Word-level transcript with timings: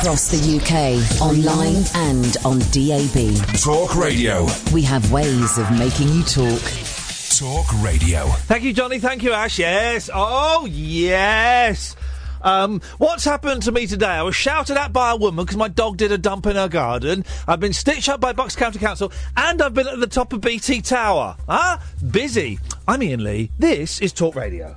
Across 0.00 0.28
the 0.28 0.56
UK, 0.58 1.22
online 1.22 1.82
and 1.94 2.36
on 2.44 2.58
DAB. 2.70 3.34
Talk 3.58 3.96
Radio. 3.96 4.46
We 4.72 4.82
have 4.82 5.10
ways 5.10 5.56
of 5.56 5.70
making 5.78 6.08
you 6.08 6.22
talk. 6.22 6.60
Talk 7.38 7.82
Radio. 7.82 8.26
Thank 8.44 8.62
you, 8.64 8.74
Johnny. 8.74 8.98
Thank 8.98 9.22
you, 9.22 9.32
Ash. 9.32 9.58
Yes. 9.58 10.10
Oh, 10.12 10.66
yes. 10.70 11.96
Um, 12.42 12.82
what's 12.98 13.24
happened 13.24 13.62
to 13.62 13.72
me 13.72 13.86
today? 13.86 14.06
I 14.06 14.22
was 14.22 14.36
shouted 14.36 14.76
at 14.76 14.92
by 14.92 15.12
a 15.12 15.16
woman 15.16 15.46
because 15.46 15.56
my 15.56 15.68
dog 15.68 15.96
did 15.96 16.12
a 16.12 16.18
dump 16.18 16.44
in 16.44 16.56
her 16.56 16.68
garden. 16.68 17.24
I've 17.48 17.60
been 17.60 17.72
stitched 17.72 18.10
up 18.10 18.20
by 18.20 18.34
Bucks 18.34 18.54
County 18.54 18.78
Council, 18.78 19.10
and 19.34 19.62
I've 19.62 19.72
been 19.74 19.88
at 19.88 19.98
the 19.98 20.06
top 20.06 20.34
of 20.34 20.42
BT 20.42 20.82
Tower. 20.82 21.36
Huh? 21.48 21.78
Busy. 22.10 22.58
I'm 22.86 23.00
Iain 23.00 23.24
Lee. 23.24 23.50
This 23.58 24.00
is 24.02 24.12
Talk 24.12 24.36
Radio. 24.36 24.76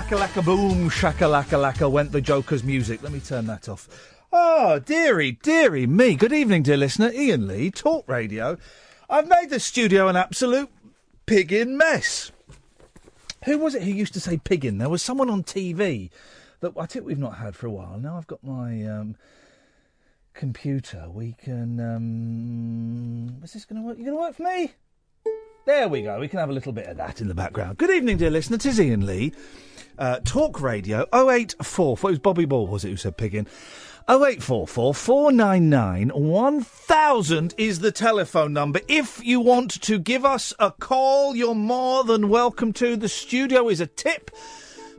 Shakalaka 0.00 0.28
laka, 0.28 0.44
boom, 0.44 0.88
shakalaka 0.88 1.58
laka 1.60 1.90
went 1.90 2.10
the 2.10 2.22
Joker's 2.22 2.64
music. 2.64 3.02
Let 3.02 3.12
me 3.12 3.20
turn 3.20 3.46
that 3.48 3.68
off. 3.68 3.86
Oh, 4.32 4.78
dearie, 4.78 5.32
dearie 5.32 5.86
me. 5.86 6.14
Good 6.14 6.32
evening, 6.32 6.62
dear 6.62 6.78
listener. 6.78 7.10
Iain 7.10 7.46
Lee, 7.46 7.70
Talk 7.70 8.08
Radio. 8.08 8.56
I've 9.10 9.28
made 9.28 9.50
the 9.50 9.60
studio 9.60 10.08
an 10.08 10.16
absolute 10.16 10.70
pig 11.26 11.52
in 11.52 11.76
mess. 11.76 12.32
Who 13.44 13.58
was 13.58 13.74
it 13.74 13.82
who 13.82 13.90
used 13.90 14.14
to 14.14 14.20
say 14.20 14.38
pig 14.38 14.64
in? 14.64 14.78
There 14.78 14.88
was 14.88 15.02
someone 15.02 15.28
on 15.28 15.42
TV 15.42 16.08
that 16.60 16.72
I 16.78 16.86
think 16.86 17.04
we've 17.04 17.18
not 17.18 17.36
had 17.36 17.54
for 17.54 17.66
a 17.66 17.70
while. 17.70 17.98
Now 17.98 18.16
I've 18.16 18.26
got 18.26 18.42
my 18.42 18.82
um, 18.86 19.16
computer. 20.32 21.10
We 21.10 21.34
can. 21.44 21.78
Um, 21.78 23.42
is 23.44 23.52
this 23.52 23.66
going 23.66 23.82
to 23.82 23.86
work? 23.86 23.98
You 23.98 24.06
going 24.06 24.16
to 24.16 24.22
work 24.22 24.34
for 24.34 24.44
me? 24.44 24.72
There 25.66 25.90
we 25.90 26.00
go. 26.00 26.18
We 26.18 26.28
can 26.28 26.38
have 26.38 26.48
a 26.48 26.54
little 26.54 26.72
bit 26.72 26.86
of 26.86 26.96
that 26.96 27.20
in 27.20 27.28
the 27.28 27.34
background. 27.34 27.76
Good 27.76 27.90
evening, 27.90 28.16
dear 28.16 28.30
listener. 28.30 28.56
It 28.56 28.64
is 28.64 28.80
Iain 28.80 29.04
Lee. 29.04 29.34
Uh, 30.00 30.18
Talk 30.24 30.62
Radio 30.62 31.02
0844. 31.12 31.92
It 31.92 32.02
was 32.02 32.18
Bobby 32.18 32.46
Ball, 32.46 32.66
was 32.66 32.86
it, 32.86 32.88
who 32.88 32.96
said 32.96 33.18
piggin? 33.18 33.46
0844 34.08 34.94
499 34.94 36.08
1000 36.08 37.54
is 37.58 37.80
the 37.80 37.92
telephone 37.92 38.54
number. 38.54 38.80
If 38.88 39.22
you 39.22 39.40
want 39.40 39.82
to 39.82 39.98
give 39.98 40.24
us 40.24 40.54
a 40.58 40.70
call, 40.70 41.36
you're 41.36 41.54
more 41.54 42.02
than 42.04 42.30
welcome 42.30 42.72
to. 42.74 42.96
The 42.96 43.10
studio 43.10 43.68
is 43.68 43.82
a 43.82 43.86
tip. 43.86 44.30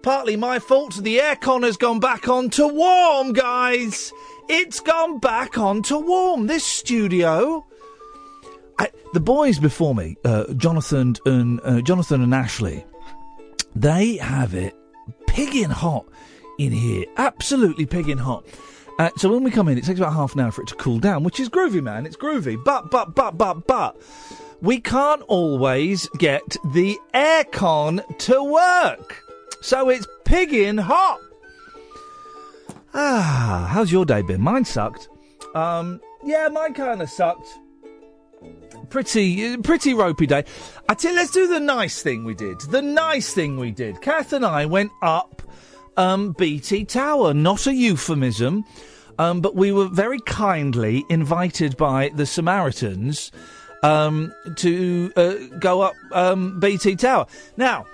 Partly 0.03 0.35
my 0.35 0.59
fault. 0.59 0.97
The 1.01 1.17
aircon 1.17 1.63
has 1.63 1.77
gone 1.77 1.99
back 1.99 2.27
on 2.27 2.51
to 2.51 2.67
warm, 2.67 3.33
guys. 3.33 4.13
It's 4.49 4.79
gone 4.79 5.17
back 5.17 5.57
on 5.57 5.81
to 5.83 5.97
warm. 5.97 6.45
This 6.45 6.63
studio. 6.63 7.65
I, 8.77 8.91
the 9.13 9.19
boys 9.19 9.57
before 9.57 9.95
me, 9.95 10.15
uh, 10.23 10.53
Jonathan 10.53 11.15
and 11.25 11.59
uh, 11.63 11.81
Jonathan 11.81 12.21
and 12.21 12.35
Ashley, 12.35 12.85
they 13.75 14.17
have 14.17 14.53
it 14.53 14.75
pigging 15.27 15.69
hot 15.69 16.05
in 16.57 16.71
here. 16.71 17.05
Absolutely 17.17 17.85
pigging 17.85 18.17
hot. 18.17 18.45
Uh, 18.99 19.09
so 19.17 19.31
when 19.31 19.43
we 19.43 19.51
come 19.51 19.67
in, 19.67 19.77
it 19.77 19.83
takes 19.83 19.99
about 19.99 20.13
half 20.13 20.33
an 20.33 20.41
hour 20.41 20.51
for 20.51 20.61
it 20.61 20.67
to 20.67 20.75
cool 20.75 20.99
down, 20.99 21.23
which 21.23 21.39
is 21.39 21.49
groovy, 21.49 21.81
man. 21.81 22.05
It's 22.05 22.17
groovy. 22.17 22.61
But, 22.63 22.91
but, 22.91 23.15
but, 23.15 23.37
but, 23.37 23.65
but, 23.65 23.99
we 24.61 24.79
can't 24.79 25.21
always 25.23 26.07
get 26.19 26.55
the 26.73 26.99
aircon 27.13 28.17
to 28.19 28.43
work. 28.43 29.23
So 29.61 29.89
it's 29.89 30.07
pigging 30.23 30.77
hot. 30.77 31.19
Ah, 32.93 33.67
how's 33.71 33.91
your 33.91 34.05
day 34.05 34.21
been? 34.21 34.41
Mine 34.41 34.65
sucked. 34.65 35.09
Um, 35.55 36.01
yeah, 36.23 36.47
mine 36.49 36.73
kind 36.73 37.01
of 37.01 37.09
sucked. 37.09 37.47
Pretty, 38.91 39.55
pretty 39.55 39.93
ropey 39.93 40.25
day. 40.27 40.43
I 40.89 40.95
tell 40.95 41.15
let's 41.15 41.31
do 41.31 41.47
the 41.47 41.61
nice 41.61 42.03
thing 42.03 42.25
we 42.25 42.33
did. 42.33 42.59
The 42.59 42.81
nice 42.81 43.33
thing 43.33 43.55
we 43.55 43.71
did. 43.71 44.01
Kath 44.01 44.33
and 44.33 44.45
I 44.45 44.65
went 44.65 44.91
up 45.01 45.41
um, 45.95 46.33
BT 46.33 46.83
Tower. 46.83 47.33
Not 47.33 47.67
a 47.67 47.73
euphemism, 47.73 48.65
um, 49.17 49.39
but 49.39 49.55
we 49.55 49.71
were 49.71 49.87
very 49.87 50.19
kindly 50.25 51.05
invited 51.09 51.77
by 51.77 52.09
the 52.09 52.25
Samaritans 52.25 53.31
um, 53.81 54.33
to 54.57 55.13
uh, 55.15 55.35
go 55.57 55.79
up 55.79 55.93
um, 56.11 56.59
BT 56.59 56.97
Tower. 56.97 57.27
Now, 57.55 57.85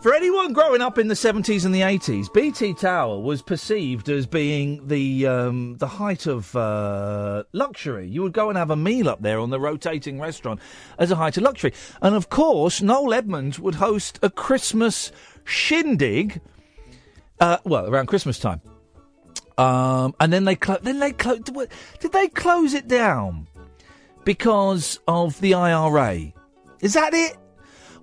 for 0.00 0.14
anyone 0.14 0.52
growing 0.52 0.80
up 0.80 0.96
in 0.98 1.08
the 1.08 1.14
70s 1.14 1.64
and 1.64 1.74
the 1.74 1.80
80s, 1.80 2.32
BT 2.32 2.74
Tower 2.74 3.18
was 3.18 3.42
perceived 3.42 4.08
as 4.08 4.26
being 4.26 4.86
the 4.86 5.26
um, 5.26 5.76
the 5.78 5.88
height 5.88 6.26
of 6.26 6.54
uh, 6.54 7.42
luxury. 7.52 8.06
You 8.06 8.22
would 8.22 8.32
go 8.32 8.48
and 8.48 8.56
have 8.56 8.70
a 8.70 8.76
meal 8.76 9.08
up 9.08 9.20
there 9.22 9.40
on 9.40 9.50
the 9.50 9.58
rotating 9.58 10.20
restaurant 10.20 10.60
as 10.98 11.10
a 11.10 11.16
height 11.16 11.36
of 11.36 11.42
luxury. 11.42 11.72
And 12.00 12.14
of 12.14 12.28
course, 12.28 12.80
Noel 12.80 13.12
Edmonds 13.12 13.58
would 13.58 13.76
host 13.76 14.20
a 14.22 14.30
Christmas 14.30 15.10
shindig, 15.44 16.40
uh, 17.40 17.58
well, 17.64 17.86
around 17.86 18.06
Christmas 18.06 18.38
time. 18.38 18.60
Um, 19.56 20.14
and 20.20 20.32
then 20.32 20.44
they 20.44 20.54
clo- 20.54 20.78
then 20.80 21.00
they 21.00 21.10
clo- 21.10 21.38
did 21.38 22.12
they 22.12 22.28
close 22.28 22.72
it 22.72 22.86
down 22.86 23.48
because 24.24 25.00
of 25.08 25.40
the 25.40 25.54
IRA? 25.54 26.32
Is 26.80 26.94
that 26.94 27.14
it? 27.14 27.36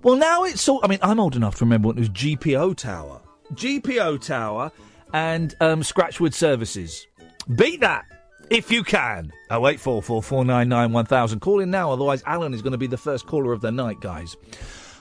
Well, 0.06 0.14
now 0.14 0.44
it's 0.44 0.68
all. 0.68 0.78
I 0.84 0.86
mean, 0.86 1.00
I'm 1.02 1.18
old 1.18 1.34
enough 1.34 1.56
to 1.56 1.64
remember 1.64 1.88
when 1.88 1.96
it 1.96 1.98
was 1.98 2.10
GPO 2.10 2.76
Tower, 2.76 3.20
GPO 3.54 4.24
Tower, 4.24 4.70
and 5.12 5.52
um, 5.60 5.82
Scratchwood 5.82 6.32
Services. 6.32 7.08
Beat 7.56 7.80
that 7.80 8.04
if 8.48 8.70
you 8.70 8.84
can. 8.84 9.32
Oh 9.50 9.66
eight 9.66 9.80
four 9.80 10.00
four 10.00 10.22
four 10.22 10.44
nine 10.44 10.68
nine 10.68 10.92
one 10.92 11.06
thousand. 11.06 11.40
Call 11.40 11.58
in 11.58 11.72
now, 11.72 11.90
otherwise 11.90 12.22
Alan 12.24 12.54
is 12.54 12.62
going 12.62 12.70
to 12.70 12.78
be 12.78 12.86
the 12.86 12.96
first 12.96 13.26
caller 13.26 13.52
of 13.52 13.62
the 13.62 13.72
night, 13.72 13.98
guys. 13.98 14.36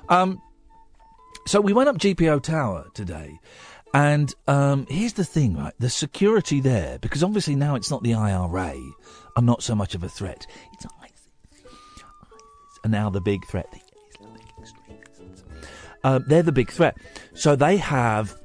Um, 0.09 0.41
so 1.45 1.61
we 1.61 1.71
went 1.71 1.87
up 1.87 1.99
GPO 1.99 2.41
Tower 2.41 2.87
today, 2.95 3.39
and 3.93 4.33
um, 4.47 4.87
here's 4.89 5.13
the 5.13 5.23
thing, 5.23 5.55
right? 5.55 5.73
The 5.77 5.91
security 5.91 6.61
there, 6.61 6.97
because 6.97 7.21
obviously 7.21 7.55
now 7.55 7.75
it's 7.75 7.91
not 7.91 8.01
the 8.01 8.15
IRA, 8.15 8.75
are 9.35 9.43
not 9.43 9.61
so 9.61 9.75
much 9.75 9.93
of 9.93 10.03
a 10.03 10.09
threat. 10.09 10.47
It's 10.73 10.87
ISIS, 11.03 11.29
ISIS, 11.53 11.69
and 12.83 12.91
now 12.91 13.11
the 13.11 13.21
big 13.21 13.45
threat, 13.45 13.71
the. 13.71 13.84
Uh, 16.05 16.19
they're 16.19 16.43
the 16.43 16.51
big 16.51 16.69
threat. 16.69 16.95
So 17.33 17.55
they 17.55 17.77
have 17.77 18.39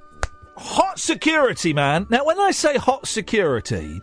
hot 0.56 0.98
security, 0.98 1.74
man. 1.74 2.06
Now, 2.08 2.24
when 2.24 2.40
I 2.40 2.52
say 2.52 2.78
hot 2.78 3.06
security, 3.06 4.00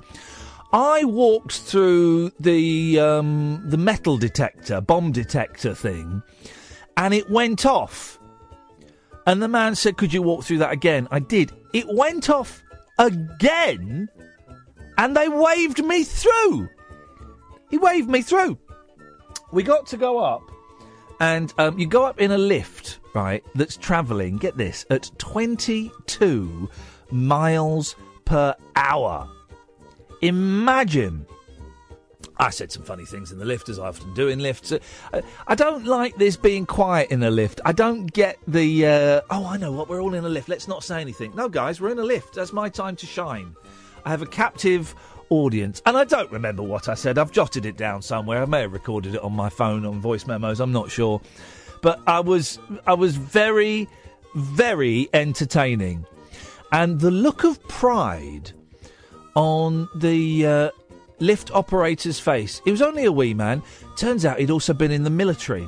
I 0.71 1.05
walked 1.05 1.53
through 1.61 2.33
the 2.39 2.99
um, 2.99 3.63
the 3.65 3.77
metal 3.77 4.15
detector, 4.15 4.79
bomb 4.79 5.11
detector 5.11 5.73
thing, 5.73 6.21
and 6.97 7.15
it 7.15 7.31
went 7.31 7.65
off. 7.65 8.19
And 9.25 9.41
the 9.41 9.47
man 9.47 9.73
said, 9.73 9.97
Could 9.97 10.13
you 10.13 10.21
walk 10.21 10.43
through 10.43 10.59
that 10.59 10.71
again? 10.71 11.07
I 11.09 11.17
did. 11.17 11.51
It 11.73 11.87
went 11.87 12.29
off 12.29 12.61
again, 12.99 14.07
and 14.99 15.17
they 15.17 15.29
waved 15.29 15.83
me 15.83 16.03
through. 16.03 16.69
He 17.71 17.79
waved 17.79 18.07
me 18.07 18.21
through. 18.21 18.59
We 19.51 19.63
got 19.63 19.87
to 19.87 19.97
go 19.97 20.19
up, 20.19 20.43
and 21.19 21.53
um, 21.57 21.77
you 21.79 21.87
go 21.87 22.05
up 22.05 22.19
in 22.19 22.31
a 22.31 22.37
lift, 22.37 22.99
right, 23.13 23.43
that's 23.55 23.77
travelling, 23.77 24.37
get 24.37 24.57
this, 24.57 24.85
at 24.89 25.11
22 25.17 26.69
miles 27.11 27.95
per 28.25 28.55
hour. 28.75 29.29
Imagine. 30.21 31.25
I 32.39 32.51
said 32.51 32.71
some 32.71 32.83
funny 32.83 33.05
things 33.05 33.31
in 33.31 33.39
the 33.39 33.45
lift, 33.45 33.67
as 33.67 33.79
I 33.79 33.87
often 33.87 34.13
do 34.13 34.27
in 34.27 34.39
lifts. 34.39 34.71
I 35.47 35.55
don't 35.55 35.85
like 35.85 36.15
this 36.17 36.37
being 36.37 36.67
quiet 36.67 37.09
in 37.09 37.23
a 37.23 37.31
lift. 37.31 37.59
I 37.65 37.71
don't 37.71 38.11
get 38.13 38.37
the, 38.47 38.85
uh, 38.85 39.21
oh, 39.31 39.47
I 39.47 39.57
know 39.57 39.71
what, 39.71 39.89
we're 39.89 40.01
all 40.01 40.13
in 40.13 40.23
a 40.23 40.29
lift, 40.29 40.47
let's 40.49 40.67
not 40.67 40.83
say 40.83 41.01
anything. 41.01 41.33
No, 41.35 41.49
guys, 41.49 41.81
we're 41.81 41.89
in 41.89 41.99
a 41.99 42.03
lift. 42.03 42.35
That's 42.35 42.53
my 42.53 42.69
time 42.69 42.95
to 42.97 43.07
shine. 43.07 43.55
I 44.05 44.09
have 44.11 44.21
a 44.21 44.27
captive 44.27 44.93
audience, 45.29 45.81
and 45.85 45.97
I 45.97 46.03
don't 46.03 46.31
remember 46.31 46.63
what 46.63 46.89
I 46.89 46.93
said. 46.93 47.17
I've 47.17 47.31
jotted 47.31 47.65
it 47.65 47.77
down 47.77 48.01
somewhere. 48.01 48.41
I 48.41 48.45
may 48.45 48.61
have 48.61 48.73
recorded 48.73 49.15
it 49.15 49.21
on 49.21 49.33
my 49.33 49.49
phone 49.49 49.85
on 49.85 49.99
voice 49.99 50.27
memos, 50.27 50.59
I'm 50.59 50.71
not 50.71 50.91
sure. 50.91 51.21
But 51.81 52.01
I 52.07 52.19
was, 52.19 52.59
I 52.85 52.93
was 52.93 53.15
very, 53.15 53.87
very 54.35 55.09
entertaining. 55.13 56.05
And 56.71 56.99
the 56.99 57.11
look 57.11 57.43
of 57.43 57.65
pride 57.67 58.51
on 59.35 59.87
the 59.95 60.45
uh, 60.45 60.69
lift 61.19 61.51
operator's 61.51 62.19
face. 62.19 62.61
He 62.65 62.71
was 62.71 62.81
only 62.81 63.05
a 63.05 63.11
wee 63.11 63.33
man. 63.33 63.61
Turns 63.95 64.25
out 64.25 64.39
he'd 64.39 64.49
also 64.49 64.73
been 64.73 64.91
in 64.91 65.03
the 65.03 65.09
military. 65.09 65.67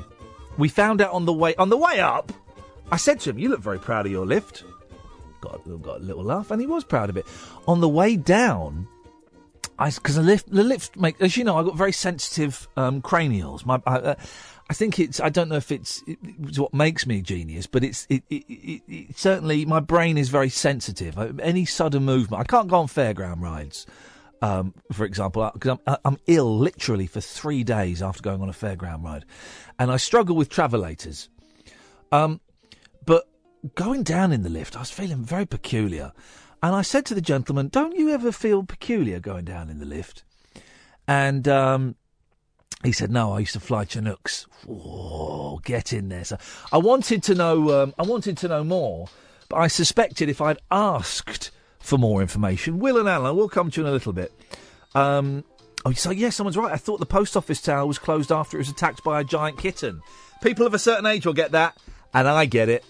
We 0.58 0.68
found 0.68 1.00
out 1.00 1.12
on 1.12 1.24
the 1.24 1.32
way 1.32 1.54
on 1.56 1.68
the 1.68 1.76
way 1.76 2.00
up. 2.00 2.32
I 2.90 2.96
said 2.96 3.20
to 3.20 3.30
him, 3.30 3.38
"You 3.38 3.48
look 3.48 3.60
very 3.60 3.78
proud 3.78 4.06
of 4.06 4.12
your 4.12 4.26
lift." 4.26 4.64
Got 5.40 5.64
got 5.82 6.00
a 6.00 6.04
little 6.04 6.24
laugh, 6.24 6.50
and 6.50 6.60
he 6.60 6.66
was 6.66 6.84
proud 6.84 7.08
of 7.08 7.16
it. 7.16 7.26
On 7.66 7.80
the 7.80 7.88
way 7.88 8.16
down, 8.16 8.88
because 9.80 10.16
the 10.16 10.22
lift 10.22 10.50
the 10.50 10.64
lift 10.64 10.96
make 10.96 11.20
as 11.20 11.36
you 11.36 11.44
know, 11.44 11.56
I've 11.56 11.66
got 11.66 11.76
very 11.76 11.92
sensitive 11.92 12.68
um, 12.76 13.02
cranials. 13.02 13.64
My 13.64 13.80
I, 13.86 13.96
uh, 13.96 14.14
I 14.68 14.74
think 14.74 14.98
it's 14.98 15.20
I 15.20 15.28
don't 15.28 15.48
know 15.48 15.56
if 15.56 15.72
it's, 15.72 16.02
it's 16.06 16.58
what 16.58 16.72
makes 16.72 17.06
me 17.06 17.18
a 17.18 17.22
genius, 17.22 17.66
but 17.66 17.82
it's 17.82 18.06
it, 18.08 18.22
it, 18.30 18.44
it, 18.48 18.82
it 18.86 19.18
certainly 19.18 19.64
my 19.64 19.80
brain 19.80 20.18
is 20.18 20.28
very 20.28 20.50
sensitive. 20.50 21.18
Uh, 21.18 21.32
Any 21.42 21.64
sudden 21.64 22.04
movement, 22.04 22.40
I 22.40 22.44
can't 22.44 22.68
go 22.68 22.76
on 22.76 22.86
fairground 22.86 23.40
rides 23.40 23.86
um, 24.42 24.74
for 24.92 25.04
example, 25.04 25.50
because 25.52 25.78
I'm, 25.86 25.96
I'm 26.04 26.18
ill 26.26 26.58
literally 26.58 27.06
for 27.06 27.20
three 27.20 27.62
days 27.64 28.02
after 28.02 28.22
going 28.22 28.40
on 28.40 28.48
a 28.48 28.52
fairground 28.52 29.04
ride, 29.04 29.24
and 29.78 29.90
I 29.90 29.96
struggle 29.96 30.34
with 30.36 30.48
travelators. 30.48 31.28
Um, 32.12 32.40
but 33.04 33.28
going 33.74 34.02
down 34.02 34.32
in 34.32 34.42
the 34.42 34.48
lift, 34.48 34.76
I 34.76 34.80
was 34.80 34.90
feeling 34.90 35.24
very 35.24 35.46
peculiar, 35.46 36.12
and 36.62 36.74
I 36.74 36.82
said 36.82 37.06
to 37.06 37.14
the 37.14 37.20
gentleman, 37.20 37.68
"Don't 37.68 37.96
you 37.96 38.10
ever 38.10 38.32
feel 38.32 38.62
peculiar 38.62 39.20
going 39.20 39.44
down 39.44 39.70
in 39.70 39.78
the 39.78 39.86
lift?" 39.86 40.24
And 41.08 41.48
um, 41.48 41.96
he 42.84 42.92
said, 42.92 43.10
"No, 43.10 43.32
I 43.32 43.40
used 43.40 43.54
to 43.54 43.60
fly 43.60 43.84
Chinooks. 43.84 44.46
Whoa, 44.66 45.60
get 45.64 45.92
in 45.92 46.08
there." 46.08 46.24
So 46.24 46.38
I 46.72 46.78
wanted 46.78 47.22
to 47.24 47.34
know. 47.34 47.82
Um, 47.82 47.94
I 47.98 48.02
wanted 48.02 48.36
to 48.38 48.48
know 48.48 48.64
more, 48.64 49.08
but 49.48 49.56
I 49.56 49.68
suspected 49.68 50.28
if 50.28 50.40
I'd 50.40 50.58
asked 50.70 51.50
for 51.78 51.98
more 51.98 52.20
information. 52.20 52.78
Will 52.78 52.98
and 52.98 53.08
Alan, 53.08 53.36
we'll 53.36 53.48
come 53.48 53.70
to 53.70 53.80
you 53.80 53.86
in 53.86 53.90
a 53.90 53.92
little 53.92 54.12
bit. 54.12 54.32
Um, 54.94 55.44
oh, 55.84 55.92
so 55.92 56.10
yes, 56.10 56.36
someone's 56.36 56.56
right. 56.56 56.72
I 56.72 56.76
thought 56.76 57.00
the 57.00 57.06
post 57.06 57.36
office 57.36 57.60
tower 57.60 57.86
was 57.86 57.98
closed 57.98 58.30
after 58.30 58.56
it 58.56 58.60
was 58.60 58.68
attacked 58.68 59.02
by 59.02 59.20
a 59.20 59.24
giant 59.24 59.58
kitten. 59.58 60.02
People 60.42 60.66
of 60.66 60.74
a 60.74 60.78
certain 60.78 61.06
age 61.06 61.26
will 61.26 61.32
get 61.32 61.52
that, 61.52 61.76
and 62.14 62.28
I 62.28 62.44
get 62.44 62.68
it. 62.68 62.84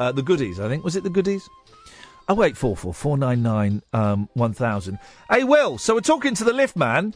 Uh, 0.00 0.10
the 0.10 0.22
goodies, 0.22 0.58
I 0.58 0.68
think. 0.68 0.82
Was 0.84 0.96
it 0.96 1.04
the 1.04 1.10
goodies? 1.10 1.48
Oh 2.28 2.34
wait, 2.34 2.56
four 2.56 2.76
four 2.76 2.94
four 2.94 3.18
nine 3.18 3.42
nine 3.42 3.82
um, 3.92 4.28
one 4.34 4.54
thousand. 4.54 4.98
Hey, 5.30 5.44
Will. 5.44 5.76
So 5.78 5.94
we're 5.94 6.00
talking 6.00 6.34
to 6.34 6.44
the 6.44 6.52
lift 6.52 6.76
man, 6.76 7.14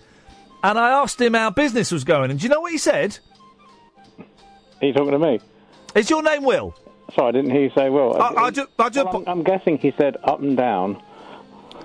and 0.62 0.78
I 0.78 0.90
asked 0.90 1.20
him 1.20 1.34
how 1.34 1.50
business 1.50 1.90
was 1.90 2.04
going, 2.04 2.30
and 2.30 2.38
do 2.38 2.44
you 2.44 2.50
know 2.50 2.60
what 2.60 2.72
he 2.72 2.78
said? 2.78 3.18
Are 4.18 4.86
you 4.86 4.92
talking 4.92 5.12
to 5.12 5.18
me? 5.18 5.40
Is 5.94 6.10
your 6.10 6.22
name 6.22 6.44
Will? 6.44 6.74
Sorry, 7.14 7.28
I 7.28 7.32
didn't 7.32 7.50
hear 7.50 7.62
you 7.62 7.70
say 7.74 7.88
Will. 7.88 8.20
I, 8.20 8.28
I 8.34 8.50
do, 8.50 8.66
I 8.78 8.88
do, 8.90 9.04
Well, 9.04 9.16
I'm, 9.16 9.38
I'm 9.38 9.42
guessing 9.42 9.78
he 9.78 9.92
said 9.96 10.18
up 10.24 10.40
and 10.40 10.56
down. 10.56 11.02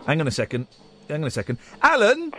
Hang 0.06 0.20
on 0.20 0.28
a 0.28 0.32
second. 0.32 0.68
Hang 1.10 1.22
on 1.22 1.28
a 1.28 1.32
second. 1.32 1.60
Alan? 1.82 2.34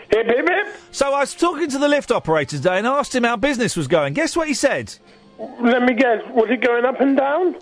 So 0.91 1.13
I 1.15 1.21
was 1.21 1.35
talking 1.35 1.69
to 1.71 1.79
the 1.79 1.89
lift 1.89 2.11
operator 2.13 2.57
today 2.57 2.77
and 2.79 2.87
asked 2.87 3.15
him 3.15 3.25
how 3.25 3.37
business 3.37 3.75
was 3.77 3.89
going. 3.89 4.13
Guess 4.13 4.37
what 4.37 4.49
he 4.49 4.55
said? 4.55 4.95
Let 5.39 5.83
me 5.83 5.95
guess. 5.95 6.23
Was 6.31 6.49
it 6.51 6.61
going 6.61 6.85
up 6.85 7.01
and 7.01 7.17
down? 7.17 7.57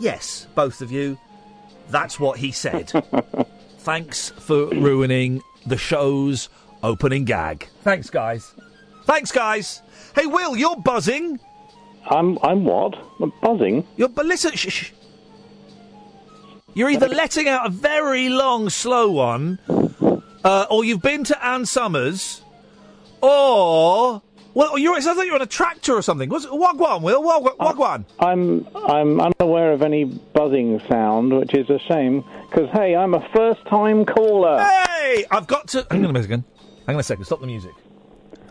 Yes, 0.00 0.46
both 0.54 0.80
of 0.80 0.90
you. 0.90 1.18
That's 1.90 2.18
what 2.18 2.38
he 2.38 2.52
said. 2.52 2.90
Thanks 3.80 4.30
for 4.30 4.66
ruining 4.68 5.42
the 5.66 5.76
show's 5.76 6.48
opening 6.82 7.24
gag. 7.26 7.68
Thanks, 7.82 8.08
guys. 8.08 8.54
Thanks, 9.04 9.30
guys. 9.30 9.82
Hey, 10.14 10.26
Will, 10.26 10.56
you're 10.56 10.76
buzzing. 10.76 11.38
I'm 12.06 12.38
I'm 12.42 12.64
what? 12.64 12.96
I'm 13.20 13.32
buzzing. 13.42 13.86
You're 13.96 14.08
but 14.08 14.24
listen. 14.24 14.52
Shh, 14.52 14.72
shh. 14.72 14.92
You're 16.72 16.88
either 16.88 17.08
letting 17.22 17.46
out 17.48 17.66
a 17.66 17.70
very 17.70 18.30
long, 18.30 18.70
slow 18.70 19.10
one, 19.10 19.58
uh, 20.44 20.66
or 20.70 20.84
you've 20.84 21.02
been 21.02 21.24
to 21.24 21.46
Ann 21.46 21.66
Summers, 21.66 22.42
or 23.20 24.22
Well, 24.52 24.76
you're, 24.78 24.98
it 24.98 25.02
sounds 25.02 25.16
like 25.16 25.26
you're 25.26 25.36
on 25.36 25.42
a 25.42 25.46
tractor 25.46 25.94
or 25.94 26.02
something. 26.02 26.28
What's 26.28 26.46
Wagwan, 26.46 27.02
Will? 27.02 27.22
Wag- 27.22 27.56
Wagwan. 27.58 28.04
I'm 28.18 28.66
I'm 28.74 29.20
unaware 29.20 29.72
of 29.72 29.82
any 29.82 30.04
buzzing 30.04 30.80
sound, 30.88 31.32
which 31.32 31.54
is 31.54 31.70
a 31.70 31.78
shame 31.78 32.24
because 32.50 32.68
hey, 32.72 32.96
I'm 32.96 33.14
a 33.14 33.26
first-time 33.34 34.04
caller. 34.06 34.58
Hey, 34.58 35.24
I've 35.30 35.46
got 35.46 35.68
to. 35.68 35.86
Hang 35.90 36.04
on 36.04 36.16
a 36.16 36.22
second. 36.22 36.44
Hang 36.86 36.96
on 36.96 37.00
a 37.00 37.04
second. 37.04 37.24
Stop 37.26 37.40
the 37.40 37.46
music. 37.46 37.72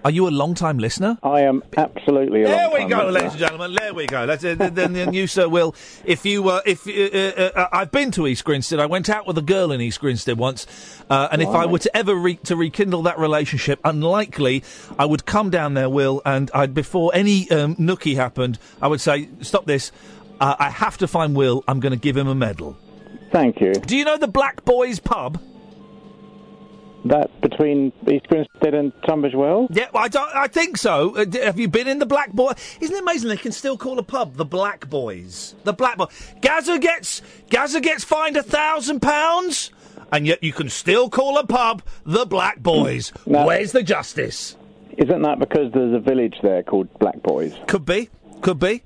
Are 0.06 0.12
you 0.12 0.28
a 0.28 0.30
long-time 0.30 0.78
listener? 0.78 1.18
I 1.24 1.42
am 1.42 1.62
absolutely. 1.76 2.44
A 2.44 2.50
long 2.50 2.58
time. 2.58 2.70
There 2.72 2.84
we 2.84 2.90
go, 2.90 2.98
listener. 2.98 3.12
ladies 3.12 3.32
and 3.32 3.40
gentlemen. 3.40 3.76
There 3.76 3.94
we 3.94 4.08
go. 4.08 4.26
Let's, 4.26 4.44
uh, 4.46 4.56
then, 4.56 4.94
then 4.94 5.14
you, 5.14 5.28
sir, 5.28 5.50
will. 5.50 5.76
If 6.06 6.26
you, 6.26 6.50
uh, 6.50 6.62
if 6.66 6.88
uh, 6.88 6.92
uh, 6.92 7.52
uh, 7.56 7.68
I've 7.72 7.92
been 7.92 8.12
to 8.12 8.26
East 8.28 8.46
Grinstead. 8.46 8.80
I 8.80 8.86
went 8.86 9.10
out 9.10 9.28
with 9.28 9.38
a 9.38 9.42
girl 9.42 9.72
in 9.72 9.82
East 9.82 10.00
Grinstead 10.00 10.38
once, 10.38 10.66
uh, 11.10 11.28
and 11.32 11.42
if 11.42 11.50
I 11.50 11.66
were 11.66 11.80
to 11.80 11.98
ever 11.98 12.16
re- 12.16 12.36
to 12.36 12.56
rekindle 12.56 13.04
that 13.04 13.20
relationship, 13.20 13.80
unlikely 13.84 14.64
I 14.98 15.06
would 15.06 15.26
come 15.26 15.50
down 15.50 15.74
there, 15.74 15.90
Will, 15.90 16.22
and 16.26 16.50
I'd 16.54 16.74
before 16.74 17.12
any 17.14 17.50
um, 17.52 17.76
nookie 17.76 18.16
happened, 18.16 18.58
I 18.82 18.88
would 18.88 19.02
say, 19.02 19.30
stop 19.42 19.66
this. 19.66 19.92
Uh, 20.40 20.56
I 20.58 20.70
have 20.70 20.98
to 21.00 21.08
find 21.08 21.36
Will. 21.36 21.64
I'm 21.68 21.82
going 21.82 21.92
to 21.92 22.00
give 22.00 22.16
him 22.16 22.28
a 22.28 22.36
medal. 22.36 22.78
Thank 23.32 23.60
you. 23.60 23.74
Do 23.74 23.98
you 23.98 24.06
know 24.06 24.18
the 24.18 24.28
Black 24.28 24.64
Boys 24.64 25.00
pub? 25.00 25.40
That 27.10 27.42
between 27.42 27.92
East 28.08 28.28
Grinstead 28.28 28.76
and 28.76 28.94
Tunbridge 29.08 29.34
Wells? 29.34 29.70
Yeah, 29.74 29.88
well, 29.92 30.04
I, 30.04 30.08
don't, 30.10 30.30
I 30.36 30.48
think 30.48 30.78
so. 30.78 31.16
Uh, 31.16 31.26
have 31.44 31.60
you 31.60 31.68
been 31.68 31.88
in 31.88 31.98
the 31.98 32.06
Black 32.06 32.32
Boy? 32.34 32.54
Isn't 32.80 32.96
it 32.96 33.02
amazing 33.02 33.30
they 33.30 33.38
can 33.38 33.52
still 33.52 33.78
call 33.78 33.98
a 33.98 34.04
pub 34.04 34.36
the 34.36 34.46
Black 34.46 34.88
Boys? 34.90 35.56
The 35.64 35.74
Black 35.74 35.98
Boy. 35.98 36.06
Gazza 36.42 36.78
gets 36.78 37.24
Gazza 37.50 37.82
gets 37.82 38.04
fined 38.04 38.38
a 38.38 38.44
thousand 38.44 39.02
pounds, 39.02 39.72
and 40.12 40.28
yet 40.28 40.44
you 40.44 40.54
can 40.54 40.70
still 40.70 41.10
call 41.10 41.40
a 41.40 41.48
pub 41.48 41.82
the 42.06 42.26
Black 42.28 42.60
Boys. 42.60 43.12
No. 43.26 43.46
Where's 43.48 43.72
the 43.72 43.82
justice? 43.82 44.56
Isn't 44.98 45.24
that 45.24 45.40
because 45.40 45.72
there's 45.74 45.96
a 45.96 46.00
village 46.00 46.36
there 46.44 46.62
called 46.62 46.94
Black 47.00 47.24
Boys? 47.24 47.56
Could 47.68 47.86
be, 47.86 48.10
could 48.42 48.60
be, 48.60 48.84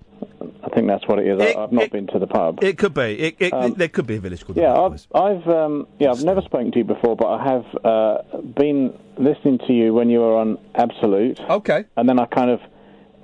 I 0.64 0.70
think 0.70 0.88
that's 0.88 1.08
what 1.08 1.20
it 1.20 1.28
is. 1.28 1.42
It- 1.42 1.56
I, 1.58 1.64
I've 1.64 1.72
not 1.72 1.84
it- 1.86 1.92
been 1.92 2.08
to 2.08 2.20
the 2.20 2.28
pub. 2.28 2.64
it 2.64 2.78
could 2.78 2.94
be. 2.94 3.02
It, 3.20 3.36
it, 3.40 3.54
Um, 3.54 3.74
there 3.74 3.88
could 3.88 4.08
be 4.08 4.16
a 4.16 4.20
village 4.20 4.46
called 4.46 4.58
yeah, 4.58 4.74
I've, 4.74 5.06
I've 5.16 5.48
um, 5.48 5.88
yeah, 6.00 6.12
I've 6.12 6.24
never 6.24 6.42
spoken 6.42 6.72
to 6.72 6.78
you 6.80 6.84
before, 6.84 7.16
but 7.16 7.28
I 7.28 7.44
have 7.44 7.66
uh, 7.86 8.18
been 8.56 8.98
listening 9.18 9.60
to 9.68 9.74
you 9.74 9.94
when 9.94 10.10
you 10.10 10.20
were 10.20 10.36
on 10.38 10.58
Absolute, 10.76 11.40
Okay, 11.50 11.86
and 11.98 12.08
then 12.10 12.20
I 12.20 12.26
kind 12.26 12.50
of 12.52 12.60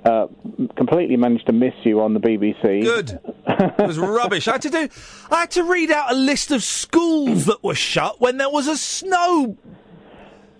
uh, 0.04 0.26
completely 0.76 1.16
managed 1.16 1.46
to 1.46 1.52
miss 1.52 1.74
you 1.82 2.00
on 2.00 2.14
the 2.14 2.20
BBC. 2.20 2.82
good. 2.82 3.18
it 3.46 3.86
was 3.86 3.98
rubbish. 3.98 4.48
I 4.48 4.52
had 4.52 4.62
to 4.62 4.70
do. 4.70 4.88
I 5.30 5.40
had 5.40 5.50
to 5.52 5.64
read 5.64 5.90
out 5.90 6.10
a 6.12 6.14
list 6.14 6.50
of 6.52 6.62
schools 6.62 7.44
that 7.46 7.62
were 7.62 7.74
shut 7.74 8.20
when 8.20 8.38
there 8.38 8.48
was 8.48 8.66
a 8.66 8.76
snow 8.78 9.58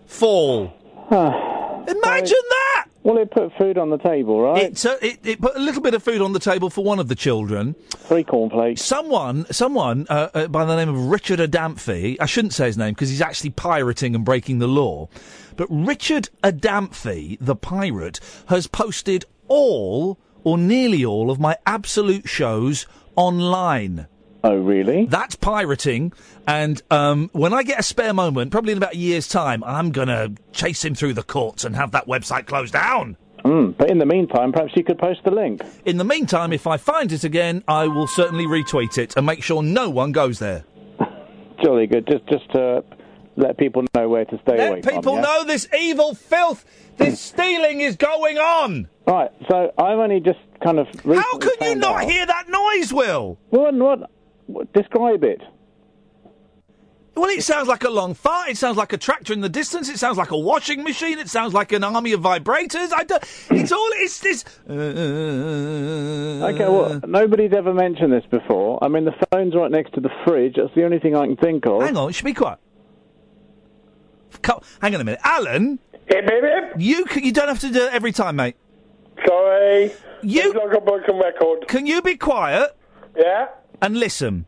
fall. 0.06 0.74
Imagine 1.10 2.42
that. 2.50 2.86
Well, 3.02 3.16
it 3.16 3.30
put 3.30 3.56
food 3.56 3.78
on 3.78 3.88
the 3.88 3.96
table, 3.96 4.42
right? 4.42 4.64
It, 4.64 4.84
it, 5.02 5.18
it 5.24 5.40
put 5.40 5.56
a 5.56 5.58
little 5.58 5.80
bit 5.80 5.94
of 5.94 6.02
food 6.02 6.20
on 6.20 6.34
the 6.34 6.38
table 6.38 6.68
for 6.68 6.84
one 6.84 6.98
of 6.98 7.08
the 7.08 7.14
children. 7.14 7.74
Three 7.88 8.24
cornflakes. 8.24 8.82
Someone, 8.82 9.46
someone 9.50 10.06
uh, 10.10 10.28
uh, 10.34 10.48
by 10.48 10.66
the 10.66 10.76
name 10.76 10.90
of 10.90 11.06
Richard 11.06 11.38
Adamphy. 11.38 12.18
I 12.20 12.26
shouldn't 12.26 12.52
say 12.52 12.66
his 12.66 12.76
name 12.76 12.92
because 12.92 13.08
he's 13.08 13.22
actually 13.22 13.50
pirating 13.50 14.14
and 14.14 14.22
breaking 14.22 14.58
the 14.58 14.68
law. 14.68 15.08
But 15.56 15.68
Richard 15.70 16.28
Adamphy, 16.44 17.38
the 17.40 17.56
pirate, 17.56 18.20
has 18.48 18.66
posted 18.66 19.24
all 19.48 20.18
or 20.44 20.58
nearly 20.58 21.02
all 21.02 21.30
of 21.30 21.40
my 21.40 21.56
absolute 21.66 22.28
shows 22.28 22.86
online. 23.16 24.06
Oh, 24.42 24.56
really? 24.56 25.04
That's 25.06 25.34
pirating, 25.36 26.12
and 26.46 26.80
um, 26.90 27.28
when 27.32 27.52
I 27.52 27.62
get 27.62 27.78
a 27.78 27.82
spare 27.82 28.14
moment, 28.14 28.50
probably 28.50 28.72
in 28.72 28.78
about 28.78 28.94
a 28.94 28.96
year's 28.96 29.28
time, 29.28 29.62
I'm 29.64 29.90
gonna 29.90 30.30
chase 30.52 30.82
him 30.84 30.94
through 30.94 31.12
the 31.14 31.22
courts 31.22 31.64
and 31.64 31.76
have 31.76 31.90
that 31.92 32.06
website 32.06 32.46
closed 32.46 32.72
down. 32.72 33.16
Mm, 33.44 33.76
but 33.76 33.90
in 33.90 33.98
the 33.98 34.06
meantime, 34.06 34.52
perhaps 34.52 34.72
you 34.76 34.84
could 34.84 34.98
post 34.98 35.20
the 35.24 35.30
link. 35.30 35.62
In 35.84 35.96
the 35.98 36.04
meantime, 36.04 36.52
if 36.52 36.66
I 36.66 36.76
find 36.78 37.10
it 37.12 37.24
again, 37.24 37.64
I 37.68 37.86
will 37.86 38.06
certainly 38.06 38.46
retweet 38.46 38.96
it 38.98 39.16
and 39.16 39.24
make 39.26 39.42
sure 39.42 39.62
no 39.62 39.88
one 39.90 40.12
goes 40.12 40.38
there. 40.38 40.64
Jolly 41.62 41.86
good. 41.86 42.06
Just, 42.06 42.26
just 42.28 42.50
to 42.52 42.84
let 43.36 43.56
people 43.58 43.84
know 43.94 44.08
where 44.08 44.24
to 44.26 44.38
stay 44.42 44.54
away 44.54 44.70
Let 44.82 44.84
people 44.84 45.02
from. 45.02 45.14
yeah? 45.16 45.20
know 45.22 45.44
this 45.44 45.66
evil 45.78 46.14
filth, 46.14 46.64
this 46.98 47.20
stealing 47.28 47.80
is 47.80 47.96
going 47.96 48.36
on. 48.38 48.88
Right. 49.06 49.30
So 49.50 49.72
I've 49.78 49.98
only 49.98 50.20
just 50.20 50.38
kind 50.62 50.78
of. 50.78 50.86
How 51.04 51.38
can 51.38 51.52
you 51.62 51.74
not 51.76 52.02
out- 52.04 52.10
hear 52.10 52.26
that 52.26 52.48
noise, 52.48 52.92
Will? 52.92 53.38
What? 53.50 53.74
What? 53.74 54.10
What? 54.52 54.72
Describe 54.72 55.24
it. 55.24 55.40
Well, 57.16 57.28
it 57.28 57.42
sounds 57.42 57.66
like 57.68 57.82
a 57.84 57.90
long 57.90 58.14
fart. 58.14 58.48
It 58.50 58.56
sounds 58.56 58.76
like 58.76 58.92
a 58.92 58.96
tractor 58.96 59.32
in 59.32 59.40
the 59.40 59.48
distance. 59.48 59.88
It 59.88 59.98
sounds 59.98 60.16
like 60.16 60.30
a 60.30 60.38
washing 60.38 60.82
machine. 60.84 61.18
It 61.18 61.28
sounds 61.28 61.52
like 61.52 61.72
an 61.72 61.82
army 61.84 62.12
of 62.12 62.20
vibrators. 62.20 62.92
I 62.94 63.02
don't, 63.04 63.22
it's 63.50 63.72
all. 63.72 63.88
It's 63.96 64.20
this. 64.20 64.44
Okay, 64.68 66.58
well, 66.68 66.92
uh, 66.92 67.00
nobody's 67.06 67.52
ever 67.52 67.74
mentioned 67.74 68.12
this 68.12 68.24
before. 68.30 68.82
I 68.82 68.88
mean, 68.88 69.04
the 69.04 69.14
phone's 69.32 69.54
right 69.54 69.70
next 69.70 69.92
to 69.94 70.00
the 70.00 70.08
fridge. 70.24 70.54
That's 70.56 70.74
the 70.74 70.84
only 70.84 70.98
thing 71.00 71.14
I 71.16 71.26
can 71.26 71.36
think 71.36 71.66
of. 71.66 71.82
Hang 71.82 71.96
on, 71.96 72.12
should 72.12 72.24
be 72.24 72.32
quiet. 72.34 72.58
Co- 74.42 74.62
Hang 74.80 74.94
on 74.94 75.00
a 75.00 75.04
minute, 75.04 75.20
Alan. 75.24 75.78
Hip, 76.06 76.24
hip, 76.24 76.42
hip. 76.44 76.72
You 76.78 77.06
c- 77.08 77.24
you 77.26 77.32
don't 77.32 77.48
have 77.48 77.58
to 77.60 77.70
do 77.70 77.86
it 77.86 77.92
every 77.92 78.12
time, 78.12 78.36
mate. 78.36 78.56
Sorry. 79.26 79.92
You- 80.22 80.52
It's 80.52 80.54
like 80.54 80.76
a 80.76 80.80
broken 80.80 81.18
record. 81.18 81.66
Can 81.68 81.86
you 81.86 82.00
be 82.02 82.16
quiet 82.16 82.74
Yeah? 83.16 83.48
And 83.82 83.98
listen? 83.98 84.46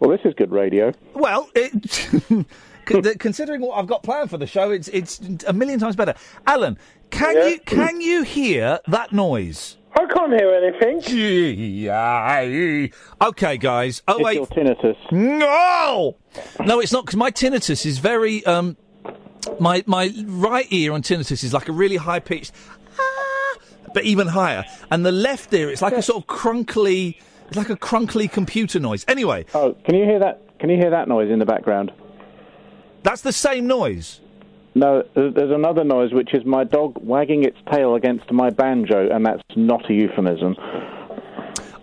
Well, 0.00 0.10
this 0.10 0.20
is 0.24 0.34
good 0.34 0.52
radio. 0.52 0.92
Well, 1.14 1.50
it, 1.54 2.46
considering 3.18 3.60
what 3.62 3.78
I've 3.78 3.88
got 3.88 4.02
planned 4.04 4.30
for 4.30 4.38
the 4.38 4.46
show, 4.46 4.70
it's 4.70 4.88
it's 4.88 5.20
a 5.46 5.52
million 5.52 5.80
times 5.80 5.96
better. 5.96 6.14
Alan, 6.46 6.78
can 7.10 7.34
Yeah? 7.36 7.46
you 7.48 7.58
can 7.60 8.00
you 8.00 8.22
hear 8.22 8.78
that 8.86 9.12
noise? 9.12 9.76
I 9.94 10.06
can't 10.06 10.32
hear 10.38 10.54
anything. 10.54 11.00
Okay, 13.20 13.56
guys. 13.56 14.02
Oh 14.06 14.16
It's 14.18 14.24
wait, 14.24 14.34
your 14.36 14.46
tinnitus. 14.46 14.96
no, 15.10 16.16
no, 16.64 16.78
it's 16.80 16.92
not 16.92 17.04
because 17.04 17.16
my 17.16 17.32
tinnitus 17.32 17.84
is 17.84 17.98
very 17.98 18.46
um, 18.46 18.76
my 19.60 19.82
my 19.86 20.12
right 20.26 20.66
ear 20.70 20.92
on 20.92 21.02
tinnitus 21.02 21.42
is 21.44 21.52
like 21.52 21.68
a 21.68 21.72
really 21.72 21.96
high 21.96 22.20
pitched, 22.20 22.52
ah, 22.98 23.56
but 23.94 24.04
even 24.04 24.28
higher, 24.28 24.64
and 24.90 25.04
the 25.04 25.12
left 25.12 25.52
ear 25.54 25.70
it's 25.70 25.82
like 25.82 25.94
a 25.94 26.02
sort 26.02 26.22
of 26.22 26.26
crunkly, 26.26 27.18
it's 27.48 27.56
like 27.56 27.70
a 27.70 27.76
crunkly 27.76 28.30
computer 28.30 28.78
noise. 28.80 29.04
Anyway, 29.08 29.44
Oh, 29.54 29.74
can 29.84 29.94
you 29.94 30.04
hear 30.04 30.18
that? 30.20 30.42
Can 30.58 30.70
you 30.70 30.76
hear 30.76 30.90
that 30.90 31.08
noise 31.08 31.30
in 31.30 31.38
the 31.38 31.46
background? 31.46 31.92
that's 33.04 33.22
the 33.22 33.32
same 33.32 33.66
noise. 33.66 34.20
No, 34.74 35.02
there's 35.14 35.34
there's 35.34 35.50
another 35.50 35.82
noise 35.84 36.12
which 36.12 36.34
is 36.34 36.44
my 36.44 36.62
dog 36.64 36.98
wagging 37.00 37.44
its 37.44 37.56
tail 37.72 37.94
against 37.94 38.30
my 38.30 38.50
banjo, 38.50 39.08
and 39.10 39.24
that's 39.24 39.42
not 39.56 39.88
a 39.90 39.94
euphemism. 39.94 40.56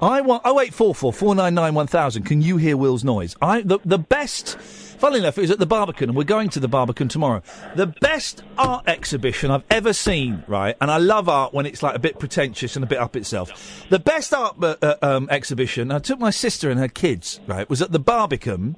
I 0.01 0.21
want 0.21 0.43
oh 0.45 0.59
eight 0.59 0.73
four 0.73 0.93
four 0.93 1.11
four 1.11 1.35
nine 1.35 1.55
nine 1.55 1.73
one 1.73 1.87
thousand. 1.87 2.23
Can 2.23 2.41
you 2.41 2.57
hear 2.57 2.77
Will's 2.77 3.03
noise? 3.03 3.35
I 3.41 3.61
the 3.61 3.79
the 3.83 3.97
best. 3.97 4.57
Funnily 4.97 5.19
enough, 5.19 5.37
it 5.37 5.41
was 5.41 5.51
at 5.51 5.59
the 5.59 5.65
Barbican, 5.65 6.09
and 6.09 6.17
we're 6.17 6.23
going 6.23 6.49
to 6.49 6.59
the 6.59 6.67
Barbican 6.67 7.07
tomorrow. 7.07 7.41
The 7.75 7.87
best 7.87 8.43
art 8.57 8.87
exhibition 8.87 9.51
I've 9.51 9.63
ever 9.69 9.93
seen, 9.93 10.43
right? 10.47 10.75
And 10.81 10.89
I 10.89 10.97
love 10.97 11.29
art 11.29 11.53
when 11.53 11.65
it's 11.65 11.83
like 11.83 11.95
a 11.95 11.99
bit 11.99 12.19
pretentious 12.19 12.75
and 12.75 12.83
a 12.83 12.87
bit 12.87 12.99
up 12.99 13.15
itself. 13.15 13.85
The 13.89 13.99
best 13.99 14.33
art 14.33 14.55
uh, 14.61 14.75
uh, 14.81 14.95
um, 15.01 15.27
exhibition. 15.29 15.91
I 15.91 15.99
took 15.99 16.19
my 16.19 16.31
sister 16.31 16.69
and 16.69 16.79
her 16.79 16.87
kids, 16.87 17.39
right? 17.47 17.69
Was 17.69 17.81
at 17.81 17.91
the 17.91 17.99
Barbican, 17.99 18.77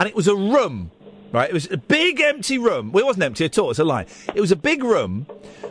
and 0.00 0.08
it 0.08 0.14
was 0.14 0.28
a 0.28 0.34
room, 0.34 0.90
right? 1.32 1.48
It 1.48 1.54
was 1.54 1.70
a 1.70 1.76
big 1.76 2.20
empty 2.20 2.58
room. 2.58 2.92
Well, 2.92 3.04
it 3.04 3.06
wasn't 3.06 3.24
empty 3.24 3.44
at 3.44 3.58
all. 3.58 3.70
It's 3.70 3.78
a 3.78 3.84
lie. 3.84 4.06
It 4.34 4.40
was 4.40 4.52
a 4.52 4.56
big 4.56 4.82
room, 4.82 5.26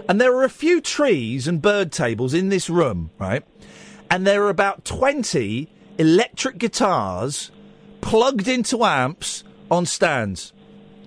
and 0.08 0.22
there 0.22 0.32
were 0.32 0.44
a 0.44 0.50
few 0.50 0.82
trees 0.82 1.48
and 1.48 1.62
bird 1.62 1.92
tables 1.92 2.34
in 2.34 2.50
this 2.50 2.70
room, 2.70 3.12
right? 3.18 3.44
and 4.10 4.25
there 4.25 4.44
are 4.44 4.50
about 4.50 4.86
20 4.86 5.70
electric 5.98 6.58
guitars 6.58 7.51
plugged 8.01 8.48
into 8.48 8.84
amps 8.84 9.44
on 9.72 9.86
stands. 9.86 10.54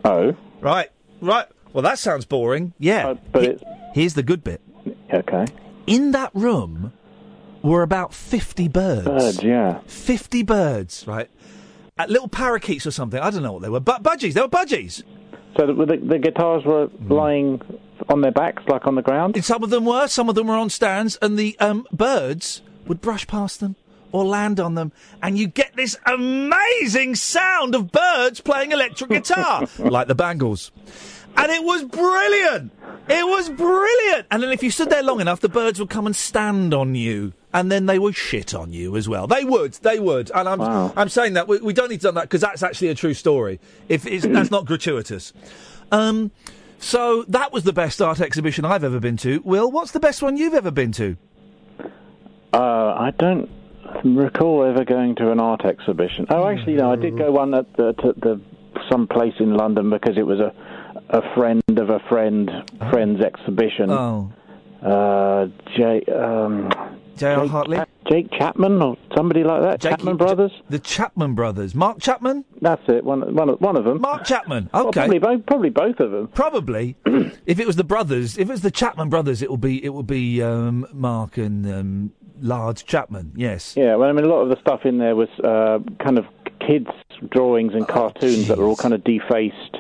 Oh, 0.04 0.34
Right, 0.60 0.90
right. 1.22 1.46
Well, 1.72 1.82
that 1.82 1.98
sounds 1.98 2.24
boring. 2.26 2.72
Yeah. 2.78 3.08
Uh, 3.10 3.14
but 3.32 3.42
it's- 3.44 3.62
Here's 3.94 4.14
the 4.14 4.22
good 4.22 4.44
bit. 4.44 4.60
okay. 5.12 5.46
In 5.86 6.12
that 6.12 6.30
room 6.34 6.92
were 7.62 7.82
about 7.82 8.12
50 8.14 8.68
birds. 8.68 9.04
Birds, 9.06 9.42
yeah. 9.42 9.80
50 9.86 10.42
birds, 10.42 11.04
right? 11.06 11.28
Uh, 11.98 12.06
little 12.08 12.28
parakeets 12.28 12.86
or 12.86 12.90
something. 12.90 13.20
I 13.20 13.30
don't 13.30 13.42
know 13.42 13.52
what 13.52 13.62
they 13.62 13.68
were. 13.68 13.80
But 13.80 14.02
budgies. 14.02 14.34
They 14.34 14.40
were 14.40 14.48
budgies. 14.48 15.02
So 15.56 15.66
the, 15.66 15.72
the, 15.86 15.96
the 15.96 16.18
guitars 16.18 16.64
were 16.64 16.86
Hmm. 16.86 17.12
lying 17.12 17.60
on 18.08 18.20
their 18.20 18.32
backs, 18.32 18.62
like 18.68 18.86
on 18.86 18.94
the 18.94 19.02
ground. 19.02 19.36
And 19.36 19.44
some 19.44 19.62
of 19.62 19.70
them 19.70 19.84
were, 19.84 20.06
some 20.08 20.28
of 20.28 20.34
them 20.34 20.46
were 20.46 20.56
on 20.56 20.70
stands, 20.70 21.16
and 21.20 21.38
the 21.38 21.56
um, 21.60 21.86
birds 21.92 22.62
would 22.86 23.00
brush 23.00 23.26
past 23.26 23.60
them 23.60 23.76
or 24.12 24.24
land 24.24 24.60
on 24.60 24.74
them, 24.74 24.92
and 25.22 25.38
you 25.38 25.46
get 25.46 25.74
this 25.76 25.96
amazing 26.06 27.14
sound 27.14 27.74
of 27.74 27.92
birds 27.92 28.40
playing 28.40 28.72
electric 28.72 29.10
guitar, 29.10 29.66
like 29.78 30.08
the 30.08 30.14
Bangles. 30.14 30.72
And 31.36 31.50
it 31.50 31.62
was 31.62 31.84
brilliant! 31.84 32.72
It 33.08 33.26
was 33.26 33.48
brilliant! 33.50 34.26
And 34.30 34.42
then 34.42 34.50
if 34.50 34.62
you 34.62 34.70
stood 34.70 34.90
there 34.90 35.02
long 35.02 35.20
enough, 35.20 35.40
the 35.40 35.48
birds 35.48 35.78
would 35.78 35.90
come 35.90 36.06
and 36.06 36.14
stand 36.14 36.74
on 36.74 36.94
you 36.94 37.32
and 37.52 37.70
then 37.70 37.86
they 37.86 37.98
would 37.98 38.14
shit 38.14 38.54
on 38.54 38.72
you 38.72 38.96
as 38.96 39.08
well. 39.08 39.26
They 39.26 39.44
would, 39.44 39.74
they 39.74 39.98
would, 39.98 40.30
and 40.34 40.48
I'm 40.48 40.60
I'm 40.60 41.08
saying 41.08 41.34
that 41.34 41.48
we, 41.48 41.58
we 41.58 41.72
don't 41.72 41.90
need 41.90 42.00
to 42.02 42.08
do 42.08 42.12
that 42.12 42.22
because 42.22 42.40
that's 42.40 42.62
actually 42.62 42.88
a 42.88 42.94
true 42.94 43.14
story. 43.14 43.60
If 43.88 44.06
it's, 44.06 44.24
that's 44.26 44.50
not 44.50 44.66
gratuitous. 44.66 45.32
Um, 45.90 46.30
so 46.78 47.24
that 47.28 47.52
was 47.52 47.64
the 47.64 47.72
best 47.72 48.00
art 48.00 48.20
exhibition 48.20 48.64
I've 48.64 48.84
ever 48.84 49.00
been 49.00 49.16
to. 49.18 49.40
Will, 49.44 49.70
what's 49.70 49.92
the 49.92 50.00
best 50.00 50.22
one 50.22 50.36
you've 50.36 50.54
ever 50.54 50.70
been 50.70 50.92
to? 50.92 51.16
Uh, 52.52 52.94
I 52.96 53.12
don't 53.18 53.50
recall 54.04 54.64
ever 54.64 54.84
going 54.84 55.14
to 55.16 55.30
an 55.30 55.40
art 55.40 55.64
exhibition. 55.64 56.26
Oh, 56.30 56.46
actually, 56.46 56.74
no, 56.74 56.92
I 56.92 56.96
did 56.96 57.16
go 57.16 57.30
one 57.30 57.54
at 57.54 57.72
the, 57.76 57.92
to 57.94 58.12
the 58.16 58.40
some 58.90 59.06
place 59.06 59.34
in 59.40 59.54
London 59.54 59.90
because 59.90 60.16
it 60.16 60.26
was 60.26 60.40
a 60.40 60.52
a 61.10 61.34
friend 61.34 61.62
of 61.76 61.90
a 61.90 61.98
friend 62.08 62.50
friend's 62.90 63.20
exhibition. 63.20 63.90
Oh. 63.90 64.32
Uh, 64.80 65.46
Jay, 65.76 66.02
um, 66.10 66.70
J.R. 67.16 67.42
Jake 67.42 67.50
Hartley? 67.50 67.78
Jake 68.10 68.30
Chapman 68.32 68.80
or 68.80 68.96
somebody 69.14 69.44
like 69.44 69.60
that. 69.60 69.80
Chapman 69.80 70.16
Brothers. 70.16 70.52
The 70.70 70.78
Chapman 70.78 71.34
Brothers. 71.34 71.74
Mark 71.74 72.00
Chapman. 72.00 72.46
That's 72.62 72.82
it. 72.88 73.04
One, 73.04 73.34
one, 73.34 73.76
of- 73.76 73.84
them. 73.84 74.00
Mark 74.00 74.24
Chapman. 74.24 74.70
Well, 74.72 74.86
Okay. 74.88 75.00
probably 75.00 75.18
both. 75.18 75.46
Probably 75.46 75.70
both 75.70 76.00
of 76.00 76.10
them. 76.10 76.28
Probably, 76.28 76.96
if 77.46 77.60
it 77.60 77.66
was 77.66 77.76
the 77.76 77.84
brothers, 77.84 78.38
if 78.38 78.48
it 78.48 78.52
was 78.52 78.62
the 78.62 78.70
Chapman 78.70 79.10
brothers, 79.10 79.42
it 79.42 79.50
will 79.50 79.58
be 79.58 79.84
it 79.84 79.90
will 79.90 80.02
be 80.02 80.42
um, 80.42 80.86
Mark 80.94 81.36
and 81.36 81.70
um, 81.70 82.12
Large 82.40 82.84
Chapman. 82.86 83.32
Yes. 83.36 83.74
Yeah, 83.76 83.96
well, 83.96 84.08
I 84.08 84.12
mean, 84.12 84.24
a 84.24 84.28
lot 84.28 84.40
of 84.42 84.48
the 84.48 84.60
stuff 84.60 84.84
in 84.84 84.98
there 84.98 85.14
was 85.16 85.28
uh, 85.44 85.78
kind 86.02 86.18
of 86.18 86.26
kids' 86.66 86.90
drawings 87.30 87.72
Oh, 87.74 87.78
and 87.78 87.88
cartoons 87.88 88.48
that 88.48 88.58
were 88.58 88.64
all 88.66 88.76
kind 88.76 88.94
of 88.94 89.02
defaced, 89.04 89.76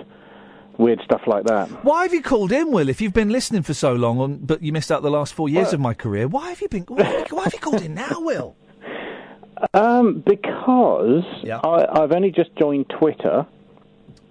weird 0.78 1.00
stuff 1.04 1.22
like 1.26 1.44
that. 1.44 1.68
Why 1.84 2.02
have 2.04 2.14
you 2.14 2.22
called 2.22 2.52
in, 2.52 2.70
Will? 2.72 2.88
If 2.88 3.00
you've 3.00 3.12
been 3.12 3.28
listening 3.30 3.62
for 3.62 3.74
so 3.74 3.92
long, 3.92 4.18
on, 4.18 4.36
but 4.38 4.62
you 4.62 4.72
missed 4.72 4.90
out 4.92 5.02
the 5.02 5.10
last 5.10 5.34
four 5.34 5.48
years 5.48 5.66
Well- 5.66 5.74
of 5.74 5.80
my 5.80 5.94
career, 5.94 6.28
why 6.28 6.48
have 6.50 6.60
you 6.60 6.68
been? 6.68 6.82
Why, 6.84 7.26
why 7.30 7.44
have 7.44 7.52
you 7.52 7.58
called 7.60 7.82
in 7.82 7.94
now, 7.94 8.16
Will? 8.20 8.56
Um, 9.74 10.20
because 10.26 11.22
I, 11.44 11.86
I've 11.92 12.12
only 12.12 12.30
just 12.30 12.56
joined 12.56 12.88
Twitter. 12.98 13.46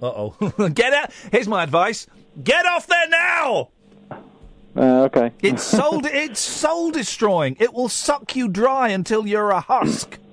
Uh 0.02 0.06
oh. 0.08 0.70
Get 0.74 0.92
out. 0.92 1.12
Here's 1.32 1.48
my 1.48 1.62
advice: 1.62 2.08
get 2.44 2.66
off 2.66 2.88
there 2.88 3.08
now. 3.10 3.70
Uh, 4.80 5.04
okay. 5.04 5.34
It's 5.42 5.62
soul. 5.62 6.02
it's 6.06 6.40
soul 6.40 6.90
destroying. 6.90 7.58
It 7.60 7.74
will 7.74 7.90
suck 7.90 8.34
you 8.38 8.48
dry 8.48 8.88
until 8.90 9.28
you're 9.28 9.52
a 9.52 9.60
husk. 9.60 10.18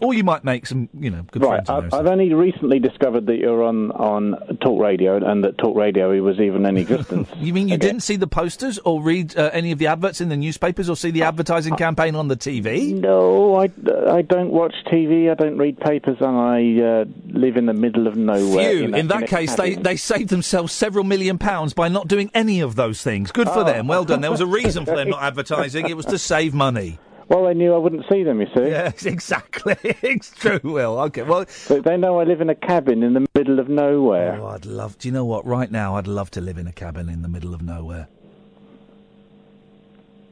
Or 0.00 0.14
you 0.14 0.24
might 0.24 0.44
make 0.44 0.66
some, 0.66 0.88
you 0.98 1.10
know, 1.10 1.22
good 1.30 1.42
Right, 1.42 1.64
friends. 1.66 1.92
on 1.92 2.00
I've. 2.00 2.06
Only 2.10 2.32
recently 2.34 2.78
discovered 2.78 3.26
that 3.26 3.36
you're 3.36 3.62
on, 3.62 3.90
on 3.92 4.32
Talk 4.62 4.80
Radio 4.80 5.16
and 5.16 5.44
that 5.44 5.58
Talk 5.58 5.76
Radio 5.76 6.10
was 6.22 6.40
even 6.40 6.64
in 6.66 6.76
existence. 6.76 7.28
You 7.38 7.52
mean 7.54 7.68
you 7.68 7.76
didn't 7.78 8.00
see 8.00 8.16
the 8.16 8.26
posters 8.26 8.78
or 8.78 9.02
read 9.02 9.36
uh, 9.36 9.50
any 9.52 9.72
of 9.72 9.78
the 9.78 9.86
adverts 9.88 10.20
in 10.20 10.28
the 10.28 10.36
newspapers 10.36 10.88
or 10.90 10.96
see 10.96 11.10
the 11.10 11.22
advertising 11.22 11.76
campaign 11.76 12.14
on 12.14 12.28
the 12.28 12.36
TV? 12.36 12.92
No, 12.98 13.56
I, 13.56 13.64
I 14.10 14.22
don't 14.22 14.50
watch 14.50 14.74
TV, 14.86 15.30
I 15.30 15.34
don't 15.34 15.56
read 15.58 15.78
papers, 15.80 16.16
and 16.20 16.36
I 16.36 16.82
uh, 16.82 17.04
live 17.26 17.56
in 17.56 17.66
the 17.66 17.72
middle 17.74 18.06
of 18.06 18.16
nowhere. 18.16 18.70
Phew, 18.70 18.94
a- 18.94 18.98
in 18.98 19.08
that 19.08 19.26
case, 19.28 19.54
they, 19.54 19.74
they 19.74 19.96
saved 19.96 20.28
themselves 20.30 20.72
several 20.72 21.04
million 21.04 21.38
pounds 21.38 21.72
by 21.74 21.88
not 21.88 22.08
doing 22.08 22.30
any 22.34 22.60
of 22.60 22.74
those 22.76 23.02
things. 23.02 23.32
Good 23.32 23.48
for 23.48 23.60
Oh. 23.60 23.64
them. 23.64 23.86
Well 23.86 24.04
done. 24.04 24.20
There 24.20 24.30
was 24.30 24.40
a 24.40 24.46
reason 24.46 24.84
for 24.86 24.96
them 24.96 25.10
not 25.10 25.22
advertising. 25.30 25.88
It 25.88 25.96
was 25.96 26.06
to 26.06 26.18
save 26.18 26.54
money. 26.54 26.98
Well, 27.30 27.44
they 27.44 27.54
knew 27.54 27.72
I 27.72 27.78
wouldn't 27.78 28.04
see 28.10 28.24
them, 28.24 28.40
you 28.40 28.48
see. 28.52 28.60
Yes, 28.70 29.06
exactly. 29.06 29.76
it's 30.02 30.30
true, 30.30 30.58
Will. 30.64 30.98
Okay, 30.98 31.22
well. 31.22 31.46
But 31.68 31.84
they 31.84 31.96
know 31.96 32.18
I 32.18 32.24
live 32.24 32.40
in 32.40 32.50
a 32.50 32.56
cabin 32.56 33.04
in 33.04 33.14
the 33.14 33.24
middle 33.36 33.60
of 33.60 33.68
nowhere. 33.68 34.40
Oh, 34.40 34.48
I'd 34.48 34.66
love. 34.66 34.98
Do 34.98 35.06
you 35.06 35.12
know 35.12 35.24
what? 35.24 35.46
Right 35.46 35.70
now, 35.70 35.94
I'd 35.94 36.08
love 36.08 36.32
to 36.32 36.40
live 36.40 36.58
in 36.58 36.66
a 36.66 36.72
cabin 36.72 37.08
in 37.08 37.22
the 37.22 37.28
middle 37.28 37.54
of 37.54 37.62
nowhere. 37.62 38.08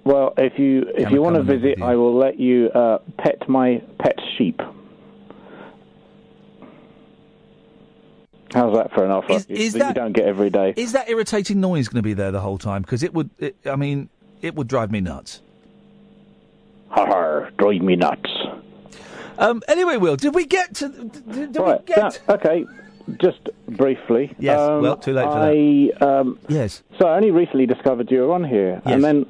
Well, 0.02 0.34
if 0.38 0.58
you 0.58 0.86
if 0.88 0.96
Can 0.96 1.06
I 1.06 1.10
you 1.10 1.22
want 1.22 1.36
to 1.36 1.40
come 1.42 1.50
and 1.50 1.62
live 1.62 1.76
visit. 1.76 1.82
I 1.84 1.94
will 1.94 2.18
let 2.18 2.40
you 2.40 2.68
uh, 2.70 2.98
pet 3.18 3.48
my 3.48 3.80
pet 4.00 4.18
sheep. 4.36 4.60
How's 8.52 8.74
that 8.74 8.92
for 8.92 9.04
an 9.04 9.12
offer? 9.12 9.34
Is- 9.34 9.46
you, 9.48 9.56
is 9.56 9.72
that 9.74 9.78
that- 9.78 9.88
you 9.90 9.94
don't 9.94 10.12
get 10.14 10.24
every 10.24 10.50
day? 10.50 10.74
Is 10.76 10.92
that 10.92 11.08
irritating 11.08 11.60
noise 11.60 11.86
going 11.86 11.98
to 12.02 12.02
be 12.02 12.14
there 12.14 12.32
the 12.32 12.40
whole 12.40 12.58
time? 12.58 12.82
Because 12.82 13.04
it 13.04 13.14
would. 13.14 13.30
It, 13.38 13.56
I 13.66 13.76
mean, 13.76 14.08
it 14.42 14.56
would 14.56 14.66
drive 14.66 14.90
me 14.90 15.00
nuts. 15.00 15.42
Har, 16.90 17.50
drive 17.58 17.82
me 17.82 17.96
nuts. 17.96 18.30
Um, 19.38 19.62
anyway, 19.68 19.96
Will, 19.96 20.16
did 20.16 20.34
we 20.34 20.46
get 20.46 20.74
to? 20.76 20.88
Did, 20.88 21.52
did 21.52 21.56
right, 21.56 21.80
we 21.80 21.86
get? 21.86 22.20
that- 22.26 22.40
okay, 22.40 22.64
just 23.20 23.48
briefly. 23.68 24.34
Yes, 24.38 24.58
um, 24.58 24.82
well, 24.82 24.96
too 24.96 25.12
late 25.12 25.24
for 25.24 26.04
I, 26.04 26.18
Um, 26.18 26.38
yes. 26.48 26.82
So 26.98 27.06
I 27.06 27.16
only 27.16 27.30
recently 27.30 27.66
discovered 27.66 28.10
you 28.10 28.22
were 28.22 28.34
on 28.34 28.44
here, 28.44 28.82
and 28.84 29.02
then 29.02 29.26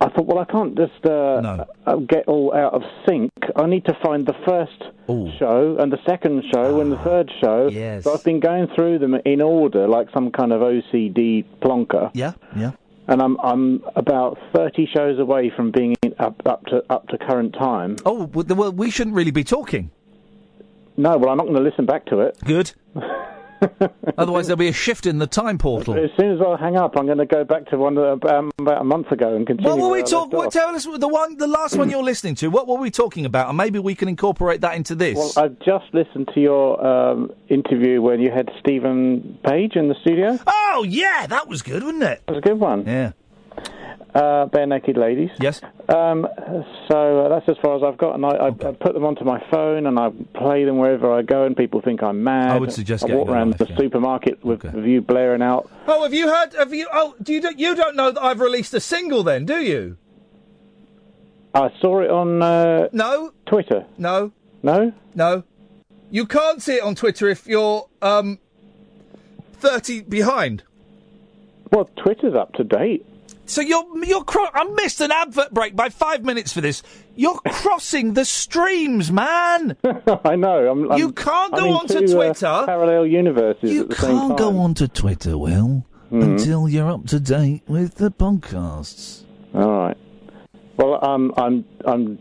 I 0.00 0.08
thought, 0.08 0.26
well, 0.26 0.38
I 0.38 0.44
can't 0.44 0.76
just 0.76 1.04
uh, 1.04 1.64
uh, 1.86 1.96
get 1.96 2.26
all 2.26 2.54
out 2.54 2.74
of 2.74 2.82
sync. 3.06 3.30
I 3.56 3.66
need 3.66 3.84
to 3.86 3.96
find 4.02 4.26
the 4.26 4.34
first 4.44 4.82
show 5.38 5.76
and 5.78 5.92
the 5.92 5.98
second 6.06 6.44
show 6.52 6.80
and 6.80 6.90
the 6.90 6.98
third 6.98 7.30
show. 7.40 7.68
Yes. 7.70 8.04
So 8.04 8.14
I've 8.14 8.24
been 8.24 8.40
going 8.40 8.68
through 8.74 8.98
them 8.98 9.14
in 9.24 9.40
order, 9.40 9.86
like 9.86 10.08
some 10.12 10.30
kind 10.30 10.52
of 10.52 10.60
OCD 10.62 11.44
plonker. 11.60 12.10
Yeah, 12.14 12.32
yeah. 12.56 12.72
And 13.06 13.20
I'm 13.20 13.38
I'm 13.40 13.84
about 13.96 14.38
thirty 14.54 14.86
shows 14.86 15.18
away 15.18 15.52
from 15.54 15.70
being 15.70 15.94
up 16.18 16.40
up 16.46 16.64
to 16.66 16.82
up 16.88 17.06
to 17.08 17.18
current 17.18 17.52
time. 17.52 17.96
Oh, 18.06 18.24
well, 18.32 18.46
well, 18.48 18.72
we 18.72 18.90
shouldn't 18.90 19.14
really 19.14 19.30
be 19.30 19.44
talking. 19.44 19.90
No, 20.96 21.18
well, 21.18 21.30
I'm 21.30 21.36
not 21.36 21.44
going 21.44 21.56
to 21.56 21.62
listen 21.62 21.86
back 21.86 22.06
to 22.06 22.20
it. 22.20 22.38
Good. 22.44 22.72
Otherwise, 24.18 24.46
there'll 24.46 24.58
be 24.58 24.68
a 24.68 24.72
shift 24.72 25.06
in 25.06 25.18
the 25.18 25.26
time 25.26 25.58
portal. 25.58 25.94
As 25.94 26.10
soon 26.18 26.32
as 26.32 26.40
I 26.40 26.56
hang 26.58 26.76
up, 26.76 26.96
I'm 26.96 27.06
going 27.06 27.18
to 27.18 27.26
go 27.26 27.44
back 27.44 27.66
to 27.70 27.78
one 27.78 27.96
uh, 27.98 28.16
um, 28.28 28.50
about 28.58 28.80
a 28.80 28.84
month 28.84 29.10
ago 29.10 29.34
and 29.34 29.46
continue. 29.46 29.70
What 29.70 29.78
were 29.80 29.90
we 29.90 30.02
talking? 30.02 30.50
Tell 30.50 30.74
us 30.74 30.84
the 30.84 31.08
one, 31.08 31.36
the 31.36 31.46
last 31.46 31.76
one 31.76 31.90
you're 31.90 32.02
listening 32.02 32.34
to. 32.36 32.48
What 32.48 32.68
were 32.68 32.76
we 32.76 32.90
talking 32.90 33.26
about? 33.26 33.48
And 33.48 33.56
maybe 33.56 33.78
we 33.78 33.94
can 33.94 34.08
incorporate 34.08 34.60
that 34.62 34.74
into 34.76 34.94
this. 34.94 35.16
Well, 35.16 35.32
I've 35.44 35.58
just 35.60 35.86
listened 35.92 36.30
to 36.34 36.40
your 36.40 36.84
um, 36.84 37.30
interview 37.48 38.00
when 38.02 38.20
you 38.20 38.30
had 38.30 38.50
Steven 38.60 39.38
Page 39.44 39.76
in 39.76 39.88
the 39.88 39.94
studio. 40.00 40.38
oh 40.46 40.84
yeah, 40.88 41.26
that 41.26 41.48
was 41.48 41.62
good, 41.62 41.82
wasn't 41.82 42.02
it? 42.02 42.22
That 42.26 42.32
was 42.32 42.38
a 42.44 42.48
good 42.48 42.60
one. 42.60 42.86
Yeah. 42.86 43.12
Uh, 44.14 44.46
Barenaked 44.46 44.96
Ladies. 44.96 45.30
Yes. 45.40 45.60
Um, 45.88 46.28
so 46.88 47.26
uh, 47.26 47.28
that's 47.30 47.48
as 47.48 47.56
far 47.60 47.76
as 47.76 47.82
I've 47.82 47.98
got, 47.98 48.14
and 48.14 48.24
I, 48.24 48.28
I, 48.28 48.46
I 48.46 48.72
put 48.72 48.94
them 48.94 49.04
onto 49.04 49.24
my 49.24 49.44
phone 49.50 49.86
and 49.86 49.98
I 49.98 50.10
play 50.38 50.64
them 50.64 50.78
wherever 50.78 51.12
I 51.12 51.22
go, 51.22 51.44
and 51.46 51.56
people 51.56 51.80
think 51.80 52.00
I'm 52.00 52.22
mad. 52.22 52.52
I 52.52 52.58
would 52.58 52.70
suggest 52.72 53.02
I 53.02 53.08
getting 53.08 53.18
walk 53.26 53.28
around 53.30 53.50
life, 53.50 53.58
the 53.58 53.66
yeah. 53.70 53.76
supermarket 53.76 54.44
with, 54.44 54.62
with 54.62 54.84
you 54.84 55.00
blaring 55.00 55.42
out. 55.42 55.68
Oh, 55.88 56.04
have 56.04 56.14
you 56.14 56.28
heard? 56.28 56.54
Have 56.54 56.72
you? 56.72 56.86
Oh, 56.92 57.16
do 57.20 57.32
you? 57.32 57.40
don't- 57.40 57.58
You 57.58 57.74
don't 57.74 57.96
know 57.96 58.12
that 58.12 58.22
I've 58.22 58.38
released 58.38 58.72
a 58.74 58.78
single, 58.80 59.24
then, 59.24 59.46
do 59.46 59.56
you? 59.56 59.96
I 61.52 61.70
saw 61.80 62.00
it 62.00 62.10
on 62.10 62.40
uh, 62.40 62.88
no 62.92 63.32
Twitter. 63.46 63.84
No. 63.98 64.30
No. 64.62 64.92
No. 65.16 65.42
You 66.12 66.26
can't 66.26 66.62
see 66.62 66.74
it 66.74 66.82
on 66.84 66.94
Twitter 66.94 67.28
if 67.28 67.48
you're 67.48 67.88
um 68.00 68.38
thirty 69.54 70.02
behind. 70.02 70.62
Well, 71.72 71.90
Twitter's 71.96 72.34
up 72.34 72.52
to 72.54 72.64
date. 72.64 73.04
So 73.46 73.60
you're 73.60 73.84
you're 74.04 74.24
cro- 74.24 74.48
I 74.54 74.64
missed 74.64 75.00
an 75.00 75.12
advert 75.12 75.52
break 75.52 75.76
by 75.76 75.88
five 75.90 76.24
minutes 76.24 76.52
for 76.52 76.60
this. 76.60 76.82
You're 77.14 77.38
crossing 77.48 78.14
the 78.14 78.24
streams, 78.24 79.12
man. 79.12 79.76
I 80.24 80.36
know. 80.36 80.70
I'm, 80.70 80.90
I'm, 80.92 80.98
You 80.98 81.12
can't 81.12 81.54
go 81.54 81.70
onto 81.76 82.06
two, 82.06 82.12
uh, 82.20 82.24
Twitter. 82.24 82.62
parallel 82.66 83.06
universes 83.06 83.70
You 83.70 83.82
at 83.82 83.88
the 83.90 83.94
can't 83.96 84.28
time. 84.28 84.36
go 84.36 84.58
onto 84.58 84.86
Twitter, 84.88 85.36
Will, 85.36 85.84
Mhm. 86.10 86.22
until 86.22 86.68
you're 86.68 86.90
up 86.90 87.06
to 87.08 87.20
date 87.20 87.62
with 87.68 87.96
the 87.96 88.10
podcasts. 88.10 89.24
All 89.54 89.70
right. 89.70 89.96
Well, 90.78 90.98
I'm 91.02 91.32
I'm 91.36 91.64
I'm 91.84 92.18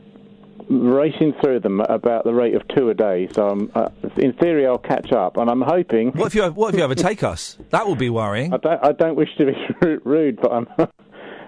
racing 0.69 1.33
through 1.41 1.59
them 1.59 1.81
at 1.81 1.89
about 1.91 2.23
the 2.23 2.33
rate 2.33 2.55
of 2.55 2.61
two 2.69 2.89
a 2.89 2.93
day. 2.93 3.27
So 3.33 3.47
I'm, 3.49 3.71
uh, 3.75 3.89
in 4.17 4.33
theory, 4.33 4.65
I'll 4.67 4.77
catch 4.77 5.11
up, 5.11 5.37
and 5.37 5.49
I'm 5.49 5.61
hoping. 5.61 6.11
What 6.11 6.27
if 6.27 6.35
you 6.35 6.43
what 6.51 6.73
if 6.73 6.77
you 6.79 6.83
overtake 6.83 7.23
us? 7.23 7.57
That 7.71 7.87
would 7.87 7.97
be 7.99 8.09
worrying. 8.09 8.53
I 8.53 8.57
don't 8.57 8.85
I 8.85 8.91
don't 8.91 9.15
wish 9.15 9.29
to 9.37 9.45
be 9.45 9.53
rude, 10.03 10.39
but 10.41 10.51
I'm 10.51 10.67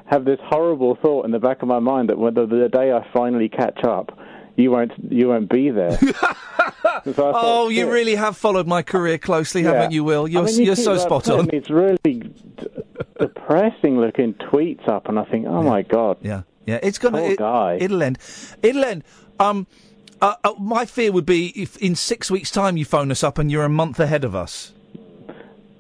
have 0.06 0.26
this 0.26 0.40
horrible 0.44 0.96
thought 1.02 1.26
in 1.26 1.32
the 1.32 1.40
back 1.40 1.62
of 1.62 1.68
my 1.68 1.80
mind 1.80 2.10
that 2.10 2.18
whether 2.18 2.46
the 2.46 2.70
day 2.70 2.92
I 2.94 3.06
finally 3.14 3.50
catch 3.50 3.84
up, 3.84 4.18
you 4.56 4.72
won't 4.72 4.92
you 5.10 5.28
won't 5.30 5.50
be 5.50 5.70
there. 5.70 5.98
So 7.04 7.14
thought, 7.14 7.36
Oh, 7.36 7.70
you 7.70 7.92
really 7.92 8.16
have 8.16 8.36
followed 8.38 8.68
my 8.68 8.82
career 8.82 9.18
closely, 9.20 9.62
Yeah. 9.62 9.74
haven't 9.74 9.92
you, 9.92 10.04
Will? 10.04 10.28
You're 10.28 10.44
I 10.44 10.46
mean, 10.46 10.60
you 10.60 10.66
you're 10.66 10.76
so 10.76 10.98
spot 10.98 11.30
on. 11.30 11.50
It's 11.54 11.70
really 11.70 11.98
d- 12.04 12.32
depressing 13.20 14.00
looking 14.00 14.34
tweets 14.36 14.88
up, 14.88 15.08
and 15.08 15.20
I 15.20 15.26
think, 15.26 15.46
oh 15.48 15.62
my 15.62 15.82
god. 15.82 16.18
Yeah, 16.22 16.44
yeah, 16.66 16.80
it's 16.82 16.98
gonna. 16.98 17.20
Poor 17.20 17.32
it, 17.32 17.38
guy. 17.40 17.78
It'll 17.80 18.02
end. 18.02 18.18
It'll 18.64 18.84
end. 18.86 19.04
Um, 19.40 19.68
uh, 20.22 20.36
uh, 20.44 20.54
my 20.60 20.86
fear 20.86 21.12
would 21.12 21.26
be 21.26 21.48
if 21.62 21.78
in 21.78 21.96
six 21.96 22.32
weeks' 22.32 22.50
time 22.52 22.78
you 22.78 22.86
phone 22.86 23.12
us 23.12 23.24
up 23.24 23.38
and 23.38 23.52
you're 23.52 23.66
a 23.66 23.70
month 23.70 24.00
ahead 24.00 24.24
of 24.24 24.34
us. 24.36 24.72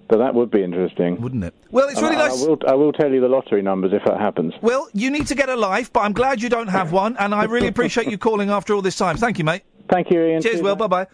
But 0.07 0.17
that 0.17 0.35
would 0.35 0.51
be 0.51 0.63
interesting, 0.63 1.19
wouldn't 1.19 1.43
it? 1.43 1.55
Well, 1.71 1.89
it's 1.89 2.01
really 2.01 2.15
I, 2.15 2.27
nice. 2.27 2.43
I 2.43 2.47
will, 2.47 2.59
I 2.67 2.73
will 2.75 2.93
tell 2.93 3.11
you 3.11 3.21
the 3.21 3.27
lottery 3.27 3.63
numbers 3.63 3.91
if 3.91 4.03
that 4.05 4.19
happens. 4.19 4.53
Well, 4.61 4.87
you 4.93 5.09
need 5.09 5.27
to 5.27 5.35
get 5.35 5.49
a 5.49 5.55
life, 5.55 5.91
but 5.91 6.01
I'm 6.01 6.13
glad 6.13 6.41
you 6.41 6.49
don't 6.49 6.67
have 6.67 6.91
one, 6.91 7.17
and 7.17 7.33
I 7.33 7.45
really 7.45 7.67
appreciate 7.67 8.07
you 8.07 8.17
calling 8.17 8.51
after 8.51 8.75
all 8.75 8.83
this 8.83 8.97
time. 8.97 9.17
Thank 9.17 9.39
you, 9.39 9.45
mate. 9.45 9.63
Thank 9.89 10.11
you, 10.11 10.19
Iain. 10.19 10.41
Cheers, 10.41 10.55
Cheers, 10.55 10.63
Will. 10.63 10.75
Bye 10.75 10.87
bye. 10.87 11.07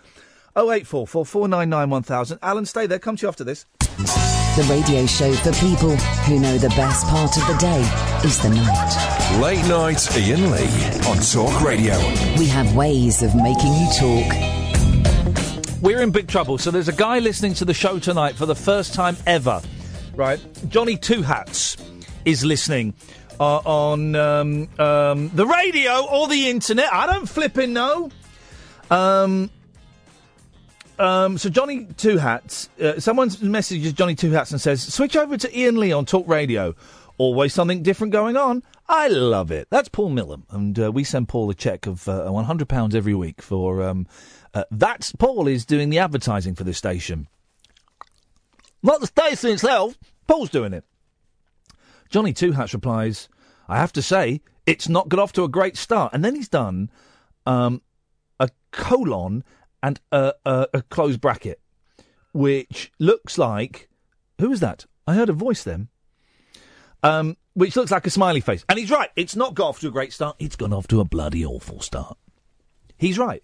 Oh 0.55 0.71
eight 0.71 0.85
four 0.85 1.07
four 1.07 1.25
four 1.25 1.47
nine 1.47 1.69
nine 1.69 1.89
one 1.89 2.03
thousand. 2.03 2.39
Alan, 2.41 2.65
stay 2.65 2.85
there. 2.85 2.99
Come 2.99 3.15
to 3.15 3.21
you 3.21 3.29
after 3.29 3.45
this. 3.45 3.65
The 3.79 4.67
radio 4.69 5.05
show 5.05 5.31
for 5.31 5.53
people 5.53 5.95
who 6.25 6.39
know 6.39 6.57
the 6.57 6.69
best 6.69 7.07
part 7.07 7.37
of 7.37 7.47
the 7.47 7.57
day 7.57 7.79
is 8.25 8.41
the 8.41 8.49
night. 8.49 9.39
Late 9.41 9.65
night 9.69 10.13
Iain 10.17 10.51
Lee 10.51 11.07
on 11.07 11.17
Talk 11.19 11.61
Radio. 11.61 11.97
We 12.37 12.47
have 12.47 12.75
ways 12.75 13.23
of 13.23 13.33
making 13.33 13.73
you 13.73 13.87
talk. 13.97 14.60
We're 15.81 16.03
in 16.03 16.11
big 16.11 16.27
trouble. 16.27 16.59
So 16.59 16.69
there's 16.69 16.89
a 16.89 16.93
guy 16.93 17.17
listening 17.17 17.55
to 17.55 17.65
the 17.65 17.73
show 17.73 17.97
tonight 17.97 18.35
for 18.35 18.45
the 18.45 18.53
first 18.53 18.93
time 18.93 19.17
ever, 19.25 19.63
right? 20.15 20.39
Johnny 20.69 20.95
Two 20.95 21.23
Hats 21.23 21.75
is 22.23 22.45
listening 22.45 22.93
uh, 23.39 23.57
on 23.65 24.15
um, 24.15 24.69
um, 24.77 25.31
the 25.33 25.47
radio 25.47 26.05
or 26.05 26.27
the 26.27 26.49
internet. 26.49 26.93
I 26.93 27.07
don't 27.07 27.27
flipping 27.27 27.73
know. 27.73 28.11
Um, 28.91 29.49
um, 30.99 31.39
so 31.39 31.49
Johnny 31.49 31.87
Two 31.97 32.19
Hats, 32.19 32.69
uh, 32.79 32.99
someone's 32.99 33.41
messages 33.41 33.91
Johnny 33.93 34.13
Two 34.13 34.29
Hats 34.29 34.51
and 34.51 34.61
says, 34.61 34.83
"Switch 34.93 35.15
over 35.15 35.35
to 35.35 35.59
Iain 35.59 35.77
Lee 35.77 35.91
on 35.91 36.05
Talk 36.05 36.27
Radio. 36.27 36.75
Always 37.17 37.55
something 37.55 37.81
different 37.81 38.13
going 38.13 38.37
on. 38.37 38.61
I 38.87 39.07
love 39.07 39.49
it." 39.49 39.67
That's 39.71 39.89
Paul 39.89 40.11
Millam, 40.11 40.43
and 40.51 40.77
uh, 40.77 40.91
we 40.91 41.03
send 41.03 41.27
Paul 41.27 41.49
a 41.49 41.55
check 41.55 41.87
of 41.87 42.07
uh, 42.07 42.29
one 42.29 42.45
hundred 42.45 42.69
pounds 42.69 42.93
every 42.93 43.15
week 43.15 43.41
for. 43.41 43.81
Um, 43.81 44.05
uh, 44.53 44.63
that's 44.71 45.11
Paul 45.13 45.47
is 45.47 45.65
doing 45.65 45.89
the 45.89 45.99
advertising 45.99 46.55
for 46.55 46.63
the 46.63 46.73
station, 46.73 47.27
not 48.83 48.99
the 48.99 49.07
station 49.07 49.51
itself. 49.51 49.97
Paul's 50.27 50.49
doing 50.49 50.73
it. 50.73 50.83
Johnny 52.09 52.33
Two 52.33 52.51
Hats 52.51 52.73
replies, 52.73 53.29
"I 53.67 53.77
have 53.77 53.93
to 53.93 54.01
say, 54.01 54.41
it's 54.65 54.89
not 54.89 55.09
got 55.09 55.19
off 55.19 55.33
to 55.33 55.43
a 55.43 55.49
great 55.49 55.77
start." 55.77 56.13
And 56.13 56.23
then 56.23 56.35
he's 56.35 56.49
done 56.49 56.89
um, 57.45 57.81
a 58.39 58.49
colon 58.71 59.43
and 59.81 59.99
a, 60.11 60.33
a, 60.45 60.67
a 60.73 60.81
closed 60.83 61.21
bracket, 61.21 61.59
which 62.33 62.91
looks 62.99 63.37
like 63.37 63.89
who 64.41 64.51
is 64.51 64.59
that? 64.59 64.85
I 65.07 65.13
heard 65.13 65.29
a 65.29 65.33
voice 65.33 65.63
then. 65.63 65.87
Um, 67.03 67.37
which 67.53 67.75
looks 67.75 67.91
like 67.91 68.05
a 68.05 68.09
smiley 68.09 68.41
face, 68.41 68.65
and 68.69 68.77
he's 68.77 68.91
right. 68.91 69.09
It's 69.15 69.35
not 69.35 69.55
got 69.55 69.69
off 69.69 69.79
to 69.81 69.87
a 69.87 69.91
great 69.91 70.13
start. 70.13 70.35
It's 70.39 70.55
gone 70.55 70.73
off 70.73 70.87
to 70.87 70.99
a 70.99 71.05
bloody 71.05 71.45
awful 71.45 71.79
start. 71.79 72.17
He's 72.97 73.17
right. 73.17 73.43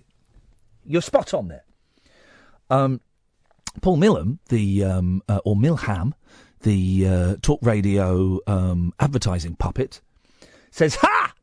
You're 0.87 1.01
spot 1.01 1.33
on 1.33 1.47
there. 1.49 1.63
Um, 2.69 3.01
Paul 3.81 3.97
Millam, 3.97 4.39
the 4.49 4.83
um, 4.83 5.21
uh, 5.27 5.39
or 5.45 5.55
Milham, 5.55 6.13
the 6.61 7.07
uh, 7.07 7.35
talk 7.41 7.59
radio 7.61 8.39
um, 8.47 8.93
advertising 8.99 9.55
puppet, 9.55 10.01
says, 10.71 10.95
"Ha! 10.95 11.33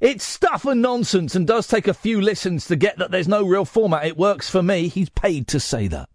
It's 0.00 0.24
stuff 0.24 0.64
and 0.64 0.80
nonsense 0.80 1.34
and 1.34 1.46
does 1.46 1.66
take 1.66 1.88
a 1.88 1.94
few 1.94 2.20
listens 2.20 2.66
to 2.66 2.76
get 2.76 2.98
that 2.98 3.10
there's 3.10 3.26
no 3.28 3.44
real 3.44 3.64
format. 3.64 4.06
It 4.06 4.16
works 4.16 4.48
for 4.48 4.62
me. 4.62 4.88
He's 4.88 5.08
paid 5.10 5.48
to 5.48 5.58
say 5.60 5.88
that. 5.88 6.08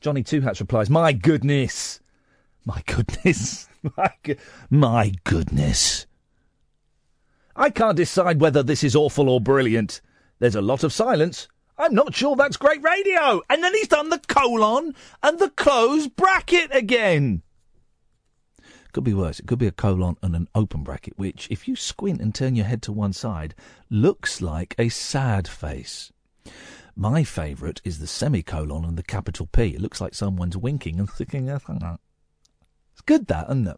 Johnny 0.00 0.22
Two 0.22 0.40
Hats 0.40 0.60
replies, 0.60 0.90
My 0.90 1.12
goodness. 1.12 2.00
My 2.64 2.82
goodness. 2.86 3.68
My, 3.96 4.10
go- 4.24 4.34
my 4.68 5.12
goodness. 5.22 6.05
I 7.56 7.70
can't 7.70 7.96
decide 7.96 8.40
whether 8.40 8.62
this 8.62 8.84
is 8.84 8.94
awful 8.94 9.30
or 9.30 9.40
brilliant. 9.40 10.02
There's 10.38 10.54
a 10.54 10.60
lot 10.62 10.84
of 10.84 10.92
silence. 10.92 11.48
I'm 11.78 11.94
not 11.94 12.14
sure 12.14 12.36
that's 12.36 12.58
great 12.58 12.82
radio. 12.82 13.40
And 13.48 13.64
then 13.64 13.74
he's 13.74 13.88
done 13.88 14.10
the 14.10 14.18
colon 14.18 14.94
and 15.22 15.38
the 15.38 15.50
close 15.50 16.06
bracket 16.06 16.74
again. 16.74 17.42
Could 18.92 19.04
be 19.04 19.14
worse. 19.14 19.40
It 19.40 19.46
could 19.46 19.58
be 19.58 19.66
a 19.66 19.72
colon 19.72 20.16
and 20.22 20.36
an 20.36 20.48
open 20.54 20.82
bracket, 20.82 21.18
which, 21.18 21.48
if 21.50 21.66
you 21.66 21.76
squint 21.76 22.20
and 22.20 22.34
turn 22.34 22.56
your 22.56 22.66
head 22.66 22.82
to 22.82 22.92
one 22.92 23.12
side, 23.12 23.54
looks 23.90 24.40
like 24.40 24.74
a 24.78 24.88
sad 24.88 25.48
face. 25.48 26.12
My 26.94 27.24
favourite 27.24 27.82
is 27.84 27.98
the 27.98 28.06
semicolon 28.06 28.84
and 28.84 28.96
the 28.96 29.02
capital 29.02 29.46
P. 29.46 29.74
It 29.74 29.82
looks 29.82 30.00
like 30.00 30.14
someone's 30.14 30.56
winking 30.56 30.98
and 30.98 31.10
out. 31.82 32.00
It's 32.92 33.02
good, 33.02 33.26
that, 33.26 33.46
isn't 33.48 33.66
it? 33.66 33.76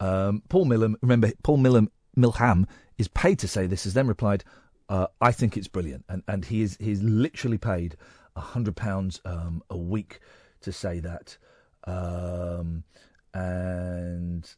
Um, 0.00 0.42
Paul 0.48 0.66
Millam, 0.66 0.94
remember, 1.02 1.30
Paul 1.42 1.58
Millam, 1.58 1.88
Milham 2.16 2.66
is 2.98 3.08
paid 3.08 3.38
to 3.40 3.48
say 3.48 3.66
this, 3.66 3.84
has 3.84 3.94
then 3.94 4.06
replied, 4.06 4.44
uh, 4.88 5.06
I 5.20 5.30
think 5.30 5.56
it's 5.56 5.68
brilliant. 5.68 6.04
And, 6.08 6.22
and 6.26 6.44
he 6.44 6.62
is 6.62 6.76
he's 6.80 7.02
literally 7.02 7.58
paid 7.58 7.96
£100 8.36 9.20
um, 9.26 9.62
a 9.70 9.76
week 9.76 10.20
to 10.62 10.72
say 10.72 11.00
that. 11.00 11.36
Um, 11.84 12.84
and 13.32 14.52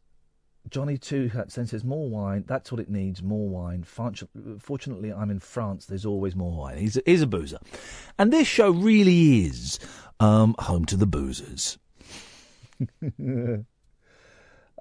Johnny 0.71 0.97
Two 0.97 1.29
then 1.29 1.67
says, 1.67 1.85
More 1.85 2.09
wine, 2.09 2.45
that's 2.47 2.73
what 2.73 2.81
it 2.81 2.89
needs, 2.89 3.23
more 3.23 3.49
wine. 3.49 3.85
Fortunately, 3.85 5.13
I'm 5.13 5.31
in 5.31 5.39
France, 5.39 5.87
there's 5.87 6.07
always 6.07 6.35
more 6.35 6.53
wine. 6.53 6.79
He's 6.79 6.97
a, 6.97 7.03
he's 7.05 7.23
a 7.23 7.27
boozer. 7.27 7.59
And 8.19 8.33
this 8.33 8.49
show 8.49 8.71
really 8.71 9.45
is 9.47 9.79
um, 10.21 10.55
home 10.59 10.85
to 10.87 10.97
the 10.97 11.07
boozers. 11.07 11.79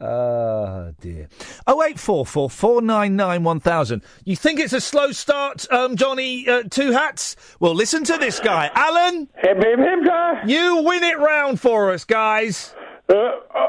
Ah, 0.01 0.89
dear. 0.99 1.29
Oh 1.67 1.83
eight 1.83 1.99
four 1.99 2.25
four 2.25 2.49
four 2.49 2.81
nine 2.81 3.15
nine 3.15 3.43
one 3.43 3.59
thousand. 3.59 4.01
You 4.25 4.35
think 4.35 4.59
it's 4.59 4.73
a 4.73 4.81
slow 4.81 5.11
start, 5.11 5.71
um, 5.71 5.95
Johnny 5.95 6.47
uh, 6.49 6.63
Two 6.69 6.91
Hats? 6.91 7.35
Well, 7.59 7.75
listen 7.75 8.03
to 8.05 8.17
this 8.17 8.39
guy, 8.39 8.71
Alan. 8.73 9.27
Hip, 9.37 9.57
hip, 9.57 9.79
hip, 9.79 9.99
sir. 10.05 10.41
You 10.47 10.81
win 10.83 11.03
it 11.03 11.19
round 11.19 11.59
for 11.61 11.91
us, 11.91 12.03
guys. 12.03 12.73
Uh, 13.07 13.13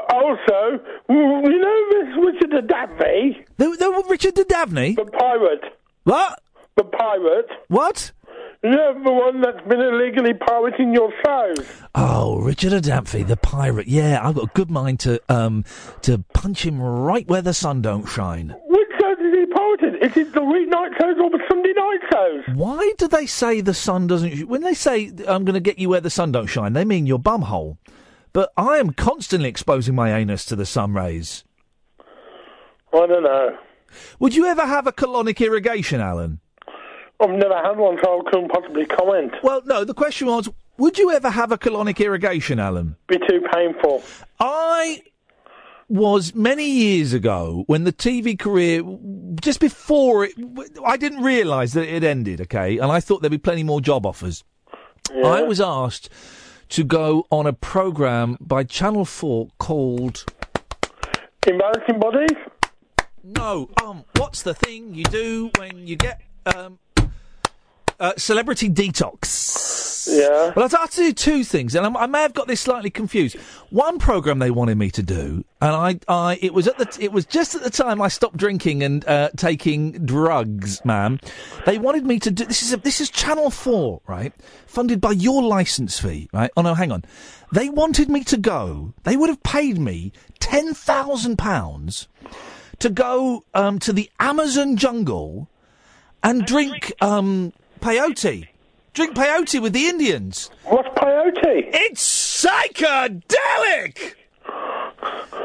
also, 0.09 0.79
mm, 1.09 1.43
you 1.45 1.59
know 1.59 1.89
this 1.91 2.25
Richard 2.25 2.51
the 2.51 2.61
Dabney, 2.67 3.45
The, 3.57 3.75
the 3.77 4.03
Richard 4.09 4.33
de 4.35 4.45
Davney. 4.45 4.95
the 4.95 5.05
pirate, 5.05 5.63
What? 6.05 6.39
the 6.77 6.83
pirate, 6.85 7.47
What? 7.67 8.11
Know, 8.71 8.93
the 9.03 9.11
one 9.11 9.41
that's 9.41 9.61
been 9.67 9.81
illegally 9.81 10.33
pirating 10.33 10.93
your 10.93 11.11
shows. 11.25 11.67
Oh, 11.95 12.39
Richard 12.39 12.71
Adamfi, 12.73 13.27
the 13.27 13.37
pirate. 13.37 13.87
Yeah, 13.87 14.25
I've 14.25 14.35
got 14.35 14.45
a 14.45 14.51
good 14.53 14.71
mind 14.71 14.99
to 15.01 15.21
um 15.29 15.65
to 16.03 16.19
punch 16.33 16.65
him 16.65 16.81
right 16.81 17.27
where 17.27 17.41
the 17.41 17.53
sun 17.53 17.81
don't 17.81 18.05
shine. 18.07 18.55
Which 18.67 18.87
shows 18.99 19.17
is 19.19 19.33
he 19.33 19.45
pirate? 19.47 20.03
Is 20.03 20.17
it 20.17 20.33
the 20.33 20.41
weeknight 20.41 20.97
shows 20.99 21.17
or 21.21 21.29
the 21.29 21.43
Sunday 21.49 21.73
night 21.75 21.99
shows? 22.11 22.55
Why 22.55 22.93
do 22.97 23.07
they 23.07 23.25
say 23.25 23.61
the 23.61 23.73
sun 23.73 24.07
doesn't? 24.07 24.35
Sh- 24.35 24.43
when 24.43 24.61
they 24.61 24.73
say 24.73 25.07
I'm 25.27 25.43
going 25.45 25.53
to 25.55 25.59
get 25.59 25.77
you 25.79 25.89
where 25.89 26.01
the 26.01 26.09
sun 26.09 26.31
don't 26.31 26.47
shine, 26.47 26.73
they 26.73 26.85
mean 26.85 27.05
your 27.05 27.19
bumhole. 27.19 27.77
But 28.31 28.51
I 28.57 28.77
am 28.77 28.93
constantly 28.93 29.49
exposing 29.49 29.93
my 29.93 30.17
anus 30.17 30.45
to 30.45 30.55
the 30.55 30.65
sun 30.65 30.93
rays. 30.93 31.43
I 31.99 33.05
don't 33.07 33.23
know. 33.23 33.57
Would 34.19 34.35
you 34.35 34.45
ever 34.45 34.65
have 34.65 34.87
a 34.87 34.91
colonic 34.91 35.39
irrigation, 35.39 35.99
Alan? 36.01 36.39
I've 37.23 37.29
never 37.29 37.55
had 37.55 37.77
one, 37.77 37.97
so 38.03 38.19
I 38.19 38.29
couldn't 38.29 38.49
possibly 38.49 38.85
comment. 38.85 39.33
Well, 39.41 39.61
no. 39.65 39.85
The 39.85 39.93
question 39.93 40.27
was, 40.27 40.49
would 40.77 40.97
you 40.97 41.11
ever 41.11 41.29
have 41.29 41.51
a 41.51 41.57
colonic 41.57 42.03
irrigation, 42.03 42.59
Alan? 42.59 42.97
Be 43.07 43.17
too 43.17 43.41
painful. 43.53 44.03
I 44.39 45.03
was 45.87 46.35
many 46.35 46.65
years 46.65 47.13
ago 47.13 47.63
when 47.67 47.85
the 47.85 47.93
TV 47.93 48.37
career, 48.37 48.83
just 49.41 49.59
before 49.59 50.25
it, 50.25 50.33
I 50.85 50.97
didn't 50.97 51.23
realise 51.23 51.73
that 51.73 51.83
it 51.83 51.93
had 51.93 52.03
ended, 52.03 52.41
okay? 52.41 52.77
And 52.77 52.91
I 52.91 52.99
thought 52.99 53.21
there'd 53.21 53.31
be 53.31 53.37
plenty 53.37 53.63
more 53.63 53.79
job 53.79 54.05
offers. 54.05 54.43
I 55.23 55.43
was 55.43 55.61
asked 55.61 56.09
to 56.69 56.83
go 56.83 57.25
on 57.29 57.45
a 57.45 57.53
programme 57.53 58.37
by 58.41 58.63
Channel 58.63 59.05
4 59.05 59.49
called. 59.59 60.25
Embarrassing 61.45 61.99
bodies? 61.99 62.37
No, 63.23 63.69
um, 63.81 64.03
what's 64.17 64.41
the 64.41 64.53
thing 64.53 64.95
you 64.95 65.03
do 65.05 65.51
when 65.57 65.87
you 65.87 65.95
get. 65.95 66.21
Um, 66.45 66.79
uh, 67.99 68.13
celebrity 68.17 68.69
detox. 68.69 70.07
Yeah. 70.07 70.51
Well, 70.55 70.65
I 70.65 70.81
had 70.81 70.91
to 70.91 70.97
do 70.97 71.13
two 71.13 71.43
things, 71.43 71.75
and 71.75 71.85
I, 71.85 72.01
I 72.01 72.07
may 72.07 72.21
have 72.21 72.33
got 72.33 72.47
this 72.47 72.61
slightly 72.61 72.89
confused. 72.89 73.37
One 73.69 73.99
program 73.99 74.39
they 74.39 74.51
wanted 74.51 74.77
me 74.77 74.91
to 74.91 75.03
do, 75.03 75.45
and 75.61 75.71
I, 75.71 75.99
I, 76.07 76.39
it 76.41 76.53
was 76.53 76.67
at 76.67 76.77
the, 76.77 76.97
it 76.99 77.11
was 77.11 77.25
just 77.25 77.55
at 77.55 77.63
the 77.63 77.69
time 77.69 78.01
I 78.01 78.09
stopped 78.09 78.35
drinking 78.35 78.83
and 78.83 79.07
uh, 79.07 79.29
taking 79.37 80.05
drugs, 80.05 80.83
man. 80.83 81.19
They 81.65 81.77
wanted 81.77 82.05
me 82.05 82.19
to 82.19 82.31
do. 82.31 82.45
This 82.45 82.63
is 82.63 82.73
a, 82.73 82.77
this 82.77 82.99
is 82.99 83.09
Channel 83.09 83.49
Four, 83.49 84.01
right? 84.05 84.33
Funded 84.65 84.99
by 84.99 85.11
your 85.11 85.41
license 85.41 85.99
fee, 85.99 86.29
right? 86.33 86.51
Oh 86.57 86.61
no, 86.61 86.73
hang 86.73 86.91
on. 86.91 87.05
They 87.53 87.69
wanted 87.69 88.09
me 88.09 88.23
to 88.25 88.37
go. 88.37 88.93
They 89.03 89.15
would 89.15 89.29
have 89.29 89.43
paid 89.43 89.77
me 89.77 90.11
ten 90.39 90.73
thousand 90.73 91.37
pounds 91.37 92.07
to 92.79 92.89
go 92.89 93.45
um, 93.53 93.79
to 93.79 93.93
the 93.93 94.09
Amazon 94.19 94.75
jungle 94.75 95.47
and 96.21 96.45
drink 96.45 96.91
um, 97.01 97.53
peyote. 97.83 98.47
Drink 98.93 99.15
peyote 99.15 99.61
with 99.61 99.73
the 99.73 99.87
Indians. 99.87 100.49
What's 100.63 100.87
peyote? 100.89 101.69
It's 101.73 102.45
psychedelic. 102.45 104.15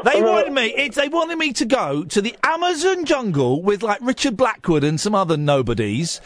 They 0.05 0.22
wanted 0.22 0.53
me. 0.53 0.66
It's, 0.77 0.96
they 0.96 1.09
wanted 1.09 1.37
me 1.37 1.53
to 1.55 1.64
go 1.64 2.05
to 2.05 2.22
the 2.22 2.37
Amazon 2.44 3.05
jungle 3.05 3.61
with 3.61 3.83
like 3.83 3.98
Richard 4.01 4.37
Blackwood 4.37 4.85
and 4.85 5.01
some 5.01 5.14
other 5.14 5.37
nobodies, 5.37 6.20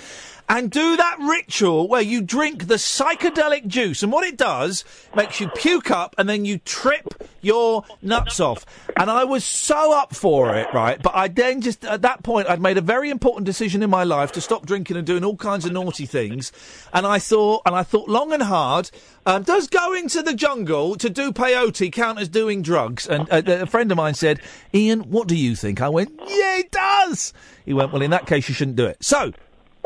and 0.49 0.71
do 0.71 0.97
that 0.97 1.17
ritual 1.19 1.89
where 1.89 2.03
you 2.03 2.21
drink 2.21 2.67
the 2.67 2.75
psychedelic 2.75 3.67
juice. 3.67 4.03
And 4.03 4.13
what 4.13 4.25
it 4.25 4.37
does 4.37 4.85
makes 5.15 5.41
you 5.41 5.49
puke 5.49 5.91
up 5.91 6.15
and 6.19 6.29
then 6.29 6.45
you 6.45 6.59
trip 6.59 7.07
your 7.41 7.85
nuts 8.03 8.39
off. 8.41 8.65
And 8.97 9.11
I 9.11 9.25
was 9.25 9.45
so 9.45 9.97
up 9.97 10.15
for 10.15 10.55
it, 10.55 10.69
right? 10.73 11.03
But 11.03 11.15
I 11.15 11.29
then 11.29 11.61
just, 11.61 11.85
at 11.85 12.03
that 12.03 12.23
point, 12.23 12.49
I'd 12.49 12.61
made 12.61 12.79
a 12.79 12.83
very 12.83 13.11
important 13.11 13.47
decision 13.47 13.83
in 13.83 13.91
my 13.91 14.05
life 14.05 14.33
to 14.33 14.41
stop 14.41 14.67
drinking 14.67 14.97
and 14.97 15.07
doing 15.07 15.25
all 15.25 15.37
kinds 15.37 15.65
of 15.65 15.73
naughty 15.73 16.07
things. 16.07 16.53
And 16.93 17.07
I 17.07 17.19
thought, 17.19 17.63
and 17.67 17.75
I 17.75 17.83
thought 17.83 18.09
long 18.09 18.33
and 18.33 18.43
hard, 18.43 18.91
um, 19.25 19.43
does 19.45 19.69
going 19.69 20.09
to 20.09 20.23
the 20.23 20.35
jungle 20.35 20.97
to 20.97 21.09
do 21.09 21.33
peyote 21.33 21.93
count 21.93 22.21
as 22.21 22.29
doing 22.29 22.63
drugs? 22.63 23.07
And 23.09 23.29
uh, 23.31 23.43
a 23.47 23.67
friend 23.67 23.91
of 23.91 23.97
mine 23.97 24.15
said, 24.15 24.41
Iain, 24.75 25.01
what 25.11 25.29
do 25.29 25.37
you 25.37 25.57
think? 25.57 25.81
I 25.81 25.89
went, 25.89 26.13
yeah, 26.27 26.59
it 26.59 26.71
does. 26.71 27.33
He 27.65 27.73
went, 27.73 27.93
well, 27.93 28.03
in 28.03 28.11
that 28.11 28.27
case, 28.27 28.49
you 28.49 28.55
shouldn't 28.55 28.77
do 28.77 28.87
it. 28.87 29.03
So, 29.03 29.33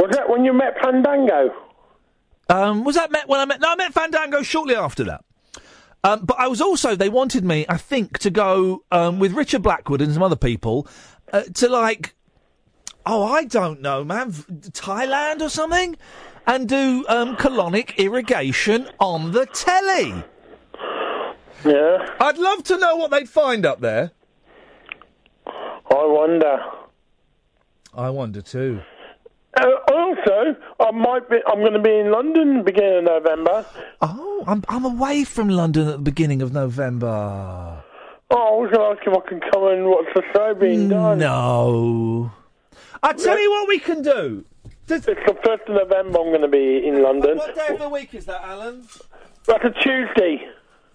Was 0.07 0.17
that 0.17 0.29
when 0.29 0.45
you 0.45 0.53
met 0.53 0.75
Fandango? 0.81 1.53
um, 2.49 2.85
was 2.85 2.95
that 2.95 3.11
met 3.11 3.29
when 3.29 3.41
I 3.41 3.45
met? 3.45 3.61
No, 3.61 3.73
I 3.73 3.77
met 3.77 3.93
Fandango 3.93 4.43
shortly 4.43 4.77
after 4.77 5.03
that. 5.05 5.25
Um, 6.05 6.25
but 6.25 6.39
I 6.39 6.47
was 6.47 6.61
also 6.61 6.95
they 6.95 7.09
wanted 7.09 7.45
me, 7.45 7.67
I 7.69 7.77
think, 7.77 8.19
to 8.21 8.31
go 8.31 8.85
um, 8.93 9.19
with 9.19 9.33
Richard 9.33 9.63
Blackwood 9.63 10.01
and 10.01 10.15
some 10.15 10.23
other 10.23 10.37
people 10.37 10.87
uh, 11.33 11.43
to 11.55 11.69
like, 11.69 12.15
oh, 13.05 13.25
I 13.25 13.45
don't 13.45 13.81
know, 13.83 14.05
man, 14.05 14.31
Thailand 14.31 15.41
or 15.41 15.49
something, 15.49 15.97
and 16.47 16.69
do 16.69 17.05
um, 17.09 17.37
colonic 17.37 17.97
irrigation 17.97 18.89
on 19.01 19.33
the 19.33 19.47
telly. 19.47 20.23
Yeah. 21.65 22.15
I'd 22.21 22.39
love 22.39 22.63
to 22.65 22.79
know 22.79 22.95
what 22.95 23.11
they'd 23.11 23.29
find 23.29 23.67
up 23.67 23.81
there. 23.81 24.13
I 25.47 26.05
wonder. 26.05 26.61
I 27.93 28.11
wonder 28.11 28.43
too. 28.43 28.83
Uh, 29.57 29.71
also, 29.91 30.57
I 30.81 30.91
might 30.91 31.29
be. 31.31 31.37
I'm 31.47 31.61
going 31.61 31.73
to 31.73 31.79
be 31.79 31.99
in 31.99 32.11
London 32.11 32.63
beginning 32.63 32.99
of 32.99 33.05
November. 33.05 33.65
Oh, 34.03 34.45
I'm 34.47 34.63
I'm 34.69 34.85
away 34.85 35.25
from 35.25 35.49
London 35.49 35.89
at 35.89 35.93
the 35.93 36.03
beginning 36.03 36.43
of 36.43 36.53
November. 36.53 37.83
Oh, 38.31 38.37
I 38.37 38.61
was 38.61 38.71
going 38.71 38.97
to 38.97 39.01
ask 39.01 39.07
if 39.07 39.15
I 39.15 39.29
can 39.29 39.41
come 39.51 39.67
and 39.69 39.87
watch 39.87 40.07
the 40.15 40.23
show 40.35 40.55
being 40.55 40.89
done. 40.89 41.19
No. 41.19 42.33
I 43.03 43.13
tell 43.13 43.39
you 43.39 43.51
what 43.51 43.69
we 43.69 43.79
can 43.79 44.03
do. 44.03 44.45
It's 44.89 45.07
the 45.07 45.15
first 45.45 45.63
of 45.69 45.75
November. 45.75 46.19
I'm 46.19 46.27
going 46.27 46.41
to 46.43 46.49
be 46.49 46.87
in 46.87 47.03
London. 47.03 47.39
What 47.39 47.55
day 47.55 47.69
of 47.69 47.79
the 47.79 47.89
week 47.89 48.15
is 48.15 48.27
that, 48.27 48.43
Alan? 48.43 48.87
That's 49.47 49.65
a 49.65 49.71
Tuesday. 49.71 50.49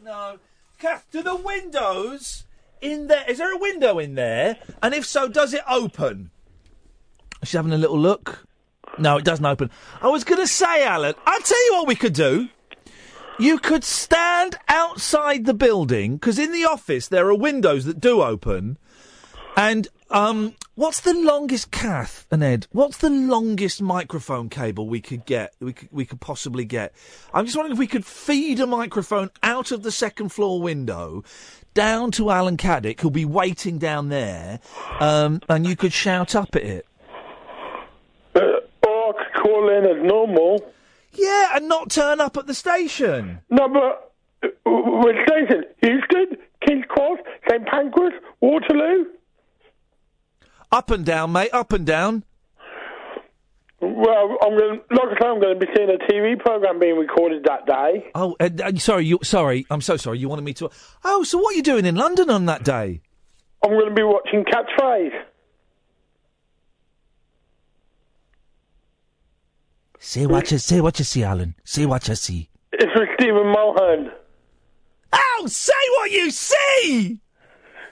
No. 0.04 0.38
Kath, 0.78 1.08
do 1.12 1.24
the 1.24 1.36
windows 1.36 2.44
in 2.82 3.08
there? 3.08 3.24
Is 3.28 3.38
there 3.38 3.54
a 3.54 3.58
window 3.58 3.98
in 3.98 4.16
there? 4.16 4.58
And 4.84 4.94
if 4.94 5.06
so, 5.06 5.28
does 5.28 5.54
it 5.54 5.62
open? 5.70 6.32
She's 7.44 7.54
having 7.54 7.74
a 7.74 7.78
little 7.78 8.00
look. 8.00 8.46
No, 8.98 9.18
it 9.18 9.26
doesn't 9.26 9.46
open. 9.46 9.72
I 10.02 10.10
was 10.10 10.24
going 10.24 10.42
to 10.42 10.48
say, 10.48 10.84
Alan, 10.86 11.16
I'll 11.26 11.42
tell 11.42 11.66
you 11.66 11.74
what 11.74 11.88
we 11.88 11.96
could 11.96 12.14
do. 12.14 12.50
You 13.40 13.58
could 13.58 13.84
stand 13.84 14.56
outside 14.68 15.46
the 15.46 15.54
building, 15.54 16.16
because 16.16 16.38
in 16.38 16.52
the 16.52 16.66
office 16.66 17.08
there 17.08 17.28
are 17.28 17.36
windows 17.36 17.86
that 17.86 18.00
do 18.00 18.22
open. 18.22 18.78
And, 19.58 19.88
um, 20.10 20.56
what's 20.76 21.02
the 21.02 21.14
longest, 21.14 21.72
Kath 21.72 22.28
and 22.30 22.44
Ed, 22.44 22.68
what's 22.72 22.98
the 22.98 23.10
longest 23.10 23.82
microphone 23.82 24.50
cable 24.50 24.88
we 24.88 25.02
could 25.02 25.26
get, 25.26 25.54
we 25.60 25.74
could, 25.74 25.90
we 25.92 26.06
could 26.06 26.22
possibly 26.22 26.66
get? 26.66 26.94
I'm 27.34 27.46
just 27.46 27.58
wondering 27.58 27.74
if 27.74 27.80
we 27.80 27.88
could 27.88 28.06
feed 28.06 28.60
a 28.60 28.68
microphone 28.68 29.32
out 29.42 29.72
of 29.72 29.84
the 29.84 29.92
second 29.92 30.30
floor 30.30 30.62
window 30.62 31.24
down 31.74 32.12
to 32.12 32.30
Alan 32.30 32.58
Caddick, 32.58 33.00
who'll 33.00 33.12
be 33.12 33.26
waiting 33.26 33.78
down 33.78 34.10
there, 34.10 34.60
um, 35.00 35.42
and 35.50 35.66
you 35.66 35.76
could 35.76 35.94
shout 35.94 36.36
up 36.36 36.56
at 36.56 36.64
it. 36.64 36.86
Uh, 38.36 38.40
or 38.88 39.10
I 39.10 39.24
could 39.24 39.31
call 39.42 39.70
in 39.70 39.86
as 39.86 40.04
normal. 40.04 40.72
Yeah, 41.14 41.56
and 41.56 41.68
not 41.68 41.90
turn 41.90 42.22
up 42.22 42.38
at 42.38 42.48
the 42.48 42.54
station. 42.54 43.40
No, 43.50 43.68
but 43.68 44.14
uh, 44.44 44.50
which 44.66 45.18
station? 45.28 45.64
Euston, 45.82 46.38
King's 46.66 46.86
Cross, 46.88 47.20
St 47.50 47.66
Pancras, 47.68 48.14
Waterloo. 48.40 49.06
Up 50.72 50.90
and 50.90 51.06
down, 51.06 51.34
mate, 51.34 51.50
up 51.52 51.74
and 51.74 51.86
down. 51.86 52.24
Well, 53.82 54.38
I'm 54.44 54.58
going. 54.58 54.80
Like 54.92 55.08
I 55.18 55.20
say, 55.20 55.28
I'm 55.28 55.42
going 55.42 55.60
to 55.60 55.66
be 55.66 55.72
seeing 55.76 55.90
a 55.90 55.98
TV 56.12 56.40
program 56.40 56.80
being 56.80 56.98
recorded 56.98 57.44
that 57.46 57.66
day. 57.66 58.12
Oh, 58.14 58.36
uh, 58.40 58.50
uh, 58.64 58.76
sorry, 58.78 59.06
you, 59.06 59.20
sorry, 59.24 59.66
I'm 59.72 59.82
so 59.82 59.98
sorry. 59.98 60.20
You 60.20 60.30
wanted 60.30 60.44
me 60.44 60.54
to. 60.56 60.70
Oh, 61.04 61.24
so 61.24 61.40
what 61.40 61.54
are 61.54 61.58
you 61.58 61.64
doing 61.64 61.86
in 61.86 61.96
London 61.96 62.30
on 62.30 62.46
that 62.46 62.64
day? 62.64 63.02
I'm 63.64 63.72
going 63.72 63.90
to 63.90 63.96
be 63.96 64.04
watching 64.04 64.46
Catchphrase. 64.46 65.24
Say 70.04 70.26
what 70.26 70.52
you 70.52 70.58
say, 70.58 70.82
what 70.82 70.98
you 70.98 71.06
see, 71.06 71.24
Alan. 71.24 71.54
Say 71.64 71.86
what 71.86 72.08
you 72.08 72.16
see. 72.16 72.50
It's 72.74 72.92
with 72.96 73.08
Stephen 73.20 73.54
Mulhern. 73.54 74.12
Oh, 75.14 75.46
say 75.48 75.74
what 75.98 76.10
you 76.10 76.32
see. 76.32 77.20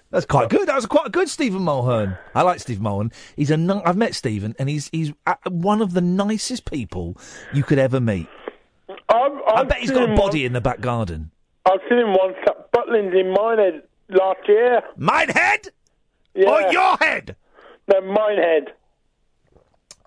That's 0.10 0.26
quite 0.26 0.50
good. 0.50 0.68
That 0.68 0.76
was 0.76 0.88
quite 0.88 1.06
a 1.06 1.10
good 1.12 1.30
Stephen 1.30 1.62
Mulhern. 1.62 2.18
I 2.34 2.42
like 2.42 2.62
Stephen 2.62 2.84
Mulhern. 2.84 3.14
He's 3.36 3.52
a. 3.52 3.58
ni- 3.58 3.82
I've 3.86 3.96
met 3.96 4.16
Stephen, 4.16 4.56
and 4.58 4.68
he's 4.68 4.90
he's 4.92 5.14
uh, 5.28 5.36
one 5.50 5.84
of 5.84 5.94
the 5.94 6.02
nicest 6.02 6.66
people 6.66 7.16
you 7.54 7.62
could 7.62 7.78
ever 7.78 8.00
meet. 8.00 8.28
I've, 9.08 9.32
I 9.48 9.52
I've 9.58 9.70
bet 9.70 9.78
he's 9.78 9.92
got 9.92 10.10
a 10.10 10.16
body 10.16 10.46
in 10.46 10.54
the 10.54 10.62
back 10.62 10.82
garden. 10.82 11.30
I've 11.68 11.80
seen 11.88 12.00
him 12.00 12.14
once 12.14 12.38
at 12.48 12.72
Butlins 12.72 13.14
in 13.20 13.32
Minehead 13.34 13.84
last 14.10 14.40
year. 14.48 14.82
Minehead? 14.98 15.70
Yeah. 16.34 16.50
Or 16.50 16.72
your 16.72 16.98
head? 16.98 17.36
No, 17.88 18.02
Minehead. 18.02 18.74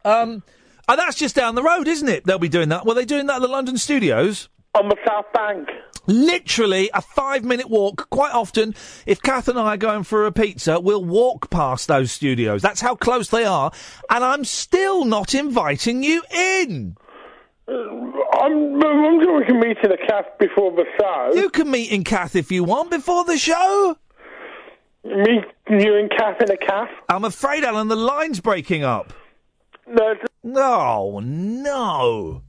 Um, 0.05 0.43
and 0.89 0.99
that's 0.99 1.17
just 1.17 1.35
down 1.35 1.55
the 1.55 1.63
road, 1.63 1.89
isn't 1.89 2.09
it? 2.09 2.25
They'll 2.25 2.39
be 2.39 2.49
doing 2.49 2.69
that. 2.71 2.87
Were 2.87 2.95
they 2.95 3.05
doing 3.05 3.27
that 3.27 3.37
at 3.37 3.43
the 3.43 3.49
London 3.49 3.77
studios? 3.79 4.49
On 4.75 4.89
the 4.89 4.97
South 5.07 5.27
Bank. 5.35 5.69
Literally 6.07 6.91
a 6.95 7.01
five 7.01 7.45
minute 7.45 7.69
walk. 7.71 8.09
Quite 8.11 8.33
often, 8.33 8.75
if 9.07 9.23
Kath 9.23 9.49
and 9.49 9.59
I 9.59 9.75
are 9.75 9.77
going 9.77 10.03
for 10.03 10.27
a 10.27 10.33
pizza, 10.33 10.81
we'll 10.81 11.05
walk 11.05 11.51
past 11.51 11.89
those 11.89 12.11
studios. 12.11 12.63
That's 12.63 12.81
how 12.81 12.97
close 12.97 13.29
they 13.29 13.45
are. 13.45 13.71
And 14.11 14.25
I'm 14.25 14.45
still 14.45 15.05
not 15.05 15.35
inviting 15.35 16.03
you 16.03 16.23
in. 16.35 16.97
Uh, 17.69 17.73
I'm, 17.73 18.83
I'm 18.83 19.21
sure 19.23 19.39
we 19.39 19.47
can 19.47 19.61
meet 19.61 19.79
in 19.85 19.93
a 19.93 19.97
cafe 19.97 20.29
before 20.41 20.73
the 20.73 20.85
show. 20.99 21.31
You 21.35 21.51
can 21.51 21.71
meet 21.71 21.93
in 21.93 22.03
Kath 22.03 22.35
if 22.35 22.51
you 22.51 22.65
want 22.65 22.91
before 22.91 23.25
the 23.25 23.39
show. 23.39 23.97
Meet 25.05 25.45
you 25.69 25.97
in 25.97 26.09
Kath 26.09 26.41
in 26.41 26.51
a 26.51 26.57
cafe. 26.57 26.93
I'm 27.09 27.25
afraid, 27.25 27.63
Alan, 27.63 27.89
the 27.89 27.97
line's 27.97 28.41
breaking 28.41 28.83
up. 28.83 29.13
No, 29.87 30.15
No, 30.43 31.21
no. 31.21 32.43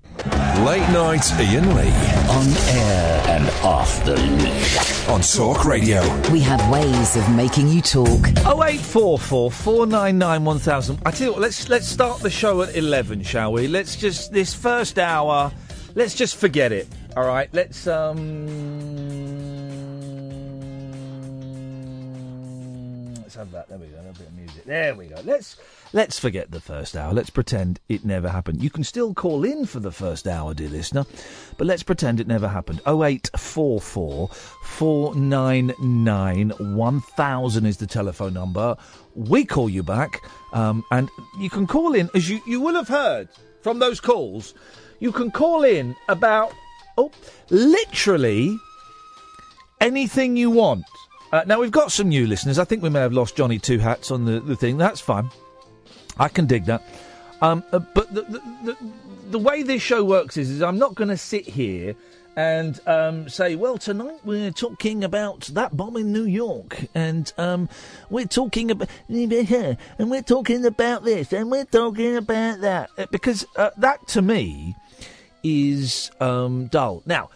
Late 0.63 0.87
night 0.93 1.25
Iain 1.33 1.75
Lee 1.75 1.91
On 2.29 2.47
air 2.69 3.23
and 3.27 3.49
off 3.65 4.03
the 4.05 4.15
leash. 4.15 5.07
on 5.09 5.21
Talk 5.21 5.65
Radio. 5.65 6.01
We 6.31 6.39
have 6.41 6.69
ways 6.71 7.15
of 7.17 7.27
making 7.35 7.67
you 7.69 7.81
talk. 7.81 8.19
Oh 8.45 8.63
eight 8.63 8.79
four 8.79 9.17
four 9.19 9.51
four 9.51 9.85
nine 9.87 10.17
nine 10.17 10.45
one 10.45 10.59
thousand. 10.59 10.99
I 11.05 11.11
tell 11.11 11.27
you 11.27 11.33
what, 11.33 11.41
let's 11.41 11.67
let's 11.69 11.87
start 11.87 12.21
the 12.21 12.29
show 12.29 12.61
at 12.61 12.75
eleven, 12.77 13.23
shall 13.23 13.51
we? 13.51 13.67
Let's 13.67 13.95
just 13.95 14.31
this 14.31 14.53
first 14.53 14.99
hour, 14.99 15.51
let's 15.95 16.13
just 16.13 16.35
forget 16.37 16.71
it. 16.71 16.87
All 17.17 17.25
right, 17.25 17.49
let's 17.51 17.87
um, 17.87 18.45
let's 23.15 23.35
have 23.35 23.51
that. 23.51 23.67
There 23.69 23.77
we 23.79 23.87
go. 23.87 23.97
A 23.99 24.13
bit 24.17 24.27
of 24.27 24.33
music. 24.35 24.63
There 24.65 24.95
we 24.95 25.07
go. 25.07 25.15
Let's 25.25 25.57
let's 25.93 26.19
forget 26.19 26.51
the 26.51 26.59
first 26.59 26.97
hour. 26.97 27.13
Let's 27.13 27.29
pretend 27.29 27.79
it 27.87 28.03
never 28.03 28.27
happened. 28.29 28.61
You 28.61 28.69
can 28.69 28.83
still 28.83 29.13
call 29.13 29.45
in 29.45 29.65
for 29.65 29.79
the 29.79 29.91
first 29.91 30.27
hour, 30.27 30.53
dear 30.53 30.69
listener, 30.69 31.05
but 31.57 31.67
let's 31.67 31.83
pretend 31.83 32.19
it 32.19 32.27
never 32.27 32.47
happened. 32.47 32.81
Oh 32.85 33.03
eight 33.03 33.29
four 33.37 33.79
four 33.79 34.27
four 34.63 35.15
nine 35.15 35.73
nine 35.79 36.49
one 36.59 36.99
thousand 37.01 37.65
is 37.65 37.77
the 37.77 37.87
telephone 37.87 38.33
number. 38.33 38.75
We 39.15 39.45
call 39.45 39.69
you 39.69 39.83
back, 39.83 40.21
um, 40.51 40.83
and 40.91 41.09
you 41.39 41.49
can 41.49 41.67
call 41.67 41.93
in 41.93 42.09
as 42.13 42.29
you 42.29 42.41
you 42.45 42.59
will 42.59 42.75
have 42.75 42.87
heard 42.87 43.29
from 43.61 43.79
those 43.79 44.01
calls. 44.01 44.53
You 44.99 45.11
can 45.11 45.31
call 45.31 45.63
in 45.63 45.95
about 46.09 46.53
oh, 46.97 47.11
literally 47.49 48.57
anything 49.79 50.35
you 50.35 50.49
want. 50.49 50.85
Uh, 51.31 51.43
now 51.47 51.59
we've 51.59 51.71
got 51.71 51.91
some 51.91 52.09
new 52.09 52.27
listeners. 52.27 52.59
I 52.59 52.63
think 52.63 52.83
we 52.83 52.89
may 52.89 52.99
have 52.99 53.13
lost 53.13 53.35
Johnny 53.35 53.59
Two 53.59 53.79
Hats 53.79 54.11
on 54.11 54.25
the, 54.25 54.39
the 54.39 54.55
thing. 54.55 54.77
That's 54.77 55.01
fine. 55.01 55.29
I 56.17 56.27
can 56.29 56.45
dig 56.45 56.65
that. 56.65 56.83
Um, 57.41 57.63
uh, 57.71 57.79
but 57.79 58.13
the, 58.13 58.21
the, 58.21 58.41
the, 58.63 58.77
the 59.31 59.39
way 59.39 59.63
this 59.63 59.81
show 59.81 60.03
works 60.03 60.37
is, 60.37 60.49
is 60.49 60.61
I'm 60.61 60.77
not 60.77 60.95
going 60.95 61.09
to 61.09 61.17
sit 61.17 61.45
here 61.45 61.95
and 62.35 62.79
um, 62.87 63.29
say, 63.29 63.55
well, 63.55 63.77
tonight 63.77 64.19
we're 64.23 64.51
talking 64.51 65.03
about 65.03 65.41
that 65.53 65.75
bomb 65.75 65.97
in 65.97 66.11
New 66.11 66.25
York, 66.25 66.85
and 66.95 67.31
um, 67.37 67.69
we're 68.09 68.25
talking 68.25 68.71
about, 68.71 68.89
and 69.07 69.77
we're 69.99 70.21
talking 70.21 70.65
about 70.65 71.03
this, 71.03 71.31
and 71.31 71.51
we're 71.51 71.65
talking 71.65 72.15
about 72.15 72.61
that, 72.61 72.89
Uh, 72.97 73.05
because 73.11 73.45
uh, 73.55 73.69
that 73.77 74.07
to 74.07 74.21
me 74.21 74.75
is 75.43 76.09
um, 76.19 76.67
dull. 76.67 77.03
Now, 77.05 77.29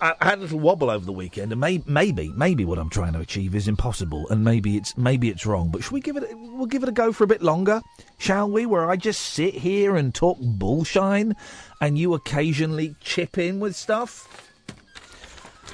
I, 0.00 0.14
I 0.20 0.24
had 0.24 0.38
a 0.38 0.42
little 0.42 0.60
wobble 0.60 0.90
over 0.90 1.04
the 1.04 1.12
weekend, 1.12 1.52
and 1.52 1.60
may, 1.60 1.82
maybe, 1.86 2.32
maybe 2.36 2.64
what 2.64 2.78
I'm 2.78 2.90
trying 2.90 3.12
to 3.14 3.20
achieve 3.20 3.54
is 3.54 3.68
impossible, 3.68 4.28
and 4.28 4.44
maybe 4.44 4.76
it's 4.76 4.96
maybe 4.96 5.28
it's 5.28 5.46
wrong. 5.46 5.70
But 5.70 5.82
should 5.82 5.92
we 5.92 6.00
give 6.00 6.16
it? 6.16 6.28
We'll 6.32 6.66
give 6.66 6.82
it 6.82 6.88
a 6.88 6.92
go 6.92 7.12
for 7.12 7.24
a 7.24 7.26
bit 7.26 7.42
longer, 7.42 7.82
shall 8.18 8.50
we? 8.50 8.66
Where 8.66 8.90
I 8.90 8.96
just 8.96 9.20
sit 9.20 9.54
here 9.54 9.96
and 9.96 10.14
talk 10.14 10.38
bullshine, 10.40 11.34
and 11.80 11.98
you 11.98 12.14
occasionally 12.14 12.96
chip 13.00 13.38
in 13.38 13.60
with 13.60 13.76
stuff. 13.76 14.50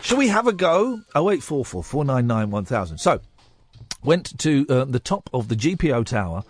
Shall 0.03 0.19
we 0.19 0.29
have 0.29 0.47
a 0.47 0.53
go? 0.53 1.03
Oh 1.15 1.31
eight 1.31 1.43
four 1.43 1.65
four 1.65 1.85
four 1.85 2.05
nine 2.05 2.27
nine 2.27 2.51
one 2.51 2.65
thousand. 2.65 2.99
So 2.99 3.21
went 4.03 4.39
to 4.39 4.67
uh, 4.69 4.85
the 4.87 5.01
top 5.01 5.29
of 5.33 5.49
the 5.49 5.57
GPO 5.57 6.07
tower 6.07 6.43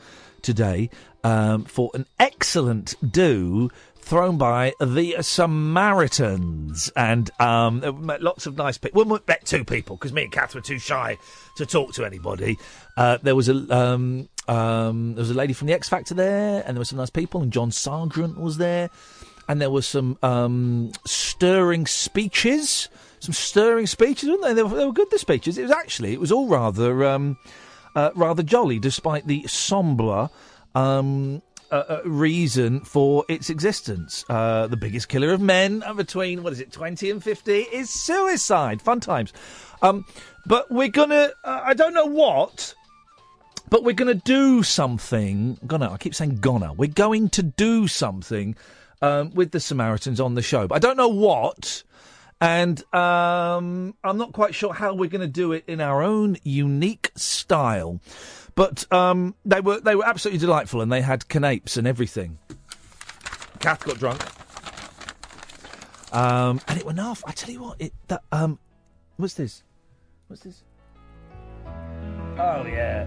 today 0.42 0.90
um, 1.24 1.64
for 1.64 1.90
an 1.94 2.06
excellent 2.18 2.94
do 3.12 3.70
thrown 4.10 4.36
by 4.36 4.74
the 4.80 5.14
Samaritans, 5.20 6.90
and 6.96 7.30
um, 7.38 7.80
lots 8.20 8.44
of 8.44 8.56
nice 8.56 8.76
people. 8.76 9.04
Well, 9.04 9.14
we 9.14 9.24
met 9.28 9.46
two 9.46 9.64
people 9.64 9.94
because 9.94 10.12
me 10.12 10.24
and 10.24 10.32
Kath 10.32 10.52
were 10.52 10.60
too 10.60 10.80
shy 10.80 11.16
to 11.58 11.64
talk 11.64 11.94
to 11.94 12.04
anybody. 12.04 12.58
Uh, 12.96 13.18
there 13.22 13.36
was 13.36 13.48
a 13.48 13.54
um, 13.72 14.28
um, 14.48 15.14
there 15.14 15.20
was 15.20 15.30
a 15.30 15.34
lady 15.34 15.52
from 15.52 15.68
the 15.68 15.74
X 15.74 15.88
Factor 15.88 16.14
there, 16.14 16.64
and 16.66 16.76
there 16.76 16.80
were 16.80 16.84
some 16.84 16.98
nice 16.98 17.08
people, 17.08 17.40
and 17.40 17.52
John 17.52 17.70
Sergeant 17.70 18.36
was 18.36 18.56
there, 18.56 18.90
and 19.48 19.60
there 19.60 19.70
were 19.70 19.80
some 19.80 20.18
um, 20.24 20.90
stirring 21.06 21.86
speeches. 21.86 22.88
Some 23.20 23.32
stirring 23.32 23.86
speeches, 23.86 24.28
weren't 24.28 24.42
they? 24.42 24.54
They 24.54 24.64
were, 24.64 24.76
they 24.76 24.86
were 24.86 24.92
good. 24.92 25.10
The 25.12 25.20
speeches. 25.20 25.56
It 25.56 25.62
was 25.62 25.70
actually. 25.70 26.14
It 26.14 26.20
was 26.20 26.32
all 26.32 26.48
rather, 26.48 27.04
um, 27.04 27.36
uh, 27.94 28.10
rather 28.16 28.42
jolly, 28.42 28.80
despite 28.80 29.28
the 29.28 29.46
sombre 29.46 30.30
um, 30.74 31.42
uh, 31.70 32.00
reason 32.04 32.80
for 32.80 33.24
its 33.28 33.50
existence. 33.50 34.24
Uh, 34.28 34.66
the 34.66 34.76
biggest 34.76 35.08
killer 35.08 35.32
of 35.32 35.40
men 35.40 35.82
uh, 35.84 35.94
between 35.94 36.42
what 36.42 36.52
is 36.52 36.60
it, 36.60 36.72
twenty 36.72 37.10
and 37.10 37.22
fifty, 37.22 37.60
is 37.60 37.90
suicide. 37.90 38.82
Fun 38.82 39.00
times. 39.00 39.32
Um, 39.82 40.04
but 40.46 40.70
we're 40.70 40.88
gonna. 40.88 41.30
Uh, 41.44 41.60
I 41.64 41.74
don't 41.74 41.94
know 41.94 42.06
what. 42.06 42.74
But 43.68 43.84
we're 43.84 43.94
going 43.94 44.12
to 44.12 44.20
do 44.24 44.64
something. 44.64 45.56
Gonna, 45.64 45.92
I 45.92 45.96
keep 45.96 46.12
saying 46.12 46.38
gonna. 46.40 46.72
We're 46.72 46.88
going 46.88 47.28
to 47.30 47.42
do 47.44 47.86
something 47.86 48.56
um, 49.00 49.32
with 49.32 49.52
the 49.52 49.60
Samaritans 49.60 50.18
on 50.18 50.34
the 50.34 50.42
show. 50.42 50.66
But 50.66 50.74
I 50.74 50.78
don't 50.80 50.96
know 50.96 51.06
what. 51.06 51.84
And 52.40 52.82
um, 52.92 53.94
I'm 54.02 54.16
not 54.16 54.32
quite 54.32 54.56
sure 54.56 54.72
how 54.72 54.94
we're 54.94 55.08
going 55.08 55.20
to 55.20 55.28
do 55.28 55.52
it 55.52 55.62
in 55.68 55.80
our 55.80 56.02
own 56.02 56.36
unique 56.42 57.12
style. 57.14 58.00
But 58.60 58.92
um, 58.92 59.34
they 59.46 59.62
were 59.62 59.80
they 59.80 59.96
were 59.96 60.04
absolutely 60.04 60.38
delightful, 60.38 60.82
and 60.82 60.92
they 60.92 61.00
had 61.00 61.26
canapes 61.28 61.78
and 61.78 61.86
everything. 61.86 62.38
Kath 63.58 63.82
got 63.86 63.96
drunk, 63.96 64.22
um, 66.12 66.60
and 66.68 66.78
it 66.78 66.84
went 66.84 67.00
off. 67.00 67.22
I 67.26 67.32
tell 67.32 67.54
you 67.54 67.62
what, 67.62 67.80
it 67.80 67.94
that 68.08 68.20
um, 68.32 68.58
what's 69.16 69.32
this? 69.32 69.62
What's 70.28 70.42
this? 70.42 70.62
Oh 72.36 72.66
yeah. 72.66 73.06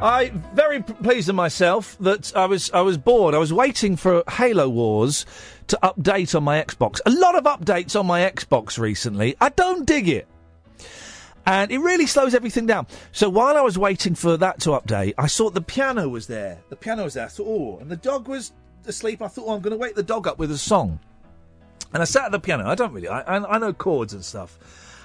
I 0.00 0.32
very 0.54 0.82
p- 0.82 0.94
pleased 0.94 1.28
with 1.28 1.36
myself 1.36 1.98
that 2.00 2.34
I 2.34 2.46
was 2.46 2.70
I 2.70 2.80
was 2.80 2.96
bored. 2.96 3.34
I 3.34 3.38
was 3.38 3.52
waiting 3.52 3.96
for 3.96 4.24
Halo 4.30 4.70
Wars 4.70 5.26
to 5.66 5.78
update 5.82 6.34
on 6.34 6.42
my 6.44 6.62
Xbox. 6.64 7.02
A 7.04 7.10
lot 7.10 7.36
of 7.36 7.44
updates 7.44 8.00
on 8.00 8.06
my 8.06 8.22
Xbox 8.22 8.78
recently. 8.78 9.36
I 9.42 9.50
don't 9.50 9.86
dig 9.86 10.08
it. 10.08 10.26
And 11.46 11.70
it 11.70 11.78
really 11.78 12.06
slows 12.06 12.34
everything 12.34 12.66
down. 12.66 12.86
So 13.12 13.28
while 13.28 13.56
I 13.56 13.60
was 13.60 13.78
waiting 13.78 14.14
for 14.14 14.36
that 14.38 14.60
to 14.60 14.70
update, 14.70 15.14
I 15.18 15.26
saw 15.26 15.50
the 15.50 15.60
piano 15.60 16.08
was 16.08 16.26
there. 16.26 16.62
The 16.70 16.76
piano 16.76 17.04
was 17.04 17.14
there. 17.14 17.26
I 17.26 17.28
thought, 17.28 17.46
oh, 17.46 17.78
and 17.80 17.90
the 17.90 17.96
dog 17.96 18.28
was 18.28 18.52
asleep. 18.86 19.20
I 19.20 19.28
thought, 19.28 19.44
oh, 19.46 19.54
I'm 19.54 19.60
going 19.60 19.72
to 19.72 19.78
wake 19.78 19.94
the 19.94 20.02
dog 20.02 20.26
up 20.26 20.38
with 20.38 20.50
a 20.50 20.58
song. 20.58 21.00
And 21.92 22.02
I 22.02 22.06
sat 22.06 22.24
at 22.24 22.32
the 22.32 22.40
piano. 22.40 22.66
I 22.66 22.74
don't 22.74 22.92
really. 22.92 23.08
I, 23.08 23.20
I, 23.20 23.56
I 23.56 23.58
know 23.58 23.72
chords 23.72 24.14
and 24.14 24.24
stuff. 24.24 24.58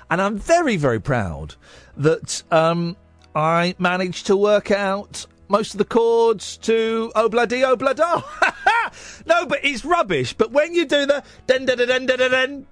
And 0.09 0.21
I'm 0.21 0.37
very, 0.37 0.75
very 0.77 0.99
proud 0.99 1.55
that 1.97 2.41
um, 2.51 2.95
I 3.35 3.75
managed 3.77 4.27
to 4.27 4.37
work 4.37 4.71
out 4.71 5.27
most 5.49 5.73
of 5.73 5.77
the 5.79 5.85
chords 5.85 6.57
to 6.57 7.11
Oh 7.15 7.27
Bloody 7.27 7.61
Obladi 7.61 7.95
Oblada. 7.95 9.25
no, 9.25 9.45
but 9.45 9.59
it's 9.63 9.83
rubbish. 9.83 10.33
But 10.33 10.51
when 10.51 10.73
you 10.73 10.85
do 10.85 11.05
the 11.05 11.23
den 11.47 11.65
den 11.65 11.77
den 11.77 12.05
den 12.05 12.31
den, 12.31 12.67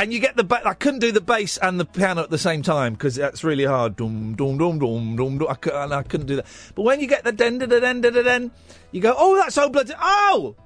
and 0.00 0.14
you 0.14 0.18
get 0.18 0.34
the 0.34 0.44
ba- 0.44 0.66
I 0.66 0.72
couldn't 0.72 1.00
do 1.00 1.12
the 1.12 1.20
bass 1.20 1.58
and 1.58 1.78
the 1.78 1.84
piano 1.84 2.22
at 2.22 2.30
the 2.30 2.38
same 2.38 2.62
time 2.62 2.94
because 2.94 3.16
that's 3.16 3.44
really 3.44 3.66
hard. 3.66 3.96
Dum 3.96 4.34
dum 4.34 4.56
dum 4.56 4.78
dum 4.78 5.16
dum. 5.16 5.38
dum. 5.38 5.48
I, 5.48 5.84
and 5.84 5.92
I 5.92 6.02
couldn't 6.02 6.26
do 6.26 6.36
that. 6.36 6.46
But 6.74 6.82
when 6.82 7.00
you 7.00 7.06
get 7.06 7.22
the 7.24 7.32
den 7.32 7.58
den 7.58 7.68
den 7.68 7.82
den 7.82 8.00
den 8.00 8.24
den, 8.24 8.50
you 8.92 9.02
go, 9.02 9.14
oh, 9.16 9.36
that's 9.36 9.58
Obladi. 9.58 9.94
Oh. 10.00 10.56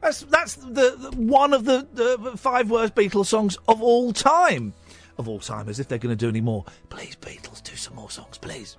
That's 0.00 0.20
that's 0.20 0.56
the, 0.56 0.96
the 0.98 1.10
one 1.16 1.54
of 1.54 1.64
the, 1.64 1.88
the 1.94 2.36
five 2.36 2.70
worst 2.70 2.94
Beatles 2.94 3.26
songs 3.26 3.56
of 3.66 3.82
all 3.82 4.12
time, 4.12 4.74
of 5.16 5.28
all 5.28 5.40
time. 5.40 5.68
As 5.68 5.80
if 5.80 5.88
they're 5.88 5.98
going 5.98 6.16
to 6.16 6.16
do 6.16 6.28
any 6.28 6.42
more. 6.42 6.64
Please, 6.90 7.16
Beatles, 7.16 7.62
do 7.62 7.74
some 7.74 7.96
more 7.96 8.10
songs, 8.10 8.36
please. 8.36 8.76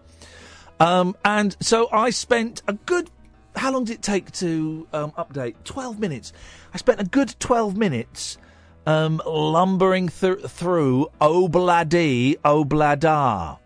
Um, 0.79 1.15
and 1.25 1.57
so 1.59 1.89
I 1.91 2.11
spent 2.11 2.61
a 2.67 2.73
good. 2.73 3.09
How 3.55 3.71
long 3.71 3.85
did 3.85 3.95
it 3.95 4.01
take 4.03 4.31
to 4.33 4.87
um, 4.93 5.11
update? 5.13 5.55
Twelve 5.63 5.99
minutes. 5.99 6.31
I 6.73 6.77
spent 6.77 7.01
a 7.01 7.05
good 7.05 7.35
twelve 7.39 7.75
minutes 7.75 8.37
um, 8.85 9.21
lumbering 9.25 10.09
thr 10.09 10.33
through 10.33 11.07
Obladi 11.21 12.37
Oblada 12.39 13.59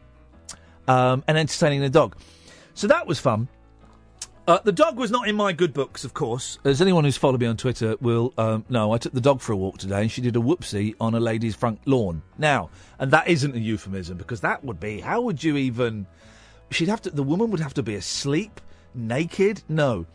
um, 0.88 1.24
and 1.28 1.38
entertaining 1.38 1.82
the 1.82 1.90
dog. 1.90 2.16
So 2.74 2.88
that 2.88 3.08
was 3.08 3.20
fun. 3.20 3.48
Uh, 4.48 4.58
the 4.64 4.72
dog 4.72 4.98
was 4.98 5.12
not 5.12 5.28
in 5.28 5.36
my 5.36 5.54
good 5.54 5.74
books, 5.74 6.04
of 6.04 6.16
course. 6.16 6.58
As 6.66 6.82
anyone 6.82 7.04
who's 7.04 7.18
followed 7.18 7.40
me 7.40 7.46
on 7.46 7.56
Twitter 7.56 7.96
will 8.02 8.34
um, 8.36 8.66
know, 8.68 8.92
I 8.92 8.98
took 8.98 9.14
the 9.14 9.22
dog 9.22 9.42
for 9.42 9.52
a 9.52 9.56
walk 9.56 9.78
today 9.78 10.02
and 10.02 10.12
she 10.12 10.22
did 10.22 10.36
a 10.36 10.40
whoopsie 10.40 10.96
on 11.00 11.14
a 11.14 11.20
lady's 11.20 11.56
front 11.56 11.80
lawn. 11.86 12.24
Now, 12.40 12.72
and 12.98 13.12
that 13.12 13.28
isn't 13.28 13.56
a 13.56 13.60
euphemism 13.60 14.18
because 14.18 14.42
that 14.42 14.64
would 14.64 14.80
be, 14.80 15.02
how 15.02 15.22
would 15.22 15.44
you 15.44 15.56
even. 15.58 16.08
She'd 16.72 16.88
have 16.88 17.02
to, 17.04 17.12
the 17.12 17.22
woman 17.22 17.52
would 17.52 17.60
have 17.60 17.76
to 17.76 17.84
be 17.84 17.96
asleep, 17.96 18.60
naked. 18.96 19.62
No. 19.70 20.08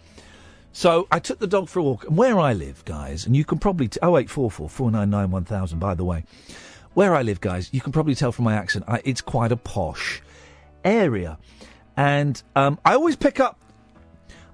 So 0.75 1.07
I 1.11 1.21
took 1.21 1.39
the 1.39 1.47
dog 1.47 1.69
for 1.69 1.79
a 1.79 1.83
walk. 1.83 2.05
And 2.05 2.19
where 2.19 2.39
I 2.39 2.53
live, 2.53 2.85
guys, 2.85 3.25
and 3.25 3.35
you 3.35 3.45
can 3.45 3.59
probably. 3.59 3.89
T- 3.89 3.99
0844 4.03 4.69
499 4.69 5.31
1000, 5.31 5.79
by 5.79 5.95
the 5.95 6.05
way. 6.05 6.25
Where 6.93 7.15
I 7.15 7.23
live, 7.23 7.41
guys, 7.41 7.71
you 7.73 7.81
can 7.81 7.93
probably 7.93 8.15
tell 8.15 8.33
from 8.33 8.45
my 8.45 8.55
accent, 8.55 8.85
I, 8.87 9.01
it's 9.05 9.21
quite 9.21 9.53
a 9.53 9.57
posh 9.57 10.21
area. 10.85 11.39
And 11.97 12.41
um, 12.55 12.79
I 12.85 12.95
always 12.95 13.17
pick 13.17 13.41
up 13.41 13.59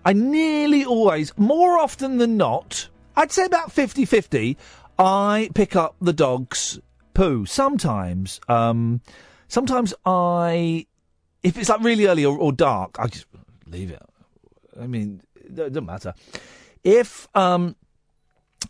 I 0.05 0.13
nearly 0.13 0.85
always, 0.85 1.37
more 1.37 1.79
often 1.79 2.19
than 2.19 2.37
not, 2.37 2.89
I'd 3.17 3.33
say 3.33 3.45
about 3.45 3.71
50 3.71 4.05
50, 4.05 4.57
I 4.99 5.51
pick 5.55 5.77
up 5.77 5.97
the 6.01 6.13
dog's 6.13 6.79
poo. 7.13 7.45
Sometimes, 7.45 8.41
um, 8.49 9.03
sometimes 9.49 9.93
I, 10.07 10.87
if 11.43 11.59
it's 11.59 11.69
like 11.69 11.83
really 11.83 12.07
early 12.07 12.25
or, 12.25 12.37
or 12.39 12.53
dark, 12.53 12.99
I 12.99 13.09
just 13.09 13.27
leave 13.67 13.91
it. 13.91 14.03
I 14.81 14.87
mean, 14.87 15.21
doesn't 15.55 15.87
matter. 15.87 16.15
If, 16.85 17.29
um, 17.35 17.77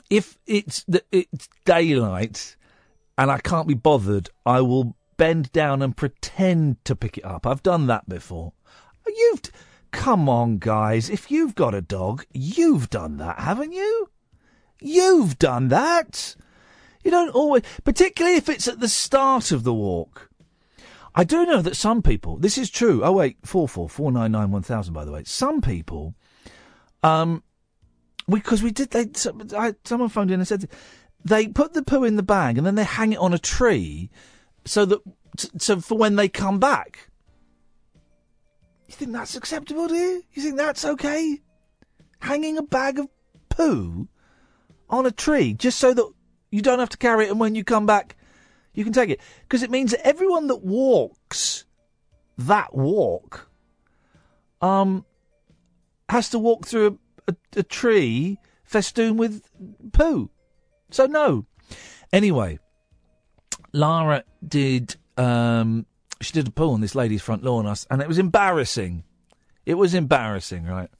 if 0.08 0.38
it's, 0.46 0.84
it's 1.12 1.48
daylight 1.64 2.56
and 3.16 3.30
I 3.30 3.38
can't 3.38 3.68
be 3.68 3.74
bothered, 3.74 4.30
I 4.44 4.60
will 4.60 4.96
bend 5.16 5.52
down 5.52 5.82
and 5.82 5.96
pretend 5.96 6.84
to 6.84 6.96
pick 6.96 7.18
it 7.18 7.24
up. 7.24 7.46
I've 7.46 7.62
done 7.62 7.86
that 7.88 8.08
before. 8.08 8.52
You've. 9.06 9.42
Come 9.92 10.28
on, 10.28 10.58
guys. 10.58 11.10
If 11.10 11.32
you've 11.32 11.56
got 11.56 11.74
a 11.74 11.82
dog, 11.82 12.24
you've 12.32 12.90
done 12.90 13.16
that, 13.16 13.40
haven't 13.40 13.72
you? 13.72 14.08
You've 14.80 15.36
done 15.36 15.66
that. 15.68 16.36
You 17.02 17.10
don't 17.10 17.34
always, 17.34 17.64
particularly 17.82 18.36
if 18.36 18.48
it's 18.48 18.68
at 18.68 18.78
the 18.78 18.88
start 18.88 19.50
of 19.50 19.64
the 19.64 19.74
walk. 19.74 20.30
I 21.12 21.24
do 21.24 21.44
know 21.44 21.60
that 21.60 21.74
some 21.74 22.02
people, 22.02 22.36
this 22.36 22.56
is 22.56 22.70
true. 22.70 23.02
Oh 23.02 23.10
wait, 23.10 23.38
four 23.44 23.66
four 23.66 23.88
four 23.88 24.12
nine 24.12 24.30
nine 24.30 24.52
one 24.52 24.62
thousand. 24.62 24.94
By 24.94 25.04
the 25.04 25.10
way, 25.10 25.24
some 25.24 25.60
people, 25.60 26.14
um, 27.02 27.42
because 28.28 28.62
we, 28.62 28.70
did. 28.70 28.90
They 28.90 29.08
someone 29.14 30.08
phoned 30.08 30.30
in 30.30 30.40
and 30.40 30.48
said 30.48 30.68
they 31.24 31.48
put 31.48 31.74
the 31.74 31.82
poo 31.82 32.04
in 32.04 32.16
the 32.16 32.22
bag 32.22 32.58
and 32.58 32.66
then 32.66 32.74
they 32.74 32.84
hang 32.84 33.12
it 33.12 33.18
on 33.18 33.34
a 33.34 33.38
tree, 33.38 34.10
so 34.64 34.84
that 34.84 35.00
so 35.58 35.80
for 35.80 35.98
when 35.98 36.16
they 36.16 36.28
come 36.28 36.58
back. 36.58 37.10
You 38.88 38.94
think 38.94 39.12
that's 39.12 39.36
acceptable, 39.36 39.86
do 39.86 39.94
you? 39.94 40.22
You 40.32 40.42
think 40.42 40.56
that's 40.56 40.84
okay? 40.84 41.40
Hanging 42.20 42.58
a 42.58 42.62
bag 42.62 42.98
of 42.98 43.08
poo 43.48 44.08
on 44.88 45.06
a 45.06 45.12
tree 45.12 45.54
just 45.54 45.78
so 45.78 45.94
that 45.94 46.10
you 46.50 46.60
don't 46.60 46.80
have 46.80 46.88
to 46.88 46.98
carry 46.98 47.26
it 47.26 47.30
and 47.30 47.38
when 47.38 47.54
you 47.54 47.62
come 47.62 47.86
back 47.86 48.16
you 48.72 48.84
can 48.84 48.92
take 48.92 49.10
it. 49.10 49.20
Because 49.42 49.62
it 49.62 49.70
means 49.70 49.90
that 49.90 50.06
everyone 50.06 50.46
that 50.48 50.62
walks 50.62 51.64
that 52.38 52.74
walk 52.74 53.50
um 54.62 55.04
has 56.10 56.28
to 56.30 56.38
walk 56.38 56.66
through 56.66 56.98
a, 57.26 57.32
a, 57.32 57.60
a 57.60 57.62
tree 57.62 58.38
festooned 58.64 59.18
with 59.18 59.42
poo. 59.92 60.30
So 60.90 61.06
no. 61.06 61.46
Anyway, 62.12 62.58
Lara 63.72 64.24
did 64.46 64.96
um 65.16 65.86
she 66.20 66.32
did 66.32 66.48
a 66.48 66.50
pull 66.50 66.74
on 66.74 66.80
this 66.80 66.94
lady's 66.94 67.22
front 67.22 67.42
lawn, 67.42 67.66
us- 67.66 67.86
and 67.90 68.02
it 68.02 68.08
was 68.08 68.18
embarrassing. 68.18 69.04
It 69.64 69.74
was 69.74 69.94
embarrassing, 69.94 70.64
right? 70.66 70.90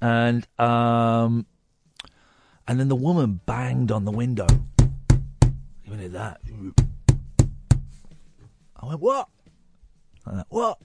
And 0.00 0.46
um, 0.58 1.46
And 2.66 2.78
then 2.80 2.88
the 2.88 2.96
woman 2.96 3.40
banged 3.46 3.90
on 3.92 4.04
the 4.04 4.10
window. 4.10 4.46
Even 5.86 5.98
did 5.98 6.12
that. 6.12 6.40
I 8.76 8.86
went, 8.86 9.00
what? 9.00 9.28
I 10.26 10.32
went, 10.34 10.46
what? 10.48 10.78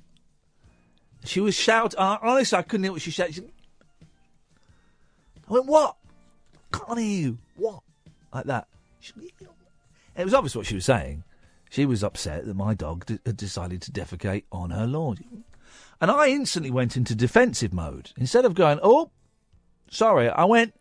She 1.28 1.42
was 1.42 1.56
shouting. 1.56 2.00
Uh, 2.00 2.18
honestly, 2.22 2.58
I 2.58 2.62
couldn't 2.62 2.86
hear 2.86 2.94
what 2.94 3.02
she 3.02 3.12
said. 3.12 3.36
She, 3.36 3.42
I 5.48 5.54
went, 5.54 5.66
what? 5.66 5.98
Can't 6.72 7.00
hear 7.00 7.22
you. 7.22 7.38
What? 7.56 7.82
Like 8.34 8.46
that. 8.46 8.68
She, 9.00 9.14
it 10.16 10.24
was 10.24 10.34
obvious 10.34 10.56
what 10.56 10.66
she 10.66 10.76
was 10.76 10.86
saying. 10.86 11.24
She 11.70 11.86
was 11.86 12.04
upset 12.04 12.46
that 12.46 12.56
my 12.56 12.74
dog 12.74 13.06
d- 13.06 13.20
had 13.26 13.38
decided 13.38 13.82
to 13.84 13.92
defecate 13.92 14.44
on 14.52 14.70
her 14.70 14.88
lawn. 14.88 15.18
And 16.00 16.10
I 16.10 16.30
instantly 16.30 16.72
went 16.72 16.96
into 16.96 17.14
defensive 17.14 17.74
mode. 17.74 18.12
Instead 18.18 18.46
of 18.46 18.54
going, 18.54 18.80
oh, 18.82 19.12
sorry, 19.90 20.30
I 20.30 20.46
went, 20.46 20.74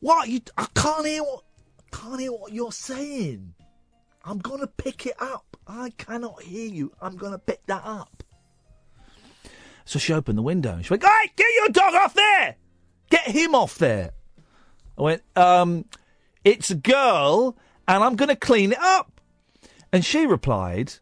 what? 0.00 0.28
You, 0.28 0.40
I 0.56 0.66
can't 0.74 1.06
hear 1.06 1.22
what, 1.22 1.42
can't 1.90 2.20
hear 2.20 2.32
what 2.32 2.52
you're 2.52 2.72
saying. 2.72 3.54
I'm 4.24 4.38
going 4.38 4.60
to 4.60 4.66
pick 4.66 5.06
it 5.06 5.20
up. 5.20 5.56
I 5.66 5.90
cannot 5.98 6.42
hear 6.42 6.68
you. 6.68 6.92
I'm 7.00 7.16
going 7.16 7.32
to 7.32 7.38
pick 7.38 7.64
that 7.66 7.82
up. 7.84 8.22
So 9.86 9.98
she 9.98 10.12
opened 10.12 10.36
the 10.36 10.42
window 10.42 10.72
and 10.72 10.84
she 10.84 10.92
went, 10.92 11.04
Hey, 11.04 11.32
get 11.36 11.46
your 11.54 11.68
dog 11.68 11.94
off 11.94 12.12
there! 12.12 12.56
Get 13.08 13.28
him 13.28 13.54
off 13.54 13.78
there. 13.78 14.10
I 14.98 15.02
went, 15.02 15.22
um, 15.36 15.84
it's 16.44 16.70
a 16.70 16.74
girl 16.74 17.56
and 17.86 18.02
I'm 18.02 18.16
going 18.16 18.28
to 18.28 18.36
clean 18.36 18.72
it 18.72 18.80
up. 18.80 19.20
And 19.92 20.04
she 20.04 20.26
replied, 20.26 20.94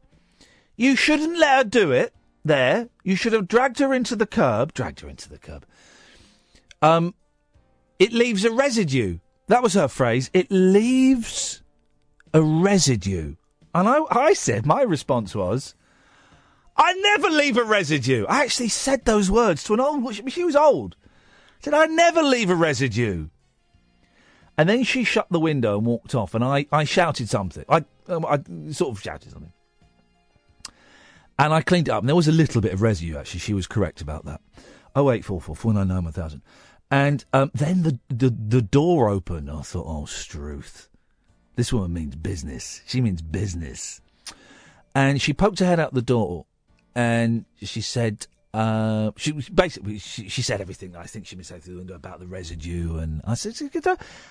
You 0.77 0.97
shouldn't 0.97 1.39
let 1.39 1.57
her 1.57 1.65
do 1.65 1.93
it 1.93 2.15
there. 2.45 2.91
You 3.03 3.17
should 3.17 3.33
have 3.33 3.49
dragged 3.49 3.79
her 3.79 3.95
into 3.95 4.15
the 4.17 4.27
curb. 4.27 4.75
Dragged 4.75 5.01
her 5.01 5.09
into 5.09 5.31
the 5.31 5.39
curb. 5.39 5.67
Um, 6.83 7.15
it 7.99 8.13
leaves 8.13 8.45
a 8.45 8.53
residue. 8.53 9.19
That 9.49 9.63
was 9.63 9.75
her 9.75 9.89
phrase. 9.89 10.31
It 10.35 10.51
leaves 10.51 11.63
a 12.35 12.43
residue. 12.43 13.37
And 13.75 13.89
I, 13.89 14.01
I 14.11 14.33
said, 14.35 14.67
my 14.67 14.83
response 14.83 15.35
was, 15.35 15.75
I 16.77 16.93
never 16.95 17.31
leave 17.31 17.57
a 17.57 17.65
residue. 17.65 18.27
I 18.29 18.43
actually 18.43 18.69
said 18.69 19.05
those 19.05 19.31
words 19.31 19.63
to 19.65 19.75
an 19.75 19.81
old, 19.81 20.15
she 20.31 20.45
was 20.45 20.57
old. 20.57 20.97
I 21.03 21.65
said, 21.65 21.75
I 21.75 21.87
never 21.87 22.23
leave 22.23 22.51
a 22.51 22.55
residue. 22.55 23.29
And 24.57 24.69
then 24.69 24.85
she 24.85 25.05
shut 25.05 25.27
the 25.31 25.41
window 25.41 25.79
and 25.79 25.87
walked 25.87 26.15
off, 26.15 26.35
and 26.35 26.45
I, 26.45 26.67
I 26.71 26.85
shouted 26.85 27.29
something. 27.29 27.65
I, 27.69 27.85
um, 28.09 28.25
I 28.25 28.41
sort 28.73 28.97
of 28.97 29.03
shouted 29.03 29.33
something. 29.33 29.53
And 31.39 31.53
I 31.53 31.63
cleaned 31.63 31.89
it 31.89 31.91
up, 31.91 32.03
and 32.03 32.09
there 32.09 32.15
was 32.15 32.29
a 32.29 32.33
little 32.33 32.61
bit 32.61 32.73
of 32.73 32.81
residue, 32.81 33.17
actually. 33.17 33.41
She 33.41 33.55
was 33.55 33.67
correct 33.67 34.01
about 34.01 34.25
that. 34.27 34.41
Oh, 34.95 35.11
eight 35.11 35.25
four 35.25 35.41
four 35.41 35.57
four 35.57 35.75
nine 35.75 35.89
nine 35.89 36.05
one 36.05 36.13
thousand. 36.13 36.43
And 36.91 37.25
um, 37.33 37.51
then 37.55 37.83
the, 37.83 37.99
the, 38.09 38.31
the 38.31 38.63
door 38.63 39.09
opened. 39.09 39.51
I 39.51 39.63
thought, 39.63 39.87
oh, 39.89 40.05
Struth. 40.05 40.89
This 41.57 41.73
woman 41.73 41.93
means 41.93 42.15
business. 42.15 42.83
She 42.87 43.01
means 43.01 43.23
business. 43.23 44.01
And 44.95 45.21
she 45.21 45.33
poked 45.33 45.59
her 45.59 45.67
head 45.67 45.81
out 45.81 45.95
the 45.95 46.03
door, 46.03 46.47
and 46.95 47.45
she 47.63 47.81
said, 47.81 48.27
uh, 48.53 49.11
she 49.17 49.33
basically 49.33 49.99
she, 49.99 50.29
she 50.29 50.43
said 50.43 50.61
everything 50.61 50.95
I 50.95 51.05
think 51.05 51.27
she 51.27 51.37
was 51.37 51.49
saying 51.49 51.63
through 51.63 51.75
the 51.75 51.79
window 51.79 51.95
about 51.95 52.21
the 52.21 52.27
residue, 52.27 52.99
and 52.99 53.21
I 53.25 53.35
said, 53.35 53.55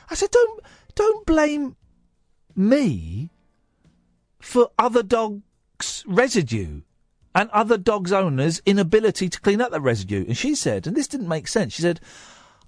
I 0.09 0.16
said, 0.16 0.32
don't 0.32 0.59
don't 0.95 1.26
blame 1.26 1.76
me 2.55 3.30
for 4.39 4.70
other 4.78 5.03
dogs' 5.03 6.03
residue 6.07 6.82
and 7.36 7.49
other 7.49 7.78
dogs' 7.78 8.11
owners' 8.11 8.61
inability 8.66 9.30
to 9.30 9.41
clean 9.41 9.61
up 9.61 9.72
that 9.72 9.82
residue. 9.82 10.26
And 10.26 10.38
she 10.38 10.55
said, 10.55 10.86
and 10.86 10.95
this 10.95 11.07
didn't 11.07 11.28
make 11.28 11.47
sense. 11.47 11.74
She 11.74 11.82
said, 11.82 11.99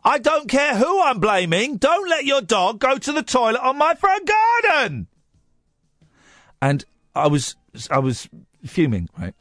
I 0.04 0.20
don't 0.20 0.48
care 0.48 0.76
who 0.76 1.02
I'm 1.02 1.20
blaming. 1.20 1.78
Don't 1.78 2.10
let 2.10 2.26
your 2.26 2.42
dog 2.42 2.80
go 2.80 2.98
to 2.98 3.12
the 3.12 3.24
toilet 3.24 3.62
on 3.62 3.78
my 3.78 3.96
front 3.96 4.30
garden. 4.64 5.08
And 6.62 6.86
I 7.16 7.28
was 7.28 7.56
I 7.90 8.00
was 8.00 8.30
fuming, 8.66 9.10
right? 9.18 9.34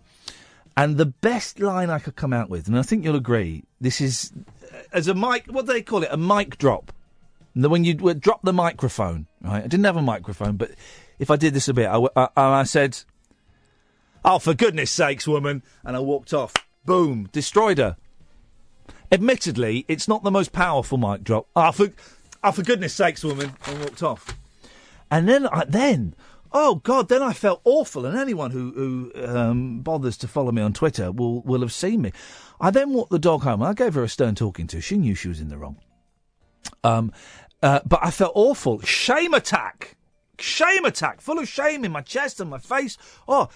And 0.77 0.97
the 0.97 1.07
best 1.07 1.61
line 1.61 1.89
I 1.89 2.01
could 2.01 2.17
come 2.17 2.33
out 2.33 2.51
with, 2.51 2.67
and 2.67 2.77
I 2.77 2.83
think 2.83 3.05
you'll 3.05 3.15
agree, 3.15 3.65
this 3.81 4.01
is 4.01 4.33
uh, 4.73 4.79
as 4.93 5.07
a 5.07 5.15
mic. 5.15 5.47
What 5.47 5.67
do 5.67 5.73
they 5.73 5.83
call 5.83 6.03
it? 6.03 6.09
A 6.11 6.17
mic 6.17 6.59
drop. 6.59 6.93
When 7.55 7.85
you 7.85 7.97
would 7.99 8.21
drop 8.21 8.43
the 8.43 8.53
microphone, 8.53 9.29
right? 9.41 9.63
I 9.63 9.69
didn't 9.69 9.85
have 9.85 9.97
a 9.97 10.03
microphone, 10.03 10.57
but 10.57 10.73
if 11.21 11.31
I 11.31 11.37
did 11.37 11.55
this 11.55 11.69
a 11.69 11.75
bit, 11.75 11.89
I 11.89 12.65
said, 12.65 12.99
"Oh, 14.25 14.41
for 14.41 14.55
goodness 14.55 14.91
sakes, 14.91 15.29
woman!" 15.29 15.63
And 15.85 15.97
I 15.97 16.01
walked 16.01 16.35
off. 16.35 16.53
Boom, 16.85 17.29
destroyed 17.31 17.79
her. 17.79 17.97
Admittedly, 19.13 19.85
it's 19.87 20.09
not 20.09 20.25
the 20.25 20.31
most 20.33 20.51
powerful 20.51 20.99
mic 20.99 21.23
drop. 21.23 21.47
Ah, 21.55 21.71
for, 21.71 21.93
oh, 22.43 22.51
for 22.51 22.63
goodness 22.63 22.93
sakes, 22.93 23.23
woman, 23.23 23.53
and 23.67 23.79
walked 23.79 24.03
off. 24.03 24.37
And 25.11 25.29
then, 25.29 25.47
I, 25.47 25.65
then, 25.65 26.17
oh 26.55 26.77
god, 26.77 27.09
then 27.09 27.21
I 27.21 27.33
felt 27.33 27.61
awful. 27.65 28.07
And 28.07 28.17
anyone 28.17 28.53
who, 28.53 28.73
who 28.73 29.27
um, 29.27 29.81
bothers 29.81 30.17
to 30.19 30.29
follow 30.29 30.53
me 30.53 30.63
on 30.63 30.73
Twitter 30.73 31.13
will 31.13 31.43
will 31.43 31.61
have 31.61 31.73
seen 31.73 32.01
me. 32.01 32.13
I 32.61 32.71
then 32.71 32.95
walked 32.95 33.11
the 33.11 33.19
dog 33.19 33.43
home. 33.43 33.63
I 33.63 33.75
gave 33.75 33.95
her 33.95 34.05
a 34.05 34.09
stern 34.09 34.37
talking 34.37 34.67
to. 34.69 34.81
She 34.81 34.97
knew 34.97 35.15
she 35.15 35.29
was 35.29 35.41
in 35.41 35.49
the 35.49 35.59
wrong. 35.59 35.77
Um, 36.83 37.13
uh, 37.63 37.81
but 37.85 38.01
I 38.03 38.11
felt 38.11 38.33
awful. 38.35 38.81
Shame 38.81 39.35
attack, 39.35 39.97
shame 40.39 40.85
attack, 40.85 41.21
full 41.21 41.39
of 41.39 41.49
shame 41.49 41.85
in 41.85 41.93
my 41.93 42.01
chest 42.01 42.41
and 42.41 42.49
my 42.49 42.59
face. 42.59 42.97
Oh. 43.29 43.51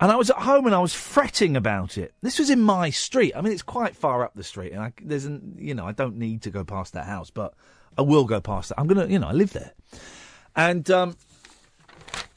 And 0.00 0.10
I 0.10 0.16
was 0.16 0.30
at 0.30 0.38
home 0.38 0.66
and 0.66 0.74
I 0.74 0.80
was 0.80 0.94
fretting 0.94 1.56
about 1.56 1.96
it. 1.96 2.12
This 2.22 2.40
was 2.40 2.50
in 2.50 2.60
my 2.60 2.90
street. 2.90 3.34
I 3.36 3.40
mean, 3.40 3.52
it's 3.52 3.62
quite 3.62 3.94
far 3.94 4.24
up 4.24 4.32
the 4.34 4.42
street, 4.42 4.72
and 4.72 4.80
I, 4.80 4.92
there's, 5.00 5.26
an, 5.26 5.54
you 5.60 5.74
know, 5.74 5.86
I 5.86 5.92
don't 5.92 6.16
need 6.16 6.42
to 6.42 6.50
go 6.50 6.64
past 6.64 6.94
that 6.94 7.06
house, 7.06 7.30
but 7.30 7.54
I 7.96 8.02
will 8.02 8.24
go 8.24 8.40
past 8.40 8.70
that. 8.70 8.80
I'm 8.80 8.88
gonna, 8.88 9.06
you 9.06 9.20
know, 9.20 9.28
I 9.28 9.32
live 9.32 9.52
there, 9.52 9.74
and 10.56 10.90
um, 10.90 11.16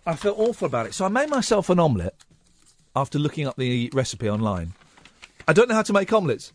I 0.05 0.15
felt 0.15 0.37
awful 0.37 0.65
about 0.65 0.85
it. 0.85 0.93
So 0.93 1.05
I 1.05 1.07
made 1.07 1.29
myself 1.29 1.69
an 1.69 1.79
omelette 1.79 2.15
after 2.95 3.19
looking 3.19 3.47
up 3.47 3.57
the 3.57 3.89
recipe 3.93 4.29
online. 4.29 4.73
I 5.47 5.53
don't 5.53 5.67
know 5.67 5.75
how 5.75 5.81
to 5.83 5.93
make 5.93 6.11
omelettes. 6.11 6.51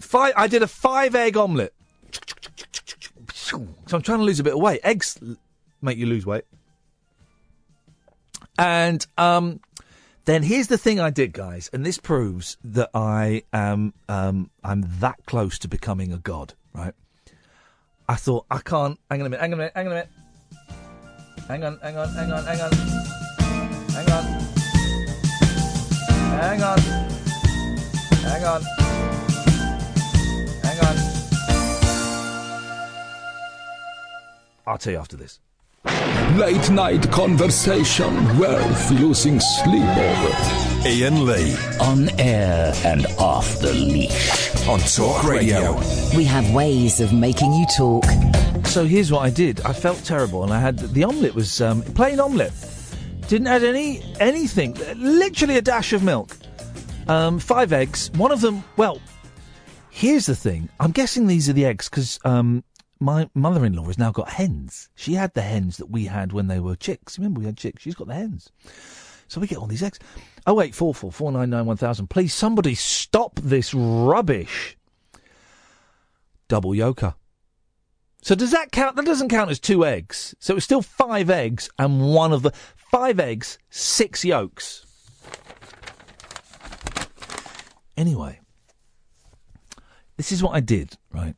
Five, 0.00 0.34
I 0.36 0.46
did 0.46 0.62
a 0.62 0.66
five 0.66 1.14
egg 1.14 1.36
omelette. 1.36 1.72
So 3.42 3.66
I'm 3.92 4.02
trying 4.02 4.18
to 4.18 4.24
lose 4.24 4.40
a 4.40 4.44
bit 4.44 4.54
of 4.54 4.60
weight. 4.60 4.80
Eggs 4.84 5.18
make 5.80 5.98
you 5.98 6.06
lose 6.06 6.24
weight. 6.24 6.44
And 8.58 9.06
um, 9.18 9.60
then 10.24 10.42
here's 10.42 10.68
the 10.68 10.78
thing 10.78 11.00
I 11.00 11.10
did, 11.10 11.32
guys, 11.32 11.70
and 11.72 11.84
this 11.84 11.98
proves 11.98 12.56
that 12.62 12.90
I 12.94 13.42
am 13.52 13.94
um, 14.08 14.50
I'm 14.62 14.84
that 15.00 15.24
close 15.26 15.58
to 15.60 15.68
becoming 15.68 16.12
a 16.12 16.18
god, 16.18 16.54
right? 16.74 16.94
I 18.08 18.14
thought 18.16 18.46
I 18.50 18.58
can't. 18.58 18.98
Hang 19.10 19.20
on 19.20 19.26
a 19.26 19.30
minute. 19.30 19.40
Hang 19.40 19.52
on 19.52 19.54
a 19.54 19.62
minute. 19.62 19.72
Hang 19.74 19.86
on 19.86 19.92
a 19.92 19.94
minute. 19.96 20.08
Hang 21.48 21.64
on, 21.64 21.78
hang 21.82 21.96
on, 21.96 22.08
hang 22.14 22.30
on, 22.32 22.44
hang 22.44 22.60
on. 22.60 22.72
Hang 23.92 24.10
on. 24.10 24.24
Hang 26.40 26.62
on. 26.62 26.78
Hang 28.22 28.44
on. 28.44 28.62
Hang 30.62 30.80
on. 30.80 30.96
I'll 34.66 34.78
tell 34.78 34.92
you 34.92 34.98
after 34.98 35.16
this. 35.16 35.40
Late 36.36 36.70
night 36.70 37.10
conversation 37.10 38.38
worth 38.38 38.90
losing 38.92 39.40
sleep 39.40 39.82
over. 39.82 40.61
Iain 40.84 41.24
Lee. 41.24 41.54
On 41.78 42.08
air 42.18 42.74
and 42.84 43.06
off 43.16 43.60
the 43.60 43.72
leash. 43.72 44.66
On 44.66 44.80
Talk 44.80 45.22
Radio. 45.22 45.78
We 46.16 46.24
have 46.24 46.52
ways 46.52 46.98
of 46.98 47.12
making 47.12 47.52
you 47.52 47.64
talk. 47.76 48.04
So 48.66 48.84
here's 48.84 49.12
what 49.12 49.20
I 49.20 49.30
did. 49.30 49.60
I 49.60 49.74
felt 49.74 50.02
terrible, 50.02 50.42
and 50.42 50.52
I 50.52 50.58
had 50.58 50.80
the 50.80 51.04
omelette 51.04 51.36
was 51.36 51.60
um, 51.60 51.82
plain 51.82 52.18
omelette. 52.18 52.52
Didn't 53.28 53.46
add 53.46 53.62
any 53.62 54.02
anything. 54.18 54.76
Literally 54.96 55.56
a 55.56 55.62
dash 55.62 55.92
of 55.92 56.02
milk. 56.02 56.36
Um, 57.06 57.38
five 57.38 57.72
eggs. 57.72 58.10
One 58.16 58.32
of 58.32 58.40
them. 58.40 58.64
Well, 58.76 59.00
here's 59.88 60.26
the 60.26 60.34
thing. 60.34 60.68
I'm 60.80 60.90
guessing 60.90 61.28
these 61.28 61.48
are 61.48 61.52
the 61.52 61.64
eggs 61.64 61.88
because 61.88 62.18
um, 62.24 62.64
my 62.98 63.30
mother-in-law 63.34 63.84
has 63.84 63.98
now 63.98 64.10
got 64.10 64.30
hens. 64.30 64.88
She 64.96 65.14
had 65.14 65.32
the 65.34 65.42
hens 65.42 65.76
that 65.76 65.90
we 65.90 66.06
had 66.06 66.32
when 66.32 66.48
they 66.48 66.58
were 66.58 66.74
chicks. 66.74 67.18
Remember 67.18 67.38
we 67.38 67.46
had 67.46 67.56
chicks. 67.56 67.82
She's 67.82 67.94
got 67.94 68.08
the 68.08 68.14
hens. 68.14 68.50
So 69.32 69.40
we 69.40 69.46
get 69.46 69.56
all 69.56 69.66
these 69.66 69.82
eggs. 69.82 69.98
Oh 70.46 70.52
wait, 70.52 70.74
four 70.74 70.94
four 70.94 71.10
four 71.10 71.32
nine 71.32 71.48
nine 71.48 71.64
one 71.64 71.78
thousand. 71.78 72.08
Please, 72.08 72.34
somebody 72.34 72.74
stop 72.74 73.40
this 73.42 73.72
rubbish. 73.72 74.76
Double 76.48 76.72
yoker. 76.72 77.14
So 78.20 78.34
does 78.34 78.50
that 78.50 78.72
count? 78.72 78.96
That 78.96 79.06
doesn't 79.06 79.30
count 79.30 79.50
as 79.50 79.58
two 79.58 79.86
eggs. 79.86 80.34
So 80.38 80.56
it's 80.56 80.66
still 80.66 80.82
five 80.82 81.30
eggs 81.30 81.70
and 81.78 82.12
one 82.12 82.34
of 82.34 82.42
the 82.42 82.50
five 82.76 83.18
eggs, 83.18 83.58
six 83.70 84.22
yolks. 84.22 84.84
Anyway, 87.96 88.38
this 90.18 90.30
is 90.30 90.42
what 90.42 90.54
I 90.54 90.60
did, 90.60 90.98
right? 91.10 91.36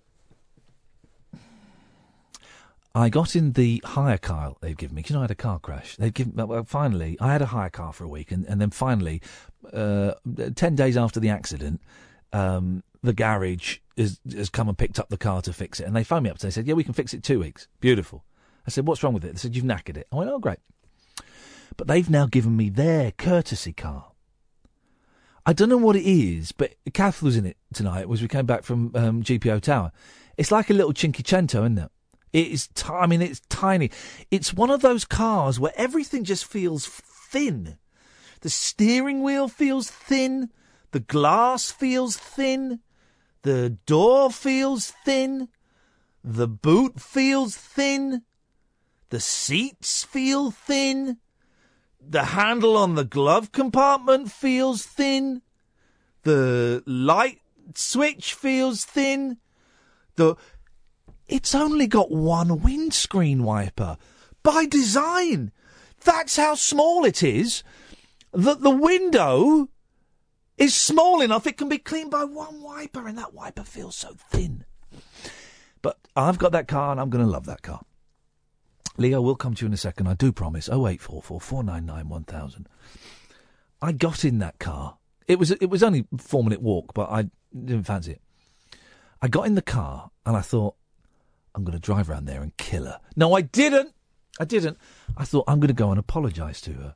I 2.94 3.08
got 3.08 3.34
in 3.34 3.52
the 3.52 3.82
hire 3.84 4.18
car 4.18 4.54
they've 4.60 4.76
given 4.76 4.94
me. 4.94 5.02
'cause, 5.02 5.10
You 5.10 5.14
know, 5.14 5.20
I 5.20 5.24
had 5.24 5.30
a 5.32 5.34
car 5.34 5.58
crash. 5.58 5.96
They've 5.96 6.14
given 6.14 6.34
well, 6.46 6.62
finally. 6.64 7.16
I 7.20 7.32
had 7.32 7.42
a 7.42 7.46
hire 7.46 7.70
car 7.70 7.92
for 7.92 8.04
a 8.04 8.08
week, 8.08 8.30
and, 8.30 8.44
and 8.46 8.60
then 8.60 8.70
finally, 8.70 9.20
uh, 9.72 10.12
ten 10.54 10.76
days 10.76 10.96
after 10.96 11.18
the 11.18 11.28
accident, 11.28 11.80
um, 12.32 12.84
the 13.02 13.12
garage 13.12 13.78
has, 13.96 14.20
has 14.34 14.48
come 14.48 14.68
and 14.68 14.78
picked 14.78 14.98
up 14.98 15.08
the 15.08 15.18
car 15.18 15.42
to 15.42 15.52
fix 15.52 15.80
it. 15.80 15.84
And 15.84 15.94
they 15.94 16.04
phoned 16.04 16.24
me 16.24 16.30
up 16.30 16.36
and 16.36 16.42
they 16.42 16.50
said, 16.50 16.66
Yeah, 16.66 16.74
we 16.74 16.84
can 16.84 16.94
fix 16.94 17.12
it 17.14 17.22
two 17.22 17.40
weeks. 17.40 17.68
Beautiful. 17.80 18.24
I 18.66 18.70
said, 18.70 18.86
What's 18.86 19.02
wrong 19.02 19.12
with 19.14 19.24
it? 19.24 19.32
They 19.32 19.38
said, 19.38 19.56
You've 19.56 19.64
knackered 19.64 19.96
it. 19.96 20.06
I 20.12 20.16
went, 20.16 20.30
Oh, 20.30 20.38
great. 20.38 20.58
But 21.76 21.88
they've 21.88 22.08
now 22.08 22.26
given 22.26 22.56
me 22.56 22.68
their 22.68 23.10
courtesy 23.12 23.72
car. 23.72 24.12
I 25.44 25.52
don't 25.52 25.68
know 25.68 25.76
what 25.76 25.96
it 25.96 26.08
is, 26.08 26.52
but 26.52 26.74
Kath 26.94 27.22
was 27.22 27.36
in 27.36 27.44
it 27.44 27.56
tonight 27.74 28.06
as 28.10 28.22
we 28.22 28.28
came 28.28 28.46
back 28.46 28.62
from 28.62 28.92
um, 28.94 29.22
GPO 29.22 29.60
Tower. 29.60 29.92
It's 30.38 30.50
like 30.50 30.70
a 30.70 30.74
little 30.74 30.94
Cinquecento, 30.94 31.56
isn't 31.60 31.78
it? 31.78 31.90
It 32.34 32.48
is. 32.48 32.66
T- 32.74 32.92
I 32.92 33.06
mean, 33.06 33.22
it's 33.22 33.40
tiny. 33.48 33.92
It's 34.28 34.52
one 34.52 34.68
of 34.68 34.82
those 34.82 35.04
cars 35.04 35.60
where 35.60 35.72
everything 35.76 36.24
just 36.24 36.44
feels 36.44 36.84
thin. 36.84 37.78
The 38.40 38.50
steering 38.50 39.22
wheel 39.22 39.46
feels 39.46 39.88
thin. 39.88 40.50
The 40.90 40.98
glass 40.98 41.70
feels 41.70 42.16
thin. 42.16 42.80
The 43.42 43.78
door 43.86 44.32
feels 44.32 44.92
thin. 45.04 45.48
The 46.24 46.48
boot 46.48 47.00
feels 47.00 47.56
thin. 47.56 48.22
The 49.10 49.20
seats 49.20 50.02
feel 50.02 50.50
thin. 50.50 51.18
The 52.00 52.24
handle 52.24 52.76
on 52.76 52.96
the 52.96 53.04
glove 53.04 53.52
compartment 53.52 54.32
feels 54.32 54.82
thin. 54.82 55.42
The 56.24 56.82
light 56.84 57.38
switch 57.74 58.34
feels 58.34 58.84
thin. 58.84 59.38
The 60.16 60.36
it's 61.28 61.54
only 61.54 61.86
got 61.86 62.10
one 62.10 62.60
windscreen 62.62 63.42
wiper 63.44 63.96
by 64.42 64.66
design. 64.66 65.52
That's 66.04 66.36
how 66.36 66.54
small 66.54 67.04
it 67.04 67.22
is. 67.22 67.62
That 68.32 68.62
the 68.62 68.70
window 68.70 69.68
is 70.56 70.74
small 70.74 71.20
enough 71.20 71.46
it 71.46 71.56
can 71.56 71.68
be 71.68 71.78
cleaned 71.78 72.10
by 72.10 72.24
one 72.24 72.62
wiper, 72.62 73.06
and 73.06 73.16
that 73.18 73.34
wiper 73.34 73.64
feels 73.64 73.96
so 73.96 74.14
thin. 74.30 74.64
But 75.82 75.98
I've 76.16 76.38
got 76.38 76.52
that 76.52 76.68
car, 76.68 76.92
and 76.92 77.00
I'm 77.00 77.10
going 77.10 77.24
to 77.24 77.30
love 77.30 77.46
that 77.46 77.62
car. 77.62 77.82
Leo, 78.96 79.20
we'll 79.20 79.34
come 79.34 79.54
to 79.54 79.62
you 79.62 79.66
in 79.66 79.72
a 79.72 79.78
second. 79.78 80.06
I 80.06 80.14
do 80.14 80.30
promise. 80.30 80.68
Oh 80.70 80.86
eight 80.86 81.00
four 81.00 81.20
four 81.20 81.40
four 81.40 81.64
nine 81.64 81.84
nine 81.84 82.08
one 82.08 82.24
thousand. 82.24 82.68
I 83.82 83.92
got 83.92 84.24
in 84.24 84.38
that 84.38 84.58
car. 84.58 84.98
It 85.26 85.38
was 85.38 85.50
it 85.50 85.70
was 85.70 85.82
only 85.82 86.06
a 86.12 86.18
four 86.18 86.44
minute 86.44 86.62
walk, 86.62 86.94
but 86.94 87.10
I 87.10 87.30
didn't 87.52 87.84
fancy 87.84 88.12
it. 88.12 88.22
I 89.20 89.28
got 89.28 89.46
in 89.46 89.54
the 89.54 89.62
car 89.62 90.10
and 90.24 90.36
I 90.36 90.42
thought, 90.42 90.76
I'm 91.54 91.64
going 91.64 91.78
to 91.78 91.80
drive 91.80 92.10
around 92.10 92.26
there 92.26 92.42
and 92.42 92.56
kill 92.56 92.84
her. 92.86 93.00
No, 93.16 93.34
I 93.34 93.42
didn't. 93.42 93.94
I 94.40 94.44
didn't. 94.44 94.78
I 95.16 95.24
thought 95.24 95.44
I'm 95.46 95.60
going 95.60 95.68
to 95.68 95.74
go 95.74 95.90
and 95.90 95.98
apologise 95.98 96.60
to 96.62 96.72
her. 96.72 96.94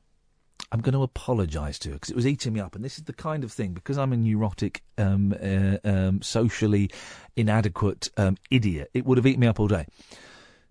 I'm 0.71 0.81
going 0.81 0.93
to 0.93 1.01
apologise 1.03 1.79
to 1.79 1.89
her 1.89 1.95
because 1.95 2.09
it 2.09 2.15
was 2.15 2.27
eating 2.27 2.53
me 2.53 2.59
up, 2.59 2.75
and 2.75 2.83
this 2.83 2.97
is 2.97 3.05
the 3.05 3.13
kind 3.13 3.43
of 3.43 3.51
thing 3.51 3.73
because 3.73 3.97
I'm 3.97 4.13
a 4.13 4.17
neurotic, 4.17 4.83
um, 4.97 5.33
uh, 5.41 5.77
um, 5.83 6.21
socially 6.21 6.91
inadequate 7.35 8.09
um, 8.17 8.37
idiot. 8.51 8.91
It 8.93 9.05
would 9.05 9.17
have 9.17 9.25
eaten 9.25 9.39
me 9.39 9.47
up 9.47 9.59
all 9.59 9.67
day. 9.67 9.85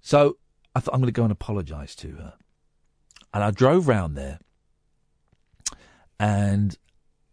So 0.00 0.36
I 0.74 0.80
thought 0.80 0.94
I'm 0.94 1.00
going 1.00 1.12
to 1.12 1.18
go 1.18 1.24
and 1.24 1.32
apologise 1.32 1.96
to 1.96 2.12
her, 2.12 2.34
and 3.34 3.42
I 3.42 3.50
drove 3.50 3.88
round 3.88 4.16
there, 4.16 4.38
and 6.20 6.76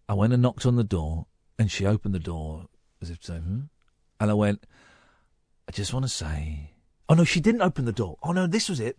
I 0.10 0.14
went 0.14 0.34
and 0.34 0.42
knocked 0.42 0.66
on 0.66 0.76
the 0.76 0.84
door, 0.84 1.28
and 1.60 1.70
she 1.70 1.86
opened 1.86 2.16
the 2.16 2.20
door 2.20 2.68
as 3.02 3.10
if 3.10 3.20
to 3.20 3.26
say, 3.28 3.38
hmm? 3.38 3.60
and 4.20 4.32
I 4.32 4.34
went, 4.34 4.66
I 5.68 5.72
just 5.72 5.94
want 5.94 6.06
to 6.06 6.10
say. 6.10 6.72
Oh 7.08 7.14
no, 7.14 7.24
she 7.24 7.40
didn't 7.40 7.62
open 7.62 7.86
the 7.86 7.92
door. 7.92 8.18
Oh 8.24 8.32
no, 8.32 8.48
this 8.48 8.70
was 8.70 8.80
it. 8.80 8.98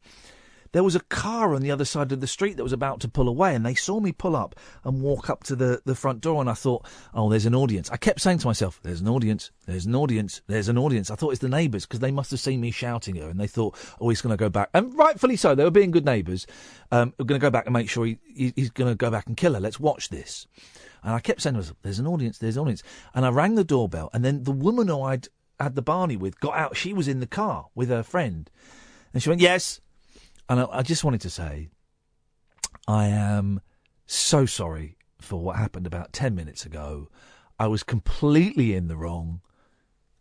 There 0.73 0.85
was 0.85 0.97
a 0.97 1.01
car 1.01 1.55
on 1.55 1.63
the 1.63 1.71
other 1.71 1.85
side 1.85 2.13
of 2.13 2.21
the 2.21 2.27
street 2.27 2.57
that 2.57 2.63
was 2.63 2.73
about 2.73 3.01
to 3.01 3.09
pull 3.09 3.29
away, 3.29 3.55
and 3.55 3.65
they 3.65 3.75
saw 3.75 4.01
me 4.01 4.13
pull 4.13 4.37
up 4.37 4.57
and 4.85 5.01
walk 5.01 5.31
up 5.31 5.45
to 5.45 5.57
the, 5.57 5.81
the 5.85 5.95
front 5.95 6.21
door, 6.21 6.41
and 6.41 6.51
I 6.51 6.55
thought, 6.55 6.85
oh, 7.15 7.31
there's 7.31 7.47
an 7.47 7.55
audience. 7.55 7.91
I 7.91 7.97
kept 7.97 8.21
saying 8.21 8.39
to 8.39 8.47
myself, 8.47 8.81
there's 8.83 9.01
an 9.01 9.09
audience, 9.09 9.53
there's 9.67 9.87
an 9.87 9.95
audience, 9.95 10.43
there's 10.49 10.69
an 10.69 10.77
audience. 10.77 11.11
I 11.11 11.15
thought 11.15 11.31
it's 11.31 11.41
the 11.41 11.49
neighbours 11.49 11.87
because 11.87 12.01
they 12.01 12.11
must 12.11 12.31
have 12.31 12.41
seen 12.41 12.61
me 12.61 12.73
shouting 12.73 13.17
her, 13.17 13.29
and 13.29 13.41
they 13.41 13.47
thought, 13.47 13.77
oh, 14.01 14.09
he's 14.09 14.21
going 14.21 14.33
to 14.33 14.37
go 14.37 14.51
back. 14.51 14.69
And 14.75 14.93
rightfully 14.99 15.37
so, 15.37 15.55
they 15.55 15.65
were 15.65 15.71
being 15.71 15.93
good 15.93 16.05
neighbours. 16.05 16.47
Um, 16.91 17.15
we're 17.19 17.25
going 17.27 17.41
to 17.41 17.45
go 17.45 17.51
back 17.51 17.67
and 17.67 17.73
make 17.73 17.89
sure 17.89 18.05
he, 18.05 18.19
he, 18.27 18.53
he's 18.57 18.71
going 18.71 18.91
to 18.91 18.97
go 18.97 19.11
back 19.11 19.27
and 19.27 19.37
kill 19.37 19.55
her. 19.55 19.61
Let's 19.61 19.81
watch 19.81 20.09
this. 20.09 20.47
And 21.03 21.15
I 21.15 21.21
kept 21.21 21.41
saying 21.41 21.55
to 21.55 21.61
myself, 21.61 21.77
there's 21.83 22.01
an 22.01 22.07
audience, 22.07 22.39
there's 22.39 22.57
an 22.57 22.63
audience. 22.63 22.83
And 23.15 23.25
I 23.25 23.31
rang 23.31 23.55
the 23.55 23.65
doorbell, 23.65 24.11
and 24.13 24.25
then 24.25 24.43
the 24.43 24.53
woman 24.53 24.89
who 24.89 25.03
I'd 25.03 25.29
had 25.59 25.75
the 25.75 25.83
Barney 25.83 26.17
with 26.17 26.41
got 26.41 26.57
out. 26.57 26.77
She 26.77 26.93
was 26.93 27.09
in 27.09 27.21
the 27.21 27.27
car 27.27 27.67
with 27.75 27.89
her 27.89 28.03
friend. 28.03 28.51
And 29.13 29.23
she 29.23 29.29
went, 29.29 29.41
yes. 29.41 29.81
And 30.49 30.61
I, 30.61 30.67
I 30.71 30.83
just 30.83 31.05
wanted 31.05 31.21
to 31.23 31.31
say, 31.31 31.69
I 32.87 33.07
am 33.07 33.61
so 34.07 34.47
sorry 34.47 34.97
for 35.21 35.41
what 35.41 35.57
happened 35.57 35.87
about 35.87 36.13
10 36.13 36.35
minutes 36.35 36.65
ago. 36.65 37.09
I 37.59 37.67
was 37.67 37.83
completely 37.83 38.75
in 38.75 38.89
the 38.89 38.97
wrong. 38.97 39.41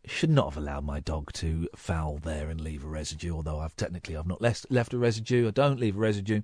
Should 0.06 0.30
not 0.30 0.54
have 0.54 0.58
allowed 0.58 0.86
my 0.86 1.00
dog 1.00 1.34
to 1.34 1.68
foul 1.76 2.20
there 2.20 2.50
and 2.50 2.62
leave 2.62 2.84
a 2.84 2.88
residue, 2.88 3.34
although 3.36 3.60
I've 3.60 3.76
technically 3.76 4.16
I've 4.16 4.28
not 4.28 4.42
left, 4.42 4.68
left 4.70 4.94
a 4.94 4.98
residue. 4.98 5.48
I 5.48 5.52
don't 5.52 5.80
leave 5.80 5.96
a 5.96 6.00
residue. 6.00 6.42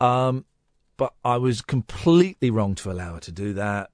Um, 0.00 0.44
but 0.96 1.14
I 1.24 1.36
was 1.36 1.62
completely 1.62 2.50
wrong 2.50 2.74
to 2.76 2.90
allow 2.90 3.14
her 3.14 3.20
to 3.20 3.32
do 3.32 3.52
that, 3.54 3.90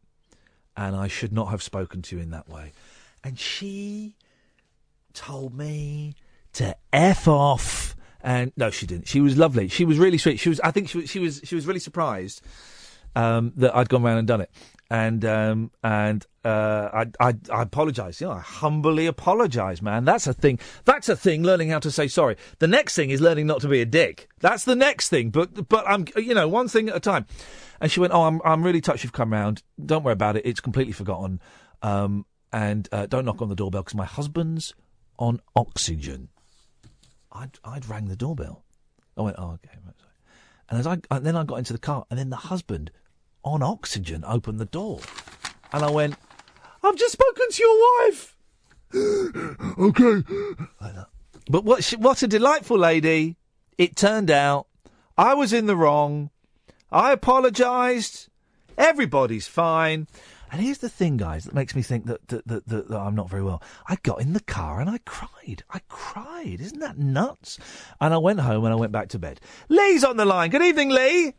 and 0.76 0.94
I 0.94 1.08
should 1.08 1.32
not 1.32 1.48
have 1.48 1.62
spoken 1.62 2.02
to 2.02 2.16
you 2.16 2.22
in 2.22 2.30
that 2.30 2.48
way. 2.48 2.72
And 3.22 3.38
she 3.38 4.16
told 5.12 5.54
me 5.54 6.14
to 6.54 6.76
f 6.92 7.28
off. 7.28 7.96
And 8.22 8.52
no, 8.56 8.70
she 8.70 8.86
didn't. 8.86 9.08
She 9.08 9.20
was 9.20 9.38
lovely. 9.38 9.68
She 9.68 9.84
was 9.84 9.98
really 9.98 10.18
sweet. 10.18 10.38
She 10.38 10.50
was. 10.50 10.60
I 10.60 10.70
think 10.70 10.88
she 10.88 10.98
was. 10.98 11.10
She 11.10 11.18
was. 11.18 11.40
She 11.44 11.54
was 11.54 11.66
really 11.66 11.80
surprised 11.80 12.42
um, 13.16 13.52
that 13.56 13.74
I'd 13.74 13.88
gone 13.88 14.02
round 14.02 14.18
and 14.18 14.28
done 14.28 14.40
it. 14.40 14.50
And 14.90 15.24
um, 15.24 15.70
and 15.82 16.26
uh, 16.44 16.88
I 16.92 17.28
I, 17.28 17.34
I 17.50 17.62
apologise. 17.62 18.20
You 18.20 18.26
know, 18.26 18.34
I 18.34 18.40
humbly 18.40 19.06
apologise, 19.06 19.80
man. 19.80 20.04
That's 20.04 20.26
a 20.26 20.34
thing. 20.34 20.58
That's 20.84 21.08
a 21.08 21.16
thing. 21.16 21.44
Learning 21.44 21.70
how 21.70 21.78
to 21.78 21.90
say 21.90 22.08
sorry. 22.08 22.36
The 22.58 22.66
next 22.66 22.94
thing 22.94 23.10
is 23.10 23.20
learning 23.20 23.46
not 23.46 23.60
to 23.62 23.68
be 23.68 23.80
a 23.80 23.86
dick. 23.86 24.28
That's 24.40 24.64
the 24.64 24.76
next 24.76 25.08
thing. 25.08 25.30
But 25.30 25.68
but 25.68 25.86
I'm 25.86 26.06
you 26.16 26.34
know 26.34 26.48
one 26.48 26.68
thing 26.68 26.88
at 26.88 26.96
a 26.96 27.00
time. 27.00 27.26
And 27.80 27.90
she 27.90 28.00
went, 28.00 28.12
oh, 28.12 28.24
I'm 28.24 28.42
I'm 28.44 28.62
really 28.62 28.80
touched 28.80 29.04
you've 29.04 29.12
come 29.12 29.32
round. 29.32 29.62
Don't 29.82 30.02
worry 30.02 30.12
about 30.12 30.36
it. 30.36 30.44
It's 30.44 30.60
completely 30.60 30.92
forgotten. 30.92 31.40
Um, 31.82 32.26
and 32.52 32.88
uh, 32.92 33.06
don't 33.06 33.24
knock 33.24 33.42
on 33.42 33.48
the 33.48 33.54
doorbell 33.54 33.82
because 33.82 33.94
my 33.94 34.04
husband's 34.04 34.74
on 35.18 35.40
oxygen. 35.54 36.28
I'd, 37.32 37.58
I'd 37.64 37.88
rang 37.88 38.08
the 38.08 38.16
doorbell. 38.16 38.64
I 39.16 39.22
went, 39.22 39.36
oh, 39.38 39.52
okay. 39.52 39.76
And 40.70 40.78
as 40.78 40.86
I 40.86 40.98
and 41.10 41.26
then 41.26 41.36
I 41.36 41.42
got 41.42 41.56
into 41.56 41.72
the 41.72 41.80
car, 41.80 42.06
and 42.10 42.18
then 42.18 42.30
the 42.30 42.36
husband 42.36 42.92
on 43.42 43.60
oxygen 43.62 44.24
opened 44.24 44.60
the 44.60 44.64
door, 44.64 45.00
and 45.72 45.84
I 45.84 45.90
went, 45.90 46.14
I've 46.82 46.96
just 46.96 47.12
spoken 47.12 47.50
to 47.50 47.62
your 47.62 48.08
wife. 48.08 48.36
okay. 49.78 50.24
But 51.50 51.64
what 51.64 51.82
she, 51.82 51.96
what 51.96 52.22
a 52.22 52.28
delightful 52.28 52.78
lady! 52.78 53.36
It 53.78 53.96
turned 53.96 54.30
out 54.30 54.68
I 55.18 55.34
was 55.34 55.52
in 55.52 55.66
the 55.66 55.76
wrong. 55.76 56.30
I 56.92 57.12
apologised. 57.12 58.28
Everybody's 58.78 59.48
fine. 59.48 60.06
And 60.52 60.60
here's 60.60 60.78
the 60.78 60.88
thing, 60.88 61.16
guys, 61.16 61.44
that 61.44 61.54
makes 61.54 61.76
me 61.76 61.82
think 61.82 62.06
that 62.06 62.26
that, 62.28 62.46
that, 62.48 62.68
that 62.68 62.88
that 62.88 62.98
I'm 62.98 63.14
not 63.14 63.30
very 63.30 63.42
well. 63.42 63.62
I 63.86 63.96
got 64.02 64.20
in 64.20 64.32
the 64.32 64.40
car 64.40 64.80
and 64.80 64.90
I 64.90 64.98
cried. 65.04 65.62
I 65.70 65.80
cried. 65.88 66.60
Isn't 66.60 66.80
that 66.80 66.98
nuts? 66.98 67.58
And 68.00 68.12
I 68.12 68.18
went 68.18 68.40
home 68.40 68.64
and 68.64 68.72
I 68.72 68.76
went 68.76 68.92
back 68.92 69.08
to 69.10 69.18
bed. 69.18 69.40
Lee's 69.68 70.02
on 70.02 70.16
the 70.16 70.24
line. 70.24 70.50
Good 70.50 70.62
evening, 70.62 70.90
Lee. 70.90 71.34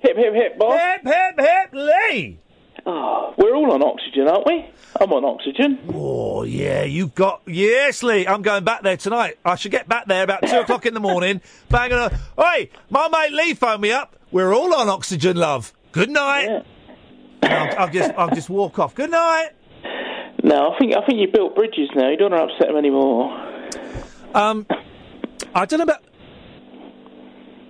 Hip, 0.00 0.16
hip, 0.16 0.34
hip, 0.34 0.58
boss. 0.58 0.80
Hip, 0.80 1.02
hip, 1.04 1.40
hip, 1.40 1.70
Lee. 1.72 2.38
Oh, 2.86 3.34
we're 3.36 3.54
all 3.54 3.72
on 3.72 3.82
oxygen, 3.82 4.28
aren't 4.28 4.46
we? 4.46 4.64
I'm 4.98 5.12
on 5.12 5.24
oxygen. 5.24 5.78
Oh, 5.92 6.44
yeah, 6.44 6.84
you've 6.84 7.14
got. 7.14 7.42
Yes, 7.46 8.02
Lee, 8.02 8.26
I'm 8.26 8.40
going 8.40 8.64
back 8.64 8.82
there 8.82 8.96
tonight. 8.96 9.36
I 9.44 9.56
should 9.56 9.72
get 9.72 9.88
back 9.88 10.06
there 10.06 10.22
about 10.22 10.46
two 10.46 10.60
o'clock 10.60 10.86
in 10.86 10.94
the 10.94 11.00
morning. 11.00 11.42
Banging 11.68 11.98
on. 11.98 12.16
Hey, 12.38 12.70
my 12.88 13.08
mate 13.08 13.32
Lee 13.32 13.54
phoned 13.54 13.82
me 13.82 13.92
up. 13.92 14.16
We're 14.30 14.54
all 14.54 14.74
on 14.74 14.88
oxygen, 14.88 15.36
love. 15.36 15.74
Good 15.92 16.08
night. 16.08 16.48
And 16.48 16.64
I'll, 17.42 17.78
I'll 17.78 17.90
just, 17.90 18.10
I'll 18.16 18.34
just 18.34 18.50
walk 18.50 18.78
off. 18.78 18.94
Good 18.94 19.10
night. 19.10 19.50
No, 20.42 20.72
I 20.72 20.78
think 20.78 20.96
I 20.96 21.04
think 21.04 21.18
you 21.18 21.28
built 21.32 21.54
bridges 21.54 21.90
now. 21.94 22.08
You 22.08 22.16
don't 22.16 22.30
want 22.30 22.48
to 22.48 22.54
upset 22.54 22.68
them 22.68 22.76
anymore. 22.76 23.36
Um, 24.34 24.66
I 25.54 25.66
don't 25.66 25.78
know 25.78 25.84
about. 25.84 26.02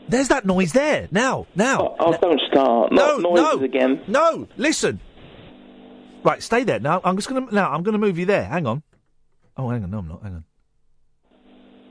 There's 0.08 0.28
that 0.28 0.46
noise 0.46 0.72
there 0.72 1.08
now. 1.10 1.46
Now. 1.54 1.96
Oh, 1.98 2.16
don't 2.20 2.40
start. 2.50 2.92
No, 2.92 3.18
Not 3.18 3.22
noises 3.22 3.60
no, 3.60 3.64
again. 3.64 4.02
No, 4.06 4.48
listen. 4.56 5.00
Right, 6.24 6.42
stay 6.42 6.64
there. 6.64 6.80
Now 6.80 7.00
I'm 7.04 7.16
just 7.16 7.28
gonna. 7.28 7.46
Now 7.50 7.72
I'm 7.72 7.82
gonna 7.82 7.98
move 7.98 8.18
you 8.18 8.26
there. 8.26 8.44
Hang 8.44 8.66
on. 8.66 8.82
Oh, 9.56 9.68
hang 9.70 9.82
on. 9.82 9.90
No, 9.90 9.98
I'm 9.98 10.08
not. 10.08 10.22
Hang 10.22 10.34
on. 10.34 10.44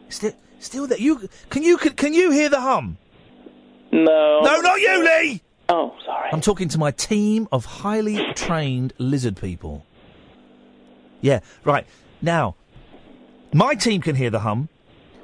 Still, 0.09 0.34
still 0.59 0.88
there. 0.88 0.99
You 0.99 1.28
can 1.49 1.63
you 1.63 1.78
can, 1.78 1.93
can 1.93 2.13
you 2.13 2.32
hear 2.32 2.49
the 2.49 2.61
hum? 2.61 2.97
No. 3.91 4.41
No, 4.41 4.59
not 4.61 4.80
you, 4.80 5.03
Lee. 5.03 5.41
Oh, 5.70 5.93
sorry. 6.05 6.30
I'm 6.32 6.41
talking 6.41 6.70
to 6.70 6.78
my 6.78 6.91
team 6.91 7.47
of 7.51 7.65
highly 7.65 8.34
trained 8.34 8.93
lizard 8.97 9.36
people. 9.38 9.86
Yeah, 11.22 11.39
right. 11.65 11.86
Now, 12.22 12.55
my 13.53 13.76
team 13.76 14.01
can 14.01 14.15
hear 14.15 14.30
the 14.30 14.39
hum. 14.39 14.70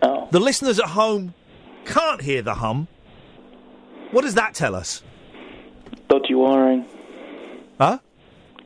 Oh. 0.01 0.27
The 0.31 0.39
listeners 0.39 0.79
at 0.79 0.89
home 0.89 1.33
can't 1.85 2.21
hear 2.21 2.41
the 2.41 2.55
hum. 2.55 2.87
What 4.11 4.23
does 4.23 4.35
that 4.35 4.53
tell 4.53 4.75
us? 4.75 5.01
Dodgy 6.09 6.35
wiring. 6.35 6.85
Huh? 7.79 7.99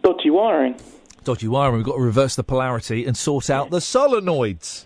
Dodgy 0.04 0.30
wiring. 0.30 0.80
dodgy 1.24 1.48
wiring. 1.48 1.78
We've 1.78 1.86
got 1.86 1.96
to 1.96 2.02
reverse 2.02 2.36
the 2.36 2.44
polarity 2.44 3.06
and 3.06 3.16
sort 3.16 3.50
out 3.50 3.70
the 3.70 3.80
solenoids. 3.80 4.86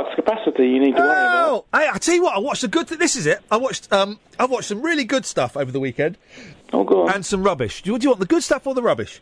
Flux 0.00 0.14
capacity 0.14 0.68
you 0.68 0.80
need 0.80 0.96
to 0.96 1.00
worry 1.00 1.10
about. 1.10 1.48
Oh, 1.48 1.64
hey, 1.72 1.88
I 1.92 1.98
tell 1.98 2.14
you 2.14 2.22
what, 2.22 2.36
I 2.36 2.38
watched 2.38 2.64
a 2.64 2.68
good. 2.68 2.88
Th- 2.88 2.98
this 2.98 3.16
is 3.16 3.26
it. 3.26 3.40
I 3.50 3.56
watched. 3.56 3.92
Um, 3.92 4.18
I 4.38 4.44
watched 4.46 4.68
some 4.68 4.82
really 4.82 5.04
good 5.04 5.26
stuff 5.26 5.56
over 5.56 5.70
the 5.70 5.80
weekend. 5.80 6.16
Oh, 6.72 6.84
go 6.84 7.06
on. 7.06 7.14
And 7.14 7.26
some 7.26 7.42
rubbish. 7.42 7.82
Do 7.82 7.92
you, 7.92 7.98
do 7.98 8.04
you 8.04 8.10
want 8.10 8.20
the 8.20 8.26
good 8.26 8.42
stuff 8.42 8.66
or 8.66 8.74
the 8.74 8.82
rubbish? 8.82 9.20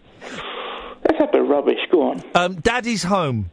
Let's 1.05 1.19
have 1.19 1.33
the 1.33 1.43
rubbish. 1.43 1.79
Go 1.91 2.11
on. 2.11 2.23
Um, 2.35 2.57
Daddy's 2.57 3.05
home. 3.05 3.51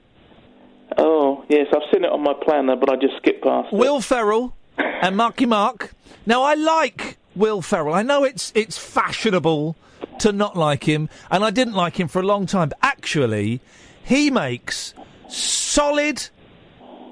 Oh, 0.98 1.44
yes, 1.50 1.68
I've 1.76 1.82
seen 1.94 2.04
it 2.04 2.12
on 2.12 2.22
my 2.22 2.34
planner, 2.34 2.76
but 2.76 2.90
I 2.92 2.96
just 2.96 3.18
skipped 3.18 3.44
past 3.44 3.74
it. 3.74 3.76
Will 3.76 4.02
Ferrell 4.02 4.56
and 4.78 5.18
Marky 5.18 5.46
Mark. 5.46 5.94
Now 6.26 6.44
I 6.44 6.54
like 6.54 7.18
Will 7.36 7.62
Ferrell. 7.62 7.94
I 7.94 8.02
know 8.02 8.24
it's 8.24 8.52
it's 8.56 8.78
fashionable 8.78 9.76
to 10.20 10.32
not 10.32 10.56
like 10.56 10.84
him, 10.84 11.10
and 11.32 11.44
I 11.44 11.50
didn't 11.50 11.74
like 11.74 12.00
him 12.00 12.08
for 12.08 12.20
a 12.20 12.24
long 12.24 12.46
time. 12.46 12.70
But 12.70 12.80
actually, 12.82 13.62
he 14.04 14.30
makes 14.32 14.94
solid, 15.28 16.30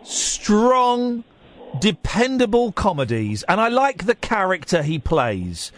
strong, 0.03 1.23
dependable 1.79 2.71
comedies, 2.71 3.43
and 3.43 3.59
I 3.61 3.69
like 3.69 4.05
the 4.05 4.15
character 4.15 4.83
he 4.83 4.99
plays. 4.99 5.71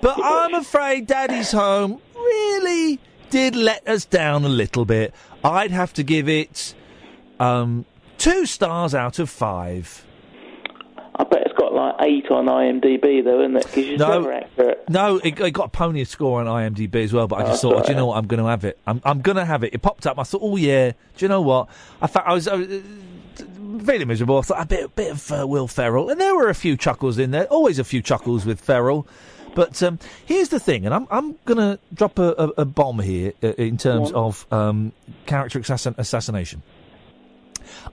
But 0.00 0.18
I'm 0.22 0.54
afraid 0.54 1.06
Daddy's 1.06 1.52
Home 1.52 2.00
really 2.14 2.98
did 3.30 3.56
let 3.56 3.86
us 3.88 4.04
down 4.04 4.44
a 4.44 4.48
little 4.48 4.84
bit. 4.84 5.14
I'd 5.42 5.70
have 5.70 5.92
to 5.94 6.02
give 6.02 6.28
it 6.28 6.74
um, 7.40 7.84
two 8.18 8.46
stars 8.46 8.94
out 8.94 9.18
of 9.18 9.30
five. 9.30 10.04
I 11.16 11.22
bet 11.24 11.42
it's 11.46 11.54
got 11.56 11.72
like 11.72 11.94
eight 12.00 12.28
on 12.30 12.46
IMDb, 12.46 13.22
though, 13.24 13.40
isn't 13.40 13.56
it? 13.56 13.66
Because 13.66 13.86
you're 13.86 13.98
No. 13.98 14.08
never 14.20 14.32
accurate. 14.32 14.84
No, 14.88 15.16
it, 15.18 15.38
it 15.38 15.50
got 15.52 15.66
a 15.66 15.68
pony 15.68 16.02
score 16.04 16.40
on 16.40 16.46
IMDb 16.46 16.96
as 17.04 17.12
well, 17.12 17.28
but 17.28 17.36
I 17.36 17.42
just 17.44 17.64
Oh, 17.64 17.68
thought, 17.70 17.76
that's 17.76 17.86
do 17.86 17.92
you 17.92 17.96
know 17.96 18.06
what? 18.06 18.18
I'm 18.18 18.26
going 18.26 18.42
to 18.42 18.48
have 18.48 18.64
it. 18.64 18.78
I'm, 18.86 19.00
I'm 19.04 19.20
going 19.20 19.36
to 19.36 19.44
have 19.44 19.62
it. 19.62 19.72
It 19.74 19.80
popped 19.80 20.06
up. 20.06 20.18
I 20.18 20.24
thought, 20.24 20.40
oh 20.42 20.56
yeah. 20.56 20.90
Do 20.90 21.24
you 21.24 21.28
know 21.28 21.40
what? 21.40 21.68
I 22.02 22.08
thought 22.08 22.24
I 22.26 22.34
was. 22.34 22.48
I 22.48 22.56
was 22.56 22.68
feeling 23.80 24.08
miserable. 24.08 24.38
I 24.38 24.42
thought 24.42 24.62
a 24.62 24.66
bit, 24.66 24.94
bit 24.94 25.12
of 25.12 25.32
uh, 25.32 25.46
Will 25.46 25.68
Ferrell, 25.68 26.10
and 26.10 26.20
there 26.20 26.34
were 26.34 26.48
a 26.48 26.54
few 26.54 26.76
chuckles 26.76 27.18
in 27.18 27.30
there. 27.30 27.46
Always 27.46 27.78
a 27.78 27.84
few 27.84 28.02
chuckles 28.02 28.44
with 28.44 28.60
Ferrell. 28.60 29.06
But 29.54 29.80
um, 29.84 30.00
here's 30.26 30.48
the 30.48 30.58
thing, 30.58 30.84
and 30.84 30.94
I'm 30.94 31.06
I'm 31.10 31.36
going 31.44 31.58
to 31.58 31.78
drop 31.92 32.18
a, 32.18 32.34
a, 32.36 32.48
a 32.58 32.64
bomb 32.64 32.98
here 32.98 33.32
uh, 33.42 33.52
in 33.52 33.76
terms 33.76 34.10
on. 34.10 34.16
of 34.16 34.46
um, 34.52 34.92
character 35.26 35.60
assassin- 35.60 35.94
assassination. 35.96 36.62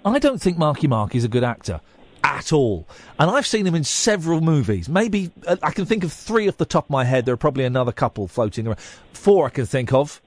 I 0.04 0.20
don't 0.20 0.42
think 0.42 0.58
Marky 0.58 0.88
Mark 0.88 1.16
is 1.16 1.24
a 1.24 1.28
good 1.28 1.44
actor 1.44 1.82
at 2.24 2.52
all. 2.52 2.88
And 3.20 3.30
I've 3.30 3.46
seen 3.48 3.66
him 3.66 3.76
in 3.76 3.84
several 3.84 4.42
movies. 4.42 4.90
Maybe 4.90 5.32
uh, 5.46 5.58
I 5.62 5.72
can 5.72 5.86
think 5.86 6.04
of 6.04 6.12
three 6.12 6.48
off 6.48 6.58
the 6.58 6.66
top 6.66 6.86
of 6.86 6.90
my 6.90 7.04
head. 7.04 7.26
There 7.26 7.34
are 7.34 7.38
probably 7.38 7.66
another 7.66 7.92
couple 7.92 8.28
floating 8.28 8.68
around. 8.68 8.80
Four 9.14 9.46
I 9.46 9.50
can 9.50 9.66
think 9.66 9.94
of. 9.94 10.22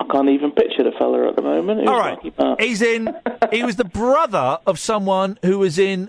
I 0.00 0.04
can't 0.10 0.30
even 0.30 0.50
picture 0.52 0.82
the 0.82 0.92
fella 0.98 1.28
at 1.28 1.36
the 1.36 1.42
moment. 1.42 1.86
All 1.86 1.98
right. 1.98 2.18
He's 2.58 2.80
in. 2.80 3.14
he 3.52 3.62
was 3.62 3.76
the 3.76 3.84
brother 3.84 4.58
of 4.66 4.78
someone 4.78 5.38
who 5.44 5.58
was 5.58 5.78
in 5.78 6.08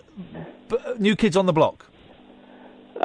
B- 0.70 0.78
New 0.98 1.16
Kids 1.18 1.36
on 1.36 1.46
the 1.46 1.54
Block. 1.54 1.86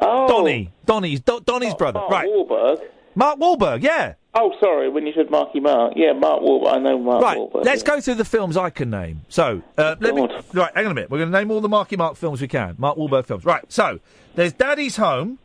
Oh, 0.01 0.29
Donny. 0.29 0.73
Donny's 0.85 1.21
Do- 1.21 1.41
Donny's 1.45 1.75
brother. 1.75 1.99
Mark 1.99 2.11
right. 2.11 2.29
Wahlberg. 2.29 2.81
Mark 3.15 3.39
Wahlberg. 3.39 3.83
Yeah. 3.83 4.15
Oh, 4.35 4.53
sorry, 4.61 4.91
when 4.91 5.07
you 5.07 5.13
said 5.17 5.31
Marky 5.31 5.59
Mark. 5.59 5.95
Yeah, 5.97 6.13
Mark 6.13 6.43
Wahlberg. 6.43 6.73
I 6.75 6.79
know 6.79 6.99
Mark 6.99 7.23
Right, 7.23 7.39
Wahlberg. 7.39 7.65
let's 7.65 7.83
yeah. 7.83 7.95
go 7.95 8.01
through 8.03 8.15
the 8.17 8.25
films 8.27 8.57
I 8.59 8.69
can 8.69 8.91
name. 8.91 9.23
So, 9.31 9.63
uh, 9.79 9.97
let 9.99 10.15
me. 10.15 10.29
God. 10.29 10.45
Right, 10.53 10.71
hang 10.75 10.85
on 10.85 10.93
a 10.93 10.95
minute. 10.95 11.11
We're 11.11 11.19
going 11.19 11.33
to 11.33 11.39
name 11.39 11.51
all 11.51 11.63
the 11.63 11.69
Marky 11.71 11.97
Mark 11.97 12.17
films 12.17 12.43
we 12.43 12.47
can. 12.49 12.75
Mark 12.79 12.99
Wahlberg 12.99 13.25
films. 13.25 13.45
Right, 13.47 13.65
so 13.73 13.99
there's 14.35 14.53
Daddy's 14.53 14.97
Home. 14.97 15.39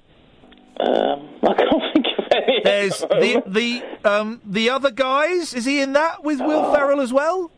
Um, 0.81 1.29
I 1.43 1.53
can't 1.53 1.81
think. 1.93 2.05
There's 2.63 2.99
the 2.99 3.43
the 3.45 3.83
um 4.09 4.41
the 4.45 4.69
other 4.69 4.91
guys. 4.91 5.53
Is 5.53 5.65
he 5.65 5.81
in 5.81 5.93
that 5.93 6.23
with 6.23 6.39
Will 6.39 6.73
Ferrell 6.73 7.01
as 7.01 7.11
well? 7.11 7.51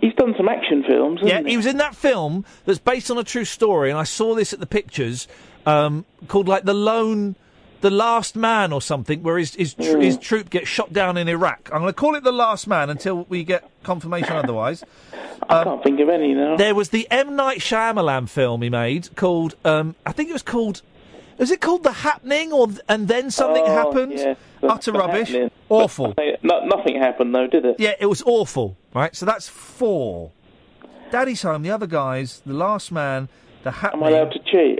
He's 0.00 0.14
done 0.14 0.34
some 0.36 0.48
action 0.48 0.82
films. 0.86 1.20
Yeah, 1.22 1.34
hasn't 1.34 1.48
he 1.48 1.56
was 1.56 1.66
in 1.66 1.76
that 1.76 1.94
film 1.94 2.44
that's 2.64 2.78
based 2.80 3.10
on 3.10 3.18
a 3.18 3.24
true 3.24 3.44
story, 3.44 3.90
and 3.90 3.98
I 3.98 4.04
saw 4.04 4.34
this 4.34 4.52
at 4.52 4.58
the 4.60 4.66
pictures, 4.66 5.28
um, 5.64 6.04
called 6.26 6.48
like 6.48 6.64
the 6.64 6.74
lone, 6.74 7.36
the 7.82 7.90
last 7.90 8.34
man 8.34 8.72
or 8.72 8.82
something, 8.82 9.22
where 9.22 9.38
his 9.38 9.54
his, 9.54 9.74
tr- 9.74 9.98
his 10.00 10.18
troop 10.18 10.50
gets 10.50 10.68
shot 10.68 10.92
down 10.92 11.16
in 11.16 11.28
Iraq. 11.28 11.70
I'm 11.72 11.82
going 11.82 11.92
to 11.92 11.98
call 11.98 12.16
it 12.16 12.24
the 12.24 12.32
last 12.32 12.66
man 12.66 12.90
until 12.90 13.26
we 13.28 13.44
get 13.44 13.68
confirmation 13.84 14.32
otherwise. 14.32 14.82
I 15.48 15.64
can't 15.64 15.82
think 15.82 16.00
of 16.00 16.08
any 16.08 16.34
now. 16.34 16.56
There 16.56 16.74
was 16.74 16.88
the 16.90 17.06
M 17.10 17.36
Night 17.36 17.58
Shyamalan 17.58 18.28
film 18.28 18.62
he 18.62 18.70
made 18.70 19.14
called, 19.16 19.54
um, 19.64 19.94
I 20.06 20.12
think 20.12 20.30
it 20.30 20.32
was 20.32 20.42
called, 20.42 20.82
was 21.42 21.50
it 21.50 21.60
called 21.60 21.82
The 21.82 21.90
Happening 21.90 22.52
or 22.52 22.68
and 22.88 23.08
then 23.08 23.32
something 23.32 23.64
Oh, 23.66 23.74
happened? 23.74 24.36
Utter 24.62 24.92
rubbish, 24.92 25.30
Happening. 25.30 25.50
awful. 25.68 26.14
No, 26.44 26.64
nothing 26.64 26.96
happened 27.00 27.34
though, 27.34 27.48
did 27.48 27.64
it? 27.64 27.76
Yeah, 27.80 27.94
it 27.98 28.06
was 28.06 28.22
awful. 28.24 28.76
Right, 28.94 29.14
so 29.16 29.26
that's 29.26 29.48
four. 29.48 30.30
Daddy's 31.10 31.42
home. 31.42 31.62
The 31.62 31.70
other 31.72 31.88
guys, 31.88 32.42
the 32.46 32.52
last 32.54 32.92
man, 32.92 33.28
the 33.64 33.72
happening. 33.72 34.06
Am. 34.06 34.14
I 34.14 34.16
allowed 34.18 34.32
to 34.32 34.38
cheat? 34.38 34.78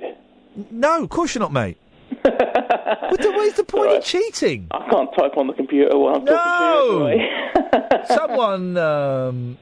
No, 0.71 1.03
of 1.03 1.09
course 1.11 1.35
you're 1.35 1.41
not, 1.41 1.53
mate. 1.53 1.79
what 2.23 3.21
the, 3.21 3.53
the 3.57 3.65
point 3.67 3.91
of 3.91 4.05
cheating? 4.05 4.69
I 4.71 4.89
can't 4.89 5.11
type 5.19 5.37
on 5.37 5.49
the 5.49 5.53
computer 5.55 5.99
while 5.99 6.15
I'm 6.17 6.25
No! 6.25 6.33
talking 6.37 7.09
to 7.09 7.17
you 7.17 7.81
anyway. 7.83 8.05
Someone, 8.17 8.77
um, 8.77 9.59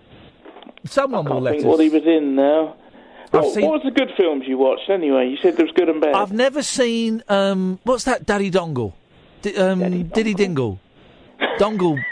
someone 0.84 1.24
will 1.24 1.36
I 1.38 1.40
let 1.40 1.50
think 1.52 1.64
us. 1.64 1.66
what 1.68 1.80
he 1.80 1.88
was 1.88 2.04
in 2.04 2.34
now. 2.34 2.76
Seen- 3.32 3.64
what 3.64 3.72
was 3.74 3.82
the 3.84 3.90
good 3.92 4.10
films 4.16 4.44
you 4.46 4.58
watched 4.58 4.90
anyway? 4.90 5.28
You 5.28 5.36
said 5.42 5.56
there 5.56 5.64
was 5.66 5.74
good 5.74 5.88
and 5.88 6.00
bad. 6.00 6.14
I've 6.14 6.32
never 6.32 6.62
seen. 6.62 7.22
Um, 7.28 7.78
what's 7.84 8.04
that? 8.04 8.26
Daddy 8.26 8.50
Dongle. 8.50 8.92
D- 9.42 9.56
um, 9.56 10.08
Diddy 10.08 10.34
Dingle. 10.34 10.80
Dongle. 11.58 12.02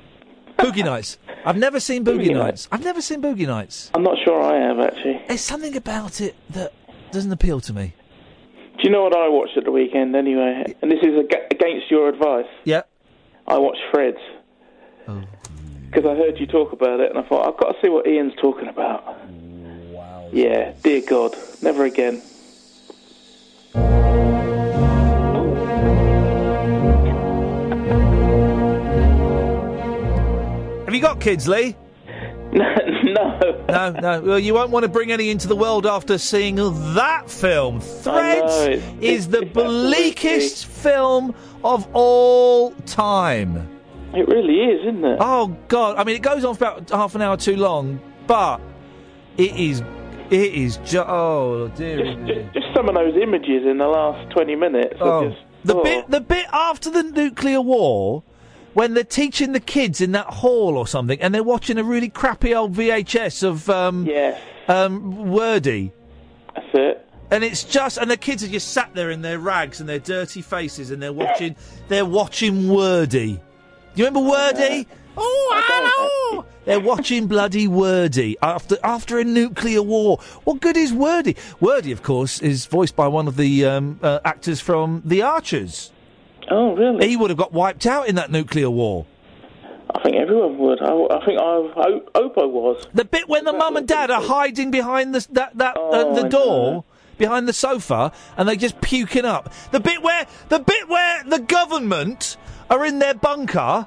Boogie 0.58 0.84
Nights. 0.84 1.18
I've 1.44 1.56
never 1.56 1.78
seen 1.80 2.04
Boogie, 2.04 2.26
Boogie 2.26 2.34
Nights. 2.34 2.38
Nights. 2.38 2.68
I've 2.72 2.84
never 2.84 3.00
seen 3.02 3.20
Boogie 3.22 3.46
Nights. 3.46 3.90
I'm 3.94 4.02
not 4.02 4.16
sure 4.24 4.40
I 4.42 4.58
have 4.68 4.80
actually. 4.80 5.22
There's 5.28 5.40
something 5.40 5.76
about 5.76 6.20
it 6.20 6.34
that 6.50 6.72
doesn't 7.12 7.32
appeal 7.32 7.60
to 7.60 7.72
me. 7.72 7.94
Do 8.78 8.82
you 8.82 8.90
know 8.90 9.02
what 9.04 9.14
I 9.16 9.28
watched 9.28 9.56
at 9.56 9.64
the 9.64 9.70
weekend 9.70 10.16
anyway? 10.16 10.74
And 10.82 10.90
this 10.90 11.00
is 11.02 11.18
ag- 11.18 11.52
against 11.52 11.90
your 11.90 12.08
advice. 12.08 12.46
Yeah. 12.64 12.82
I 13.46 13.58
watched 13.58 13.80
Threads. 13.92 14.18
Oh. 15.06 15.22
Because 15.90 16.04
I 16.06 16.14
heard 16.16 16.38
you 16.40 16.46
talk 16.46 16.72
about 16.72 16.98
it, 17.00 17.10
and 17.10 17.18
I 17.18 17.28
thought 17.28 17.46
I've 17.46 17.58
got 17.60 17.72
to 17.72 17.78
see 17.82 17.88
what 17.88 18.06
Iain's 18.06 18.32
talking 18.40 18.68
about. 18.68 19.16
Yeah, 20.34 20.72
dear 20.82 21.00
God, 21.00 21.36
never 21.62 21.84
again. 21.84 22.20
Have 30.86 30.92
you 30.94 31.00
got 31.00 31.20
kids, 31.20 31.46
Lee? 31.46 31.76
no. 32.52 33.64
No, 33.68 33.90
no. 33.92 34.20
Well, 34.22 34.38
you 34.40 34.54
won't 34.54 34.70
want 34.70 34.82
to 34.82 34.88
bring 34.88 35.12
any 35.12 35.30
into 35.30 35.46
the 35.46 35.56
world 35.56 35.86
after 35.86 36.18
seeing 36.18 36.56
that 36.94 37.30
film. 37.30 37.80
Threads 37.80 38.54
it's- 38.66 38.94
is 39.00 39.28
the 39.28 39.42
it's 39.42 39.52
bleakest 39.52 40.66
film 40.66 41.32
of 41.62 41.88
all 41.94 42.72
time. 42.86 43.68
It 44.12 44.26
really 44.28 44.60
is, 44.62 44.80
isn't 44.82 45.04
it? 45.04 45.18
Oh 45.20 45.56
God! 45.68 45.96
I 45.96 46.04
mean, 46.04 46.16
it 46.16 46.22
goes 46.22 46.44
on 46.44 46.54
for 46.56 46.64
about 46.64 46.90
half 46.90 47.14
an 47.14 47.22
hour 47.22 47.36
too 47.36 47.56
long, 47.56 48.00
but 48.28 48.60
it 49.36 49.56
is, 49.56 49.82
it 50.34 50.54
is 50.54 50.76
just 50.78 51.08
oh 51.08 51.70
dear. 51.76 52.14
Just, 52.26 52.54
just 52.54 52.66
some 52.74 52.88
of 52.88 52.94
those 52.94 53.14
images 53.20 53.64
in 53.66 53.78
the 53.78 53.86
last 53.86 54.30
20 54.32 54.56
minutes 54.56 54.94
Oh, 55.00 55.28
just. 55.30 55.40
the 55.64 55.76
oh. 55.76 55.82
bit, 55.82 56.10
the 56.10 56.20
bit 56.20 56.46
after 56.52 56.90
the 56.90 57.02
nuclear 57.02 57.60
war, 57.60 58.22
when 58.74 58.94
they're 58.94 59.04
teaching 59.04 59.52
the 59.52 59.60
kids 59.60 60.00
in 60.00 60.12
that 60.12 60.26
hall 60.26 60.76
or 60.76 60.86
something, 60.86 61.20
and 61.20 61.34
they're 61.34 61.42
watching 61.44 61.78
a 61.78 61.84
really 61.84 62.08
crappy 62.08 62.54
old 62.54 62.74
VHS 62.74 63.42
of 63.44 63.70
um, 63.70 64.04
Yes, 64.06 64.40
um, 64.68 65.30
Wordy. 65.30 65.92
that's 66.54 66.66
it. 66.74 67.00
And 67.30 67.42
it's 67.42 67.64
just, 67.64 67.96
and 67.98 68.10
the 68.10 68.16
kids 68.16 68.44
are 68.44 68.48
just 68.48 68.72
sat 68.72 68.94
there 68.94 69.10
in 69.10 69.22
their 69.22 69.38
rags 69.38 69.80
and 69.80 69.88
their 69.88 69.98
dirty 69.98 70.42
faces, 70.42 70.90
and 70.90 71.02
they're 71.02 71.12
watching, 71.12 71.56
they're 71.88 72.04
watching 72.04 72.68
Wordy. 72.68 73.34
Do 73.34 74.02
you 74.02 74.04
remember 74.06 74.28
Wordy? 74.28 74.86
Oh, 75.16 75.62
hello! 75.66 76.44
They're 76.64 76.80
watching 76.80 77.26
bloody 77.26 77.68
Wordy 77.68 78.36
after 78.42 78.76
after 78.82 79.18
a 79.18 79.24
nuclear 79.24 79.82
war. 79.82 80.18
What 80.44 80.60
good 80.60 80.76
is 80.76 80.92
Wordy? 80.92 81.36
Wordy, 81.60 81.92
of 81.92 82.02
course, 82.02 82.40
is 82.40 82.66
voiced 82.66 82.96
by 82.96 83.06
one 83.08 83.28
of 83.28 83.36
the 83.36 83.64
um, 83.66 84.00
uh, 84.02 84.20
actors 84.24 84.60
from 84.60 85.02
The 85.04 85.22
Archers. 85.22 85.92
Oh, 86.50 86.74
really? 86.74 87.08
He 87.08 87.16
would 87.16 87.30
have 87.30 87.38
got 87.38 87.52
wiped 87.52 87.86
out 87.86 88.08
in 88.08 88.16
that 88.16 88.30
nuclear 88.30 88.70
war. 88.70 89.06
I 89.94 90.02
think 90.02 90.16
everyone 90.16 90.58
would. 90.58 90.82
I, 90.82 90.90
I 90.92 91.24
think 91.24 91.38
I 91.40 91.70
hope, 91.74 92.10
hope 92.14 92.38
I 92.38 92.44
was. 92.44 92.86
The 92.92 93.04
bit 93.04 93.28
when 93.28 93.44
the 93.44 93.52
mum 93.52 93.76
and 93.76 93.86
dad 93.86 94.10
are 94.10 94.22
hiding 94.22 94.70
behind 94.70 95.14
the 95.14 95.26
that 95.32 95.56
that 95.58 95.76
uh, 95.76 95.80
Oh, 95.92 96.22
the 96.22 96.28
door. 96.28 96.84
Behind 97.16 97.46
the 97.46 97.52
sofa, 97.52 98.10
and 98.36 98.48
they're 98.48 98.56
just 98.56 98.80
puking 98.80 99.24
up. 99.24 99.52
The 99.70 99.78
bit 99.78 100.02
where 100.02 100.26
the 100.48 100.58
bit 100.58 100.88
where 100.88 101.22
the 101.22 101.38
government 101.38 102.36
are 102.68 102.84
in 102.84 102.98
their 102.98 103.14
bunker, 103.14 103.86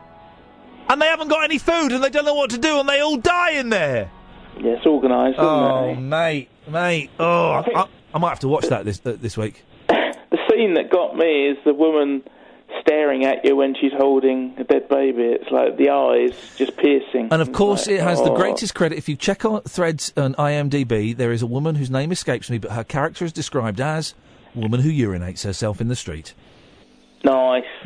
and 0.89 1.01
they 1.01 1.07
haven't 1.07 1.27
got 1.29 1.43
any 1.43 1.57
food, 1.57 1.91
and 1.91 2.03
they 2.03 2.09
don't 2.09 2.25
know 2.25 2.33
what 2.35 2.49
to 2.51 2.57
do, 2.57 2.79
and 2.79 2.87
they 2.87 2.99
all 3.01 3.17
die 3.17 3.51
in 3.51 3.69
there. 3.69 4.09
Yeah, 4.59 4.71
it's 4.71 4.85
organised, 4.85 5.35
isn't 5.37 5.45
Oh, 5.45 5.89
it? 5.89 5.95
mate, 5.99 6.49
mate. 6.67 7.09
Oh, 7.19 7.61
think- 7.63 7.77
I, 7.77 7.85
I 8.13 8.17
might 8.19 8.29
have 8.29 8.39
to 8.39 8.47
watch 8.47 8.67
that 8.67 8.85
this 8.85 8.99
uh, 9.05 9.15
this 9.19 9.37
week. 9.37 9.63
The 10.29 10.37
scene 10.51 10.73
that 10.73 10.89
got 10.89 11.15
me 11.15 11.47
is 11.47 11.57
the 11.63 11.73
woman 11.73 12.21
staring 12.81 13.23
at 13.23 13.45
you 13.45 13.55
when 13.55 13.75
she's 13.79 13.93
holding 13.93 14.55
a 14.57 14.63
dead 14.65 14.89
baby. 14.89 15.21
It's 15.23 15.49
like 15.51 15.77
the 15.77 15.89
eyes 15.89 16.31
just 16.57 16.75
piercing. 16.75 17.29
And 17.31 17.41
of 17.41 17.53
course, 17.53 17.87
it 17.87 18.01
has 18.01 18.19
the 18.21 18.31
Oh. 18.31 18.35
greatest 18.35 18.75
credit. 18.75 18.97
If 18.97 19.07
you 19.07 19.15
check 19.15 19.45
on 19.45 19.61
threads 19.61 20.11
on 20.17 20.33
IMDb, 20.35 21.15
there 21.15 21.31
is 21.31 21.41
a 21.41 21.47
woman 21.47 21.75
whose 21.75 21.89
name 21.89 22.11
escapes 22.11 22.49
me, 22.49 22.57
but 22.57 22.71
her 22.71 22.83
character 22.83 23.23
is 23.23 23.31
described 23.31 23.79
as 23.79 24.15
woman 24.53 24.81
who 24.81 24.89
urinates 24.91 25.43
herself 25.45 25.79
in 25.79 25.87
the 25.87 25.95
street. 25.95 26.33
Nice. 27.23 27.63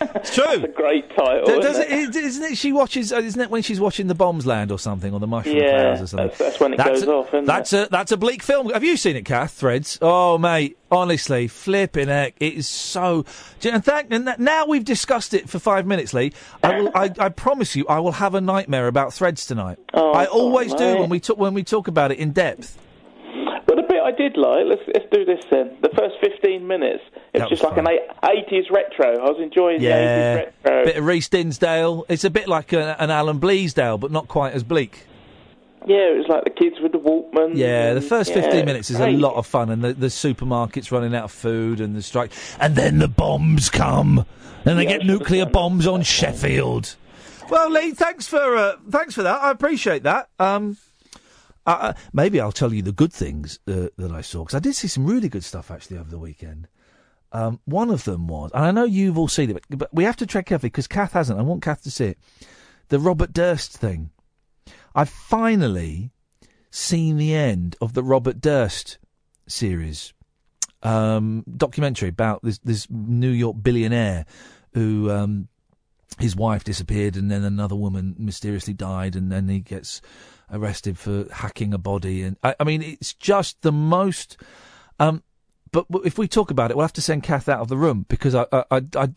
it's 0.00 0.34
true. 0.34 0.44
That's 0.44 0.64
a 0.64 0.68
great 0.68 1.08
title. 1.16 1.44
Do- 1.46 1.60
isn't 1.66 1.82
it? 1.82 2.16
it, 2.16 2.16
isn't 2.16 2.44
it? 2.44 2.56
She 2.58 2.72
watches. 2.72 3.12
uh, 3.12 3.16
Isn't 3.16 3.40
it 3.40 3.50
when 3.50 3.62
she's 3.62 3.80
watching 3.80 4.06
the 4.06 4.14
bombs 4.14 4.46
land 4.46 4.70
or 4.72 4.78
something, 4.78 5.12
or 5.12 5.20
the 5.20 5.26
mushroom 5.26 5.56
Yeah, 5.56 5.70
clouds 5.80 6.02
or 6.02 6.06
something? 6.06 6.26
that's- 6.28 6.38
that's 6.38 6.60
when 6.60 6.74
it 6.74 6.78
goes 6.84 7.02
a, 7.02 7.10
off, 7.10 7.28
that's 7.44 7.72
a 7.72 7.88
that's 7.90 8.12
a 8.12 8.16
bleak 8.16 8.42
film. 8.42 8.70
Have 8.70 8.84
you 8.84 8.96
seen 8.96 9.16
it, 9.16 9.24
Kath? 9.24 9.52
Threads. 9.52 9.98
Oh, 10.02 10.38
mate, 10.38 10.76
honestly, 10.90 11.48
flipping 11.48 12.08
heck, 12.08 12.34
it 12.40 12.54
is 12.54 12.68
so. 12.68 13.24
And, 13.64 13.84
thank, 13.84 14.08
and 14.12 14.26
that, 14.28 14.38
now 14.40 14.66
we've 14.66 14.84
discussed 14.84 15.34
it 15.34 15.48
for 15.48 15.58
five 15.58 15.86
minutes, 15.86 16.12
Lee. 16.14 16.32
I 16.62 16.80
will. 16.80 16.90
I, 16.94 17.10
I 17.18 17.28
promise 17.30 17.74
you, 17.76 17.86
I 17.88 17.98
will 18.00 18.12
have 18.12 18.34
a 18.34 18.40
nightmare 18.40 18.86
about 18.88 19.12
Threads 19.14 19.46
tonight. 19.46 19.78
Oh, 19.92 20.12
I 20.12 20.26
always 20.26 20.74
do 20.74 20.84
mate. 20.84 21.00
when 21.00 21.08
we 21.08 21.20
talk 21.20 21.38
when 21.38 21.54
we 21.54 21.64
talk 21.64 21.88
about 21.88 22.12
it 22.12 22.18
in 22.18 22.32
depth. 22.32 22.78
Bit 23.94 24.02
I 24.02 24.10
did 24.10 24.36
like, 24.36 24.66
let's 24.66 24.82
let's 24.92 25.06
do 25.12 25.24
this 25.24 25.44
then. 25.50 25.76
The 25.80 25.88
first 25.90 26.16
fifteen 26.20 26.66
minutes, 26.66 27.02
it's 27.32 27.48
just 27.48 27.62
like 27.62 27.76
an 27.76 27.86
eighties 28.24 28.64
retro. 28.70 29.20
I 29.20 29.30
was 29.30 29.40
enjoying 29.40 29.80
the 29.80 29.86
eighties 29.86 30.52
retro. 30.64 30.84
bit 30.84 30.96
of 30.96 31.04
Reece 31.04 31.28
Dinsdale. 31.28 32.04
It's 32.08 32.24
a 32.24 32.30
bit 32.30 32.48
like 32.48 32.72
a, 32.72 33.00
an 33.00 33.10
Alan 33.10 33.38
Bleasdale, 33.38 34.00
but 34.00 34.10
not 34.10 34.26
quite 34.26 34.52
as 34.52 34.64
bleak. 34.64 35.06
Yeah, 35.86 36.12
it 36.12 36.18
was 36.18 36.26
like 36.28 36.44
the 36.44 36.50
kids 36.50 36.76
with 36.82 36.92
the 36.92 36.98
Walkman. 36.98 37.56
Yeah, 37.56 37.94
the 37.94 38.00
first 38.00 38.30
yeah, 38.30 38.42
15 38.42 38.64
minutes 38.64 38.90
is 38.90 38.98
a 38.98 39.10
lot 39.10 39.34
of 39.34 39.46
fun, 39.46 39.70
and 39.70 39.84
the, 39.84 39.92
the 39.92 40.06
supermarket's 40.06 40.90
running 40.90 41.14
out 41.14 41.24
of 41.24 41.32
food, 41.32 41.80
and 41.80 41.94
the 41.94 42.02
strike. 42.02 42.32
And 42.58 42.74
then 42.74 42.98
the 42.98 43.08
bombs 43.08 43.70
come, 43.70 44.26
and 44.64 44.78
they 44.78 44.86
get 44.86 45.06
nuclear 45.06 45.46
bombs 45.46 45.86
on 45.86 46.02
Sheffield. 46.02 46.96
Well, 47.50 47.70
Lee, 47.70 47.92
thanks 47.92 48.26
for 48.26 48.56
uh, 48.56 48.76
thanks 48.90 49.14
for 49.14 49.22
that. 49.22 49.40
I 49.40 49.50
appreciate 49.50 50.02
that. 50.02 50.30
Um, 50.40 50.78
uh, 51.66 51.94
maybe 52.12 52.40
I'll 52.40 52.52
tell 52.52 52.72
you 52.72 52.82
the 52.82 52.92
good 52.92 53.12
things 53.12 53.58
uh, 53.66 53.88
that 53.96 54.12
I 54.12 54.20
saw 54.20 54.44
because 54.44 54.54
I 54.54 54.60
did 54.60 54.74
see 54.74 54.88
some 54.88 55.06
really 55.06 55.28
good 55.28 55.44
stuff 55.44 55.70
actually 55.70 55.98
over 55.98 56.10
the 56.10 56.18
weekend. 56.18 56.68
Um, 57.32 57.60
one 57.64 57.90
of 57.90 58.04
them 58.04 58.28
was, 58.28 58.52
and 58.54 58.64
I 58.64 58.70
know 58.70 58.84
you've 58.84 59.18
all 59.18 59.28
seen 59.28 59.50
it, 59.50 59.54
but, 59.68 59.78
but 59.78 59.94
we 59.94 60.04
have 60.04 60.16
to 60.18 60.26
tread 60.26 60.46
carefully 60.46 60.70
because 60.70 60.86
Kath 60.86 61.12
hasn't. 61.12 61.38
I 61.38 61.42
want 61.42 61.62
Kath 61.62 61.82
to 61.82 61.90
see 61.90 62.06
it. 62.06 62.18
The 62.88 63.00
Robert 63.00 63.32
Durst 63.32 63.72
thing. 63.72 64.10
I've 64.94 65.08
finally 65.08 66.12
seen 66.70 67.16
the 67.16 67.34
end 67.34 67.76
of 67.80 67.94
the 67.94 68.04
Robert 68.04 68.40
Durst 68.40 68.98
series 69.48 70.12
um, 70.84 71.44
documentary 71.56 72.10
about 72.10 72.42
this 72.42 72.58
this 72.58 72.86
New 72.90 73.30
York 73.30 73.56
billionaire 73.62 74.26
who 74.74 75.10
um, 75.10 75.48
his 76.18 76.36
wife 76.36 76.62
disappeared 76.62 77.16
and 77.16 77.30
then 77.30 77.42
another 77.42 77.74
woman 77.74 78.14
mysteriously 78.18 78.74
died 78.74 79.16
and 79.16 79.32
then 79.32 79.48
he 79.48 79.60
gets 79.60 80.00
arrested 80.50 80.98
for 80.98 81.26
hacking 81.32 81.72
a 81.74 81.78
body 81.78 82.22
and 82.22 82.36
I, 82.42 82.54
I 82.60 82.64
mean 82.64 82.82
it's 82.82 83.14
just 83.14 83.62
the 83.62 83.72
most 83.72 84.36
um, 84.98 85.22
but 85.72 85.86
if 86.04 86.18
we 86.18 86.28
talk 86.28 86.50
about 86.50 86.70
it 86.70 86.76
we'll 86.76 86.84
have 86.84 86.92
to 86.94 87.02
send 87.02 87.22
Kath 87.22 87.48
out 87.48 87.60
of 87.60 87.68
the 87.68 87.76
room 87.76 88.06
because 88.08 88.34
I, 88.34 88.46
I, 88.52 88.82
I, 88.96 89.08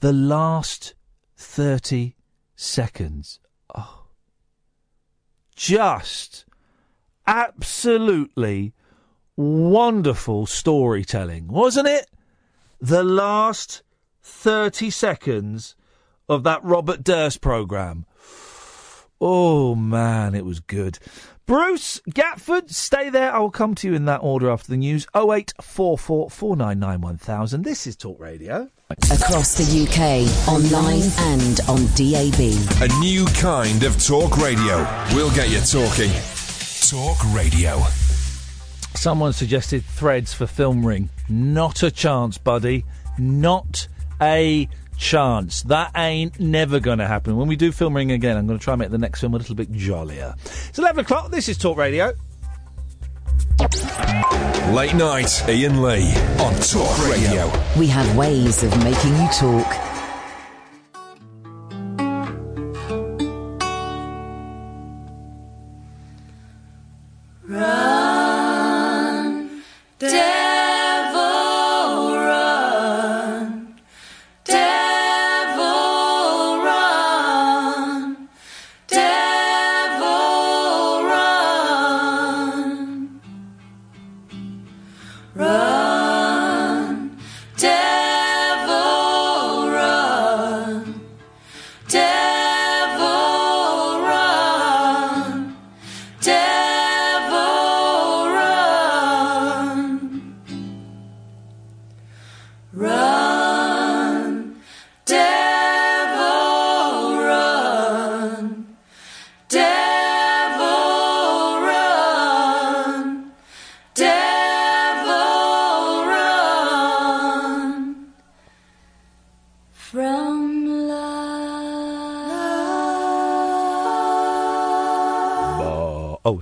the 0.00 0.12
last 0.12 0.94
30 1.36 2.14
seconds 2.56 3.40
oh, 3.74 4.06
just 5.56 6.44
absolutely 7.26 8.74
wonderful 9.36 10.46
storytelling, 10.46 11.48
wasn't 11.48 11.88
it? 11.88 12.06
The 12.80 13.02
last 13.02 13.82
30 14.22 14.90
seconds 14.90 15.74
of 16.28 16.42
that 16.44 16.62
Robert 16.62 17.02
Durst 17.02 17.40
programme. 17.40 18.06
Oh, 19.26 19.74
man, 19.74 20.34
it 20.34 20.44
was 20.44 20.60
good. 20.60 20.98
Bruce 21.46 21.98
Gatford, 22.10 22.68
stay 22.68 23.08
there. 23.08 23.32
I 23.32 23.38
will 23.38 23.50
come 23.50 23.74
to 23.76 23.88
you 23.88 23.94
in 23.94 24.04
that 24.04 24.18
order 24.18 24.50
after 24.50 24.70
the 24.70 24.76
news. 24.76 25.06
0844 25.16 26.28
499 26.28 27.00
1000. 27.00 27.62
This 27.62 27.86
is 27.86 27.96
Talk 27.96 28.20
Radio. 28.20 28.68
Across 28.90 29.54
the 29.54 29.86
UK, 29.86 30.28
online 30.46 31.08
and 31.32 31.58
on 31.70 31.86
DAB. 31.96 32.38
A 32.82 33.00
new 33.00 33.24
kind 33.40 33.84
of 33.84 33.98
talk 33.98 34.36
radio. 34.36 34.86
We'll 35.14 35.34
get 35.34 35.48
you 35.48 35.60
talking. 35.60 36.10
Talk 36.86 37.16
radio. 37.34 37.82
Someone 38.94 39.32
suggested 39.32 39.86
threads 39.86 40.34
for 40.34 40.46
Film 40.46 40.86
Ring. 40.86 41.08
Not 41.30 41.82
a 41.82 41.90
chance, 41.90 42.36
buddy. 42.36 42.84
Not 43.18 43.88
a 44.20 44.68
chance. 44.96 45.62
That 45.62 45.92
ain't 45.96 46.38
never 46.40 46.80
going 46.80 46.98
to 46.98 47.06
happen. 47.06 47.36
When 47.36 47.48
we 47.48 47.56
do 47.56 47.72
Film 47.72 47.96
Ring 47.96 48.12
again, 48.12 48.36
I'm 48.36 48.46
going 48.46 48.58
to 48.58 48.62
try 48.64 48.74
and 48.74 48.80
make 48.80 48.90
the 48.90 48.98
next 48.98 49.20
film 49.20 49.34
a 49.34 49.38
little 49.38 49.54
bit 49.54 49.72
jollier. 49.72 50.34
It's 50.44 50.78
11 50.78 51.04
o'clock. 51.04 51.30
This 51.30 51.48
is 51.48 51.58
Talk 51.58 51.76
Radio. 51.76 52.12
Late 54.72 54.94
night, 54.94 55.42
Iain 55.48 55.82
Lee 55.82 56.14
on 56.40 56.54
Talk 56.60 57.08
Radio. 57.08 57.50
We 57.78 57.86
have 57.88 58.16
ways 58.16 58.62
of 58.62 58.76
making 58.82 59.14
you 59.16 59.28
talk. 59.32 59.93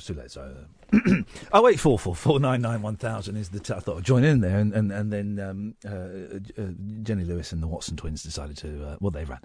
Oh, 0.03 0.15
oh, 0.15 0.15
so 0.15 0.15
let's. 0.15 0.37
Uh, 0.37 1.23
oh 1.53 1.63
wait, 1.63 1.79
four 1.81 1.99
four 1.99 2.15
four 2.15 2.41
nine 2.41 2.63
nine 2.63 2.83
one 2.83 2.97
thousand 2.97 3.37
is 3.37 3.51
the. 3.51 3.61
T- 3.61 3.75
I 3.75 3.81
thought 3.81 3.99
I'd 3.99 4.05
join 4.05 4.25
in 4.25 4.41
there, 4.41 4.59
and 4.59 4.73
and 4.73 4.91
and 4.93 5.13
then 5.13 5.39
um, 5.39 5.75
uh, 5.85 6.61
uh, 6.61 6.73
Jenny 7.03 7.25
Lewis 7.25 7.53
and 7.53 7.63
the 7.63 7.67
Watson 7.67 7.97
twins 7.97 8.23
decided 8.23 8.57
to. 8.59 8.87
Uh, 8.87 8.97
well, 9.01 9.11
they 9.11 9.25
ran. 9.25 9.41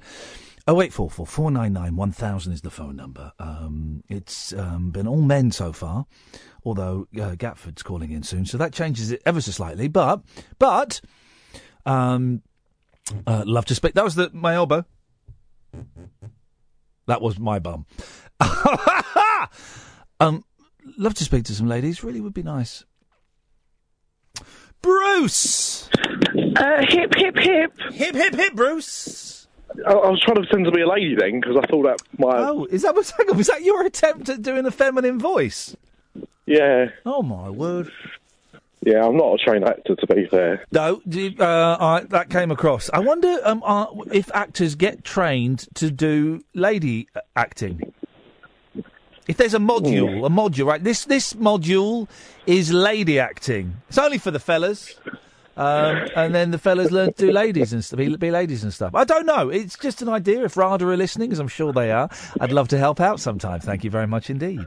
Oh 0.68 0.82
eight 0.82 0.93
four 0.93 1.10
four 1.10 1.26
four 1.26 1.51
nine 1.51 1.74
nine 1.74 1.95
one 1.95 2.12
thousand 2.12 2.53
is 2.53 2.62
the 2.62 2.70
phone 2.70 2.95
number. 2.95 3.32
Um, 3.39 4.03
it's 4.10 4.53
um, 4.53 4.91
been 4.91 5.08
all 5.08 5.22
men 5.22 5.51
so 5.51 5.72
far, 5.72 6.05
although 6.66 7.08
uh, 7.16 7.36
Gatford's 7.36 7.84
calling 7.84 8.12
in 8.12 8.24
soon, 8.24 8.45
so 8.45 8.58
that 8.58 8.74
changes 8.74 9.12
it 9.12 9.22
ever 9.26 9.41
so 9.41 9.51
slightly. 9.51 9.88
But 9.88 10.22
but 10.60 11.01
um, 11.86 12.41
uh, 13.26 13.43
love 13.45 13.66
to 13.66 13.76
speak. 13.76 13.93
That 13.93 14.03
was 14.03 14.16
the 14.16 14.30
my 14.34 14.55
elbow. 14.55 14.86
That 17.08 17.22
was 17.22 17.39
my 17.39 17.60
bum. 17.60 17.86
um, 20.20 20.43
love 20.98 21.14
to 21.16 21.24
speak 21.24 21.46
to 21.46 21.54
some 21.54 21.68
ladies. 21.68 22.04
Really 22.04 22.22
would 22.22 22.34
be 22.34 22.44
nice. 22.44 22.86
Bruce. 24.82 25.90
Uh, 26.56 26.86
hip, 26.88 27.14
hip, 27.16 27.38
hip. 27.38 27.74
Hip, 27.92 28.16
hip, 28.16 28.36
hip, 28.36 28.54
Bruce. 28.56 29.48
I, 29.86 29.92
I 29.92 30.10
was 30.10 30.22
trying 30.22 30.36
to 30.36 30.42
pretend 30.42 30.66
to 30.66 30.72
be 30.72 30.82
a 30.82 30.88
lady 30.88 31.16
then 31.16 31.40
because 31.40 31.58
I 31.58 31.68
thought 31.68 31.84
that 31.84 32.02
my. 32.18 32.48
Oh, 32.50 32.66
is 32.66 32.84
that 32.84 32.96
was 32.96 33.12
that, 33.18 33.28
was 33.36 33.48
that 33.48 33.64
your 33.64 33.86
attempt 33.86 34.30
at 34.30 34.42
doing 34.42 34.66
a 34.66 34.72
feminine 34.72 35.20
voice? 35.20 35.76
Yeah. 36.46 36.88
Oh 37.06 37.22
my 37.22 37.50
word. 37.50 37.92
Yeah, 38.82 39.06
I'm 39.06 39.18
not 39.18 39.34
a 39.34 39.38
trained 39.44 39.66
actor 39.66 39.96
to 39.96 40.08
be 40.08 40.28
fair. 40.28 40.64
No, 40.72 41.02
uh, 41.40 41.78
I, 41.80 42.06
that 42.10 42.30
came 42.30 42.52
across. 42.52 42.90
I 42.94 43.00
wonder 43.00 43.40
um, 43.44 43.62
uh, 43.66 43.88
if 44.14 44.32
actors 44.34 44.76
get 44.76 45.04
trained 45.04 45.68
to 45.76 45.92
do 45.92 46.44
lady 46.54 47.08
uh, 47.16 47.22
acting. 47.36 47.94
If 49.28 49.38
there's 49.38 49.53
a 49.53 49.59
module, 49.59 50.25
a 50.25 50.30
module, 50.30 50.65
right? 50.65 50.84
This 50.84 51.05
this 51.05 51.34
module 51.34 52.07
is 52.45 52.71
lady 52.71 53.19
acting. 53.19 53.75
It's 53.89 53.97
only 53.97 54.17
for 54.17 54.32
the 54.32 54.39
fellas. 54.39 54.95
Um, 55.57 56.07
and 56.15 56.36
then 56.36 56.51
the 56.51 56.59
fellas 56.59 56.91
learn 56.91 57.13
to 57.13 57.25
do 57.25 57.32
ladies 57.32 57.73
and 57.73 57.84
stuff, 57.84 57.97
be, 57.97 58.15
be 58.15 58.30
ladies 58.30 58.63
and 58.63 58.71
stuff. 58.71 58.93
I 58.93 59.03
don't 59.05 59.25
know. 59.25 59.49
It's 59.49 59.75
just 59.75 60.03
an 60.03 60.07
idea. 60.09 60.43
If 60.45 60.55
RADA 60.55 60.86
are 60.88 60.95
listening, 60.95 61.32
as 61.32 61.39
I'm 61.39 61.47
sure 61.47 61.73
they 61.73 61.91
are, 61.91 62.09
I'd 62.39 62.51
love 62.51 62.67
to 62.67 62.78
help 62.78 63.01
out 63.01 63.19
sometime. 63.19 63.59
Thank 63.59 63.84
you 63.84 63.89
very 63.89 64.05
much 64.05 64.30
indeed. 64.30 64.65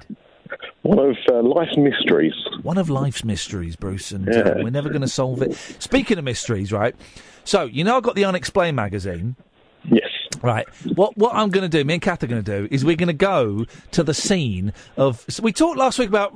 One 0.82 0.98
of 0.98 1.16
uh, 1.30 1.42
life's 1.42 1.76
mysteries. 1.76 2.34
One 2.62 2.76
of 2.76 2.90
life's 2.90 3.22
mysteries, 3.22 3.76
Bruce, 3.76 4.10
and 4.10 4.26
Yeah. 4.26 4.40
uh, 4.40 4.54
we're 4.64 4.70
never 4.70 4.88
going 4.88 5.02
to 5.02 5.08
solve 5.08 5.42
it. 5.42 5.54
Speaking 5.78 6.18
of 6.18 6.24
mysteries, 6.24 6.72
right? 6.72 6.96
So 7.44 7.64
you 7.64 7.84
know, 7.84 7.96
I've 7.96 8.02
got 8.02 8.16
the 8.16 8.24
Unexplained 8.24 8.74
magazine. 8.74 9.36
Yes. 9.84 10.10
Right. 10.42 10.68
What 10.94 11.16
what 11.16 11.34
I'm 11.34 11.50
going 11.50 11.68
to 11.68 11.68
do, 11.68 11.84
me 11.84 11.94
and 11.94 12.02
Kath 12.02 12.22
are 12.22 12.26
going 12.26 12.42
to 12.42 12.60
do, 12.60 12.68
is 12.70 12.84
we're 12.84 12.96
going 12.96 13.08
to 13.08 13.12
go 13.12 13.66
to 13.92 14.02
the 14.02 14.14
scene 14.14 14.72
of. 14.96 15.24
So 15.28 15.42
we 15.42 15.52
talked 15.52 15.78
last 15.78 15.98
week 15.98 16.08
about 16.08 16.34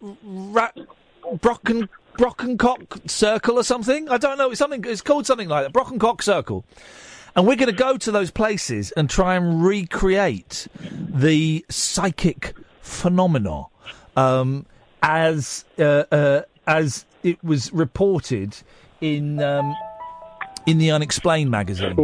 Rat 0.00 0.76
Brocken 1.36 1.88
Brockencock 2.18 3.08
Circle 3.08 3.58
or 3.58 3.62
something. 3.62 4.08
I 4.08 4.18
don't 4.18 4.36
know. 4.36 4.50
It's 4.50 4.58
something. 4.58 4.84
It's 4.84 5.00
called 5.00 5.26
something 5.26 5.48
like 5.48 5.64
that. 5.64 5.72
Brockencock 5.72 6.20
Circle. 6.20 6.64
And 7.36 7.46
we're 7.46 7.56
going 7.56 7.70
to 7.70 7.72
go 7.72 7.96
to 7.96 8.10
those 8.10 8.32
places 8.32 8.90
and 8.92 9.08
try 9.08 9.36
and 9.36 9.62
recreate 9.64 10.66
the 10.80 11.64
psychic 11.68 12.54
phenomena 12.80 13.66
um, 14.16 14.66
as 15.02 15.64
uh, 15.78 16.04
uh, 16.10 16.42
as 16.66 17.06
it 17.22 17.42
was 17.44 17.72
reported 17.72 18.56
in 19.00 19.40
um, 19.40 19.76
in 20.68 20.78
the 20.78 20.90
Unexplained 20.90 21.50
magazine. 21.50 21.96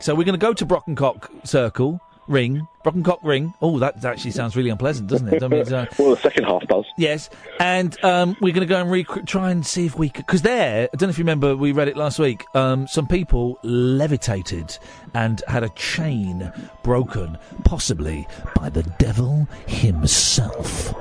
So 0.00 0.14
we're 0.14 0.24
going 0.24 0.32
to 0.32 0.38
go 0.38 0.54
to 0.54 0.66
Brockencock 0.66 1.46
Circle 1.46 2.00
Ring, 2.28 2.68
Brockencock 2.84 3.18
Ring. 3.24 3.52
Oh, 3.60 3.80
that 3.80 4.04
actually 4.04 4.30
sounds 4.30 4.56
really 4.56 4.70
unpleasant, 4.70 5.08
doesn't 5.08 5.28
it? 5.28 5.42
I 5.42 5.48
mean, 5.48 5.72
uh, 5.72 5.86
well, 5.98 6.14
the 6.14 6.20
second 6.20 6.44
half 6.44 6.62
does. 6.68 6.84
Yes, 6.96 7.28
and 7.58 8.02
um, 8.04 8.36
we're 8.40 8.54
going 8.54 8.66
to 8.66 8.72
go 8.72 8.80
and 8.80 8.90
rec- 8.90 9.26
try 9.26 9.50
and 9.50 9.66
see 9.66 9.84
if 9.84 9.98
we 9.98 10.08
could. 10.08 10.24
Because 10.26 10.42
there, 10.42 10.88
I 10.92 10.96
don't 10.96 11.08
know 11.08 11.10
if 11.10 11.18
you 11.18 11.24
remember, 11.24 11.56
we 11.56 11.72
read 11.72 11.88
it 11.88 11.96
last 11.96 12.18
week. 12.20 12.44
Um, 12.54 12.86
some 12.86 13.08
people 13.08 13.58
levitated 13.64 14.78
and 15.12 15.42
had 15.48 15.64
a 15.64 15.70
chain 15.70 16.52
broken, 16.84 17.36
possibly 17.64 18.28
by 18.54 18.70
the 18.70 18.84
devil 18.98 19.48
himself. 19.66 20.94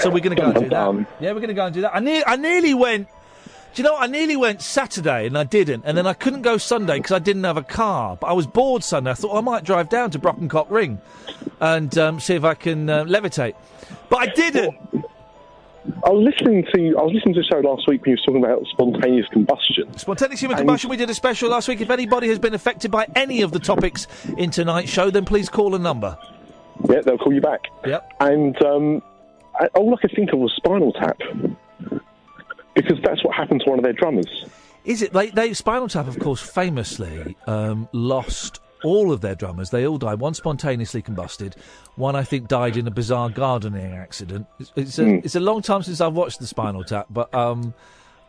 So 0.00 0.10
we're 0.10 0.20
going 0.20 0.34
to 0.36 0.42
go 0.42 0.50
and 0.50 0.54
do 0.54 0.68
that. 0.68 1.06
Yeah, 1.20 1.30
we're 1.30 1.40
going 1.40 1.48
to 1.48 1.54
go 1.54 1.66
and 1.66 1.74
do 1.74 1.82
that. 1.82 1.94
I, 1.94 2.00
ne- 2.00 2.24
I 2.26 2.36
nearly 2.36 2.74
went. 2.74 3.08
Do 3.74 3.82
you 3.82 3.88
know? 3.88 3.96
I 3.96 4.06
nearly 4.06 4.36
went 4.36 4.60
Saturday 4.60 5.26
and 5.26 5.38
I 5.38 5.44
didn't, 5.44 5.84
and 5.86 5.96
then 5.96 6.06
I 6.06 6.12
couldn't 6.12 6.42
go 6.42 6.58
Sunday 6.58 6.98
because 6.98 7.12
I 7.12 7.18
didn't 7.18 7.44
have 7.44 7.56
a 7.56 7.62
car. 7.62 8.16
But 8.16 8.26
I 8.26 8.32
was 8.34 8.46
bored 8.46 8.84
Sunday. 8.84 9.10
I 9.10 9.14
thought 9.14 9.36
I 9.36 9.40
might 9.40 9.64
drive 9.64 9.88
down 9.88 10.10
to 10.10 10.18
Brockencock 10.18 10.66
Ring 10.70 11.00
and 11.60 11.96
um, 11.96 12.20
see 12.20 12.34
if 12.34 12.44
I 12.44 12.54
can 12.54 12.90
uh, 12.90 13.04
levitate. 13.04 13.54
But 14.10 14.18
I 14.18 14.26
didn't. 14.26 14.76
I 16.04 16.10
was 16.10 16.32
listening 16.32 16.64
to 16.74 16.96
I 16.98 17.02
was 17.02 17.12
listening 17.12 17.34
to 17.34 17.40
the 17.40 17.46
show 17.46 17.58
last 17.58 17.88
week 17.88 18.02
when 18.02 18.10
you 18.10 18.16
were 18.20 18.26
talking 18.26 18.44
about 18.44 18.64
spontaneous 18.66 19.26
combustion. 19.28 19.98
Spontaneous 19.98 20.40
human 20.40 20.58
combustion. 20.58 20.90
We 20.90 20.96
did 20.96 21.10
a 21.10 21.14
special 21.14 21.48
last 21.48 21.66
week. 21.66 21.80
If 21.80 21.90
anybody 21.90 22.28
has 22.28 22.38
been 22.38 22.54
affected 22.54 22.90
by 22.90 23.06
any 23.16 23.42
of 23.42 23.52
the 23.52 23.58
topics 23.58 24.06
in 24.36 24.50
tonight's 24.50 24.90
show, 24.90 25.10
then 25.10 25.24
please 25.24 25.48
call 25.48 25.74
a 25.74 25.78
number. 25.78 26.16
Yeah, 26.88 27.00
they'll 27.00 27.18
call 27.18 27.32
you 27.32 27.40
back. 27.40 27.62
Yep. 27.86 28.12
And 28.20 28.62
um, 28.62 29.02
I, 29.58 29.66
all 29.74 29.94
I 29.94 30.00
could 30.00 30.12
think 30.14 30.32
of 30.32 30.38
was 30.38 30.52
Spinal 30.56 30.92
Tap, 30.92 31.18
because 32.74 32.98
that's 33.04 33.22
what 33.24 33.34
happened 33.34 33.62
to 33.64 33.70
one 33.70 33.78
of 33.78 33.82
their 33.84 33.92
drummers. 33.92 34.44
Is 34.84 35.02
it? 35.02 35.12
They, 35.12 35.30
they 35.30 35.52
Spinal 35.54 35.88
Tap, 35.88 36.08
of 36.08 36.18
course, 36.18 36.40
famously 36.40 37.36
um, 37.46 37.88
lost 37.92 38.60
all 38.82 39.12
of 39.12 39.20
their 39.20 39.36
drummers. 39.36 39.70
They 39.70 39.86
all 39.86 39.98
died. 39.98 40.18
One 40.18 40.34
spontaneously 40.34 41.02
combusted. 41.02 41.54
One, 41.94 42.16
I 42.16 42.24
think, 42.24 42.48
died 42.48 42.76
in 42.76 42.86
a 42.88 42.90
bizarre 42.90 43.30
gardening 43.30 43.92
accident. 43.92 44.46
It's, 44.58 44.72
it's, 44.74 44.98
a, 44.98 45.04
Hmm. 45.04 45.14
it's 45.22 45.34
a 45.36 45.40
long 45.40 45.62
time 45.62 45.82
since 45.84 46.00
I've 46.00 46.14
watched 46.14 46.40
the 46.40 46.48
Spinal 46.48 46.82
Tap, 46.82 47.06
but 47.10 47.32
um, 47.32 47.74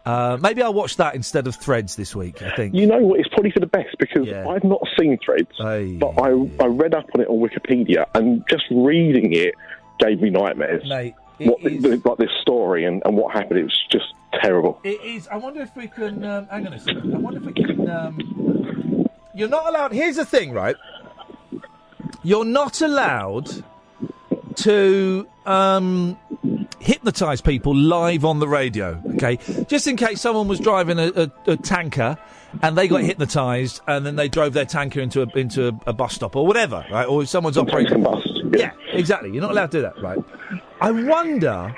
uh, 0.06 0.38
maybe 0.39 0.62
I'll 0.62 0.74
watch 0.74 0.98
that 0.98 1.16
instead 1.16 1.48
of 1.48 1.56
Threads 1.56 1.96
this 1.96 2.16
week. 2.16 2.44
I 2.44 2.56
think. 2.56 2.76
You 2.76 2.86
know 2.86 3.00
what? 3.00 3.20
It's 3.20 3.30
probably 3.30 3.50
for 3.52 3.62
the 3.62 3.66
best 3.66 3.96
because 3.98 4.32
I've 4.32 4.64
not 4.64 4.82
seen 5.00 5.18
Threads, 5.26 5.50
but 5.58 6.14
I 6.22 6.30
I 6.60 6.68
read 6.68 6.94
up 6.94 7.06
on 7.16 7.22
it 7.22 7.28
on 7.28 7.39
Wikipedia, 7.39 8.06
and 8.14 8.44
just 8.48 8.66
reading 8.70 9.34
it 9.34 9.56
gave 10.00 10.22
me 10.22 10.30
nightmares. 10.30 10.84
Mate, 10.88 11.16
what, 11.39 11.63
like 11.63 12.17
this 12.17 12.31
story 12.41 12.86
and, 12.86 13.01
and 13.05 13.15
what 13.17 13.34
happened, 13.34 13.59
it 13.59 13.63
was 13.63 13.86
just 13.91 14.13
terrible. 14.41 14.79
It 14.84 15.01
is. 15.01 15.27
I 15.27 15.38
wonder 15.38 15.61
if 15.61 15.75
we 15.75 15.88
can. 15.88 16.23
Um, 16.23 16.47
hang 16.47 16.67
on 16.67 16.73
a 16.73 16.79
second. 16.79 17.13
I 17.13 17.17
wonder 17.17 17.39
if 17.39 17.45
we 17.45 17.53
can. 17.53 17.89
Um, 17.89 19.07
you're 19.36 19.49
not 19.49 19.67
allowed. 19.67 19.91
Here's 19.91 20.15
the 20.15 20.25
thing, 20.25 20.51
right? 20.51 20.75
You're 22.23 22.45
not 22.45 22.81
allowed 22.81 23.63
to 24.55 25.27
um, 25.45 26.17
hypnotise 26.79 27.41
people 27.41 27.75
live 27.75 28.25
on 28.25 28.39
the 28.39 28.47
radio. 28.47 29.01
Okay, 29.15 29.38
just 29.67 29.88
in 29.88 29.97
case 29.97 30.21
someone 30.21 30.47
was 30.47 30.59
driving 30.59 30.99
a, 30.99 31.11
a, 31.15 31.51
a 31.51 31.57
tanker 31.57 32.17
and 32.61 32.77
they 32.77 32.88
got 32.88 33.01
hypnotised 33.01 33.81
and 33.88 34.05
then 34.05 34.15
they 34.15 34.29
drove 34.29 34.53
their 34.53 34.65
tanker 34.65 34.99
into 34.99 35.23
a 35.23 35.38
into 35.38 35.69
a, 35.69 35.89
a 35.89 35.93
bus 35.93 36.13
stop 36.13 36.36
or 36.36 36.45
whatever, 36.45 36.86
right? 36.91 37.05
Or 37.05 37.25
someone's 37.25 37.57
operating. 37.57 38.05
A 38.05 38.09
bus. 38.09 38.27
Yeah, 38.55 38.71
exactly. 38.91 39.31
You're 39.31 39.41
not 39.41 39.51
allowed 39.51 39.71
to 39.71 39.77
do 39.77 39.81
that, 39.81 40.01
right? 40.01 40.19
I 40.84 40.91
wonder, 40.91 41.73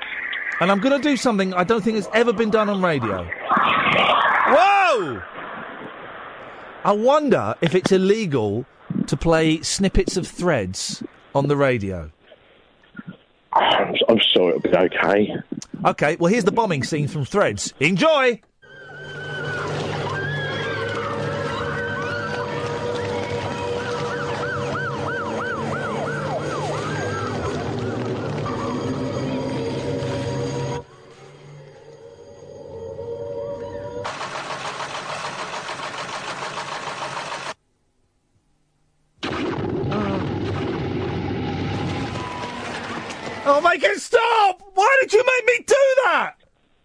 and 0.59 0.71
I'm 0.71 0.79
going 0.79 0.99
to 0.99 1.07
do 1.09 1.15
something 1.15 1.53
I 1.53 1.63
don't 1.63 1.83
think 1.83 1.95
has 1.95 2.09
ever 2.11 2.33
been 2.33 2.49
done 2.49 2.69
on 2.69 2.81
radio. 2.81 3.23
Whoa! 4.47 5.21
I 6.83 6.91
wonder 6.91 7.53
if 7.61 7.75
it's 7.75 7.91
illegal 7.91 8.65
to 9.05 9.15
play 9.15 9.61
snippets 9.61 10.17
of 10.17 10.27
threads 10.27 11.03
on 11.35 11.47
the 11.49 11.55
radio. 11.55 12.11
I'm, 13.53 13.93
I'm 14.09 14.19
sure 14.33 14.49
it'll 14.49 14.61
be 14.61 14.75
okay. 14.75 15.35
Okay, 15.85 16.15
well, 16.15 16.31
here's 16.31 16.45
the 16.45 16.51
bombing 16.51 16.83
scene 16.83 17.07
from 17.07 17.25
Threads. 17.25 17.75
Enjoy! 17.79 18.41
Oh, 43.47 43.61
make 43.61 43.83
it 43.83 43.99
stop! 43.99 44.61
Why 44.73 44.97
did 45.01 45.13
you 45.13 45.23
make 45.23 45.45
me 45.45 45.65
do 45.67 45.95
that? 46.05 46.33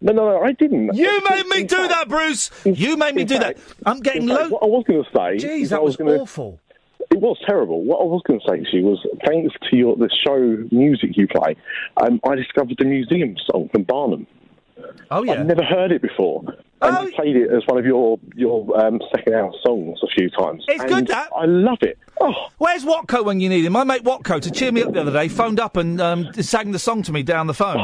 No, 0.03 0.13
no, 0.13 0.31
no, 0.31 0.43
I 0.43 0.53
didn't. 0.53 0.95
You 0.95 1.23
made 1.29 1.47
me 1.47 1.65
do 1.65 1.89
that, 1.89 2.09
Bruce. 2.09 2.51
You 2.65 2.97
made 2.97 3.15
me 3.15 3.25
do 3.25 3.39
that. 3.39 3.59
I'm 3.85 4.01
getting 4.01 4.23
In 4.23 4.29
fact, 4.29 4.43
low. 4.43 4.49
What 4.51 4.63
I 4.63 4.67
was 4.67 4.85
going 4.87 5.05
to 5.05 5.11
say. 5.11 5.47
Jeez, 5.47 5.69
that 5.71 5.83
was 5.83 5.99
was 5.99 6.09
gonna, 6.09 6.23
awful. 6.23 6.61
It 7.11 7.19
was 7.21 7.39
terrible. 7.47 7.83
What 7.83 8.01
I 8.01 8.05
was 8.05 8.23
going 8.27 8.41
to 8.41 8.47
say 8.49 8.71
to 8.71 8.77
you 8.77 8.85
was, 8.85 9.07
thanks 9.27 9.55
to 9.71 9.77
your 9.77 9.97
the 9.97 10.09
show 10.25 10.39
music 10.71 11.17
you 11.17 11.27
play, 11.29 11.57
um, 11.97 12.21
I 12.25 12.35
discovered 12.35 12.77
the 12.79 12.85
museum 12.85 13.37
song 13.51 13.69
from 13.73 13.83
Barnum. 13.83 14.27
Oh 15.11 15.23
yeah. 15.23 15.33
I've 15.33 15.47
never 15.47 15.65
heard 15.65 15.93
it 15.93 16.03
before. 16.03 16.45
And 16.83 17.09
you 17.09 17.15
played 17.15 17.37
it 17.37 17.51
as 17.53 17.63
one 17.67 17.79
of 17.79 17.85
your 17.85 18.19
your 18.35 18.79
um, 18.81 19.01
second 19.15 19.35
hour 19.35 19.53
songs 19.65 19.99
a 20.03 20.07
few 20.09 20.31
times. 20.31 20.65
It's 20.69 20.81
And 20.81 20.89
good, 20.91 21.07
that. 21.09 21.29
I 21.37 21.45
love 21.45 21.79
it. 21.83 21.99
Oh, 22.21 22.33
Where's 22.59 22.85
Watco 22.85 23.25
when 23.25 23.41
you 23.41 23.49
need 23.49 23.65
him? 23.65 23.73
My 23.73 23.85
mate 23.85 24.03
Watco, 24.03 24.41
to 24.41 24.51
cheer 24.51 24.73
me 24.73 24.83
up 24.83 24.93
the 24.93 25.01
other 25.01 25.13
day, 25.13 25.29
phoned 25.29 25.61
up 25.61 25.77
and 25.77 26.01
um, 26.01 26.33
sang 26.35 26.73
the 26.73 26.79
song 26.79 27.03
to 27.03 27.13
me 27.13 27.23
down 27.23 27.47
the 27.47 27.55
phone. 27.55 27.81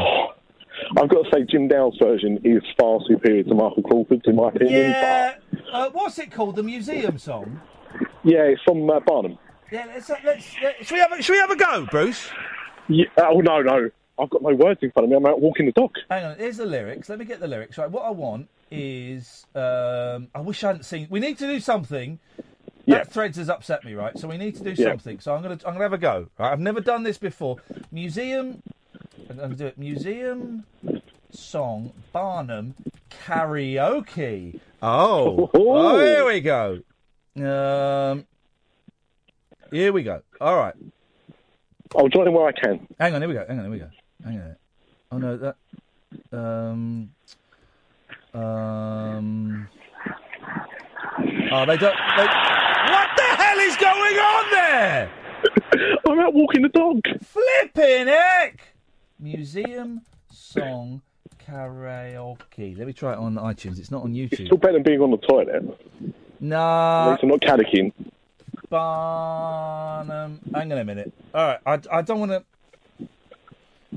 I've 0.99 1.09
got 1.09 1.25
to 1.25 1.31
say, 1.33 1.43
Jim 1.51 1.69
Dale's 1.69 1.97
version 2.01 2.39
is 2.45 2.63
far 2.79 3.01
superior 3.09 3.43
to 3.45 3.55
Michael 3.55 3.83
Crawford's, 3.83 4.23
in 4.27 4.37
my 4.37 4.49
opinion. 4.49 4.91
Yeah. 4.91 5.35
Uh, 5.73 5.91
what's 5.91 6.19
it 6.19 6.31
called? 6.31 6.57
The 6.57 6.63
museum 6.63 7.19
song? 7.19 7.61
Yeah, 8.25 8.43
it's 8.43 8.63
from 8.63 8.89
uh, 8.89 9.01
Barnum. 9.01 9.39
Yeah. 9.73 9.87
Let's, 9.87 10.09
let's, 10.25 10.55
let 10.63 10.87
should 10.87 10.95
we 10.95 11.01
have 11.01 11.13
a, 11.13 11.23
should 11.23 11.33
we 11.33 11.39
have 11.39 11.51
a 11.51 11.57
go, 11.57 11.87
Bruce? 11.91 12.29
Yeah, 12.89 13.07
oh 13.19 13.41
no, 13.41 13.63
no, 13.63 13.91
I've 14.19 14.31
got 14.31 14.43
no 14.43 14.55
words 14.55 14.81
in 14.83 14.91
front 14.93 15.05
of 15.05 15.11
me. 15.11 15.17
I'm 15.17 15.27
out 15.27 15.41
walking 15.41 15.67
the 15.67 15.73
dog. 15.73 15.95
Hang 16.11 16.25
on. 16.25 16.39
Here's 16.39 16.57
the 16.57 16.67
lyrics. 16.67 17.09
Let 17.09 17.19
me 17.19 17.25
get 17.25 17.41
the 17.41 17.49
lyrics. 17.49 17.77
Right. 17.77 17.91
What 17.91 18.05
I 18.05 18.11
want 18.11 18.49
is 18.71 19.45
um, 19.55 20.29
I 20.35 20.41
wish 20.41 20.65
I 20.65 20.69
hadn't 20.69 20.85
seen. 20.85 21.07
We 21.11 21.21
need 21.21 21.39
to 21.39 21.47
do 21.47 21.61
something. 21.61 22.19
Yeah. 22.87 22.99
That 22.99 23.13
threads 23.13 23.37
has 23.37 23.49
upset 23.51 23.85
me, 23.85 23.95
right? 23.95 24.17
So 24.19 24.29
we 24.29 24.39
need 24.39 24.55
to 24.57 24.63
do 24.63 24.71
Yeah. 24.71 24.91
something. 24.91 25.21
So 25.21 25.35
I'm 25.35 25.43
gonna 25.43 25.59
I'm 25.67 25.75
gonna 25.75 25.85
have 25.85 25.93
a 25.93 25.99
go. 25.99 26.29
Right? 26.39 26.53
I've 26.53 26.61
never 26.61 26.81
done 26.81 27.03
this 27.03 27.19
before. 27.19 27.57
Museum. 27.91 28.63
I'm 29.29 29.37
gonna 29.37 29.55
do 29.55 29.67
it. 29.67 29.79
Museum 29.79 30.65
song 31.31 31.93
Barnum 32.13 32.75
karaoke. 33.11 34.61
Oh, 34.83 35.51
oh 35.55 35.99
here 35.99 36.25
we 36.27 36.41
go. 36.41 36.81
Um, 37.37 38.25
here 39.73 39.93
we 39.93 40.03
go. 40.03 40.23
All 40.41 40.57
right. 40.57 40.75
I'll 41.97 42.09
join 42.09 42.27
in 42.29 42.33
where 42.33 42.47
I 42.47 42.53
can. 42.53 42.87
Hang 42.99 43.15
on. 43.15 43.21
Here 43.21 43.29
we 43.29 43.35
go. 43.35 43.45
Hang 43.47 43.59
on. 43.59 43.65
Here 43.65 43.73
we 43.73 43.79
go. 43.79 43.91
Hang 44.27 44.41
on. 44.41 44.57
Oh 45.13 45.19
no, 45.19 45.37
that. 45.37 45.57
Um. 46.33 47.11
Um. 48.35 49.69
Oh, 51.53 51.65
they 51.65 51.77
don't. 51.77 51.97
They, 52.17 52.27
what 52.27 53.09
the 53.17 53.23
hell 53.23 53.59
is 53.61 53.77
going 53.77 54.17
on 54.19 54.51
there? 54.51 55.11
I'm 56.09 56.19
out 56.21 56.35
walking 56.35 56.63
the 56.63 56.69
dog. 56.69 57.01
Flipping 57.23 58.09
heck! 58.09 58.61
Museum 59.21 60.03
song 60.33 61.03
karaoke. 61.39 62.77
Let 62.77 62.87
me 62.89 62.93
try 62.93 63.13
it 63.13 63.19
on 63.19 63.37
iTunes. 63.37 63.79
It's 63.79 63.91
not 63.93 64.03
on 64.03 64.13
YouTube. 64.13 64.33
It's 64.33 64.47
still 64.47 64.59
better 64.59 64.75
than 64.75 64.83
being 64.83 65.01
on 65.01 65.13
the 65.13 65.19
toilet. 65.19 65.49
At 65.55 65.63
No. 66.41 67.11
least 67.11 67.23
I'm 67.23 67.29
not 67.29 67.41
caddying. 67.41 67.93
Barnum. 68.69 70.41
Hang 70.53 70.73
on 70.73 70.79
a 70.79 70.85
minute. 70.85 71.13
All 71.33 71.47
right. 71.47 71.61
I, 71.65 71.99
I 71.99 72.03
don't 72.03 72.19
want 72.19 72.33
to. 72.33 72.43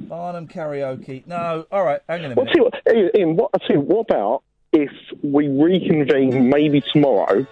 Barnum 0.08 0.48
karaoke. 0.48 1.26
No. 1.28 1.66
All 1.72 1.84
right. 1.84 2.02
Hang 2.08 2.26
on 2.26 2.32
a 2.32 2.36
minute. 2.36 2.38
Well, 2.38 2.54
see 2.54 2.62
what, 2.62 2.74
Iain, 2.88 3.36
what, 3.36 3.52
I 3.54 3.58
tell 3.68 3.82
what 3.82 4.10
about 4.10 4.44
if 4.72 4.92
we 5.24 5.48
reconvene 5.48 6.50
maybe 6.50 6.82
tomorrow 6.94 7.46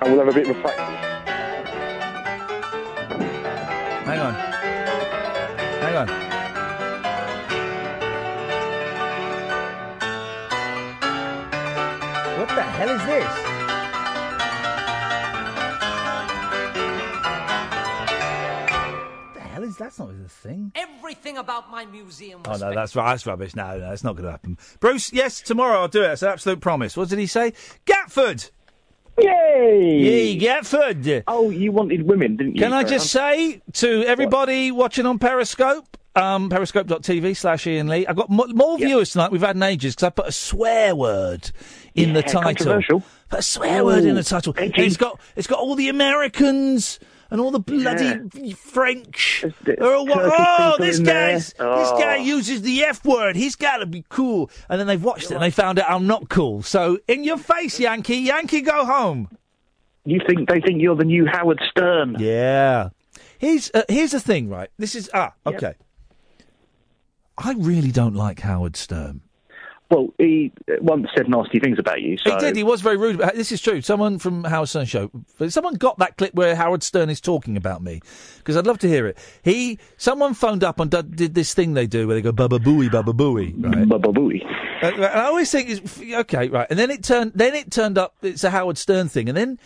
and 0.00 0.12
we'll 0.12 0.24
have 0.24 0.28
a 0.28 0.32
bit 0.32 0.48
of 0.48 0.56
a 0.56 0.60
practice? 0.60 1.10
Hang 4.04 4.18
on. 4.20 4.34
Hang 5.80 5.96
on. 5.96 6.08
What 12.38 12.48
the 12.48 12.62
hell 12.62 12.90
is 12.90 13.04
this? 13.06 13.53
Is 19.74 19.78
that's 19.78 19.98
not 19.98 20.10
a 20.10 20.28
thing? 20.28 20.70
Everything 20.76 21.36
about 21.36 21.68
my 21.68 21.84
museum 21.84 22.42
Oh 22.46 22.50
was 22.52 22.60
no, 22.60 22.72
that's 22.72 22.94
right. 22.94 23.10
That's 23.10 23.26
rubbish. 23.26 23.56
No, 23.56 23.76
no, 23.76 23.90
it's 23.90 24.04
not 24.04 24.12
going 24.14 24.26
to 24.26 24.30
happen. 24.30 24.56
Bruce, 24.78 25.12
yes, 25.12 25.40
tomorrow 25.40 25.80
I'll 25.80 25.88
do 25.88 26.04
it. 26.04 26.12
It's 26.12 26.22
an 26.22 26.28
absolute 26.28 26.60
promise. 26.60 26.96
What 26.96 27.08
did 27.08 27.18
he 27.18 27.26
say? 27.26 27.54
Gatford. 27.84 28.52
Yay! 29.18 29.98
Yay, 29.98 30.38
Gatford. 30.38 31.24
Oh, 31.26 31.50
you 31.50 31.72
wanted 31.72 32.02
women, 32.06 32.36
didn't 32.36 32.54
you? 32.54 32.62
Can 32.62 32.72
I 32.72 32.82
Sorry, 32.82 32.90
just 32.94 33.10
say 33.10 33.62
to 33.72 34.04
everybody 34.04 34.70
watching 34.70 35.06
on 35.06 35.18
Periscope, 35.18 35.98
um, 36.14 36.50
periscope.tv 36.50 37.36
slash 37.36 37.66
Iain 37.66 37.88
Lee, 37.88 38.06
I've 38.06 38.14
got 38.14 38.30
mo- 38.30 38.46
more 38.54 38.78
viewers 38.78 39.10
tonight 39.10 39.32
we've 39.32 39.40
had 39.40 39.56
in 39.56 39.62
ages 39.64 39.96
because 39.96 40.06
I 40.06 40.10
put 40.10 40.28
a 40.28 40.32
swear 40.32 40.94
word 40.94 41.50
in 41.96 42.12
the 42.12 42.20
Yeah, 42.20 42.26
title. 42.26 42.42
controversial. 42.42 43.02
Put 43.28 43.40
a 43.40 43.42
swear 43.42 43.84
word 43.84 44.04
in 44.04 44.14
the 44.14 44.22
title. 44.22 44.54
And 44.56 44.72
it's 44.76 44.96
got, 44.96 45.20
it's 45.34 45.48
got 45.48 45.58
all 45.58 45.74
the 45.74 45.88
Americans 45.88 47.00
and 47.30 47.40
all 47.40 47.50
the 47.50 47.58
bloody 47.60 48.52
French. 48.52 49.44
They're 49.62 49.94
all, 49.94 50.06
Turkish 50.06 50.32
oh, 50.38 50.76
this 50.78 50.98
guy's, 51.00 51.46
this 51.48 51.54
Oh. 51.58 51.98
guy 51.98 52.16
uses 52.16 52.62
the 52.62 52.82
F 52.84 53.04
word. 53.04 53.36
He's 53.36 53.56
got 53.56 53.78
to 53.78 53.86
be 53.86 54.04
cool. 54.08 54.50
And 54.68 54.78
then 54.80 54.86
they've 54.86 55.02
watched 55.02 55.30
it 55.30 55.34
and 55.34 55.42
they 55.42 55.50
found 55.50 55.78
out 55.78 55.90
I'm 55.90 56.06
not 56.06 56.28
cool. 56.28 56.62
So 56.62 56.98
in 57.08 57.24
your 57.24 57.38
face, 57.38 57.78
Yankee. 57.80 58.16
Yankee, 58.18 58.60
go 58.60 58.84
home. 58.84 59.28
You 60.04 60.20
think 60.26 60.48
they 60.48 60.60
think 60.60 60.82
you're 60.82 60.96
the 60.96 61.04
new 61.04 61.26
Howard 61.26 61.60
Stern? 61.70 62.16
Yeah. 62.18 62.90
Here's 63.38 63.70
uh, 63.74 63.82
here's 63.88 64.12
the 64.12 64.20
thing, 64.20 64.48
right? 64.48 64.68
This 64.78 64.94
is 64.94 65.10
ah 65.14 65.32
okay. 65.46 65.74
I 67.36 67.52
really 67.54 67.90
don't 67.90 68.14
like 68.14 68.40
Howard 68.40 68.76
Stern. 68.76 69.22
Well, 69.90 70.08
he 70.18 70.50
uh, 70.68 70.76
once 70.80 71.08
said 71.14 71.28
nasty 71.28 71.60
things 71.60 71.78
about 71.78 72.00
you. 72.00 72.16
So 72.18 72.32
He 72.34 72.38
did. 72.38 72.56
He 72.56 72.64
was 72.64 72.80
very 72.80 72.96
rude. 72.96 73.18
This 73.34 73.52
is 73.52 73.60
true. 73.60 73.82
Someone 73.82 74.18
from 74.18 74.44
Howard 74.44 74.68
Stern 74.68 74.86
show. 74.86 75.10
Someone 75.48 75.74
got 75.74 75.98
that 75.98 76.16
clip 76.16 76.34
where 76.34 76.56
Howard 76.56 76.82
Stern 76.82 77.10
is 77.10 77.20
talking 77.20 77.56
about 77.56 77.82
me 77.82 78.00
because 78.38 78.56
I'd 78.56 78.66
love 78.66 78.78
to 78.78 78.88
hear 78.88 79.06
it. 79.06 79.18
He 79.42 79.78
someone 79.96 80.34
phoned 80.34 80.64
up 80.64 80.80
and 80.80 80.90
did, 80.90 81.34
this 81.34 81.52
thing 81.54 81.74
they 81.74 81.86
do 81.86 82.06
where 82.06 82.16
they 82.16 82.22
go 82.22 82.32
baba 82.32 82.58
booey 82.58 82.90
baba 82.90 83.12
booey 83.12 83.54
right 83.62 83.88
baba 83.88 84.08
booey. 84.08 84.42
Uh, 84.82 84.92
and 84.94 85.04
I 85.04 85.24
always 85.26 85.50
think 85.50 85.80
okay 86.12 86.48
right 86.48 86.66
and 86.70 86.78
then 86.78 86.90
it 86.90 87.02
turned 87.04 87.32
then 87.34 87.54
it 87.54 87.70
turned 87.70 87.98
up 87.98 88.14
it's 88.22 88.44
a 88.44 88.50
Howard 88.50 88.78
Stern 88.78 89.08
thing 89.08 89.28
and 89.28 89.36
then. 89.36 89.58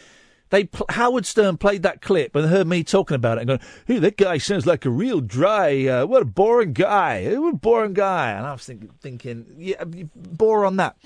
They 0.51 0.65
pl- 0.65 0.87
Howard 0.91 1.27
Stern 1.27 1.57
played 1.59 1.83
that 1.83 2.01
clip 2.01 2.35
and 2.35 2.49
heard 2.49 2.67
me 2.67 2.83
talking 2.85 3.15
about 3.15 3.39
it 3.39 3.43
and 3.43 3.49
going, 3.49 3.61
"Hey, 3.87 3.99
that 3.99 4.17
guy 4.17 4.39
sounds 4.39 4.67
like 4.67 4.85
a 4.85 4.91
real 4.91 5.21
dry. 5.21 5.87
Uh, 5.87 6.07
what 6.07 6.23
a 6.23 6.27
boring 6.27 6.73
guy. 6.73 7.35
What 7.37 7.55
a 7.55 7.57
boring 7.57 7.93
guy." 7.95 8.33
And 8.33 8.47
I 8.47 8.53
was 8.53 8.65
thinking, 8.65 8.91
thinking, 9.01 9.47
yeah, 9.59 9.85
bore 10.15 10.65
on 10.65 10.77
that. 10.77 10.97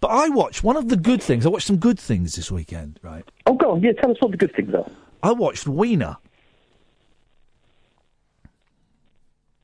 But 0.00 0.08
I 0.08 0.30
watched 0.30 0.64
one 0.64 0.76
of 0.76 0.88
the 0.88 0.96
good 0.96 1.22
things. 1.22 1.44
I 1.44 1.50
watched 1.50 1.66
some 1.66 1.76
good 1.76 1.98
things 1.98 2.36
this 2.36 2.50
weekend, 2.50 2.98
right? 3.02 3.24
Oh, 3.46 3.54
go 3.54 3.72
on. 3.72 3.82
Yeah, 3.82 3.92
tell 3.92 4.10
us 4.10 4.16
what 4.20 4.30
the 4.30 4.38
good 4.38 4.54
things 4.54 4.74
are. 4.74 4.90
I 5.22 5.32
watched 5.32 5.66
Weiner. 5.66 6.16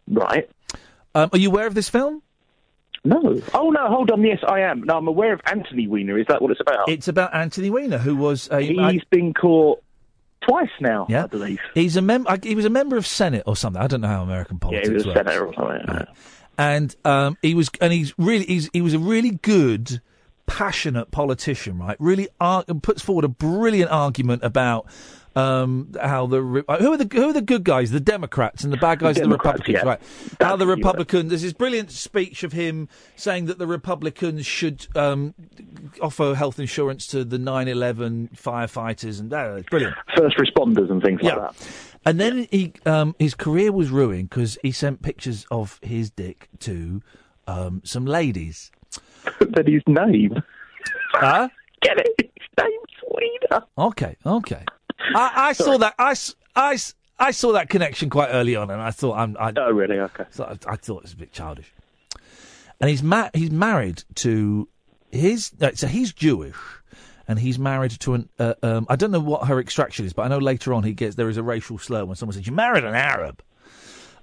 Right. 0.09 0.49
Um, 1.14 1.31
are 1.33 1.39
you 1.39 1.49
aware 1.49 1.67
of 1.67 1.75
this 1.75 1.89
film? 1.89 2.23
No. 3.07 3.41
Oh 3.55 3.71
no, 3.71 3.89
hold 3.89 4.11
on. 4.11 4.23
Yes, 4.23 4.39
I 4.47 4.61
am. 4.61 4.83
No, 4.83 4.99
I'm 4.99 5.09
aware 5.09 5.33
of 5.33 5.41
Anthony 5.47 5.87
Weiner. 5.89 6.19
Is 6.19 6.27
that 6.29 6.43
what 6.43 6.51
it's 6.51 6.61
about? 6.61 6.89
It's 6.89 7.09
about 7.09 7.35
Anthony 7.35 7.71
Weiner, 7.71 7.99
who 7.99 8.17
was 8.17 8.49
a. 8.51 8.61
He's 8.61 8.79
I- 8.79 9.01
been 9.11 9.33
caught 9.35 9.83
twice 10.43 10.69
now, 10.81 11.07
yeah, 11.09 11.25
I 11.25 11.27
believe. 11.27 11.59
He's 11.75 11.97
a 11.97 12.03
mem- 12.03 12.27
I- 12.29 12.39
He 12.43 12.55
was 12.55 12.65
a 12.65 12.71
member 12.71 12.97
of 12.97 13.07
Senate 13.07 13.43
or 13.47 13.57
something. 13.57 13.81
I 13.83 13.87
don't 13.87 14.01
know 14.01 14.09
how 14.09 14.23
American 14.23 14.57
Yeah, 14.57 14.61
politics 14.61 14.89
he 14.89 14.95
was 14.95 15.07
works. 15.07 15.17
senator 15.19 15.47
or 15.47 15.55
something. 15.55 15.85
yeah. 15.89 16.05
and 16.59 16.95
um, 17.05 17.37
he 17.43 17.55
was, 17.55 17.69
and 17.81 17.93
he's 17.93 18.15
really, 18.19 18.45
he's, 18.47 18.71
he 18.73 18.81
was 18.81 18.95
a 18.95 18.99
really 18.99 19.31
good, 19.43 20.01
passionate 20.47 21.11
politician, 21.11 21.79
right? 21.79 21.97
Really 21.99 22.29
ar- 22.41 22.65
puts 22.65 23.03
forward 23.03 23.25
a 23.25 23.29
brilliant 23.29 23.91
argument 23.91 24.43
about 24.45 24.87
um, 25.37 25.93
how 26.01 26.26
the 26.26 26.43
re- 26.43 26.62
uh, 26.66 26.78
who 26.78 26.93
are 26.93 26.97
the 26.97 27.09
who 27.12 27.28
are 27.28 27.32
the 27.32 27.43
good 27.43 27.62
guys, 27.62 27.91
the 27.91 28.01
Democrats, 28.01 28.64
and 28.64 28.72
the 28.72 28.78
bad 28.78 28.99
guys, 28.99 29.18
are 29.18 29.24
the 29.24 29.28
Republicans, 29.28 29.74
yeah. 29.74 29.84
right? 29.84 30.01
how 30.41 30.57
the 30.57 30.66
Republicans. 30.66 31.28
There's 31.28 31.43
this 31.43 31.53
brilliant 31.53 31.91
speech 31.91 32.43
of 32.43 32.53
him 32.53 32.89
saying 33.14 33.45
that 33.47 33.59
the 33.59 33.66
Republicans 33.66 34.47
should 34.47 34.87
um, 34.97 35.34
offer 36.01 36.34
health 36.34 36.59
insurance 36.59 37.07
to 37.09 37.22
the 37.24 37.37
9/11 37.37 38.37
firefighters, 38.37 39.20
and 39.20 39.32
uh, 39.32 39.61
brilliant. 39.70 39.95
First 40.16 40.39
responders 40.39 40.91
and 40.91 41.03
things 41.03 41.20
like 41.22 41.37
that. 41.37 41.55
And 42.07 42.20
then 42.20 42.47
he, 42.53 42.72
um, 42.87 43.16
his 43.18 43.34
career 43.34 43.72
was 43.72 43.91
ruined 43.91 44.30
because 44.30 44.57
he 44.62 44.70
sent 44.70 45.03
pictures 45.03 45.45
of 45.51 45.80
his 45.82 46.09
dick 46.09 46.49
to 46.61 47.03
um, 47.49 47.82
some 47.84 48.07
ladies. 48.07 48.70
but 49.51 49.66
his 49.66 49.82
name. 49.87 50.43
Huh? 51.12 51.49
Get 51.82 51.99
it? 51.99 52.09
His 52.18 52.49
name's 52.59 53.51
Weiner. 53.51 53.66
Okay, 53.76 54.16
okay. 54.24 54.64
I, 54.99 55.32
I 55.49 55.53
saw 55.53 55.78
that. 55.78 55.94
I, 55.99 56.14
I 56.55 56.78
I 57.18 57.30
saw 57.30 57.53
that 57.53 57.68
connection 57.68 58.11
quite 58.11 58.28
early 58.28 58.57
on, 58.57 58.70
and 58.70 58.80
I 58.80 58.90
thought 58.90 59.16
I'm. 59.18 59.36
I, 59.38 59.53
oh, 59.57 59.70
really? 59.70 59.99
Okay. 59.99 60.24
So 60.30 60.44
I, 60.44 60.72
I 60.72 60.76
thought 60.76 60.99
it 60.99 61.03
was 61.05 61.12
a 61.12 61.16
bit 61.16 61.32
childish. 61.32 61.72
And 62.80 62.90
he's 62.90 63.03
ma- 63.03 63.30
he's 63.32 63.51
married 63.51 64.05
to 64.16 64.68
his. 65.11 65.53
uh, 65.61 65.70
So 65.74 65.86
he's 65.86 66.12
Jewish, 66.12 66.57
and 67.26 67.38
he's 67.38 67.59
married 67.59 67.92
to 68.01 68.14
an. 68.14 68.28
Uh, 68.38 68.55
um, 68.62 68.86
I 68.90 68.97
don't 68.97 69.11
know 69.11 69.20
what 69.20 69.49
her 69.49 69.59
extraction 69.61 70.05
is, 70.05 70.12
but 70.12 70.22
I 70.22 70.28
know 70.28 70.38
later 70.38 70.74
on 70.74 70.82
he 70.82 70.92
gets 70.92 71.14
there 71.16 71.28
is 71.28 71.36
a 71.38 71.42
racial 71.42 71.78
slur 71.78 72.05
when 72.05 72.16
someone 72.16 72.34
says 72.34 72.47
you 72.47 72.53
married 72.53 72.84
an 72.84 72.94
Arab. 72.94 73.42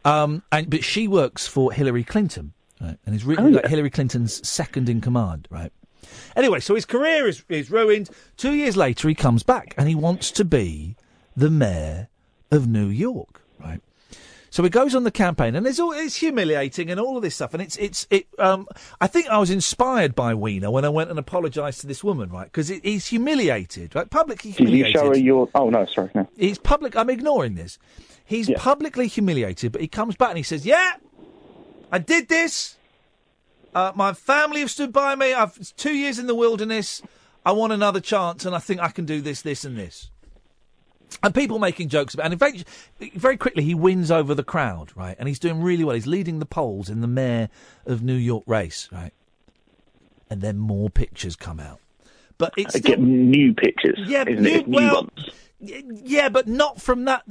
Um, 0.06 0.44
and 0.52 0.70
but 0.70 0.84
she 0.84 1.08
works 1.08 1.48
for 1.48 1.72
Hillary 1.72 2.04
Clinton, 2.04 2.54
right? 2.82 2.98
And 3.06 3.16
is 3.16 3.24
really 3.24 3.42
Oh, 3.42 3.48
like 3.48 3.64
yeah. 3.64 3.70
Hillary 3.70 3.90
Clinton's 3.90 4.48
second 4.48 4.90
in 4.90 5.02
command, 5.02 5.48
right? 5.50 5.72
Anyway, 6.36 6.60
so 6.60 6.76
his 6.76 6.86
career 6.86 7.28
is 7.28 7.44
is 7.50 7.72
ruined. 7.72 8.10
Two 8.38 8.54
years 8.54 8.78
later, 8.78 9.08
he 9.08 9.16
comes 9.16 9.44
back 9.44 9.74
and 9.78 9.88
he 9.88 9.96
wants 9.96 10.32
to 10.32 10.46
be 10.46 10.96
the 11.36 11.50
mayor 11.50 12.10
of 12.52 12.68
New 12.68 12.88
York, 12.88 13.42
right? 13.60 13.82
So 14.50 14.62
he 14.62 14.70
goes 14.70 14.94
on 14.94 15.04
the 15.04 15.10
campaign, 15.10 15.56
and 15.56 15.66
it's 15.66 15.80
all 15.80 15.94
it's 15.94 16.18
humiliating 16.18 16.92
and 16.92 17.00
all 17.00 17.18
of 17.18 17.24
this 17.24 17.34
stuff. 17.34 17.56
And 17.56 17.64
it's 17.64 17.76
it's 17.78 18.06
it. 18.12 18.28
Um, 18.38 18.68
I 19.02 19.08
think 19.08 19.28
I 19.28 19.40
was 19.40 19.50
inspired 19.50 20.14
by 20.14 20.36
Weiner 20.36 20.70
when 20.70 20.86
I 20.86 20.90
went 20.90 21.10
and 21.10 21.18
apologised 21.18 21.82
to 21.82 21.88
this 21.88 22.04
woman, 22.04 22.30
right? 22.30 22.46
Because 22.46 22.68
he's 22.68 23.08
humiliated, 23.08 23.96
right? 23.96 24.08
Publicly 24.08 24.52
humiliated. 24.52 24.94
Did 24.94 25.00
you 25.00 25.06
show 25.06 25.10
her 25.10 25.18
your? 25.18 25.50
Oh 25.56 25.72
no, 25.72 25.88
sorry. 25.88 26.12
No. 26.14 26.30
He's 26.38 26.60
public. 26.60 26.96
I'm 26.96 27.10
ignoring 27.10 27.56
this. 27.56 27.80
He's 28.26 28.52
publicly 28.52 29.08
humiliated, 29.08 29.72
but 29.72 29.82
he 29.82 29.88
comes 29.88 30.16
back 30.16 30.30
and 30.30 30.38
he 30.38 30.44
says, 30.44 30.68
"Yeah, 30.68 30.98
I 31.92 31.98
did 31.98 32.30
this. 32.30 32.78
Uh, 33.76 33.92
my 33.96 34.14
family 34.14 34.60
have 34.62 34.72
stood 34.72 34.94
by 34.94 35.16
me. 35.16 35.34
I've 35.34 35.58
it's 35.58 35.72
two 35.72 35.96
years 35.96 36.20
in 36.20 36.28
the 36.28 36.36
wilderness. 36.36 37.02
I 37.46 37.52
want 37.52 37.74
another 37.74 38.00
chance, 38.00 38.46
and 38.46 38.56
I 38.56 38.60
think 38.60 38.80
I 38.80 38.90
can 38.90 39.06
do 39.06 39.22
this, 39.22 39.42
this, 39.42 39.66
and 39.66 39.78
this." 39.78 40.10
And 41.22 41.34
people 41.36 41.60
making 41.60 41.90
jokes 41.90 42.14
about, 42.14 42.26
and 42.26 42.34
eventually, 42.34 42.66
very 43.16 43.38
quickly, 43.38 43.64
he 43.64 43.76
wins 43.76 44.10
over 44.10 44.34
the 44.34 44.44
crowd, 44.44 44.92
right? 44.96 45.16
And 45.20 45.28
he's 45.28 45.40
doing 45.40 45.62
really 45.62 45.84
well. 45.84 45.94
He's 45.96 46.08
leading 46.08 46.40
the 46.40 46.46
polls 46.46 46.90
in 46.90 47.02
the 47.02 47.08
mayor 47.08 47.50
of 47.86 48.02
New 48.02 48.16
York 48.16 48.44
race, 48.48 48.90
right? 48.92 49.14
And 50.30 50.42
then 50.42 50.58
more 50.58 50.90
pictures 50.90 51.36
come 51.36 51.60
out, 51.60 51.80
but 52.38 52.54
it's 52.58 52.76
I 52.76 52.80
still, 52.80 52.96
get 52.96 53.00
new 53.00 53.54
pictures. 53.54 54.00
yeah, 54.08 54.24
isn't 54.28 54.44
new, 54.44 54.50
it? 54.50 54.68
New 54.68 54.78
well, 54.78 55.10
ones. 55.16 55.30
Yeah, 55.64 56.30
but 56.30 56.48
not 56.48 56.82
from 56.82 57.06
that. 57.06 57.24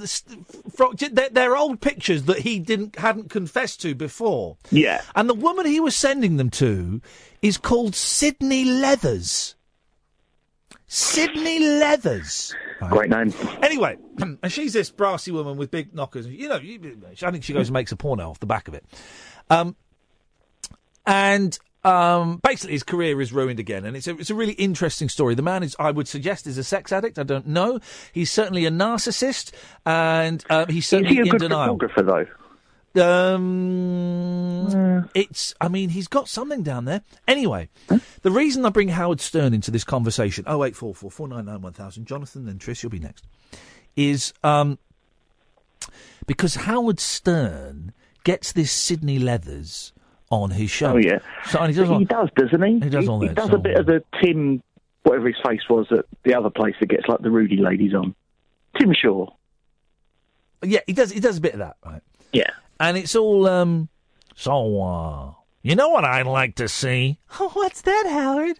They're, 1.12 1.28
they're 1.30 1.56
old 1.56 1.80
pictures 1.80 2.24
that 2.24 2.40
he 2.40 2.58
didn't 2.58 2.96
hadn't 2.96 3.30
confessed 3.30 3.80
to 3.82 3.94
before. 3.94 4.56
Yeah. 4.70 5.02
and 5.14 5.28
the 5.28 5.34
woman 5.34 5.66
he 5.66 5.80
was 5.80 5.94
sending 5.94 6.36
them 6.36 6.50
to 6.50 7.00
is 7.40 7.58
called 7.58 7.94
Sydney 7.94 8.64
Leathers. 8.64 9.54
Sydney 10.86 11.58
Leathers. 11.58 12.54
Great 12.90 13.10
name. 13.10 13.32
Anyway, 13.62 13.96
and 14.18 14.52
she's 14.52 14.72
this 14.72 14.90
brassy 14.90 15.30
woman 15.30 15.56
with 15.56 15.70
big 15.70 15.94
knockers. 15.94 16.26
You 16.26 16.48
know, 16.48 16.56
I 16.56 17.30
think 17.30 17.44
she 17.44 17.52
goes 17.52 17.68
and 17.68 17.74
makes 17.74 17.92
a 17.92 17.96
porno 17.96 18.28
off 18.30 18.40
the 18.40 18.46
back 18.46 18.68
of 18.68 18.74
it. 18.74 18.84
Um, 19.48 19.76
and 21.06 21.58
um, 21.84 22.38
basically, 22.42 22.74
his 22.74 22.82
career 22.82 23.20
is 23.20 23.32
ruined 23.32 23.58
again, 23.58 23.84
and 23.84 23.96
it's 23.96 24.06
a, 24.06 24.16
it's 24.16 24.30
a 24.30 24.34
really 24.34 24.52
interesting 24.54 25.08
story. 25.08 25.34
The 25.34 25.42
man 25.42 25.62
is, 25.62 25.74
I 25.78 25.90
would 25.90 26.06
suggest, 26.06 26.46
is 26.46 26.58
a 26.58 26.64
sex 26.64 26.92
addict. 26.92 27.18
I 27.18 27.22
don't 27.24 27.48
know. 27.48 27.80
He's 28.12 28.30
certainly 28.30 28.66
a 28.66 28.70
narcissist, 28.70 29.52
and 29.84 30.44
um, 30.48 30.68
he's 30.68 30.84
Is 30.84 30.88
certainly 30.88 31.14
he 31.14 31.20
a 31.20 31.24
in 31.24 31.28
good 31.30 31.40
denial. 31.40 31.78
photographer 31.78 32.02
though? 32.02 32.26
Um, 32.94 35.08
it's. 35.14 35.54
I 35.60 35.68
mean, 35.68 35.88
he's 35.88 36.08
got 36.08 36.28
something 36.28 36.62
down 36.62 36.84
there. 36.84 37.02
Anyway, 37.26 37.68
the 38.22 38.30
reason 38.30 38.64
I 38.66 38.70
bring 38.70 38.88
Howard 38.88 39.20
Stern 39.20 39.54
into 39.54 39.70
this 39.70 39.84
conversation, 39.84 40.44
oh 40.46 40.64
eight 40.64 40.76
four 40.76 40.94
four 40.94 41.10
four 41.10 41.26
nine 41.26 41.46
nine 41.46 41.62
one 41.62 41.72
thousand, 41.72 42.06
Jonathan, 42.06 42.44
then 42.44 42.58
Trish, 42.58 42.82
you'll 42.82 42.90
be 42.90 42.98
next, 42.98 43.24
is 43.96 44.34
um, 44.44 44.78
because 46.26 46.56
Howard 46.56 47.00
Stern 47.00 47.92
gets 48.24 48.52
this 48.52 48.70
Sydney 48.70 49.18
Leathers 49.18 49.92
on 50.32 50.50
his 50.50 50.70
show. 50.70 50.94
Oh 50.94 50.96
yeah, 50.96 51.18
so 51.46 51.62
he 51.66 51.72
does. 51.74 51.88
he 51.88 52.04
does, 52.04 52.28
doesn't 52.36 52.62
he? 52.62 52.72
He 52.80 52.88
does 52.90 53.08
all 53.08 53.18
that. 53.20 53.28
He 53.28 53.34
does 53.34 53.48
so- 53.50 53.56
a 53.56 53.58
bit 53.58 53.76
of 53.76 53.86
the 53.86 54.02
Tim, 54.22 54.62
whatever 55.02 55.26
his 55.28 55.36
face 55.46 55.60
was 55.68 55.86
at 55.90 56.06
the 56.24 56.34
other 56.34 56.50
place 56.50 56.74
that 56.80 56.86
gets 56.86 57.06
like 57.08 57.20
the 57.20 57.30
Rudy 57.30 57.58
ladies 57.58 57.94
on. 57.94 58.14
Tim 58.78 58.94
Shaw. 58.94 59.26
Yeah, 60.64 60.80
he 60.86 60.92
does. 60.92 61.12
He 61.12 61.20
does 61.20 61.38
a 61.38 61.40
bit 61.40 61.52
of 61.54 61.58
that, 61.58 61.76
right? 61.84 62.02
Yeah. 62.32 62.50
And 62.80 62.96
it's 62.96 63.14
all. 63.14 63.46
um 63.46 63.88
So, 64.34 64.80
uh, 64.82 65.32
you 65.62 65.74
know 65.76 65.90
what 65.90 66.04
I'd 66.04 66.26
like 66.26 66.54
to 66.56 66.68
see? 66.68 67.18
Oh, 67.40 67.50
what's 67.52 67.82
that, 67.82 68.06
Howard? 68.08 68.58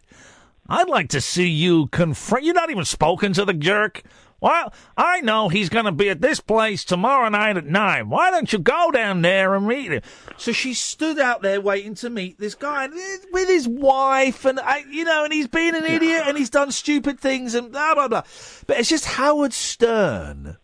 I'd 0.68 0.88
like 0.88 1.08
to 1.10 1.20
see 1.20 1.48
you 1.48 1.86
confront. 1.88 2.44
You're 2.44 2.54
not 2.54 2.70
even 2.70 2.84
spoken 2.84 3.32
to 3.34 3.44
the 3.44 3.52
jerk. 3.52 4.02
Well, 4.43 4.74
I 4.97 5.20
know 5.20 5.49
he's 5.49 5.68
going 5.68 5.84
to 5.84 5.93
be 5.93 6.11
at 6.11 6.20
this 6.20 6.40
place 6.40 6.84
tomorrow 6.84 7.28
night 7.28 7.57
at 7.57 7.64
nine. 7.64 8.09
Why 8.09 8.32
don't 8.32 8.53
you 8.53 8.59
go 8.59 8.90
down 8.90 9.22
there 9.22 9.55
and 9.55 9.68
meet 9.68 9.93
him? 9.93 10.03
So 10.36 10.51
she 10.51 10.74
stood 10.74 11.20
out 11.20 11.43
there 11.43 11.61
waiting 11.61 11.95
to 11.97 12.11
meet 12.11 12.40
this 12.40 12.57
guy 12.57 12.88
with 13.32 13.49
his 13.49 13.68
wife, 13.68 14.45
and 14.45 14.59
I, 14.59 14.82
you 14.90 15.05
know, 15.05 15.22
and 15.22 15.32
he's 15.32 15.47
been 15.47 15.76
an 15.76 15.84
idiot 15.84 16.24
and 16.26 16.36
he's 16.36 16.51
done 16.51 16.72
stupid 16.72 17.20
things 17.20 17.55
and 17.55 17.70
blah 17.70 17.95
blah 17.95 18.09
blah. 18.09 18.24
But 18.66 18.80
it's 18.80 18.88
just 18.88 19.05
Howard 19.05 19.53
Stern 19.53 20.57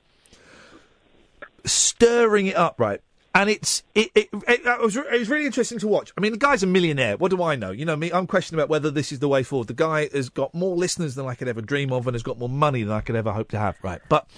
stirring 1.65 2.49
it 2.49 2.57
up, 2.57 2.81
right? 2.81 3.01
And 3.39 3.49
it's 3.49 3.85
it, 3.95 4.11
it, 4.17 4.29
it, 4.33 4.67
it 4.67 4.81
was 4.81 4.97
it 4.97 5.13
was 5.13 5.29
really 5.29 5.47
interesting 5.47 5.79
to 5.79 5.87
watch. 5.87 6.13
I 6.19 6.21
mean, 6.21 6.33
the 6.33 6.39
guy's 6.39 6.65
a 6.65 6.67
millionaire. 6.67 7.17
What 7.17 7.31
do 7.31 7.41
I 7.41 7.55
know? 7.55 7.71
You 7.71 7.85
know 7.85 7.95
me. 7.95 8.11
I'm 8.11 8.27
questioning 8.27 8.59
about 8.59 8.69
whether 8.69 8.91
this 8.91 9.13
is 9.13 9.21
the 9.21 9.29
way 9.29 9.45
forward. 9.45 9.69
The 9.69 9.75
guy 9.75 10.09
has 10.13 10.29
got 10.29 10.53
more 10.55 10.75
listeners 10.75 11.15
than 11.15 11.25
I 11.25 11.37
could 11.37 11.47
ever 11.47 11.61
dream 11.61 11.93
of, 11.93 12.09
and 12.09 12.17
has 12.17 12.25
got 12.25 12.37
more 12.41 12.49
money 12.49 12.83
than 12.83 12.93
I 12.93 13.01
could 13.01 13.15
ever 13.15 13.31
hope 13.31 13.51
to 13.51 13.59
have. 13.61 13.77
Right, 13.81 14.01
but 14.09 14.29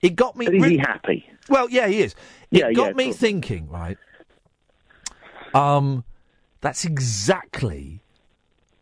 it 0.00 0.16
got 0.16 0.36
me. 0.36 0.46
But 0.46 0.54
is 0.54 0.64
he 0.64 0.78
happy? 0.78 1.28
Well, 1.50 1.68
yeah, 1.68 1.86
he 1.86 2.00
is. 2.00 2.14
It 2.50 2.60
Yeah, 2.60 2.72
got 2.72 2.86
yeah, 2.88 2.92
me 2.94 3.12
thinking. 3.12 3.68
Right. 3.68 3.98
Um, 5.54 6.04
that's 6.62 6.86
exactly 6.86 8.00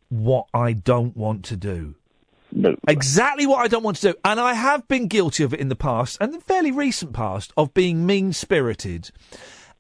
what 0.09 0.47
I 0.55 0.73
don't 0.73 1.17
want 1.17 1.45
to 1.47 1.57
do. 1.57 1.97
No. 2.53 2.77
Exactly 2.87 3.47
what 3.47 3.59
I 3.59 3.67
don't 3.67 3.83
want 3.83 3.97
to 3.97 4.13
do. 4.13 4.19
And 4.25 4.39
I 4.39 4.55
have 4.55 4.87
been 4.87 5.09
guilty 5.09 5.43
of 5.43 5.53
it 5.53 5.59
in 5.59 5.69
the 5.69 5.75
past, 5.77 6.17
and 6.21 6.33
the 6.33 6.41
fairly 6.41 6.71
recent 6.71 7.13
past, 7.13 7.53
of 7.57 7.75
being 7.75 8.07
mean 8.07 8.33
spirited 8.33 9.11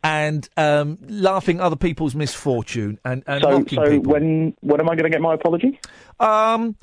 and 0.04 0.48
um, 0.58 0.98
laughing 1.08 1.58
at 1.58 1.62
other 1.64 1.76
people's 1.76 2.14
misfortune 2.14 3.00
and, 3.06 3.24
and 3.26 3.42
so, 3.42 3.50
mocking 3.58 3.78
so 3.82 3.90
people. 3.90 4.12
when 4.12 4.54
when 4.60 4.78
am 4.80 4.88
I 4.88 4.94
going 4.94 5.04
to 5.04 5.10
get 5.10 5.22
my 5.22 5.34
apology? 5.34 5.80
Um, 6.20 6.76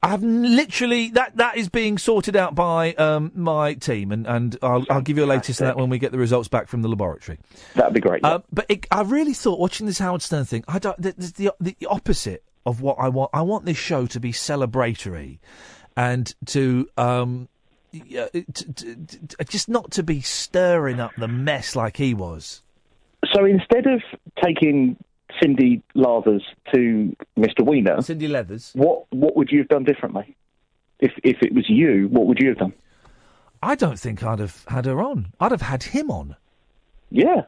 I 0.00 0.10
have 0.10 0.22
literally 0.22 1.10
that 1.10 1.36
that 1.38 1.56
is 1.56 1.68
being 1.68 1.98
sorted 1.98 2.36
out 2.36 2.54
by 2.54 2.94
um, 2.94 3.32
my 3.34 3.74
team, 3.74 4.12
and, 4.12 4.28
and 4.28 4.56
I'll, 4.62 4.86
I'll 4.88 5.00
give 5.02 5.18
you 5.18 5.24
a 5.24 5.26
latest 5.26 5.60
on 5.60 5.66
that 5.66 5.76
when 5.76 5.90
we 5.90 5.98
get 5.98 6.12
the 6.12 6.18
results 6.18 6.46
back 6.46 6.68
from 6.68 6.82
the 6.82 6.88
laboratory. 6.88 7.40
That'd 7.74 7.94
be 7.94 8.00
great. 8.00 8.24
Uh, 8.24 8.38
but 8.52 8.64
it, 8.68 8.86
I 8.92 9.02
really 9.02 9.34
thought 9.34 9.58
watching 9.58 9.86
this 9.88 9.98
Howard 9.98 10.22
Stern 10.22 10.44
thing, 10.44 10.62
I 10.68 10.78
don't. 10.78 11.02
th- 11.02 11.16
th- 11.16 11.32
The, 11.34 11.52
the 11.60 11.86
opposite 11.86 12.44
of 12.64 12.80
what 12.80 12.96
I 13.00 13.08
want. 13.08 13.30
I 13.34 13.42
want 13.42 13.64
this 13.64 13.76
show 13.76 14.06
to 14.06 14.20
be 14.20 14.30
celebratory, 14.30 15.40
and 15.96 16.32
to 16.46 16.88
um, 16.96 17.48
yeah, 17.90 18.28
t- 18.32 18.44
t- 18.52 18.94
t- 18.94 19.28
just 19.48 19.68
not 19.68 19.90
to 19.92 20.04
be 20.04 20.20
stirring 20.20 21.00
up 21.00 21.10
the 21.18 21.26
mess 21.26 21.74
like 21.74 21.96
he 21.96 22.14
was. 22.14 22.62
So 23.34 23.44
instead 23.44 23.86
of 23.86 24.02
taking 24.42 24.96
Cindy 25.40 25.82
Lathers 25.94 26.42
to 26.74 27.14
Mr. 27.36 27.60
Weiner, 27.64 28.00
Cindy 28.02 28.28
Leathers, 28.28 28.72
what 28.74 29.04
what 29.10 29.36
would 29.36 29.50
you 29.50 29.58
have 29.58 29.68
done 29.68 29.84
differently? 29.84 30.36
If 31.00 31.12
if 31.22 31.42
it 31.42 31.54
was 31.54 31.68
you, 31.68 32.08
what 32.10 32.26
would 32.26 32.38
you 32.40 32.48
have 32.50 32.58
done? 32.58 32.72
I 33.62 33.74
don't 33.74 33.98
think 33.98 34.22
I'd 34.22 34.38
have 34.38 34.64
had 34.68 34.84
her 34.86 35.02
on. 35.02 35.32
I'd 35.40 35.50
have 35.50 35.62
had 35.62 35.82
him 35.82 36.10
on. 36.10 36.36
Yeah. 37.10 37.42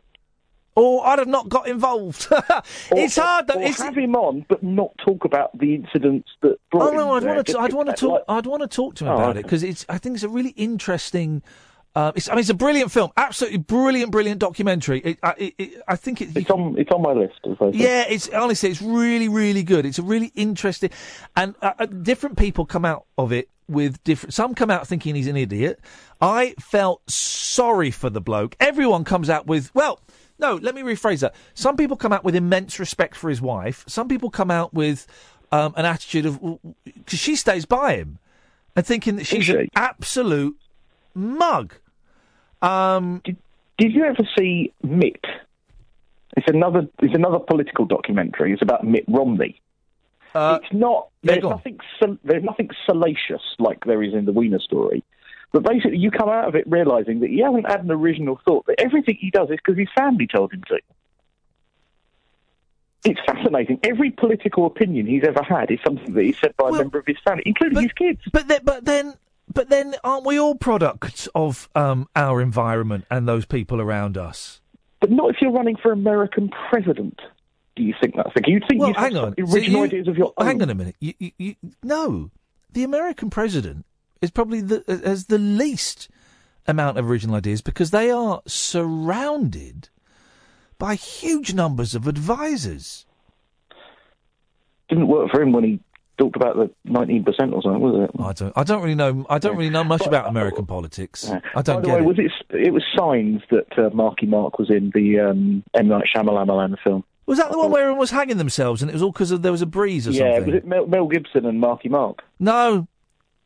Or 0.76 1.06
I'd 1.06 1.18
have 1.18 1.28
not 1.28 1.48
got 1.48 1.68
involved. 1.68 2.26
it's 2.92 3.16
hard 3.16 3.46
though. 3.48 3.54
Or 3.54 3.62
It's, 3.62 3.80
have 3.80 3.96
him 3.96 4.14
on, 4.14 4.44
but 4.48 4.62
not 4.62 4.90
talk 4.98 5.24
about 5.24 5.56
the 5.58 5.74
incidents 5.74 6.28
that 6.42 6.58
brought 6.70 6.92
Oh 6.92 6.96
no, 6.96 7.16
him 7.16 7.24
I'd 7.28 7.34
want 7.34 7.46
to. 7.48 7.58
I'd 7.58 7.72
want 7.72 7.96
to 7.96 8.08
like- 8.08 8.20
talk. 8.20 8.24
I'd 8.28 8.46
want 8.46 8.62
to 8.62 8.68
talk 8.68 8.94
to 8.96 9.04
him 9.04 9.10
Oh, 9.10 9.14
about 9.16 9.30
okay. 9.30 9.40
it 9.40 9.42
because 9.44 9.62
it's. 9.62 9.84
I 9.88 9.98
think 9.98 10.14
it's 10.14 10.24
a 10.24 10.28
really 10.28 10.50
interesting. 10.50 11.42
Uh, 11.94 12.12
it's, 12.14 12.28
I 12.28 12.32
mean, 12.32 12.40
it's 12.40 12.50
a 12.50 12.54
brilliant 12.54 12.92
film. 12.92 13.10
Absolutely 13.16 13.58
brilliant, 13.58 14.12
brilliant 14.12 14.38
documentary. 14.38 15.00
It, 15.00 15.18
I, 15.22 15.34
it, 15.36 15.54
it, 15.58 15.82
I 15.88 15.96
think 15.96 16.20
it, 16.20 16.36
It's 16.36 16.50
on 16.50 16.76
it's 16.78 16.90
on 16.92 17.02
my 17.02 17.12
list. 17.12 17.40
Yeah, 17.74 18.04
it's 18.08 18.28
honestly, 18.28 18.70
it's 18.70 18.80
really, 18.80 19.28
really 19.28 19.64
good. 19.64 19.84
It's 19.84 19.98
a 19.98 20.02
really 20.02 20.30
interesting, 20.36 20.90
and 21.34 21.56
uh, 21.60 21.72
uh, 21.78 21.86
different 21.86 22.38
people 22.38 22.64
come 22.64 22.84
out 22.84 23.06
of 23.18 23.32
it 23.32 23.48
with 23.68 24.02
different. 24.04 24.34
Some 24.34 24.54
come 24.54 24.70
out 24.70 24.86
thinking 24.86 25.16
he's 25.16 25.26
an 25.26 25.36
idiot. 25.36 25.80
I 26.20 26.54
felt 26.60 27.08
sorry 27.10 27.90
for 27.90 28.08
the 28.08 28.20
bloke. 28.20 28.56
Everyone 28.60 29.02
comes 29.02 29.28
out 29.28 29.46
with 29.46 29.74
well. 29.74 30.00
No, 30.38 30.54
let 30.54 30.74
me 30.74 30.82
rephrase 30.82 31.20
that. 31.20 31.34
Some 31.54 31.76
people 31.76 31.96
come 31.96 32.12
out 32.12 32.24
with 32.24 32.34
immense 32.34 32.78
respect 32.78 33.16
for 33.16 33.28
his 33.28 33.42
wife. 33.42 33.84
Some 33.86 34.08
people 34.08 34.30
come 34.30 34.50
out 34.50 34.72
with 34.72 35.06
um, 35.52 35.74
an 35.76 35.84
attitude 35.84 36.24
of 36.24 36.40
because 36.84 37.18
she 37.18 37.36
stays 37.36 37.66
by 37.66 37.96
him 37.96 38.18
and 38.76 38.86
thinking 38.86 39.16
that 39.16 39.26
she's 39.26 39.48
an 39.48 39.68
absolute 39.74 40.56
mug. 41.14 41.74
Um, 42.62 43.20
did, 43.24 43.36
did 43.78 43.92
you 43.92 44.04
ever 44.04 44.22
see 44.38 44.72
Mitt? 44.82 45.24
It's 46.36 46.46
another 46.48 46.86
it's 47.00 47.14
another 47.14 47.38
political 47.38 47.86
documentary. 47.86 48.52
It's 48.52 48.62
about 48.62 48.84
Mitt 48.84 49.04
Romney. 49.08 49.60
it's 50.62 50.72
not. 50.72 51.08
There's 51.22 51.42
nothing. 51.50 51.78
sal- 51.98 52.18
There's 52.22 52.44
nothing 52.44 52.70
salacious 52.86 53.42
like 53.58 53.84
there 53.84 54.02
is 54.02 54.14
in 54.14 54.26
the 54.26 54.32
Weiner 54.32 54.60
story. 54.60 55.02
But 55.52 55.64
basically, 55.64 55.98
you 55.98 56.12
come 56.12 56.28
out 56.28 56.46
of 56.46 56.54
it 56.54 56.64
realizing 56.68 57.20
that 57.20 57.30
he 57.30 57.40
hasn't 57.40 57.68
had 57.68 57.82
an 57.82 57.90
original 57.90 58.40
thought. 58.44 58.66
That 58.66 58.80
everything 58.80 59.16
he 59.18 59.30
does 59.30 59.50
is 59.50 59.56
because 59.56 59.76
his 59.76 59.88
family 59.96 60.28
told 60.28 60.52
him 60.52 60.62
to. 60.68 60.78
It's 63.04 63.20
fascinating. 63.26 63.80
Every 63.82 64.10
political 64.10 64.66
opinion 64.66 65.06
he's 65.06 65.24
ever 65.24 65.42
had 65.42 65.70
is 65.70 65.78
something 65.84 66.12
that 66.12 66.22
he 66.22 66.32
said 66.34 66.54
by 66.56 66.68
a 66.68 66.72
member 66.72 66.98
of 66.98 67.06
his 67.06 67.16
family, 67.24 67.42
including 67.46 67.82
his 67.82 67.92
kids. 67.92 68.20
But 68.30 68.46
then, 68.46 68.60
but 68.62 68.84
then, 68.84 69.14
but 69.52 69.68
then, 69.68 69.94
aren't 70.04 70.24
we 70.26 70.38
all 70.38 70.54
products 70.54 71.28
of 71.34 71.68
um, 71.74 72.08
our 72.14 72.40
environment 72.40 73.04
and 73.10 73.26
those 73.28 73.44
people 73.46 73.80
around 73.80 74.16
us? 74.16 74.60
But 75.00 75.10
not 75.10 75.30
if 75.30 75.36
you're 75.40 75.50
running 75.52 75.76
for 75.76 75.92
American 75.92 76.50
president. 76.68 77.20
Do 77.76 77.82
you 77.82 77.94
think 78.00 78.14
that's 78.16 78.30
the? 78.34 78.42
You 78.46 78.60
think 78.68 78.80
Well, 78.80 78.90
you 78.90 78.94
hang 78.96 79.14
have 79.14 79.24
on. 79.24 79.34
So 79.38 79.54
original 79.54 79.80
you- 79.80 79.86
ideas 79.86 80.08
of 80.08 80.16
your 80.18 80.32
own? 80.36 80.46
Hang 80.46 80.62
on 80.62 80.70
a 80.70 80.74
minute. 80.74 80.96
You, 81.00 81.14
you, 81.18 81.30
you, 81.38 81.54
no, 81.82 82.30
the 82.72 82.82
American 82.84 83.30
president 83.30 83.86
is 84.20 84.30
probably 84.30 84.60
the 84.60 84.84
has 85.04 85.26
the 85.26 85.38
least 85.38 86.08
amount 86.66 86.98
of 86.98 87.08
original 87.08 87.36
ideas 87.36 87.62
because 87.62 87.90
they 87.90 88.10
are 88.10 88.42
surrounded 88.46 89.88
by 90.78 90.94
huge 90.94 91.54
numbers 91.54 91.94
of 91.94 92.06
advisors. 92.06 93.06
Didn't 94.88 95.08
work 95.08 95.30
for 95.30 95.40
him 95.40 95.52
when 95.52 95.64
he 95.64 95.80
talked 96.20 96.36
about 96.36 96.54
the 96.56 96.70
19% 96.88 97.26
or 97.26 97.62
something, 97.62 97.80
was 97.80 98.08
it? 98.08 98.22
I 98.22 98.32
don't. 98.32 98.52
I 98.56 98.62
don't 98.64 98.82
really 98.82 98.94
know. 98.94 99.26
I 99.28 99.38
don't 99.38 99.56
really 99.56 99.70
know 99.70 99.82
much 99.84 100.06
about 100.06 100.28
American 100.28 100.66
politics. 100.66 101.28
I 101.28 101.62
don't 101.62 101.76
By 101.76 101.80
the 101.80 101.86
get 101.86 101.94
way, 101.94 101.98
it. 102.00 102.04
was 102.06 102.18
it? 102.18 102.32
It 102.66 102.72
was 102.72 102.84
signs 102.96 103.42
that 103.50 103.76
uh, 103.78 103.90
Marky 103.94 104.26
Mark 104.26 104.58
was 104.58 104.70
in 104.70 104.92
the 104.94 105.18
um, 105.20 105.64
M 105.74 105.88
Night 105.88 106.04
Shyamalan 106.14 106.76
film. 106.84 107.02
Was 107.26 107.38
that 107.38 107.50
the 107.50 107.58
one 107.58 107.70
where 107.70 107.82
everyone 107.82 107.98
was 108.00 108.10
hanging 108.10 108.38
themselves 108.38 108.82
and 108.82 108.90
it 108.90 108.94
was 108.94 109.02
all 109.02 109.12
because 109.12 109.30
there 109.40 109.52
was 109.52 109.62
a 109.62 109.66
breeze 109.66 110.06
or 110.08 110.10
yeah, 110.12 110.34
something? 110.36 110.52
was 110.52 110.62
it 110.62 110.66
Mel, 110.66 110.86
Mel 110.86 111.06
Gibson 111.06 111.46
and 111.46 111.60
Marky 111.60 111.88
Mark? 111.88 112.22
No, 112.40 112.88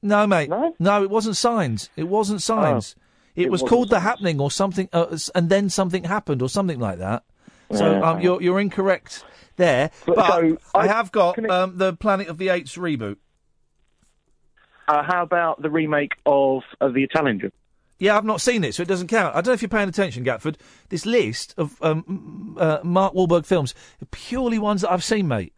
no, 0.03 0.27
mate. 0.27 0.51
No, 0.79 1.03
it 1.03 1.11
wasn't 1.11 1.37
signs. 1.37 1.91
It 1.97 2.05
wasn't 2.09 2.43
signs. 2.43 2.93
it, 2.93 2.97
Oh. 2.97 3.43
It 3.43 3.51
was 3.51 3.63
wasn't 3.63 3.71
called 3.71 3.91
the 3.91 4.01
happening 4.01 4.41
or 4.41 4.51
something, 4.51 4.89
uh, 4.93 5.17
and 5.35 5.49
then 5.49 5.69
something 5.69 6.05
happened 6.05 6.41
or 6.41 6.49
something 6.49 6.79
like 6.79 6.99
that. 6.99 7.25
So 7.73 7.91
Yeah. 7.91 8.11
um, 8.11 8.21
you're 8.21 8.41
you're 8.41 8.61
incorrect 8.61 9.25
there. 9.57 9.91
But, 10.07 10.17
But 10.17 10.27
so, 10.29 10.59
I, 10.75 10.79
I- 10.81 10.87
have 10.87 11.13
got 11.13 11.35
can 11.37 11.45
it- 11.47 11.51
um, 11.51 11.79
the 11.79 11.93
Planet 11.95 12.29
of 12.29 12.39
the 12.39 12.49
Apes 12.49 12.77
reboot. 12.77 13.17
Uh, 14.87 15.03
how 15.03 15.23
about 15.23 15.63
the 15.63 15.71
remake 15.71 16.13
of, 16.27 16.63
of 16.81 16.93
the 16.95 17.03
Italian 17.03 17.41
Job? 17.41 17.53
Yeah, 17.99 18.17
I've 18.19 18.25
not 18.25 18.41
seen 18.41 18.65
it, 18.65 18.75
so 18.75 18.83
it 18.83 18.89
doesn't 18.89 19.07
count. 19.07 19.35
I 19.35 19.39
don't 19.41 19.47
know 19.47 19.53
if 19.55 19.63
you're 19.63 19.69
paying 19.69 19.89
attention, 19.89 20.25
Gatford. 20.25 20.57
This 20.91 21.07
list 21.07 21.55
of 21.57 21.81
um, 21.81 22.57
uh, 22.61 22.81
Mark 22.83 23.15
Wahlberg 23.15 23.47
films 23.47 23.75
are 24.03 24.07
purely 24.07 24.59
ones 24.59 24.83
that 24.83 24.91
I've 24.91 25.05
seen, 25.05 25.27
mate. 25.29 25.55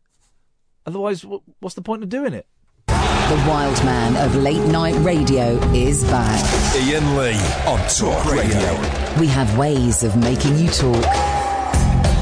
Otherwise, 0.85 1.23
wh- 1.23 1.39
what's 1.61 1.75
the 1.75 1.83
point 1.83 2.03
of 2.05 2.09
doing 2.09 2.35
it? 2.35 2.47
The 2.87 3.45
wild 3.49 3.83
man 3.85 4.17
of 4.25 4.37
late 4.37 4.65
night 4.71 4.95
radio 5.05 5.55
is 5.73 6.05
back. 6.05 6.45
Iain 6.77 7.17
Lee 7.17 7.35
on 7.67 7.81
Talk 7.89 8.25
Radio. 8.31 9.19
We 9.19 9.27
have 9.27 9.59
ways 9.59 10.05
of 10.05 10.17
making 10.17 10.57
you 10.59 10.69
talk. 10.69 11.05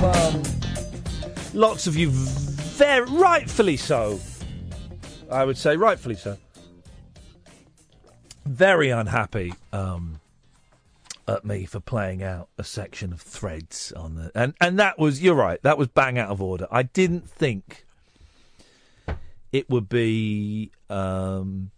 Um, 0.02 0.42
lots 1.54 1.86
of 1.86 1.96
you, 1.96 2.10
very 2.10 3.06
rightfully 3.06 3.76
so. 3.76 4.20
I 5.30 5.44
would 5.44 5.56
say 5.56 5.76
rightfully 5.76 6.16
so. 6.16 6.36
Very 8.44 8.90
unhappy 8.90 9.54
um, 9.72 10.20
at 11.26 11.44
me 11.44 11.64
for 11.64 11.80
playing 11.80 12.22
out 12.22 12.48
a 12.58 12.64
section 12.64 13.12
of 13.12 13.20
threads 13.22 13.92
on 13.92 14.16
the 14.16 14.30
and 14.34 14.52
and 14.60 14.78
that 14.78 14.98
was 14.98 15.22
you're 15.22 15.34
right 15.34 15.62
that 15.62 15.78
was 15.78 15.88
bang 15.88 16.18
out 16.18 16.30
of 16.30 16.42
order. 16.42 16.66
I 16.70 16.82
didn't 16.82 17.28
think 17.28 17.86
it 19.50 19.70
would 19.70 19.88
be 19.88 20.72
um, 20.90 21.70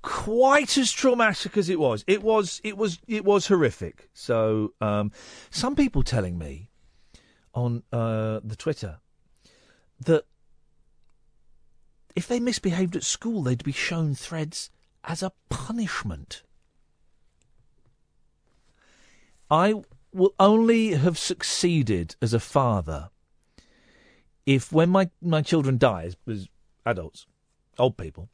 quite 0.00 0.78
as 0.78 0.90
traumatic 0.90 1.56
as 1.56 1.68
it 1.68 1.78
was. 1.78 2.04
It 2.06 2.22
was 2.22 2.60
it 2.64 2.78
was 2.78 2.98
it 3.06 3.24
was 3.24 3.48
horrific. 3.48 4.08
So 4.14 4.72
um, 4.80 5.12
some 5.50 5.76
people 5.76 6.02
telling 6.02 6.38
me 6.38 6.70
on 7.54 7.82
uh, 7.92 8.40
the 8.42 8.56
Twitter 8.56 8.98
that 10.00 10.24
if 12.16 12.28
they 12.28 12.40
misbehaved 12.40 12.96
at 12.96 13.04
school, 13.04 13.42
they'd 13.42 13.64
be 13.64 13.72
shown 13.72 14.14
threads 14.14 14.70
as 15.04 15.22
a 15.22 15.32
punishment. 15.48 16.42
I 19.50 19.74
will 20.12 20.34
only 20.38 20.92
have 20.94 21.18
succeeded 21.18 22.16
as 22.22 22.32
a 22.32 22.40
father 22.40 23.10
if, 24.46 24.72
when 24.72 24.90
my, 24.90 25.10
my 25.22 25.42
children 25.42 25.78
die 25.78 26.10
as, 26.26 26.48
adults, 26.86 27.26
old 27.78 27.96
people, 27.96 28.28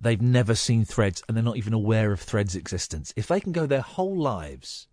they've 0.00 0.20
never 0.20 0.54
seen 0.54 0.84
threads 0.84 1.22
and 1.26 1.36
they're 1.36 1.44
not 1.44 1.56
even 1.56 1.72
aware 1.72 2.12
of 2.12 2.20
threads' 2.20 2.56
existence. 2.56 3.12
If 3.16 3.28
they 3.28 3.40
can 3.40 3.52
go 3.52 3.66
their 3.66 3.80
whole 3.80 4.16
lives 4.16 4.88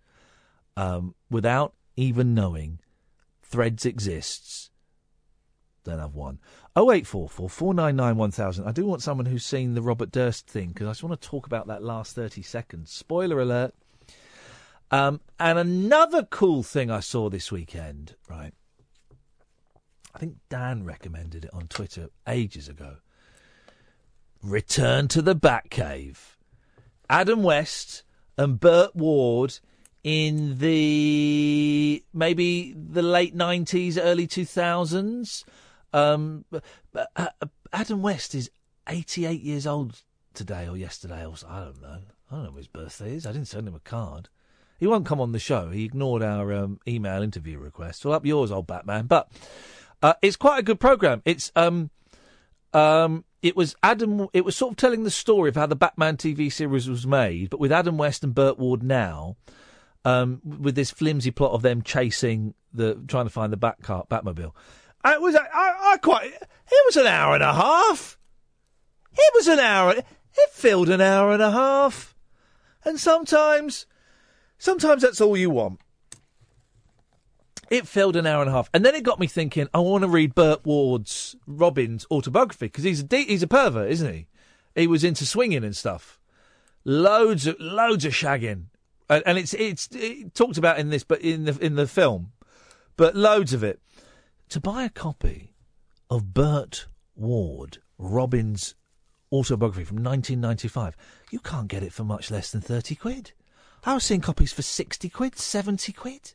um, 0.77 1.15
without 1.29 1.73
even 1.95 2.33
knowing 2.33 2.79
threads 3.43 3.85
exists, 3.85 4.69
then 5.83 5.99
I've 5.99 6.15
won. 6.15 6.39
0844 6.77 7.49
499 7.49 8.17
1000. 8.17 8.67
I 8.67 8.71
do 8.71 8.85
want 8.85 9.01
someone 9.01 9.25
who's 9.25 9.45
seen 9.45 9.73
the 9.73 9.81
Robert 9.81 10.11
Durst 10.11 10.47
thing 10.47 10.69
because 10.69 10.87
I 10.87 10.91
just 10.91 11.03
want 11.03 11.19
to 11.19 11.27
talk 11.27 11.45
about 11.45 11.67
that 11.67 11.83
last 11.83 12.15
30 12.15 12.41
seconds. 12.41 12.91
Spoiler 12.91 13.41
alert. 13.41 13.73
Um, 14.89 15.21
and 15.39 15.57
another 15.57 16.23
cool 16.23 16.63
thing 16.63 16.91
I 16.91 16.99
saw 16.99 17.29
this 17.29 17.51
weekend, 17.51 18.15
right? 18.29 18.53
I 20.13 20.19
think 20.19 20.35
Dan 20.49 20.83
recommended 20.83 21.45
it 21.45 21.53
on 21.53 21.67
Twitter 21.67 22.09
ages 22.27 22.67
ago. 22.67 22.97
Return 24.43 25.07
to 25.09 25.21
the 25.21 25.35
Batcave. 25.35 26.35
Adam 27.09 27.43
West 27.43 28.03
and 28.37 28.59
Burt 28.59 28.95
Ward 28.95 29.59
in 30.03 30.57
the 30.57 32.03
maybe 32.13 32.73
the 32.73 33.01
late 33.01 33.35
90s, 33.35 33.97
early 34.01 34.27
2000s. 34.27 35.43
Um, 35.93 36.45
uh, 37.15 37.27
Adam 37.73 38.01
West 38.01 38.33
is 38.33 38.49
88 38.87 39.41
years 39.41 39.67
old 39.67 40.01
today 40.33 40.67
or 40.67 40.77
yesterday, 40.77 41.25
or 41.25 41.35
I 41.47 41.65
don't 41.65 41.81
know. 41.81 41.99
I 42.29 42.35
don't 42.35 42.43
know 42.45 42.51
what 42.51 42.57
his 42.57 42.67
birthday 42.67 43.15
is. 43.15 43.25
I 43.25 43.31
didn't 43.31 43.47
send 43.47 43.67
him 43.67 43.75
a 43.75 43.79
card. 43.79 44.29
He 44.79 44.87
won't 44.87 45.05
come 45.05 45.21
on 45.21 45.31
the 45.31 45.39
show. 45.39 45.69
He 45.69 45.85
ignored 45.85 46.23
our 46.23 46.51
um, 46.53 46.79
email 46.87 47.21
interview 47.21 47.59
request. 47.59 48.03
Well, 48.03 48.15
up 48.15 48.25
yours, 48.25 48.51
old 48.51 48.67
Batman. 48.67 49.05
But 49.05 49.29
uh, 50.01 50.13
it's 50.21 50.37
quite 50.37 50.59
a 50.59 50.63
good 50.63 50.79
program. 50.79 51.21
It's 51.25 51.51
um, 51.55 51.91
um, 52.73 53.25
it 53.41 53.55
was 53.55 53.75
Adam. 53.83 54.27
It 54.33 54.45
was 54.45 54.55
sort 54.55 54.71
of 54.71 54.77
telling 54.77 55.03
the 55.03 55.11
story 55.11 55.49
of 55.49 55.55
how 55.55 55.67
the 55.67 55.75
Batman 55.75 56.17
TV 56.17 56.51
series 56.51 56.89
was 56.89 57.05
made, 57.05 57.49
but 57.49 57.59
with 57.59 57.71
Adam 57.71 57.97
West 57.97 58.23
and 58.23 58.33
Burt 58.33 58.57
Ward 58.57 58.81
now, 58.81 59.35
um, 60.05 60.41
with 60.43 60.75
this 60.75 60.91
flimsy 60.91 61.31
plot 61.31 61.51
of 61.51 61.61
them 61.61 61.81
chasing 61.81 62.53
the, 62.73 62.95
trying 63.07 63.25
to 63.25 63.31
find 63.31 63.51
the 63.51 63.57
Bat 63.57 63.77
car, 63.81 64.05
Batmobile. 64.09 64.53
It 65.05 65.21
was. 65.21 65.35
I, 65.35 65.47
I 65.93 65.97
quite. 65.97 66.31
It 66.33 66.85
was 66.85 66.97
an 66.97 67.07
hour 67.07 67.33
and 67.33 67.43
a 67.43 67.53
half. 67.53 68.17
It 69.13 69.33
was 69.35 69.47
an 69.47 69.59
hour. 69.59 69.93
It 69.93 70.49
filled 70.51 70.89
an 70.89 71.01
hour 71.01 71.33
and 71.33 71.41
a 71.41 71.51
half, 71.51 72.15
and 72.85 72.99
sometimes 72.99 73.85
Sometimes 74.61 75.01
that's 75.01 75.19
all 75.19 75.35
you 75.35 75.49
want. 75.49 75.79
It 77.71 77.87
filled 77.87 78.15
an 78.15 78.27
hour 78.27 78.41
and 78.41 78.49
a 78.51 78.53
half, 78.53 78.69
and 78.75 78.85
then 78.85 78.93
it 78.93 79.01
got 79.01 79.19
me 79.19 79.25
thinking. 79.25 79.67
I 79.73 79.79
want 79.79 80.03
to 80.03 80.07
read 80.07 80.35
Burt 80.35 80.63
Ward's 80.63 81.35
Robin's 81.47 82.05
autobiography 82.11 82.67
because 82.67 82.83
he's 82.83 82.99
a 82.99 83.03
de- 83.03 83.25
he's 83.25 83.41
a 83.41 83.47
pervert, 83.47 83.89
isn't 83.89 84.13
he? 84.13 84.27
He 84.75 84.85
was 84.85 85.03
into 85.03 85.25
swinging 85.25 85.63
and 85.63 85.75
stuff. 85.75 86.19
Loads 86.85 87.47
of 87.47 87.59
loads 87.59 88.05
of 88.05 88.13
shagging, 88.13 88.65
and, 89.11 89.23
and 89.25 89.37
it's 89.37 89.53
it's 89.53 89.89
it 89.91 90.33
talked 90.33 90.57
about 90.57 90.79
in 90.79 90.89
this, 90.89 91.03
but 91.03 91.21
in 91.21 91.43
the 91.43 91.57
in 91.63 91.75
the 91.75 91.85
film, 91.85 92.31
but 92.95 93.15
loads 93.15 93.53
of 93.53 93.63
it. 93.63 93.79
To 94.49 94.59
buy 94.59 94.83
a 94.83 94.89
copy 94.89 95.53
of 96.09 96.33
Burt 96.33 96.87
Ward 97.15 97.77
Robin's 97.97 98.75
autobiography 99.31 99.85
from 99.85 99.97
1995, 99.97 100.97
you 101.29 101.39
can't 101.39 101.67
get 101.67 101.83
it 101.83 101.93
for 101.93 102.03
much 102.03 102.31
less 102.31 102.51
than 102.51 102.61
thirty 102.61 102.95
quid. 102.95 103.33
I 103.83 103.93
was 103.95 104.03
seeing 104.03 104.21
copies 104.21 104.53
for 104.53 104.61
60 104.61 105.09
quid, 105.09 105.39
70 105.39 105.91
quid. 105.93 106.33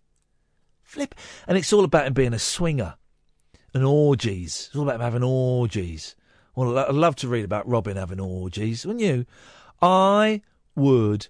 Flip. 0.83 1.15
And 1.47 1.57
it's 1.57 1.73
all 1.73 1.85
about 1.85 2.07
him 2.07 2.13
being 2.13 2.35
a 2.35 2.41
swinger 2.41 2.97
and 3.73 3.85
orgies. 3.85 4.67
It's 4.67 4.77
all 4.77 4.83
about 4.83 4.97
him 4.97 5.03
having 5.03 5.23
orgies. 5.23 6.17
Well, 6.57 6.77
I'd 6.77 6.95
love 6.95 7.15
to 7.17 7.29
read 7.29 7.45
about 7.45 7.69
Robin 7.69 7.97
having 7.97 8.19
orgies, 8.19 8.85
wouldn't 8.85 9.05
you? 9.05 9.27
I 9.81 10.43
would 10.75 11.29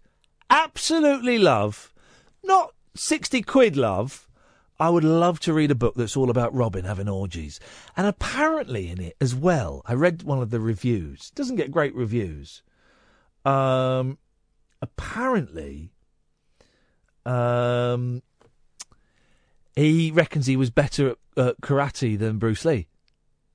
absolutely 0.51 1.39
love, 1.39 1.93
not 2.43 2.73
60 2.94 3.43
quid 3.43 3.77
love, 3.77 4.28
I 4.78 4.90
would 4.90 5.05
love 5.05 5.40
to 5.40 5.55
read 5.55 5.70
a 5.70 5.74
book 5.74 5.94
that's 5.94 6.16
all 6.16 6.28
about 6.28 6.55
Robin 6.55 6.85
having 6.85 7.09
orgies. 7.09 7.59
And 7.97 8.06
apparently 8.06 8.90
in 8.90 9.01
it 9.01 9.16
as 9.20 9.35
well, 9.35 9.82
I 9.86 9.94
read 9.94 10.23
one 10.23 10.43
of 10.43 10.51
the 10.51 10.60
reviews. 10.60 11.31
It 11.32 11.35
doesn't 11.35 11.56
get 11.56 11.70
great 11.70 11.94
reviews. 11.94 12.62
Um, 13.44 14.18
apparently, 14.82 15.93
um, 17.24 18.23
he 19.74 20.10
reckons 20.10 20.47
he 20.47 20.56
was 20.56 20.70
better 20.70 21.10
at, 21.10 21.18
at 21.36 21.60
karate 21.62 22.18
than 22.18 22.39
Bruce 22.39 22.64
Lee. 22.64 22.89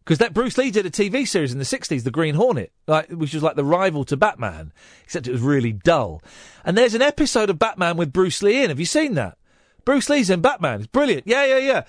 Because 0.04 0.18
that 0.18 0.34
Bruce 0.34 0.58
Lee 0.58 0.72
did 0.72 0.86
a 0.86 0.90
TV 0.90 1.28
series 1.28 1.52
in 1.52 1.60
the 1.60 1.64
'60s, 1.66 2.04
The 2.04 2.12
Green 2.12 2.36
Hornet, 2.36 2.72
like 2.88 3.10
which 3.10 3.34
was 3.34 3.44
like 3.44 3.56
the 3.56 3.64
rival 3.64 4.04
to 4.06 4.18
Batman, 4.18 4.74
except 5.04 5.28
it 5.28 5.32
was 5.32 5.42
really 5.42 5.72
dull. 5.72 6.22
And 6.66 6.78
there's 6.78 6.96
an 6.96 7.02
episode 7.04 7.50
of 7.50 7.60
Batman 7.60 7.98
with 7.98 8.12
Bruce 8.12 8.42
Lee 8.42 8.64
in. 8.64 8.70
Have 8.70 8.80
you 8.80 8.86
seen 8.86 9.14
that? 9.14 9.38
Bruce 9.86 10.10
Lee's 10.10 10.30
in 10.30 10.42
Batman. 10.42 10.80
It's 10.80 10.88
brilliant. 10.88 11.28
Yeah, 11.28 11.46
yeah, 11.46 11.58
yeah. 11.58 11.84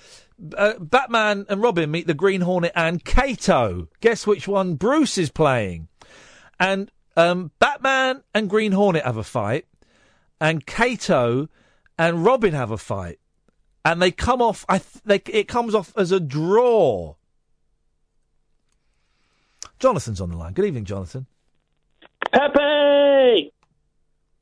Uh, 0.57 0.79
Batman 0.79 1.45
and 1.49 1.61
Robin 1.61 1.89
meet 1.91 2.07
the 2.07 2.13
Green 2.13 2.41
Hornet 2.41 2.71
and 2.75 3.03
Kato. 3.03 3.87
Guess 4.01 4.25
which 4.27 4.47
one 4.47 4.75
Bruce 4.75 5.17
is 5.17 5.29
playing? 5.29 5.87
And 6.59 6.91
um, 7.15 7.51
Batman 7.59 8.23
and 8.33 8.49
Green 8.49 8.71
Hornet 8.71 9.05
have 9.05 9.17
a 9.17 9.23
fight, 9.23 9.65
and 10.41 10.65
Kato 10.65 11.49
and 11.97 12.25
Robin 12.25 12.53
have 12.53 12.71
a 12.71 12.77
fight, 12.77 13.19
and 13.85 14.01
they 14.01 14.11
come 14.11 14.41
off. 14.41 14.65
I 14.67 14.79
th- 14.79 15.03
they, 15.05 15.21
it 15.31 15.47
comes 15.47 15.75
off 15.75 15.93
as 15.95 16.11
a 16.11 16.19
draw. 16.19 17.15
Jonathan's 19.79 20.21
on 20.21 20.29
the 20.29 20.37
line. 20.37 20.53
Good 20.53 20.65
evening, 20.65 20.85
Jonathan. 20.85 21.25
Pepe. 22.31 23.51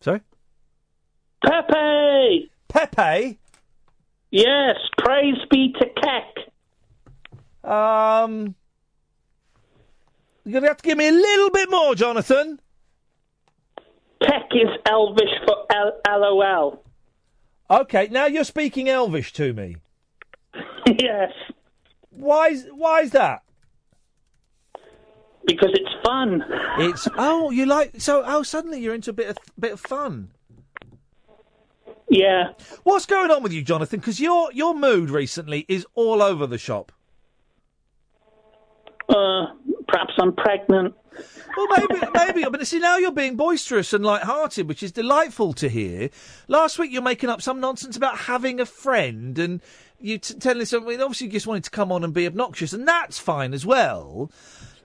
Sorry. 0.02 0.22
Pepe. 1.45 2.52
Pepe. 2.68 3.40
Yes. 4.32 4.76
Praise 4.98 5.38
be 5.49 5.74
to 5.80 5.86
Kek. 6.02 7.70
Um. 7.70 8.56
You're 10.44 10.53
gonna 10.53 10.68
have 10.68 10.78
to 10.78 10.84
give 10.84 10.98
me 10.98 11.08
a 11.08 11.12
little 11.12 11.52
bit 11.52 11.70
more, 11.70 11.94
Jonathan. 11.95 12.60
Kek 14.22 14.49
is 14.53 14.70
Elvish 14.88 15.30
for 15.45 15.66
L- 15.72 15.99
LOL. 16.08 16.84
Okay, 17.70 18.08
now 18.12 18.26
you're 18.26 18.44
speaking 18.44 18.90
Elvish 18.90 19.34
to 19.34 19.53
me. 19.53 19.78
yes. 20.88 21.32
Why's 22.10 22.66
why's 22.72 23.12
that? 23.12 23.44
Because 25.46 25.72
it's 25.74 25.90
fun. 26.06 26.44
It's 26.78 27.08
oh, 27.18 27.50
you 27.50 27.66
like 27.66 28.00
so 28.00 28.24
oh 28.26 28.44
suddenly 28.44 28.80
you're 28.80 28.94
into 28.94 29.10
a 29.10 29.14
bit 29.14 29.28
of 29.28 29.38
bit 29.60 29.74
of 29.74 29.80
fun. 29.80 30.32
Yeah. 32.10 32.52
What's 32.84 33.06
going 33.06 33.32
on 33.32 33.42
with 33.42 33.54
you, 33.54 33.64
Jonathan? 33.64 34.00
Because 34.00 34.20
your 34.20 34.52
your 34.54 34.76
mood 34.76 35.10
recently 35.10 35.66
is 35.68 35.86
all 35.96 36.22
over 36.22 36.46
the 36.46 36.58
shop. 36.58 36.92
Uh, 39.10 39.48
perhaps 39.88 40.14
I'm 40.20 40.34
pregnant. 40.34 40.94
Well, 41.58 41.68
maybe, 41.78 42.02
maybe. 42.14 42.44
But 42.50 42.66
see, 42.66 42.80
now 42.80 42.98
you're 42.98 43.12
being 43.12 43.36
boisterous 43.36 43.92
and 43.92 44.06
light-hearted, 44.06 44.68
which 44.68 44.82
is 44.84 44.92
delightful 44.94 45.52
to 45.54 45.68
hear. 45.68 46.10
Last 46.48 46.80
week 46.80 46.92
you're 46.92 47.02
making 47.02 47.30
up 47.30 47.42
some 47.42 47.60
nonsense 47.60 47.98
about 47.98 48.18
having 48.20 48.62
a 48.62 48.66
friend, 48.66 49.38
and 49.38 49.62
you 50.00 50.18
t- 50.18 50.36
telling 50.36 50.62
us 50.62 50.70
something. 50.70 51.02
Obviously, 51.02 51.28
you 51.28 51.34
just 51.34 51.48
wanted 51.48 51.66
to 51.66 51.70
come 51.70 51.92
on 51.92 52.04
and 52.04 52.14
be 52.14 52.26
obnoxious, 52.26 52.72
and 52.72 52.88
that's 52.88 53.20
fine 53.20 53.54
as 53.54 53.66
well. 53.66 54.32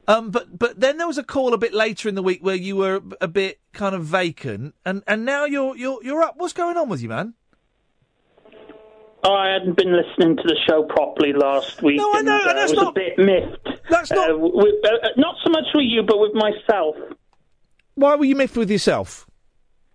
Um, 0.09 0.31
but 0.31 0.57
but 0.59 0.79
then 0.81 0.99
there 0.99 1.07
was 1.07 1.19
a 1.19 1.25
call 1.25 1.53
a 1.53 1.59
bit 1.59 1.75
later 1.75 2.09
in 2.09 2.15
the 2.15 2.23
week 2.23 2.43
where 2.45 2.55
you 2.55 2.77
were 2.77 3.03
a 3.21 3.27
bit 3.29 3.59
kind 3.73 3.95
of 3.95 4.05
vacant, 4.05 4.75
and, 4.85 5.03
and 5.07 5.25
now 5.25 5.45
you're 5.45 5.77
you're 5.77 6.03
you're 6.03 6.23
up. 6.23 6.35
What's 6.37 6.53
going 6.53 6.77
on 6.77 6.89
with 6.89 7.03
you, 7.03 7.09
man? 7.09 7.35
Oh, 9.25 9.35
I 9.35 9.49
hadn't 9.53 9.77
been 9.77 9.93
listening 9.97 10.37
to 10.37 10.43
the 10.45 10.57
show 10.69 10.85
properly 10.85 11.33
last 11.33 11.83
week. 11.83 11.97
No, 11.97 12.13
I 12.15 12.23
know, 12.23 12.37
and, 12.37 12.47
uh, 12.47 12.49
and 12.51 12.59
that's 12.59 12.71
I 12.73 12.75
was 12.77 12.83
not- 12.85 12.97
a 12.97 13.01
bit 13.01 13.19
miffed. 13.19 13.81
That's 13.91 14.11
not. 14.13 14.31
Uh, 14.31 14.37
with, 14.39 14.75
uh, 14.85 14.89
uh, 14.89 15.09
not 15.17 15.35
so 15.45 15.51
much 15.51 15.65
with 15.75 15.87
you, 15.89 16.03
but 16.05 16.21
with 16.21 16.33
myself. 16.35 16.95
Why 17.97 18.15
were 18.15 18.25
you 18.25 18.37
miffed 18.37 18.57
with 18.57 18.71
yourself? 18.71 19.27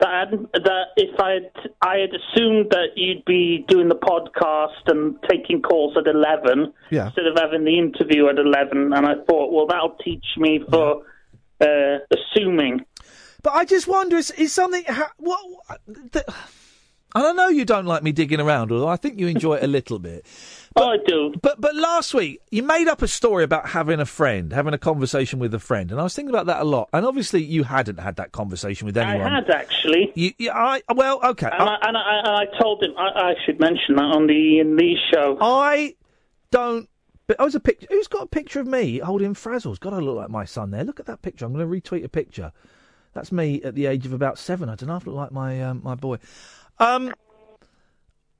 That, 0.02 0.32
that 0.54 0.86
if 0.98 1.20
I 1.20 1.32
had, 1.32 1.52
I 1.82 1.96
had 2.00 2.10
assumed 2.10 2.72
that 2.72 2.90
you'd 2.96 3.24
be 3.26 3.64
doing 3.68 3.88
the 3.88 3.96
podcast 3.96 4.88
and 4.88 5.16
taking 5.30 5.62
calls 5.62 5.96
at 5.98 6.08
11 6.08 6.74
Yeah. 6.90 7.06
instead 7.06 7.26
of 7.28 7.38
having 7.40 7.64
the 7.64 7.78
interview 7.78 8.28
at 8.28 8.38
11, 8.38 8.92
and 8.94 9.06
I 9.06 9.16
thought, 9.28 9.52
well, 9.54 9.68
that'll 9.68 9.98
teach 10.04 10.26
me 10.38 10.60
for 10.70 11.04
uh, 11.62 12.00
assuming. 12.12 12.82
But 13.44 13.54
I 13.54 13.66
just 13.66 13.88
wonder, 13.88 14.18
is, 14.18 14.32
is 14.32 14.52
something. 14.54 14.84
Ha- 14.86 15.14
what, 15.18 15.40
the, 15.88 16.24
and 17.14 17.26
I 17.26 17.32
know 17.34 17.48
you 17.48 17.66
don't 17.66 17.86
like 17.86 18.04
me 18.04 18.12
digging 18.12 18.40
around, 18.40 18.72
although 18.72 18.88
I 18.88 18.96
think 18.96 19.20
you 19.20 19.28
enjoy 19.28 19.56
it 19.56 19.64
a 19.64 19.68
little 19.68 20.00
bit. 20.00 20.26
But, 20.74 20.84
I 20.88 20.98
do. 21.06 21.34
But 21.42 21.60
but 21.60 21.76
last 21.76 22.14
week 22.14 22.42
you 22.52 22.64
made 22.64 22.88
up 22.88 23.02
a 23.02 23.08
story 23.08 23.44
about 23.44 23.70
having 23.70 24.00
a 24.00 24.06
friend, 24.06 24.54
having 24.54 24.74
a 24.74 24.78
conversation 24.78 25.40
with 25.40 25.54
a 25.54 25.60
friend, 25.60 25.92
and 25.92 26.00
I 26.00 26.04
was 26.04 26.16
thinking 26.16 26.30
about 26.30 26.46
that 26.46 26.62
a 26.62 26.66
lot. 26.66 26.90
And 26.94 27.06
obviously 27.06 27.44
you 27.44 27.64
hadn't 27.64 28.00
had 28.00 28.16
that 28.16 28.32
conversation 28.32 28.86
with 28.86 28.98
anyone. 28.98 29.32
I 29.32 29.36
had 29.36 29.50
actually. 29.50 30.12
You, 30.16 30.32
you, 30.38 30.52
I 30.52 30.82
well, 30.94 31.20
okay. 31.24 31.50
And, 31.52 31.70
I, 31.70 31.78
and, 31.82 31.98
I, 31.98 32.20
and 32.20 32.28
I 32.28 32.60
told 32.60 32.84
him, 32.84 32.92
I, 32.98 33.32
I 33.32 33.36
should 33.46 33.60
mention 33.60 33.96
that 33.96 34.04
on 34.04 34.28
the 34.28 34.60
Iain 34.60 34.78
Lee 34.78 34.98
show. 35.14 35.38
I 35.42 35.96
don't. 36.52 36.88
But 37.28 37.40
I 37.40 37.44
was 37.44 37.56
a 37.56 37.60
picture. 37.60 37.88
Who's 37.90 38.08
got 38.08 38.24
a 38.24 38.28
picture 38.28 38.60
of 38.60 38.68
me 38.68 39.00
holding 39.00 39.34
Frazzles? 39.34 39.80
God, 39.80 39.94
I 39.94 40.00
look 40.00 40.18
like 40.18 40.30
my 40.30 40.44
son 40.44 40.72
there. 40.72 40.84
Look 40.84 41.00
at 41.00 41.06
that 41.06 41.22
picture. 41.22 41.46
I'm 41.46 41.54
going 41.54 41.66
to 41.66 41.90
retweet 41.90 42.04
a 42.04 42.10
picture. 42.10 42.52
That's 43.14 43.32
me 43.32 43.62
at 43.64 43.76
the 43.76 43.86
age 43.86 44.06
of 44.06 44.14
about 44.14 44.38
seven. 44.38 44.70
I 44.70 44.76
don't 44.76 44.88
know 44.88 44.96
if 44.96 45.08
I 45.08 45.12
look 45.12 45.18
like 45.18 45.32
my 45.32 45.62
um, 45.64 45.82
my 45.84 45.96
boy. 45.96 46.18
Um. 46.82 47.14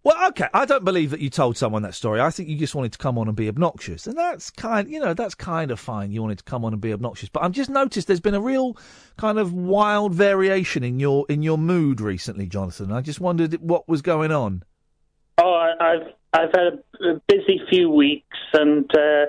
Well, 0.04 0.30
okay. 0.30 0.48
I 0.52 0.66
don't 0.66 0.84
believe 0.84 1.12
that 1.12 1.20
you 1.20 1.30
told 1.30 1.58
someone 1.58 1.84
that 1.84 1.94
story. 1.94 2.20
I 2.20 2.32
think 2.32 2.50
you 2.50 2.58
just 2.58 2.74
wanted 2.74 2.92
to 2.94 2.98
come 2.98 3.20
on 3.20 3.28
and 3.28 3.38
be 3.38 3.48
obnoxious, 3.48 4.08
and 4.08 4.18
that's 4.18 4.50
kind. 4.50 4.90
You 4.90 5.00
know, 5.00 5.14
that's 5.14 5.36
kind 5.36 5.70
of 5.70 5.80
fine. 5.80 6.12
You 6.12 6.24
wanted 6.24 6.40
to 6.40 6.44
come 6.44 6.66
on 6.66 6.74
and 6.74 6.82
be 6.82 6.92
obnoxious, 6.92 7.30
but 7.30 7.44
I've 7.44 7.52
just 7.52 7.70
noticed 7.70 8.08
there's 8.08 8.20
been 8.20 8.34
a 8.34 8.42
real 8.42 8.78
kind 9.18 9.38
of 9.38 9.54
wild 9.54 10.16
variation 10.16 10.84
in 10.84 11.00
your 11.00 11.28
in 11.30 11.44
your 11.44 11.60
mood 11.60 12.02
recently, 12.02 12.48
Jonathan. 12.48 12.92
I 12.92 13.02
just 13.02 13.22
wondered 13.22 13.54
what 13.62 13.88
was 13.88 14.02
going 14.02 14.32
on. 14.32 14.64
Oh, 15.38 15.54
I, 15.54 15.94
I've 15.94 16.08
I've 16.34 16.52
had 16.52 16.80
a, 17.06 17.22
busy 17.28 17.62
few 17.70 17.92
weeks, 17.92 18.38
and 18.54 18.90
uh, 18.98 19.26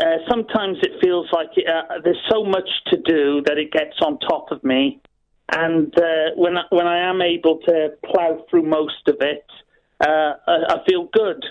uh, 0.00 0.02
sometimes 0.30 0.78
it 0.82 0.92
feels 1.02 1.28
like 1.32 1.48
uh, 1.58 2.00
there's 2.02 2.22
so 2.30 2.44
much 2.44 2.68
to 2.86 2.96
do 2.96 3.42
that 3.44 3.58
it 3.58 3.72
gets 3.72 3.96
on 4.00 4.18
top 4.20 4.52
of 4.52 4.64
me. 4.64 5.02
And 5.50 5.96
uh, 5.96 6.34
when 6.36 6.58
I, 6.58 6.62
when 6.70 6.86
I 6.86 7.08
am 7.08 7.22
able 7.22 7.58
to 7.66 7.90
plough 8.04 8.44
through 8.50 8.64
most 8.64 9.08
of 9.08 9.16
it, 9.20 9.46
uh, 10.00 10.34
I, 10.46 10.56
I 10.68 10.84
feel 10.86 11.08
good. 11.12 11.44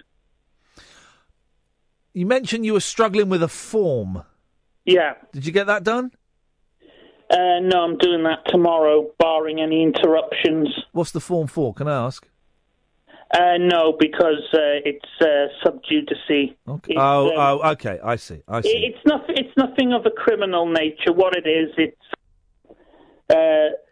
You 2.13 2.25
mentioned 2.25 2.65
you 2.65 2.73
were 2.73 2.79
struggling 2.79 3.29
with 3.29 3.43
a 3.43 3.47
form. 3.47 4.23
Yeah. 4.85 5.15
Did 5.33 5.45
you 5.45 5.51
get 5.51 5.67
that 5.67 5.83
done? 5.83 6.11
Uh, 7.29 7.59
no, 7.61 7.81
I'm 7.83 7.97
doing 7.97 8.23
that 8.23 8.43
tomorrow, 8.47 9.11
barring 9.19 9.59
any 9.59 9.83
interruptions. 9.83 10.69
What's 10.93 11.11
the 11.11 11.19
form 11.19 11.47
for? 11.47 11.73
Can 11.73 11.87
I 11.87 12.05
ask? 12.05 12.27
Uh, 13.33 13.57
no, 13.59 13.93
because 13.99 14.47
uh, 14.53 14.79
it's 14.85 15.05
uh, 15.19 15.47
sub 15.61 15.81
judice. 15.83 16.17
Okay. 16.29 16.95
Oh, 16.95 17.27
um, 17.27 17.33
oh, 17.35 17.71
okay. 17.71 17.99
I 18.01 18.15
see. 18.15 18.41
I 18.47 18.61
see. 18.61 18.69
It's 18.69 19.05
nothing. 19.05 19.35
It's 19.37 19.57
nothing 19.57 19.91
of 19.91 20.05
a 20.05 20.11
criminal 20.11 20.65
nature. 20.65 21.11
What 21.11 21.35
it 21.35 21.45
is, 21.47 21.71
it's. 21.77 21.97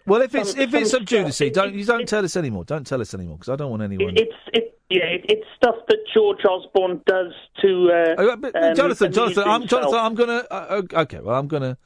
Well, 0.07 0.21
if 0.21 0.35
it's 0.35 0.51
some- 0.51 0.59
if 0.59 0.73
it's 0.73 0.91
some 0.91 1.01
sub 1.01 1.07
judice, 1.07 1.41
don't 1.53 1.73
you 1.73 1.85
don't 1.85 2.07
tell 2.07 2.23
us 2.23 2.35
anymore. 2.35 2.63
Don't 2.65 2.85
tell 2.85 3.01
us 3.01 3.13
anymore 3.13 3.37
because 3.37 3.49
I 3.49 3.55
don't 3.55 3.71
want 3.71 3.81
anyone. 3.81 4.13
It's 4.15 4.33
it, 4.53 4.79
yeah, 4.89 5.05
it, 5.05 5.25
it's 5.27 5.45
stuff 5.55 5.75
that 5.87 5.97
George 6.13 6.45
Osborne 6.45 7.01
does 7.07 7.33
to. 7.61 7.91
Uh, 7.91 8.15
Oh, 8.19 8.35
but, 8.37 8.55
um, 8.55 8.75
Jonathan, 8.75 9.11
Jonathan, 9.11 9.43
I'm. 9.47 9.65
Jonathan, 9.67 9.95
I'm 9.99 10.13
gonna. 10.15 10.43
Uh, 10.51 10.81
okay, 10.93 11.19
well, 11.19 11.35
I'm 11.37 11.47
gonna. 11.47 11.77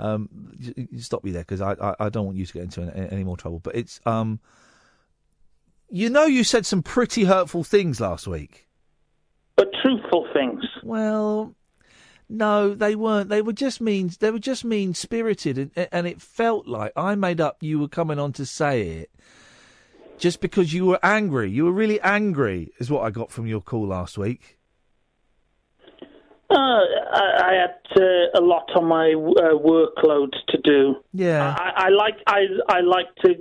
Um, 0.00 0.28
stop 0.98 1.24
you 1.26 1.32
there 1.32 1.42
because 1.42 1.60
I, 1.60 1.72
I 1.72 1.94
I 2.00 2.08
don't 2.10 2.26
want 2.26 2.36
you 2.36 2.46
to 2.46 2.52
get 2.52 2.62
into 2.62 2.82
any, 2.82 3.10
any 3.10 3.24
more 3.24 3.36
trouble. 3.36 3.60
But 3.60 3.76
it's 3.76 4.00
um. 4.06 4.40
You 5.90 6.10
know, 6.10 6.26
you 6.26 6.44
said 6.44 6.66
some 6.66 6.82
pretty 6.82 7.24
hurtful 7.24 7.64
things 7.64 7.98
last 7.98 8.26
week. 8.26 8.68
But 9.56 9.68
truthful 9.82 10.28
things. 10.34 10.62
Well, 10.84 11.54
no, 12.28 12.74
they 12.74 12.94
weren't. 12.94 13.28
They 13.28 13.42
were 13.42 13.52
just 13.52 13.80
mean. 13.80 14.10
They 14.20 14.30
were 14.30 14.38
just 14.38 14.64
mean 14.64 14.94
spirited, 14.94 15.58
and, 15.58 15.88
and 15.90 16.06
it 16.06 16.20
felt 16.20 16.66
like 16.66 16.92
I 16.96 17.14
made 17.14 17.40
up. 17.40 17.62
You 17.62 17.78
were 17.78 17.88
coming 17.88 18.18
on 18.18 18.32
to 18.34 18.46
say 18.46 18.82
it 18.82 19.10
just 20.18 20.40
because 20.40 20.72
you 20.72 20.84
were 20.84 20.98
angry. 21.02 21.50
You 21.50 21.64
were 21.64 21.72
really 21.72 22.00
angry, 22.00 22.72
is 22.78 22.90
what 22.90 23.04
I 23.04 23.10
got 23.10 23.30
from 23.30 23.46
your 23.46 23.60
call 23.60 23.86
last 23.86 24.18
week. 24.18 24.58
Uh, 26.50 26.54
I, 26.54 27.42
I 27.44 27.52
had 27.54 28.00
uh, 28.02 28.40
a 28.40 28.42
lot 28.42 28.70
on 28.74 28.86
my 28.86 29.12
uh, 29.12 29.54
workload 29.54 30.32
to 30.48 30.58
do. 30.62 30.96
Yeah. 31.12 31.54
I, 31.58 31.86
I 31.86 31.88
like 31.90 32.16
I 32.26 32.40
I 32.68 32.80
like 32.80 33.14
to 33.24 33.34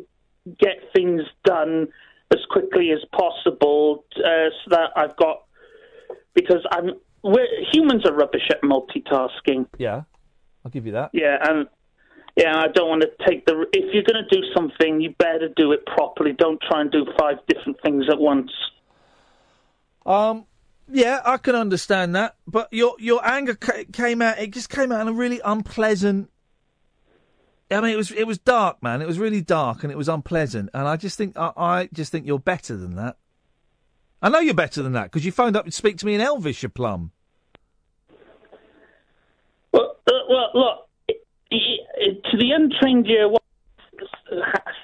get 0.60 0.78
things 0.94 1.24
done 1.44 1.88
as 2.32 2.40
quickly 2.50 2.92
as 2.92 3.00
possible, 3.18 4.06
uh, 4.18 4.50
so 4.64 4.70
that 4.72 4.92
I've 4.96 5.16
got 5.16 5.44
because 6.34 6.66
I'm 6.72 6.92
we're, 7.28 7.48
humans 7.72 8.06
are 8.06 8.14
rubbish 8.14 8.50
at 8.50 8.62
multitasking. 8.62 9.68
Yeah, 9.78 10.04
I'll 10.66 10.72
give 10.72 10.86
you 10.86 10.94
that. 10.94 11.12
Yeah, 11.14 11.38
and 11.42 11.68
yeah, 12.36 12.56
I 12.56 12.68
don't 12.68 12.88
want 12.88 13.02
to 13.02 13.10
take 13.28 13.46
the. 13.46 13.66
If 13.74 13.94
you're 13.94 14.04
going 14.04 14.24
to 14.24 14.30
do 14.30 14.46
something, 14.56 15.02
you 15.02 15.14
better 15.18 15.50
do 15.56 15.72
it 15.72 15.86
properly. 15.86 16.34
Don't 16.34 16.62
try 16.62 16.82
and 16.82 16.92
do 16.92 17.06
five 17.20 17.38
different 17.48 17.82
things 17.84 18.06
at 18.12 18.20
once. 18.20 18.52
Um, 20.06 20.46
yeah, 20.90 21.22
I 21.26 21.38
can 21.38 21.56
understand 21.56 22.16
that, 22.16 22.36
but 22.46 22.72
your 22.72 22.96
your 23.00 23.26
anger 23.28 23.56
ca- 23.56 23.86
came 23.92 24.22
out. 24.22 24.38
It 24.38 24.52
just 24.52 24.70
came 24.70 24.92
out 24.92 25.02
in 25.02 25.08
a 25.08 25.14
really 25.14 25.42
unpleasant. 25.44 26.30
I 27.70 27.82
mean, 27.82 27.92
it 27.92 27.98
was 27.98 28.12
it 28.12 28.26
was 28.26 28.38
dark, 28.38 28.82
man. 28.82 29.02
It 29.02 29.08
was 29.08 29.20
really 29.20 29.42
dark, 29.42 29.84
and 29.84 29.92
it 29.92 29.98
was 29.98 30.08
unpleasant. 30.08 30.70
And 30.74 30.88
I 30.88 30.96
just 30.96 31.18
think 31.18 31.36
I, 31.38 31.52
I 31.58 31.90
just 31.92 32.12
think 32.12 32.26
you're 32.26 32.40
better 32.40 32.78
than 32.78 32.96
that. 32.96 33.18
I 34.22 34.30
know 34.30 34.40
you're 34.40 34.54
better 34.54 34.82
than 34.82 34.94
that 34.94 35.06
because 35.06 35.26
you 35.26 35.32
phoned 35.32 35.56
up 35.56 35.66
to 35.66 35.72
speak 35.72 35.98
to 35.98 36.06
me 36.06 36.16
in 36.16 36.22
Elvis, 36.22 36.64
you 36.64 36.70
plum. 36.70 37.12
Well, 40.30 40.50
look, 40.54 40.88
to 41.52 42.38
the 42.38 42.52
untrained 42.52 43.08
ear, 43.08 43.30
what 43.30 43.42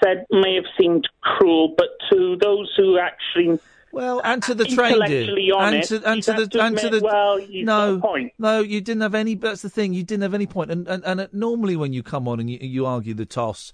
said 0.04 0.26
may 0.32 0.56
have 0.56 0.66
seemed 0.80 1.08
cruel, 1.22 1.74
but 1.78 1.90
to 2.12 2.38
those 2.42 2.72
who 2.78 2.98
actually 2.98 3.60
well, 3.92 4.22
and 4.24 4.42
to 4.44 4.56
the 4.56 4.66
trained 4.66 5.08
ear, 5.08 5.36
and 5.60 5.84
to, 5.84 6.02
and 6.04 6.24
to 6.24 6.34
the 6.34 6.60
and 6.60 6.78
to 6.80 6.90
the 6.90 7.00
well, 7.04 7.40
no 7.48 8.00
point. 8.00 8.34
no, 8.40 8.60
you 8.60 8.82
didn't 8.82 9.02
have 9.02 9.14
any. 9.14 9.36
That's 9.36 9.62
the 9.62 9.70
thing. 9.70 9.94
You 9.94 10.04
didn't 10.04 10.24
have 10.24 10.34
any 10.34 10.48
point. 10.48 10.72
And 10.72 10.88
and, 10.88 11.04
and 11.06 11.30
normally 11.32 11.76
when 11.76 11.94
you 11.94 12.02
come 12.02 12.28
on 12.28 12.40
and 12.40 12.50
you, 12.50 12.58
you 12.60 12.86
argue 12.88 13.14
the 13.14 13.28
toss, 13.28 13.72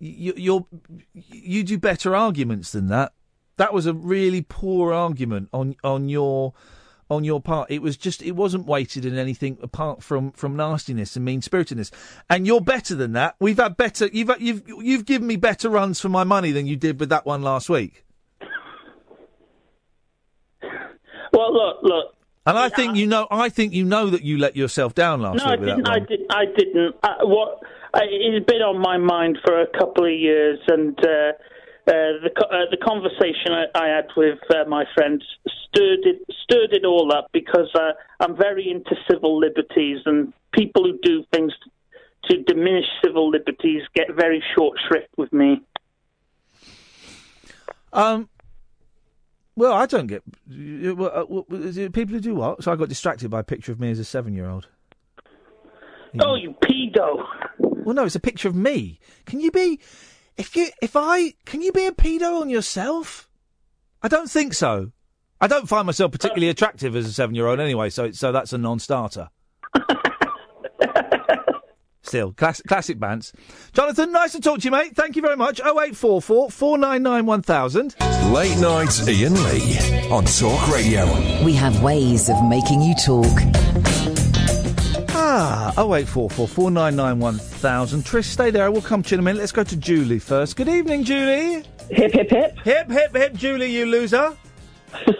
you, 0.00 0.32
you're 0.36 0.66
you 1.12 1.62
do 1.62 1.78
better 1.78 2.16
arguments 2.16 2.72
than 2.72 2.88
that. 2.88 3.12
That 3.58 3.72
was 3.72 3.86
a 3.86 3.94
really 3.94 4.42
poor 4.42 4.92
argument 4.92 5.50
on 5.52 5.76
on 5.84 6.08
your 6.08 6.52
on 7.10 7.24
your 7.24 7.40
part. 7.40 7.70
It 7.70 7.82
was 7.82 7.96
just 7.96 8.22
it 8.22 8.32
wasn't 8.32 8.66
weighted 8.66 9.04
in 9.04 9.18
anything 9.18 9.58
apart 9.62 10.02
from 10.02 10.30
from 10.32 10.56
nastiness 10.56 11.16
and 11.16 11.24
mean 11.24 11.42
spiritedness. 11.42 11.90
And 12.30 12.46
you're 12.46 12.60
better 12.60 12.94
than 12.94 13.12
that. 13.12 13.34
We've 13.40 13.58
had 13.58 13.76
better. 13.76 14.08
You've 14.12 14.30
you've 14.40 14.62
you've 14.66 15.04
given 15.04 15.26
me 15.26 15.36
better 15.36 15.68
runs 15.68 16.00
for 16.00 16.08
my 16.08 16.24
money 16.24 16.52
than 16.52 16.66
you 16.66 16.76
did 16.76 17.00
with 17.00 17.08
that 17.10 17.26
one 17.26 17.42
last 17.42 17.68
week. 17.68 18.04
Well, 21.32 21.52
look, 21.52 21.76
look. 21.82 22.14
And 22.46 22.58
I 22.58 22.68
think 22.68 22.96
you 22.96 23.06
know. 23.06 23.26
I 23.30 23.48
think 23.48 23.72
you 23.72 23.84
know 23.84 24.10
that 24.10 24.22
you 24.22 24.38
let 24.38 24.56
yourself 24.56 24.94
down 24.94 25.20
last 25.20 25.38
No, 25.38 25.44
I 25.44 25.50
week 25.52 25.60
with 25.60 25.68
that 25.68 25.76
didn't. 25.76 25.88
I 25.88 25.98
one. 25.98 26.06
did. 26.06 26.20
I 26.30 26.44
didn't. 26.56 26.96
Uh, 27.02 27.08
what? 27.26 27.60
I, 27.92 28.00
it's 28.08 28.46
been 28.46 28.62
on 28.62 28.80
my 28.80 28.96
mind 28.98 29.38
for 29.44 29.60
a 29.60 29.66
couple 29.78 30.04
of 30.04 30.12
years, 30.12 30.58
and 30.68 30.98
uh, 31.00 31.32
uh, 31.88 32.20
the 32.22 32.30
uh, 32.38 32.70
the 32.70 32.76
conversation 32.76 33.52
I, 33.52 33.64
I 33.74 33.88
had 33.88 34.06
with 34.16 34.38
uh, 34.50 34.68
my 34.68 34.84
friends 34.94 35.24
stirred 35.68 36.00
it 36.04 36.22
stirred 36.42 36.72
it 36.72 36.84
all 36.84 37.12
up 37.12 37.28
because 37.32 37.70
uh, 37.74 37.92
I'm 38.20 38.36
very 38.36 38.70
into 38.70 38.94
civil 39.10 39.38
liberties, 39.38 39.98
and 40.04 40.32
people 40.52 40.84
who 40.84 40.98
do 41.02 41.24
things 41.32 41.52
to 42.28 42.42
diminish 42.42 42.84
civil 43.04 43.30
liberties 43.30 43.82
get 43.94 44.14
very 44.14 44.42
short 44.56 44.78
shrift 44.86 45.08
with 45.16 45.32
me. 45.32 45.62
Um. 47.92 48.28
Well, 49.56 49.72
I 49.72 49.86
don't 49.86 50.06
get 50.06 50.22
uh, 50.22 50.94
well, 50.94 51.26
well, 51.28 51.44
is 51.50 51.76
it 51.76 51.92
people 51.92 52.14
who 52.14 52.20
do 52.20 52.34
what. 52.34 52.62
So 52.62 52.72
I 52.72 52.76
got 52.76 52.88
distracted 52.88 53.30
by 53.30 53.40
a 53.40 53.44
picture 53.44 53.72
of 53.72 53.80
me 53.80 53.90
as 53.90 53.98
a 53.98 54.04
seven-year-old. 54.04 54.68
Oh, 56.20 56.34
you 56.34 56.54
pedo! 56.64 57.24
Well, 57.58 57.94
no, 57.94 58.04
it's 58.04 58.16
a 58.16 58.20
picture 58.20 58.48
of 58.48 58.54
me. 58.54 58.98
Can 59.26 59.40
you 59.40 59.50
be? 59.50 59.78
If 60.40 60.56
you, 60.56 60.68
if 60.80 60.96
I, 60.96 61.34
can 61.44 61.60
you 61.60 61.70
be 61.70 61.84
a 61.84 61.92
pedo 61.92 62.40
on 62.40 62.48
yourself? 62.48 63.28
I 64.02 64.08
don't 64.08 64.30
think 64.30 64.54
so. 64.54 64.90
I 65.38 65.46
don't 65.46 65.68
find 65.68 65.84
myself 65.84 66.12
particularly 66.12 66.48
uh, 66.48 66.52
attractive 66.52 66.96
as 66.96 67.04
a 67.04 67.12
seven-year-old 67.12 67.60
anyway, 67.60 67.90
so 67.90 68.10
so 68.12 68.32
that's 68.32 68.54
a 68.54 68.58
non-starter. 68.58 69.28
Still, 72.02 72.32
classic, 72.32 72.66
classic 72.66 72.98
bands. 72.98 73.34
Jonathan, 73.74 74.12
nice 74.12 74.32
to 74.32 74.40
talk 74.40 74.60
to 74.60 74.64
you, 74.64 74.70
mate. 74.70 74.96
Thank 74.96 75.14
you 75.14 75.20
very 75.20 75.36
much. 75.36 75.60
0844 75.60 76.50
499 76.50 77.26
1000. 77.26 77.96
Late 78.32 78.58
night 78.58 78.98
Iain 79.06 79.34
Lee 79.44 80.08
on 80.08 80.24
Talk 80.24 80.68
Radio. 80.72 81.04
We 81.44 81.52
have 81.52 81.82
ways 81.82 82.30
of 82.30 82.42
making 82.48 82.80
you 82.80 82.94
talk. 83.04 83.26
Ah, 85.32 85.72
0844 85.76 86.48
499 86.48 87.20
1000. 87.20 88.02
Trish, 88.02 88.24
stay 88.24 88.50
there. 88.50 88.64
I 88.64 88.68
will 88.68 88.82
come 88.82 89.00
to 89.04 89.10
you 89.10 89.14
in 89.14 89.20
a 89.20 89.22
minute. 89.22 89.38
Let's 89.38 89.52
go 89.52 89.62
to 89.62 89.76
Julie 89.76 90.18
first. 90.18 90.56
Good 90.56 90.68
evening, 90.68 91.04
Julie. 91.04 91.62
Hip, 91.88 92.12
hip, 92.12 92.30
hip. 92.30 92.58
Hip, 92.64 92.90
hip, 92.90 93.14
hip, 93.14 93.34
Julie, 93.34 93.70
you 93.70 93.86
loser. 93.86 94.36
Thanks. 94.92 95.12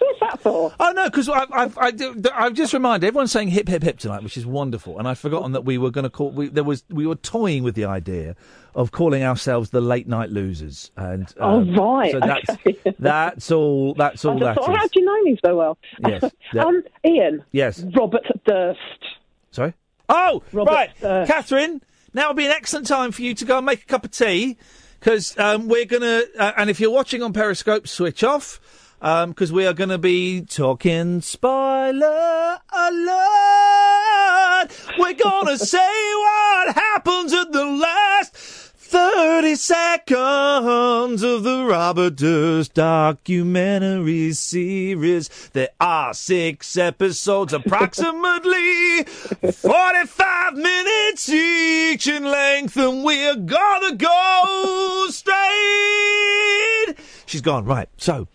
What's 0.00 0.17
Oh 0.44 0.92
no, 0.94 1.04
because 1.04 1.28
I've, 1.28 1.50
I've, 1.52 1.78
I 1.78 1.92
I've 2.34 2.54
just 2.54 2.72
reminded 2.72 3.06
everyone's 3.06 3.32
saying 3.32 3.48
hip 3.48 3.68
hip 3.68 3.82
hip 3.82 3.98
tonight, 3.98 4.22
which 4.22 4.36
is 4.36 4.46
wonderful, 4.46 4.98
and 4.98 5.06
I've 5.08 5.18
forgotten 5.18 5.52
that 5.52 5.64
we 5.64 5.78
were 5.78 5.90
going 5.90 6.04
to 6.04 6.10
call. 6.10 6.30
We, 6.30 6.48
there 6.48 6.64
was 6.64 6.84
we 6.88 7.06
were 7.06 7.16
toying 7.16 7.62
with 7.62 7.74
the 7.74 7.84
idea 7.84 8.36
of 8.74 8.92
calling 8.92 9.22
ourselves 9.24 9.70
the 9.70 9.80
late 9.80 10.06
night 10.06 10.30
losers, 10.30 10.90
and 10.96 11.32
Oh, 11.40 11.60
um, 11.60 11.74
right, 11.74 12.12
So 12.12 12.20
that's 12.20 12.50
okay. 12.50 12.76
that's 12.98 13.50
all. 13.50 13.94
That's 13.94 14.24
all 14.24 14.38
that 14.38 14.56
thought, 14.56 14.76
how 14.76 14.84
is. 14.84 14.90
do 14.90 15.00
you 15.00 15.06
know 15.06 15.22
me 15.22 15.38
so 15.44 15.56
well? 15.56 15.78
Yes. 16.06 16.24
Yeah. 16.54 16.64
um, 16.64 16.82
Iain. 17.04 17.44
Yes. 17.52 17.84
Robert 17.96 18.24
Durst. 18.46 18.78
Sorry. 19.50 19.74
Oh, 20.08 20.42
Robert, 20.52 20.70
right, 20.72 21.04
uh, 21.04 21.26
Catherine. 21.26 21.82
Now 22.14 22.28
would 22.28 22.36
be 22.38 22.46
an 22.46 22.52
excellent 22.52 22.86
time 22.86 23.12
for 23.12 23.20
you 23.20 23.34
to 23.34 23.44
go 23.44 23.58
and 23.58 23.66
make 23.66 23.82
a 23.82 23.86
cup 23.86 24.04
of 24.04 24.10
tea 24.10 24.56
because 24.98 25.38
um, 25.38 25.68
we're 25.68 25.84
gonna. 25.84 26.22
Uh, 26.38 26.52
and 26.56 26.70
if 26.70 26.80
you're 26.80 26.90
watching 26.90 27.22
on 27.22 27.32
Periscope, 27.34 27.86
switch 27.86 28.24
off 28.24 28.60
Um, 29.00 29.30
because 29.30 29.52
we 29.52 29.64
are 29.66 29.72
going 29.72 29.90
to 29.90 29.98
be 29.98 30.40
talking 30.40 31.20
spoiler 31.20 32.58
alert. 32.72 33.38
We're 34.98 35.14
gonna 35.14 35.56
say 35.58 35.78
what 36.14 36.74
happens 36.74 37.32
at 37.32 37.52
the 37.52 37.64
last. 37.64 38.34
30 38.88 39.54
seconds 39.56 41.22
of 41.22 41.42
the 41.42 41.66
Robert 41.68 42.16
Durst 42.16 42.72
documentary 42.72 44.32
series. 44.32 45.28
There 45.52 45.68
are 45.78 46.14
six 46.14 46.74
episodes, 46.78 47.52
approximately 47.52 49.04
45 49.52 50.54
minutes 50.54 51.28
each 51.28 52.06
in 52.06 52.24
length, 52.24 52.78
and 52.78 53.04
we're 53.04 53.36
gonna 53.36 53.94
go 53.94 55.06
straight. 55.10 55.36
She's 57.26 57.42
gone, 57.42 57.66
right. 57.66 57.90
So, 57.98 58.26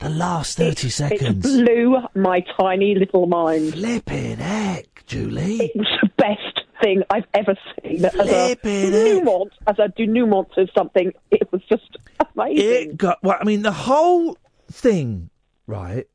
the 0.00 0.08
last 0.08 0.56
30 0.56 0.86
It 0.86 0.90
seconds. 0.90 1.42
blew 1.42 1.96
my 2.14 2.44
tiny 2.58 2.94
little 2.94 3.26
mind. 3.26 3.72
Flipping 3.74 4.38
heck, 4.38 5.04
Julie. 5.06 5.56
It 5.60 5.76
was 5.76 5.86
the 6.02 6.10
best 6.16 6.62
thing 6.82 7.02
I've 7.10 7.26
ever 7.34 7.54
seen. 7.82 8.04
As 8.04 8.14
a 8.14 8.24
Flipping 8.24 8.90
nuance, 8.90 9.54
as 9.66 9.78
a 9.78 9.88
denouement 9.88 10.48
of 10.56 10.68
something, 10.76 11.12
it 11.30 11.50
was 11.52 11.62
just 11.68 11.96
amazing. 12.34 12.64
It 12.90 12.96
got 12.96 13.18
well. 13.22 13.36
I 13.40 13.44
mean, 13.44 13.62
the 13.62 13.72
whole 13.72 14.36
thing, 14.70 15.30
right? 15.66 16.06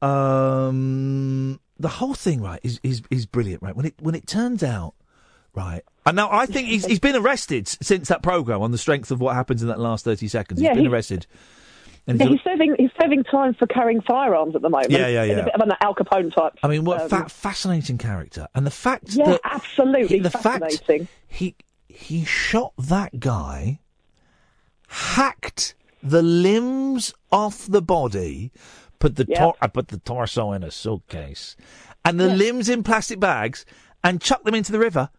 Um, 0.00 1.60
the 1.78 1.88
whole 1.88 2.14
thing, 2.14 2.40
right, 2.40 2.60
is 2.62 2.80
is 2.82 3.02
is 3.10 3.26
brilliant, 3.26 3.62
right? 3.62 3.76
When 3.76 3.86
it 3.86 3.94
when 4.00 4.14
it 4.14 4.26
turns 4.26 4.62
out, 4.62 4.94
right, 5.54 5.82
and 6.06 6.16
now 6.16 6.28
I 6.30 6.46
think 6.46 6.68
he's 6.68 6.86
he's 6.86 6.98
been 7.00 7.16
arrested 7.16 7.68
since 7.68 8.08
that 8.08 8.22
program 8.22 8.62
on 8.62 8.70
the 8.70 8.78
strength 8.78 9.10
of 9.10 9.20
what 9.20 9.34
happens 9.34 9.62
in 9.62 9.68
that 9.68 9.78
last 9.80 10.04
thirty 10.04 10.28
seconds. 10.28 10.60
Yeah, 10.60 10.70
he's 10.70 10.76
been 10.76 10.84
he- 10.86 10.90
arrested. 10.92 11.26
And 12.08 12.18
Yeah, 12.18 12.26
he's- 12.28 12.40
serving 12.42 12.74
he's 12.78 12.90
serving 13.00 13.24
time 13.24 13.52
for 13.54 13.66
carrying 13.66 14.00
firearms 14.00 14.56
at 14.56 14.62
the 14.62 14.70
moment. 14.70 14.90
Yeah, 14.90 15.06
yeah, 15.08 15.24
yeah. 15.24 15.32
a 15.34 15.44
bit 15.44 15.54
of 15.54 15.60
an 15.60 15.72
Al 15.82 15.94
Capone 15.94 16.34
type. 16.34 16.54
I 16.62 16.68
mean, 16.68 16.84
what 16.84 17.02
um, 17.02 17.08
fa- 17.10 17.28
fascinating 17.28 17.98
character, 17.98 18.48
and 18.54 18.66
the 18.66 18.70
fact 18.70 19.10
Yeah, 19.10 19.26
that 19.32 19.40
absolutely 19.44 20.16
he- 20.16 20.22
the 20.22 20.30
fact 20.30 20.64
fascinating. 20.64 21.08
he 21.26 21.54
he 21.88 22.24
shot 22.24 22.72
that 22.78 23.20
guy, 23.20 23.80
hacked 24.88 25.74
the 26.02 26.22
limbs 26.22 27.12
off 27.30 27.66
the 27.66 27.82
body, 27.82 28.52
put 28.98 29.16
the 29.16 29.26
Yeah. 29.28 29.40
tor- 29.40 29.56
I 29.60 29.66
put 29.66 29.88
the 29.88 29.98
torso 29.98 30.52
in 30.52 30.62
a 30.62 30.70
suitcase, 30.70 31.56
and 32.04 32.18
the 32.18 32.28
limbs 32.28 32.68
in 32.68 32.82
plastic 32.82 33.20
bags, 33.20 33.66
and 34.02 34.20
chucked 34.20 34.44
them 34.44 34.54
into 34.54 34.72
the 34.72 34.78
river, 34.78 35.10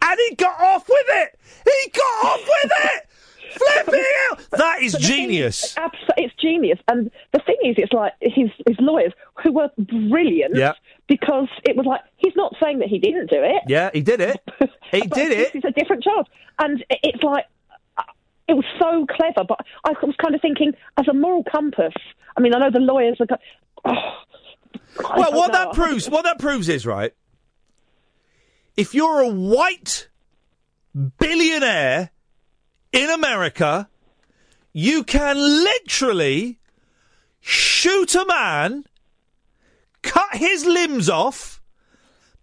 and 0.00 0.18
he 0.28 0.34
got 0.36 0.58
off 0.60 0.88
with 0.88 1.06
it. 1.08 1.38
He 1.64 1.90
got 1.90 2.24
off 2.24 2.40
with 2.40 2.72
it. 2.84 3.06
Flipping 3.56 4.04
out! 4.30 4.38
That 4.52 4.82
is 4.82 4.92
But 4.92 5.00
the 5.02 5.06
thing 5.08 5.16
genius. 5.28 5.64
is, 5.64 5.76
it's 6.16 6.34
genius. 6.40 6.78
And 6.88 7.10
the 7.32 7.40
thing 7.40 7.56
is, 7.64 7.74
it's 7.78 7.92
like 7.92 8.12
his 8.20 8.50
his 8.66 8.76
lawyers 8.80 9.12
who 9.42 9.52
were 9.52 9.70
brilliant 9.78 10.54
Yeah. 10.56 10.72
because 11.08 11.48
it 11.64 11.76
was 11.76 11.86
like 11.86 12.00
he's 12.16 12.34
not 12.36 12.54
saying 12.62 12.78
that 12.80 12.88
he 12.88 12.98
didn't 12.98 13.30
do 13.30 13.38
it. 13.42 13.62
Yeah, 13.68 13.90
he 13.92 14.00
did 14.02 14.20
it. 14.20 14.40
He 14.92 15.00
did 15.00 15.32
it. 15.32 15.54
Is 15.54 15.64
a 15.64 15.70
different 15.70 16.02
charge, 16.04 16.26
and 16.58 16.84
it's 16.90 17.22
like 17.22 17.46
uh, 17.96 18.02
it 18.46 18.52
was 18.52 18.64
so 18.78 19.06
clever. 19.06 19.42
But 19.48 19.60
I 19.84 19.92
was 20.02 20.14
kind 20.20 20.34
of 20.34 20.42
thinking, 20.42 20.74
as 20.98 21.08
a 21.08 21.14
moral 21.14 21.44
compass. 21.50 21.94
I 22.36 22.40
mean, 22.42 22.54
I 22.54 22.58
know 22.58 22.70
the 22.70 22.78
lawyers 22.78 23.16
are. 23.20 23.24
Go- 23.26 23.36
oh, 23.86 24.18
Well, 25.16 25.32
what 25.32 25.52
know. 25.52 25.64
that 25.64 25.72
proves, 25.72 26.10
what 26.10 26.24
that 26.24 26.38
proves 26.38 26.68
is 26.68 26.84
right. 26.86 27.14
If 28.76 28.94
you're 28.94 29.20
a 29.20 29.30
white 29.30 30.08
billionaire 31.18 32.10
in 32.92 33.10
America, 33.10 33.88
you 34.72 35.04
can 35.04 35.36
literally 35.36 36.58
shoot 37.40 38.14
a 38.14 38.24
man, 38.26 38.84
cut 40.02 40.34
his 40.34 40.64
limbs 40.64 41.08
off, 41.08 41.60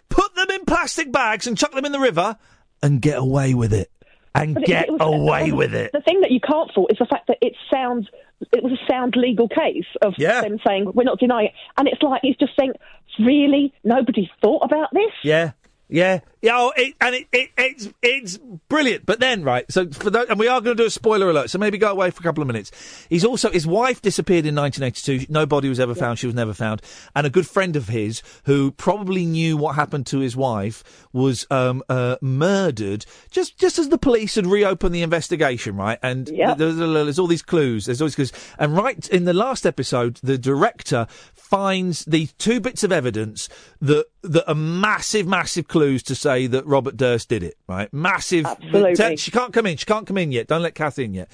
put 0.09 0.33
them 0.35 0.49
in 0.51 0.65
plastic 0.65 1.11
bags, 1.11 1.47
and 1.47 1.57
chuck 1.57 1.71
them 1.71 1.85
in 1.85 1.91
the 1.91 1.99
river, 1.99 2.37
and 2.81 3.01
get 3.01 3.17
away 3.17 3.53
with 3.53 3.73
it. 3.73 3.91
And 4.35 4.53
But 4.53 4.65
get 4.65 4.87
it 4.87 4.91
was- 4.93 5.01
away 5.01 5.51
with 5.51 5.73
it. 5.73 5.91
The 5.91 6.01
thing 6.01 6.21
that 6.21 6.31
you 6.31 6.39
can't 6.39 6.71
fault 6.73 6.91
is 6.91 6.97
the 6.99 7.05
fact 7.05 7.27
that 7.27 7.37
it 7.41 7.53
sounds. 7.73 8.07
It 8.53 8.63
was 8.63 8.71
a 8.71 8.91
sound 8.91 9.15
legal 9.17 9.49
case 9.49 9.87
of 10.01 10.13
Yeah. 10.17 10.41
them 10.41 10.59
saying 10.65 10.91
we're 10.93 11.03
not 11.03 11.19
denying 11.19 11.47
it, 11.47 11.53
and 11.77 11.87
it's 11.89 12.01
like 12.01 12.21
he's 12.21 12.37
just 12.37 12.53
saying, 12.57 12.71
really, 13.19 13.73
nobody 13.83 14.29
thought 14.41 14.63
about 14.63 14.93
this. 14.93 15.11
Yeah. 15.23 15.51
Yeah, 15.89 16.19
yeah, 16.41 16.53
oh, 16.55 16.71
it, 16.77 16.95
and 17.01 17.15
it, 17.15 17.27
it, 17.33 17.49
it's 17.57 17.89
it's 18.01 18.37
brilliant. 18.69 19.05
But 19.05 19.19
then, 19.19 19.43
right, 19.43 19.69
so 19.69 19.89
for 19.89 20.09
those, 20.09 20.27
and 20.29 20.39
we 20.39 20.47
are 20.47 20.61
going 20.61 20.77
to 20.77 20.83
do 20.83 20.87
a 20.87 20.89
spoiler 20.89 21.29
alert, 21.29 21.49
so 21.49 21.57
maybe 21.57 21.77
go 21.77 21.91
away 21.91 22.11
for 22.11 22.21
a 22.21 22.23
couple 22.23 22.41
of 22.41 22.47
minutes. 22.47 22.71
He's 23.09 23.25
also 23.25 23.51
his 23.51 23.67
wife 23.67 24.01
disappeared 24.01 24.45
in 24.45 24.55
1982. 24.55 25.31
Nobody 25.31 25.67
was 25.67 25.79
ever 25.79 25.93
found. 25.95 26.17
She 26.17 26.27
was 26.27 26.35
never 26.35 26.53
found. 26.53 26.81
And 27.13 27.27
a 27.27 27.29
good 27.29 27.45
friend 27.47 27.75
of 27.75 27.89
his 27.89 28.21
who 28.45 28.71
probably 28.71 29.25
knew 29.25 29.57
what 29.57 29.75
happened 29.75 30.05
to 30.07 30.19
his 30.19 30.37
wife 30.37 31.07
was 31.11 31.45
um, 31.51 31.83
uh, 31.89 32.15
murdered 32.21 33.05
just 33.31 33.57
just 33.57 33.77
as 33.77 33.89
the 33.89 33.97
police 33.97 34.35
had 34.35 34.47
reopened 34.47 34.95
the 34.95 35.01
investigation, 35.01 35.75
right? 35.75 35.99
And 36.01 36.29
there's, 36.55 36.77
there's 36.77 37.19
all 37.19 37.27
these 37.27 37.41
clues. 37.41 37.85
There's 37.85 37.99
these 37.99 38.15
clues. 38.15 38.31
And 38.57 38.77
right 38.77 39.07
in 39.09 39.25
the 39.25 39.33
last 39.33 39.65
episode, 39.65 40.19
the 40.23 40.37
director 40.37 41.07
finds 41.35 42.05
these 42.05 42.31
two 42.33 42.59
bits 42.59 42.83
of 42.83 42.91
evidence 42.91 43.49
that 43.81 44.05
that 44.21 44.47
are 44.49 44.55
massive, 44.55 45.27
massive 45.27 45.67
clues 45.67 46.03
to 46.03 46.15
say 46.29 46.47
that 46.47 46.65
Robert 46.65 46.95
Durst 46.95 47.29
did 47.29 47.43
it. 47.43 47.55
Right? 47.67 47.91
Massive. 47.93 48.45
Absolutely. 48.45 48.95
Tell- 48.95 49.15
She 49.15 49.31
can't 49.31 49.53
come 49.53 49.65
in. 49.65 49.77
She 49.77 49.85
can't 49.85 50.05
come 50.05 50.17
in 50.17 50.31
yet. 50.31 50.47
Don't 50.47 50.61
let 50.61 50.75
Kath 50.75 50.99
in 50.99 51.13
yet. 51.13 51.29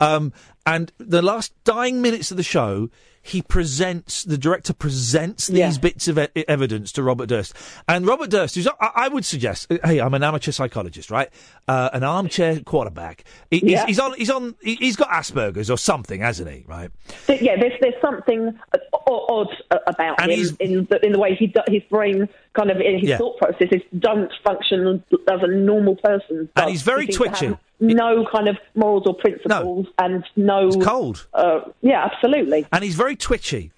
Um, 0.00 0.32
and 0.74 0.92
the 0.98 1.22
last 1.22 1.52
dying 1.64 2.00
minutes 2.02 2.30
of 2.30 2.36
the 2.36 2.42
show. 2.42 2.88
He 3.22 3.42
presents 3.42 4.24
the 4.24 4.38
director 4.38 4.72
presents 4.72 5.46
these 5.48 5.58
Yeah. 5.58 5.72
bits 5.78 6.08
of 6.08 6.18
e- 6.18 6.28
evidence 6.48 6.90
to 6.92 7.02
Robert 7.02 7.28
Durst, 7.28 7.52
and 7.86 8.06
Robert 8.06 8.30
Durst, 8.30 8.54
who's 8.54 8.66
I, 8.66 8.90
I 8.96 9.08
would 9.08 9.26
suggest, 9.26 9.70
hey, 9.84 10.00
I'm 10.00 10.14
an 10.14 10.22
amateur 10.22 10.52
psychologist, 10.52 11.10
right? 11.10 11.28
Uh, 11.68 11.90
an 11.92 12.02
armchair 12.02 12.60
quarterback. 12.60 13.24
He, 13.50 13.58
he's- 13.58 13.72
Yeah. 13.72 13.84
he's 13.86 13.98
on. 13.98 14.14
He's 14.14 14.30
on. 14.30 14.54
he- 14.62 14.76
He's 14.76 14.96
got 14.96 15.10
Asperger's 15.10 15.70
or 15.70 15.76
something, 15.76 16.22
hasn't 16.22 16.48
he? 16.50 16.64
Right? 16.66 16.90
Yeah, 17.28 17.56
there's 17.60 17.74
there's 17.82 18.00
something 18.00 18.58
uh, 18.72 18.78
odd 19.06 19.48
uh, 19.70 19.76
about 19.86 20.18
And 20.22 20.32
him 20.32 20.56
in 20.58 20.86
the, 20.90 21.04
in 21.04 21.12
the 21.12 21.18
way 21.18 21.34
he 21.34 21.46
do, 21.48 21.60
his 21.68 21.82
brain 21.90 22.26
kind 22.54 22.70
of 22.70 22.78
in 22.80 23.00
his 23.00 23.10
Yeah. 23.10 23.18
thought 23.18 23.36
processes 23.36 23.82
don't 23.98 24.32
function 24.42 25.04
as 25.30 25.40
a 25.42 25.46
normal 25.46 25.96
person. 25.96 26.48
And 26.56 26.70
he's 26.70 26.80
very 26.82 27.04
He 27.04 27.12
twitchy. 27.12 27.54
No 27.80 28.26
kind 28.30 28.48
of 28.48 28.58
morals 28.74 29.04
or 29.06 29.14
principles, 29.14 29.86
and 29.98 30.24
no. 30.36 30.66
He's 30.66 30.76
cold. 30.84 31.26
Uh, 31.32 31.60
yeah, 31.80 32.04
absolutely. 32.12 32.66
and 32.72 32.84
he's 32.84 32.94
very 32.94 33.16
twitchy. 33.16 33.72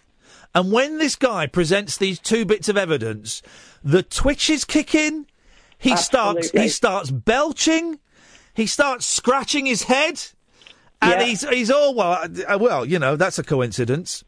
And 0.55 0.71
when 0.73 0.99
this 0.99 1.17
guy 1.17 1.47
presents 1.47 1.97
these 1.97 2.19
two 2.19 2.45
bits 2.45 2.69
of 2.69 2.77
evidence, 2.77 3.43
the 3.83 4.03
twitches 4.03 4.65
kick 4.65 4.95
in. 4.95 5.27
He 5.79 5.97
starts. 5.97 6.51
He 6.51 6.69
starts 6.69 7.11
belching. 7.11 7.99
He 8.55 8.67
starts 8.67 9.07
scratching 9.07 9.67
his 9.67 9.85
head, 9.85 10.21
and 11.01 11.21
Yeah. 11.21 11.23
he's 11.25 11.49
he's 11.49 11.71
all 11.71 11.95
well. 11.95 12.25
uh, 12.47 12.59
Well, 12.61 12.85
you 12.85 12.99
know 12.99 13.17
that's 13.17 13.39
a 13.39 13.43
coincidence. 13.43 14.23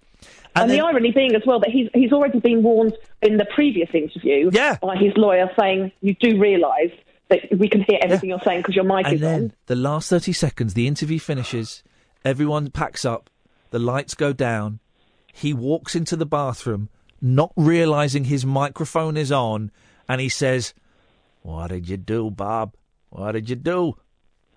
And, 0.56 0.70
then- 0.70 0.78
the 0.78 0.84
irony 0.84 1.10
being 1.10 1.34
as 1.34 1.42
well 1.46 1.58
that 1.60 1.70
he's 1.70 1.88
he's 1.94 2.12
already 2.12 2.38
been 2.40 2.62
warned 2.62 2.96
in 3.22 3.36
the 3.36 3.44
previous 3.54 3.90
interview 3.92 4.50
yeah. 4.52 4.78
by 4.80 4.96
his 4.96 5.12
lawyer 5.16 5.50
saying 5.58 5.92
you 6.00 6.14
do 6.20 6.40
realise 6.40 6.92
that 7.28 7.40
we 7.58 7.68
can 7.68 7.82
hear 7.82 7.98
everything 8.02 8.28
you're 8.30 8.40
saying 8.40 8.60
because 8.60 8.74
your 8.76 8.84
mic 8.84 9.06
And 9.06 9.14
is 9.14 9.20
then 9.20 9.42
on. 9.44 9.52
the 9.66 9.76
last 9.76 10.10
30 10.10 10.32
seconds, 10.32 10.74
the 10.74 10.86
interview 10.86 11.18
finishes, 11.18 11.82
everyone 12.24 12.70
packs 12.70 13.04
up, 13.04 13.30
the 13.70 13.78
lights 13.78 14.14
go 14.14 14.32
down, 14.32 14.80
he 15.32 15.52
walks 15.52 15.94
into 15.96 16.16
the 16.16 16.26
bathroom, 16.26 16.88
not 17.20 17.52
realizing 17.56 18.24
his 18.24 18.44
microphone 18.44 19.16
is 19.16 19.32
on, 19.32 19.70
and 20.08 20.20
he 20.20 20.28
says, 20.28 20.74
What 21.42 21.68
did 21.68 21.88
you 21.88 21.96
do, 21.96 22.30
Bob? 22.30 22.74
What 23.10 23.32
did 23.32 23.48
you 23.48 23.56
do? 23.56 23.94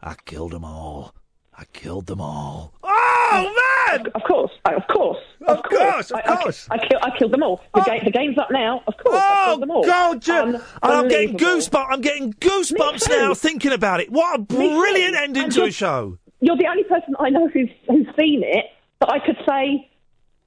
I 0.02 0.16
killed 0.26 0.52
them 0.52 0.66
all. 0.66 1.16
I 1.60 1.64
killed 1.74 2.06
them 2.06 2.22
all. 2.22 2.74
Oh, 2.84 3.56
man! 3.90 4.06
Of 4.14 4.22
course, 4.24 4.52
of 4.66 4.84
course, 4.94 5.18
of 5.48 5.64
course, 5.64 6.12
of 6.12 6.18
I, 6.24 6.36
course. 6.38 6.68
I, 6.70 6.76
I, 6.76 6.78
kill, 6.88 7.00
I 7.02 7.18
killed 7.18 7.32
them 7.34 7.42
all. 7.42 7.58
The, 7.74 7.82
oh. 7.82 7.84
ga- 7.84 8.04
the 8.04 8.12
game's 8.12 8.38
up 8.38 8.50
now. 8.52 8.84
Of 8.86 8.94
course, 8.98 9.16
I 9.20 9.46
killed 9.46 9.58
oh, 9.58 9.60
them 9.62 9.72
all. 9.72 9.84
Oh, 9.84 9.88
God, 9.88 10.22
Ju- 10.22 10.34
and 10.34 10.62
I'm 10.84 11.08
getting 11.08 11.36
goosebumps. 11.36 11.88
I'm 11.90 12.02
getting 12.02 12.34
goosebumps 12.34 13.10
now 13.10 13.34
thinking 13.34 13.72
about 13.72 14.02
it. 14.02 14.12
What 14.12 14.36
a 14.40 14.42
brilliant 14.44 15.16
ending 15.16 15.46
And 15.46 15.52
to 15.54 15.64
a 15.66 15.72
show. 15.72 16.20
You're 16.42 16.58
the 16.58 16.68
only 16.68 16.84
person 16.84 17.16
I 17.20 17.30
know 17.32 17.48
who's 17.48 17.70
who's 17.90 18.06
seen 18.20 18.44
it 18.44 18.66
that 19.00 19.10
I 19.10 19.18
could 19.20 19.38
say. 19.50 19.90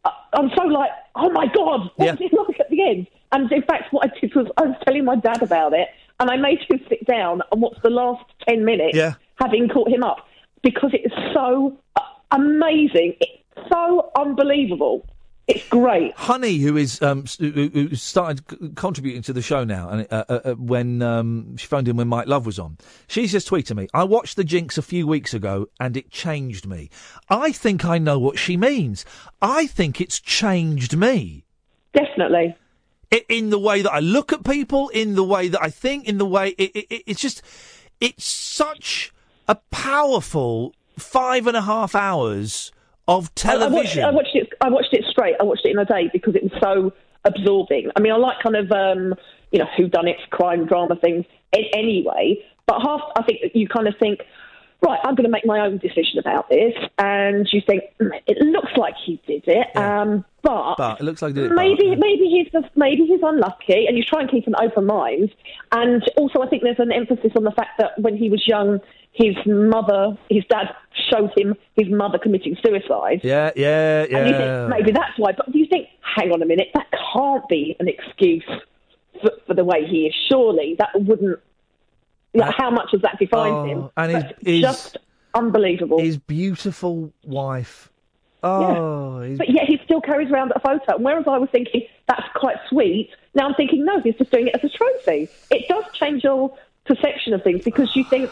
I- 0.04 0.12
I'm 0.34 0.50
so 0.56 0.62
like, 0.64 0.90
oh 1.16 1.30
my 1.30 1.46
god, 1.46 1.90
what 1.96 2.06
Yeah. 2.06 2.12
was 2.12 2.20
it 2.20 2.32
like 2.32 2.60
at 2.60 2.70
the 2.70 2.82
end? 2.88 3.08
And 3.32 3.50
in 3.50 3.62
fact, 3.62 3.92
what 3.92 4.08
I 4.08 4.20
did 4.20 4.34
was 4.36 4.46
I 4.56 4.62
was 4.62 4.76
telling 4.84 5.04
my 5.04 5.16
dad 5.16 5.42
about 5.42 5.72
it, 5.72 5.88
and 6.20 6.30
I 6.30 6.36
made 6.36 6.60
him 6.68 6.80
sit 6.88 7.04
down 7.06 7.42
and 7.50 7.60
watch 7.60 7.76
the 7.82 7.90
last 7.90 8.24
ten 8.48 8.64
minutes, 8.64 8.96
Yeah. 8.96 9.14
having 9.40 9.68
caught 9.68 9.88
him 9.88 10.04
up, 10.04 10.18
because 10.62 10.92
it 10.92 11.02
is 11.04 11.12
so 11.34 11.76
amazing. 12.30 13.14
It's 13.20 13.68
so 13.72 14.10
unbelievable. 14.16 15.06
It's 15.46 15.68
great. 15.68 16.12
Honey, 16.14 16.58
who 16.58 16.76
is 16.76 17.02
um, 17.02 17.24
who, 17.40 17.92
started 17.96 18.76
contributing 18.76 19.22
to 19.22 19.32
the 19.32 19.42
show 19.42 19.64
now, 19.64 19.88
and 19.88 20.06
uh, 20.12 20.24
uh, 20.28 20.40
uh, 20.44 20.54
when 20.54 21.02
um, 21.02 21.56
she 21.56 21.66
phoned 21.66 21.88
in 21.88 21.96
when 21.96 22.06
Mike 22.06 22.28
Love 22.28 22.46
was 22.46 22.60
on, 22.60 22.78
she's 23.08 23.32
just 23.32 23.48
tweeted 23.50 23.74
me. 23.76 23.88
I 23.92 24.04
watched 24.04 24.36
the 24.36 24.44
Jinx 24.44 24.78
a 24.78 24.82
few 24.82 25.08
weeks 25.08 25.34
ago, 25.34 25.66
and 25.80 25.96
it 25.96 26.10
changed 26.12 26.66
me. 26.68 26.88
I 27.28 27.50
think 27.50 27.84
I 27.84 27.98
know 27.98 28.16
what 28.16 28.38
she 28.38 28.56
means. 28.56 29.04
I 29.42 29.66
think 29.66 30.00
it's 30.00 30.20
changed 30.20 30.96
me. 30.96 31.44
Definitely. 31.94 32.54
In 33.28 33.50
the 33.50 33.58
way 33.58 33.82
that 33.82 33.90
I 33.90 33.98
look 33.98 34.32
at 34.32 34.44
people, 34.44 34.88
in 34.90 35.16
the 35.16 35.24
way 35.24 35.48
that 35.48 35.60
I 35.60 35.68
think, 35.70 36.06
in 36.06 36.18
the 36.18 36.26
way 36.26 36.50
it, 36.50 36.70
it- 36.76 37.02
it's 37.08 37.20
just, 37.20 37.42
it's 38.00 38.24
such 38.24 39.12
a 39.50 39.56
powerful 39.72 40.72
five 40.96 41.46
and 41.48 41.56
a 41.56 41.62
half 41.62 41.94
hours 41.96 42.70
of 43.08 43.34
television. 43.34 44.04
I, 44.04 44.08
I, 44.08 44.12
watched, 44.12 44.28
I 44.28 44.30
watched 44.30 44.36
it. 44.36 44.48
I 44.60 44.68
watched 44.70 44.94
it 44.94 45.04
straight. 45.10 45.34
I 45.40 45.42
watched 45.42 45.66
it 45.66 45.70
in 45.72 45.78
a 45.78 45.84
day 45.84 46.08
because 46.12 46.36
it 46.36 46.44
was 46.44 46.52
so 46.62 46.92
absorbing. 47.24 47.90
I 47.96 48.00
mean, 48.00 48.12
I 48.12 48.16
like 48.16 48.36
kind 48.42 48.54
of 48.54 48.70
um, 48.70 49.14
you 49.50 49.58
know 49.58 49.66
who 49.76 49.88
done 49.88 50.06
it 50.06 50.18
crime 50.30 50.66
drama 50.66 50.94
things 50.96 51.24
anyway. 51.52 52.38
But 52.66 52.80
half, 52.82 53.00
I 53.16 53.24
think 53.24 53.40
you 53.54 53.66
kind 53.66 53.88
of 53.88 53.94
think, 53.98 54.20
right, 54.80 55.00
I'm 55.02 55.16
going 55.16 55.24
to 55.24 55.30
make 55.30 55.44
my 55.44 55.58
own 55.66 55.78
decision 55.78 56.20
about 56.20 56.48
this, 56.48 56.72
and 56.98 57.48
you 57.52 57.60
think 57.66 57.82
"Mm, 58.00 58.10
it 58.28 58.38
looks 58.38 58.70
like 58.76 58.94
he 59.04 59.20
did 59.26 59.42
it, 59.48 59.76
um, 59.76 60.24
but. 60.44 60.76
but 60.76 61.00
it 61.00 61.02
looks 61.02 61.22
like 61.22 61.36
it, 61.36 61.50
Maybe 61.50 61.88
but- 61.90 61.98
maybe 61.98 62.26
he's 62.30 62.46
just 62.52 62.68
maybe 62.76 63.04
he's 63.06 63.20
unlucky, 63.24 63.86
and 63.88 63.98
you 63.98 64.04
try 64.04 64.20
and 64.20 64.30
keep 64.30 64.46
an 64.46 64.54
open 64.62 64.86
mind. 64.86 65.34
And 65.72 66.08
also, 66.16 66.40
I 66.42 66.48
think 66.48 66.62
there's 66.62 66.78
an 66.78 66.92
emphasis 66.92 67.32
on 67.34 67.42
the 67.42 67.50
fact 67.50 67.78
that 67.78 67.98
when 68.00 68.16
he 68.16 68.30
was 68.30 68.46
young, 68.46 68.78
his 69.12 69.34
mother, 69.46 70.16
his 70.30 70.44
dad 70.48 70.74
showed 71.12 71.30
him 71.36 71.54
his 71.76 71.88
mother 71.90 72.18
committing 72.18 72.56
suicide. 72.64 73.20
Yeah, 73.22 73.50
yeah, 73.56 74.02
And 74.02 74.10
you 74.28 74.32
yeah. 74.34 74.66
think 74.68 74.70
maybe 74.78 74.92
that's 74.92 75.18
why. 75.18 75.32
But 75.36 75.50
do 75.52 75.58
you 75.58 75.66
think, 75.66 75.88
hang 76.16 76.30
on 76.32 76.40
a 76.42 76.46
minute, 76.46 76.68
that 76.74 76.86
can't 77.12 77.46
be 77.48 77.76
an 77.80 77.88
excuse 77.88 78.44
for, 79.20 79.30
for 79.46 79.54
the 79.54 79.64
way 79.64 79.84
he 79.86 80.06
is. 80.06 80.14
Surely 80.30 80.76
that 80.78 80.90
wouldn't. 80.94 81.38
Yeah, 82.32 82.52
how 82.56 82.70
much 82.70 82.90
has 82.92 83.02
that 83.02 83.18
defined 83.18 83.54
Oh, 83.56 83.64
him? 83.64 83.90
and 83.96 84.12
his- 84.12 84.32
his- 84.46 84.60
just 84.60 84.96
unbelievable. 85.34 85.98
His 86.00 86.16
beautiful 86.16 87.12
wife. 87.24 87.90
Oh, 88.42 89.18
his- 89.20 89.36
But 89.38 89.50
yet 89.50 89.64
he 89.66 89.78
still 89.84 90.00
carries 90.00 90.30
around 90.30 90.52
a 90.54 90.60
photo. 90.60 90.94
And 90.94 91.04
whereas 91.04 91.24
I 91.26 91.38
was 91.38 91.50
thinking 91.50 91.82
that's 92.06 92.26
quite 92.36 92.56
sweet, 92.68 93.10
now 93.34 93.48
I'm 93.48 93.54
thinking 93.54 93.84
no, 93.84 94.00
he's 94.00 94.14
just 94.14 94.30
doing 94.30 94.46
it 94.46 94.54
as 94.54 94.62
a 94.64 94.68
trophy. 94.68 95.28
It 95.50 95.68
does 95.68 95.84
change 95.94 96.22
your 96.24 96.56
perception 96.86 97.34
of 97.34 97.42
things 97.42 97.64
because 97.64 97.94
you 97.96 98.04
think, 98.04 98.30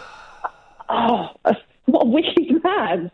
oh, 0.89 1.29
what 1.87 2.03
a 2.03 2.07
wicked 2.07 2.63
man. 2.65 3.11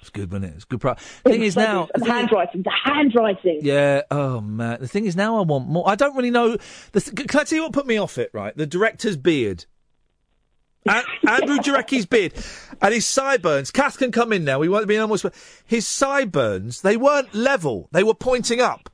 it's 0.00 0.10
good, 0.10 0.30
wasn't 0.32 0.52
it? 0.52 0.54
It's 0.56 0.64
good. 0.64 0.80
Pro- 0.80 0.94
thing 0.94 1.42
is 1.42 1.56
now, 1.56 1.88
and 1.94 2.06
handwriting, 2.06 2.62
the 2.62 2.72
handwriting. 2.84 3.60
yeah. 3.62 4.02
Oh 4.10 4.40
man, 4.40 4.78
the 4.80 4.88
thing 4.88 5.06
is 5.06 5.16
now, 5.16 5.38
I 5.38 5.42
want 5.42 5.68
more. 5.68 5.88
I 5.88 5.94
don't 5.94 6.16
really 6.16 6.30
know. 6.30 6.56
The 6.92 7.00
th- 7.00 7.28
can 7.28 7.40
I 7.40 7.44
tell 7.44 7.56
you 7.56 7.62
what 7.64 7.72
put 7.72 7.86
me 7.86 7.96
off 7.98 8.18
it? 8.18 8.30
Right, 8.32 8.56
the 8.56 8.66
director's 8.66 9.16
beard. 9.16 9.66
An- 10.88 11.04
Andrew 11.28 11.58
Jarecki's 11.58 12.06
beard 12.06 12.32
and 12.80 12.92
his 12.92 13.06
sideburns. 13.06 13.70
Kath 13.70 13.98
can 13.98 14.10
come 14.10 14.32
in 14.32 14.44
now. 14.44 14.58
We 14.58 14.68
won't 14.68 14.88
be 14.88 14.98
almost. 14.98 15.24
His 15.64 15.86
sideburns. 15.86 16.80
They 16.82 16.96
weren't 16.96 17.32
level. 17.34 17.88
They 17.92 18.02
were 18.02 18.14
pointing 18.14 18.60
up. 18.60 18.90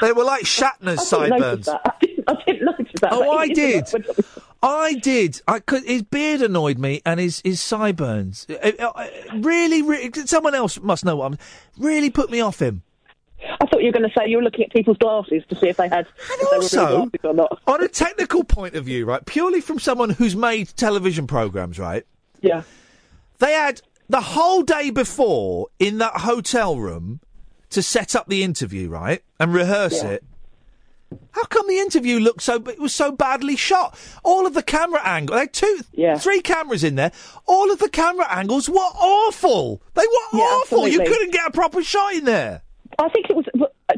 They 0.00 0.12
were 0.12 0.24
like 0.24 0.44
Shatner's 0.44 1.12
I 1.12 1.28
didn't 1.28 1.30
sideburns. 1.30 1.66
that. 1.66 1.80
I 1.84 1.92
didn't, 2.00 2.24
I 2.26 2.34
didn't 2.46 2.64
notice 2.64 3.00
that. 3.02 3.12
Oh, 3.12 3.32
I 3.36 3.48
did. 3.48 3.86
I 4.62 4.94
did. 4.94 5.40
I 5.48 5.60
could. 5.60 5.84
His 5.84 6.02
beard 6.02 6.42
annoyed 6.42 6.78
me, 6.78 7.00
and 7.06 7.18
his 7.18 7.40
his 7.44 7.60
sideburns. 7.60 8.46
Uh, 8.48 8.72
uh, 8.78 8.92
uh, 8.94 9.06
really, 9.36 9.82
really. 9.82 10.10
Someone 10.26 10.54
else 10.54 10.78
must 10.80 11.04
know 11.04 11.16
what 11.16 11.32
I'm. 11.32 11.38
Really 11.78 12.10
put 12.10 12.30
me 12.30 12.40
off 12.40 12.60
him. 12.60 12.82
I 13.42 13.66
thought 13.66 13.80
you 13.80 13.86
were 13.86 13.92
going 13.92 14.08
to 14.08 14.14
say 14.16 14.28
you 14.28 14.36
were 14.36 14.42
looking 14.42 14.64
at 14.64 14.72
people's 14.72 14.98
glasses 14.98 15.42
to 15.48 15.56
see 15.56 15.68
if 15.68 15.78
they 15.78 15.88
had 15.88 16.06
if 16.18 16.28
they 16.28 16.44
were 16.44 16.62
real 16.62 17.42
also, 17.42 17.50
on 17.66 17.82
a 17.82 17.88
technical 17.88 18.44
point 18.44 18.74
of 18.74 18.84
view, 18.84 19.06
right, 19.06 19.24
purely 19.24 19.62
from 19.62 19.78
someone 19.78 20.10
who's 20.10 20.36
made 20.36 20.68
television 20.76 21.26
programs, 21.26 21.78
right? 21.78 22.04
Yeah. 22.42 22.62
They 23.38 23.52
had 23.52 23.80
the 24.10 24.20
whole 24.20 24.62
day 24.62 24.90
before 24.90 25.68
in 25.78 25.98
that 25.98 26.18
hotel 26.18 26.76
room 26.76 27.20
to 27.70 27.82
set 27.82 28.14
up 28.14 28.26
the 28.28 28.42
interview, 28.42 28.90
right, 28.90 29.22
and 29.38 29.54
rehearse 29.54 30.02
it. 30.02 30.22
How 31.32 31.44
come 31.44 31.66
the 31.66 31.78
interview 31.78 32.18
looked 32.18 32.42
so? 32.42 32.56
It 32.56 32.78
was 32.78 32.94
so 32.94 33.12
badly 33.12 33.56
shot. 33.56 33.98
All 34.22 34.46
of 34.46 34.54
the 34.54 34.62
camera 34.62 35.00
angles. 35.04 35.36
They 35.36 35.40
had 35.40 35.52
two, 35.52 35.80
three 36.18 36.40
cameras 36.40 36.84
in 36.84 36.94
there. 36.94 37.12
All 37.46 37.70
of 37.70 37.78
the 37.78 37.88
camera 37.88 38.26
angles 38.30 38.68
were 38.68 38.76
awful. 38.76 39.82
They 39.94 40.02
were 40.02 40.38
Yeah, 40.38 40.44
awful. 40.44 40.88
You 40.88 40.98
couldn't 40.98 41.32
get 41.32 41.46
a 41.46 41.50
proper 41.50 41.82
shot 41.82 42.14
in 42.14 42.24
there. 42.24 42.62
I 42.98 43.08
think 43.08 43.30
it 43.30 43.36
was 43.36 43.46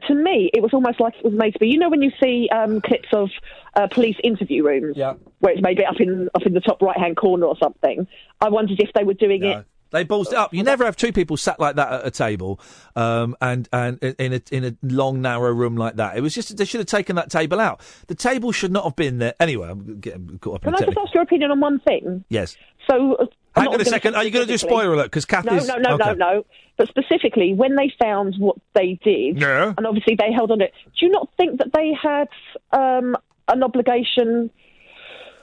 to 0.06 0.14
me. 0.14 0.50
It 0.54 0.62
was 0.62 0.72
almost 0.72 1.00
like 1.00 1.14
it 1.16 1.24
was 1.24 1.34
made 1.34 1.52
to 1.52 1.58
be. 1.58 1.68
You 1.68 1.78
know, 1.78 1.90
when 1.90 2.02
you 2.02 2.12
see 2.22 2.48
um, 2.50 2.80
clips 2.80 3.08
of 3.12 3.30
uh, 3.74 3.88
police 3.88 4.16
interview 4.22 4.64
rooms, 4.64 4.96
yeah. 4.96 5.14
where 5.40 5.52
it's 5.52 5.62
maybe 5.62 5.84
up 5.84 6.00
in 6.00 6.28
up 6.34 6.42
in 6.46 6.54
the 6.54 6.60
top 6.60 6.80
right 6.82 6.96
hand 6.96 7.16
corner 7.16 7.46
or 7.46 7.56
something. 7.58 8.06
I 8.40 8.48
wondered 8.48 8.80
if 8.80 8.92
they 8.94 9.04
were 9.04 9.14
doing 9.14 9.42
it. 9.42 9.64
They 9.92 10.04
ballsed 10.04 10.28
it 10.32 10.34
up. 10.34 10.52
You 10.52 10.62
never 10.62 10.84
have 10.84 10.96
two 10.96 11.12
people 11.12 11.36
sat 11.36 11.60
like 11.60 11.76
that 11.76 11.92
at 11.92 12.06
a 12.06 12.10
table, 12.10 12.58
um, 12.96 13.36
and 13.40 13.68
and 13.72 13.98
in 14.02 14.32
a 14.32 14.42
in 14.50 14.64
a 14.64 14.76
long 14.82 15.20
narrow 15.22 15.52
room 15.52 15.76
like 15.76 15.96
that. 15.96 16.16
It 16.16 16.22
was 16.22 16.34
just 16.34 16.56
they 16.56 16.64
should 16.64 16.80
have 16.80 16.86
taken 16.86 17.16
that 17.16 17.30
table 17.30 17.60
out. 17.60 17.80
The 18.08 18.14
table 18.14 18.52
should 18.52 18.72
not 18.72 18.84
have 18.84 18.96
been 18.96 19.18
there. 19.18 19.34
Anyway, 19.38 19.68
I'm 19.68 20.00
getting 20.00 20.38
caught 20.38 20.56
up 20.56 20.62
Can 20.62 20.72
the 20.72 20.78
I 20.78 20.86
just 20.86 20.98
ask 20.98 21.14
your 21.14 21.22
opinion 21.22 21.50
on 21.50 21.60
one 21.60 21.78
thing? 21.80 22.24
Yes. 22.28 22.56
So, 22.90 23.14
uh, 23.14 23.26
I'm 23.54 23.64
Hang 23.66 23.74
on 23.74 23.80
a 23.80 23.84
second. 23.84 24.14
Are 24.16 24.24
you 24.24 24.30
going 24.30 24.46
to 24.46 24.50
do 24.52 24.56
spoiler 24.58 24.94
alert? 24.94 25.04
Because 25.04 25.26
Kath 25.26 25.44
No, 25.44 25.54
is 25.54 25.68
no, 25.68 25.76
no, 25.76 25.94
okay. 25.94 26.14
no, 26.14 26.14
no. 26.14 26.46
But 26.78 26.88
specifically, 26.88 27.52
when 27.54 27.76
they 27.76 27.92
found 28.00 28.34
what 28.38 28.56
they 28.74 28.98
did, 29.04 29.38
Yeah. 29.40 29.74
and 29.76 29.86
obviously 29.86 30.16
they 30.16 30.32
held 30.32 30.50
on 30.50 30.58
to 30.60 30.64
it, 30.64 30.72
do 30.98 31.06
you 31.06 31.12
not 31.12 31.28
think 31.36 31.58
that 31.58 31.68
they 31.74 31.92
had 31.92 32.28
um, 32.72 33.14
an 33.48 33.62
obligation? 33.62 34.50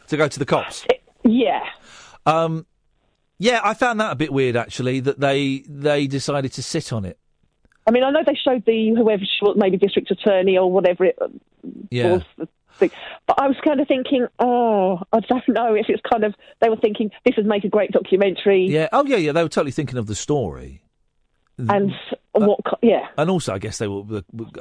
To 0.07 0.17
go 0.17 0.27
to 0.27 0.39
the 0.39 0.45
cops. 0.45 0.85
Yeah. 1.23 1.61
Um, 2.25 2.65
yeah, 3.39 3.61
I 3.63 3.73
found 3.73 3.99
that 3.99 4.11
a 4.11 4.15
bit 4.15 4.31
weird 4.31 4.55
actually. 4.55 4.99
That 4.99 5.19
they 5.19 5.63
they 5.67 6.05
decided 6.07 6.53
to 6.53 6.63
sit 6.63 6.93
on 6.93 7.05
it. 7.05 7.17
I 7.87 7.91
mean, 7.91 8.03
I 8.03 8.11
know 8.11 8.19
they 8.25 8.35
showed 8.35 8.65
the 8.65 8.89
whoever 8.95 9.23
she 9.23 9.39
was, 9.41 9.55
maybe 9.57 9.77
district 9.77 10.11
attorney 10.11 10.57
or 10.57 10.71
whatever 10.71 11.05
it 11.05 11.17
Yeah. 11.89 12.11
was. 12.13 12.47
Thing. 12.77 12.91
But 13.27 13.41
I 13.41 13.47
was 13.47 13.57
kind 13.65 13.81
of 13.81 13.87
thinking, 13.87 14.27
oh, 14.39 15.01
I 15.11 15.19
don't 15.21 15.47
know 15.49 15.73
if 15.73 15.87
it's 15.89 16.01
kind 16.09 16.23
of 16.23 16.35
they 16.61 16.69
were 16.69 16.77
thinking 16.77 17.09
this 17.25 17.35
would 17.35 17.45
make 17.47 17.63
a 17.63 17.69
great 17.69 17.91
documentary, 17.91 18.67
Yeah. 18.67 18.89
Oh 18.93 19.05
yeah, 19.05 19.17
yeah. 19.17 19.31
They 19.31 19.43
were 19.43 19.49
totally 19.49 19.71
thinking 19.71 19.97
of 19.97 20.05
the 20.07 20.15
story. 20.15 20.83
And 21.69 21.91
what? 22.33 22.59
Yeah, 22.81 23.07
And 23.17 23.29
also, 23.29 23.53
I 23.53 23.57
guess 23.57 23.79
they 23.79 23.87
were. 23.87 24.03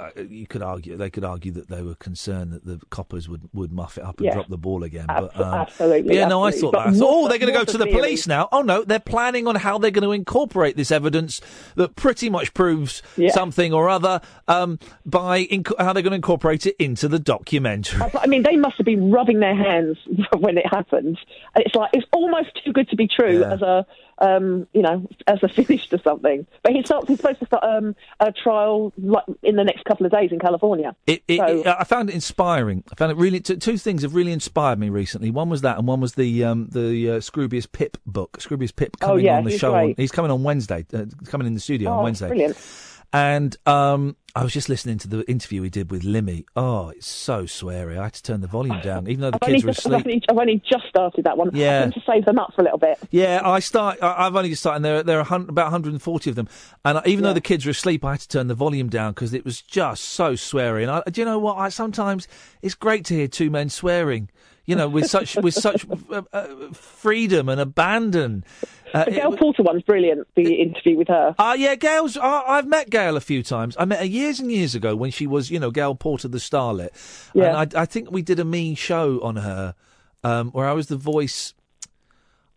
uh, 0.00 0.10
You 0.28 0.46
could 0.48 0.62
argue 0.62 0.96
they 0.96 1.10
could 1.10 1.22
argue 1.24 1.52
that 1.52 1.68
they 1.68 1.82
were 1.82 1.94
concerned 1.94 2.52
that 2.52 2.64
the 2.64 2.80
coppers 2.90 3.28
would, 3.28 3.42
would 3.52 3.70
muff 3.72 3.98
it 3.98 4.04
up 4.04 4.18
and 4.18 4.26
Yeah. 4.26 4.34
drop 4.34 4.48
the 4.48 4.56
ball 4.58 4.82
again. 4.82 5.04
But 5.06 5.38
um, 5.38 5.54
absolutely, 5.54 6.16
Yeah, 6.16 6.26
no, 6.26 6.42
I 6.42 6.50
thought 6.50 6.72
But 6.72 6.84
that. 6.86 6.94
I 6.94 6.98
thought, 6.98 7.08
oh, 7.08 7.28
they're 7.28 7.38
going 7.38 7.52
to 7.52 7.58
go 7.58 7.64
to 7.64 7.78
the 7.78 7.84
theory? 7.84 7.96
police 7.96 8.26
now. 8.26 8.48
Oh 8.50 8.62
no, 8.62 8.82
they're 8.82 8.98
planning 8.98 9.46
on 9.46 9.54
how 9.54 9.78
they're 9.78 9.92
going 9.92 10.02
to 10.02 10.12
incorporate 10.12 10.76
this 10.76 10.90
evidence 10.90 11.40
that 11.76 11.94
pretty 11.94 12.28
much 12.30 12.52
proves 12.54 13.02
Yeah. 13.16 13.30
something 13.30 13.72
or 13.72 13.88
other 13.88 14.22
um, 14.48 14.78
by 15.06 15.44
inc- 15.44 15.72
how 15.78 15.92
they're 15.92 16.02
going 16.02 16.12
to 16.12 16.16
incorporate 16.16 16.66
it 16.66 16.74
into 16.80 17.06
the 17.06 17.18
documentary. 17.20 18.00
I 18.02 18.10
I 18.22 18.26
mean, 18.26 18.42
they 18.42 18.56
must 18.56 18.76
have 18.78 18.86
been 18.86 19.10
rubbing 19.12 19.38
their 19.40 19.54
hands 19.56 19.98
when 20.38 20.58
it 20.58 20.66
happened. 20.66 21.18
And 21.54 21.64
it's 21.64 21.74
like 21.76 21.90
it's 21.92 22.06
almost 22.12 22.48
too 22.64 22.72
good 22.72 22.88
to 22.88 22.96
be 22.96 23.06
true 23.08 23.40
Yeah. 23.40 23.52
as 23.52 23.62
a, 23.62 23.86
um, 24.20 24.66
you 24.72 24.82
know, 24.82 25.06
as 25.26 25.42
a 25.42 25.48
finish 25.48 25.88
to 25.88 25.98
something. 26.02 26.46
But 26.62 26.72
he 26.72 26.82
starts. 26.82 27.08
He's 27.08 27.18
supposed 27.18 27.38
to 27.40 27.46
start 27.46 27.64
um, 27.64 27.94
a 28.20 28.32
trial 28.32 28.92
like 28.98 29.24
in 29.42 29.56
the 29.56 29.64
next 29.64 29.84
couple 29.84 30.06
of 30.06 30.12
days 30.12 30.32
in 30.32 30.38
California. 30.38 30.94
It, 31.06 31.22
it, 31.28 31.38
So- 31.38 31.60
it- 31.60 31.66
I 31.66 31.84
found 31.84 32.10
it 32.10 32.14
inspiring. 32.14 32.84
I 32.90 32.94
found 32.96 33.12
it 33.12 33.16
really. 33.18 33.40
T- 33.40 33.56
two 33.56 33.78
things 33.78 34.02
have 34.02 34.14
really 34.14 34.32
inspired 34.32 34.78
me 34.78 34.88
recently. 34.88 35.30
One 35.30 35.48
was 35.48 35.60
that, 35.62 35.78
and 35.78 35.86
one 35.86 36.00
was 36.00 36.14
the 36.14 36.44
um, 36.44 36.68
the 36.70 37.10
uh, 37.10 37.14
Scroobius 37.20 37.70
Pip 37.70 37.96
book. 38.06 38.38
Scroobius 38.40 38.74
Pip 38.74 38.96
Oh, 39.02 39.06
coming 39.08 39.24
yeah, 39.24 39.36
on 39.38 39.44
the 39.44 39.56
show. 39.56 39.74
On, 39.74 39.94
he's 39.96 40.10
coming 40.12 40.30
on 40.30 40.42
Wednesday. 40.42 40.84
Uh, 40.92 41.04
coming 41.26 41.46
in 41.46 41.54
the 41.54 41.60
studio 41.60 41.90
Oh, 41.90 41.98
on 41.98 42.04
Wednesday. 42.04 42.28
brilliant. 42.28 42.56
And 43.12 43.56
um, 43.66 44.16
I 44.34 44.42
was 44.44 44.52
just 44.52 44.68
listening 44.68 44.98
to 44.98 45.08
the 45.08 45.28
interview 45.30 45.62
we 45.62 45.70
did 45.70 45.90
with 45.90 46.02
Limmy. 46.02 46.44
Oh, 46.54 46.90
it's 46.90 47.06
so 47.06 47.44
sweary. 47.44 47.98
I 47.98 48.04
had 48.04 48.12
to 48.14 48.22
turn 48.22 48.42
the 48.42 48.46
volume 48.46 48.80
down, 48.82 49.08
even 49.08 49.22
though 49.22 49.30
the 49.30 49.38
I've 49.42 49.48
kids 49.50 49.64
were 49.64 49.72
just, 49.72 49.86
I've, 49.86 49.92
asleep. 50.00 50.06
only, 50.06 50.22
I've 50.28 50.36
only 50.38 50.62
just 50.70 50.86
started 50.88 51.24
that 51.24 51.38
one. 51.38 51.50
Yeah. 51.54 51.86
I 51.86 51.90
to 51.90 52.02
save 52.06 52.26
them 52.26 52.38
up 52.38 52.52
for 52.54 52.60
a 52.60 52.64
little 52.64 52.78
bit. 52.78 52.98
Yeah, 53.10 53.40
I 53.42 53.60
start. 53.60 53.98
I- 54.02 54.26
I've 54.26 54.36
only 54.36 54.50
just 54.50 54.60
started. 54.62 54.76
And 54.76 54.84
there, 54.84 55.02
there 55.02 55.20
are 55.20 55.24
hun- 55.24 55.46
about 55.48 55.64
140 55.72 56.28
of 56.30 56.36
them, 56.36 56.48
and 56.84 56.98
I- 56.98 57.02
even 57.06 57.24
though 57.24 57.32
the 57.32 57.40
kids 57.40 57.64
were 57.64 57.70
asleep, 57.70 58.04
I 58.04 58.12
had 58.12 58.20
to 58.20 58.28
turn 58.28 58.48
the 58.48 58.54
volume 58.54 58.90
down 58.90 59.12
because 59.14 59.32
it 59.32 59.44
was 59.44 59.62
just 59.62 60.04
so 60.04 60.34
sweary. 60.34 60.82
And 60.82 60.90
I, 60.90 61.02
do 61.10 61.20
you 61.20 61.24
know 61.24 61.38
what? 61.38 61.56
I 61.56 61.70
sometimes 61.70 62.28
it's 62.60 62.74
great 62.74 63.06
to 63.06 63.14
hear 63.14 63.26
two 63.28 63.48
men 63.50 63.70
swearing. 63.70 64.28
You 64.66 64.76
know, 64.76 64.86
with 64.86 65.06
such 65.06 65.34
with 65.36 65.54
such 65.54 65.86
uh, 66.12 66.20
uh, 66.30 66.46
freedom 66.74 67.48
and 67.48 67.58
abandon. 67.58 68.44
Uh, 68.94 69.04
the 69.04 69.10
Gail 69.12 69.36
Porter 69.36 69.62
one's 69.62 69.82
brilliant. 69.82 70.26
The 70.34 70.54
interview 70.54 70.96
with 70.96 71.08
her. 71.08 71.34
Ah, 71.38 71.54
yeah, 71.54 71.74
Gail's. 71.74 72.16
I 72.16 72.42
I've 72.46 72.66
met 72.66 72.90
Gail 72.90 73.16
a 73.16 73.20
few 73.20 73.42
times. 73.42 73.76
I 73.78 73.84
met 73.84 74.00
her 74.00 74.06
years 74.06 74.40
and 74.40 74.50
years 74.50 74.74
ago 74.74 74.96
when 74.96 75.10
she 75.10 75.26
was, 75.26 75.50
you 75.50 75.58
know, 75.58 75.70
Gail 75.70 75.94
Porter, 75.94 76.28
the 76.28 76.38
starlet. 76.38 76.90
Yeah. 77.34 77.60
And 77.60 77.74
I, 77.76 77.82
I 77.82 77.86
think 77.86 78.10
we 78.10 78.22
did 78.22 78.38
a 78.38 78.44
mean 78.44 78.74
show 78.74 79.20
on 79.22 79.36
her, 79.36 79.74
um, 80.24 80.50
where 80.50 80.68
I 80.68 80.72
was 80.72 80.88
the 80.88 80.96
voice. 80.96 81.54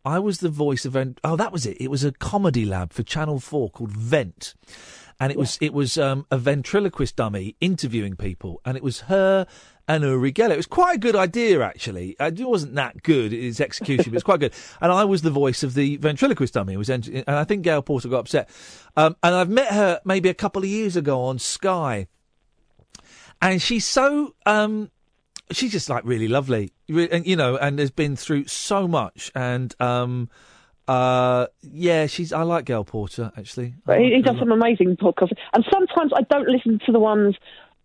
I 0.03 0.19
was 0.19 0.39
the 0.39 0.49
voice 0.49 0.85
of. 0.85 0.95
Oh, 1.23 1.35
that 1.35 1.51
was 1.51 1.65
it. 1.65 1.77
It 1.79 1.89
was 1.89 2.03
a 2.03 2.11
comedy 2.11 2.65
lab 2.65 2.93
for 2.93 3.03
Channel 3.03 3.39
Four 3.39 3.69
called 3.69 3.91
Vent, 3.91 4.55
and 5.19 5.31
it 5.31 5.37
was 5.37 5.57
it 5.61 5.73
was 5.73 5.97
um, 5.97 6.25
a 6.31 6.37
ventriloquist 6.37 7.15
dummy 7.15 7.55
interviewing 7.61 8.15
people, 8.15 8.61
and 8.65 8.75
it 8.75 8.83
was 8.83 9.01
her 9.01 9.45
and 9.87 10.03
Uri 10.03 10.31
Geller. 10.31 10.51
It 10.51 10.57
was 10.57 10.65
quite 10.67 10.95
a 10.95 10.99
good 10.99 11.15
idea, 11.15 11.61
actually. 11.61 12.15
Uh, 12.19 12.27
It 12.27 12.39
wasn't 12.47 12.75
that 12.75 13.03
good 13.03 13.33
its 13.33 13.59
execution, 13.59 14.11
but 14.11 14.15
it's 14.15 14.23
quite 14.23 14.39
good. 14.39 14.53
And 14.81 14.91
I 14.91 15.03
was 15.03 15.21
the 15.21 15.31
voice 15.31 15.63
of 15.63 15.73
the 15.73 15.97
ventriloquist 15.97 16.53
dummy. 16.53 16.73
It 16.73 16.77
was, 16.77 16.89
ent- 16.89 17.07
and 17.07 17.23
I 17.29 17.43
think 17.43 17.63
Gail 17.63 17.81
Porter 17.81 18.07
got 18.09 18.19
upset. 18.19 18.49
Um, 18.95 19.15
and 19.23 19.35
I've 19.35 19.49
met 19.49 19.67
her 19.73 19.99
maybe 20.05 20.29
a 20.29 20.33
couple 20.33 20.61
of 20.63 20.67
years 20.69 20.95
ago 20.95 21.21
on 21.23 21.39
Sky, 21.39 22.07
and 23.41 23.61
she's 23.61 23.85
so 23.85 24.35
um, 24.45 24.91
she's 25.51 25.71
just 25.71 25.89
like 25.89 26.03
really 26.05 26.27
lovely, 26.27 26.71
Re- 26.89 27.09
and 27.11 27.25
you 27.25 27.35
know, 27.35 27.57
and 27.57 27.79
has 27.79 27.91
been 27.91 28.15
through 28.15 28.45
so 28.47 28.87
much, 28.87 29.31
and 29.35 29.73
um, 29.79 30.29
uh, 30.87 31.47
yeah, 31.61 32.05
she's. 32.07 32.33
I 32.33 32.43
like 32.43 32.65
Gail 32.65 32.83
Porter 32.83 33.31
actually. 33.37 33.67
He, 33.67 33.73
like 33.87 33.99
he 33.99 34.21
does 34.21 34.37
some 34.39 34.51
amazing 34.51 34.97
podcasts, 34.97 35.31
and 35.53 35.65
sometimes 35.71 36.11
I 36.15 36.21
don't 36.29 36.47
listen 36.49 36.79
to 36.85 36.91
the 36.91 36.99
ones 36.99 37.35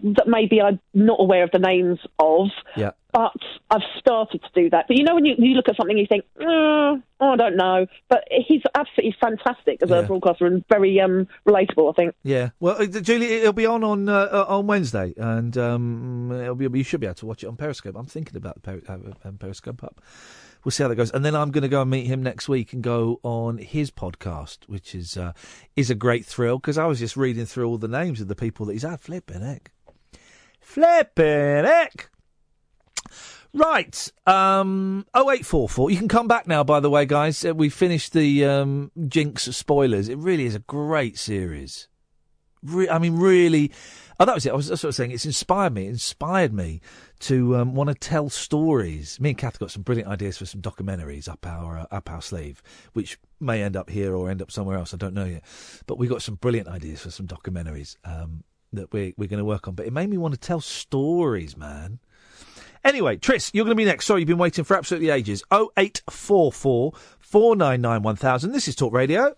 that 0.02 0.26
maybe 0.26 0.60
I'm 0.60 0.80
not 0.94 1.18
aware 1.20 1.42
of 1.44 1.50
the 1.52 1.58
names 1.58 1.98
of. 2.18 2.48
Yeah. 2.76 2.90
But 3.12 3.32
I've 3.70 3.80
started 3.98 4.42
to 4.42 4.48
do 4.62 4.68
that. 4.70 4.84
But 4.88 4.98
you 4.98 5.04
know, 5.04 5.14
when 5.14 5.24
you, 5.24 5.36
you 5.38 5.54
look 5.54 5.70
at 5.70 5.76
something, 5.76 5.96
you 5.96 6.06
think, 6.06 6.24
mm, 6.38 7.02
oh, 7.20 7.30
I 7.32 7.36
don't 7.36 7.56
know. 7.56 7.86
But 8.10 8.24
he's 8.30 8.60
absolutely 8.74 9.16
fantastic 9.18 9.82
as 9.82 9.88
Yeah. 9.88 10.00
a 10.00 10.06
broadcaster 10.06 10.44
and 10.44 10.62
very 10.68 11.00
um, 11.00 11.26
relatable. 11.48 11.88
I 11.90 11.92
think. 11.94 12.14
Yeah, 12.22 12.50
well, 12.60 12.76
uh, 12.80 12.86
Julie, 12.86 13.32
it'll 13.32 13.54
be 13.54 13.64
on 13.64 13.82
on 13.84 14.08
uh, 14.10 14.28
uh, 14.30 14.44
on 14.48 14.66
Wednesday, 14.66 15.14
and 15.16 15.56
um, 15.56 16.30
it'll 16.30 16.56
be 16.56 16.68
you 16.78 16.84
should 16.84 17.00
be 17.00 17.06
able 17.06 17.14
to 17.14 17.26
watch 17.26 17.42
it 17.42 17.46
on 17.46 17.56
Periscope. 17.56 17.96
I'm 17.96 18.04
thinking 18.04 18.36
about 18.36 18.62
Peri- 18.62 18.82
uh, 18.86 18.98
um, 19.24 19.38
Periscope 19.38 19.82
up. 19.82 20.02
We'll 20.62 20.72
see 20.72 20.82
how 20.82 20.88
that 20.90 20.96
goes, 20.96 21.12
and 21.12 21.24
then 21.24 21.34
I'm 21.34 21.52
going 21.52 21.62
to 21.62 21.68
go 21.68 21.80
and 21.80 21.90
meet 21.90 22.06
him 22.06 22.22
next 22.22 22.48
week 22.50 22.72
and 22.74 22.82
go 22.82 23.18
on 23.22 23.56
his 23.58 23.90
podcast, 23.90 24.58
which 24.66 24.94
is 24.94 25.16
uh, 25.16 25.32
is 25.74 25.88
a 25.88 25.94
great 25.94 26.26
thrill 26.26 26.58
because 26.58 26.76
I 26.76 26.84
was 26.84 26.98
just 26.98 27.16
reading 27.16 27.46
through 27.46 27.66
all 27.66 27.78
the 27.78 27.88
names 27.88 28.20
of 28.20 28.28
the 28.28 28.34
people 28.34 28.66
that 28.66 28.74
he's 28.74 28.82
had. 28.82 29.00
Flipping 29.00 29.40
heck, 29.42 29.70
flipping 30.66 31.64
heck. 31.64 32.10
Right, 33.54 34.12
um, 34.26 35.06
0844. 35.16 35.90
You 35.90 35.96
can 35.96 36.08
come 36.08 36.28
back 36.28 36.46
now, 36.46 36.62
by 36.62 36.80
the 36.80 36.90
way, 36.90 37.06
guys. 37.06 37.42
Uh, 37.42 37.54
we 37.54 37.70
finished 37.70 38.12
the 38.12 38.44
um, 38.44 38.90
Jinx 39.08 39.44
spoilers. 39.44 40.10
It 40.10 40.18
really 40.18 40.44
is 40.44 40.54
a 40.54 40.58
great 40.58 41.16
series. 41.16 41.88
Re- 42.62 42.90
I 42.90 42.98
mean, 42.98 43.16
really. 43.16 43.72
Oh, 44.20 44.26
that 44.26 44.34
was 44.34 44.44
it. 44.44 44.52
I 44.52 44.56
was 44.56 44.66
sort 44.66 44.84
of 44.84 44.94
saying 44.94 45.12
it's 45.12 45.24
inspired 45.24 45.72
me. 45.72 45.86
It 45.86 45.90
inspired 45.90 46.52
me 46.52 46.82
to 47.20 47.56
um, 47.56 47.74
want 47.74 47.88
to 47.88 47.94
tell 47.94 48.28
stories. 48.28 49.18
Me 49.20 49.30
and 49.30 49.38
Kath 49.38 49.58
got 49.58 49.70
some 49.70 49.82
brilliant 49.82 50.10
ideas 50.10 50.36
for 50.36 50.44
some 50.44 50.60
documentaries 50.60 51.28
up 51.28 51.46
our 51.46 51.78
uh, 51.78 51.86
up 51.90 52.10
our 52.10 52.20
sleeve, 52.20 52.62
which 52.92 53.18
may 53.40 53.62
end 53.62 53.76
up 53.76 53.88
here 53.88 54.14
or 54.14 54.28
end 54.28 54.42
up 54.42 54.50
somewhere 54.50 54.76
else. 54.76 54.92
I 54.92 54.98
don't 54.98 55.14
know 55.14 55.24
yet. 55.24 55.44
But 55.86 55.96
we 55.96 56.08
got 56.08 56.20
some 56.20 56.34
brilliant 56.34 56.68
ideas 56.68 57.02
for 57.02 57.10
some 57.10 57.26
documentaries 57.26 57.96
um, 58.04 58.44
that 58.72 58.92
we're 58.92 59.12
we're 59.16 59.28
going 59.28 59.38
to 59.38 59.44
work 59.44 59.68
on. 59.68 59.74
But 59.74 59.86
it 59.86 59.92
made 59.92 60.08
me 60.10 60.18
want 60.18 60.34
to 60.34 60.40
tell 60.40 60.60
stories, 60.60 61.56
man. 61.56 61.98
Anyway, 62.84 63.16
Tris, 63.16 63.50
you're 63.52 63.64
going 63.64 63.76
to 63.76 63.80
be 63.80 63.84
next. 63.84 64.06
Sorry, 64.06 64.20
you've 64.20 64.28
been 64.28 64.38
waiting 64.38 64.62
for 64.62 64.76
absolutely 64.76 65.10
ages. 65.10 65.42
0844 65.52 66.92
499 67.18 68.02
1000. 68.02 68.52
This 68.52 68.68
is 68.68 68.76
Talk 68.76 68.92
Radio. 68.92 69.34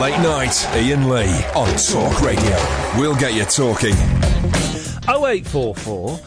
Late 0.00 0.18
night, 0.20 0.66
Iain 0.72 1.08
Lee 1.08 1.44
on 1.54 1.68
Talk 1.76 2.20
Radio. 2.20 2.56
We'll 2.98 3.14
get 3.14 3.34
you 3.34 3.44
talking. 3.44 3.94
0844 5.08 6.18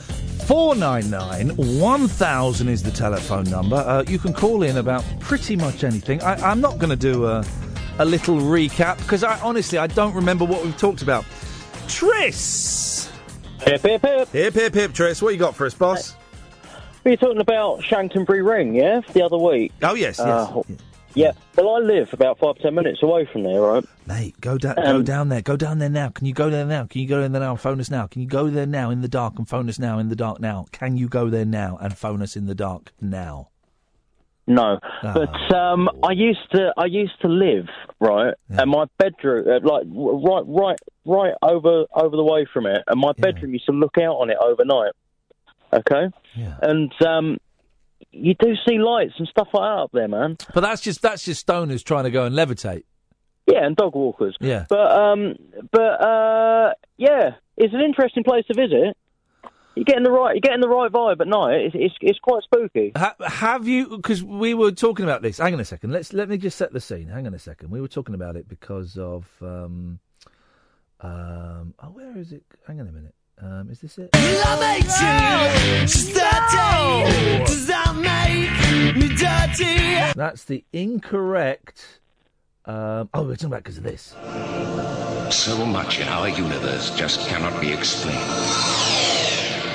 499 0.48 1.80
1000 1.82 2.70
is 2.70 2.82
the 2.82 2.92
telephone 2.92 3.44
number. 3.46 3.76
Uh, 3.76 4.06
you 4.08 4.18
can 4.18 4.32
call 4.34 4.64
in 4.64 4.78
about 4.78 5.04
pretty 5.20 5.58
much 5.58 5.84
anything. 5.84 6.22
I, 6.22 6.36
I'm 6.36 6.62
not 6.62 6.78
going 6.78 6.92
to 6.92 6.96
do 6.96 7.26
a, 7.26 7.44
a 8.00 8.06
little 8.06 8.38
recap 8.38 8.98
because 9.00 9.26
I 9.26 9.38
honestly 9.42 9.78
I 9.78 9.88
don't 9.88 10.14
remember 10.14 10.46
what 10.46 10.64
we've 10.64 10.78
talked 10.78 11.02
about. 11.02 11.26
Tris! 11.88 13.12
Hip, 13.62 13.82
hip, 13.82 14.02
hip. 14.02 14.30
Hip, 14.30 14.54
hip, 14.54 14.74
hip, 14.74 14.94
Tris. 14.94 15.22
What 15.22 15.34
you 15.34 15.40
got 15.40 15.56
for 15.56 15.66
us, 15.66 15.74
boss? 15.74 16.16
We 17.04 17.12
were 17.12 17.18
talking 17.18 17.42
about 17.42 17.82
Chanctonbury 17.84 18.42
Ring, 18.42 18.76
yeah, 18.76 19.02
the 19.14 19.24
other 19.24 19.38
week. 19.38 19.72
Oh, 19.82 19.96
yes, 19.96 20.20
yes. 20.20 20.28
Uh, 20.28 20.62
yeah. 21.14 21.32
Well, 21.56 21.76
I 21.76 21.80
live 21.80 22.14
about 22.14 22.38
five, 22.38 22.58
ten 22.60 22.76
minutes 22.76 23.02
away 23.02 23.26
from 23.26 23.44
there, 23.44 23.62
right? 23.62 23.84
Mate, 24.06 24.40
go 24.42 24.58
down, 24.58 24.76
go 24.76 24.98
Um, 24.98 25.04
down 25.04 25.30
there, 25.30 25.42
go 25.42 25.56
down 25.56 25.80
there 25.80 25.90
now. 25.90 26.10
Can 26.10 26.28
you 26.28 26.34
go 26.34 26.50
there 26.50 26.66
now? 26.66 26.86
Can 26.86 27.02
you 27.02 27.08
go 27.08 27.22
in 27.24 27.32
there 27.32 27.42
now 27.42 27.52
and 27.52 27.60
phone 27.60 27.80
us 27.80 27.90
now? 27.90 28.08
Can 28.08 28.22
you 28.22 28.28
go 28.28 28.50
there 28.50 28.66
now 28.68 28.90
in 28.90 29.02
the 29.02 29.08
dark 29.08 29.38
and 29.38 29.48
phone 29.48 29.68
us 29.70 29.80
now 29.80 29.98
in 30.00 30.10
the 30.10 30.16
dark 30.16 30.40
now? 30.40 30.66
Can 30.72 30.98
you 30.98 31.08
go 31.08 31.30
there 31.30 31.46
now 31.46 31.78
and 31.82 31.98
phone 31.98 32.22
us 32.22 32.36
in 32.36 32.46
the 32.46 32.56
dark 32.56 32.92
now? 33.02 33.50
No, 34.50 34.80
Ah. 35.04 35.14
but 35.14 35.56
um, 35.56 35.90
I 36.04 36.14
used 36.14 36.50
to, 36.54 36.74
I 36.78 36.86
used 36.86 37.20
to 37.22 37.28
live 37.28 37.68
right, 38.00 38.34
and 38.50 38.72
my 38.72 38.86
bedroom, 38.98 39.46
uh, 39.46 39.60
like 39.62 39.84
right, 39.92 40.44
right, 40.48 40.80
right 41.06 41.34
over 41.44 41.84
over 41.94 42.16
the 42.16 42.24
way 42.24 42.48
from 42.54 42.66
it, 42.66 42.82
and 42.88 43.00
my 43.00 43.12
bedroom 43.18 43.52
used 43.54 43.66
to 43.66 43.74
look 43.74 43.98
out 43.98 44.16
on 44.16 44.30
it 44.30 44.38
overnight. 44.42 44.94
Okay, 45.74 46.08
and 46.62 46.94
um, 47.06 47.38
you 48.12 48.36
do 48.40 48.54
see 48.66 48.78
lights 48.80 49.16
and 49.20 49.28
stuff 49.28 49.50
like 49.54 49.64
that 49.64 49.82
up 49.84 49.92
there, 49.92 50.08
man. 50.08 50.38
But 50.54 50.62
that's 50.62 50.82
just 50.82 51.02
that's 51.02 51.26
just 51.26 51.46
stoners 51.46 51.84
trying 51.84 52.06
to 52.06 52.12
go 52.12 52.24
and 52.24 52.34
levitate. 52.34 52.84
Yeah, 53.52 53.66
and 53.66 53.76
dog 53.76 53.96
walkers. 53.96 54.38
Yeah. 54.40 54.66
But 54.70 54.92
um, 54.92 55.36
but 55.72 56.06
uh, 56.06 56.74
yeah, 56.96 57.32
it's 57.58 57.74
an 57.74 57.82
interesting 57.82 58.24
place 58.24 58.46
to 58.46 58.54
visit. 58.54 58.96
You're 59.78 59.86
getting 59.86 60.04
the 60.04 60.12
right, 60.12 60.36
you're 60.36 60.42
getting 60.42 60.62
the 60.62 60.68
right 60.70 60.92
vibe 60.92 61.22
at 61.22 61.28
night. 61.28 61.56
It's 61.66 61.76
it's, 61.78 61.96
it's 62.02 62.20
quite 62.20 62.44
spooky. 62.44 62.92
Ha- 62.96 63.16
have 63.26 63.68
you? 63.68 63.90
Because 63.90 64.24
we 64.24 64.54
were 64.54 64.72
talking 64.72 65.06
about 65.06 65.22
this. 65.22 65.38
Hang 65.38 65.54
on 65.54 65.60
a 65.60 65.66
second. 65.66 65.92
Let's 65.92 66.14
let 66.14 66.30
me 66.30 66.38
just 66.38 66.58
set 66.58 66.74
the 66.74 66.82
scene. 66.82 67.08
Hang 67.08 67.28
on 67.28 67.34
a 67.34 67.40
second. 67.40 67.70
We 67.70 67.80
were 67.80 67.88
talking 67.88 68.16
about 68.16 68.36
it 68.36 68.48
because 68.50 68.98
of. 68.98 69.28
Um, 69.42 70.00
um, 71.00 71.76
oh, 71.84 71.90
where 71.90 72.18
is 72.18 72.32
it? 72.32 72.44
Hang 72.66 72.82
on 72.82 72.88
a 72.88 72.92
minute. 72.92 73.14
Um, 73.40 73.70
is 73.70 73.82
this 73.82 74.00
it? 74.00 74.10
Love 74.16 74.62
you, 74.62 74.82
dirty. 75.86 77.46
Does 77.46 77.68
that 77.68 77.94
make 77.96 78.96
me 78.96 79.16
dirty? 79.16 80.14
That's 80.16 80.46
the 80.46 80.64
incorrect. 80.74 82.00
Um, 82.66 83.10
oh, 83.14 83.22
we're 83.24 83.36
talking 83.36 83.48
about 83.48 83.64
because 83.64 83.78
of 83.78 83.84
this. 83.84 84.16
So 85.30 85.66
much 85.66 86.00
in 86.00 86.08
our 86.08 86.30
universe 86.30 86.90
just 86.98 87.28
cannot 87.28 87.62
be 87.62 87.72
explained, 87.72 88.18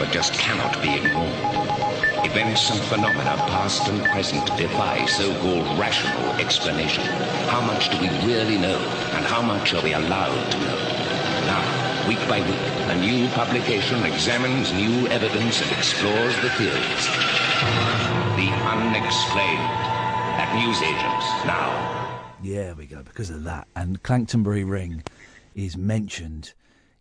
but 0.03 0.11
just 0.11 0.35
cannot 0.35 0.75
be 0.83 0.97
ignored. 0.97 2.27
Events 2.27 2.71
and 2.73 2.81
phenomena, 2.91 3.37
past 3.47 3.87
and 3.87 4.03
present, 4.07 4.45
defy 4.57 5.07
so-called 5.07 5.79
rational 5.79 6.33
explanation. 6.41 7.05
How 7.47 7.61
much 7.61 7.89
do 7.89 8.01
we 8.01 8.09
really 8.27 8.59
know, 8.59 8.79
and 9.15 9.25
how 9.25 9.41
much 9.41 9.75
are 9.75 9.81
we 9.81 9.93
allowed 9.93 10.51
to 10.51 10.59
know? 10.59 10.77
Now, 11.47 12.09
week 12.09 12.19
by 12.29 12.41
week, 12.41 12.59
a 12.91 12.97
new 13.01 13.29
publication 13.29 14.03
examines 14.03 14.73
new 14.73 15.07
evidence 15.07 15.63
and 15.63 15.71
explores 15.71 16.35
the 16.43 16.51
theories. 16.59 17.05
The 18.35 18.51
unexplained 18.75 19.71
at 20.43 20.51
newsagents 20.59 21.27
now. 21.47 22.35
Yeah, 22.43 22.73
we 22.73 22.87
go 22.87 23.05
because 23.05 23.31
of 23.31 23.45
that. 23.45 23.69
And 23.77 24.03
Chanctonbury 24.03 24.65
Ring 24.65 25.05
is 25.55 25.77
mentioned 25.77 26.55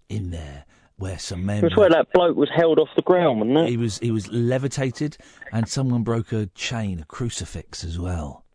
in 0.07 0.29
there, 0.29 0.65
where 1.01 1.17
some 1.17 1.45
men. 1.45 1.65
It's 1.65 1.75
where 1.75 1.89
that 1.89 2.13
bloke 2.13 2.37
was 2.37 2.49
held 2.55 2.77
off 2.77 2.89
the 2.95 3.01
ground, 3.01 3.39
wasn't 3.39 3.57
it? 3.57 3.69
He 3.69 3.77
was 3.77 3.97
he 3.99 4.11
was 4.11 4.31
levitated, 4.31 5.17
and 5.51 5.67
someone 5.67 6.03
broke 6.03 6.31
a 6.31 6.45
chain, 6.47 6.99
a 6.99 7.05
crucifix 7.05 7.83
as 7.83 7.99
well, 7.99 8.45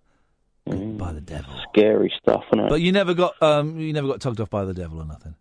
by 0.65 1.13
the 1.13 1.21
devil. 1.21 1.53
Scary 1.73 2.13
stuff, 2.23 2.45
isn't 2.53 2.67
it? 2.67 2.69
But 2.69 2.81
you 2.81 2.93
never 2.93 3.15
got 3.15 3.41
um 3.43 3.79
you 3.79 3.93
never 3.93 4.07
got 4.07 4.21
tugged 4.21 4.41
off 4.41 4.49
by 4.49 4.65
the 4.65 4.75
devil 4.75 5.01
or 5.01 5.05
nothing. 5.05 5.35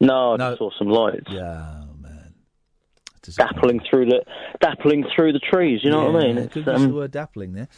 no, 0.00 0.34
I 0.34 0.36
just 0.38 0.58
saw 0.58 0.70
some 0.78 0.88
lights. 0.88 1.26
Yeah, 1.28 1.82
oh, 1.82 1.94
man. 2.00 2.34
Dappling 3.22 3.80
through 3.88 4.06
the 4.06 4.24
dappling 4.62 5.04
through 5.14 5.34
the 5.34 5.40
trees. 5.40 5.80
You 5.82 5.90
know 5.90 6.10
what 6.10 6.22
I 6.22 6.26
mean? 6.26 6.36
Yeah, 6.36 6.48
use 6.54 6.68
um, 6.68 6.88
the 6.88 6.94
word 6.94 7.12
dappling 7.12 7.52
there. 7.52 7.68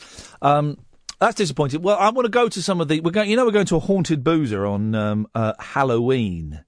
Um, 0.41 0.79
that's 1.19 1.35
disappointing. 1.35 1.83
Well, 1.83 1.99
I 1.99 2.11
want 2.11 2.27
to 2.27 2.31
go 2.31 2.49
to 2.49 2.63
some 2.63 2.81
of 2.81 2.87
the. 2.87 3.01
We're 3.01 3.11
going. 3.11 3.29
You 3.29 3.37
know, 3.37 3.45
we're 3.45 3.51
going 3.51 3.67
to 3.67 3.77
a 3.77 3.81
haunted 3.81 4.23
boozer 4.23 4.65
on 4.65 4.95
um, 4.95 5.27
uh, 5.35 5.55
Halloween. 5.59 6.65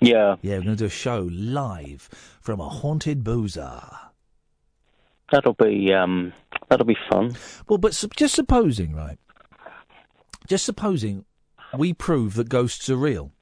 Yeah. 0.00 0.36
Yeah, 0.42 0.56
we're 0.58 0.64
going 0.64 0.76
to 0.76 0.84
do 0.84 0.86
a 0.86 0.90
show 0.90 1.28
live 1.32 2.08
from 2.40 2.60
a 2.60 2.68
haunted 2.68 3.24
boozer. 3.24 3.80
That'll 5.32 5.54
be 5.54 5.92
um, 5.92 6.32
that'll 6.68 6.86
be 6.86 6.96
fun. 7.10 7.34
Well, 7.68 7.78
but 7.78 7.94
sup- 7.94 8.14
just 8.16 8.34
supposing, 8.34 8.94
right? 8.94 9.18
Just 10.46 10.64
supposing 10.64 11.24
we 11.76 11.92
prove 11.92 12.34
that 12.34 12.48
ghosts 12.48 12.88
are 12.88 12.96
real. 12.96 13.32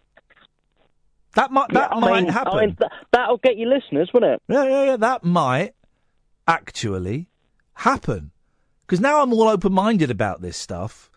That 1.35 1.51
might 1.51 1.69
that 1.71 1.91
Yeah, 1.91 1.97
I 1.97 2.01
might 2.01 2.23
mean- 2.23 2.33
happen. 2.33 2.53
I 2.55 2.61
mean, 2.67 2.77
th- 2.77 2.91
that'll 3.13 3.37
get 3.39 3.57
you 3.59 3.69
listeners, 3.69 4.11
wouldn't 4.15 4.35
it? 4.35 4.43
Yeah, 4.49 4.65
yeah, 4.65 4.85
yeah. 4.85 4.97
That 4.97 5.25
might 5.25 5.75
actually 6.49 7.29
happen. 7.75 8.31
Because 8.87 9.01
now 9.01 9.21
I'm 9.23 9.33
all 9.33 9.49
open 9.49 9.73
minded 9.73 10.11
about 10.11 10.41
this 10.41 10.57
stuff. 10.57 11.11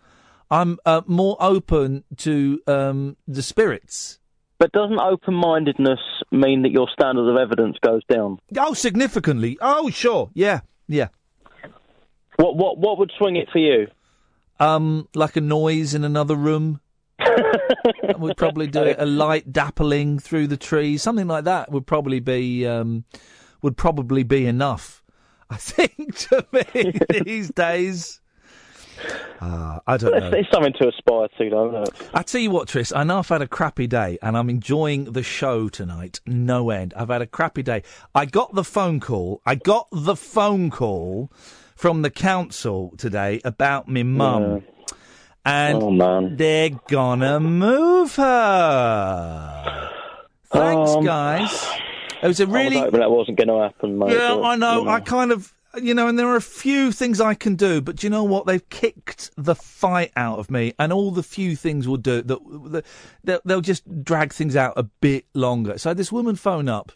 I'm 0.50 0.80
uh, 0.86 1.02
more 1.06 1.38
open 1.40 2.04
to 2.18 2.62
um, 2.68 3.18
the 3.28 3.44
spirits. 3.44 4.20
But 4.60 4.72
doesn't 4.72 5.00
open-mindedness 5.00 6.00
mean 6.32 6.64
that 6.64 6.72
your 6.72 6.88
standard 6.92 7.30
of 7.30 7.38
evidence 7.38 7.78
goes 7.82 8.02
down? 8.12 8.40
Oh, 8.58 8.74
significantly. 8.74 9.58
Oh, 9.62 9.90
sure. 9.90 10.32
Yeah, 10.34 10.62
yeah. 10.88 11.10
What 12.38 12.56
what 12.56 12.78
what 12.78 12.98
would 13.00 13.12
swing 13.18 13.36
it 13.36 13.50
for 13.52 13.60
you? 13.60 13.88
Um, 14.60 15.08
like 15.14 15.36
a 15.36 15.42
noise 15.42 15.94
in 15.94 16.04
another 16.04 16.36
room. 16.36 16.82
would 18.18 18.38
probably 18.38 18.68
do 18.68 18.84
it. 18.84 18.98
A 19.00 19.06
light 19.06 19.52
dappling 19.52 20.22
through 20.22 20.48
the 20.48 20.58
trees, 20.58 21.02
something 21.02 21.28
like 21.28 21.46
that 21.46 21.72
would 21.72 21.88
probably 21.88 22.20
be 22.20 22.66
um, 22.66 23.06
would 23.62 23.78
probably 23.78 24.24
be 24.24 24.46
enough. 24.46 25.04
I 25.50 25.56
think 25.58 26.16
to 26.30 26.46
me 26.52 26.94
these 27.24 27.50
days. 27.50 28.22
Uh, 29.42 29.80
I 29.86 29.98
don't 29.98 30.12
know. 30.20 30.32
It's, 30.38 30.50
something 30.52 30.74
to 30.74 30.88
aspire 30.90 31.28
to, 31.38 31.50
though, 31.50 31.70
isn't 31.84 31.88
it? 32.02 32.10
I 32.14 32.24
tell 32.24 32.42
you 32.42 32.52
what, 32.52 32.68
Tris, 32.68 32.92
I 32.92 33.04
know 33.04 33.20
I've 33.20 33.28
had 33.30 33.42
a 33.42 33.48
crappy 33.48 33.88
day 33.88 34.18
and 34.22 34.36
I'm 34.38 34.50
enjoying 34.50 35.12
the 35.14 35.24
show 35.24 35.70
tonight. 35.70 36.20
No 36.26 36.70
end. 36.70 36.94
I've 36.98 37.10
had 37.10 37.22
a 37.22 37.28
crappy 37.28 37.64
day. 37.64 37.84
I 38.16 38.26
got 38.26 38.54
the 38.56 38.64
phone 38.64 39.00
call. 39.00 39.42
I 39.46 39.56
got 39.56 39.88
the 39.92 40.16
phone 40.16 40.70
call 40.70 41.32
from 41.76 42.02
the 42.02 42.10
council 42.10 42.94
today 42.98 43.40
about 43.46 43.88
me 43.88 44.04
mum. 44.04 44.64
And 45.46 45.82
Oh, 45.82 45.92
man. 45.92 46.36
they're 46.36 46.72
gonna 46.90 47.40
move 47.40 48.16
her. 48.18 49.90
Thanks, 50.52 50.92
Um, 50.92 51.04
guys. 51.06 51.68
It 52.22 52.28
was 52.28 52.40
a 52.40 52.44
I 52.44 52.48
was 52.48 52.56
really 52.56 52.78
hoping 52.80 53.00
that 53.02 53.12
wasn't 53.12 53.38
going 53.38 53.48
to 53.50 53.60
happen, 53.62 53.98
mate. 54.00 54.12
yeah, 54.14 54.34
but, 54.36 54.44
I 54.44 54.56
know. 54.56 54.80
you 54.80 54.86
know. 54.86 54.92
I 54.92 55.00
kind 55.02 55.32
of, 55.32 55.54
you 55.82 55.94
know, 55.94 56.08
and 56.08 56.18
there 56.18 56.28
are 56.28 56.36
a 56.36 56.42
few 56.42 56.92
things 56.92 57.20
I 57.22 57.34
can 57.34 57.56
do, 57.56 57.82
but 57.82 57.98
do 57.98 58.08
you 58.08 58.12
know 58.12 58.24
what? 58.24 58.46
They've 58.46 58.68
kicked 58.70 59.32
the 59.38 59.56
fight 59.56 60.12
out 60.16 60.40
of 60.40 60.50
me, 60.52 60.74
and 60.80 60.92
all 60.94 61.12
the 61.12 61.24
few 61.24 61.56
things 61.56 61.88
will 61.88 61.98
do 61.98 62.22
that. 62.22 62.86
they'll, 63.24 63.42
they'll 63.46 63.62
just 63.62 64.04
drag 64.04 64.34
things 64.34 64.56
out 64.56 64.74
a 64.76 64.84
bit 64.84 65.26
longer. 65.34 65.78
So 65.78 65.90
I 65.90 65.92
had 65.92 65.98
this 65.98 66.12
woman 66.12 66.36
phone 66.36 66.70
up. 66.70 66.92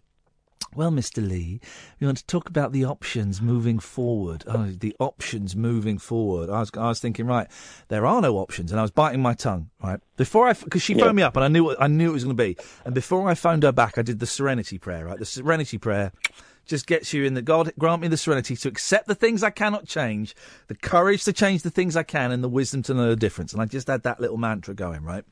Well, 0.73 0.91
Mr. 0.91 1.27
Lee, 1.27 1.59
we 1.99 2.07
want 2.07 2.19
to 2.19 2.25
talk 2.25 2.47
about 2.47 2.71
the 2.71 2.85
options 2.85 3.41
moving 3.41 3.77
forward. 3.77 4.45
Oh, 4.47 4.67
the 4.67 4.95
options 4.99 5.53
moving 5.53 5.97
forward. 5.97 6.49
I 6.49 6.61
was, 6.61 6.71
I 6.77 6.87
was 6.87 7.01
thinking, 7.01 7.25
right, 7.25 7.47
there 7.89 8.05
are 8.05 8.21
no 8.21 8.37
options, 8.37 8.71
and 8.71 8.79
I 8.79 8.81
was 8.81 8.91
biting 8.91 9.21
my 9.21 9.33
tongue, 9.33 9.69
right, 9.83 9.99
before 10.15 10.47
I, 10.47 10.53
because 10.53 10.81
she 10.81 10.93
Yeah. 10.93 11.03
phoned 11.05 11.17
me 11.17 11.23
up, 11.23 11.35
and 11.35 11.43
I 11.43 11.49
knew, 11.49 11.65
what, 11.65 11.81
I 11.81 11.87
knew 11.87 12.11
it 12.11 12.13
was 12.13 12.23
going 12.23 12.37
to 12.37 12.41
be, 12.41 12.55
and 12.85 12.95
before 12.95 13.27
I 13.27 13.33
phoned 13.33 13.63
her 13.63 13.73
back, 13.73 13.97
I 13.97 14.01
did 14.01 14.19
the 14.19 14.25
Serenity 14.25 14.77
prayer, 14.77 15.07
right, 15.07 15.19
the 15.19 15.25
Serenity 15.25 15.77
prayer 15.77 16.13
just 16.72 16.88
gets 16.88 17.14
you 17.14 17.26
in 17.26 17.34
the 17.34 17.41
God 17.41 17.72
grant 17.77 18.02
me 18.02 18.07
the 18.07 18.15
serenity 18.18 18.56
to 18.56 18.69
accept 18.69 19.07
the 19.07 19.14
things 19.14 19.43
I 19.43 19.49
cannot 19.49 19.85
change, 19.85 20.34
the 20.68 20.76
courage 20.76 21.26
to 21.26 21.34
change 21.34 21.64
the 21.64 21.69
things 21.69 21.98
I 21.98 22.03
can, 22.03 22.31
and 22.31 22.41
the 22.41 22.49
wisdom 22.49 22.81
to 22.84 22.93
know 22.93 23.10
the 23.10 23.15
difference. 23.18 23.52
And 23.52 23.61
I 23.61 23.65
just 23.65 23.88
had 23.88 24.03
that 24.03 24.22
little 24.22 24.38
mantra 24.38 24.73
going, 24.73 25.03
right? 25.03 25.26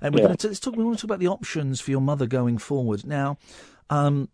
And 0.00 0.12
we're 0.12 0.20
Yeah. 0.20 0.26
going 0.26 0.36
to 0.36 0.48
let's 0.48 0.58
talk. 0.60 0.74
We 0.76 0.84
want 0.84 0.98
to 0.98 1.02
talk 1.02 1.10
about 1.10 1.20
the 1.20 1.28
options 1.28 1.80
for 1.80 1.92
your 1.92 2.00
mother 2.00 2.26
going 2.26 2.58
forward. 2.58 3.06
Now, 3.06 3.38
um, 3.90 4.28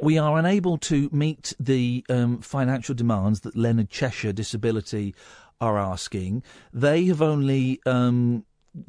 we 0.00 0.16
are 0.16 0.38
unable 0.38 0.78
to 0.78 1.10
meet 1.12 1.52
the 1.58 2.04
um, 2.08 2.38
financial 2.40 2.94
demands 2.94 3.40
that 3.40 3.56
Leonard 3.56 3.90
Cheshire 3.90 4.32
Disability 4.32 5.12
are 5.60 5.76
asking. 5.76 6.44
They 6.72 7.06
have 7.06 7.20
only 7.20 7.80
um, 7.84 8.44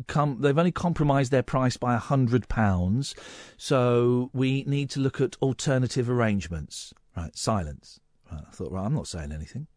come. 0.07 0.37
They've 0.41 0.57
only 0.57 0.71
compromised 0.71 1.31
their 1.31 1.43
price 1.43 1.77
by 1.77 1.95
a 1.95 1.99
hundred 1.99 2.47
pounds. 2.47 3.15
So 3.57 4.29
we 4.33 4.63
need 4.65 4.89
to 4.91 4.99
look 4.99 5.21
at 5.21 5.35
alternative 5.41 6.09
arrangements. 6.09 6.93
Right, 7.15 7.35
silence. 7.37 7.99
Right, 8.31 8.41
I 8.47 8.51
thought, 8.51 8.71
right, 8.71 8.85
I'm 8.85 8.93
not 8.93 9.07
saying 9.07 9.31
anything. 9.31 9.67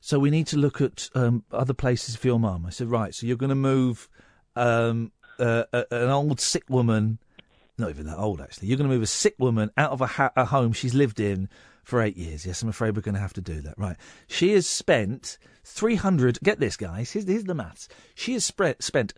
So 0.00 0.18
we 0.18 0.30
need 0.30 0.46
to 0.48 0.56
look 0.56 0.80
at 0.80 1.08
um, 1.14 1.44
other 1.50 1.74
places 1.74 2.16
for 2.16 2.26
your 2.26 2.38
mum. 2.38 2.64
I 2.66 2.70
said, 2.70 2.88
right. 2.88 3.14
So 3.14 3.26
you're 3.26 3.36
going 3.36 3.50
to 3.50 3.54
move 3.54 4.08
um, 4.54 5.12
uh, 5.38 5.64
an 5.72 6.10
old 6.10 6.40
sick 6.40 6.64
woman 6.68 7.18
not 7.78 7.90
even 7.90 8.06
that 8.06 8.18
old 8.18 8.40
actually. 8.40 8.68
You're 8.68 8.78
going 8.78 8.88
to 8.88 8.94
move 8.94 9.02
a 9.02 9.06
sick 9.06 9.34
woman 9.38 9.70
out 9.76 9.90
of 9.90 10.00
a, 10.00 10.06
ha- 10.06 10.32
a 10.36 10.44
home 10.46 10.72
she's 10.72 10.94
lived 10.94 11.20
in 11.20 11.48
for 11.86 12.02
eight 12.02 12.16
years. 12.16 12.44
Yes, 12.44 12.62
I'm 12.62 12.68
afraid 12.68 12.96
we're 12.96 13.02
going 13.02 13.14
to 13.14 13.20
have 13.20 13.32
to 13.34 13.40
do 13.40 13.60
that. 13.60 13.78
Right. 13.78 13.96
She 14.26 14.52
has 14.54 14.66
spent 14.66 15.38
300. 15.62 16.40
Get 16.42 16.58
this, 16.58 16.76
guys. 16.76 17.12
Here's, 17.12 17.28
here's 17.28 17.44
the 17.44 17.54
maths. 17.54 17.88
She 18.16 18.32
has 18.32 18.44
spre- 18.44 18.80
spent. 18.80 19.14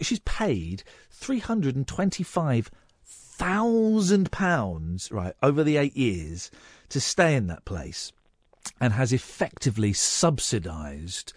She's 0.00 0.20
paid 0.20 0.82
325 1.10 2.70
thousand 3.04 4.32
pounds 4.32 5.12
right 5.12 5.34
over 5.42 5.62
the 5.62 5.76
eight 5.76 5.94
years 5.94 6.50
to 6.88 6.98
stay 7.02 7.34
in 7.34 7.48
that 7.48 7.66
place, 7.66 8.12
and 8.80 8.94
has 8.94 9.12
effectively 9.12 9.92
subsidised 9.92 11.34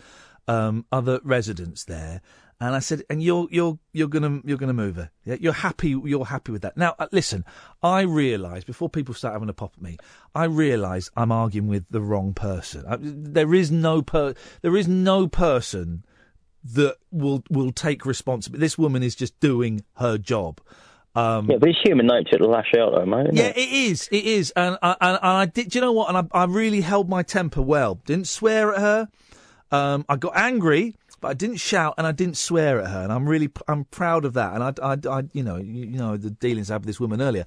um, 0.47 0.85
other 0.93 1.19
residents 1.25 1.83
there. 1.83 2.21
And 2.61 2.75
I 2.75 2.79
said, 2.79 3.03
and 3.09 3.23
you're 3.23 3.47
you're 3.49 3.79
you're 3.93 4.09
gonna 4.09 4.41
you're 4.43 4.57
gonna 4.57 4.73
move 4.73 4.97
her. 4.97 5.11
Yeah, 5.23 5.37
you're 5.39 5.53
happy. 5.53 5.89
You're 5.89 6.25
happy 6.25 6.51
with 6.51 6.61
that. 6.63 6.75
Now, 6.75 6.93
uh, 6.99 7.07
listen. 7.11 7.45
I 7.81 8.01
realise 8.01 8.65
before 8.65 8.89
people 8.89 9.13
start 9.13 9.33
having 9.33 9.47
a 9.47 9.53
pop 9.53 9.73
at 9.77 9.81
me, 9.81 9.97
I 10.35 10.43
realise 10.45 11.09
I'm 11.15 11.31
arguing 11.31 11.69
with 11.69 11.85
the 11.89 12.01
wrong 12.01 12.33
person. 12.33 12.83
I, 12.87 12.97
there 12.99 13.53
is 13.53 13.71
no 13.71 14.01
per 14.01 14.33
there 14.61 14.75
is 14.75 14.89
no 14.89 15.27
person 15.27 16.03
that 16.73 16.97
will 17.11 17.43
will 17.49 17.71
take 17.71 18.05
responsibility. 18.05 18.59
This 18.59 18.77
woman 18.77 19.03
is 19.03 19.15
just 19.15 19.39
doing 19.39 19.85
her 19.95 20.17
job. 20.17 20.59
Um, 21.15 21.49
yeah, 21.49 21.57
but 21.59 21.69
it's 21.69 21.79
human 21.83 22.07
nature 22.07 22.37
to 22.37 22.47
lash 22.47 22.73
out, 22.77 22.91
though, 22.91 23.05
mate. 23.05 23.31
yeah, 23.33 23.45
it? 23.45 23.57
it 23.57 23.71
is. 23.71 24.07
It 24.11 24.25
is, 24.25 24.51
and 24.51 24.77
I, 24.81 24.95
and, 25.01 25.19
and 25.21 25.37
I 25.37 25.45
did. 25.45 25.69
Do 25.69 25.77
you 25.77 25.81
know 25.81 25.91
what? 25.91 26.09
And 26.09 26.29
I, 26.33 26.41
I 26.41 26.45
really 26.45 26.81
held 26.81 27.09
my 27.09 27.23
temper 27.23 27.61
well. 27.61 27.95
Didn't 28.05 28.27
swear 28.27 28.73
at 28.73 28.79
her. 28.79 29.07
Um, 29.71 30.05
I 30.09 30.15
got 30.17 30.35
angry, 30.35 30.95
but 31.19 31.29
I 31.29 31.33
didn't 31.33 31.57
shout 31.57 31.95
and 31.97 32.05
I 32.05 32.11
didn't 32.11 32.37
swear 32.37 32.79
at 32.81 32.89
her. 32.89 33.01
And 33.01 33.11
I'm 33.11 33.27
really, 33.27 33.49
I'm 33.67 33.85
proud 33.85 34.25
of 34.25 34.33
that. 34.33 34.53
And 34.53 34.63
I, 34.63 34.73
I, 34.81 35.17
I 35.19 35.23
you 35.33 35.43
know, 35.43 35.57
you, 35.57 35.85
you 35.85 35.97
know, 35.97 36.17
the 36.17 36.31
dealings 36.31 36.69
I 36.69 36.75
had 36.75 36.81
with 36.81 36.87
this 36.87 36.99
woman 36.99 37.21
earlier. 37.21 37.45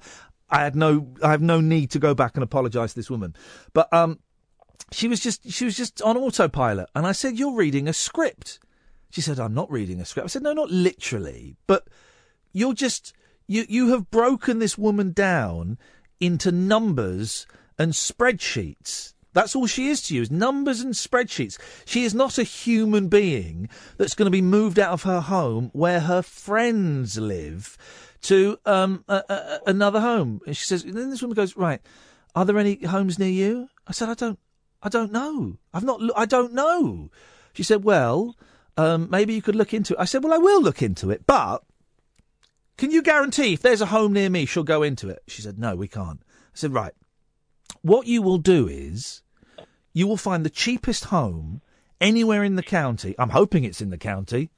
I 0.49 0.59
had 0.59 0.75
no, 0.75 1.07
I 1.23 1.31
have 1.31 1.41
no 1.41 1.61
need 1.61 1.91
to 1.91 1.99
go 1.99 2.13
back 2.13 2.35
and 2.35 2.43
apologise 2.43 2.93
to 2.93 2.99
this 2.99 3.09
woman. 3.09 3.35
But 3.73 3.91
um, 3.91 4.19
she 4.91 5.07
was 5.07 5.19
just, 5.19 5.49
she 5.51 5.65
was 5.65 5.75
just 5.75 6.01
on 6.01 6.17
autopilot. 6.17 6.89
And 6.95 7.07
I 7.07 7.11
said, 7.11 7.39
"You're 7.39 7.55
reading 7.55 7.87
a 7.87 7.93
script." 7.93 8.59
She 9.09 9.21
said, 9.21 9.39
"I'm 9.39 9.53
not 9.53 9.71
reading 9.71 9.99
a 9.99 10.05
script." 10.05 10.25
I 10.25 10.29
said, 10.29 10.43
"No, 10.43 10.53
not 10.53 10.69
literally, 10.69 11.55
but 11.67 11.87
you're 12.51 12.73
just." 12.73 13.13
You 13.45 13.65
you 13.67 13.89
have 13.89 14.09
broken 14.09 14.59
this 14.59 14.77
woman 14.77 15.11
down 15.11 15.77
into 16.21 16.49
numbers 16.49 17.45
and 17.77 17.91
spreadsheets. 17.91 19.13
That's 19.33 19.55
all 19.55 19.67
she 19.67 19.89
is 19.89 20.01
to 20.03 20.15
you, 20.15 20.21
is 20.21 20.31
numbers 20.31 20.79
and 20.79 20.93
spreadsheets. 20.93 21.57
She 21.85 22.03
is 22.03 22.13
not 22.13 22.37
a 22.37 22.43
human 22.43 23.07
being 23.09 23.69
that's 23.97 24.15
going 24.15 24.27
to 24.27 24.31
be 24.31 24.41
moved 24.41 24.79
out 24.79 24.91
of 24.91 25.03
her 25.03 25.21
home 25.21 25.69
where 25.73 26.01
her 26.01 26.21
friends 26.21 27.17
live 27.17 27.77
to 28.23 28.57
um, 28.65 29.03
a, 29.07 29.23
a, 29.27 29.59
another 29.67 29.99
home. 29.99 30.41
And 30.45 30.55
she 30.55 30.65
says, 30.65 30.83
and 30.83 30.93
then 30.93 31.09
this 31.09 31.21
woman 31.21 31.35
goes, 31.35 31.57
right, 31.57 31.81
are 32.35 32.45
there 32.45 32.57
any 32.57 32.83
homes 32.85 33.19
near 33.19 33.29
you? 33.29 33.69
I 33.87 33.91
said, 33.91 34.09
I 34.09 34.13
don't, 34.13 34.39
I 34.81 34.89
don't 34.89 35.11
know. 35.11 35.57
I've 35.73 35.83
not, 35.83 36.01
I 36.15 36.25
don't 36.25 36.53
know. 36.53 37.09
She 37.53 37.63
said, 37.63 37.83
well, 37.83 38.35
um, 38.77 39.09
maybe 39.09 39.33
you 39.33 39.41
could 39.41 39.55
look 39.55 39.73
into 39.73 39.93
it. 39.93 39.99
I 39.99 40.05
said, 40.05 40.23
well, 40.23 40.33
I 40.33 40.37
will 40.37 40.61
look 40.61 40.81
into 40.81 41.11
it, 41.11 41.25
but 41.27 41.63
can 42.77 42.91
you 42.91 43.01
guarantee 43.01 43.53
if 43.53 43.61
there's 43.61 43.81
a 43.81 43.87
home 43.87 44.13
near 44.13 44.29
me, 44.29 44.45
she'll 44.45 44.63
go 44.63 44.83
into 44.83 45.09
it? 45.09 45.23
She 45.27 45.41
said, 45.41 45.59
No, 45.59 45.75
we 45.75 45.87
can't. 45.87 46.21
I 46.21 46.55
said, 46.55 46.73
Right. 46.73 46.93
What 47.81 48.07
you 48.07 48.21
will 48.21 48.37
do 48.37 48.67
is 48.67 49.21
you 49.93 50.07
will 50.07 50.17
find 50.17 50.45
the 50.45 50.49
cheapest 50.49 51.05
home 51.05 51.61
anywhere 52.01 52.43
in 52.43 52.55
the 52.55 52.63
county. 52.63 53.15
I'm 53.17 53.29
hoping 53.29 53.63
it's 53.63 53.81
in 53.81 53.89
the 53.89 53.97
county. 53.97 54.49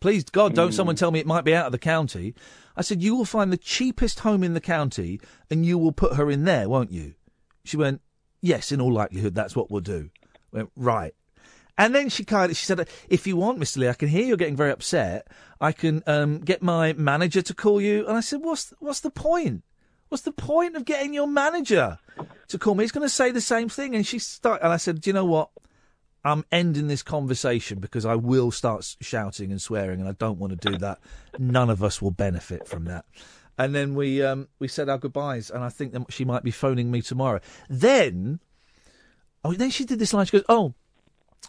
Please, 0.00 0.24
God, 0.24 0.54
don't 0.54 0.72
someone 0.72 0.96
tell 0.96 1.10
me 1.10 1.20
it 1.20 1.26
might 1.26 1.44
be 1.44 1.54
out 1.54 1.66
of 1.66 1.72
the 1.72 1.78
county. 1.78 2.34
I 2.76 2.82
said, 2.82 3.02
You 3.02 3.14
will 3.14 3.24
find 3.24 3.52
the 3.52 3.56
cheapest 3.56 4.20
home 4.20 4.42
in 4.42 4.54
the 4.54 4.60
county 4.60 5.20
and 5.50 5.64
you 5.64 5.78
will 5.78 5.92
put 5.92 6.14
her 6.14 6.30
in 6.30 6.44
there, 6.44 6.68
won't 6.68 6.90
you? 6.90 7.14
She 7.64 7.76
went, 7.76 8.00
Yes, 8.40 8.72
in 8.72 8.80
all 8.80 8.92
likelihood, 8.92 9.34
that's 9.34 9.54
what 9.54 9.70
we'll 9.70 9.80
do. 9.80 10.10
I 10.24 10.56
went, 10.56 10.70
Right. 10.76 11.14
And 11.78 11.94
then 11.94 12.08
she 12.08 12.24
kind 12.24 12.50
of 12.50 12.56
she 12.56 12.66
said, 12.66 12.86
"If 13.08 13.26
you 13.26 13.34
want, 13.36 13.58
Mister 13.58 13.80
Lee, 13.80 13.88
I 13.88 13.94
can 13.94 14.08
hear 14.08 14.26
you're 14.26 14.36
getting 14.36 14.56
very 14.56 14.70
upset. 14.70 15.28
I 15.58 15.72
can 15.72 16.02
um, 16.06 16.40
get 16.40 16.62
my 16.62 16.92
manager 16.92 17.40
to 17.40 17.54
call 17.54 17.80
you." 17.80 18.06
And 18.06 18.14
I 18.14 18.20
said, 18.20 18.42
"What's 18.42 18.74
what's 18.78 19.00
the 19.00 19.10
point? 19.10 19.64
What's 20.12 20.24
the 20.24 20.32
point 20.32 20.76
of 20.76 20.84
getting 20.84 21.14
your 21.14 21.26
manager 21.26 21.98
to 22.48 22.58
call 22.58 22.74
me? 22.74 22.84
He's 22.84 22.92
going 22.92 23.06
to 23.06 23.08
say 23.08 23.30
the 23.30 23.40
same 23.40 23.70
thing." 23.70 23.94
And 23.94 24.06
she 24.06 24.18
started, 24.18 24.62
and 24.62 24.72
I 24.72 24.76
said, 24.76 25.00
"Do 25.00 25.08
you 25.08 25.14
know 25.14 25.24
what? 25.24 25.48
I'm 26.22 26.44
ending 26.52 26.86
this 26.86 27.02
conversation 27.02 27.80
because 27.80 28.04
I 28.04 28.14
will 28.14 28.50
start 28.50 28.96
shouting 29.00 29.50
and 29.50 29.60
swearing, 29.60 30.00
and 30.00 30.08
I 30.08 30.12
don't 30.12 30.38
want 30.38 30.60
to 30.60 30.70
do 30.70 30.76
that. 30.78 31.00
None 31.38 31.70
of 31.70 31.82
us 31.82 32.02
will 32.02 32.10
benefit 32.10 32.68
from 32.68 32.84
that." 32.84 33.06
and 33.58 33.74
then 33.74 33.94
we 33.94 34.22
um, 34.22 34.48
we 34.58 34.68
said 34.68 34.88
our 34.88 34.98
goodbyes. 34.98 35.50
And 35.50 35.64
I 35.64 35.68
think 35.68 35.92
that 35.92 36.04
she 36.10 36.24
might 36.24 36.42
be 36.42 36.50
phoning 36.50 36.90
me 36.90 37.00
tomorrow. 37.00 37.40
Then, 37.68 38.40
oh, 39.44 39.52
then 39.52 39.70
she 39.70 39.84
did 39.84 39.98
this 39.98 40.12
line. 40.12 40.26
She 40.26 40.32
goes, 40.32 40.44
"Oh, 40.48 40.74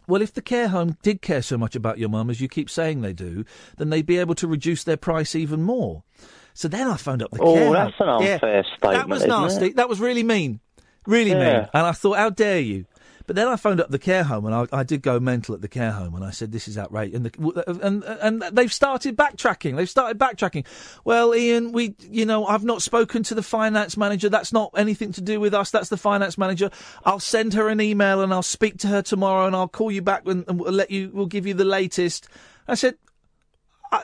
well, 0.07 0.21
if 0.21 0.33
the 0.33 0.41
care 0.41 0.69
home 0.69 0.97
did 1.01 1.21
care 1.21 1.41
so 1.41 1.57
much 1.57 1.75
about 1.75 1.97
your 1.97 2.09
mum 2.09 2.29
as 2.29 2.41
you 2.41 2.47
keep 2.47 2.69
saying 2.69 3.01
they 3.01 3.13
do, 3.13 3.45
then 3.77 3.89
they'd 3.89 4.05
be 4.05 4.19
able 4.19 4.35
to 4.35 4.47
reduce 4.47 4.83
their 4.83 4.97
price 4.97 5.35
even 5.35 5.63
more." 5.63 6.03
So 6.53 6.67
then 6.67 6.87
I 6.87 6.97
phoned 6.97 7.21
up 7.23 7.31
the 7.31 7.41
Oh, 7.41 7.53
care 7.53 7.65
home. 7.65 7.75
Oh, 7.75 7.85
that's 7.85 7.95
an 7.99 8.09
unfair 8.09 8.63
yeah, 8.81 8.91
That 8.91 9.09
was 9.09 9.25
nasty. 9.25 9.67
it? 9.67 9.75
That 9.77 9.89
was 9.89 9.99
really 9.99 10.23
mean. 10.23 10.59
Really 11.05 11.31
Yeah. 11.31 11.39
mean. 11.39 11.69
And 11.73 11.85
I 11.87 11.91
thought, 11.91 12.17
how 12.17 12.29
dare 12.29 12.59
you? 12.59 12.85
But 13.25 13.37
then 13.37 13.47
I 13.47 13.55
phoned 13.55 13.79
up 13.79 13.89
the 13.89 13.99
care 13.99 14.25
home, 14.25 14.45
and 14.45 14.53
I, 14.53 14.67
I 14.73 14.83
did 14.83 15.01
go 15.01 15.17
mental 15.17 15.55
at 15.55 15.61
the 15.61 15.69
care 15.69 15.91
home, 15.91 16.13
and 16.13 16.25
I 16.25 16.31
said, 16.31 16.51
"This 16.51 16.67
is 16.67 16.77
outrageous." 16.77 17.15
And, 17.15 17.25
the, 17.25 17.63
uh, 17.65 17.77
and 17.81 18.03
and 18.03 18.41
they've 18.51 18.71
started 18.73 19.15
backtracking. 19.15 19.77
They've 19.77 19.89
started 19.89 20.19
backtracking. 20.19 20.65
Well, 21.05 21.31
Iain, 21.33 21.71
we, 21.71 21.95
you 22.01 22.25
know, 22.25 22.45
I've 22.45 22.65
not 22.65 22.81
spoken 22.81 23.23
to 23.23 23.33
the 23.33 23.41
finance 23.41 23.95
manager. 23.95 24.27
That's 24.27 24.51
not 24.51 24.71
anything 24.75 25.13
to 25.13 25.21
do 25.21 25.39
with 25.39 25.53
us. 25.53 25.71
That's 25.71 25.87
the 25.87 25.95
finance 25.95 26.37
manager. 26.37 26.69
I'll 27.05 27.21
send 27.21 27.53
her 27.53 27.69
an 27.69 27.79
email, 27.79 28.19
and 28.19 28.33
I'll 28.33 28.43
speak 28.43 28.79
to 28.79 28.87
her 28.87 29.01
tomorrow, 29.01 29.47
and 29.47 29.55
I'll 29.55 29.69
call 29.69 29.89
you 29.89 30.01
back, 30.01 30.27
and, 30.27 30.43
and 30.49 30.59
we'll 30.59 30.73
let 30.73 30.91
you. 30.91 31.09
We'll 31.13 31.25
give 31.27 31.47
you 31.47 31.53
the 31.53 31.63
latest. 31.63 32.27
I 32.67 32.75
said, 32.75 32.95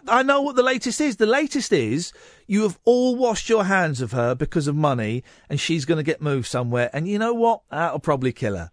I, 0.07 0.23
know 0.23 0.41
what 0.41 0.55
the 0.55 0.63
latest 0.63 1.01
is. 1.01 1.15
The 1.15 1.25
latest 1.25 1.73
is 1.73 2.13
you 2.47 2.63
have 2.63 2.77
all 2.85 3.15
washed 3.15 3.49
your 3.49 3.65
hands 3.65 4.01
of 4.01 4.11
her 4.11 4.35
because 4.35 4.67
of 4.67 4.75
money, 4.75 5.23
and 5.49 5.59
she's 5.59 5.85
going 5.85 5.97
to 5.97 6.03
get 6.03 6.21
moved 6.21 6.47
somewhere. 6.47 6.89
And 6.93 7.07
you 7.07 7.17
know 7.17 7.33
what? 7.33 7.61
That'll 7.71 7.99
probably 7.99 8.31
kill 8.31 8.55
her. 8.55 8.71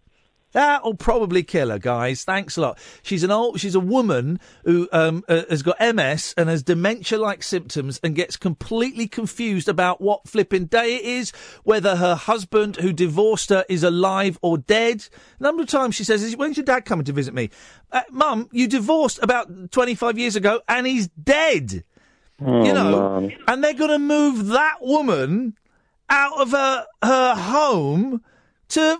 That'll 0.57 0.95
probably 0.95 1.43
kill 1.43 1.69
her, 1.69 1.77
guys. 1.77 2.23
Thanks 2.23 2.57
a 2.57 2.61
lot. 2.61 2.79
She's 3.03 3.21
an 3.21 3.29
old, 3.29 3.59
she's 3.59 3.75
a 3.75 3.79
woman 3.79 4.39
who 4.65 4.89
um, 4.91 5.23
uh, 5.27 5.43
has 5.51 5.61
got 5.61 5.79
MS 5.79 6.33
and 6.35 6.49
has 6.49 6.63
dementia-like 6.63 7.43
symptoms 7.43 7.99
and 8.01 8.15
gets 8.15 8.37
completely 8.37 9.07
confused 9.07 9.69
about 9.69 10.01
what 10.01 10.27
flipping 10.27 10.65
day 10.65 10.95
it 10.95 11.05
is, 11.05 11.31
whether 11.63 11.97
her 11.97 12.15
husband 12.15 12.77
who 12.77 12.91
divorced 12.91 13.49
her 13.51 13.65
is 13.69 13.83
alive 13.83 14.39
or 14.41 14.57
dead. 14.57 15.07
A 15.39 15.43
number 15.43 15.61
of 15.61 15.69
times 15.69 15.93
she 15.93 16.03
says, 16.03 16.35
"When's 16.35 16.57
your 16.57 16.65
dad 16.65 16.85
coming 16.85 17.05
to 17.05 17.13
visit 17.13 17.35
me?" 17.35 17.51
Uh, 17.91 18.01
Mum, 18.09 18.49
you 18.51 18.67
divorced 18.67 19.19
about 19.21 19.69
twenty-five 19.69 20.17
years 20.17 20.35
ago, 20.35 20.61
and 20.67 20.87
he's 20.87 21.07
dead. 21.09 21.83
Oh, 22.43 22.65
you 22.65 22.73
know, 22.73 23.19
man. 23.19 23.37
and 23.47 23.63
they're 23.63 23.75
going 23.75 23.91
to 23.91 23.99
move 23.99 24.47
that 24.47 24.77
woman 24.81 25.55
out 26.09 26.41
of 26.41 26.49
her 26.49 26.87
her 27.03 27.35
home 27.35 28.23
to 28.69 28.99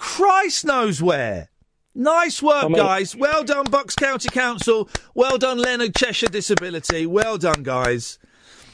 Christ 0.00 0.64
knows 0.64 1.02
where. 1.02 1.50
Nice 1.94 2.42
work, 2.42 2.64
I 2.64 2.68
mean- 2.68 2.76
guys. 2.76 3.14
Well 3.14 3.44
done, 3.44 3.66
Bucks 3.66 3.94
County 3.94 4.30
Council. 4.30 4.88
Well 5.14 5.36
done, 5.36 5.58
Leonard 5.58 5.94
Cheshire 5.94 6.28
Disability. 6.28 7.04
Well 7.06 7.36
done, 7.36 7.62
guys. 7.62 8.18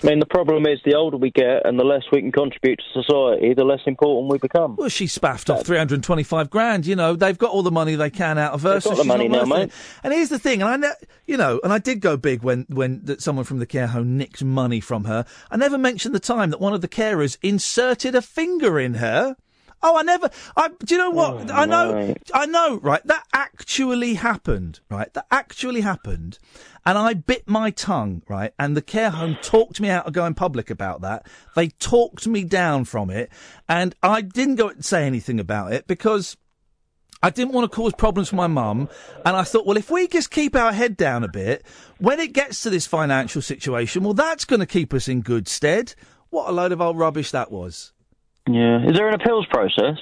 I 0.02 0.06
mean, 0.08 0.20
the 0.20 0.26
problem 0.26 0.66
is 0.66 0.78
the 0.84 0.94
older 0.94 1.16
we 1.16 1.30
get 1.30 1.64
and 1.66 1.80
the 1.80 1.84
less 1.84 2.02
we 2.12 2.20
can 2.20 2.30
contribute 2.30 2.78
to 2.78 3.02
society, 3.02 3.54
the 3.54 3.64
less 3.64 3.80
important 3.86 4.30
we 4.30 4.38
become. 4.38 4.76
Well, 4.76 4.90
she 4.90 5.06
spaffed 5.06 5.48
off 5.50 5.64
325 5.64 6.50
grand. 6.50 6.86
You 6.86 6.94
know, 6.94 7.16
they've 7.16 7.36
got 7.36 7.50
all 7.50 7.62
the 7.62 7.70
money 7.70 7.94
they 7.96 8.10
can 8.10 8.36
out 8.38 8.52
of 8.52 8.62
her. 8.62 8.74
They've 8.74 8.82
so 8.82 8.90
got 8.90 8.98
the 8.98 9.04
money 9.04 9.26
now, 9.26 9.38
worth 9.40 9.46
it. 9.46 9.54
mate. 9.54 9.72
And 10.04 10.12
here's 10.12 10.28
the 10.28 10.38
thing, 10.38 10.60
and 10.62 10.70
I, 10.70 10.76
ne- 10.76 11.06
you 11.26 11.38
know, 11.38 11.60
and 11.64 11.72
I 11.72 11.78
did 11.78 12.00
go 12.00 12.16
big 12.18 12.42
when 12.42 12.66
when 12.68 13.00
that 13.06 13.22
someone 13.22 13.46
from 13.46 13.58
the 13.58 13.66
care 13.66 13.86
home 13.88 14.16
nicked 14.18 14.44
money 14.44 14.80
from 14.80 15.04
her. 15.04 15.24
I 15.50 15.56
never 15.56 15.78
mentioned 15.78 16.14
the 16.14 16.20
time 16.20 16.50
that 16.50 16.60
one 16.60 16.74
of 16.74 16.82
the 16.82 16.88
carers 16.88 17.38
inserted 17.42 18.14
a 18.14 18.22
finger 18.22 18.78
in 18.78 18.94
her. 18.94 19.36
Oh, 19.82 19.96
I 19.96 20.02
never. 20.02 20.30
I. 20.56 20.68
Do 20.68 20.94
you 20.94 20.98
know 20.98 21.10
what? 21.10 21.50
Oh, 21.50 21.54
I 21.54 21.66
know. 21.66 22.14
I 22.34 22.46
know. 22.46 22.78
Right. 22.78 23.06
That 23.06 23.24
actually 23.32 24.14
happened. 24.14 24.80
Right. 24.90 25.12
That 25.14 25.26
actually 25.30 25.82
happened. 25.82 26.38
And 26.84 26.96
I 26.96 27.14
bit 27.14 27.48
my 27.48 27.70
tongue. 27.70 28.22
Right. 28.28 28.52
And 28.58 28.76
the 28.76 28.82
care 28.82 29.10
home 29.10 29.36
talked 29.42 29.80
me 29.80 29.90
out 29.90 30.06
of 30.06 30.12
going 30.12 30.34
public 30.34 30.70
about 30.70 31.02
that. 31.02 31.26
They 31.54 31.68
talked 31.68 32.26
me 32.26 32.44
down 32.44 32.84
from 32.84 33.10
it, 33.10 33.30
and 33.68 33.94
I 34.02 34.22
didn't 34.22 34.56
go 34.56 34.68
and 34.68 34.84
say 34.84 35.04
anything 35.06 35.40
about 35.40 35.72
it 35.72 35.86
because. 35.86 36.36
I 37.22 37.30
didn't 37.30 37.54
want 37.54 37.68
to 37.68 37.74
cause 37.74 37.94
problems 37.94 38.28
for 38.28 38.36
my 38.36 38.46
mum, 38.46 38.90
and 39.24 39.36
I 39.36 39.42
thought, 39.42 39.64
well, 39.66 39.78
if 39.78 39.90
we 39.90 40.06
just 40.06 40.30
keep 40.30 40.54
our 40.54 40.70
head 40.70 40.98
down 40.98 41.24
a 41.24 41.28
bit, 41.28 41.64
when 41.98 42.20
it 42.20 42.34
gets 42.34 42.60
to 42.60 42.70
this 42.70 42.86
financial 42.86 43.40
situation, 43.40 44.04
well, 44.04 44.12
that's 44.12 44.44
going 44.44 44.60
to 44.60 44.66
keep 44.66 44.92
us 44.92 45.08
in 45.08 45.22
good 45.22 45.48
stead. 45.48 45.94
What 46.28 46.48
a 46.48 46.52
load 46.52 46.72
of 46.72 46.82
old 46.82 46.98
rubbish 46.98 47.30
that 47.30 47.50
was. 47.50 47.94
Yeah. 48.48 48.86
Is 48.86 48.96
there 48.96 49.08
an 49.08 49.14
appeals 49.14 49.46
process? 49.46 49.98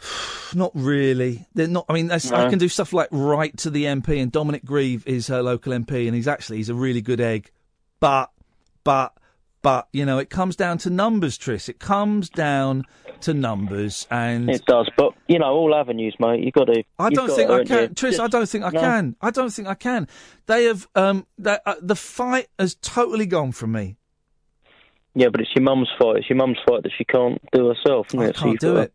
Not 0.54 0.72
really. 0.74 1.46
They're 1.54 1.68
not. 1.68 1.84
I 1.88 1.92
mean, 1.92 2.08
that's, 2.08 2.32
I 2.32 2.50
can 2.50 2.58
do 2.58 2.68
stuff 2.68 2.92
like 2.92 3.08
write 3.12 3.58
to 3.58 3.70
the 3.70 3.84
MP, 3.84 4.20
and 4.20 4.32
Dominic 4.32 4.64
Grieve 4.64 5.06
is 5.06 5.28
her 5.28 5.42
local 5.42 5.72
MP, 5.72 6.06
and 6.06 6.14
he's 6.14 6.26
actually 6.26 6.56
he's 6.56 6.68
a 6.68 6.74
really 6.74 7.00
good 7.00 7.20
egg. 7.20 7.52
But, 8.00 8.30
but, 8.82 9.14
but 9.62 9.86
you 9.92 10.04
know, 10.04 10.18
it 10.18 10.28
comes 10.28 10.56
down 10.56 10.78
to 10.78 10.90
numbers, 10.90 11.38
Tris. 11.38 11.68
It 11.68 11.78
comes 11.78 12.28
down 12.28 12.84
to 13.20 13.32
numbers, 13.34 14.08
and 14.10 14.50
It 14.50 14.64
does, 14.66 14.88
but 14.96 15.12
you 15.28 15.38
know, 15.38 15.52
all 15.52 15.72
avenues, 15.72 16.16
mate. 16.18 16.42
You 16.42 16.50
got 16.50 16.64
to. 16.64 16.82
I 16.98 17.10
don't 17.10 17.30
think 17.30 17.50
I 17.50 17.62
can, 17.62 17.94
Tris. 17.94 18.18
I 18.18 18.26
don't 18.26 18.48
think 18.48 18.64
I 18.64 18.70
No. 18.70 18.80
can. 18.80 19.16
I 19.20 19.30
don't 19.30 19.50
think 19.50 19.68
I 19.68 19.74
can. 19.74 20.08
They 20.46 20.64
have 20.64 20.88
um, 20.96 21.26
that 21.38 21.62
uh, 21.64 21.74
the 21.80 21.94
fight 21.96 22.48
has 22.58 22.74
totally 22.74 23.26
gone 23.26 23.52
from 23.52 23.70
me. 23.70 23.98
Yeah, 25.14 25.28
but 25.30 25.40
it's 25.40 25.50
your 25.54 25.64
mum's 25.64 25.88
fight. 25.98 26.18
It's 26.18 26.30
your 26.30 26.36
mum's 26.36 26.58
fight 26.66 26.82
that 26.84 26.92
she 26.96 27.04
can't 27.04 27.40
do 27.52 27.68
herself. 27.68 28.06
I 28.14 28.24
it? 28.24 28.36
Can't 28.36 28.50
you've 28.50 28.60
do 28.60 28.76
it. 28.76 28.92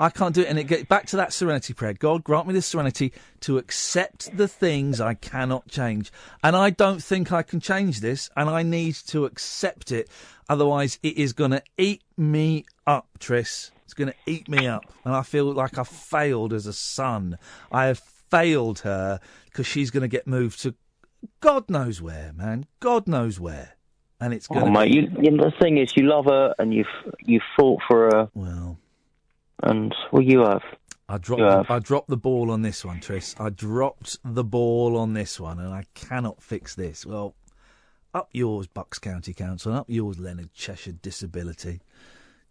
I 0.00 0.10
can't 0.10 0.34
do 0.34 0.42
it. 0.42 0.48
And 0.48 0.58
it 0.58 0.64
get 0.64 0.88
back 0.88 1.06
to 1.08 1.16
that 1.16 1.32
serenity 1.32 1.74
prayer. 1.74 1.92
God 1.92 2.22
grant 2.22 2.46
me 2.46 2.54
the 2.54 2.62
serenity 2.62 3.12
to 3.40 3.58
accept 3.58 4.36
the 4.36 4.46
things 4.46 5.00
I 5.00 5.14
cannot 5.14 5.68
change. 5.68 6.12
And 6.42 6.54
I 6.54 6.70
don't 6.70 7.02
think 7.02 7.32
I 7.32 7.42
can 7.42 7.60
change 7.60 8.00
this, 8.00 8.30
and 8.36 8.48
I 8.48 8.62
need 8.62 8.94
to 9.08 9.24
accept 9.24 9.90
it. 9.90 10.08
Otherwise, 10.48 10.98
it 11.02 11.16
is 11.16 11.32
going 11.32 11.50
to 11.50 11.62
eat 11.76 12.02
me 12.16 12.64
up, 12.86 13.08
Tris. 13.18 13.72
It's 13.84 13.94
going 13.94 14.08
to 14.08 14.30
eat 14.30 14.48
me 14.48 14.66
up. 14.66 14.84
And 15.04 15.14
I 15.14 15.22
feel 15.22 15.52
like 15.52 15.78
I've 15.78 15.88
failed 15.88 16.52
as 16.52 16.66
a 16.66 16.72
son. 16.72 17.38
I 17.72 17.86
have 17.86 17.98
failed 18.30 18.80
her 18.80 19.20
because 19.46 19.66
she's 19.66 19.90
going 19.90 20.02
to 20.02 20.08
get 20.08 20.26
moved 20.26 20.62
to 20.62 20.74
God 21.40 21.68
knows 21.68 22.00
where, 22.00 22.32
man. 22.32 22.66
God 22.78 23.08
knows 23.08 23.40
where. 23.40 23.77
And 24.20 24.34
it's 24.34 24.48
going 24.48 24.64
Oh, 24.64 24.70
mate, 24.70 24.92
you, 24.92 25.02
you 25.20 25.30
know, 25.30 25.44
the 25.44 25.52
thing 25.60 25.78
is, 25.78 25.96
you 25.96 26.04
love 26.04 26.24
her 26.24 26.54
and 26.58 26.74
you've 26.74 26.86
you 27.20 27.40
fought 27.56 27.80
for 27.86 28.06
her. 28.06 28.30
Well, 28.34 28.78
and 29.62 29.94
well, 30.12 30.22
you 30.22 30.40
have. 30.40 30.62
I 31.08 31.18
dropped, 31.18 31.40
You 31.40 31.48
the, 31.48 31.56
have. 31.56 31.70
I 31.70 31.78
dropped 31.78 32.08
the 32.08 32.16
ball 32.16 32.50
on 32.50 32.62
this 32.62 32.84
one, 32.84 33.00
Tris. 33.00 33.34
I 33.38 33.48
dropped 33.50 34.18
the 34.24 34.44
ball 34.44 34.96
on 34.96 35.14
this 35.14 35.40
one, 35.40 35.58
and 35.58 35.72
I 35.72 35.84
cannot 35.94 36.42
fix 36.42 36.74
this. 36.74 37.06
Well, 37.06 37.34
up 38.12 38.28
yours, 38.32 38.66
Bucks 38.66 38.98
County 38.98 39.32
Council, 39.32 39.72
and 39.72 39.80
up 39.80 39.88
yours, 39.88 40.18
Leonard 40.18 40.52
Cheshire 40.52 40.92
Disability. 40.92 41.80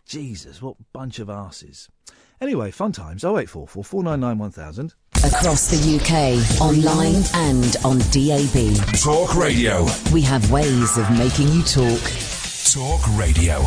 Jesus, 0.06 0.61
what 0.61 0.77
bunch 0.94 1.19
of 1.19 1.30
asses. 1.30 1.89
Anyway, 2.39 2.72
fun 2.72 2.91
times. 2.94 3.23
0844 3.23 3.84
499 3.84 4.38
1000. 4.38 4.94
Across 5.26 5.68
the 5.68 5.98
UK, 5.98 6.61
online 6.61 7.23
and 7.34 7.76
on 7.84 7.98
DAB. 8.14 8.76
Talk 9.02 9.35
Radio. 9.35 9.85
We 10.14 10.22
have 10.22 10.52
ways 10.52 10.98
of 10.98 11.10
making 11.18 11.48
you 11.49 11.64
talk. 11.64 12.02
Talk 12.72 13.02
Radio. 13.18 13.60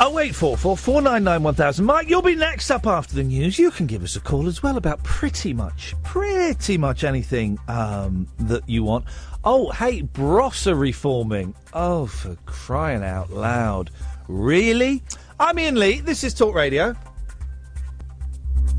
0844 0.00 0.76
499 0.76 1.42
1000. 1.42 1.84
Mike, 1.84 2.08
you'll 2.08 2.22
be 2.22 2.34
next 2.36 2.70
up 2.70 2.86
after 2.86 3.14
the 3.14 3.22
news. 3.22 3.58
You 3.58 3.70
can 3.70 3.86
give 3.86 4.02
us 4.04 4.16
a 4.16 4.20
call 4.20 4.46
as 4.46 4.62
well 4.62 4.76
about 4.76 5.02
pretty 5.02 5.54
much, 5.54 5.94
pretty 6.02 6.76
much 6.76 7.04
anything 7.04 7.58
um, 7.68 8.28
that 8.38 8.68
you 8.68 8.84
want. 8.84 9.06
Oh, 9.44 9.70
hey, 9.70 10.02
Bros 10.02 10.66
are 10.66 10.74
reforming. 10.74 11.54
Oh, 11.72 12.06
for 12.06 12.36
crying 12.46 13.02
out 13.02 13.30
loud. 13.30 13.90
Really? 14.28 15.02
I'm 15.40 15.58
Iain 15.58 15.76
Lee. 15.76 16.00
This 16.00 16.22
is 16.22 16.34
Talk 16.34 16.54
Radio. 16.54 16.94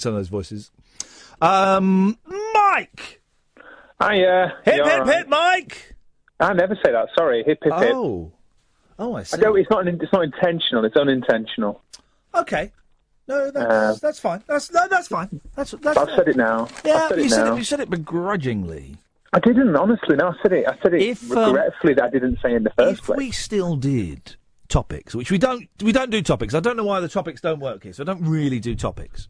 Some 0.00 0.14
of 0.14 0.18
those 0.18 0.28
voices. 0.28 0.70
Um, 1.40 2.18
Mike. 2.54 3.20
Hi, 4.00 4.22
uh, 4.24 4.48
Hip, 4.64 4.74
hip, 4.74 4.84
right? 4.84 5.06
hip, 5.18 5.28
Mike. 5.28 5.94
I 6.38 6.52
never 6.54 6.74
say 6.76 6.90
that. 6.92 7.08
Sorry, 7.18 7.42
hip 7.44 7.58
hip 7.62 7.72
hip. 7.74 7.92
Oh, 7.94 8.32
oh, 8.98 9.14
I 9.16 9.22
see. 9.24 9.36
I 9.36 9.40
don't. 9.40 9.58
It's 9.58 9.68
not. 9.70 9.86
It's 9.86 10.12
not 10.12 10.24
intentional. 10.24 10.84
It's 10.84 10.96
unintentional. 10.96 11.82
Okay. 12.34 12.72
No, 13.28 13.50
that's 13.50 13.66
Uh, 13.72 13.96
that's 14.00 14.18
fine. 14.18 14.42
That's 14.46 14.72
no, 14.72 14.88
that's 14.88 15.08
fine. 15.08 15.40
That's 15.54 15.72
that's. 15.72 15.98
I've 15.98 16.08
said 16.16 16.28
it 16.28 16.36
now. 16.36 16.68
Yeah, 16.84 17.08
said 17.08 17.18
you 17.18 17.24
it 17.24 17.30
said 17.30 17.44
now. 17.44 17.54
it. 17.54 17.58
You 17.58 17.64
said 17.64 17.80
it 17.80 17.90
begrudgingly. 17.90 18.96
I 19.32 19.38
didn't 19.38 19.76
honestly. 19.76 20.16
No, 20.16 20.28
I 20.28 20.32
said 20.42 20.52
it. 20.52 20.66
I 20.66 20.76
said 20.82 20.94
it 20.94 21.02
If, 21.02 21.30
um, 21.32 21.54
regretfully 21.54 21.94
that 21.94 22.04
I 22.04 22.10
didn't 22.10 22.38
say 22.42 22.54
in 22.54 22.64
the 22.64 22.70
first 22.70 23.00
If 23.00 23.06
place. 23.06 23.16
we 23.18 23.30
still 23.30 23.76
did 23.76 24.36
topics, 24.68 25.14
which 25.14 25.30
we 25.30 25.38
don't, 25.38 25.68
we 25.82 25.92
don't 25.92 26.10
do 26.10 26.22
topics. 26.22 26.54
I 26.54 26.60
don't 26.60 26.76
know 26.76 26.84
why 26.84 27.00
the 27.00 27.08
topics 27.08 27.40
don't 27.40 27.60
work 27.60 27.82
here. 27.84 27.92
So 27.92 28.02
I 28.02 28.06
don't 28.06 28.24
really 28.24 28.58
do 28.60 28.74
topics. 28.74 29.28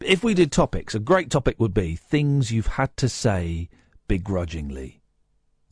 If 0.00 0.24
we 0.24 0.34
did 0.34 0.50
topics, 0.50 0.94
a 0.94 0.98
great 0.98 1.30
topic 1.30 1.60
would 1.60 1.74
be 1.74 1.96
things 1.96 2.50
you've 2.50 2.66
had 2.66 2.96
to 2.98 3.08
say 3.08 3.68
begrudgingly. 4.08 5.00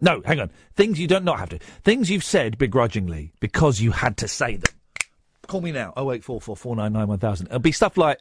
No, 0.00 0.22
hang 0.24 0.38
on. 0.38 0.50
Things 0.76 1.00
you 1.00 1.08
don't 1.08 1.24
not 1.24 1.38
have 1.38 1.48
to. 1.50 1.58
Things 1.82 2.10
you've 2.10 2.24
said 2.24 2.58
begrudgingly 2.58 3.32
because 3.40 3.80
you 3.80 3.90
had 3.90 4.16
to 4.18 4.28
say 4.28 4.56
them. 4.56 4.72
Call 5.46 5.60
me 5.60 5.72
now. 5.72 5.92
Oh 5.96 6.12
eight 6.12 6.22
four 6.22 6.40
four 6.40 6.56
four 6.56 6.76
nine 6.76 6.92
nine 6.92 7.08
one 7.08 7.18
thousand. 7.18 7.46
It'll 7.46 7.58
be 7.58 7.72
stuff 7.72 7.96
like 7.96 8.20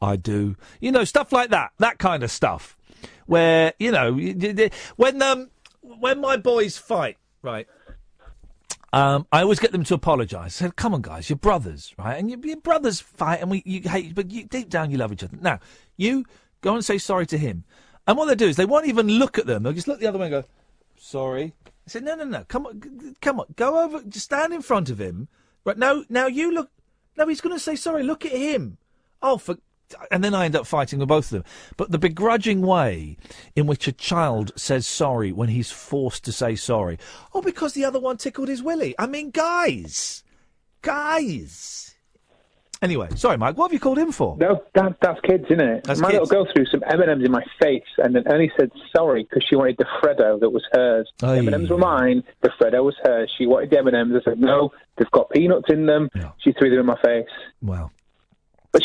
I 0.00 0.16
do. 0.16 0.56
You 0.80 0.92
know, 0.92 1.04
stuff 1.04 1.32
like 1.32 1.50
that. 1.50 1.72
That 1.78 1.98
kind 1.98 2.22
of 2.22 2.30
stuff. 2.30 2.76
Where, 3.26 3.74
you 3.78 3.90
know, 3.90 4.14
when 4.96 5.20
um 5.20 5.50
when 5.82 6.20
my 6.20 6.36
boys 6.36 6.78
fight, 6.78 7.18
right? 7.42 7.66
Um, 8.92 9.26
I 9.30 9.42
always 9.42 9.58
get 9.58 9.72
them 9.72 9.84
to 9.84 9.94
apologise. 9.94 10.40
I 10.40 10.48
said, 10.48 10.76
"Come 10.76 10.94
on, 10.94 11.02
guys, 11.02 11.28
you're 11.28 11.36
brothers, 11.36 11.94
right? 11.98 12.18
And 12.18 12.30
your, 12.30 12.38
your 12.40 12.56
brothers 12.56 13.00
fight, 13.00 13.40
and 13.40 13.50
we 13.50 13.62
you 13.66 13.82
hate, 13.82 14.14
but 14.14 14.30
you, 14.30 14.44
deep 14.44 14.70
down 14.70 14.90
you 14.90 14.96
love 14.96 15.12
each 15.12 15.22
other. 15.22 15.36
Now, 15.40 15.60
you 15.96 16.24
go 16.62 16.74
and 16.74 16.84
say 16.84 16.96
sorry 16.96 17.26
to 17.26 17.38
him, 17.38 17.64
and 18.06 18.16
what 18.16 18.26
they 18.26 18.34
do 18.34 18.46
is 18.48 18.56
they 18.56 18.64
won't 18.64 18.86
even 18.86 19.06
look 19.08 19.38
at 19.38 19.46
them. 19.46 19.62
They'll 19.62 19.74
just 19.74 19.88
look 19.88 20.00
the 20.00 20.06
other 20.06 20.18
way 20.18 20.26
and 20.26 20.42
go, 20.42 20.44
"Sorry." 20.96 21.52
I 21.66 21.90
said, 21.90 22.04
"No, 22.04 22.14
no, 22.14 22.24
no. 22.24 22.44
Come 22.48 22.66
on, 22.66 23.14
come 23.20 23.40
on. 23.40 23.46
Go 23.56 23.82
over. 23.82 24.02
Just 24.02 24.26
stand 24.26 24.54
in 24.54 24.62
front 24.62 24.88
of 24.88 24.98
him. 24.98 25.28
Right 25.64 25.78
now, 25.78 26.04
now 26.08 26.26
you 26.26 26.52
look. 26.52 26.70
No, 27.16 27.26
he's 27.26 27.42
going 27.42 27.54
to 27.54 27.60
say 27.60 27.76
sorry. 27.76 28.02
Look 28.02 28.24
at 28.24 28.32
him. 28.32 28.78
Oh, 29.20 29.36
for." 29.36 29.58
And 30.10 30.22
then 30.22 30.34
I 30.34 30.44
end 30.44 30.56
up 30.56 30.66
fighting 30.66 30.98
with 30.98 31.08
both 31.08 31.26
of 31.26 31.30
them. 31.30 31.44
But 31.76 31.90
the 31.90 31.98
begrudging 31.98 32.62
way 32.62 33.16
in 33.56 33.66
which 33.66 33.88
a 33.88 33.92
child 33.92 34.52
says 34.56 34.86
sorry 34.86 35.32
when 35.32 35.48
he's 35.48 35.70
forced 35.70 36.24
to 36.24 36.32
say 36.32 36.56
sorry. 36.56 36.98
Oh, 37.34 37.42
because 37.42 37.72
the 37.72 37.84
other 37.84 38.00
one 38.00 38.16
tickled 38.16 38.48
his 38.48 38.62
willy. 38.62 38.94
I 38.98 39.06
mean, 39.06 39.30
guys. 39.30 40.24
Guys. 40.82 41.94
Anyway, 42.80 43.08
sorry, 43.16 43.36
Mike. 43.36 43.56
What 43.56 43.66
have 43.66 43.72
you 43.72 43.80
called 43.80 43.98
him 43.98 44.12
for? 44.12 44.36
No, 44.36 44.62
that, 44.74 44.96
that's 45.02 45.20
kids, 45.22 45.44
isn't 45.50 45.60
it? 45.60 45.84
That's 45.84 45.98
my 46.00 46.12
kids. 46.12 46.30
little 46.30 46.44
girl 46.44 46.52
threw 46.54 46.64
some 46.66 46.84
M 46.88 47.00
and 47.00 47.10
M's 47.10 47.24
in 47.24 47.32
my 47.32 47.42
face, 47.60 47.82
and 47.98 48.14
then 48.14 48.22
only 48.30 48.52
said 48.58 48.70
sorry 48.96 49.24
because 49.24 49.44
she 49.48 49.56
wanted 49.56 49.78
the 49.78 49.86
Freddo 50.00 50.38
that 50.38 50.50
was 50.50 50.62
hers. 50.72 51.10
The 51.18 51.26
M 51.26 51.46
and 51.48 51.54
M's 51.54 51.70
were 51.70 51.78
mine. 51.78 52.22
The 52.42 52.50
Freddo 52.50 52.84
was 52.84 52.94
hers. 53.02 53.32
She 53.36 53.46
wanted 53.46 53.70
the 53.70 53.78
M 53.78 53.88
and 53.88 53.96
M's. 53.96 54.22
I 54.24 54.30
said 54.30 54.40
no. 54.40 54.70
They've 54.96 55.10
got 55.10 55.28
peanuts 55.30 55.66
in 55.70 55.86
them. 55.86 56.08
She 56.38 56.52
threw 56.52 56.70
them 56.70 56.80
in 56.80 56.86
my 56.86 57.00
face. 57.02 57.26
Wow. 57.62 57.90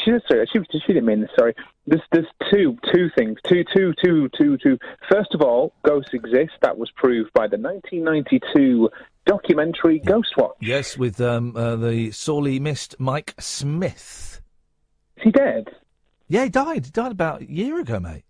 She 0.04 0.12
did 0.12 0.22
sorry. 0.28 0.48
She, 0.52 0.60
she 0.72 0.94
didn't 0.94 1.06
mean 1.06 1.22
this. 1.22 1.30
Sorry. 1.38 1.54
There's 1.88 2.02
there's 2.12 2.26
two 2.52 2.78
two 2.94 3.10
things. 3.18 3.38
Two 3.48 3.64
two 3.76 3.94
two 4.04 4.30
two 4.40 4.58
two. 4.58 4.78
First 5.12 5.34
of 5.34 5.42
all, 5.42 5.74
ghosts 5.86 6.12
exist. 6.14 6.52
That 6.62 6.78
was 6.78 6.90
proved 6.96 7.32
by 7.34 7.48
the 7.48 7.58
1992 7.58 8.90
documentary 9.26 10.00
Ghostwatch. 10.02 10.54
Yes, 10.62 10.98
with 10.98 11.20
um, 11.22 11.56
uh, 11.56 11.76
the 11.76 12.12
sorely 12.12 12.60
missed 12.60 12.96
Mike 13.00 13.34
Smith. 13.40 14.42
Is 15.18 15.24
he 15.24 15.32
dead? 15.32 15.68
Yeah, 16.28 16.44
he 16.46 16.50
died. 16.50 16.86
He 16.86 16.92
died 16.92 17.12
about 17.12 17.42
a 17.42 17.52
year 17.52 17.80
ago, 17.80 18.00
mate. 18.00 18.24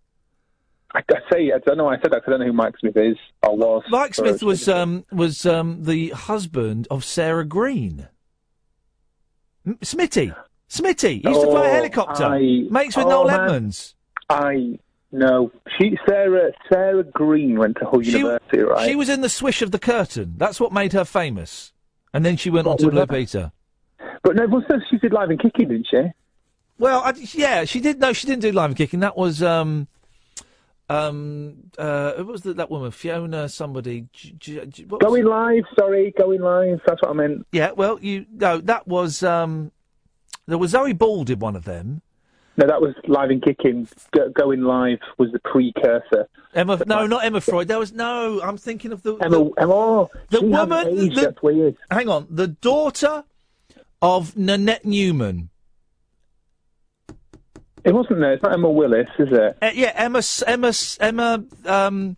I, 0.95 0.99
I 0.99 1.15
say 1.31 1.51
I 1.53 1.57
don't 1.65 1.77
know. 1.77 1.85
why 1.85 1.95
I 1.95 2.01
said 2.01 2.11
that 2.11 2.23
'cause 2.23 2.25
I 2.27 2.31
don't 2.31 2.39
know 2.41 2.45
who 2.47 2.53
Mike 2.53 2.77
Smith 2.79 2.97
is 2.97 3.17
or 3.41 3.55
was. 3.55 3.83
Mike 3.89 4.13
Smith 4.13 4.43
was 4.43 4.67
um, 4.67 5.05
was 5.11 5.45
um, 5.45 5.83
the 5.83 6.09
husband 6.09 6.87
of 6.91 7.03
Sarah 7.03 7.45
Greene. 7.45 8.07
M- 9.65 9.77
Smitty. 9.81 10.35
Smitty. 10.73 11.21
He 11.21 11.29
used 11.29 11.41
to 11.41 11.47
fly 11.51 11.67
a 11.67 11.69
Oh, 11.69 11.73
helicopter. 11.73 12.23
I- 12.25 12.65
Mates 12.69 12.97
with 12.97 13.05
oh, 13.05 13.09
Noel 13.09 13.27
man. 13.27 13.39
Edmonds. 13.41 13.95
I 14.29 14.79
no. 15.11 15.51
She 15.77 15.97
Sarah 16.07 16.51
Sarah 16.71 17.03
Greene 17.03 17.57
went 17.59 17.77
to 17.77 17.85
Hull 17.85 18.01
She- 18.01 18.11
University, 18.17 18.59
right? 18.59 18.89
She 18.89 18.95
was 18.95 19.09
in 19.09 19.21
the 19.21 19.29
swish 19.29 19.61
of 19.61 19.71
the 19.71 19.79
curtain. 19.79 20.33
That's 20.37 20.59
what 20.59 20.71
made 20.73 20.93
her 20.93 21.05
famous. 21.05 21.71
And 22.13 22.25
then 22.25 22.37
she 22.37 22.49
went 22.49 22.67
on 22.67 22.77
to 22.77 22.85
was 22.85 22.91
Blue 22.91 23.01
that? 23.01 23.09
Peter. 23.09 23.51
But 24.23 24.35
no, 24.35 24.47
wasn't 24.47 24.83
she 24.89 24.97
did 24.97 25.13
live 25.13 25.29
and 25.29 25.39
kicking, 25.39 25.67
didn't 25.69 25.87
she? 25.89 26.01
Well, 26.79 27.01
I, 27.03 27.13
yeah, 27.33 27.65
she 27.65 27.79
did. 27.79 27.99
No, 27.99 28.13
she 28.13 28.25
didn't 28.27 28.41
do 28.41 28.51
live 28.51 28.71
and 28.71 28.77
kicking. 28.77 29.01
That 29.01 29.15
was 29.17 29.43
um, 29.43 29.87
um, 30.89 31.55
uh, 31.77 32.13
who 32.13 32.25
was 32.25 32.41
the, 32.41 32.53
that 32.55 32.69
woman? 32.71 32.91
Fiona, 32.91 33.49
somebody. 33.49 34.07
What 34.87 35.01
was- 35.01 35.01
Going 35.01 35.25
live, 35.25 35.63
sorry, 35.77 36.13
going 36.17 36.41
live. 36.41 36.81
That's 36.85 37.01
what 37.01 37.11
I 37.11 37.13
meant. 37.13 37.45
Yeah, 37.51 37.71
well, 37.71 37.99
you 38.01 38.25
no, 38.31 38.59
that 38.61 38.87
was 38.87 39.21
um, 39.23 39.71
there 40.47 40.57
was 40.57 40.71
Zoe 40.71 40.93
Ball 40.93 41.23
did 41.23 41.41
one 41.41 41.55
of 41.55 41.65
them. 41.65 42.01
No, 42.55 42.67
that 42.67 42.81
was 42.81 42.93
live 43.07 43.31
and 43.31 43.41
kicking. 43.41 43.87
Go, 44.11 44.29
going 44.29 44.61
live 44.61 44.99
was 45.17 45.31
the 45.31 45.39
precursor. 45.39 46.27
Emma, 46.53 46.79
no, 46.85 47.07
not 47.07 47.25
Emma 47.25 47.41
Freud. 47.41 47.67
There 47.67 47.79
was 47.79 47.93
no. 47.93 48.41
I'm 48.41 48.57
thinking 48.57 48.91
of 48.91 49.01
the 49.01 49.15
Emma, 49.15 49.49
Emma, 49.57 49.73
oh, 49.73 50.09
the 50.29 50.41
woman. 50.41 50.87
aged, 50.87 51.15
the-. 51.15 51.75
Hang 51.89 52.09
on, 52.09 52.27
the 52.29 52.47
daughter 52.47 53.23
of 54.03 54.37
Nanette 54.37 54.85
Newman. 54.85 55.49
It 57.83 57.93
wasn't 57.93 58.19
there. 58.19 58.33
It's 58.33 58.43
not 58.43 58.53
Emma 58.53 58.69
Willis, 58.69 59.07
is 59.19 59.29
it? 59.31 59.57
Uh, 59.61 59.71
yeah, 59.73 59.91
Emma, 59.95 60.21
Emma, 60.47 60.73
Emma, 60.99 61.43
um, 61.65 62.15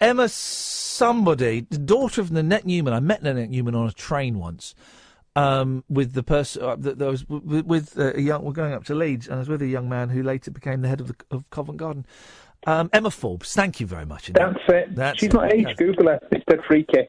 Emma, 0.00 0.28
somebody, 0.28 1.60
the 1.60 1.78
daughter 1.78 2.20
of 2.20 2.30
Nanette 2.30 2.66
Newman. 2.66 2.92
I 2.92 3.00
met 3.00 3.22
Nanette 3.22 3.48
Newman 3.48 3.74
on 3.74 3.88
a 3.88 3.92
train 3.92 4.38
once. 4.38 4.74
Um, 5.36 5.84
with 5.88 6.14
the 6.14 6.24
person 6.24 6.62
uh, 6.62 6.74
that 6.78 6.98
was 6.98 7.28
with, 7.28 7.64
with 7.64 7.98
uh, 7.98 8.12
a 8.14 8.20
young, 8.20 8.42
we're 8.42 8.52
going 8.52 8.72
up 8.72 8.84
to 8.86 8.94
Leeds, 8.94 9.26
and 9.26 9.36
I 9.36 9.38
was 9.38 9.48
with 9.48 9.62
a 9.62 9.66
young 9.66 9.88
man 9.88 10.08
who 10.08 10.22
later 10.22 10.50
became 10.50 10.80
the 10.82 10.88
head 10.88 11.00
of 11.00 11.08
the 11.08 11.14
of 11.30 11.48
Covent 11.50 11.78
Garden. 11.78 12.06
Um, 12.66 12.90
Emma 12.92 13.10
Forbes, 13.10 13.54
thank 13.54 13.78
you 13.78 13.86
very 13.86 14.04
much. 14.04 14.28
indeed. 14.28 14.40
That's 14.40 14.68
it. 14.68 14.94
That's 14.96 15.18
She's 15.20 15.28
it. 15.28 15.34
not 15.34 15.54
aged. 15.54 15.76
Google 15.76 16.08
her. 16.08 16.20
It's 16.32 16.44
dead 16.46 16.60
freaky. 16.66 17.08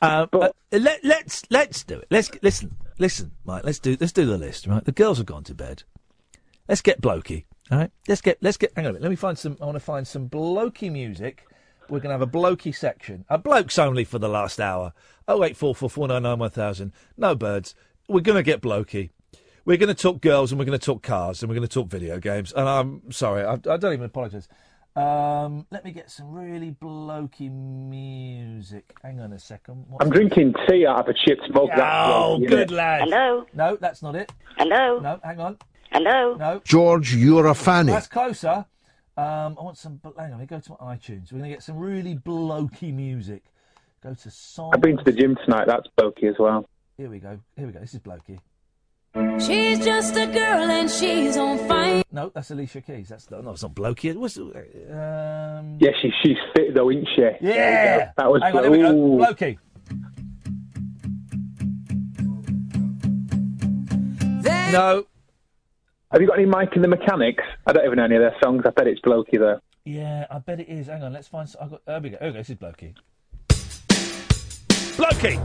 Uh, 0.00 0.24
but 0.30 0.56
let, 0.72 1.04
let's 1.04 1.42
let's 1.50 1.84
do 1.84 1.98
it. 1.98 2.06
Let's 2.10 2.30
listen, 2.42 2.76
listen, 2.98 3.32
Mike. 3.44 3.64
Let's 3.64 3.78
do 3.78 3.94
let's 4.00 4.12
do 4.12 4.24
the 4.24 4.38
list. 4.38 4.66
Right, 4.66 4.82
the 4.82 4.92
girls 4.92 5.18
have 5.18 5.26
gone 5.26 5.44
to 5.44 5.54
bed. 5.54 5.82
Let's 6.66 6.80
get 6.80 7.02
blokey. 7.02 7.44
All 7.70 7.78
right, 7.78 7.90
let's 8.08 8.22
get 8.22 8.38
let's 8.40 8.56
get. 8.56 8.72
Hang 8.74 8.86
on 8.86 8.90
a 8.90 8.92
minute. 8.94 9.02
Let 9.02 9.10
me 9.10 9.16
find 9.16 9.36
some. 9.36 9.58
I 9.60 9.66
want 9.66 9.76
to 9.76 9.80
find 9.80 10.08
some 10.08 10.30
blokey 10.30 10.90
music. 10.90 11.46
We're 11.90 12.00
gonna 12.00 12.14
have 12.14 12.22
a 12.22 12.26
blokey 12.26 12.74
section. 12.74 13.24
A 13.28 13.38
blokes 13.38 13.78
only 13.78 14.04
for 14.04 14.18
the 14.18 14.28
last 14.28 14.60
hour. 14.60 14.92
Oh 15.28 15.42
eight 15.44 15.56
four 15.56 15.74
four 15.74 15.90
four 15.90 16.08
nine 16.08 16.22
nine 16.22 16.38
one 16.38 16.50
thousand. 16.50 16.92
No 17.16 17.34
birds. 17.34 17.74
We're 18.08 18.20
gonna 18.20 18.42
get 18.42 18.60
blokey. 18.62 19.10
We're 19.66 19.76
going 19.76 19.94
to 19.94 19.94
talk 19.94 20.22
girls 20.22 20.50
and 20.50 20.58
we're 20.58 20.64
going 20.64 20.78
to 20.78 20.84
talk 20.84 21.02
cars 21.02 21.42
and 21.42 21.48
we're 21.48 21.54
going 21.54 21.68
to 21.68 21.72
talk 21.72 21.88
video 21.88 22.18
games. 22.18 22.50
And 22.52 22.66
I'm 22.66 23.12
sorry, 23.12 23.44
I, 23.44 23.52
I 23.52 23.76
don't 23.76 23.92
even 23.92 24.04
apologise. 24.04 24.48
Um, 24.96 25.66
let 25.70 25.84
me 25.84 25.92
get 25.92 26.10
some 26.10 26.32
really 26.32 26.72
blokey 26.72 27.50
music. 27.52 28.94
Hang 29.02 29.20
on 29.20 29.32
a 29.34 29.38
second. 29.38 29.84
What's 29.88 30.04
I'm 30.04 30.10
drinking 30.10 30.54
tea 30.66 30.86
out 30.86 31.00
of 31.00 31.08
a 31.08 31.14
chipped 31.14 31.48
mug. 31.52 31.68
Oh, 31.76 32.38
blokey, 32.40 32.48
good 32.48 32.68
innit? 32.70 32.72
lad. 32.72 33.02
Hello? 33.02 33.46
No, 33.52 33.76
that's 33.76 34.02
not 34.02 34.16
it. 34.16 34.32
Hello? 34.56 34.98
No, 34.98 35.20
hang 35.22 35.38
on. 35.38 35.58
Hello? 35.92 36.34
No. 36.36 36.60
George, 36.64 37.14
you're 37.14 37.46
a 37.46 37.54
fanny. 37.54 37.92
That's 37.92 38.08
closer. 38.08 38.64
Um, 39.20 39.56
I 39.58 39.62
want 39.62 39.76
some. 39.76 39.96
bl- 39.96 40.10
Hang 40.16 40.32
on, 40.32 40.38
let 40.38 40.40
me 40.40 40.46
go 40.46 40.60
to 40.60 40.76
my 40.80 40.96
iTunes. 40.96 41.30
We're 41.32 41.38
going 41.40 41.50
to 41.50 41.56
get 41.56 41.62
some 41.62 41.76
really 41.76 42.14
blokey 42.14 42.94
music. 42.94 43.42
Go 44.02 44.14
to 44.14 44.30
song. 44.30 44.70
I've 44.72 44.80
been 44.80 44.96
to 44.96 45.04
the 45.04 45.12
gym 45.12 45.36
tonight. 45.44 45.66
That's 45.66 45.86
blokey 45.98 46.30
as 46.30 46.36
well. 46.38 46.66
Here 46.96 47.10
we 47.10 47.18
go. 47.18 47.38
Here 47.56 47.66
we 47.66 47.72
go. 47.72 47.80
This 47.80 47.92
is 47.94 48.00
blokey. 48.00 48.38
She's 49.44 49.84
just 49.84 50.14
a 50.16 50.26
girl 50.26 50.70
and 50.70 50.88
she's 50.88 51.36
on 51.36 51.58
fire. 51.66 52.02
No, 52.12 52.30
that's 52.32 52.50
Alicia 52.52 52.80
Keys. 52.80 53.08
That's 53.08 53.30
not, 53.30 53.42
no 53.44 53.50
it's 53.50 53.62
not 53.62 53.74
blokey. 53.74 54.10
It 54.10 54.18
was. 54.20 54.38
Um, 54.38 55.76
Yeah, 55.80 55.90
she, 56.00 56.12
she's 56.22 56.36
fit 56.54 56.74
though, 56.74 56.90
isn't 56.90 57.08
she? 57.14 57.20
There 57.22 57.38
you 57.42 57.48
yeah. 57.50 57.98
go. 58.06 58.10
That 58.16 58.30
was 58.30 58.42
Hang 58.42 58.56
on. 58.56 58.62
Here 58.62 58.70
we 58.70 58.78
go. 58.78 58.92
ooh. 58.94 59.18
Blokey. 59.18 59.58
No. 64.72 65.04
Have 66.12 66.20
you 66.20 66.26
got 66.26 66.38
any 66.38 66.46
Mike 66.46 66.70
and 66.74 66.82
the 66.82 66.88
Mechanics? 66.88 67.44
I 67.68 67.72
don't 67.72 67.84
even 67.84 67.98
know 67.98 68.04
any 68.04 68.16
of 68.16 68.20
their 68.22 68.34
songs. 68.42 68.62
I 68.66 68.70
bet 68.70 68.88
it's 68.88 69.00
blokey 69.00 69.38
though. 69.38 69.60
Yeah, 69.84 70.26
I 70.28 70.40
bet 70.40 70.58
it 70.58 70.68
is. 70.68 70.88
Hang 70.88 71.04
on, 71.04 71.12
let's 71.12 71.28
find. 71.28 71.48
I've 71.60 71.70
got. 71.70 71.84
There 71.86 72.00
we 72.00 72.10
go. 72.10 72.16
Okay, 72.16 72.36
this 72.36 72.50
is 72.50 72.56
Blokey. 72.56 72.94
Blokey. 74.98 75.38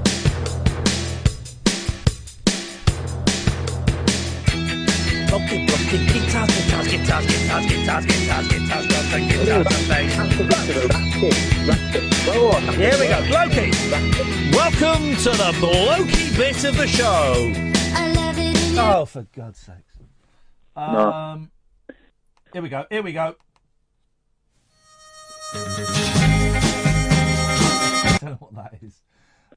Blokey, 5.30 5.68
blokey, 5.68 6.00
guitars, 6.12 6.50
guitars, 6.58 6.88
guitars, 6.88 7.26
guitars, 7.28 7.66
guitars, 7.68 8.06
guitars, 8.08 8.48
guitars, 8.48 8.88
blokey, 8.88 9.30
guitars, 9.30 9.68
and 9.70 9.88
bass. 9.88 10.14
Here 12.76 12.98
we 13.00 13.08
go, 13.08 13.22
Blokey. 13.30 13.70
Welcome 14.52 15.16
to 15.18 15.30
the 15.30 15.52
Blokey 15.62 16.36
bit 16.36 16.64
of 16.64 16.76
the 16.76 16.88
show. 16.88 17.54
I 17.94 18.12
love 18.14 18.40
it 18.40 18.72
in 18.72 18.80
Oh, 18.80 19.06
for 19.06 19.28
God's 19.32 19.60
sake. 19.60 19.76
Um, 20.76 21.52
Here 22.52 22.62
we 22.62 22.70
go. 22.70 22.86
Here 22.90 23.02
we 23.02 23.14
go. 23.14 23.36
I 25.54 25.58
don't 28.22 28.30
know 28.32 28.38
what 28.40 28.56
that 28.56 28.80
is. 28.82 29.02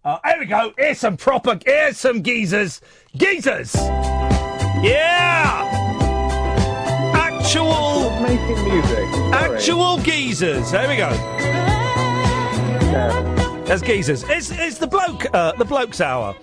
Uh, 0.05 0.19
here 0.25 0.39
we 0.39 0.47
go. 0.47 0.73
Here's 0.79 0.99
some 0.99 1.17
proper. 1.17 1.59
Here's 1.65 1.99
some 1.99 2.23
geezers. 2.23 2.81
Geezers. 3.17 3.75
Yeah. 4.81 5.65
Actual 7.15 8.11
making 8.21 8.65
music. 8.65 9.09
Actual 9.35 9.99
geezers. 9.99 10.71
There 10.71 10.89
we 10.89 10.97
go. 10.97 11.11
There's 13.65 13.83
geezers. 13.83 14.23
It's 14.29 14.51
it's 14.51 14.79
the 14.79 14.87
bloke. 14.87 15.27
Uh, 15.35 15.53
the 15.53 15.65
bloke's 15.65 16.01
hour. 16.01 16.35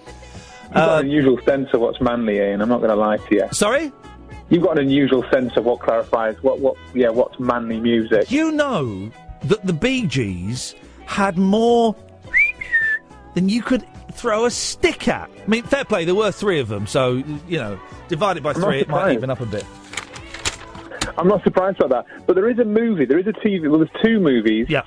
You've 0.65 0.73
got 0.73 0.99
an 0.99 1.05
unusual 1.05 1.39
sense 1.45 1.69
of 1.73 1.79
what's 1.79 2.01
manly, 2.01 2.41
Iain. 2.41 2.61
I'm 2.61 2.67
not 2.67 2.79
going 2.79 2.89
to 2.89 2.95
lie 2.95 3.17
to 3.17 3.35
you. 3.35 3.47
Sorry. 3.53 3.93
You've 4.49 4.63
got 4.63 4.77
an 4.77 4.85
unusual 4.85 5.23
sense 5.31 5.57
of 5.57 5.65
what 5.65 5.79
clarifies 5.79 6.35
what 6.43 6.59
what 6.59 6.77
yeah 6.93 7.09
what's 7.09 7.39
manly 7.39 7.79
music. 7.79 8.31
You 8.31 8.51
know 8.51 9.11
that 9.45 9.65
the 9.65 9.73
Bee 9.73 10.05
Gees 10.05 10.75
had 11.05 11.37
more 11.37 11.95
than 13.33 13.49
you 13.49 13.61
could 13.61 13.85
throw 14.13 14.45
a 14.45 14.51
stick 14.51 15.07
at. 15.07 15.29
I 15.29 15.47
mean, 15.47 15.63
fair 15.63 15.85
play. 15.85 16.05
There 16.05 16.15
were 16.15 16.31
three 16.31 16.59
of 16.59 16.67
them, 16.67 16.87
so 16.87 17.23
you 17.47 17.57
know, 17.57 17.79
divided 18.07 18.43
by 18.43 18.51
I'm 18.51 18.61
three, 18.61 18.79
it 18.79 18.87
might 18.87 19.13
even 19.13 19.29
up 19.29 19.41
a 19.41 19.45
bit. 19.45 19.65
I'm 21.17 21.27
not 21.27 21.43
surprised 21.43 21.77
by 21.77 21.87
that. 21.87 22.05
But 22.25 22.35
there 22.35 22.49
is 22.49 22.59
a 22.59 22.65
movie. 22.65 23.05
There 23.05 23.19
is 23.19 23.27
a 23.27 23.33
TV. 23.33 23.69
Well, 23.69 23.79
there's 23.79 24.03
two 24.03 24.19
movies. 24.19 24.67
Yeah. 24.69 24.83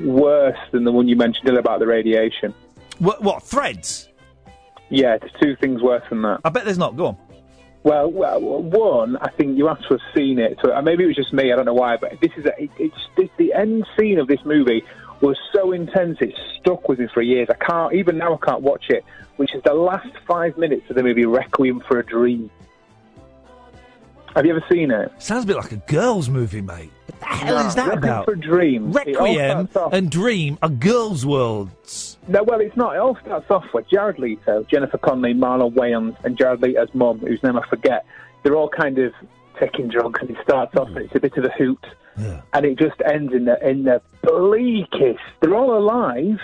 Worse 0.00 0.58
than 0.72 0.84
the 0.84 0.92
one 0.92 1.08
you 1.08 1.16
mentioned 1.16 1.48
earlier 1.48 1.60
about 1.60 1.80
the 1.80 1.86
radiation. 1.86 2.54
What? 2.98 3.22
What? 3.22 3.42
Threads? 3.42 4.08
Yeah, 4.88 5.18
there's 5.18 5.32
two 5.40 5.56
things 5.56 5.82
worse 5.82 6.02
than 6.10 6.22
that. 6.22 6.40
I 6.44 6.48
bet 6.48 6.64
there's 6.64 6.78
not. 6.78 6.96
Go 6.96 7.06
on. 7.06 7.16
Well, 7.82 8.10
well, 8.10 8.40
one, 8.40 9.16
I 9.16 9.30
think 9.30 9.56
you 9.56 9.66
have 9.66 9.80
to 9.82 9.88
have 9.94 10.00
seen 10.14 10.38
it. 10.38 10.58
So 10.62 10.80
maybe 10.82 11.04
it 11.04 11.06
was 11.06 11.16
just 11.16 11.32
me. 11.32 11.50
I 11.52 11.56
don't 11.56 11.64
know 11.64 11.72
why, 11.74 11.96
but 11.96 12.20
this 12.20 12.30
is 12.36 12.44
a, 12.44 12.62
it, 12.62 12.70
it's 12.78 12.96
this, 13.16 13.30
the 13.38 13.54
end 13.54 13.86
scene 13.98 14.18
of 14.18 14.26
this 14.28 14.44
movie 14.44 14.84
was 15.22 15.38
so 15.54 15.72
intense. 15.72 16.18
It 16.20 16.34
stuck 16.60 16.88
with 16.90 16.98
me 16.98 17.08
for 17.12 17.22
years. 17.22 17.48
I 17.48 17.54
can't 17.64 17.94
even 17.94 18.18
now. 18.18 18.34
I 18.34 18.46
can't 18.46 18.60
watch 18.60 18.90
it. 18.90 19.02
Which 19.36 19.54
is 19.54 19.62
the 19.62 19.72
last 19.72 20.08
five 20.26 20.58
minutes 20.58 20.90
of 20.90 20.96
the 20.96 21.02
movie 21.02 21.24
Requiem 21.24 21.80
for 21.88 21.98
a 21.98 22.04
Dream. 22.04 22.50
Have 24.36 24.44
you 24.44 24.54
ever 24.54 24.64
seen 24.70 24.90
it? 24.90 25.10
Sounds 25.18 25.44
a 25.44 25.46
bit 25.46 25.56
like 25.56 25.72
a 25.72 25.76
girls' 25.76 26.28
movie, 26.28 26.60
mate. 26.60 26.90
What 27.06 27.20
the 27.20 27.26
hell 27.26 27.56
No, 27.62 27.66
is 27.66 27.74
that 27.74 27.88
Requiem 27.88 28.04
about? 28.04 28.24
for 28.26 28.32
a 28.32 28.38
Dream. 28.38 28.92
Requiem 28.92 29.68
and 29.92 30.10
Dream 30.10 30.58
are 30.62 30.68
girls' 30.68 31.24
worlds. 31.26 32.09
No, 32.30 32.44
well, 32.44 32.60
it's 32.60 32.76
not. 32.76 32.94
It 32.94 32.98
all 33.00 33.18
starts 33.24 33.50
off 33.50 33.64
with 33.74 33.88
Jared 33.90 34.20
Leto, 34.20 34.64
Jennifer 34.70 34.98
Connelly, 34.98 35.34
Marlon 35.34 35.74
Wayans, 35.74 36.16
and 36.24 36.38
Jared 36.38 36.62
Leto's 36.62 36.94
mum, 36.94 37.18
whose 37.18 37.42
name 37.42 37.58
I 37.58 37.68
forget. 37.68 38.06
They're 38.44 38.54
all 38.54 38.68
kind 38.68 38.98
of 38.98 39.12
taking 39.58 39.88
drugs, 39.88 40.20
and 40.20 40.30
it 40.30 40.36
starts 40.44 40.76
off, 40.76 40.88
and 40.88 40.98
it's 40.98 41.14
a 41.16 41.20
bit 41.20 41.36
of 41.36 41.44
a 41.44 41.50
hoot, 41.50 41.84
and 42.16 42.64
it 42.64 42.78
just 42.78 43.02
ends 43.04 43.32
in 43.34 43.46
the 43.46 43.68
in 43.68 43.82
the 43.82 44.00
bleakest. 44.22 45.20
They're 45.40 45.56
all 45.56 45.76
alive, 45.76 46.38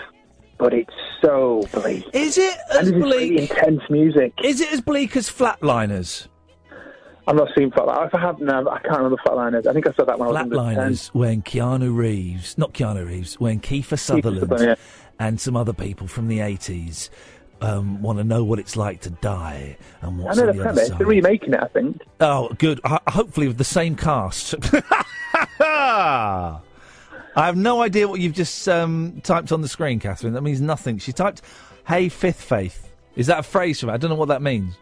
but 0.57 0.73
it's 0.73 0.93
so 1.21 1.63
bleak. 1.71 2.05
Is 2.11 2.37
it 2.37 2.57
as 2.71 2.89
it's 2.89 2.97
bleak? 2.97 3.31
Really 3.31 3.41
intense 3.43 3.81
music. 3.89 4.33
Is 4.43 4.59
it 4.59 4.73
as 4.73 4.81
bleak 4.81 5.15
as 5.15 5.29
Flatliners? 5.29 6.27
I've 7.27 7.35
not 7.35 7.49
seen 7.57 7.71
Flatliners. 7.71 8.07
If 8.07 8.15
I 8.15 8.21
have, 8.21 8.39
no, 8.39 8.69
I 8.69 8.79
can't 8.79 8.97
remember 8.97 9.17
Flatliners. 9.25 9.67
I 9.67 9.73
think 9.73 9.87
I 9.87 9.93
saw 9.93 10.05
that 10.05 10.19
when 10.19 10.29
I 10.29 10.31
was 10.31 10.41
under 10.41 10.55
10. 10.55 10.65
Flatliners, 10.65 11.07
when 11.09 11.41
Keanu 11.41 11.95
Reeves, 11.95 12.57
not 12.57 12.73
Keanu 12.73 13.05
Reeves, 13.05 13.39
when 13.39 13.59
Kiefer 13.59 13.97
Sutherland 13.99 14.49
Sutherland, 14.49 14.77
and 15.19 15.39
some 15.39 15.55
other 15.55 15.73
people 15.73 16.07
from 16.07 16.27
the 16.27 16.39
80s 16.39 17.09
um, 17.61 18.01
want 18.01 18.19
to 18.19 18.23
know 18.23 18.43
what 18.43 18.59
it's 18.59 18.75
like 18.77 19.01
to 19.01 19.09
die 19.09 19.77
and 20.01 20.21
I 20.21 20.23
what's 20.25 20.37
know 20.37 20.43
on 20.43 20.47
the 20.47 20.53
the 20.53 20.59
other 20.59 20.73
premise. 20.73 20.87
side. 20.89 20.99
They're 20.99 21.07
remaking 21.07 21.53
it, 21.53 21.59
I 21.61 21.67
think. 21.67 22.01
Oh, 22.19 22.49
good. 22.59 22.79
Ho- 22.85 22.99
hopefully 23.07 23.47
with 23.47 23.57
the 23.57 23.63
same 23.63 23.95
cast. 23.95 24.53
I 25.59 26.59
have 27.35 27.55
no 27.57 27.81
idea 27.81 28.07
what 28.07 28.19
you've 28.19 28.33
just 28.33 28.67
um, 28.67 29.21
typed 29.23 29.51
on 29.51 29.61
the 29.61 29.67
screen, 29.67 29.99
Catherine. 29.99 30.33
That 30.33 30.41
means 30.41 30.61
nothing. 30.61 30.97
She 30.97 31.11
typed, 31.13 31.41
"Hey, 31.87 32.09
Fifth 32.09 32.41
Faith." 32.41 32.91
Is 33.15 33.27
that 33.27 33.39
a 33.39 33.43
phrase 33.43 33.79
from 33.79 33.89
it? 33.89 33.93
I 33.93 33.97
don't 33.97 34.09
know 34.09 34.15
what 34.15 34.27
that 34.29 34.41
means. 34.41 34.75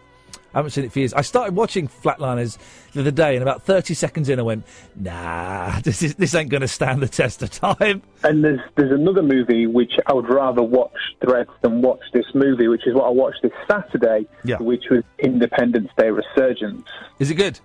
I 0.55 0.59
haven't 0.59 0.71
seen 0.71 0.85
it 0.85 0.91
for 0.93 0.99
years. 0.99 1.13
I 1.13 1.19
started 1.21 1.53
watching 1.53 1.89
Flatliners 1.89 2.57
the 2.93 3.01
other 3.01 3.11
day, 3.11 3.35
and 3.35 3.43
about 3.43 3.63
thirty 3.63 3.93
seconds 3.93 4.29
in, 4.29 4.39
I 4.39 4.43
went, 4.43 4.65
"Nah, 4.95 5.79
this 5.83 6.01
is 6.01 6.15
this 6.15 6.33
ain't 6.33 6.49
going 6.49 6.61
to 6.61 6.67
stand 6.69 7.01
the 7.03 7.09
test 7.09 7.43
of 7.43 7.51
time." 7.51 8.01
And 8.23 8.41
there's 8.41 8.61
there's 8.75 8.93
another 8.93 9.21
movie 9.21 9.67
which 9.67 9.91
I 10.07 10.13
would 10.13 10.29
rather 10.29 10.63
watch 10.63 10.93
Threads 11.21 11.49
than 11.61 11.81
watch 11.81 11.99
this 12.13 12.25
movie, 12.33 12.69
which 12.69 12.87
is 12.87 12.95
what 12.95 13.03
I 13.05 13.09
watched 13.09 13.41
this 13.43 13.51
Saturday, 13.69 14.27
Yeah. 14.45 14.57
which 14.59 14.85
was 14.89 15.03
Independence 15.19 15.89
Day 15.97 16.09
Resurgence. 16.09 16.87
Is 17.19 17.29
it 17.29 17.35
good? 17.35 17.59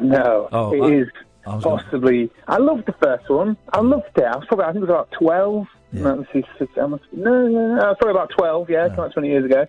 No, 0.00 0.48
Oh, 0.50 0.72
it 0.74 0.80
I- 0.82 0.94
is 1.02 1.08
I 1.46 1.54
was 1.54 1.64
gonna- 1.64 1.82
possibly. 1.82 2.30
I 2.48 2.56
loved 2.58 2.86
the 2.86 2.94
first 2.94 3.28
one. 3.30 3.56
I 3.72 3.80
loved 3.80 4.04
it. 4.16 4.24
I 4.24 4.36
was 4.36 4.44
probably 4.46 4.64
I 4.64 4.72
think 4.72 4.78
it 4.78 4.80
was 4.88 4.90
about 4.90 5.10
twelve. 5.12 5.66
No, 5.92 6.14
let's 6.14 6.32
see, 6.32 6.44
six, 6.58 6.72
I 6.76 6.86
must, 6.86 7.04
no, 7.12 7.46
no, 7.46 7.76
no, 7.76 7.80
I 7.80 7.88
was 7.90 7.96
probably 8.00 8.10
about 8.18 8.30
twelve. 8.36 8.68
Yeah, 8.68 8.86
about 8.86 9.12
twenty 9.12 9.28
years 9.28 9.44
ago. 9.44 9.64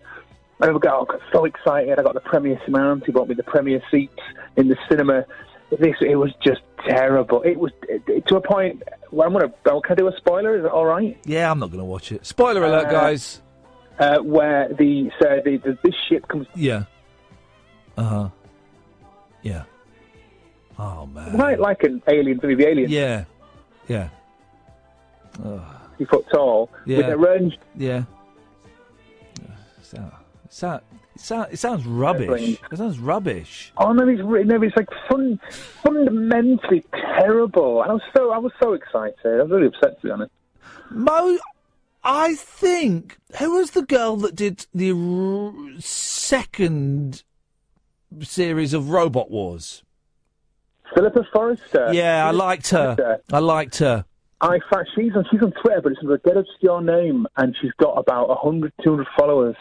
I 0.61 0.67
got, 0.67 0.75
I 0.77 0.79
got 1.05 1.19
so 1.33 1.45
excited. 1.45 1.99
I 1.99 2.03
got 2.03 2.13
the 2.13 2.21
premiere 2.21 2.59
mount. 2.67 3.05
He 3.05 3.11
bought 3.11 3.27
me 3.27 3.35
the 3.35 3.43
premiere 3.43 3.81
seats 3.91 4.13
in 4.55 4.67
the 4.69 4.77
cinema. 4.89 5.25
This 5.71 5.95
it 6.01 6.15
was 6.15 6.31
just 6.43 6.61
terrible. 6.87 7.41
It 7.41 7.59
was 7.59 7.71
it, 7.89 8.01
it- 8.07 8.27
to 8.27 8.37
a 8.37 8.41
point 8.41 8.83
where 9.09 9.27
I'm 9.27 9.33
gonna. 9.33 9.49
Can 9.65 9.81
I 9.89 9.95
do 9.95 10.07
a 10.07 10.15
spoiler? 10.17 10.57
Is 10.57 10.63
it 10.65 10.71
all 10.71 10.85
right? 10.85 11.17
Yeah, 11.25 11.49
I'm 11.51 11.59
not 11.59 11.67
going 11.71 11.79
to 11.79 11.85
watch 11.85 12.11
it. 12.11 12.25
Spoiler 12.25 12.63
alert, 12.63 12.87
Uh, 12.87 12.91
guys. 12.91 13.41
Uh, 13.99 14.19
where 14.19 14.69
the 14.73 15.09
so 15.21 15.41
the, 15.43 15.57
the 15.57 15.77
this 15.83 15.95
ship 16.07 16.27
comes 16.27 16.47
Yeah. 16.55 16.83
Uh 17.97 18.03
huh. 18.03 18.29
Yeah. 19.41 19.63
Oh 20.77 21.05
man. 21.05 21.37
right 21.37 21.57
like 21.59 21.83
an 21.83 22.01
alien 22.07 22.39
from 22.39 22.55
the 22.55 22.67
alien. 22.67 22.89
Yeah. 22.89 23.23
Yeah. 23.87 24.09
Ugh. 25.43 25.61
Fifty 25.91 26.05
foot 26.05 26.25
tall 26.31 26.69
with 26.85 26.97
Yeah. 26.99 27.07
a 27.07 27.17
range. 27.17 27.57
Yeah. 27.75 28.03
So, 29.81 30.11
so, 30.55 30.81
it, 31.15 31.51
it 31.51 31.57
sounds 31.57 31.85
rubbish. 31.85 32.57
It 32.71 32.77
sounds 32.77 32.97
rubbish. 32.97 33.73
Oh 33.77 33.91
no, 33.91 34.07
it's 34.07 34.21
no, 34.21 34.61
it's 34.63 34.77
like 34.77 34.87
fun, 35.09 35.37
fundamentally 35.83 36.85
terrible. 36.93 37.81
And 37.81 37.91
I 37.91 37.93
was 37.95 38.01
so 38.15 38.31
I 38.31 38.37
was 38.37 38.53
so 38.63 38.71
excited. 38.71 39.17
I 39.25 39.43
was 39.43 39.51
really 39.51 39.67
upset 39.67 39.99
to 39.99 40.07
be 40.07 40.11
honest. 40.11 40.31
Mo, 40.89 41.37
I 42.05 42.35
think 42.35 43.17
who 43.37 43.57
was 43.57 43.71
the 43.71 43.81
girl 43.81 44.15
that 44.15 44.33
did 44.33 44.65
the 44.73 44.91
r- 44.91 45.81
second 45.81 47.23
series 48.21 48.73
of 48.73 48.91
Robot 48.91 49.29
Wars? 49.29 49.83
Philippa 50.93 51.25
Forrester. 51.33 51.89
Yeah, 51.91 52.25
I 52.25 52.31
liked 52.31 52.69
her. 52.69 52.95
Forrester. 52.95 53.23
I 53.33 53.39
liked 53.39 53.79
her. 53.79 54.05
I 54.41 54.59
fact 54.69 54.89
she's 54.95 55.13
on 55.15 55.25
she's 55.31 55.41
on 55.41 55.51
Twitter, 55.53 55.81
but 55.81 55.93
it's 55.93 56.01
under 56.01 56.15
a 56.15 56.19
dead 56.19 56.37
obscure 56.37 56.81
name, 56.81 57.25
and 57.37 57.55
she's 57.61 57.71
got 57.73 57.93
about 57.93 58.29
100, 58.29 58.71
200 58.83 59.07
followers. 59.17 59.55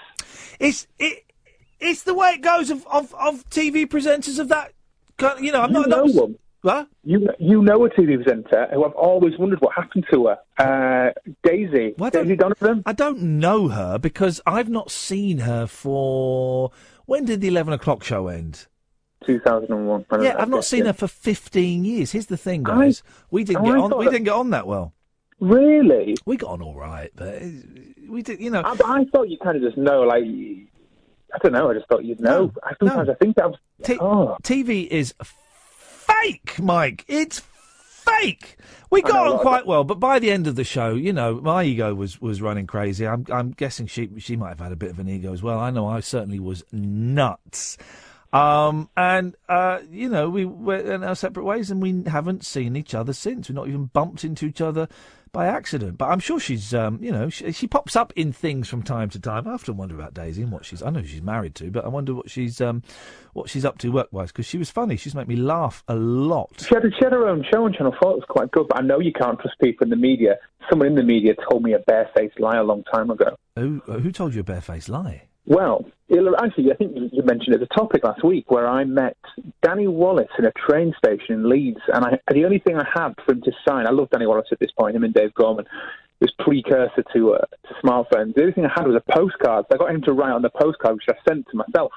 It's 0.61 0.87
it. 0.99 1.25
It's 1.81 2.05
the 2.05 2.15
way 2.15 2.31
it 2.31 2.41
goes 2.43 2.71
of, 2.71 2.87
of, 2.87 3.15
of 3.15 3.49
TV 3.51 3.87
presenters 3.87 4.39
of 4.39 4.49
that. 4.49 4.73
kind- 5.19 5.45
You 5.45 5.53
know, 5.53 5.61
I'm 5.63 5.71
you 5.75 5.81
not. 5.81 5.89
know 5.89 6.05
not 6.05 6.15
one. 6.15 6.39
What? 6.63 6.89
You 7.03 7.29
you 7.39 7.61
know 7.63 7.85
a 7.85 7.91
TV 7.91 8.17
presenter 8.17 8.69
who 8.73 8.87
I've 8.87 8.93
always 8.93 9.37
wondered 9.39 9.61
what 9.61 9.75
happened 9.75 10.07
to 10.11 10.29
her. 10.29 10.39
Uh, 10.59 11.13
Daisy. 11.43 11.95
Daisy 12.11 12.37
Donovan. 12.37 12.83
I 12.87 12.95
don't 12.95 13.21
know 13.21 13.69
her 13.69 13.99
because 13.99 14.41
I've 14.47 14.71
not 14.71 14.91
seen 14.91 15.39
her 15.41 15.67
for. 15.67 16.71
When 17.05 17.27
did 17.27 17.43
the 17.43 17.49
eleven 17.49 17.75
o'clock 17.75 18.03
show 18.03 18.29
end? 18.29 18.67
2001. 19.27 20.07
Yeah, 20.23 20.37
I've 20.39 20.49
not 20.49 20.65
seen 20.65 20.87
her 20.87 20.95
for 20.95 21.07
fifteen 21.07 21.85
years. 21.85 22.13
Here's 22.13 22.27
the 22.27 22.39
thing, 22.39 22.67
I- 22.67 22.77
guys. 22.87 23.03
we 23.31 23.45
didn't 23.45 23.61
oh, 23.63 23.65
get 23.67 23.77
on. 23.77 23.99
We 23.99 24.05
that- 24.07 24.11
didn't 24.13 24.25
get 24.25 24.35
on 24.35 24.49
that 24.51 24.67
well. 24.67 24.94
Really? 25.41 26.17
We 26.25 26.37
got 26.37 26.51
on 26.51 26.63
all 26.63 26.75
right, 26.75 27.11
but 27.15 27.43
uh, 27.43 27.47
we 28.09 28.23
did. 28.23 28.41
You 28.41 28.51
know, 28.51 28.63
I, 28.63 28.73
I 28.85 29.05
thought 29.13 29.29
you 29.29 29.39
kind 29.43 29.57
of 29.57 29.63
just 29.63 29.77
know, 29.77 30.03
like 30.03 30.25
I 30.25 31.39
don't 31.43 31.53
know. 31.53 31.71
I 31.71 31.75
just 31.75 31.89
thought 31.89 32.05
you'd 32.05 32.21
know. 32.21 32.53
I 32.63 32.73
sometimes 32.79 33.09
I 33.09 33.15
think 33.15 33.37
that 33.37 33.51
was. 33.51 33.59
T- 33.83 33.99
oh. 34.01 34.37
TV 34.43 34.87
is 34.87 35.15
fake, 35.21 36.59
Mike. 36.61 37.05
It's 37.09 37.41
fake. 37.41 38.57
We 38.91 39.03
got 39.03 39.27
on 39.27 39.39
quite 39.41 39.67
well, 39.67 39.83
but 39.83 39.99
by 39.99 40.21
the 40.21 40.31
end 40.31 40.47
of 40.47 40.55
the 40.55 40.63
show, 40.63 40.95
you 40.95 41.13
know, 41.13 41.41
my 41.41 41.65
ego 41.65 41.95
was, 41.95 42.21
was 42.21 42.41
running 42.41 42.67
crazy. 42.67 43.07
I'm 43.07 43.27
I'm 43.31 43.51
guessing 43.51 43.87
she 43.89 44.09
she 44.19 44.37
might 44.37 44.51
have 44.51 44.61
had 44.61 44.73
a 44.73 44.77
bit 44.77 44.91
of 44.91 45.01
an 45.01 45.09
ego 45.09 45.33
as 45.33 45.43
well. 45.43 45.59
I 45.59 45.71
know 45.71 45.87
I 45.89 46.01
certainly 46.01 46.39
was 46.39 46.63
nuts. 46.71 47.77
Um, 48.33 48.89
and 48.97 49.37
uh, 49.49 49.81
you 49.91 50.09
know, 50.09 50.31
we 50.31 50.45
went 50.45 50.87
in 50.87 51.03
our 51.03 51.17
separate 51.17 51.45
ways, 51.45 51.71
and 51.71 51.83
we 51.83 52.05
haven't 52.07 52.45
seen 52.45 52.77
each 52.77 52.95
other 52.95 53.13
since. 53.13 53.49
We've 53.49 53.57
not 53.57 53.69
even 53.69 53.87
bumped 53.87 54.25
into 54.25 54.47
each 54.47 54.61
other 54.61 54.89
by 55.35 55.47
accident. 55.47 55.99
But 55.99 56.07
I'm 56.07 56.21
sure 56.21 56.41
she's, 56.41 56.73
um, 56.73 56.99
you 57.03 57.13
know, 57.13 57.29
she, 57.29 57.53
she 57.53 57.67
pops 57.67 57.95
up 57.95 58.13
in 58.17 58.33
things 58.33 58.69
from 58.69 58.83
time 58.83 59.11
to 59.11 59.21
time. 59.21 59.47
I 59.47 59.51
often 59.51 59.77
wonder 59.77 59.95
about 59.95 60.15
Daisy 60.15 60.43
and 60.43 60.51
what 60.51 60.65
she's. 60.65 60.83
I 60.83 60.89
know 60.89 61.03
she's 61.03 61.21
married 61.21 61.55
to, 61.57 61.71
but 61.71 61.85
I 61.85 61.89
wonder 61.89 62.15
what 62.15 62.31
she's, 62.31 62.63
um, 62.63 62.83
what 63.35 63.51
she's 63.51 63.67
up 63.67 63.77
to 63.79 63.91
work 63.91 64.09
wise 64.13 64.33
because 64.33 64.47
she 64.47 64.57
was 64.57 64.71
funny. 64.71 64.97
She's 64.97 65.15
made 65.15 65.29
me 65.29 65.37
laugh 65.37 65.85
a 65.89 65.95
lot. 65.95 66.65
She 66.67 66.75
had, 66.75 66.85
she 66.99 67.05
had 67.05 67.13
her 67.13 67.29
own 67.29 67.45
show 67.53 67.65
on 67.65 67.75
Channel 67.75 67.95
4. 68.01 68.13
It 68.13 68.15
was 68.15 68.25
quite 68.29 68.51
good, 68.53 68.69
but 68.69 68.79
I 68.79 68.83
know 68.83 69.01
you 69.01 69.13
can't 69.13 69.39
trust 69.39 69.59
people 69.63 69.85
in 69.85 69.91
the 69.91 69.97
media. 69.97 70.37
Someone 70.71 70.89
in 70.89 70.95
the 70.95 71.03
media 71.03 71.35
told 71.51 71.63
me 71.63 71.75
a 71.75 71.81
barefaced 71.81 72.41
lie 72.41 72.57
a 72.57 72.63
long 72.65 72.85
time 72.85 73.11
ago. 73.11 73.37
Who 73.57 73.83
who 73.87 74.11
told 74.11 74.35
you 74.35 74.41
a 74.41 74.45
barefaced 74.45 74.89
lie? 74.89 75.25
Well, 75.47 75.85
actually, 76.39 76.73
I 76.73 76.77
think 76.77 76.97
you- 77.13 77.23
mentioned 77.23 77.55
it 77.55 77.61
as 77.63 77.69
a 77.71 77.75
topic 77.75 78.05
last 78.05 78.23
week 78.25 78.51
where 78.51 78.67
I 78.67 78.85
met 78.85 79.17
Danny 79.63 79.87
Wallace 79.89 80.31
in 80.39 80.45
a 80.47 80.53
train 80.53 80.95
station 80.99 81.35
in 81.35 81.49
Leeds, 81.49 81.81
and 81.93 82.05
I, 82.05 82.19
the 82.33 82.45
only 82.45 82.59
thing 82.61 82.77
I 82.77 82.87
had 82.95 83.15
for 83.25 83.33
him 83.33 83.43
to 83.43 83.53
sign, 83.67 83.87
I 83.87 83.91
love 83.91 84.09
Danny 84.11 84.27
Wallace 84.27 84.49
at 84.53 84.59
this 84.59 84.71
point, 84.79 84.97
him 84.97 85.05
and 85.05 85.13
Dave 85.13 85.35
Gorman, 85.35 85.67
this 86.21 86.31
precursor 86.39 87.03
to, 87.15 87.35
uh, 87.35 87.39
to 87.39 87.75
smartphones. 87.85 88.35
The 88.35 88.43
only 88.43 88.53
thing 88.53 88.65
I 88.65 88.73
had 88.75 88.87
was 88.87 88.97
a 88.97 89.13
postcard. 89.13 89.67
So 89.69 89.75
I 89.75 89.79
got 89.79 89.91
him 89.91 90.01
to 90.03 90.13
write 90.13 90.33
on 90.33 90.43
the 90.43 90.51
postcard, 90.51 90.95
which 90.95 91.05
I 91.09 91.15
sent 91.29 91.47
to 91.51 91.57
myself. 91.57 91.93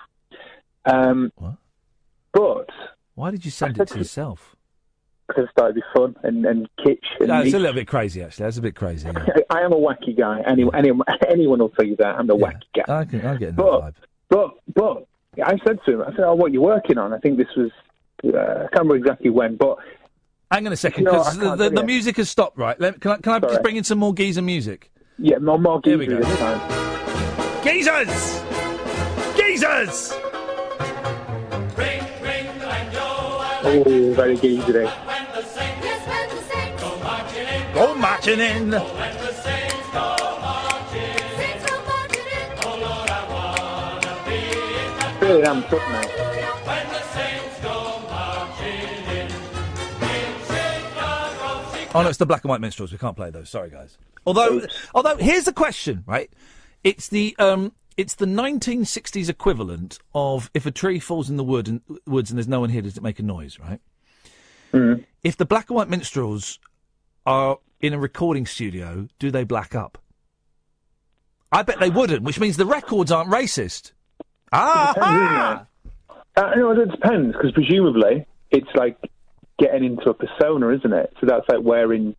Um, 0.85 1.31
But 2.33 2.69
Why 3.15 3.31
did 3.31 3.45
you 3.45 3.51
send 3.51 3.79
it 3.79 3.87
to 3.87 3.97
yourself? 3.99 4.56
Because 5.27 5.45
I 5.49 5.51
thought 5.59 5.65
it'd 5.71 5.75
be 5.75 5.81
fun 5.93 6.15
and, 6.23 6.45
and 6.45 6.69
kitsch. 6.79 6.99
And 7.19 7.27
No, 7.29 7.37
it's 7.39 7.45
neat. 7.45 7.53
a 7.55 7.59
little 7.59 7.75
bit 7.75 7.87
crazy, 7.87 8.21
actually. 8.23 8.43
That's 8.45 8.57
a 8.57 8.61
bit 8.61 8.75
crazy. 8.75 9.07
yeah. 9.07 9.25
I 9.49 9.61
am 9.61 9.73
a 9.73 9.75
wacky 9.75 10.17
guy. 10.17 10.41
Anyone, 10.47 10.75
anyone, 10.75 11.05
anyone 11.29 11.59
will 11.59 11.69
tell 11.69 11.85
you 11.85 11.95
that. 11.97 12.15
I'm 12.15 12.27
the 12.27 12.35
wacky 12.37 12.63
guy. 12.75 12.99
I 13.01 13.05
can, 13.05 13.25
I 13.25 13.35
get 13.37 13.55
that 13.55 13.57
But, 13.57 13.81
vibe. 13.81 13.93
but, 14.29 14.51
but, 14.73 15.07
I 15.45 15.57
said 15.65 15.79
to 15.85 15.91
him, 15.93 16.01
I 16.01 16.11
said, 16.11 16.21
oh, 16.21 16.33
what 16.35 16.47
are 16.51 16.53
you 16.53 16.61
working 16.61 16.97
on? 16.97 17.13
I 17.13 17.19
think 17.19 17.37
this 17.37 17.47
was, 17.55 17.71
uh, 18.25 18.29
I 18.29 18.33
can't 18.33 18.71
remember 18.73 18.95
exactly 18.95 19.29
when, 19.29 19.55
but. 19.57 19.77
Hang 20.49 20.65
on 20.65 20.73
a 20.73 20.77
second, 20.77 21.03
No, 21.03 21.11
because 21.11 21.37
the, 21.37 21.55
the, 21.55 21.69
the 21.69 21.83
music 21.83 22.15
has 22.17 22.29
stopped, 22.29 22.57
right? 22.57 22.79
Let, 22.79 23.01
can 23.01 23.11
I, 23.11 23.17
can 23.17 23.33
I 23.33 23.39
just 23.39 23.61
bring 23.61 23.75
in 23.75 23.83
some 23.83 23.99
more 23.99 24.13
geezer 24.13 24.41
music? 24.41 24.89
Yeah, 25.19 25.39
more, 25.39 25.59
more 25.59 25.81
Here 25.83 25.97
we 25.97 26.07
go. 26.07 26.17
this 26.21 26.39
time. 26.39 27.63
Geezers! 27.63 28.41
Geezers! 29.35 30.13
Oh, 33.69 34.13
very 34.15 34.37
geezery. 34.37 34.87
Go 38.07 38.13
marching 38.13 38.39
in. 38.39 38.71
Really 45.19 45.41
amped 45.43 45.73
up 45.73 45.81
now. 45.89 46.01
Oh 51.93 52.03
no, 52.03 52.09
it's 52.09 52.17
the 52.17 52.25
black 52.25 52.43
and 52.43 52.49
white 52.49 52.61
minstrels. 52.61 52.91
We 52.93 52.97
can't 52.97 53.15
play 53.15 53.29
those. 53.29 53.49
Sorry, 53.49 53.69
guys. 53.69 53.97
Although, 54.25 54.61
although 54.93 55.17
here's 55.17 55.43
the 55.43 55.53
question, 55.53 56.03
right? 56.05 56.31
It's 56.85 57.09
the 57.09 57.35
um, 57.39 57.73
it's 57.97 58.15
the 58.15 58.25
1960s 58.25 59.27
equivalent 59.27 59.99
of 60.13 60.49
if 60.53 60.65
a 60.65 60.71
tree 60.71 60.99
falls 60.99 61.29
in 61.29 61.35
the 61.35 61.43
wood 61.43 61.67
and 61.67 61.81
woods 62.05 62.29
and 62.29 62.37
there's 62.37 62.47
no 62.47 62.61
one 62.61 62.69
here, 62.69 62.83
does 62.83 62.95
it 62.95 63.03
make 63.03 63.19
a 63.19 63.23
noise, 63.23 63.59
right? 63.59 63.81
If 65.23 65.35
the 65.35 65.45
black 65.45 65.69
and 65.69 65.75
white 65.75 65.89
minstrels 65.89 66.59
are 67.25 67.57
in 67.79 67.93
a 67.93 67.99
recording 67.99 68.45
studio, 68.45 69.07
do 69.19 69.31
they 69.31 69.43
black 69.43 69.75
up? 69.75 69.97
I 71.51 71.63
bet 71.63 71.79
they 71.79 71.89
wouldn't, 71.89 72.23
which 72.23 72.39
means 72.39 72.57
the 72.57 72.65
records 72.65 73.11
aren't 73.11 73.31
racist. 73.31 73.93
Ah! 74.51 75.65
Uh, 76.35 76.51
no, 76.55 76.71
it 76.71 76.91
depends 76.91 77.35
because 77.35 77.51
presumably 77.51 78.25
it's 78.51 78.69
like 78.75 78.97
getting 79.59 79.83
into 79.83 80.09
a 80.09 80.13
persona, 80.13 80.69
isn't 80.69 80.93
it? 80.93 81.13
So 81.19 81.25
that's 81.25 81.47
like 81.49 81.61
wearing 81.61 82.15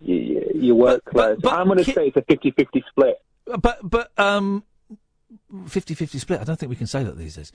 your, 0.00 0.42
your 0.54 0.74
work 0.76 1.04
clothes. 1.04 1.40
I'm 1.44 1.66
going 1.66 1.78
to 1.78 1.84
say 1.84 2.08
it's 2.08 2.16
a 2.16 2.22
50-50 2.22 2.82
split. 2.88 3.20
But 3.44 3.78
but 3.82 4.12
um, 4.18 4.64
50-50 5.52 6.20
split. 6.20 6.40
I 6.40 6.44
don't 6.44 6.58
think 6.58 6.70
we 6.70 6.76
can 6.76 6.86
say 6.86 7.02
that 7.02 7.18
these 7.18 7.36
days. 7.36 7.52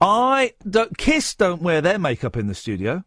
I 0.00 0.52
don't. 0.68 0.96
Kiss 0.98 1.34
don't 1.34 1.62
wear 1.62 1.80
their 1.80 1.98
makeup 1.98 2.36
in 2.36 2.46
the 2.46 2.54
studio. 2.54 3.04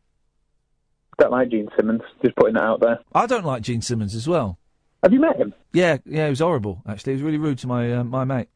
Don't 1.21 1.31
like 1.31 1.49
Gene 1.49 1.69
Simmons. 1.77 2.01
Just 2.23 2.35
putting 2.35 2.55
that 2.55 2.63
out 2.63 2.79
there. 2.79 2.99
I 3.13 3.27
don't 3.27 3.45
like 3.45 3.61
Gene 3.61 3.83
Simmons 3.83 4.15
as 4.15 4.27
well. 4.27 4.57
Have 5.03 5.13
you 5.13 5.19
met 5.19 5.35
him? 5.35 5.53
Yeah, 5.71 5.97
yeah, 6.03 6.25
he 6.25 6.29
was 6.31 6.39
horrible. 6.39 6.81
Actually, 6.87 7.13
he 7.13 7.17
was 7.17 7.21
really 7.21 7.37
rude 7.37 7.59
to 7.59 7.67
my 7.67 7.93
uh, 7.93 8.03
my 8.03 8.23
mate. 8.23 8.47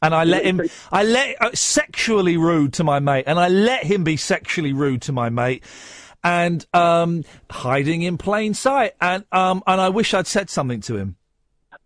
And 0.00 0.14
I 0.14 0.24
let 0.24 0.46
him, 0.46 0.62
I 0.90 1.04
let 1.04 1.42
uh, 1.42 1.50
sexually 1.52 2.38
rude 2.38 2.72
to 2.74 2.84
my 2.84 2.98
mate, 2.98 3.24
and 3.26 3.38
I 3.38 3.48
let 3.48 3.84
him 3.84 4.04
be 4.04 4.16
sexually 4.16 4.72
rude 4.72 5.02
to 5.02 5.12
my 5.12 5.28
mate, 5.28 5.64
and 6.24 6.64
um, 6.72 7.24
hiding 7.50 8.00
in 8.00 8.16
plain 8.16 8.54
sight. 8.54 8.94
And 8.98 9.26
um, 9.30 9.62
and 9.66 9.78
I 9.78 9.90
wish 9.90 10.14
I'd 10.14 10.26
said 10.26 10.48
something 10.48 10.80
to 10.82 10.96
him. 10.96 11.16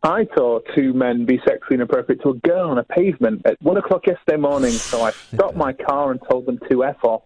I 0.04 0.28
saw 0.36 0.60
two 0.76 0.92
men 0.92 1.24
be 1.26 1.40
sexually 1.44 1.74
inappropriate 1.74 2.22
to 2.22 2.28
a 2.28 2.34
girl 2.34 2.70
on 2.70 2.78
a 2.78 2.84
pavement 2.84 3.42
at 3.44 3.60
one 3.60 3.76
o'clock 3.76 4.06
yesterday 4.06 4.36
morning, 4.36 4.70
so 4.70 5.02
I 5.02 5.10
stopped 5.34 5.56
my 5.56 5.72
car 5.72 6.12
and 6.12 6.20
told 6.30 6.46
them 6.46 6.60
to 6.70 6.84
F 6.84 7.02
off. 7.02 7.22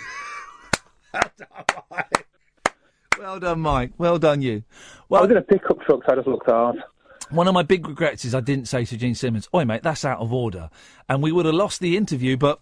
Well 3.18 3.40
done, 3.40 3.60
Mike. 3.60 3.92
Well 3.96 4.18
done, 4.18 4.42
you. 4.42 4.62
Well, 5.08 5.20
I 5.20 5.24
was 5.24 5.30
in 5.30 5.38
a 5.38 5.42
pickup 5.42 5.80
truck, 5.80 6.02
so 6.04 6.12
I 6.12 6.16
just 6.16 6.28
looked 6.28 6.46
hard. 6.46 6.82
One 7.30 7.48
of 7.48 7.54
my 7.54 7.62
big 7.62 7.88
regrets 7.88 8.24
is 8.24 8.34
I 8.34 8.40
didn't 8.40 8.68
say 8.68 8.84
to 8.84 8.96
Gene 8.96 9.14
Simmons, 9.14 9.48
"Oi, 9.54 9.64
mate, 9.64 9.82
that's 9.82 10.04
out 10.04 10.20
of 10.20 10.32
order," 10.32 10.70
and 11.08 11.22
we 11.22 11.32
would 11.32 11.46
have 11.46 11.54
lost 11.54 11.80
the 11.80 11.96
interview. 11.96 12.36
But 12.36 12.60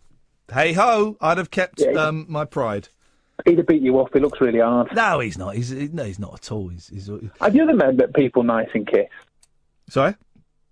hey 0.52 0.72
ho, 0.72 1.16
I'd 1.20 1.39
have 1.39 1.51
kept 1.51 1.82
um, 1.82 2.26
my 2.28 2.44
pride. 2.44 2.89
He'd 3.44 3.59
have 3.59 3.66
beat 3.66 3.82
you 3.82 3.98
off. 3.98 4.10
He 4.12 4.20
looks 4.20 4.40
really 4.40 4.60
hard. 4.60 4.94
No, 4.94 5.18
he's 5.18 5.36
not. 5.36 5.56
He's 5.56 5.72
no, 5.72 6.05
he's 6.05 6.20
not 6.20 6.35
at 6.35 6.52
all. 6.52 6.68
He's, 6.68 6.89
he's 6.89 7.10
Have 7.40 7.55
you 7.55 7.62
ever 7.62 7.74
met 7.74 7.97
that 7.97 8.14
people 8.14 8.43
nice 8.43 8.68
in 8.74 8.86
Kiss? 8.86 9.09
Sorry? 9.89 10.14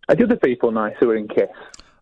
Are 0.09 0.15
the 0.15 0.25
other 0.25 0.37
people 0.37 0.71
nice 0.71 0.95
who 1.01 1.11
are 1.11 1.17
in 1.17 1.29
Kiss? 1.29 1.51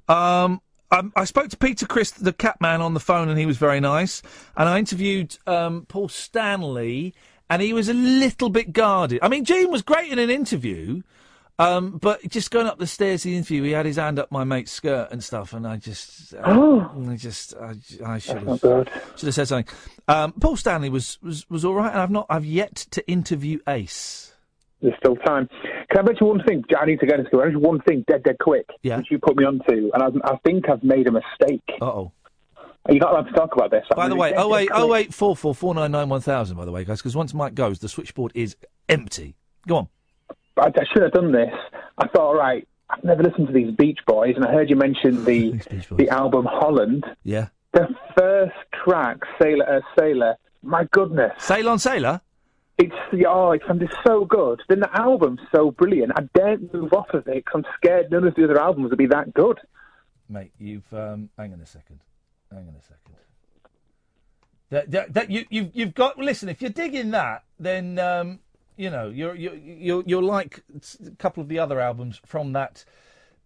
Um, 0.08 0.60
I, 0.90 1.02
I 1.16 1.24
spoke 1.24 1.48
to 1.50 1.56
Peter 1.56 1.86
Criss, 1.86 2.10
the 2.12 2.32
cat 2.32 2.60
man, 2.60 2.80
on 2.80 2.94
the 2.94 3.00
phone, 3.00 3.28
and 3.28 3.38
he 3.38 3.46
was 3.46 3.56
very 3.58 3.80
nice. 3.80 4.22
And 4.56 4.68
I 4.68 4.78
interviewed 4.78 5.38
um, 5.46 5.86
Paul 5.88 6.08
Stanley, 6.08 7.14
and 7.48 7.62
he 7.62 7.72
was 7.72 7.88
a 7.88 7.94
little 7.94 8.50
bit 8.50 8.72
guarded. 8.72 9.20
I 9.22 9.28
mean, 9.28 9.44
Gene 9.44 9.70
was 9.70 9.82
great 9.82 10.10
in 10.10 10.18
an 10.18 10.30
interview, 10.30 11.02
um, 11.58 11.98
but 11.98 12.26
just 12.28 12.50
going 12.50 12.66
up 12.66 12.78
the 12.78 12.86
stairs 12.86 13.22
to 13.22 13.28
the 13.28 13.36
interview, 13.36 13.62
he 13.62 13.72
had 13.72 13.86
his 13.86 13.96
hand 13.96 14.18
up 14.18 14.32
my 14.32 14.44
mate's 14.44 14.72
skirt 14.72 15.08
and 15.12 15.22
stuff, 15.22 15.52
and 15.52 15.66
I 15.66 15.76
just, 15.76 16.34
uh, 16.34 16.42
Oh. 16.44 16.90
I 17.08 17.16
just, 17.16 17.54
I, 17.54 17.74
I 18.04 18.18
should 18.18 18.38
have, 18.38 18.60
should 18.60 19.26
have 19.26 19.34
said 19.34 19.48
something. 19.48 19.74
Um, 20.08 20.32
Paul 20.32 20.56
Stanley 20.56 20.88
was, 20.88 21.18
was, 21.22 21.48
was 21.50 21.64
all 21.64 21.74
right, 21.74 21.92
and 21.92 22.00
I've 22.00 22.10
not, 22.10 22.26
I've 22.30 22.46
yet 22.46 22.74
to 22.92 23.06
interview 23.08 23.58
Ace. 23.68 24.29
There's 24.82 24.94
still 24.98 25.16
time. 25.16 25.48
Can 25.90 25.98
I 25.98 26.02
mention 26.02 26.26
one 26.26 26.42
thing? 26.44 26.64
I 26.78 26.86
need 26.86 27.00
to 27.00 27.06
go 27.06 27.16
to 27.16 27.24
school. 27.26 27.40
There's 27.40 27.56
one 27.56 27.80
thing, 27.82 28.04
dead, 28.08 28.22
dead 28.22 28.38
quick, 28.40 28.66
Yeah. 28.82 28.96
which 28.98 29.10
you 29.10 29.18
put 29.18 29.36
me 29.36 29.44
onto, 29.44 29.90
and 29.92 30.02
I, 30.02 30.32
I 30.32 30.36
think 30.44 30.68
I've 30.70 30.82
made 30.82 31.06
a 31.06 31.12
mistake. 31.12 31.62
Uh 31.80 31.84
oh. 31.84 32.12
Are 32.86 32.94
You're 32.94 33.00
not 33.00 33.12
allowed 33.12 33.26
to 33.26 33.32
talk 33.32 33.54
about 33.54 33.70
this. 33.70 33.84
By 33.94 34.08
the 34.08 34.16
way, 34.16 34.32
oh 34.34 34.48
wait, 34.48 34.70
oh 34.72 34.86
wait, 34.86 35.12
four 35.12 35.36
four 35.36 35.54
four 35.54 35.74
nine 35.74 35.90
nine 35.92 36.08
one 36.08 36.22
thousand. 36.22 36.56
By 36.56 36.64
the 36.64 36.72
way, 36.72 36.84
guys, 36.84 36.98
because 37.00 37.14
once 37.14 37.34
Mike 37.34 37.54
goes, 37.54 37.78
the 37.78 37.88
switchboard 37.90 38.32
is 38.34 38.56
empty. 38.88 39.36
Go 39.68 39.76
on. 39.76 39.88
I, 40.56 40.68
I 40.68 40.84
should 40.92 41.02
have 41.02 41.12
done 41.12 41.30
this. 41.32 41.52
I 41.98 42.06
thought, 42.08 42.22
all 42.22 42.34
right, 42.36 42.66
I've 42.88 43.04
never 43.04 43.22
listened 43.22 43.48
to 43.48 43.52
these 43.52 43.70
Beach 43.76 43.98
Boys, 44.06 44.32
and 44.34 44.44
I 44.46 44.52
heard 44.52 44.70
you 44.70 44.76
mention 44.76 45.24
the 45.26 45.60
the 45.90 46.08
album 46.08 46.46
Holland. 46.50 47.04
Yeah. 47.22 47.48
The 47.74 47.86
first 48.18 48.56
track, 48.82 49.18
Sailor, 49.40 49.68
uh, 49.76 49.80
Sailor. 49.98 50.36
My 50.62 50.84
goodness. 50.90 51.32
Sail 51.38 51.68
on 51.68 51.78
Sailor. 51.78 52.20
It's 52.82 53.26
oh, 53.28 53.52
it's, 53.52 53.64
it's 53.68 53.94
so 54.06 54.24
good. 54.24 54.62
Then 54.68 54.80
the 54.80 54.90
album's 54.98 55.40
so 55.54 55.70
brilliant. 55.70 56.12
I 56.16 56.22
daren't 56.34 56.72
move 56.72 56.92
off 56.94 57.10
of 57.12 57.28
it 57.28 57.44
'cause 57.44 57.62
I'm 57.62 57.72
scared 57.76 58.10
none 58.10 58.26
of 58.26 58.34
the 58.34 58.44
other 58.44 58.58
albums 58.58 58.90
will 58.90 58.96
be 58.96 59.06
that 59.06 59.34
good. 59.34 59.58
Mate, 60.28 60.52
you've 60.58 60.90
um, 60.94 61.28
hang 61.36 61.52
on 61.52 61.60
a 61.60 61.66
second. 61.66 62.00
Hang 62.50 62.66
on 62.68 62.74
a 62.78 62.82
second. 62.82 63.16
That, 64.70 64.90
that, 64.92 65.14
that 65.14 65.30
you 65.30 65.44
you've 65.50 65.70
you've 65.74 65.94
got. 65.94 66.16
Listen, 66.16 66.48
if 66.48 66.62
you're 66.62 66.70
digging 66.70 67.10
that, 67.10 67.44
then 67.58 67.98
um, 67.98 68.38
you 68.76 68.88
know 68.88 69.08
you're 69.08 69.34
you're 69.34 69.56
you're, 69.56 70.02
you're 70.06 70.22
like 70.22 70.62
a 71.06 71.10
couple 71.16 71.42
of 71.42 71.48
the 71.48 71.58
other 71.58 71.80
albums 71.80 72.20
from 72.24 72.52
that 72.52 72.84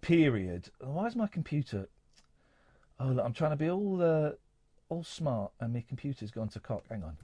period. 0.01 0.69
Why 0.81 1.07
is 1.07 1.17
my 1.17 1.27
computer? 1.27 1.89
Oh, 3.01 3.07
look, 3.07 3.25
I'm 3.25 3.33
trying 3.33 3.51
to 3.53 3.57
be 3.57 3.71
all 3.71 4.01
uh, 4.01 4.33
all 4.91 5.03
smart, 5.03 5.53
and 5.59 5.73
my 5.73 5.83
computer's 5.89 6.31
gone 6.31 6.51
to 6.51 6.61
cock. 6.61 6.85
Hang 6.89 7.03
on. 7.03 7.17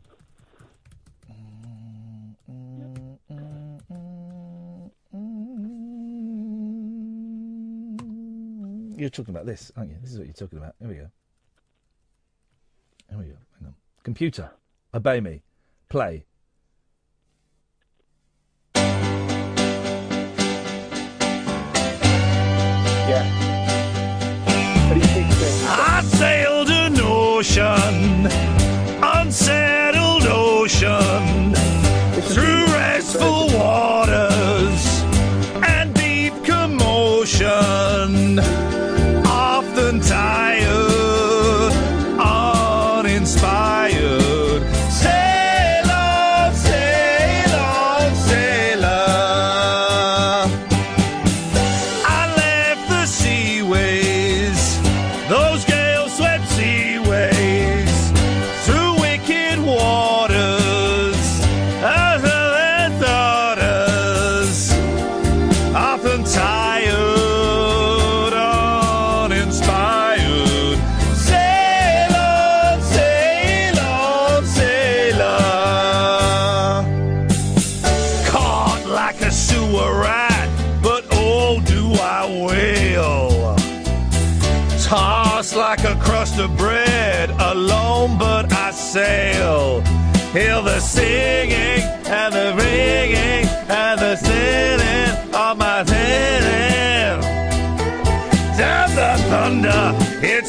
You're 9.00 9.08
talking 9.08 9.34
about 9.34 9.46
this, 9.46 9.72
aren't 9.78 9.88
you? 9.88 9.96
This 10.02 10.12
is 10.12 10.18
what 10.18 10.26
you're 10.26 10.34
talking 10.34 10.58
about. 10.58 10.74
Here 10.78 10.88
we 10.88 10.94
go. 10.96 11.06
Here 13.08 13.18
we 13.18 13.24
go. 13.24 13.36
Hang 13.58 13.68
on. 13.68 13.74
Computer, 14.02 14.50
obey 14.92 15.20
me. 15.22 15.40
Play. 15.88 16.26
Yeah. 23.08 23.24
I 25.66 26.02
sailed 26.04 26.68
an 26.68 27.00
ocean, 27.00 28.26
unsettled 29.02 30.24
ocean, 30.26 31.54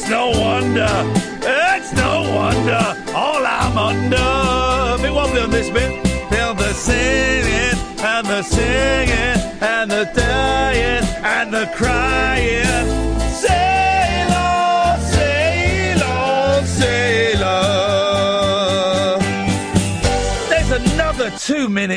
it's 0.02 0.10
no 0.10 0.30
wonder, 0.30 0.88
it's 1.42 1.92
no 1.92 2.22
wonder, 2.34 2.96
all 3.14 3.46
I'm 3.46 3.78
under. 3.78 5.00
Bit 5.00 5.12
wobbly 5.12 5.40
on 5.42 5.50
this 5.50 5.70
bit. 5.70 6.04
Feel 6.28 6.54
the 6.54 6.72
singing 6.72 7.78
and 8.00 8.26
the 8.26 8.42
singing 8.42 9.62
and 9.62 9.90
the 9.90 10.10
dying 10.12 11.04
and 11.22 11.54
the 11.54 11.70
crying. 11.76 13.11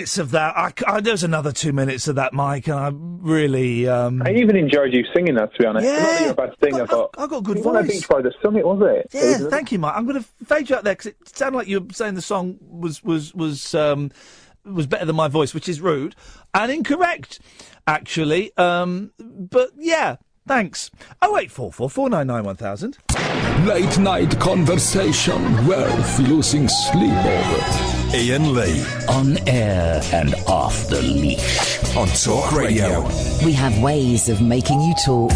Minutes 0.06 0.18
of 0.19 0.32
that. 0.32 0.56
I, 0.56 0.69
c- 0.69 0.86
I- 0.88 1.02
there's 1.02 1.23
another 1.23 1.52
two 1.52 1.73
minutes 1.73 2.07
of 2.07 2.15
that, 2.18 2.32
Mike, 2.32 2.68
and 2.68 2.77
I 2.80 2.91
really. 2.94 3.88
Um, 3.88 4.22
I 4.22 4.34
even 4.34 4.56
enjoyed 4.56 4.94
you 4.94 5.03
singing 5.15 5.34
that, 5.36 5.52
to 5.53 5.60
be 5.60 5.65
honest. 5.65 5.88
Not 5.88 5.95
that 5.98 6.22
you're 6.22 6.32
a 6.32 6.34
bad 6.36 6.53
singer, 6.64 6.86
but 6.86 7.10
I 7.18 7.26
got 7.27 7.44
good 7.44 7.57
it 7.57 7.65
wasn't 7.65 7.86
a 7.86 7.88
voice. 7.88 7.99
Beach 8.02 8.07
by 8.07 8.22
the 8.22 8.34
Summit, 8.44 8.65
was 8.65 8.82
it? 8.84 9.07
Yeah, 9.11 9.22
It 9.22 9.41
was- 9.41 9.49
thank 9.49 9.72
you, 9.72 9.80
Mike. 9.80 9.94
I'm 9.95 10.06
going 10.06 10.22
to 10.22 10.45
fade 10.45 10.69
you 10.69 10.76
out 10.76 10.84
there 10.84 10.94
because 10.94 11.07
it 11.07 11.18
sounded 11.36 11.57
like 11.57 11.68
you 11.68 11.82
were 11.82 11.88
saying 11.91 12.14
the 12.14 12.22
song 12.22 12.57
was 12.61 13.03
was 13.03 13.34
was 13.34 13.73
um, 13.73 14.11
was 14.64 14.86
better 14.86 15.06
than 15.06 15.15
my 15.15 15.27
voice, 15.27 15.53
which 15.56 15.68
is 15.68 15.82
rude 15.82 16.15
and 16.53 16.72
incorrect, 16.72 17.40
actually. 17.88 18.56
Um, 18.57 19.11
but 19.19 19.72
yeah, 19.76 20.18
thanks. 20.48 20.91
Oh 21.23 21.36
eight 21.40 21.49
four 21.49 21.73
four 21.73 21.90
four 21.90 22.11
nine 22.11 22.27
nine 22.27 22.44
one 22.44 22.57
thousand. 22.57 22.99
Late 23.65 23.98
night 23.98 24.40
conversation 24.40 25.65
worth 25.65 26.19
losing 26.19 26.68
sleep 26.68 27.11
over. 27.11 27.95
Iain 28.14 28.53
Lee. 28.53 28.84
On 29.10 29.38
air 29.48 30.02
and 30.14 30.34
off 30.48 30.88
the 30.88 31.02
leash. 31.02 31.95
On 31.95 32.07
Talk 32.07 32.52
Radio. 32.53 33.02
We 33.44 33.52
have 33.53 33.82
ways 33.82 34.30
of 34.30 34.41
making 34.41 34.80
you 34.82 34.94
talk. 35.06 35.32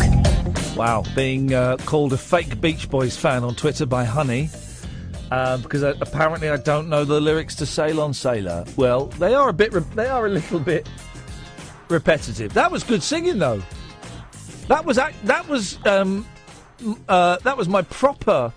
Wow, 0.78 1.04
being 1.16 1.54
uh, 1.54 1.78
called 1.78 2.14
a 2.14 2.18
fake 2.18 2.62
Beach 2.62 2.90
Boys 2.90 3.18
fan 3.18 3.44
on 3.44 3.56
Twitter 3.56 3.86
by 3.86 4.06
Honey. 4.06 4.50
Uh, 5.32 5.58
because 5.58 5.84
I, 5.84 5.90
apparently 6.02 6.50
I 6.50 6.58
don't 6.58 6.90
know 6.90 7.04
the 7.06 7.20
lyrics 7.20 7.56
to 7.56 7.66
"Sail 7.66 8.02
on 8.02 8.14
Sailor." 8.14 8.66
Well, 8.78 9.08
they 9.08 9.36
are 9.36 9.50
a 9.50 9.54
bit. 9.54 9.74
Re- 9.74 9.84
they 9.96 10.08
are 10.08 10.26
a 10.26 10.30
little 10.30 10.60
bit 10.60 10.88
repetitive. 11.90 12.54
That 12.54 12.72
was 12.72 12.84
good 12.84 13.04
singing, 13.04 13.38
though. 13.40 13.62
That 14.68 14.86
was 14.86 14.98
ac- 14.98 15.16
that 15.26 15.48
was 15.48 15.78
um, 15.86 16.26
uh, 17.08 17.38
that 17.44 17.58
was 17.58 17.68
my 17.68 17.82
proper. 17.84 18.52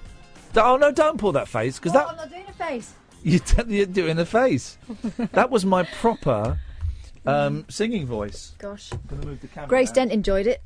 Oh 0.57 0.77
no! 0.77 0.91
Don't 0.93 1.19
pull 1.19 1.33
that 1.33 1.49
face 1.49 1.79
because 1.79 1.93
that 1.93 2.07
I'm 2.09 2.17
not 2.17 2.31
doing 2.31 2.45
a 2.49 2.53
face. 2.53 2.95
You 3.23 3.39
t- 3.39 3.63
you're 3.69 3.87
doing 3.87 4.17
the 4.17 4.27
face. 4.27 4.79
that 5.33 5.51
was 5.51 5.65
my 5.65 5.83
proper 5.85 6.59
um, 7.27 7.65
singing 7.69 8.07
voice. 8.07 8.55
Gosh. 8.59 8.91
Gonna 9.09 9.27
move 9.27 9.41
the 9.41 9.49
camera. 9.49 9.69
Grace 9.69 9.91
down. 9.91 10.09
Dent 10.09 10.13
enjoyed 10.13 10.47
it. 10.47 10.63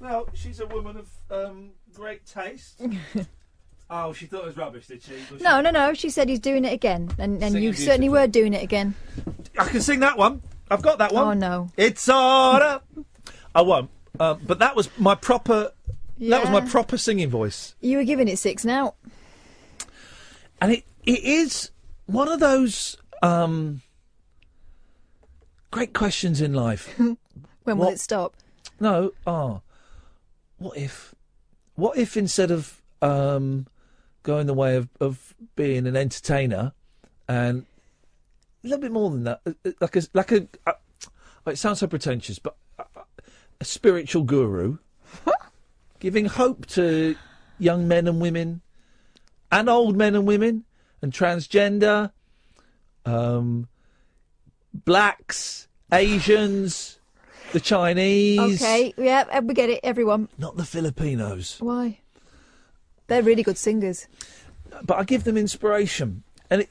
Well, 0.00 0.28
she's 0.34 0.60
a 0.60 0.66
woman 0.66 0.96
of 0.96 1.08
um, 1.30 1.70
great 1.94 2.24
taste. 2.26 2.80
oh, 3.90 4.12
she 4.12 4.26
thought 4.26 4.42
it 4.42 4.46
was 4.46 4.56
rubbish, 4.56 4.86
did 4.86 5.02
she? 5.02 5.12
Was 5.32 5.42
No, 5.42 5.60
no, 5.60 5.70
no. 5.70 5.94
She 5.94 6.10
said 6.10 6.28
he's 6.28 6.40
doing 6.40 6.64
it 6.64 6.72
again, 6.72 7.10
and, 7.18 7.42
and 7.42 7.54
you 7.62 7.72
certainly 7.72 8.08
were 8.08 8.26
doing 8.26 8.54
it 8.54 8.62
again. 8.62 8.94
I 9.58 9.68
can 9.68 9.82
sing 9.82 10.00
that 10.00 10.16
one. 10.16 10.42
I've 10.70 10.82
got 10.82 10.98
that 10.98 11.12
one. 11.12 11.24
Oh 11.24 11.32
no. 11.32 11.70
It's 11.76 12.08
order. 12.08 12.80
I 13.54 13.62
won't. 13.62 13.90
Uh, 14.18 14.34
but 14.34 14.60
that 14.60 14.76
was 14.76 14.88
my 14.98 15.14
proper. 15.14 15.72
That 16.18 16.42
was 16.42 16.50
my 16.50 16.60
proper 16.60 16.98
singing 16.98 17.30
voice, 17.30 17.74
You 17.80 17.96
were 17.96 18.04
giving 18.04 18.28
it 18.28 18.38
six 18.38 18.62
now. 18.64 18.94
and 20.60 20.72
it 20.72 20.84
it 21.04 21.24
is 21.24 21.70
one 22.12 22.28
of 22.28 22.40
those 22.40 22.96
um, 23.22 23.82
great 25.70 25.92
questions 25.92 26.40
in 26.40 26.52
life. 26.52 26.98
When 27.64 27.76
will 27.76 27.88
it 27.88 28.00
stop? 28.00 28.34
No. 28.80 29.12
Ah. 29.26 29.60
what 30.56 30.76
if? 30.78 31.14
What 31.74 31.98
if 31.98 32.16
instead 32.16 32.50
of 32.50 32.80
um, 33.02 33.66
going 34.22 34.46
the 34.46 34.54
way 34.54 34.76
of, 34.76 34.88
of 34.98 35.34
being 35.56 35.86
an 35.86 35.94
entertainer 35.94 36.72
and 37.28 37.66
a 38.64 38.66
little 38.66 38.80
bit 38.80 38.92
more 38.92 39.10
than 39.10 39.24
that, 39.24 39.40
uh, 39.46 39.52
uh, 39.64 39.70
like 39.80 39.96
a 39.96 40.02
like 40.14 40.32
a. 40.32 40.48
Uh, 40.66 40.72
it 41.46 41.58
sounds 41.58 41.80
so 41.80 41.86
pretentious, 41.86 42.38
but 42.38 42.56
a, 42.78 42.84
a 43.60 43.64
spiritual 43.64 44.24
guru, 44.24 44.78
giving 46.00 46.26
hope 46.26 46.66
to 46.66 47.14
young 47.58 47.86
men 47.86 48.08
and 48.08 48.20
women, 48.20 48.62
and 49.52 49.68
old 49.68 49.96
men 49.96 50.14
and 50.14 50.26
women, 50.26 50.64
and 51.02 51.12
transgender, 51.12 52.12
um, 53.04 53.68
blacks, 54.72 55.68
Asians, 55.92 56.98
the 57.52 57.60
Chinese. 57.60 58.62
Okay, 58.62 58.94
yeah, 58.96 59.24
uh, 59.32 59.40
we 59.44 59.54
get 59.54 59.70
it. 59.70 59.80
Everyone. 59.82 60.28
Not 60.38 60.56
the 60.56 60.64
Filipinos. 60.64 61.56
Why? 61.60 62.00
They're 63.06 63.22
really 63.22 63.42
good 63.42 63.58
singers. 63.58 64.06
But 64.84 64.98
I 64.98 65.04
give 65.04 65.24
them 65.24 65.36
inspiration. 65.36 66.22
And, 66.48 66.62
it, 66.62 66.68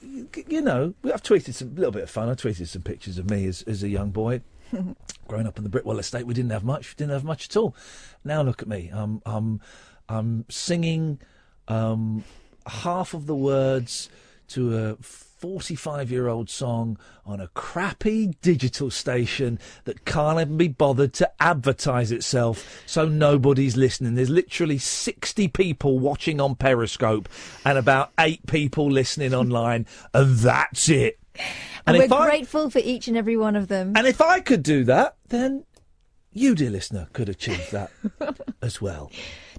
you 0.48 0.62
know, 0.62 0.94
I've 1.06 1.24
tweeted 1.24 1.54
some 1.54 1.76
little 1.76 1.92
bit 1.92 2.04
of 2.04 2.10
fun. 2.10 2.30
I 2.30 2.34
tweeted 2.34 2.68
some 2.68 2.82
pictures 2.82 3.18
of 3.18 3.30
me 3.30 3.46
as, 3.48 3.62
as 3.64 3.84
a 3.84 3.90
young 3.90 4.12
boy. 4.12 4.42
Growing 5.28 5.48
up 5.48 5.58
in 5.58 5.64
the 5.64 5.70
Britwell 5.70 6.00
estate, 6.00 6.26
we 6.26 6.34
didn't 6.34 6.52
have 6.52 6.64
much. 6.64 6.90
We 6.90 6.96
Didn't 6.98 7.14
have 7.14 7.24
much 7.24 7.50
at 7.50 7.58
all. 7.58 7.76
Now 8.24 8.42
look 8.42 8.62
at 8.62 8.68
me. 8.68 8.90
I'm, 8.94 9.22
I'm, 9.26 9.62
I'm 10.08 10.46
singing 10.50 11.20
um, 11.68 12.24
half 12.70 13.14
of 13.14 13.26
the 13.28 13.36
words 13.36 14.10
to 14.50 14.78
a 14.78 14.96
45 14.96 16.12
year 16.12 16.28
old 16.28 16.50
song 16.50 16.98
on 17.26 17.40
a 17.40 17.48
crappy 17.50 18.28
digital 18.42 18.90
station 18.92 19.58
that 19.86 20.04
can't 20.04 20.40
even 20.40 20.58
be 20.58 20.68
bothered 20.68 21.14
to 21.14 21.32
advertise 21.40 22.12
itself 22.12 22.82
so 22.86 23.08
nobody's 23.08 23.78
listening. 23.78 24.16
There's 24.16 24.30
literally 24.30 24.78
60 24.78 25.48
people 25.50 26.00
watching 26.00 26.42
on 26.42 26.56
Periscope 26.56 27.30
and 27.64 27.78
about 27.78 28.12
eight 28.20 28.46
people 28.48 28.90
listening 28.92 29.34
online, 29.36 29.86
and 30.14 30.38
that's 30.40 30.90
it. 30.90 31.20
And, 31.88 31.96
if 31.96 32.10
we're 32.10 32.18
I- 32.18 32.26
grateful 32.26 32.70
for 32.70 32.80
each 32.80 33.08
and 33.08 33.16
every 33.16 33.38
one 33.38 33.56
of 33.56 33.68
them. 33.70 33.94
and 33.96 34.06
if 34.08 34.20
I 34.22 34.42
could 34.42 34.62
do 34.64 34.84
that, 34.86 35.16
then 35.30 35.64
you, 36.34 36.54
dear 36.54 36.70
listener, 36.70 37.08
could 37.14 37.30
achieve 37.30 37.70
that 37.72 37.92
as 38.62 38.82
well. 38.82 39.10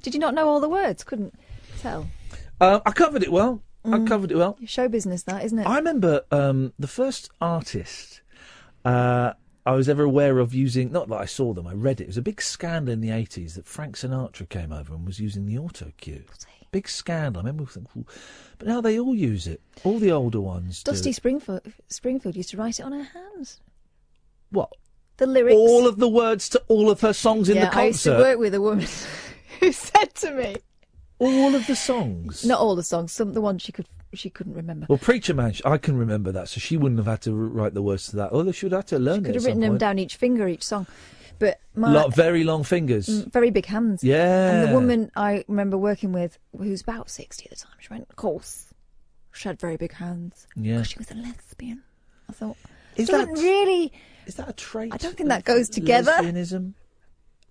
Did 0.03 0.15
you 0.15 0.21
not 0.21 0.35
know 0.35 0.47
all 0.49 0.61
the 0.61 0.69
words? 0.69 1.05
Couldn't 1.05 1.35
tell. 1.81 2.07
Uh, 2.61 2.81
I 2.85 2.93
covered 2.93 3.23
it 3.23 3.33
well. 3.33 3.63
I 3.85 4.05
covered 4.05 4.31
it 4.31 4.37
well. 4.37 4.59
Show 4.67 4.89
business, 4.89 5.23
that 5.23 5.43
isn't 5.45 5.59
it? 5.59 5.67
I 5.67 5.77
remember 5.77 6.23
um, 6.31 6.75
the 6.79 6.87
first 6.87 7.31
artist 7.41 8.21
uh, 8.85 9.33
I 9.65 9.73
was 9.73 9.89
ever 9.89 10.05
aware 10.05 10.39
of 10.39 10.55
using, 10.55 10.91
not 10.91 11.09
that 11.09 11.17
I 11.17 11.27
saw 11.27 11.53
them, 11.53 11.67
I 11.67 11.75
read 11.75 12.01
it. 12.01 12.05
It 12.05 12.09
was 12.09 12.17
a 12.17 12.23
big 12.23 12.43
scandal 12.43 12.93
in 12.93 13.01
the 13.01 13.11
80s 13.11 13.55
that 13.55 13.67
Frank 13.67 13.97
Sinatra 13.97 14.49
came 14.49 14.73
over 14.73 14.95
and 14.95 15.07
was 15.07 15.21
using 15.21 15.47
the 15.47 15.59
auto 15.59 15.93
cue. 15.99 16.25
Big 16.73 16.89
scandal. 16.89 17.41
I 17.41 17.45
remember 17.45 17.67
thinking, 17.67 18.07
but 18.59 18.69
now 18.69 18.81
they 18.81 18.99
all 18.99 19.15
use 19.15 19.47
it. 19.47 19.61
All 19.83 19.99
the 19.99 20.13
older 20.13 20.41
ones. 20.41 20.83
do. 20.83 20.93
Dusty 20.93 21.13
Springfield, 21.13 21.63
Springfield 21.89 22.37
used 22.37 22.51
to 22.51 22.57
write 22.57 22.79
it 22.79 22.85
on 22.85 22.93
her 22.93 23.03
hands. 23.03 23.61
What? 24.51 24.73
The 25.17 25.27
lyrics. 25.27 25.57
All 25.57 25.87
of 25.87 25.99
the 25.99 26.09
words 26.09 26.49
to 26.51 26.63
all 26.69 26.91
of 26.91 27.01
her 27.01 27.13
songs 27.13 27.49
in 27.49 27.57
yeah, 27.57 27.65
the 27.65 27.71
concert. 27.71 27.81
I 27.81 27.87
used 27.87 28.05
to 28.05 28.11
work 28.13 28.39
with 28.39 28.55
a 28.55 28.61
woman 28.61 28.87
who 29.61 29.73
said 29.73 30.15
to 30.17 30.33
me, 30.33 30.57
all 31.21 31.55
of 31.55 31.67
the 31.67 31.77
songs. 31.77 32.45
not 32.45 32.59
all 32.61 32.75
the 32.75 32.83
songs, 32.83 33.13
some 33.13 33.33
the 33.35 33.41
ones 33.41 33.63
she 33.63 33.73
could 33.73 33.87
she 34.13 34.29
couldn't 34.31 34.55
remember. 34.55 34.87
Well, 34.89 34.99
Preacher 34.99 35.35
Man, 35.35 35.55
I 35.65 35.79
can 35.79 35.97
remember 35.97 36.33
that, 36.33 36.49
so 36.49 36.59
she 36.59 36.77
wouldn't 36.77 36.99
have 36.99 37.07
had 37.07 37.21
to 37.23 37.33
write 37.33 37.75
the 37.75 37.83
words 37.83 38.07
to 38.09 38.17
that. 38.17 38.33
Although 38.33 38.51
she 38.51 38.67
would 38.67 38.73
have 38.73 38.81
had 38.81 38.89
to 38.89 38.99
learn 38.99 39.21
She 39.21 39.27
Could 39.27 39.31
it. 39.31 39.35
have 39.35 39.45
written 39.45 39.61
them 39.61 39.71
point. 39.73 39.81
down 39.81 39.99
each 40.01 40.17
finger, 40.17 40.49
each 40.49 40.65
song. 40.65 40.87
But 41.39 41.61
my 41.77 41.91
Lot, 41.93 42.15
very 42.15 42.43
long 42.45 42.65
fingers. 42.65 43.07
Mm, 43.09 43.33
very 43.33 43.51
big 43.51 43.67
hands. 43.67 44.03
Yeah. 44.03 44.51
And 44.51 44.69
the 44.69 44.75
woman 44.75 45.11
I 45.15 45.45
remember 45.49 45.79
working 45.79 46.13
with, 46.13 46.39
who's 46.59 46.81
about 46.83 47.09
60 47.09 47.45
at 47.47 47.51
the 47.51 47.57
time, 47.57 47.73
she 47.79 47.89
went, 47.89 48.07
of 48.11 48.17
course, 48.17 48.67
she 49.33 49.49
had 49.49 49.59
very 49.61 49.77
big 49.77 49.93
hands. 49.93 50.47
Yeah. 50.57 50.83
She 50.83 50.99
was 50.99 51.11
a 51.13 51.15
lesbian. 51.15 51.83
I 52.29 52.33
thought, 52.33 52.57
Is 52.97 53.09
that- 53.09 53.29
really. 53.29 53.93
Is 54.27 54.35
that 54.35 54.49
a 54.49 54.53
trait? 54.53 54.93
I 54.93 54.97
don't 54.99 55.17
think 55.17 55.29
that 55.31 55.45
goes 55.45 55.69
together. 55.69 56.13
Lesbianism. 56.13 56.75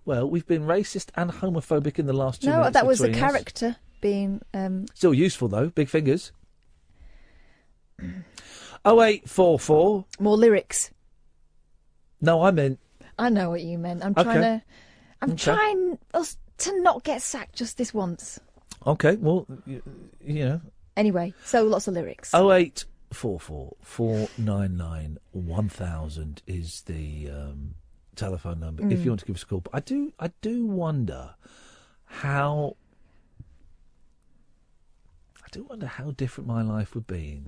Well, 0.04 0.28
we've 0.28 0.46
been 0.46 0.62
racist 0.62 1.10
and 1.14 1.30
homophobic 1.30 1.98
in 1.98 2.06
the 2.06 2.12
last 2.12 2.42
two 2.42 2.50
No, 2.50 2.56
minutes 2.58 2.74
that 2.74 2.86
was 2.86 3.00
a 3.00 3.04
between 3.08 3.22
us. 3.24 3.30
character 3.32 3.76
being. 4.00 4.40
Um, 4.54 4.86
Still 4.94 5.14
useful 5.14 5.48
though. 5.48 5.68
Big 5.68 5.88
fingers. 5.88 6.32
Oh 8.84 9.02
eight 9.02 9.28
four 9.28 9.58
four. 9.58 10.06
More 10.18 10.36
lyrics. 10.36 10.90
No, 12.20 12.42
I 12.42 12.50
meant 12.50 12.78
I 13.18 13.28
know 13.28 13.50
what 13.50 13.60
you 13.60 13.76
meant. 13.78 14.02
I'm 14.02 14.12
Okay. 14.12 14.22
trying 14.22 14.40
to. 14.40 14.62
I'm 15.22 15.30
Okay. 15.32 15.44
trying 15.44 15.98
us 16.14 16.38
to 16.58 16.80
not 16.82 17.04
get 17.04 17.20
sacked 17.22 17.56
just 17.56 17.76
this 17.76 17.92
once. 17.92 18.40
okay. 18.86 19.16
Well, 19.16 19.46
you, 19.66 19.82
you 20.24 20.44
know, 20.46 20.60
Anyway, 20.96 21.34
so 21.44 21.62
lots 21.64 21.86
of 21.88 21.94
lyrics. 21.94 22.30
oh 22.34 22.52
eight 22.52 22.84
four 23.12 23.38
four 23.38 23.76
four 23.82 24.28
nine 24.38 24.76
nine 24.76 25.18
one 25.32 25.68
thousand 25.68 26.42
is 26.46 26.82
the 26.82 27.28
um, 27.30 27.74
telephone 28.16 28.60
number 28.60 28.82
if 28.90 29.00
Mm. 29.00 29.04
you 29.04 29.10
want 29.10 29.20
to 29.20 29.26
give 29.26 29.36
us 29.36 29.42
a 29.42 29.46
call. 29.46 29.60
But 29.60 29.74
I 29.74 29.80
do, 29.80 30.12
I 30.18 30.30
do 30.40 30.66
wonder 30.66 31.34
how. 32.06 32.76
I 35.44 35.48
do 35.50 35.64
wonder 35.64 35.86
how 35.86 36.12
different 36.12 36.46
my 36.48 36.62
life 36.62 36.94
would 36.94 37.06
be 37.06 37.42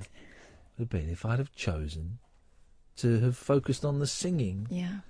would 0.78 0.84
have 0.84 0.88
been 0.90 1.08
if 1.08 1.24
I'd 1.24 1.38
have 1.38 1.54
chosen 1.54 2.18
to 2.96 3.20
have 3.20 3.36
focused 3.36 3.84
on 3.84 3.98
the 4.00 4.06
singing 4.06 4.66
Yeah. 4.70 5.00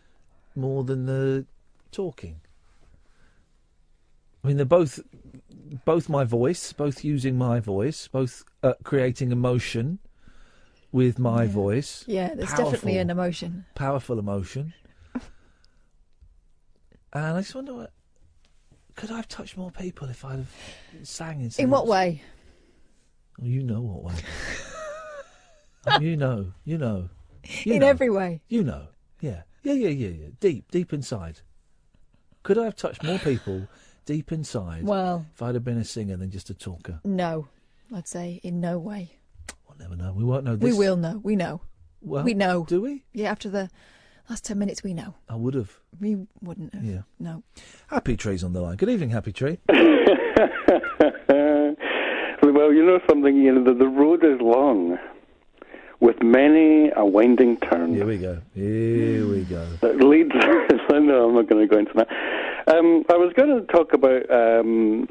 more 0.55 0.85
than 0.85 1.07
the 1.07 1.47
talking. 1.91 2.41
I 4.45 4.49
mean, 4.49 4.57
they're 4.57 4.67
both 4.67 5.01
both 5.85 6.09
my 6.09 6.25
voice, 6.25 6.73
both 6.73 7.03
using 7.05 7.39
my 7.39 7.61
voice, 7.61 8.09
both 8.09 8.45
uh, 8.63 8.75
creating 8.83 9.33
emotion 9.33 9.99
with 10.91 11.19
my 11.19 11.47
voice. 11.47 12.05
Yeah, 12.07 12.35
there's 12.35 12.51
Powerful- 12.51 12.73
definitely 12.73 12.99
an 12.99 13.09
emotion. 13.11 13.65
powerful 13.75 14.19
emotion. 14.19 14.75
And 17.13 17.25
I 17.25 17.41
just 17.41 17.55
wonder, 17.55 17.75
what, 17.75 17.93
could 18.97 19.11
I 19.11 19.17
have 19.17 19.29
touched 19.29 19.57
more 19.57 19.71
people 19.71 20.09
if 20.09 20.25
I'd 20.25 20.37
have 20.39 20.55
sang 21.03 21.41
instead 21.41 21.63
In 21.63 21.71
what 21.71 21.87
way? 21.87 22.23
Oh, 23.41 23.45
you 23.45 23.63
know 23.63 23.81
what 23.81 24.03
way. 24.05 24.15
Oh, 25.85 25.99
you 26.01 26.17
know, 26.17 26.53
you 26.65 26.79
know. 26.79 27.09
You 27.65 27.75
In 27.75 27.81
know. 27.81 27.89
every 27.89 28.09
way. 28.09 28.41
You 28.49 28.63
know. 28.63 28.87
Yeah. 29.21 29.43
Yeah, 29.65 29.73
yeah, 29.73 29.89
yeah, 29.89 30.09
yeah. 30.11 30.27
Deep, 30.39 30.71
deep 30.71 30.93
inside. 30.93 31.41
Could 32.45 32.57
I 32.57 32.65
have 32.67 32.77
touched 32.77 33.03
more 33.03 33.19
people 33.19 33.67
deep 34.05 34.31
inside 34.31 34.85
Well- 34.85 35.27
if 35.35 35.43
I'd 35.43 35.57
have 35.57 35.65
been 35.65 35.79
a 35.79 35.85
singer 35.85 36.17
than 36.17 36.31
just 36.31 36.51
a 36.51 36.55
talker? 36.55 37.01
No, 37.05 37.49
I'd 37.93 38.07
say 38.07 38.39
in 38.45 38.61
no 38.61 38.79
way. 38.79 39.17
We'll 39.69 39.77
never 39.79 39.97
know. 39.97 40.13
We 40.13 40.23
won't 40.23 40.45
know 40.45 40.55
We 40.55 40.73
will 40.73 40.97
know. 40.97 41.19
We 41.23 41.35
know. 41.35 41.63
Well, 42.01 42.23
we 42.23 42.35
know. 42.35 42.65
Do 42.65 42.81
we? 42.81 43.03
Yeah, 43.13 43.33
after 43.33 43.49
the 43.49 43.69
last 44.29 44.45
ten 44.45 44.59
minutes, 44.59 44.83
we 44.83 44.95
know. 44.95 45.15
I 45.29 45.37
would 45.37 45.55
have. 45.55 45.79
We 46.01 46.27
wouldn't 46.41 46.75
have. 46.75 46.85
Yeah. 46.85 47.03
No. 47.19 47.43
Happy 47.89 48.17
Tree's 48.17 48.45
on 48.45 48.53
the 48.53 48.61
line. 48.61 48.77
Good 48.77 48.89
evening, 48.89 49.11
Happy 49.11 49.33
Tree. 49.33 49.59
well, 52.53 52.73
you 52.73 52.85
know 52.85 53.01
something, 53.09 53.37
you 53.37 53.53
know, 53.53 53.65
the, 53.65 53.75
the 53.75 53.89
road 53.89 54.25
is 54.25 54.41
long, 54.41 54.99
with 56.01 56.23
many 56.23 56.91
a 56.95 57.05
winding 57.05 57.57
turn. 57.59 57.95
Here 57.95 58.07
we 58.07 58.19
go. 58.19 58.41
Here 58.55 59.27
we 59.27 59.43
go. 59.43 59.67
That 59.81 59.97
leads. 59.97 60.31
no, 60.35 61.29
I'm 61.29 61.35
not 61.35 61.49
going 61.49 61.67
to 61.67 61.73
go 61.73 61.79
into 61.79 61.93
that. 61.95 62.09
Um, 62.73 63.05
I 63.11 63.17
was 63.17 63.33
going 63.35 63.49
to 63.49 63.67
talk 63.73 63.93
about 63.93 64.31
um, 64.31 65.09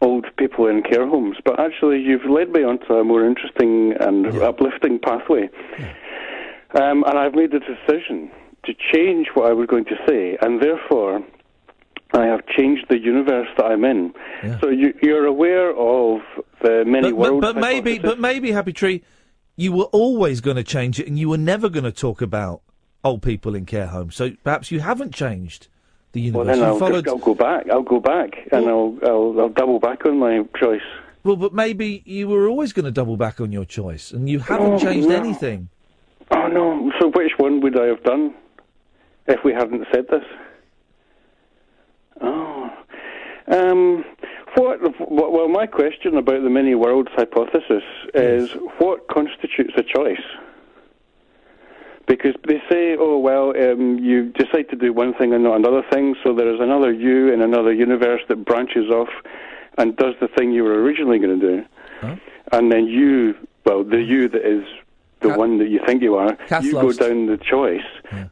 old 0.00 0.26
people 0.36 0.66
in 0.66 0.82
care 0.82 1.06
homes, 1.08 1.36
but 1.44 1.58
actually, 1.58 2.00
you've 2.00 2.24
led 2.24 2.50
me 2.50 2.62
onto 2.62 2.94
a 2.94 3.04
more 3.04 3.24
interesting 3.26 3.94
and 3.98 4.26
uplifting 4.40 4.98
pathway. 4.98 5.48
Um, 6.74 7.04
and 7.06 7.18
I've 7.18 7.34
made 7.34 7.50
the 7.50 7.58
decision 7.60 8.30
to 8.64 8.72
change 8.92 9.28
what 9.34 9.50
I 9.50 9.52
was 9.52 9.66
going 9.66 9.84
to 9.86 9.96
say, 10.08 10.36
and 10.40 10.62
therefore, 10.62 11.22
I 12.12 12.26
have 12.26 12.46
changed 12.46 12.86
the 12.88 12.98
universe 12.98 13.48
that 13.56 13.64
I'm 13.66 13.84
in. 13.84 14.12
So 14.60 14.68
you, 14.68 14.92
you're 15.02 15.26
aware 15.26 15.70
of 15.70 16.20
the 16.62 16.84
many 16.86 17.10
But, 17.12 17.18
but, 17.18 17.30
worlds. 17.32 17.40
but 17.46 17.56
maybe, 17.56 17.98
but 17.98 18.18
maybe, 18.20 18.52
Happy 18.52 18.72
Tree, 18.72 19.02
you 19.56 19.72
were 19.72 19.84
always 19.86 20.40
going 20.40 20.56
to 20.56 20.62
change 20.64 21.00
it, 21.00 21.06
and 21.08 21.18
you 21.18 21.28
were 21.28 21.38
never 21.38 21.68
going 21.68 21.84
to 21.84 21.92
talk 21.92 22.20
about 22.22 22.62
old 23.02 23.22
people 23.22 23.54
in 23.54 23.64
care 23.66 23.86
homes. 23.88 24.14
So 24.16 24.30
perhaps 24.44 24.70
you 24.70 24.80
haven't 24.80 25.14
changed 25.14 25.68
the 26.12 26.30
Well, 26.32 26.44
universe. 26.44 26.56
then 26.58 26.68
I'll, 26.68 26.78
followed. 26.78 27.04
just, 27.04 27.08
I'll 27.16 27.24
go 27.24 27.34
back. 27.34 27.68
I'll 27.70 27.82
go 27.82 28.00
back, 28.00 28.30
and 28.52 28.68
I'll, 28.68 28.96
I'll 29.04 29.40
I'll 29.40 29.48
double 29.48 29.78
back 29.80 30.04
on 30.06 30.18
my 30.18 30.42
choice. 30.60 30.80
Well, 31.24 31.36
but 31.36 31.52
maybe 31.52 32.02
you 32.06 32.28
were 32.28 32.48
always 32.48 32.72
going 32.72 32.84
to 32.86 32.90
double 32.90 33.16
back 33.16 33.40
on 33.40 33.50
your 33.52 33.64
choice, 33.64 34.10
and 34.12 34.28
you 34.28 34.38
haven't 34.40 34.72
Oh, 34.74 34.78
changed 34.78 35.08
no. 35.08 35.16
anything. 35.16 35.68
Oh 36.30 36.46
no! 36.48 36.92
So 37.00 37.10
which 37.10 37.32
one 37.38 37.60
would 37.60 37.78
I 37.78 37.86
have 37.86 38.02
done 38.04 38.34
if 39.26 39.42
we 39.44 39.52
hadn't 39.52 39.86
said 39.92 40.06
this? 40.08 40.24
Oh, 42.20 42.70
um, 43.48 44.04
what? 44.54 44.78
Well, 45.10 45.48
my 45.48 45.66
question 45.66 46.16
about 46.16 46.42
the 46.42 46.50
many 46.50 46.74
worlds 46.74 47.10
hypothesis 47.14 47.82
is 48.14 48.50
what 48.78 49.08
constitutes 49.08 49.74
a 49.76 49.82
choice? 49.82 50.22
Because 52.06 52.34
they 52.46 52.60
say, 52.68 52.96
oh 52.98 53.18
well, 53.18 53.50
um, 53.56 53.98
you 53.98 54.30
decide 54.32 54.68
to 54.70 54.76
do 54.76 54.92
one 54.92 55.14
thing 55.14 55.32
and 55.32 55.44
not 55.44 55.56
another 55.56 55.82
thing, 55.92 56.16
so 56.24 56.34
there 56.34 56.52
is 56.52 56.60
another 56.60 56.92
you 56.92 57.32
in 57.32 57.40
another 57.40 57.72
universe 57.72 58.20
that 58.28 58.44
branches 58.44 58.90
off 58.90 59.08
and 59.78 59.96
does 59.96 60.14
the 60.20 60.28
thing 60.28 60.50
you 60.52 60.64
were 60.64 60.82
originally 60.82 61.18
going 61.18 61.38
to 61.40 61.46
do, 61.58 61.66
and 62.52 62.72
then 62.72 62.86
you, 62.86 63.34
well, 63.64 63.84
the 63.84 64.00
you 64.02 64.28
that 64.28 64.44
is 64.44 64.64
the 65.20 65.30
one 65.30 65.58
that 65.58 65.68
you 65.68 65.80
think 65.86 66.02
you 66.02 66.16
are, 66.16 66.36
you 66.62 66.72
go 66.72 66.92
down 66.92 67.26
the 67.26 67.38
choice. 67.38 67.82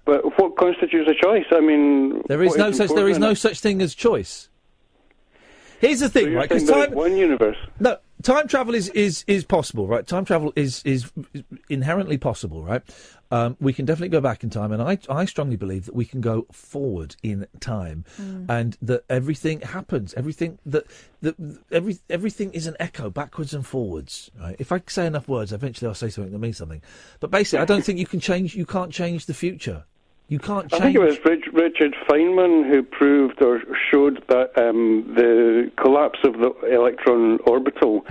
But 0.05 0.39
what 0.39 0.57
constitutes 0.57 1.09
a 1.09 1.15
choice? 1.15 1.47
I 1.51 1.61
mean, 1.61 2.23
There 2.27 2.43
is 2.43 2.57
no 2.57 2.73
such. 2.73 2.91
There 2.91 3.09
is 3.09 3.19
no 3.19 3.35
such 3.35 3.61
thing 3.61 3.81
as 3.83 3.95
choice. 3.95 4.49
Here's 5.81 6.01
the 6.01 6.09
thing, 6.09 6.27
So 6.27 6.35
right? 6.35 6.49
Because 6.49 6.65
is 6.65 6.71
time, 6.71 6.93
one 6.93 7.17
universe. 7.17 7.57
No, 7.79 7.99
time 8.23 8.49
travel 8.49 8.75
is, 8.75 8.89
is, 8.91 9.25
is 9.29 9.45
possible, 9.45 9.87
right? 9.87 10.05
Time 10.05 10.25
travel 10.25 10.53
is 10.57 10.83
is 10.85 11.13
inherently 11.69 12.19
possible, 12.19 12.65
right? 12.65 12.83
Um, 13.31 13.57
we 13.61 13.73
can 13.75 13.85
definitely 13.85 14.09
go 14.09 14.21
back 14.23 14.43
in 14.43 14.51
time, 14.51 14.73
and 14.73 14.81
I 14.83 14.99
I 15.11 15.25
strongly 15.27 15.57
believe 15.57 15.85
that 15.87 15.95
we 15.95 16.07
can 16.07 16.21
go 16.21 16.47
forward 16.51 17.17
in 17.23 17.47
time, 17.61 18.05
Mm. 18.21 18.47
and 18.49 18.77
that 18.81 19.05
everything 19.11 19.61
happens, 19.61 20.15
everything 20.15 20.59
that 20.65 20.85
that 21.21 21.35
every 21.71 21.99
everything 22.09 22.53
is 22.53 22.67
an 22.67 22.77
echo 22.81 23.11
backwards 23.11 23.53
and 23.53 23.67
forwards, 23.67 24.31
right? 24.41 24.57
If 24.59 24.73
I 24.73 24.81
say 24.87 25.07
enough 25.07 25.29
words, 25.29 25.53
eventually 25.53 25.89
I'll 25.89 25.95
say 25.95 26.09
something 26.09 26.33
that 26.33 26.39
means 26.39 26.57
something. 26.57 26.81
But 27.21 27.31
basically, 27.31 27.59
I 27.63 27.67
don't 27.67 27.85
think 27.85 27.99
you 27.99 28.07
can 28.07 28.21
change. 28.21 28.55
You 28.57 28.65
can't 28.67 28.93
change 28.93 29.27
the 29.27 29.35
future. 29.35 29.85
You 30.29 30.39
can't 30.39 30.71
change. 30.71 30.83
I 30.83 30.85
think 30.85 30.97
it 30.97 31.01
was 31.01 31.19
Rich, 31.25 31.47
Richard 31.53 31.95
Feynman 32.09 32.69
who 32.69 32.83
proved 32.83 33.43
or 33.43 33.63
showed 33.91 34.23
that 34.29 34.57
um, 34.59 35.11
the 35.17 35.71
collapse 35.83 36.19
of 36.25 36.35
the 36.35 36.51
electron 36.71 37.39
orbital 37.47 38.05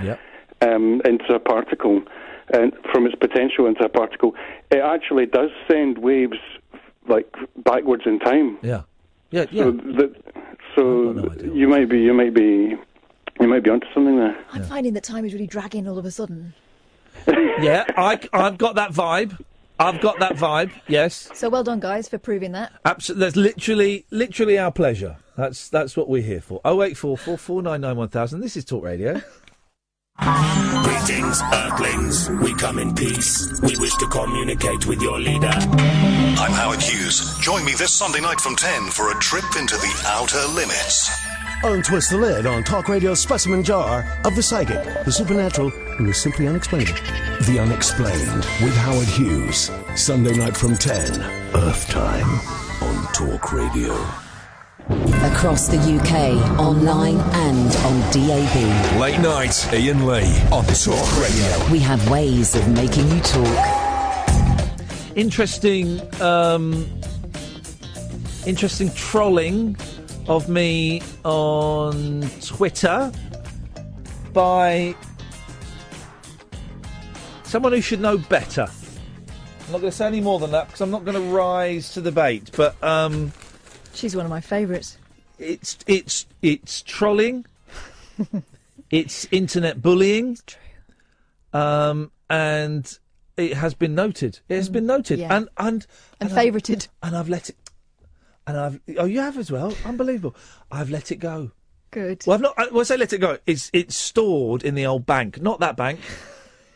um, 0.61 0.99
into 1.05 1.31
a 1.33 1.39
particle, 1.39 2.01
and 2.53 2.73
from 2.91 3.05
its 3.05 3.15
potential 3.15 3.67
into 3.67 3.83
a 3.83 3.89
particle, 3.89 4.33
it 4.71 4.79
actually 4.79 5.25
does 5.25 5.49
send 5.69 5.97
waves 5.97 6.37
like 7.07 7.33
backwards 7.57 8.03
in 8.05 8.19
time. 8.19 8.57
Yeah, 8.61 8.83
yeah, 9.31 9.45
yeah. 9.51 9.63
So, 9.63 9.71
that, 9.71 10.15
so 10.75 11.33
you 11.43 11.67
might 11.67 11.89
be, 11.89 11.99
you 11.99 12.13
might 12.13 12.33
be, 12.33 12.75
you 13.39 13.47
might 13.47 13.63
be 13.63 13.69
onto 13.69 13.87
something 13.93 14.17
there. 14.17 14.37
I'm 14.53 14.63
finding 14.63 14.93
that 14.93 15.03
time 15.03 15.25
is 15.25 15.33
really 15.33 15.47
dragging 15.47 15.87
all 15.87 15.97
of 15.97 16.05
a 16.05 16.11
sudden. 16.11 16.53
yeah, 17.27 17.85
I 17.97 18.19
I've 18.33 18.57
got 18.57 18.75
that 18.75 18.91
vibe. 18.91 19.39
I've 19.79 20.01
got 20.01 20.19
that 20.19 20.33
vibe. 20.33 20.71
Yes. 20.87 21.29
So 21.33 21.49
well 21.49 21.63
done, 21.63 21.79
guys, 21.79 22.07
for 22.09 22.17
proving 22.17 22.51
that. 22.53 22.71
Absolutely, 22.83 23.25
that's 23.25 23.35
literally, 23.35 24.05
literally 24.09 24.57
our 24.57 24.71
pleasure. 24.71 25.17
That's 25.35 25.69
that's 25.69 25.95
what 25.95 26.09
we're 26.09 26.23
here 26.23 26.41
for. 26.41 26.61
Oh 26.65 26.81
eight 26.81 26.97
four 26.97 27.17
four 27.17 27.37
four 27.37 27.61
nine 27.61 27.81
nine 27.81 27.95
one 27.95 28.09
thousand. 28.09 28.41
This 28.41 28.57
is 28.57 28.65
Talk 28.65 28.83
Radio. 28.83 29.21
Greetings, 30.19 31.41
Earthlings. 31.53 32.29
We 32.41 32.53
come 32.55 32.79
in 32.79 32.95
peace. 32.95 33.59
We 33.61 33.77
wish 33.77 33.95
to 33.97 34.07
communicate 34.07 34.87
with 34.87 35.01
your 35.01 35.19
leader. 35.19 35.51
I'm 35.51 36.51
Howard 36.51 36.81
Hughes. 36.81 37.37
Join 37.39 37.63
me 37.63 37.73
this 37.73 37.93
Sunday 37.93 38.19
night 38.19 38.41
from 38.41 38.55
10 38.55 38.89
for 38.89 39.11
a 39.11 39.19
trip 39.19 39.45
into 39.57 39.75
the 39.75 40.03
outer 40.07 40.43
limits. 40.55 41.09
Untwist 41.63 42.11
the 42.11 42.17
lid 42.17 42.45
on 42.45 42.63
Talk 42.63 42.89
Radio's 42.89 43.19
specimen 43.19 43.63
jar 43.63 44.05
of 44.25 44.35
the 44.35 44.43
psychic, 44.43 44.83
the 45.05 45.11
supernatural, 45.11 45.71
and 45.97 46.07
the 46.07 46.13
simply 46.13 46.47
unexplainable. 46.47 46.99
The 47.41 47.59
Unexplained 47.59 48.45
with 48.61 48.75
Howard 48.75 49.07
Hughes. 49.07 49.71
Sunday 49.95 50.35
night 50.35 50.57
from 50.57 50.75
10, 50.75 51.21
Earth 51.55 51.87
Time 51.89 52.39
on 52.81 53.13
Talk 53.13 53.53
Radio. 53.53 54.26
Across 54.89 55.67
the 55.67 55.77
UK, 55.77 56.59
online 56.59 57.17
and 57.17 57.75
on 57.75 57.99
DAB. 58.11 58.99
Late 59.01 59.19
night, 59.19 59.67
Iain 59.73 60.05
Lee 60.05 60.41
on 60.49 60.63
Talk 60.63 61.17
Radio. 61.19 61.71
We 61.71 61.79
have 61.79 62.09
ways 62.09 62.55
of 62.55 62.65
making 62.69 63.09
you 63.09 63.19
talk. 63.19 65.17
Interesting, 65.17 65.99
um, 66.21 66.87
interesting 68.45 68.89
trolling 68.93 69.75
of 70.29 70.47
me 70.47 71.01
on 71.25 72.21
Twitter 72.41 73.11
by 74.31 74.95
someone 77.43 77.73
who 77.73 77.81
should 77.81 77.99
know 77.99 78.17
better. 78.17 78.67
I'm 79.65 79.73
not 79.73 79.81
going 79.81 79.91
to 79.91 79.97
say 79.97 80.07
any 80.07 80.21
more 80.21 80.39
than 80.39 80.51
that 80.51 80.67
because 80.67 80.79
I'm 80.79 80.91
not 80.91 81.03
going 81.03 81.21
to 81.21 81.29
rise 81.29 81.91
to 81.93 81.99
the 81.99 82.13
bait. 82.13 82.51
But 82.55 82.81
um, 82.81 83.33
She's 83.97 84.15
one 84.15 84.25
of 84.25 84.29
my 84.29 84.41
favourites. 84.41 84.97
it's 85.39 85.77
it's 85.87 86.27
it's 86.43 86.83
trolling. 86.83 87.45
it's 88.91 89.27
internet 89.31 89.81
bullying. 89.81 90.37
Um, 91.51 92.11
and 92.29 92.99
it 93.37 93.53
has 93.53 93.73
been 93.73 93.95
noted. 93.95 94.39
It 94.49 94.55
has 94.55 94.69
been 94.69 94.85
noted, 94.85 95.17
yeah. 95.17 95.35
and 95.35 95.49
and 95.57 95.87
And 96.21 96.31
favourited. 96.31 96.87
And 97.01 97.15
I've 97.15 97.27
let 97.27 97.49
it. 97.49 97.55
And 98.45 98.57
I've 98.57 98.79
oh 98.99 99.05
you 99.05 99.19
have 99.19 99.35
as 99.35 99.51
well. 99.51 99.73
Unbelievable. 99.83 100.35
I've 100.71 100.91
let 100.91 101.11
it 101.11 101.17
go. 101.17 101.51
Good. 101.89 102.23
Well, 102.27 102.35
I've 102.35 102.41
not. 102.41 102.53
I, 102.55 102.67
when 102.67 102.81
I 102.81 102.83
say 102.83 102.97
let 102.97 103.13
it 103.13 103.17
go, 103.17 103.39
it's 103.47 103.71
it's 103.73 103.95
stored 103.95 104.63
in 104.63 104.75
the 104.75 104.85
old 104.85 105.07
bank, 105.07 105.41
not 105.41 105.59
that 105.61 105.75
bank. 105.75 105.99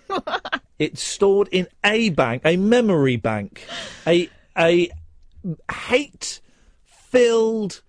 it's 0.80 1.04
stored 1.04 1.50
in 1.50 1.68
a 1.84 2.10
bank, 2.10 2.42
a 2.46 2.58
memory 2.58 3.18
bank, 3.18 3.64
a 4.08 4.28
a 4.58 4.90
hate 5.72 6.42
filled 7.12 7.82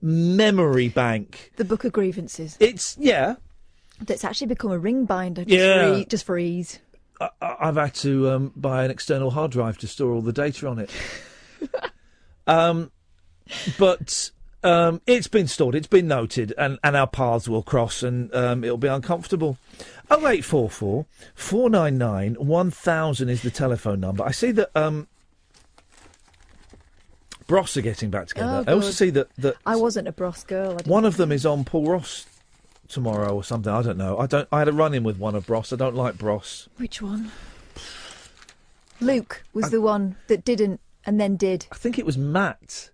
memory 0.00 0.88
bank. 0.88 1.52
The 1.56 1.64
Book 1.64 1.84
of 1.84 1.92
Grievances. 1.92 2.56
It's 2.58 2.96
yeah, 2.98 3.36
That's 4.00 4.24
actually 4.24 4.48
become 4.48 4.72
a 4.72 4.78
ring 4.78 5.04
binder. 5.04 5.44
Just 5.44 5.54
Yeah. 5.54 5.92
For 5.92 5.98
e- 5.98 6.04
just 6.06 6.24
for 6.24 6.38
ease. 6.38 6.80
I, 7.20 7.28
I've 7.40 7.76
had 7.76 7.94
to 7.96 8.30
um, 8.30 8.52
buy 8.56 8.84
an 8.84 8.90
external 8.90 9.30
hard 9.30 9.52
drive 9.52 9.78
to 9.78 9.86
store 9.86 10.12
all 10.12 10.22
the 10.22 10.32
data 10.32 10.66
on 10.66 10.78
it. 10.78 10.90
um, 12.46 12.90
but 13.78 14.30
um, 14.64 15.00
it's 15.06 15.28
been 15.28 15.46
stored, 15.46 15.74
it's 15.74 15.86
been 15.86 16.08
noted, 16.08 16.54
and, 16.56 16.78
and 16.82 16.96
our 16.96 17.06
paths 17.06 17.48
will 17.48 17.62
cross, 17.62 18.02
and 18.02 18.34
um, 18.34 18.64
it'll 18.64 18.76
be 18.76 18.88
uncomfortable. 18.88 19.58
0844 20.10 21.06
499 21.34 22.34
1000 22.34 23.28
is 23.28 23.42
the 23.42 23.50
telephone 23.50 24.00
number. 24.00 24.24
I 24.24 24.30
see 24.30 24.50
that 24.52 24.70
um, 24.76 25.08
Bros 27.52 27.76
are 27.76 27.82
getting 27.82 28.08
back 28.08 28.28
together. 28.28 28.64
Oh, 28.66 28.70
I 28.70 28.74
also 28.74 28.92
see 28.92 29.10
that, 29.10 29.28
that 29.36 29.56
I 29.66 29.76
wasn't 29.76 30.08
a 30.08 30.12
bros 30.12 30.42
girl. 30.42 30.78
I 30.78 30.88
one 30.88 31.04
of 31.04 31.18
them 31.18 31.30
is 31.30 31.44
on 31.44 31.64
Paul 31.64 31.84
Ross 31.84 32.24
tomorrow 32.88 33.34
or 33.34 33.44
something. 33.44 33.70
I 33.70 33.82
don't 33.82 33.98
know. 33.98 34.18
I 34.18 34.24
don't. 34.24 34.48
I 34.50 34.60
had 34.60 34.68
a 34.68 34.72
run 34.72 34.94
in 34.94 35.04
with 35.04 35.18
one 35.18 35.34
of 35.34 35.46
Bros. 35.46 35.70
I 35.70 35.76
don't 35.76 35.94
like 35.94 36.16
Bros. 36.16 36.70
Which 36.78 37.02
one? 37.02 37.30
Luke 39.00 39.42
was 39.52 39.68
the 39.68 39.82
one 39.82 40.16
that 40.28 40.46
didn't 40.46 40.80
and 41.04 41.20
then 41.20 41.36
did. 41.36 41.66
I 41.70 41.74
think 41.74 41.98
it 41.98 42.06
was 42.06 42.16
Matt. 42.16 42.88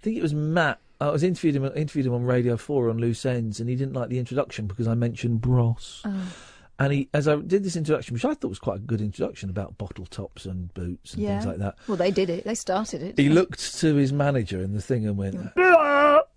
I 0.00 0.04
think 0.04 0.16
it 0.16 0.22
was 0.22 0.32
Matt. 0.32 0.78
I 1.00 1.10
was 1.10 1.24
interviewed 1.24 1.56
him 1.56 1.64
interviewed 1.64 2.06
him 2.06 2.14
on 2.14 2.22
Radio 2.22 2.56
Four 2.56 2.90
on 2.90 2.98
Loose 2.98 3.26
Ends, 3.26 3.58
and 3.58 3.68
he 3.68 3.74
didn't 3.74 3.94
like 3.94 4.10
the 4.10 4.20
introduction 4.20 4.68
because 4.68 4.86
I 4.86 4.94
mentioned 4.94 5.40
Bros. 5.40 6.02
Oh. 6.04 6.32
And 6.78 6.92
he, 6.92 7.08
as 7.14 7.28
I 7.28 7.36
did 7.36 7.62
this 7.62 7.76
introduction, 7.76 8.14
which 8.14 8.24
I 8.24 8.34
thought 8.34 8.48
was 8.48 8.58
quite 8.58 8.76
a 8.76 8.80
good 8.80 9.00
introduction 9.00 9.48
about 9.48 9.78
bottle 9.78 10.06
tops 10.06 10.44
and 10.44 10.72
boots 10.74 11.14
and 11.14 11.22
yeah. 11.22 11.38
things 11.38 11.46
like 11.46 11.58
that, 11.58 11.76
Well, 11.86 11.96
they 11.96 12.10
did 12.10 12.28
it. 12.30 12.44
They 12.44 12.56
started 12.56 13.00
it. 13.00 13.16
he 13.16 13.24
didn't 13.24 13.34
looked 13.34 13.78
to 13.80 13.94
his 13.94 14.12
manager 14.12 14.60
in 14.60 14.72
the 14.72 14.82
thing 14.82 15.06
and 15.06 15.16
went. 15.16 15.36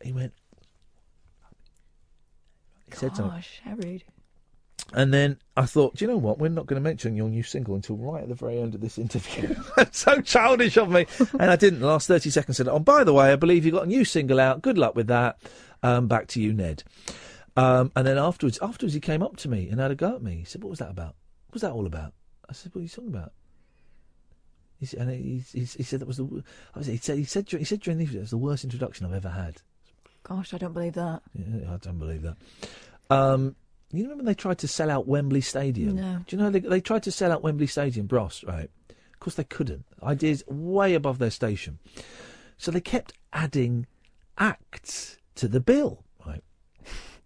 He 0.03 0.13
went. 0.13 0.33
He 2.85 2.91
they? 2.91 2.97
said 2.97 3.15
something. 3.15 3.35
Gosh, 3.35 3.61
how 3.63 3.73
rude. 3.75 4.03
And 4.93 5.13
then 5.13 5.37
I 5.57 5.65
thought, 5.65 5.95
do 5.95 6.05
you 6.05 6.11
know 6.11 6.17
what? 6.17 6.39
We're 6.39 6.49
not 6.49 6.65
going 6.65 6.81
to 6.81 6.87
mention 6.87 7.15
your 7.17 7.29
new 7.29 7.43
single 7.43 7.75
until 7.75 7.97
right 7.97 8.23
at 8.23 8.29
the 8.29 8.35
very 8.35 8.59
end 8.59 8.73
of 8.73 8.79
this 8.81 8.97
interview. 8.97 9.53
That's 9.75 9.97
so 10.05 10.21
childish 10.21 10.77
of 10.77 10.89
me. 10.89 11.05
and 11.39 11.51
I 11.51 11.55
didn't. 11.57 11.79
The 11.79 11.87
last 11.87 12.07
30 12.07 12.29
seconds 12.29 12.57
said, 12.57 12.67
oh, 12.69 12.79
by 12.79 13.03
the 13.03 13.11
way, 13.13 13.33
I 13.33 13.35
believe 13.35 13.65
you 13.65 13.71
got 13.71 13.83
a 13.83 13.87
new 13.87 14.05
single 14.05 14.39
out. 14.39 14.61
Good 14.61 14.77
luck 14.77 14.95
with 14.95 15.07
that. 15.07 15.39
Um, 15.83 16.07
back 16.07 16.27
to 16.27 16.41
you, 16.41 16.53
Ned. 16.53 16.83
Um, 17.57 17.91
and 17.95 18.05
then 18.05 18.17
afterwards, 18.17 18.59
afterwards, 18.61 18.93
he 18.93 18.99
came 18.99 19.23
up 19.23 19.35
to 19.37 19.49
me 19.49 19.67
and 19.67 19.79
had 19.79 19.91
a 19.91 19.95
go 19.95 20.15
at 20.15 20.21
me. 20.21 20.35
He 20.37 20.45
said, 20.45 20.63
what 20.63 20.69
was 20.69 20.79
that 20.79 20.91
about? 20.91 21.15
What 21.47 21.53
was 21.53 21.61
that 21.63 21.71
all 21.71 21.87
about? 21.87 22.13
I 22.47 22.53
said, 22.53 22.73
what 22.73 22.79
are 22.79 22.83
you 22.83 22.89
talking 22.89 23.09
about? 23.13 23.33
He 24.79 24.85
said, 24.85 25.01
and 25.01 25.11
he, 25.11 25.43
he, 25.51 25.61
he 25.61 25.83
said 25.83 25.99
that 25.99 26.07
was 26.07 26.17
the. 26.17 26.43
I 26.75 26.77
was, 26.77 26.87
he 26.87 26.97
said 26.97 27.17
he 27.17 27.23
said 27.23 27.49
he 27.49 27.63
said 27.63 27.79
during 27.79 27.97
the 27.97 28.03
interview 28.03 28.19
it 28.19 28.23
was 28.23 28.29
the 28.29 28.37
worst 28.37 28.63
introduction 28.63 29.05
I've 29.05 29.13
ever 29.13 29.29
had. 29.29 29.61
Gosh, 30.21 30.53
I 30.53 30.59
don't 30.59 30.73
believe 30.73 30.93
that. 30.93 31.23
Yeah, 31.33 31.73
I 31.73 31.77
don't 31.77 31.97
believe 31.97 32.21
that. 32.21 32.37
Um, 33.09 33.55
you 33.91 34.03
remember 34.03 34.23
they 34.23 34.35
tried 34.35 34.59
to 34.59 34.67
sell 34.67 34.91
out 34.91 35.07
Wembley 35.07 35.41
Stadium? 35.41 35.95
No. 35.95 36.19
Do 36.27 36.35
you 36.35 36.41
know 36.41 36.51
they, 36.51 36.59
they 36.59 36.81
tried 36.81 37.03
to 37.03 37.11
sell 37.11 37.31
out 37.31 37.41
Wembley 37.41 37.65
Stadium, 37.65 38.05
Bros? 38.05 38.43
Right? 38.43 38.69
Of 38.89 39.19
course 39.19 39.35
they 39.35 39.45
couldn't. 39.45 39.85
Ideas 40.03 40.43
way 40.45 40.93
above 40.93 41.17
their 41.17 41.31
station, 41.31 41.79
so 42.59 42.69
they 42.69 42.81
kept 42.81 43.13
adding 43.33 43.87
acts 44.37 45.17
to 45.35 45.47
the 45.47 45.59
bill. 45.59 46.03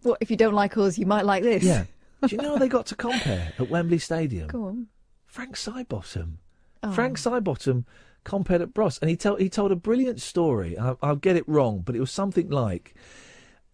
What 0.02 0.18
if 0.20 0.30
you 0.30 0.36
don't 0.36 0.54
like 0.54 0.76
us? 0.76 0.98
You 0.98 1.06
might 1.06 1.24
like 1.24 1.42
this. 1.42 1.62
Yeah. 1.62 1.84
Do 2.26 2.36
you 2.36 2.42
know 2.42 2.58
they 2.58 2.68
got 2.68 2.86
to 2.86 2.94
compare 2.94 3.52
at 3.58 3.68
Wembley 3.68 3.98
Stadium? 3.98 4.46
Go 4.48 4.66
on. 4.66 4.86
Frank 5.26 5.56
Sidebottom. 5.56 6.34
Oh. 6.82 6.92
Frank 6.92 7.18
Sidebottom 7.18 7.84
compared 8.24 8.62
at 8.62 8.72
Bros, 8.74 8.98
and 8.98 9.10
he 9.10 9.16
told 9.16 9.40
he 9.40 9.48
told 9.48 9.72
a 9.72 9.76
brilliant 9.76 10.20
story. 10.20 10.78
I, 10.78 10.94
I'll 11.02 11.16
get 11.16 11.36
it 11.36 11.48
wrong, 11.48 11.82
but 11.84 11.96
it 11.96 12.00
was 12.00 12.10
something 12.10 12.50
like, 12.50 12.94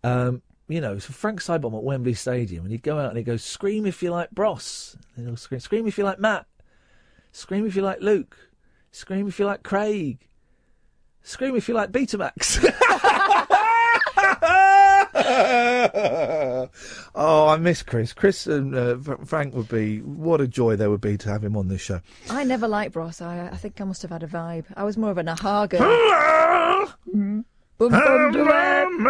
um, 0.05 0.43
you 0.69 0.81
know, 0.81 0.99
so 0.99 1.13
Frank 1.13 1.41
Sidebottom 1.41 1.77
at 1.77 1.83
Wembley 1.83 2.15
Stadium, 2.15 2.65
and 2.65 2.73
he'd 2.73 2.83
go 2.83 2.99
out 2.99 3.09
and 3.09 3.19
he'd 3.19 3.25
go, 3.25 3.37
"Scream 3.37 3.87
if 3.87 4.03
you 4.03 4.11
like 4.11 4.31
Bros," 4.31 4.97
and 5.17 5.27
he'll 5.27 5.37
scream, 5.37 5.61
"Scream 5.61 5.87
if 5.87 5.99
you 5.99 6.05
like 6.05 6.19
Matt," 6.19 6.47
"Scream 7.33 7.67
if 7.67 7.77
you 7.77 7.83
like 7.83 8.01
Luke," 8.01 8.37
"Scream 8.93 9.29
if 9.29 9.39
you 9.39 9.47
like 9.47 9.63
Craig," 9.63 10.27
"Scream 11.23 11.57
if 11.57 11.69
you 11.69 11.75
like 11.75 11.93
Betamax." 11.93 12.65
oh, 17.15 17.49
I 17.49 17.57
miss 17.57 17.83
Chris. 17.83 18.13
Chris 18.13 18.47
and 18.47 18.75
uh, 18.75 18.97
Frank 19.25 19.55
would 19.55 19.69
be 19.69 20.01
what 20.03 20.41
a 20.41 20.49
joy 20.49 20.77
there 20.77 20.91
would 20.91 21.01
be 21.01 21.17
to 21.19 21.29
have 21.29 21.45
him 21.45 21.57
on 21.57 21.69
this 21.69 21.81
show. 21.81 22.01
I 22.31 22.45
never 22.45 22.67
liked 22.69 22.93
Bros. 22.93 23.21
I, 23.21 23.49
I 23.49 23.57
think 23.57 23.81
I 23.81 23.85
must 23.85 24.03
have 24.03 24.11
had 24.11 24.23
a 24.23 24.27
vibe. 24.27 24.65
I 24.77 24.85
was 24.85 24.97
more 24.97 25.11
of 25.11 25.19
an 25.19 25.29
aha 25.29 25.67
girl. 25.67 25.81
Mhm. 27.15 27.45
Boom, 27.79 27.93
boom, 27.93 28.33
boom. 28.33 29.05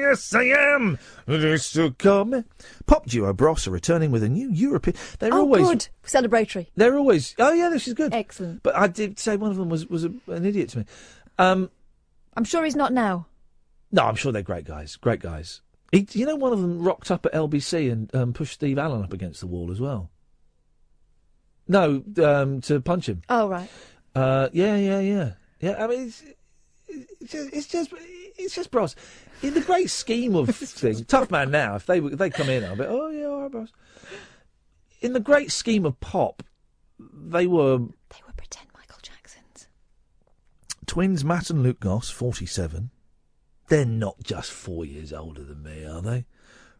yes, 0.00 0.34
I 0.34 0.42
am. 0.44 0.98
It's 1.26 1.72
to 1.72 1.92
come. 1.92 2.44
Pop 2.86 3.06
duo 3.06 3.32
Bros 3.32 3.66
are 3.66 3.70
returning 3.70 4.10
with 4.10 4.22
a 4.22 4.28
new 4.28 4.50
European. 4.50 4.94
They're 5.18 5.32
Oh, 5.32 5.38
always 5.40 5.66
good. 5.66 5.88
Celebratory. 6.04 6.66
They're 6.76 6.98
always. 6.98 7.34
Oh 7.38 7.52
yeah, 7.54 7.70
this 7.70 7.88
is 7.88 7.94
good. 7.94 8.12
Excellent. 8.12 8.62
But 8.62 8.76
I 8.76 8.88
did 8.88 9.18
say 9.18 9.36
one 9.38 9.50
of 9.50 9.56
them 9.56 9.70
was 9.70 9.86
was 9.86 10.04
a, 10.04 10.12
an 10.26 10.44
idiot 10.44 10.68
to 10.70 10.78
me. 10.80 10.84
Um, 11.38 11.70
I'm 12.36 12.44
sure 12.44 12.62
he's 12.64 12.76
not 12.76 12.92
now. 12.92 13.26
No, 13.92 14.04
I'm 14.04 14.14
sure 14.14 14.32
they're 14.32 14.42
great 14.42 14.64
guys. 14.64 14.96
Great 14.96 15.20
guys. 15.20 15.60
He, 15.92 16.06
you 16.12 16.24
know, 16.26 16.36
one 16.36 16.52
of 16.52 16.60
them 16.60 16.80
rocked 16.80 17.10
up 17.10 17.26
at 17.26 17.32
LBC 17.32 17.90
and 17.90 18.14
um, 18.14 18.32
pushed 18.32 18.54
Steve 18.54 18.78
Allen 18.78 19.02
up 19.02 19.12
against 19.12 19.40
the 19.40 19.46
wall 19.46 19.70
as 19.70 19.80
well. 19.80 20.10
No, 21.66 22.02
um, 22.22 22.60
to 22.62 22.80
punch 22.80 23.08
him. 23.08 23.22
Oh, 23.28 23.48
right. 23.48 23.68
Uh, 24.14 24.48
yeah, 24.52 24.76
yeah, 24.76 25.00
yeah, 25.00 25.32
yeah. 25.60 25.82
I 25.82 25.86
mean, 25.86 26.02
it's, 26.08 26.22
it's 26.88 27.30
just, 27.32 27.52
it's 27.52 27.66
just, 27.66 27.92
it's 28.36 28.54
just 28.54 28.70
bros. 28.70 28.96
In 29.42 29.54
the 29.54 29.60
great 29.60 29.90
scheme 29.90 30.34
of 30.36 30.48
things, 30.54 31.04
tough 31.06 31.30
man 31.30 31.50
now. 31.50 31.76
If 31.76 31.86
they 31.86 31.98
if 31.98 32.18
they 32.18 32.30
come 32.30 32.48
in, 32.48 32.64
I'll 32.64 32.76
be, 32.76 32.84
oh 32.84 33.08
yeah, 33.10 33.26
all 33.26 33.42
right, 33.42 33.50
bros. 33.50 33.72
In 35.00 35.12
the 35.12 35.20
great 35.20 35.50
scheme 35.52 35.86
of 35.86 35.98
pop, 36.00 36.42
they 36.98 37.46
were 37.46 37.78
They 37.78 38.20
were 38.26 38.32
pretend 38.36 38.66
Michael 38.74 38.98
Jacksons. 39.02 39.68
twins. 40.86 41.24
Matt 41.24 41.50
and 41.50 41.62
Luke 41.62 41.80
Goss, 41.80 42.10
forty-seven. 42.10 42.90
They're 43.70 43.86
not 43.86 44.16
just 44.22 44.50
four 44.50 44.84
years 44.84 45.12
older 45.12 45.44
than 45.44 45.62
me, 45.62 45.84
are 45.84 46.02
they? 46.02 46.26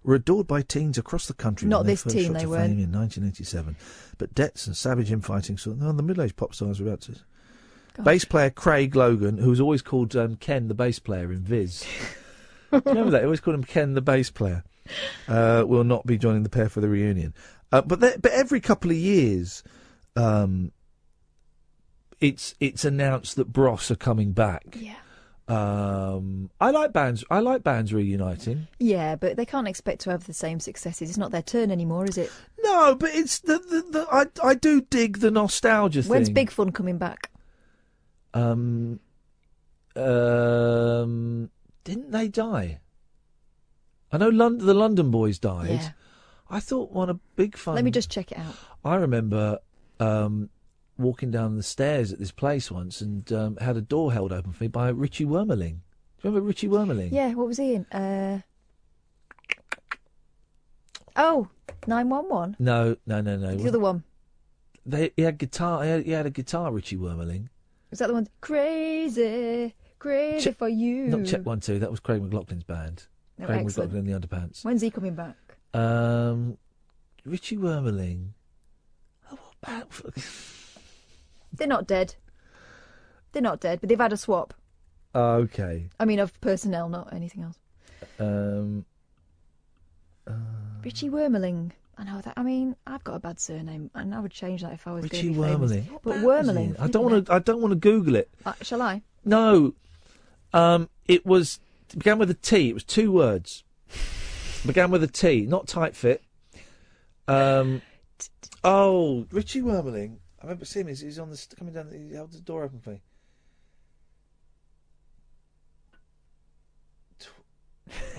Were 0.03 0.17
adored 0.17 0.49
by 0.49 0.63
teens 0.63 0.99
across 0.99 1.27
the 1.27 1.35
country. 1.35 1.69
Not 1.69 1.87
this 1.87 2.03
first 2.03 2.17
teen, 2.17 2.33
shot 2.33 2.35
they 2.35 2.41
fame 2.41 2.79
in 2.81 2.91
1987. 2.91 3.77
But 4.19 4.35
debts 4.35 4.67
and 4.67 4.77
savage 4.77 5.13
infighting. 5.13 5.57
So, 5.57 5.71
no, 5.73 5.93
the 5.93 6.03
middle-aged 6.03 6.37
pop 6.37 6.53
stars 6.53 6.81
were 6.81 6.89
about 6.89 7.03
to. 7.03 7.15
Bass 8.03 8.25
player 8.25 8.51
Craig 8.51 8.97
Logan, 8.97 9.39
who 9.39 9.51
was 9.51 9.61
always 9.61 9.83
called 9.83 10.17
um, 10.17 10.35
Ken 10.37 10.67
the 10.67 10.75
bass 10.75 10.99
player 10.99 11.31
in 11.33 11.43
Viz. 11.43 11.87
Remember 12.73 13.11
that? 13.11 13.19
They 13.21 13.25
always 13.25 13.41
called 13.41 13.55
him 13.55 13.65
Ken 13.65 13.95
the 13.95 14.01
bass 14.01 14.31
player. 14.31 14.65
Uh, 15.29 15.63
will 15.67 15.85
not 15.85 16.05
be 16.07 16.19
joining 16.19 16.43
the 16.43 16.49
pair 16.49 16.69
for 16.69 16.81
the 16.81 16.89
reunion. 16.89 17.33
Uh, 17.71 17.83
but 17.83 18.01
but 18.01 18.33
every 18.33 18.61
couple 18.61 18.91
of 18.91 18.97
years, 18.97 19.63
um, 20.17 20.73
it's 22.21 22.57
it's 22.59 22.85
announced 22.85 23.37
that 23.37 23.53
Bros 23.53 23.93
are 23.93 23.97
coming 23.97 24.33
back. 24.33 24.65
Yeah. 24.77 24.97
Um, 25.51 26.49
I 26.61 26.71
like 26.71 26.93
bands. 26.93 27.25
I 27.29 27.41
like 27.41 27.65
bands 27.65 27.93
reuniting. 27.93 28.69
Yeah, 28.79 29.17
but 29.17 29.37
they 29.37 29.45
can't 29.45 29.67
expect 29.67 30.01
to 30.03 30.11
have 30.11 30.27
the 30.27 30.33
same 30.33 30.61
successes. 30.61 31.09
It's 31.09 31.19
not 31.19 31.33
their 31.33 31.43
turn 31.43 31.73
anymore, 31.73 32.05
is 32.05 32.17
it? 32.17 32.31
No, 32.63 32.95
but 32.95 33.11
it's 33.13 33.41
the, 33.41 33.59
the, 33.59 33.85
the 33.91 34.07
I 34.13 34.27
I 34.47 34.55
do 34.55 34.81
dig 34.81 35.19
the 35.19 35.31
nostalgia 35.31 36.03
When's 36.03 36.29
thing. 36.29 36.35
Big 36.35 36.51
Fun 36.53 36.71
coming 36.71 36.99
back? 36.99 37.31
Um, 38.33 39.01
um, 39.97 41.51
didn't 41.83 42.13
they 42.13 42.29
die? 42.29 42.79
I 44.13 44.19
know 44.19 44.29
London, 44.29 44.67
the 44.67 44.75
London 44.75 45.11
boys 45.11 45.41
died. 45.41 45.71
Yeah. 45.71 45.91
I 46.49 46.61
thought 46.61 46.93
one 46.93 47.11
of 47.11 47.19
Big 47.35 47.57
Fun. 47.57 47.75
Let 47.75 47.85
me 47.85 47.91
just 47.91 48.09
check 48.11 48.31
it 48.31 48.39
out. 48.39 48.55
I 48.85 48.97
remember 48.97 49.59
um, 49.99 50.49
walking 51.01 51.31
down 51.31 51.57
the 51.57 51.63
stairs 51.63 52.13
at 52.13 52.19
this 52.19 52.31
place 52.31 52.71
once 52.71 53.01
and 53.01 53.33
um, 53.33 53.57
had 53.57 53.77
a 53.77 53.81
door 53.81 54.13
held 54.13 54.33
open 54.33 54.53
for 54.53 54.65
me 54.65 54.69
by 54.69 54.89
Richie 54.91 55.25
Wermerling. 55.25 55.79
Do 55.79 56.29
you 56.29 56.31
remember 56.31 56.47
Richie 56.47 56.69
Wermerling? 56.69 57.11
Yeah, 57.13 57.33
what 57.35 57.47
was 57.47 57.57
he 57.57 57.75
in? 57.75 57.87
Uh... 57.87 58.41
Oh, 61.17 61.49
911. 61.87 62.57
No, 62.59 62.97
no, 63.07 63.21
no, 63.21 63.37
no. 63.37 63.57
The 63.57 63.69
other 63.69 63.81
one. 63.81 64.05
They, 64.87 65.13
he 65.17 65.23
had 65.23 65.39
guitar. 65.39 65.83
He 65.85 65.91
had, 65.91 66.05
he 66.05 66.13
had 66.13 66.27
a 66.27 66.31
guitar. 66.31 66.73
Richie 66.73 66.97
Wermerling. 66.97 67.49
Was 67.91 67.99
that 67.99 68.09
the 68.09 68.15
one? 68.15 68.29
Crazy, 68.41 69.75
crazy 69.99 70.53
for 70.53 70.69
you. 70.69 71.07
Not 71.07 71.27
Check 71.27 71.45
One 71.45 71.61
Two. 71.61 71.79
That 71.79 71.91
was 71.91 72.01
Craig 72.01 72.23
McLachlan's 72.23 72.65
band. 72.65 73.07
Oh, 73.41 73.47
Craig 73.47 73.63
excellent. 73.65 73.93
McLaughlin 73.93 74.15
and 74.15 74.23
the 74.23 74.29
Underpants. 74.29 74.65
When's 74.65 74.83
he 74.83 74.91
coming 74.91 75.15
back? 75.15 75.37
Um, 75.75 76.57
Richie 77.25 77.57
Wermerling. 77.57 78.29
Oh, 79.31 79.39
what 79.61 79.61
band? 79.61 80.25
They're 81.61 81.69
not 81.69 81.87
dead. 81.87 82.15
They're 83.33 83.43
not 83.43 83.61
dead, 83.61 83.81
but 83.81 83.91
they've 83.91 84.01
had 84.01 84.15
a 84.15 84.17
swap. 84.17 84.55
Okay. 85.15 85.91
I 86.01 86.07
mean, 86.07 86.19
of 86.19 86.41
personnel, 86.41 86.89
not 86.89 87.13
anything 87.13 87.43
else. 87.43 87.59
Um, 88.19 88.87
Richie 90.83 91.11
Wermerling. 91.11 91.73
I 91.99 92.05
know 92.05 92.23
that. 92.23 92.33
I 92.39 92.43
mean, 92.43 92.77
I've 92.87 93.05
got 93.05 93.17
a 93.17 93.19
bad 93.19 93.39
surname, 93.39 93.91
and 93.95 94.15
I 94.15 94.21
would 94.21 94.31
change 94.31 94.63
that 94.63 94.73
if 94.73 94.87
I 94.87 94.93
was 94.93 95.03
Richie 95.03 95.35
going 95.35 95.35
to 95.35 95.41
be 95.43 95.47
famous. 95.49 95.73
Wermerling. 95.73 95.91
What 95.91 96.03
But 96.03 96.13
band 96.13 96.25
Wermerling. 96.25 96.81
I 96.81 96.87
don't 96.87 97.05
want 97.05 97.27
to. 97.27 97.33
I 97.35 97.39
don't 97.41 97.61
want 97.61 97.73
to 97.73 97.79
Google 97.79 98.15
it. 98.15 98.31
Uh, 98.47 98.55
shall 98.63 98.81
I? 98.81 99.03
No. 99.23 99.75
Um, 100.55 100.89
it 101.09 101.27
was 101.27 101.61
it 101.91 101.99
began 101.99 102.19
with 102.19 102.31
a 102.31 102.35
T. 102.35 102.71
It 102.71 102.73
was 102.73 102.85
two 102.85 103.13
words. 103.13 103.65
began 104.65 104.91
with 104.91 105.03
a 105.03 105.09
T, 105.09 105.45
not 105.45 105.69
tight 105.69 105.95
fit. 105.95 106.23
Um, 107.29 107.83
oh, 108.65 109.27
Richie 109.31 109.61
Wermerling. 109.61 110.21
I 110.41 110.47
remember 110.47 110.65
seeing 110.65 110.87
him. 110.87 110.89
He's, 110.89 111.01
he's 111.01 111.19
on 111.19 111.31
the 111.31 111.47
coming 111.57 111.75
down. 111.75 111.91
He 111.93 112.15
held 112.15 112.33
the 112.33 112.41
door 112.41 112.65
open 112.65 112.81
for 112.81 112.91
me. 112.91 113.01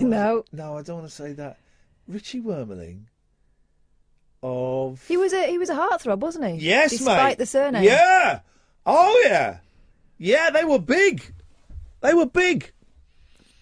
no. 0.00 0.44
No, 0.52 0.78
I 0.78 0.82
don't 0.82 0.98
want 0.98 1.08
to 1.08 1.14
say 1.14 1.32
that. 1.32 1.58
Richie 2.06 2.40
Wermerling. 2.40 3.04
Of 4.44 5.06
He 5.06 5.16
was 5.16 5.32
a 5.32 5.46
he 5.46 5.56
was 5.56 5.70
a 5.70 5.74
heartthrob, 5.74 6.18
wasn't 6.18 6.46
he? 6.46 6.66
yes, 6.66 6.90
mate. 6.90 6.98
Despite 6.98 7.24
mate. 7.24 7.38
the 7.38 7.46
surname. 7.46 7.84
Yeah. 7.84 8.40
Oh 8.84 9.22
yeah. 9.24 9.58
Yeah, 10.18 10.50
they 10.50 10.64
were 10.64 10.80
big. 10.80 11.32
They 12.00 12.12
were 12.12 12.26
big. 12.26 12.72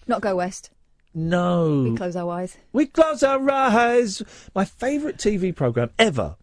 Not 0.07 0.21
go 0.21 0.35
west. 0.37 0.71
No. 1.13 1.83
We 1.83 1.95
close 1.95 2.15
our 2.15 2.31
eyes. 2.31 2.57
We 2.73 2.87
close 2.87 3.21
our 3.21 3.49
eyes. 3.51 4.23
My 4.55 4.65
favourite 4.65 5.17
TV 5.17 5.55
program 5.55 5.91
ever 5.99 6.35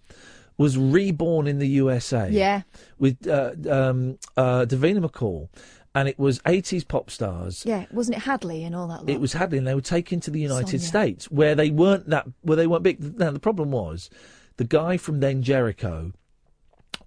was 0.58 0.76
Reborn 0.76 1.46
in 1.46 1.58
the 1.58 1.68
USA. 1.68 2.28
Yeah. 2.30 2.62
With 2.98 3.26
uh, 3.26 3.52
um, 3.70 4.18
uh, 4.36 4.66
Davina 4.66 5.04
McCall, 5.04 5.48
and 5.94 6.08
it 6.08 6.18
was 6.18 6.40
80s 6.40 6.86
pop 6.86 7.10
stars. 7.10 7.64
Yeah, 7.64 7.86
wasn't 7.90 8.18
it 8.18 8.20
Hadley 8.20 8.64
and 8.64 8.76
all 8.76 8.88
that? 8.88 9.00
Lot? 9.00 9.10
It 9.10 9.20
was 9.20 9.32
Hadley, 9.32 9.58
and 9.58 9.66
they 9.66 9.74
were 9.74 9.80
taken 9.80 10.20
to 10.20 10.30
the 10.30 10.40
United 10.40 10.80
Sonia. 10.80 10.86
States, 10.86 11.30
where 11.30 11.54
they 11.54 11.70
weren't 11.70 12.08
that, 12.10 12.26
where 12.42 12.56
they 12.56 12.66
weren't 12.66 12.82
big. 12.82 13.18
Now 13.18 13.30
the 13.30 13.40
problem 13.40 13.70
was, 13.70 14.10
the 14.58 14.64
guy 14.64 14.96
from 14.96 15.20
Then 15.20 15.42
Jerico 15.42 16.12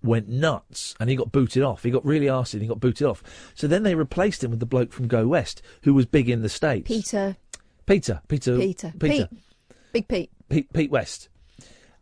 went 0.03 0.27
nuts, 0.27 0.95
and 0.99 1.09
he 1.09 1.15
got 1.15 1.31
booted 1.31 1.63
off. 1.63 1.83
He 1.83 1.91
got 1.91 2.05
really 2.05 2.25
arsey, 2.25 2.53
and 2.53 2.63
he 2.63 2.67
got 2.67 2.79
booted 2.79 3.05
off. 3.05 3.23
So 3.53 3.67
then 3.67 3.83
they 3.83 3.95
replaced 3.95 4.43
him 4.43 4.51
with 4.51 4.59
the 4.59 4.65
bloke 4.65 4.91
from 4.91 5.07
Go 5.07 5.27
West, 5.27 5.61
who 5.83 5.93
was 5.93 6.05
big 6.05 6.29
in 6.29 6.41
the 6.41 6.49
states. 6.49 6.87
Peter. 6.87 7.37
Peter, 7.85 8.21
Peter, 8.27 8.57
Peter. 8.57 8.93
Peter, 8.97 9.27
Pete. 9.27 9.39
Big 9.91 10.07
Pete. 10.07 10.31
Pete, 10.49 10.73
Pete 10.73 10.91
West, 10.91 11.29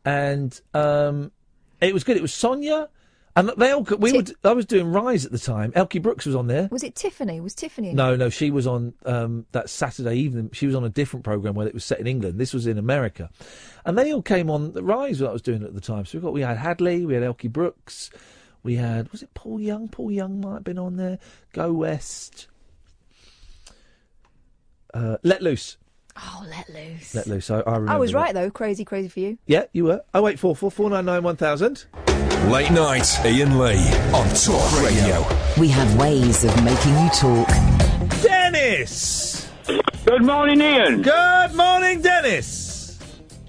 and 0.05 0.59
um, 0.73 1.31
it 1.81 1.93
was 1.93 2.03
good. 2.03 2.17
It 2.17 2.21
was 2.21 2.33
Sonia, 2.33 2.89
and 3.35 3.49
they 3.57 3.71
all. 3.71 3.83
We 3.83 4.13
were. 4.13 4.23
I 4.43 4.53
was 4.53 4.65
doing 4.65 4.91
Rise 4.91 5.25
at 5.25 5.31
the 5.31 5.39
time. 5.39 5.71
Elkie 5.73 6.01
Brooks 6.01 6.25
was 6.25 6.35
on 6.35 6.47
there. 6.47 6.67
Was 6.71 6.83
it 6.83 6.95
Tiffany? 6.95 7.39
Was 7.39 7.55
Tiffany? 7.55 7.89
in 7.89 7.95
No, 7.95 8.15
no, 8.15 8.29
she 8.29 8.51
was 8.51 8.67
on 8.67 8.93
um, 9.05 9.45
that 9.51 9.69
Saturday 9.69 10.15
evening. 10.15 10.49
She 10.53 10.65
was 10.65 10.75
on 10.75 10.83
a 10.83 10.89
different 10.89 11.23
program 11.23 11.55
where 11.55 11.67
it 11.67 11.73
was 11.73 11.85
set 11.85 11.99
in 11.99 12.07
England. 12.07 12.39
This 12.39 12.53
was 12.53 12.67
in 12.67 12.77
America, 12.77 13.29
and 13.85 13.97
they 13.97 14.13
all 14.13 14.21
came 14.21 14.49
on 14.49 14.73
the 14.73 14.83
Rise 14.83 15.19
that 15.19 15.29
I 15.29 15.33
was 15.33 15.41
doing 15.41 15.63
at 15.63 15.73
the 15.73 15.81
time. 15.81 16.05
So 16.05 16.17
we 16.17 16.21
got 16.21 16.33
we 16.33 16.41
had 16.41 16.57
Hadley, 16.57 17.05
we 17.05 17.13
had 17.13 17.23
Elkie 17.23 17.51
Brooks, 17.51 18.09
we 18.63 18.75
had 18.75 19.11
was 19.11 19.23
it 19.23 19.33
Paul 19.33 19.61
Young? 19.61 19.87
Paul 19.87 20.11
Young 20.11 20.41
might 20.41 20.55
have 20.55 20.63
been 20.63 20.79
on 20.79 20.97
there. 20.97 21.19
Go 21.53 21.71
West. 21.71 22.47
Uh, 24.93 25.17
let 25.23 25.41
loose. 25.41 25.77
Oh, 26.21 26.45
let 26.49 26.69
loose. 26.69 27.15
Let 27.15 27.27
loose. 27.27 27.49
I, 27.49 27.59
I 27.59 27.71
remember. 27.73 27.91
I 27.91 27.95
was 27.97 28.11
that. 28.11 28.17
right 28.17 28.33
though. 28.33 28.49
Crazy, 28.51 28.83
crazy 28.83 29.07
for 29.07 29.19
you. 29.21 29.37
Yeah, 29.45 29.65
you 29.73 29.85
were. 29.85 30.01
Oh 30.13 30.21
wait, 30.21 30.37
four 30.39 30.55
four 30.55 30.69
four 30.71 30.89
nine 30.89 31.05
nine 31.05 31.23
one 31.23 31.35
thousand. 31.37 31.85
Late 32.47 32.71
night, 32.71 33.07
Iain 33.23 33.57
Lee 33.57 33.89
on 34.13 34.27
Talk 34.35 34.81
Radio. 34.83 35.25
We 35.59 35.67
have 35.69 35.95
ways 35.99 36.43
of 36.43 36.63
making 36.63 36.97
you 36.97 37.09
talk. 37.11 37.47
Dennis. 38.21 39.49
Good 40.05 40.23
morning, 40.23 40.61
Iain. 40.61 41.01
Good 41.01 41.53
morning, 41.55 42.01
Dennis. 42.01 42.97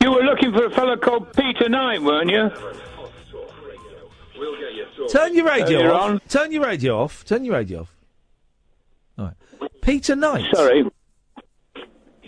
You 0.00 0.10
were 0.12 0.22
looking 0.22 0.52
for 0.52 0.66
a 0.66 0.70
fellow 0.70 0.96
called 0.96 1.32
Peter 1.34 1.68
Knight, 1.68 2.02
weren't 2.02 2.30
you? 2.30 2.50
Turn 5.10 5.34
your 5.34 5.46
radio 5.46 5.78
Earlier 5.78 5.92
off. 5.92 6.02
on. 6.02 6.20
Turn 6.28 6.52
your 6.52 6.64
radio 6.64 6.98
off. 7.02 7.24
Turn 7.24 7.44
your 7.44 7.54
radio 7.54 7.80
off. 7.80 7.94
All 9.18 9.24
right. 9.26 9.70
Peter 9.82 10.14
Knight. 10.14 10.44
Sorry. 10.54 10.84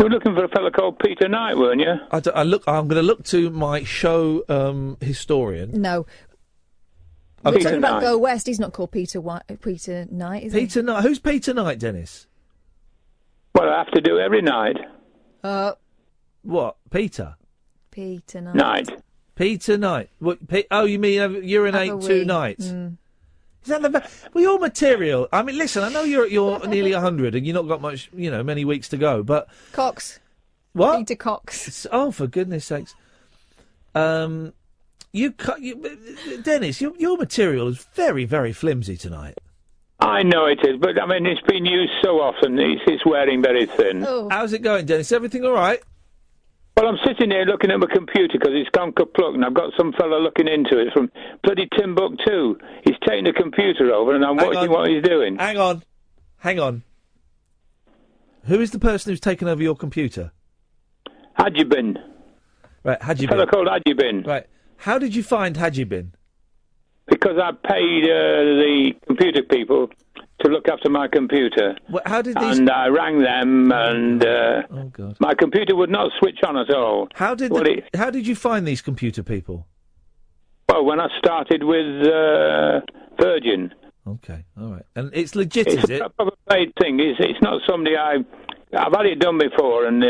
You 0.03 0.07
were 0.09 0.15
looking 0.15 0.35
for 0.35 0.43
a 0.45 0.49
fellow 0.49 0.69
called 0.73 0.99
Peter 0.99 1.29
Knight, 1.29 1.57
weren't 1.57 1.81
you? 1.81 1.95
I, 2.11 2.19
d- 2.19 2.33
I 2.35 2.43
look. 2.43 2.65
I'm 2.67 2.89
going 2.89 3.01
to 3.01 3.07
look 3.07 3.23
to 3.27 3.51
my 3.51 3.85
show 3.85 4.43
um, 4.49 4.97
historian. 5.01 5.81
No. 5.81 6.07
We're 7.45 7.53
Peter 7.53 7.63
talking 7.65 7.79
about 7.79 7.93
Knight. 7.93 8.01
Go 8.01 8.19
West. 8.19 8.49
He's 8.49 8.59
not 8.59 8.73
called 8.73 8.91
Peter 8.91 9.21
White, 9.21 9.45
Peter 9.63 10.07
Knight, 10.11 10.43
is 10.43 10.55
Peter 10.55 10.83
Knight. 10.83 11.03
Who's 11.05 11.21
Peter 11.21 11.55
Knight, 11.55 11.79
Dennis? 11.79 12.27
Well, 13.55 13.69
I 13.71 13.79
have 13.79 13.93
to 13.93 14.01
do 14.01 14.19
every 14.19 14.43
night. 14.43 14.77
he? 14.79 14.85
Uh, 15.45 15.73
What? 16.43 16.79
Peter. 16.91 17.37
Peter 17.93 18.41
Knight. 18.41 18.57
Night. 18.57 19.03
Peter 19.37 19.79
Knight. 19.79 20.11
What? 20.19 20.49
Pe- 20.49 20.65
oh, 20.73 20.85
you 20.85 20.99
mean 20.99 21.21
uh, 21.21 21.29
urinate 21.29 21.91
Have 21.91 21.99
a 22.03 22.09
two 22.09 22.19
wee. 22.21 22.25
nights? 22.25 22.67
Mm. 22.67 22.97
Is 23.63 23.69
that 23.69 23.83
the? 23.83 23.91
ba- 23.91 24.09
Well, 24.35 24.43
your 24.43 24.59
material. 24.59 25.29
I 25.33 25.43
mean, 25.43 25.57
listen. 25.57 25.83
I 25.85 25.89
know 25.89 26.03
you're 26.03 26.27
you're 26.27 26.67
nearly 26.67 26.93
hundred 26.93 27.35
and 27.35 27.47
you've 27.47 27.55
not 27.55 27.69
got 27.69 27.81
much. 27.81 28.11
You 28.15 28.31
know, 28.31 28.43
many 28.43 28.65
weeks 28.65 28.89
to 28.91 28.97
go. 28.97 29.23
But 29.23 29.49
Cox. 29.73 30.19
what? 30.73 30.99
Peter 30.99 31.15
Cox. 31.17 31.69
S- 31.69 31.87
Oh, 31.93 32.11
for 32.11 32.27
goodness 32.27 32.65
sakes. 32.67 32.95
Um, 33.95 34.53
you, 35.13 35.33
cut 35.33 35.61
you 35.61 35.77
Dennis, 36.43 36.81
your, 36.81 36.93
your 36.99 37.19
material 37.19 37.69
is 37.69 37.87
very, 37.95 38.25
very 38.25 38.53
flimsy 38.55 38.97
tonight. 38.97 39.37
I 40.01 40.23
know 40.23 40.47
it 40.47 40.59
is, 40.67 40.79
but 40.81 41.01
I 41.01 41.07
mean, 41.07 41.27
it's 41.27 41.43
been 41.43 41.67
used 41.67 41.93
so 42.03 42.21
often, 42.21 42.59
it's, 42.59 42.81
it's 42.87 43.05
wearing 43.05 43.43
very 43.43 43.67
thin. 43.67 44.05
Oh. 44.07 44.29
How's 44.31 44.53
it 44.55 44.63
going, 44.63 44.87
Dennis? 44.87 45.13
Everything 45.13 45.45
all 45.45 45.53
right? 45.53 45.81
Well, 46.77 46.89
I'm 46.89 46.99
sitting 47.07 47.31
here 47.31 47.45
looking 47.45 47.71
at 47.71 47.79
my 47.79 47.87
computer 47.93 48.33
because 48.33 48.53
it's 48.55 48.71
gone 48.71 48.93
kaput, 48.93 49.35
and 49.35 49.45
I've 49.45 49.55
got 49.55 49.73
some 49.77 49.93
fella 49.93 50.17
looking 50.17 50.49
into 50.49 50.79
it 50.79 50.93
from 50.93 51.11
bloody 51.43 51.69
Timbuktu. 51.79 52.57
He's 52.85 52.97
taking 53.07 53.25
the 53.25 53.33
computer 53.33 53.93
over, 53.93 54.15
and 54.15 54.25
I'm 54.25 54.39
Hang 54.39 54.47
watching 54.47 54.71
on. 54.71 54.71
what 54.71 54.89
he's 54.91 55.03
doing. 55.03 55.37
Hang 55.37 55.59
on. 55.59 55.83
Hang 56.39 56.59
on. 56.59 56.83
Who 58.47 58.61
is 58.61 58.71
the 58.71 58.79
person 58.79 59.13
who's 59.13 59.21
taken 59.21 59.49
over 59.49 59.63
your 59.63 59.77
computer? 59.77 60.33
Hajibin. 61.39 61.97
Right, 62.85 62.99
A 63.01 63.05
Hajibin. 63.05 63.29
fella 63.29 63.47
called 63.47 63.69
Hajibin. 63.69 64.27
Right. 64.27 64.47
How 64.79 64.99
did 64.99 65.15
you 65.15 65.23
find 65.23 65.57
Hajibin? 65.57 66.09
Because 67.07 67.37
I 67.39 67.53
paid 67.53 68.05
uh, 68.05 68.43
the 68.63 68.93
computer 69.07 69.43
people 69.43 69.91
to 70.43 70.49
look 70.51 70.69
after 70.69 70.89
my 70.91 71.09
computer. 71.09 71.77
What, 71.89 72.07
how 72.07 72.23
did 72.23 72.37
these? 72.39 72.59
And 72.59 72.71
I 72.71 72.89
rang 72.89 73.21
them, 73.21 73.73
and 73.73 74.25
uh, 74.25 74.63
oh 74.71 74.85
God! 74.93 75.17
my 75.21 75.35
computer 75.35 75.75
would 75.77 75.91
not 75.91 76.11
switch 76.19 76.39
on 76.47 76.57
at 76.57 76.71
all. 76.75 77.09
How 77.15 77.35
did 77.35 77.51
Well, 77.53 77.65
the, 77.65 77.79
it- 77.79 77.97
how 77.97 78.11
did 78.11 78.27
you 78.27 78.35
find 78.35 78.67
these 78.67 78.83
computer 78.83 79.23
people? 79.23 79.67
Well, 80.69 80.85
when 80.85 81.01
I 81.01 81.09
started 81.19 81.63
with 81.65 82.07
uh, 82.07 82.81
Virgin, 83.21 83.75
Okay, 84.07 84.45
all 84.61 84.73
right, 84.73 84.85
and 84.97 85.11
it's 85.15 85.35
legit, 85.37 85.67
it's 85.69 85.85
is 85.85 85.91
a 85.91 85.95
it? 86.05 86.17
proper 86.17 86.37
paid 86.51 86.73
thing. 86.81 86.99
It's, 86.99 87.21
it's 87.21 87.41
not 87.41 87.61
somebody 87.69 87.97
I 87.97 88.17
I've 88.77 88.93
had 88.93 89.07
it 89.07 89.19
done 89.21 89.39
before, 89.39 89.87
and 89.87 90.03
uh, 90.03 90.09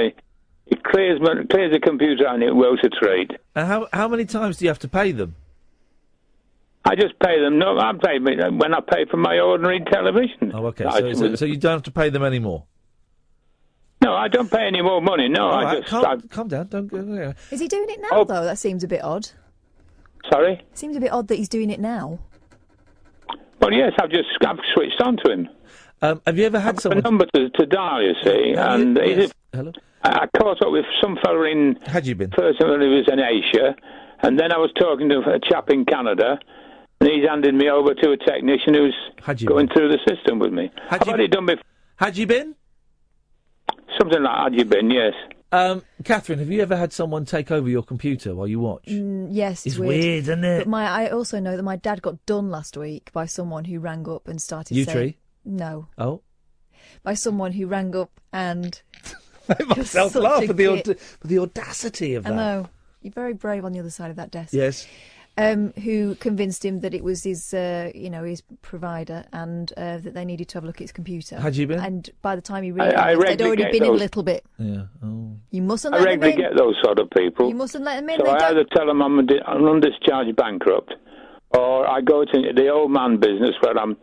it 0.67 0.83
clears 0.85 1.21
clears 1.51 1.73
the 1.73 1.81
computer 1.81 2.27
and 2.27 2.43
it 2.43 2.55
works 2.55 2.81
a 2.85 2.89
trade. 2.89 3.37
And 3.55 3.67
how 3.67 3.89
how 3.93 4.09
many 4.09 4.25
times 4.25 4.57
do 4.59 4.65
you 4.65 4.71
have 4.71 4.79
to 4.79 4.89
pay 4.89 5.13
them? 5.13 5.35
I 6.85 6.95
just 6.97 7.19
pay 7.21 7.41
them. 7.41 7.59
No, 7.59 7.79
I 7.79 7.93
pay 7.93 8.19
when 8.19 8.75
I 8.75 8.81
pay 8.81 9.05
for 9.11 9.17
my 9.17 9.39
ordinary 9.39 9.81
television. 9.91 10.51
Oh, 10.53 10.67
okay. 10.67 10.85
So, 10.91 11.13
so, 11.13 11.35
so 11.37 11.45
you 11.45 11.57
don't 11.57 11.73
have 11.73 11.83
to 11.85 11.93
pay 11.93 12.11
them 12.11 12.25
anymore. 12.25 12.65
no, 14.03 14.15
I 14.15 14.27
don't 14.29 14.51
pay 14.51 14.67
any 14.67 14.83
more 14.83 15.01
money. 15.01 15.29
No, 15.29 15.45
All 15.47 15.55
I 15.55 15.65
right, 15.65 15.79
just 15.79 15.91
calm, 15.91 16.05
I, 16.05 16.17
calm 16.35 16.49
down. 16.49 16.67
Don't 16.69 16.89
go. 16.89 17.03
go- 17.03 17.35
Is 17.53 17.61
he 17.61 17.69
doing 17.69 17.87
it 17.89 18.01
now, 18.01 18.09
Oh. 18.13 18.25
though? 18.25 18.45
That 18.45 18.59
seems 18.59 18.83
a 18.83 18.89
bit 18.89 19.03
odd. 19.05 19.29
sorry. 20.31 20.55
It 20.55 20.77
seems 20.79 20.97
a 20.97 21.01
bit 21.01 21.13
odd 21.13 21.29
that 21.29 21.37
he's 21.37 21.49
doing 21.49 21.71
it 21.71 21.79
now. 21.81 22.19
Well, 23.61 23.73
yes, 23.73 23.93
I've 24.01 24.11
just 24.11 24.29
I've 24.45 24.59
switched 24.75 25.01
on 25.01 25.17
to 25.25 25.33
him. 25.33 25.49
Um, 26.03 26.21
have 26.27 26.37
you 26.37 26.47
ever 26.47 26.59
had 26.59 26.81
some 26.81 26.93
a 26.93 26.95
someone 26.97 27.03
number 27.19 27.27
to, 27.37 27.49
to 27.51 27.67
dial? 27.67 28.03
You 28.03 28.15
see, 28.25 28.55
Have 28.57 28.81
you- 28.81 28.87
and 28.87 28.97
yes. 28.97 29.31
it, 29.31 29.33
Hello. 29.53 29.73
I 30.03 30.09
I 30.25 30.39
caught 30.39 30.61
up 30.67 30.73
with 30.73 30.85
some 31.01 31.17
fella 31.23 31.45
in. 31.49 31.77
Had 31.87 32.07
you 32.09 32.17
been? 32.17 32.33
First, 32.33 32.59
when 32.61 32.81
he 32.81 32.89
was 32.89 33.07
in 33.07 33.21
Asia, 33.21 33.77
and 34.25 34.37
then 34.39 34.53
I 34.53 34.59
was 34.59 34.73
talking 34.77 35.09
to 35.11 35.19
a 35.21 35.39
chap 35.39 35.71
in 35.71 35.85
Canada, 35.85 36.41
and 37.07 37.11
he's 37.11 37.29
handed 37.29 37.55
me 37.55 37.69
over 37.69 37.95
to 37.95 38.13
a 38.13 38.17
technician 38.17 38.75
who's 38.75 38.95
Had 39.23 39.41
you 39.41 39.49
going 39.49 39.69
through 39.69 39.89
the 39.89 39.99
system 40.09 40.39
with 40.39 40.53
me. 40.53 40.71
Had 40.89 41.03
I've 41.03 41.09
had 41.09 41.21
it 41.21 41.31
done 41.33 41.47
before. 41.47 41.65
Had 41.97 42.17
you 42.17 42.27
been? 42.27 42.55
Something 43.99 44.23
like 44.23 44.37
had 44.45 44.55
you 44.55 44.65
been? 44.65 44.91
Yes. 44.91 45.13
Um, 45.53 45.83
Catherine, 46.05 46.39
have 46.39 46.49
you 46.49 46.63
ever 46.63 46.77
had 46.77 46.93
someone 46.95 47.27
take 47.27 47.51
over 47.51 47.69
your 47.69 47.83
computer 47.83 48.35
while 48.35 48.47
you 48.49 48.59
watch? 48.59 48.85
Mm, 48.87 49.29
yes, 49.31 49.67
It's 49.67 49.77
weird. 49.79 49.89
weird, 50.03 50.23
isn't 50.25 50.45
it? 50.45 50.59
But 50.61 50.69
my, 50.69 50.89
I 50.89 51.11
also 51.11 51.41
know 51.41 51.57
that 51.57 51.63
my 51.63 51.77
dad 51.77 52.01
got 52.01 52.25
done 52.25 52.51
last 52.51 52.77
week 52.77 53.13
by 53.13 53.27
someone 53.27 53.67
who 53.67 53.79
rang 53.79 54.09
up 54.09 54.27
and 54.29 54.41
started 54.41 54.75
You 54.77 54.85
saying, 54.85 54.97
tree? 54.97 55.19
"No," 55.45 55.89
Oh, 55.99 56.23
by 57.03 57.13
someone 57.15 57.53
who 57.53 57.67
rang 57.67 57.95
up 57.95 58.11
and 58.33 58.81
I 59.49 59.63
myself 59.65 60.15
laugh 60.15 60.49
at 60.49 60.57
the, 60.57 60.69
aud- 60.69 60.97
the 61.23 61.39
audacity 61.41 62.15
of 62.15 62.25
I 62.27 62.31
that. 62.31 62.37
know 62.37 62.69
you're 63.03 63.13
very 63.13 63.35
brave 63.35 63.67
on 63.67 63.73
the 63.73 63.81
other 63.81 63.91
side 63.91 64.09
of 64.11 64.17
that 64.17 64.31
desk. 64.31 64.55
Yes. 64.55 64.87
Um, 65.39 65.73
who 65.83 66.15
convinced 66.17 66.63
him 66.63 66.81
that 66.81 66.93
it 66.93 67.03
was 67.03 67.25
his, 67.25 67.55
uh, 67.55 67.91
you 67.95 68.11
know, 68.11 68.23
his 68.23 68.43
provider, 68.61 69.25
and 69.33 69.73
uh, 69.79 69.97
that 69.97 70.13
they 70.13 70.27
needed 70.27 70.49
to 70.51 70.55
have 70.59 70.65
a 70.65 70.67
look 70.67 70.77
at 70.77 70.83
his 70.83 70.93
computer. 70.93 71.41
Had 71.41 71.57
you 71.57 71.67
been? 71.67 71.81
And 71.81 72.11
by 72.21 72.37
the 72.37 72.43
time 72.43 72.63
he 72.65 72.69
I- 72.71 72.73
realised, 72.75 72.97
I 72.99 73.15
they'd 73.37 73.43
already 73.43 73.63
get 73.63 73.73
been 73.73 73.85
in 73.85 73.89
a 73.89 73.93
little 73.93 74.23
bit. 74.23 74.45
Yeah. 74.59 74.83
Oh. 75.03 75.33
You 75.51 75.63
mustn't 75.63 75.95
I 75.95 75.99
let 75.99 76.05
them 76.05 76.21
regularly 76.21 76.35
in. 76.45 76.51
get 76.51 76.59
those 76.59 76.77
sort 76.85 76.99
of 76.99 77.09
people. 77.17 77.49
You 77.49 77.55
mustn't 77.55 77.83
let 77.83 77.97
them 77.97 78.11
in. 78.11 78.19
So 78.19 78.25
they 78.27 78.31
I 78.31 78.39
don't. 78.39 78.51
either 78.59 78.65
tell 78.77 78.87
them 78.87 79.01
I'm, 79.01 79.19
a 79.19 79.23
di- 79.23 79.41
I'm 79.47 79.67
an 79.67 79.81
undischarged 79.81 80.37
bankrupt, 80.37 80.93
or 81.57 81.89
I 81.89 82.03
go 82.03 82.27
to 82.27 82.53
the 82.55 82.69
old 82.69 82.91
man 82.91 83.17
business 83.19 83.55
where 83.63 83.79
I'm, 83.79 83.97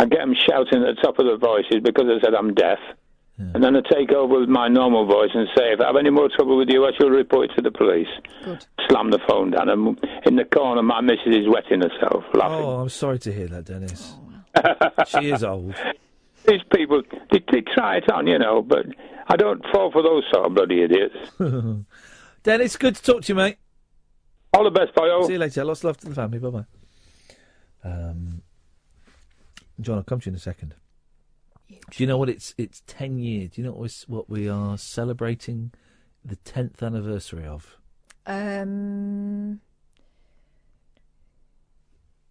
I 0.00 0.06
get 0.06 0.18
them 0.18 0.34
shouting 0.34 0.82
at 0.82 0.96
the 0.96 1.00
top 1.02 1.18
of 1.20 1.26
their 1.26 1.38
voices 1.38 1.76
because 1.84 2.06
I 2.08 2.20
said 2.24 2.34
I'm 2.34 2.54
deaf. 2.54 2.78
And 3.38 3.64
then 3.64 3.74
I 3.74 3.80
take 3.80 4.12
over 4.12 4.40
with 4.40 4.48
my 4.48 4.68
normal 4.68 5.04
voice 5.06 5.30
and 5.34 5.48
say, 5.56 5.72
if 5.72 5.80
I 5.80 5.86
have 5.86 5.96
any 5.96 6.10
more 6.10 6.28
trouble 6.28 6.56
with 6.56 6.68
you, 6.68 6.84
I 6.84 6.90
shall 6.96 7.08
report 7.08 7.50
it 7.50 7.54
to 7.56 7.62
the 7.62 7.72
police. 7.72 8.06
Good. 8.44 8.64
Slam 8.88 9.10
the 9.10 9.18
phone 9.28 9.50
down, 9.50 9.68
and 9.68 9.98
in 10.26 10.36
the 10.36 10.44
corner, 10.44 10.82
my 10.82 11.00
missus 11.00 11.26
is 11.34 11.48
wetting 11.48 11.80
herself, 11.80 12.24
laughing. 12.34 12.64
Oh, 12.64 12.80
I'm 12.80 12.88
sorry 12.88 13.18
to 13.20 13.32
hear 13.32 13.48
that, 13.48 13.64
Dennis. 13.64 14.14
she 15.08 15.30
is 15.30 15.42
old. 15.42 15.74
These 16.46 16.60
people, 16.74 17.02
they, 17.32 17.42
they 17.50 17.62
try 17.62 17.96
it 17.96 18.10
on, 18.12 18.26
you 18.26 18.38
know, 18.38 18.62
but 18.62 18.86
I 19.28 19.36
don't 19.36 19.64
fall 19.72 19.90
for 19.90 20.02
those 20.02 20.24
sort 20.32 20.46
of 20.46 20.54
bloody 20.54 20.82
idiots. 20.82 21.16
Dennis, 22.42 22.76
good 22.76 22.96
to 22.96 23.02
talk 23.02 23.22
to 23.22 23.28
you, 23.32 23.34
mate. 23.34 23.56
All 24.52 24.64
the 24.64 24.70
best, 24.70 24.94
boyo. 24.94 25.26
See 25.26 25.32
you 25.32 25.38
later. 25.38 25.64
Lots 25.64 25.80
of 25.80 25.84
love 25.84 25.96
to 25.98 26.08
the 26.08 26.14
family. 26.14 26.38
Bye 26.38 26.50
bye. 26.50 26.64
Um, 27.84 28.42
John, 29.80 29.98
I'll 29.98 30.04
come 30.04 30.20
to 30.20 30.26
you 30.26 30.32
in 30.32 30.36
a 30.36 30.40
second. 30.40 30.74
Do 31.90 32.02
you 32.02 32.06
know 32.06 32.18
what 32.18 32.28
it's? 32.28 32.54
It's 32.58 32.82
ten 32.86 33.18
years. 33.18 33.50
Do 33.50 33.60
you 33.60 33.66
know 33.66 33.72
what, 33.72 33.80
was, 33.80 34.02
what 34.08 34.30
we 34.30 34.48
are 34.48 34.76
celebrating 34.78 35.72
the 36.24 36.36
tenth 36.36 36.82
anniversary 36.82 37.44
of? 37.46 37.76
Um, 38.26 39.60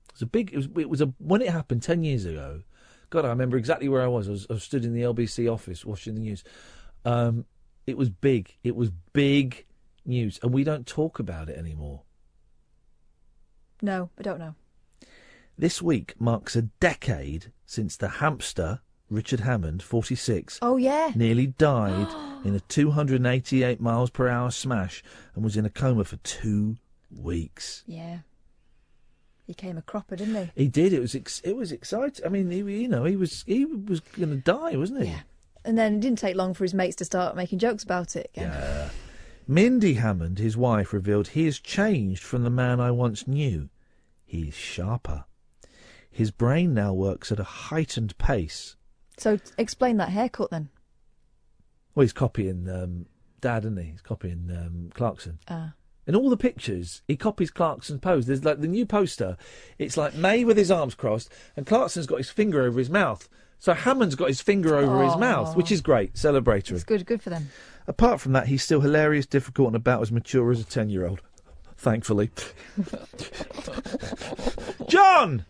It 0.09 0.13
was 0.13 0.21
a 0.21 0.25
big. 0.25 0.51
It 0.53 0.57
was. 0.57 0.67
It 0.77 0.89
was 0.89 1.01
a 1.01 1.13
when 1.17 1.41
it 1.41 1.49
happened 1.49 1.83
ten 1.83 2.03
years 2.03 2.25
ago. 2.25 2.61
God, 3.09 3.25
I 3.25 3.29
remember 3.29 3.57
exactly 3.57 3.89
where 3.89 4.01
I 4.01 4.07
was. 4.07 4.27
I 4.27 4.31
was, 4.31 4.47
I 4.49 4.53
was 4.53 4.63
stood 4.63 4.85
in 4.85 4.93
the 4.93 5.01
LBC 5.01 5.51
office 5.51 5.85
watching 5.85 6.15
the 6.15 6.21
news. 6.21 6.43
Um, 7.03 7.45
it 7.85 7.97
was 7.97 8.09
big. 8.09 8.55
It 8.63 8.75
was 8.75 8.89
big 9.13 9.65
news, 10.05 10.39
and 10.41 10.53
we 10.53 10.63
don't 10.63 10.87
talk 10.87 11.19
about 11.19 11.49
it 11.49 11.57
anymore. 11.57 12.03
no, 13.81 14.09
I 14.17 14.21
don't 14.21 14.39
know. 14.39 14.55
This 15.57 15.81
week 15.81 16.15
marks 16.19 16.55
a 16.55 16.63
decade 16.63 17.51
since 17.65 17.97
the 17.97 18.07
hamster 18.07 18.79
Richard 19.11 19.41
Hammond, 19.41 19.83
46, 19.83 20.59
Oh 20.61 20.77
yeah. 20.77 21.11
nearly 21.15 21.47
died 21.47 22.07
in 22.45 22.55
a 22.55 22.59
288 22.61 23.79
miles 23.81 24.09
per 24.09 24.27
hour 24.29 24.49
smash 24.49 25.03
and 25.35 25.43
was 25.43 25.57
in 25.57 25.65
a 25.65 25.69
coma 25.69 26.05
for 26.05 26.15
two 26.17 26.77
weeks. 27.15 27.83
Yeah. 27.85 28.19
He 29.45 29.53
came 29.53 29.77
a 29.77 29.81
cropper, 29.81 30.15
didn't 30.15 30.35
he? 30.55 30.63
He 30.63 30.67
did. 30.69 30.93
It 30.93 31.01
was 31.01 31.13
ex- 31.13 31.41
it 31.43 31.57
was 31.57 31.73
exciting. 31.73 32.25
I 32.25 32.29
mean, 32.29 32.49
he, 32.49 32.59
you 32.59 32.87
know, 32.87 33.03
he 33.03 33.17
was 33.17 33.43
he 33.45 33.65
was 33.65 33.99
going 33.99 34.29
to 34.29 34.37
die, 34.37 34.77
wasn't 34.77 35.01
he? 35.03 35.09
Yeah. 35.09 35.19
And 35.65 35.77
then 35.77 35.95
it 35.95 35.99
didn't 35.99 36.19
take 36.19 36.37
long 36.37 36.53
for 36.53 36.63
his 36.63 36.73
mates 36.73 36.95
to 36.97 37.05
start 37.05 37.35
making 37.35 37.59
jokes 37.59 37.83
about 37.83 38.15
it 38.15 38.31
again. 38.33 38.49
Yeah. 38.49 38.89
Mindy 39.47 39.95
Hammond, 39.95 40.39
his 40.39 40.55
wife, 40.55 40.93
revealed 40.93 41.29
he 41.29 41.45
has 41.45 41.59
changed 41.59 42.23
from 42.23 42.43
the 42.43 42.49
man 42.49 42.79
I 42.79 42.91
once 42.91 43.27
knew. 43.27 43.67
He's 44.23 44.53
sharper. 44.53 45.25
His 46.09 46.31
brain 46.31 46.73
now 46.73 46.93
works 46.93 47.29
at 47.31 47.39
a 47.39 47.43
heightened 47.43 48.17
pace. 48.17 48.77
So 49.21 49.37
explain 49.59 49.97
that 49.97 50.09
haircut 50.09 50.49
then. 50.49 50.69
Well, 51.93 52.01
he's 52.01 52.11
copying 52.11 52.67
um, 52.67 53.05
Dad, 53.39 53.65
isn't 53.65 53.77
he? 53.77 53.91
He's 53.91 54.01
copying 54.01 54.49
um, 54.49 54.89
Clarkson. 54.95 55.37
Ah. 55.47 55.73
In 56.07 56.15
all 56.15 56.31
the 56.31 56.37
pictures, 56.37 57.03
he 57.07 57.15
copies 57.15 57.51
Clarkson's 57.51 57.99
pose. 57.99 58.25
There's 58.25 58.43
like 58.43 58.61
the 58.61 58.67
new 58.67 58.83
poster. 58.83 59.37
It's 59.77 59.95
like 59.95 60.15
May 60.15 60.43
with 60.43 60.57
his 60.57 60.71
arms 60.71 60.95
crossed, 60.95 61.31
and 61.55 61.67
Clarkson's 61.67 62.07
got 62.07 62.17
his 62.17 62.31
finger 62.31 62.63
over 62.63 62.79
his 62.79 62.89
mouth. 62.89 63.29
So 63.59 63.75
Hammond's 63.75 64.15
got 64.15 64.29
his 64.29 64.41
finger 64.41 64.75
over 64.75 65.03
his 65.03 65.15
mouth, 65.17 65.55
which 65.55 65.71
is 65.71 65.81
great, 65.81 66.15
celebratory. 66.15 66.71
It's 66.71 66.83
good, 66.83 67.05
good 67.05 67.21
for 67.21 67.29
them. 67.29 67.49
Apart 67.85 68.21
from 68.21 68.31
that, 68.31 68.47
he's 68.47 68.63
still 68.63 68.81
hilarious, 68.81 69.27
difficult, 69.27 69.67
and 69.67 69.75
about 69.75 70.01
as 70.01 70.11
mature 70.11 70.49
as 70.49 70.59
a 70.59 70.65
ten-year-old. 70.65 71.21
Thankfully. 71.77 72.31
John. 74.87 75.45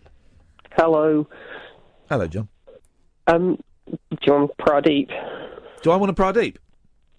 Hello. 0.72 1.30
Hello, 2.10 2.28
John. 2.28 2.50
Um, 3.28 3.60
John 4.22 4.48
Pradeep. 4.60 5.10
Do 5.84 5.92
I 5.92 5.96
want 5.96 6.10
a 6.12 6.14
Pradeep? 6.14 6.56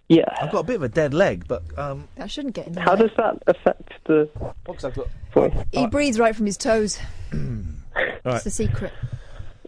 Yeah. 0.09 0.25
I've 0.41 0.53
got 0.53 0.61
a 0.61 0.65
bit 0.65 0.77
of 0.77 0.83
a 0.83 0.89
dead 0.89 1.15
leg, 1.15 1.47
but 1.49 1.63
um, 1.79 2.09
That 2.17 2.31
shouldn't 2.31 2.55
get 2.55 2.67
in 2.67 2.75
the 2.75 2.81
How 2.81 2.95
way. 2.95 3.03
does 3.03 3.11
that 3.17 3.43
affect 3.47 3.93
the 4.07 4.29
Because 4.65 4.85
I've 4.85 4.95
got 4.95 5.07
voice? 5.33 5.53
He 5.73 5.87
breathes 5.87 6.19
right 6.19 6.35
from 6.37 6.47
his 6.47 6.57
toes. 6.57 6.99
Right. 8.25 8.37
It's 8.37 8.45
the 8.45 8.51
secret. 8.51 8.91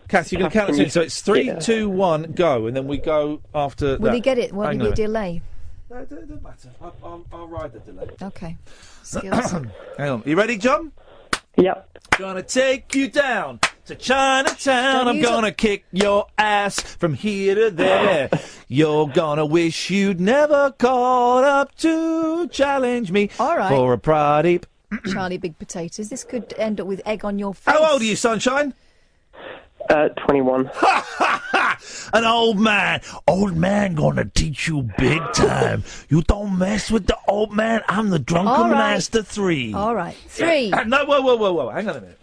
Kath, 0.08 0.30
you're 0.32 0.38
going 0.38 0.50
to 0.50 0.56
count 0.58 0.70
us 0.70 0.78
in. 0.78 0.88
So 0.88 1.00
it's 1.02 1.20
three, 1.20 1.46
Yeah. 1.46 1.58
two, 1.58 1.90
one, 1.90 2.32
go, 2.32 2.66
and 2.66 2.74
then 2.76 2.86
we 2.86 2.96
go 2.98 3.42
after. 3.54 3.98
Will 3.98 4.06
that. 4.06 4.14
he 4.14 4.20
get 4.20 4.38
it? 4.38 4.52
Won't 4.52 4.68
Hang 4.68 4.80
he 4.80 4.86
on 4.86 4.94
be 4.94 5.02
a 5.02 5.08
minute. 5.08 5.12
delay? 5.12 5.42
No, 5.90 5.96
it 5.98 6.08
doesn't 6.08 6.42
matter. 6.42 6.70
I'll, 6.80 6.94
I'll, 7.04 7.24
I'll 7.32 7.48
ride 7.48 7.72
the 7.74 7.80
delay. 7.80 8.06
Okay. 8.22 8.56
Skills. 9.02 9.50
Hang 9.98 10.08
on. 10.08 10.22
You 10.24 10.36
ready, 10.36 10.56
John? 10.56 10.92
Yep. 11.58 11.98
Gonna 12.16 12.42
take 12.42 12.94
you 12.94 13.08
down 13.08 13.60
to 13.86 13.94
Chinatown. 13.94 15.08
I'm 15.08 15.20
gonna 15.20 15.52
kick 15.52 15.84
your 15.92 16.26
ass 16.38 16.80
from 16.80 17.14
here 17.14 17.54
to 17.54 17.70
there. 17.70 18.30
You're 18.68 19.08
gonna 19.08 19.44
wish 19.46 19.90
you'd 19.90 20.20
never 20.20 20.70
caught 20.72 21.44
up 21.44 21.74
to 21.76 22.48
challenge 22.48 23.10
me 23.10 23.30
All 23.38 23.56
right. 23.56 23.68
for 23.68 23.92
a 23.92 23.98
Pradeep. 23.98 24.64
Charlie 25.12 25.38
Big 25.38 25.58
Potatoes. 25.58 26.08
This 26.08 26.24
could 26.24 26.54
end 26.56 26.80
up 26.80 26.86
with 26.86 27.02
egg 27.06 27.24
on 27.24 27.38
your 27.38 27.54
face. 27.54 27.74
How 27.74 27.92
old 27.92 28.00
are 28.00 28.04
you, 28.04 28.16
Sunshine? 28.16 28.74
Uh, 29.90 30.08
21. 30.08 30.70
An 32.14 32.24
old 32.24 32.58
man. 32.58 33.02
Old 33.28 33.54
man 33.54 33.94
gonna 33.94 34.24
teach 34.24 34.66
you 34.66 34.88
big 34.96 35.20
time. 35.34 35.84
You 36.08 36.22
don't 36.22 36.56
mess 36.58 36.90
with 36.90 37.06
the 37.06 37.18
old 37.28 37.52
man. 37.52 37.82
I'm 37.88 38.08
the 38.08 38.18
drunken 38.18 38.48
All 38.52 38.62
right. 38.70 38.94
master 38.94 39.22
three. 39.22 39.74
All 39.74 39.94
right. 39.94 40.16
Three. 40.28 40.72
Uh, 40.72 40.84
No, 40.84 41.04
whoa, 41.04 41.20
whoa, 41.20 41.36
whoa, 41.36 41.52
whoa. 41.52 41.68
Hang 41.68 41.86
on 41.90 41.96
a 41.96 42.00
minute. 42.00 42.18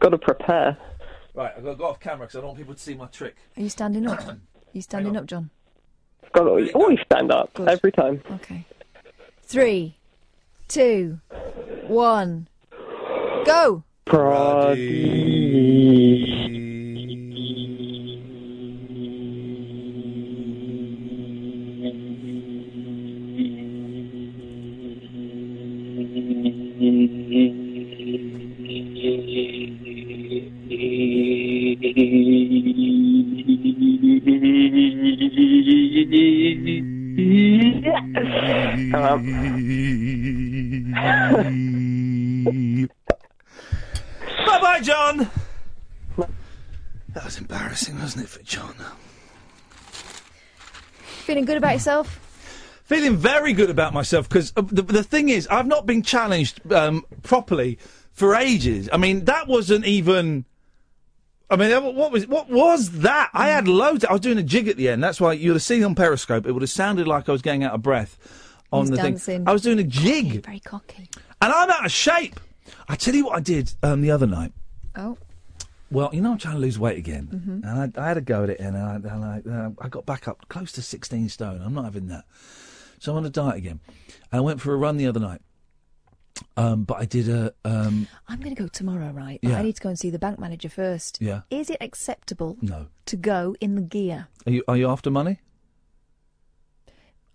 Got 0.00 0.10
to 0.10 0.18
prepare. 0.18 0.76
Right, 1.38 1.52
I've 1.56 1.62
got 1.62 1.70
to 1.70 1.76
go 1.76 1.84
off 1.84 2.00
camera 2.00 2.26
because 2.26 2.34
I 2.34 2.40
don't 2.40 2.48
want 2.48 2.58
people 2.58 2.74
to 2.74 2.80
see 2.80 2.94
my 2.94 3.06
trick. 3.06 3.36
Are 3.56 3.62
you 3.62 3.68
standing 3.68 4.08
up? 4.08 4.20
Are 4.26 4.40
you 4.72 4.82
standing 4.82 5.16
up, 5.16 5.26
John? 5.26 5.50
Got 6.32 6.42
to 6.42 6.72
always 6.72 6.98
stand 7.04 7.30
up 7.30 7.48
every 7.60 7.92
time. 7.92 8.20
Okay. 8.28 8.66
Three, 9.44 9.94
two, 10.66 11.20
one, 11.86 12.48
go. 13.44 13.84
Bye 44.46 44.60
bye, 44.60 44.80
John. 44.82 45.30
That 46.16 47.24
was 47.24 47.38
embarrassing, 47.38 47.98
wasn't 47.98 48.24
it, 48.24 48.28
for 48.28 48.42
John? 48.42 48.74
Feeling 51.26 51.44
good 51.44 51.56
about 51.56 51.72
yourself? 51.74 52.24
Feeling 52.84 53.16
very 53.16 53.52
good 53.52 53.70
about 53.70 53.92
myself 53.92 54.28
because 54.28 54.52
uh, 54.56 54.62
the, 54.62 54.82
the 54.82 55.02
thing 55.02 55.28
is, 55.28 55.46
I've 55.48 55.66
not 55.66 55.84
been 55.84 56.02
challenged 56.02 56.72
um, 56.72 57.04
properly 57.22 57.78
for 58.12 58.34
ages. 58.34 58.88
I 58.92 58.96
mean, 58.96 59.24
that 59.26 59.46
wasn't 59.46 59.84
even. 59.84 60.44
I 61.50 61.56
mean, 61.56 61.70
that- 61.70 61.82
what 61.82 62.12
was 62.12 62.26
what 62.26 62.48
was 62.48 62.90
that? 63.00 63.30
I 63.34 63.48
had 63.48 63.68
loads. 63.68 64.04
I 64.04 64.12
was 64.12 64.20
doing 64.22 64.38
a 64.38 64.42
jig 64.42 64.68
at 64.68 64.76
the 64.76 64.88
end. 64.88 65.02
That's 65.02 65.20
why 65.20 65.32
you'd 65.34 65.52
have 65.54 65.62
seen 65.62 65.82
on 65.84 65.94
Periscope. 65.94 66.46
It 66.46 66.52
would 66.52 66.62
have 66.62 66.70
sounded 66.70 67.06
like 67.08 67.28
I 67.28 67.32
was 67.32 67.42
getting 67.42 67.64
out 67.64 67.74
of 67.74 67.82
breath 67.82 68.16
on 68.72 68.82
He's 68.82 68.90
the 68.90 68.96
dancing. 68.96 69.18
thing. 69.40 69.48
I 69.48 69.52
was 69.52 69.62
doing 69.62 69.78
a 69.78 69.84
jig, 69.84 70.44
Very 70.44 70.60
cocky. 70.60 71.08
and 71.40 71.52
I'm 71.52 71.70
out 71.70 71.84
of 71.86 71.92
shape. 71.92 72.38
I 72.88 72.96
tell 72.96 73.14
you 73.14 73.26
what, 73.26 73.36
I 73.36 73.40
did 73.40 73.72
um, 73.82 74.00
the 74.02 74.10
other 74.10 74.26
night. 74.26 74.52
Oh. 74.96 75.16
Well, 75.90 76.10
you 76.12 76.20
know, 76.20 76.32
I'm 76.32 76.38
trying 76.38 76.54
to 76.56 76.60
lose 76.60 76.78
weight 76.78 76.98
again, 76.98 77.28
Mhm. 77.32 77.70
and 77.70 77.96
I, 77.96 78.02
I 78.04 78.08
had 78.08 78.18
a 78.18 78.20
go 78.20 78.42
at 78.44 78.50
it, 78.50 78.60
and 78.60 78.76
I, 78.76 78.94
and 78.96 79.24
I, 79.24 79.42
uh, 79.50 79.70
I 79.80 79.88
got 79.88 80.04
back 80.04 80.28
up 80.28 80.46
close 80.48 80.70
to 80.72 80.82
16 80.82 81.30
stone. 81.30 81.62
I'm 81.62 81.72
not 81.72 81.84
having 81.84 82.08
that, 82.08 82.24
so 82.98 83.12
I'm 83.12 83.18
on 83.18 83.24
a 83.26 83.30
diet 83.30 83.56
again. 83.56 83.80
And 84.30 84.38
I 84.38 84.40
went 84.40 84.60
for 84.60 84.74
a 84.74 84.76
run 84.76 84.98
the 84.98 85.06
other 85.06 85.20
night, 85.20 85.40
um, 86.58 86.84
but 86.84 86.98
I 86.98 87.06
did 87.06 87.30
a 87.30 87.54
um, 87.64 88.06
I'm 88.28 88.38
going 88.40 88.54
to 88.54 88.62
go 88.62 88.68
tomorrow, 88.68 89.10
right? 89.12 89.38
Yeah. 89.42 89.58
I 89.58 89.62
need 89.62 89.76
to 89.76 89.80
go 89.82 89.88
and 89.88 89.98
see 89.98 90.10
the 90.10 90.18
bank 90.18 90.38
manager 90.38 90.68
first. 90.68 91.18
Yeah. 91.22 91.40
Is 91.50 91.70
it 91.70 91.78
acceptable 91.80 92.58
no. 92.60 92.88
to 93.06 93.16
go 93.16 93.56
in 93.60 93.74
the 93.74 93.80
gear? 93.82 94.28
Are 94.46 94.52
you 94.52 94.64
are 94.68 94.76
you 94.76 94.90
after 94.90 95.10
money? 95.10 95.38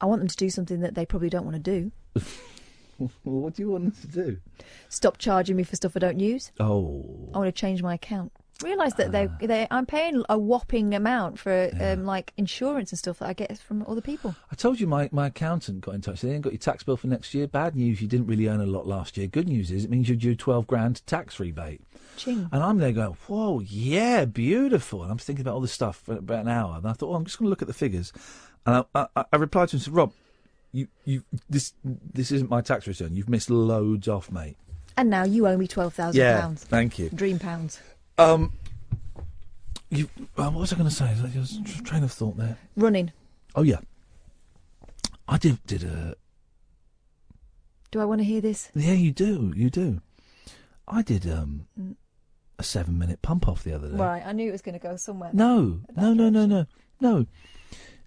I 0.03 0.06
want 0.06 0.19
them 0.19 0.27
to 0.27 0.35
do 0.35 0.49
something 0.49 0.82
that 0.82 0.95
they 0.95 1.06
probably 1.06 1.30
don't 1.30 1.45
want 1.45 1.64
to 1.64 1.80
do. 1.80 1.91
what 3.23 3.53
do 3.53 3.61
you 3.61 3.72
want 3.72 3.85
them 3.85 4.11
to 4.11 4.25
do? 4.25 4.38
Stop 4.90 5.17
charging 5.17 5.56
me 5.56 5.64
for 5.64 5.77
stuff 5.77 5.95
I 5.95 5.99
don't 5.99 6.19
use. 6.19 6.51
Oh, 6.59 7.30
I 7.33 7.38
want 7.38 7.48
to 7.48 7.57
change 7.57 7.82
my 7.82 7.93
account. 7.93 8.33
Realise 8.61 8.95
that 8.95 9.14
they, 9.14 9.30
they, 9.40 9.65
I'm 9.72 9.85
paying 9.85 10.25
a 10.27 10.38
whopping 10.38 10.93
amount 10.93 11.40
for 11.40 11.72
um, 11.80 12.03
like 12.03 12.33
insurance 12.35 12.91
and 12.91 12.99
stuff 12.99 13.19
that 13.19 13.30
I 13.30 13.33
get 13.33 13.57
from 13.59 13.85
other 13.88 14.01
people. 14.01 14.35
I 14.51 14.56
told 14.56 14.82
you 14.82 14.88
my, 14.88 15.07
my 15.14 15.27
accountant 15.27 15.80
got 15.80 15.95
in 15.95 16.01
touch. 16.01 16.19
They 16.19 16.32
ain't 16.32 16.41
got 16.41 16.51
your 16.51 16.59
tax 16.59 16.83
bill 16.83 16.98
for 16.98 17.07
next 17.07 17.33
year. 17.33 17.48
Bad 17.48 17.73
news, 17.73 18.01
you 18.01 18.07
didn't 18.09 18.27
really 18.27 18.48
earn 18.49 18.59
a 18.59 18.65
lot 18.65 18.85
last 18.85 19.15
year. 19.15 19.27
Good 19.27 19.48
news 19.48 19.72
is 19.72 19.85
it 19.85 19.90
means 19.90 20.09
you're 20.09 20.17
due 20.17 20.35
12 20.35 20.67
grand 20.67 21.06
tax 21.07 21.40
rebate. 21.40 21.80
Ching. 22.17 22.49
And 22.51 22.61
I'm 22.61 22.77
there 22.77 22.91
going, 22.91 23.17
whoa, 23.27 23.61
yeah, 23.61 24.25
beautiful. 24.25 25.01
And 25.01 25.11
I'm 25.11 25.17
thinking 25.17 25.43
about 25.43 25.56
all 25.56 25.61
this 25.61 25.72
stuff 25.72 26.01
for 26.03 26.17
about 26.17 26.41
an 26.41 26.49
hour. 26.49 26.75
And 26.77 26.88
I 26.88 26.91
thought, 26.91 27.09
oh, 27.09 27.15
I'm 27.15 27.23
just 27.23 27.40
going 27.40 27.48
to 27.48 27.49
look 27.49 27.61
at 27.61 27.67
the 27.69 27.73
figures. 27.73 28.11
And 28.66 28.85
I, 28.95 29.08
I, 29.16 29.25
I 29.33 29.35
replied 29.38 29.69
to 29.69 29.75
him 29.75 29.77
and 29.77 29.83
said, 29.83 29.93
Rob, 29.93 30.14
you, 30.72 30.88
you, 31.06 31.24
this, 31.50 31.74
this 31.83 32.32
isn't 32.32 32.50
my 32.50 32.61
tax 32.61 32.88
return. 32.88 33.16
You've 33.16 33.30
missed 33.30 33.50
loads 33.50 34.08
off, 34.08 34.32
mate. 34.32 34.56
And 34.98 35.09
now 35.09 35.24
you 35.24 35.48
owe 35.48 35.58
me 35.58 35.67
twelve 35.67 35.93
thousand 35.93 36.22
Yeah, 36.22 36.40
pounds. 36.40 36.64
thank 36.66 37.00
you. 37.00 37.09
Dream 37.09 37.40
pounds. 37.40 37.80
Um, 38.19 38.53
you, 39.90 40.09
uh, 40.38 40.50
what 40.51 40.61
was 40.61 40.74
I 40.74 40.75
going 40.77 40.90
to 40.90 40.95
say? 40.95 41.06
A 41.11 41.82
train 41.83 42.03
of 42.03 42.11
thought 42.11 42.38
there. 42.38 42.58
Running. 42.75 43.11
Oh 43.56 43.64
yeah, 43.64 43.80
I 45.27 45.38
did 45.38 45.64
did 45.66 45.83
a 45.83 46.16
Do 47.92 48.00
I 48.01 48.06
want 48.06 48.19
to 48.22 48.25
hear 48.25 48.40
this? 48.42 48.69
yeah. 48.75 48.93
You 48.93 49.11
do, 49.11 49.51
you 49.56 49.69
do. 49.72 50.01
I 50.88 51.01
did 51.01 51.27
um 51.30 51.66
Mm. 51.80 51.95
a 52.59 52.64
seven 52.64 52.98
minute 53.00 53.22
pump 53.24 53.48
off 53.48 53.64
the 53.64 53.74
other 53.74 53.90
day. 53.90 53.95
Right, 53.98 54.24
I 54.25 54.32
knew 54.32 54.48
it 54.50 54.51
was 54.51 54.61
going 54.61 54.74
to 54.80 54.80
go 54.88 54.95
somewhere. 54.95 55.32
No, 55.33 55.82
no, 55.95 56.14
no, 56.14 56.30
no, 56.30 56.45
no, 56.45 56.66
no. 57.00 57.25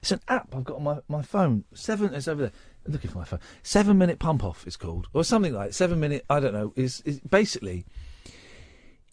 It's 0.02 0.12
an 0.12 0.20
app 0.28 0.54
I've 0.54 0.64
got 0.64 0.76
on 0.76 0.84
my, 0.84 0.98
my 1.08 1.22
phone. 1.22 1.64
Seven. 1.74 2.14
It's 2.14 2.28
over 2.28 2.42
there. 2.42 2.52
I'm 2.86 2.92
looking 2.92 3.10
for 3.10 3.18
my 3.18 3.24
phone. 3.24 3.40
Seven 3.62 3.98
minute 3.98 4.18
pump 4.18 4.44
off. 4.44 4.66
is 4.66 4.76
called, 4.76 5.08
or 5.12 5.24
something 5.24 5.52
like 5.52 5.70
it. 5.70 5.74
seven 5.74 5.98
minute. 6.00 6.24
I 6.30 6.40
don't 6.40 6.54
know. 6.54 6.72
Is 6.76 7.00
is 7.02 7.20
basically. 7.20 7.86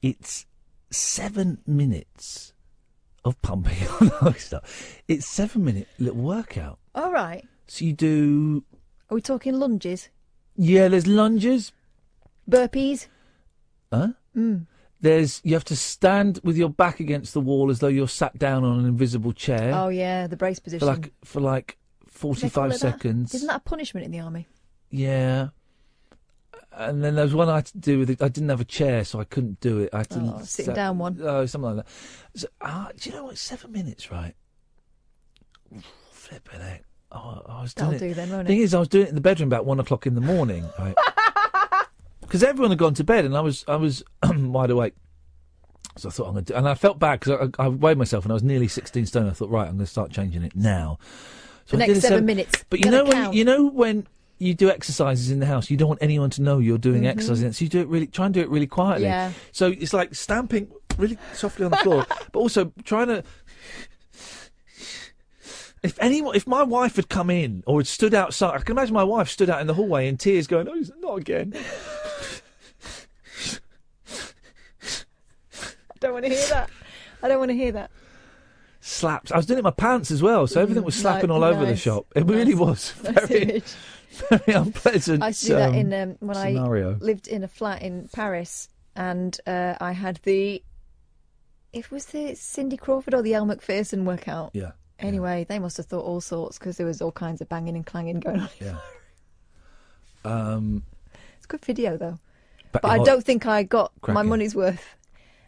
It's 0.02 0.46
seven 0.92 1.60
minutes 1.66 2.54
of 3.24 3.42
pumping. 3.42 3.88
no, 4.02 4.28
it's. 4.28 4.54
It's 5.08 5.26
seven 5.26 5.64
minute 5.64 5.88
little 5.98 6.22
workout. 6.22 6.80
All 6.94 7.12
right. 7.12 7.46
So 7.68 7.86
you 7.86 7.94
do. 7.94 8.64
Are 9.10 9.16
we 9.16 9.22
talking 9.22 9.54
lunges? 9.54 10.10
Yeah, 10.56 10.88
there's 10.88 11.08
lunges. 11.08 11.72
Burpees? 12.50 13.08
Huh? 13.92 14.10
Mm. 14.36 14.68
There's 15.04 15.42
you 15.44 15.54
have 15.54 15.66
to 15.66 15.76
stand 15.76 16.40
with 16.46 16.56
your 16.56 16.70
back 16.70 17.02
against 17.02 17.34
the 17.34 17.42
wall 17.42 17.70
as 17.70 17.80
though 17.80 17.90
you're 17.90 18.08
sat 18.08 18.40
down 18.40 18.64
on 18.64 18.80
an 18.80 18.86
invisible 18.86 19.34
chair. 19.34 19.74
Oh 19.76 19.90
yeah, 19.90 20.28
the 20.28 20.38
brace 20.38 20.60
position. 20.60 20.80
for 20.80 20.94
like 20.94 21.12
for 21.26 21.42
like 21.42 21.78
forty 22.08 22.48
five 22.48 22.74
seconds. 22.78 23.36
Isn't 23.36 23.48
that 23.50 23.58
a 23.58 23.60
punishment 23.60 24.06
in 24.06 24.12
the 24.12 24.22
army? 24.22 24.48
Yeah. 24.90 25.50
And 26.72 27.04
then 27.04 27.16
there 27.16 27.26
was 27.26 27.36
one 27.36 27.50
I 27.50 27.56
had 27.56 27.66
to 27.66 27.78
do 27.78 28.00
with 28.00 28.10
it. 28.12 28.22
I 28.22 28.30
didn't 28.30 28.48
have 28.48 28.62
a 28.62 28.66
chair, 28.66 29.04
so 29.04 29.20
I 29.20 29.26
couldn't 29.26 29.60
do 29.60 29.80
it. 29.80 29.90
I 29.94 29.98
had 30.00 30.10
to 30.12 30.20
Oh, 30.38 30.42
sitting 30.46 30.74
down 30.74 30.98
one. 31.00 31.20
Oh, 31.22 31.46
something 31.48 31.76
like 31.76 31.86
that. 31.86 31.92
So, 32.40 32.48
ah, 32.62 32.90
do 32.98 33.10
you 33.10 33.16
know 33.18 33.26
what? 33.26 33.38
Seven 33.38 33.74
minutes, 33.74 34.10
right? 34.10 34.34
Flipping 36.12 36.62
it. 36.62 36.86
Oh, 37.12 37.42
I 37.48 37.62
was 37.62 37.74
doing 37.74 37.92
That'll 37.92 38.06
it. 38.06 38.10
do 38.10 38.14
then, 38.16 38.30
won't 38.32 38.48
Thing 38.48 38.60
it? 38.60 38.64
is, 38.64 38.74
I 38.74 38.80
was 38.80 38.88
doing 38.88 39.06
it 39.06 39.10
in 39.10 39.16
the 39.16 39.22
bedroom 39.22 39.50
about 39.50 39.66
one 39.66 39.80
o'clock 39.80 40.08
in 40.08 40.16
the 40.16 40.22
morning, 40.22 40.68
right? 40.80 40.96
Because 42.34 42.44
everyone 42.46 42.72
had 42.72 42.80
gone 42.80 42.96
to 42.96 43.04
bed, 43.04 43.26
and 43.26 43.38
I 43.38 43.42
was 43.42 43.64
I 43.68 43.76
was 43.76 44.02
wide 44.24 44.72
awake. 44.72 44.96
So 45.98 46.10
I 46.10 46.12
thought 46.12 46.26
I'm 46.26 46.34
going 46.34 46.46
to 46.46 46.54
do, 46.54 46.58
and 46.58 46.68
I 46.68 46.74
felt 46.74 46.98
bad 46.98 47.20
because 47.20 47.52
I, 47.60 47.66
I 47.66 47.68
weighed 47.68 48.00
myself, 48.00 48.26
and 48.26 48.32
I 48.32 48.34
was 48.34 48.42
nearly 48.42 48.68
16 48.68 49.06
stone. 49.06 49.30
I 49.30 49.34
thought, 49.34 49.52
right, 49.52 49.68
I'm 49.68 49.76
going 49.76 49.86
to 49.86 49.86
start 49.86 50.10
changing 50.10 50.42
it 50.42 50.56
now. 50.56 50.98
The 51.68 51.76
I 51.78 51.80
next 51.82 52.00
a 52.00 52.02
seven 52.02 52.26
minutes. 52.26 52.66
But 52.72 52.84
you 52.84 52.90
know 52.90 53.04
when 53.04 53.34
you 53.34 53.46
know 53.46 53.68
when 53.68 54.08
you 54.40 54.56
do 54.56 54.72
exercises 54.72 55.30
in 55.30 55.42
the 55.42 55.46
house, 55.46 55.70
you 55.70 55.78
don't 55.78 55.90
want 55.90 56.02
anyone 56.02 56.32
to 56.32 56.42
know 56.42 56.58
you're 56.58 56.80
doing 56.80 57.04
Mhm. 57.04 57.10
exercise. 57.10 57.56
So 57.56 57.66
you 57.66 57.70
do 57.70 57.82
it 57.82 57.88
really, 57.88 58.08
try 58.08 58.26
and 58.26 58.34
do 58.34 58.42
it 58.42 58.50
really 58.50 58.66
quietly. 58.66 59.06
Yeah. 59.06 59.32
So 59.52 59.68
it's 59.68 59.94
like 59.94 60.16
stamping 60.16 60.70
really 60.98 61.20
softly 61.34 61.66
on 61.66 61.70
the 61.72 61.78
floor, 61.78 62.04
but 62.32 62.40
also 62.40 62.74
trying 62.84 63.10
to. 63.10 63.24
If 65.84 66.00
anyone, 66.02 66.36
if 66.36 66.48
my 66.48 66.64
wife 66.64 66.96
had 66.96 67.10
come 67.10 67.30
in 67.30 67.62
or 67.68 67.80
had 67.80 67.86
stood 67.88 68.16
outside, 68.16 68.56
I 68.56 68.64
can 68.64 68.76
imagine 68.76 68.96
my 68.96 69.04
wife 69.04 69.30
stood 69.30 69.52
out 69.52 69.62
in 69.62 69.68
the 69.68 69.76
hallway 69.76 70.08
in 70.08 70.18
tears, 70.18 70.48
going, 70.48 70.68
"Oh, 70.68 70.82
not 71.00 71.20
again." 71.20 71.54
Don't 76.04 76.14
want 76.14 76.26
to 76.26 76.32
hear 76.32 76.48
that. 76.50 76.70
I 77.24 77.28
don't 77.28 77.40
want 77.40 77.50
to 77.50 77.56
hear 77.56 77.72
that. 77.74 77.90
Slaps. 78.82 79.32
I 79.32 79.38
was 79.38 79.46
doing 79.46 79.58
it 79.58 79.60
in 79.60 79.64
my 79.64 79.72
pants 79.72 80.12
as 80.12 80.22
well, 80.22 80.46
so 80.46 80.62
everything 80.62 80.84
was 80.84 80.96
Mm, 80.96 81.00
slapping 81.02 81.30
ni- 81.30 81.36
all 81.36 81.44
over 81.44 81.66
the 81.66 81.76
shop. 81.76 82.06
It 82.16 82.26
really 82.26 82.54
was 82.54 82.92
very, 83.02 83.64
very 84.30 84.54
unpleasant. 84.54 85.24
I 85.24 85.28
used 85.28 85.42
to 85.44 85.48
do 85.48 85.54
that 85.56 85.70
um, 85.70 85.76
in 85.76 85.94
um, 85.94 86.16
when 86.20 86.36
scenario. 86.36 86.92
I 86.96 86.98
lived 86.98 87.28
in 87.30 87.44
a 87.44 87.48
flat 87.48 87.82
in 87.82 88.10
Paris, 88.14 88.68
and 88.96 89.38
uh, 89.48 89.76
I 89.80 89.94
had 89.94 90.20
the. 90.24 90.62
It 91.72 91.90
was 91.92 92.06
the 92.08 92.36
Cindy 92.36 92.78
Crawford 92.78 93.14
or 93.14 93.22
the 93.22 93.34
Elle 93.34 93.46
Macpherson 93.46 94.06
workout. 94.06 94.52
Yeah. 94.54 94.72
Anyway, 95.00 95.46
they 95.50 95.58
must 95.60 95.78
have 95.78 95.86
thought 95.88 96.06
all 96.06 96.22
sorts 96.22 96.60
because 96.60 96.78
there 96.78 96.86
was 96.86 97.02
all 97.02 97.12
kinds 97.12 97.42
of 97.42 97.50
banging 97.50 97.76
and 97.76 97.86
clanging 97.86 98.20
going 98.20 98.42
on. 98.42 98.50
Yeah. 98.62 98.76
Um, 100.26 100.84
It's 101.38 101.46
a 101.46 101.48
good 101.48 101.66
video 101.66 101.98
though, 101.98 102.20
But 102.72 102.82
but 102.84 102.92
I 102.92 102.98
don't 103.04 103.24
think 103.26 103.46
I 103.46 103.64
got 103.64 103.92
my 104.08 104.22
money's 104.22 104.56
worth 104.56 104.96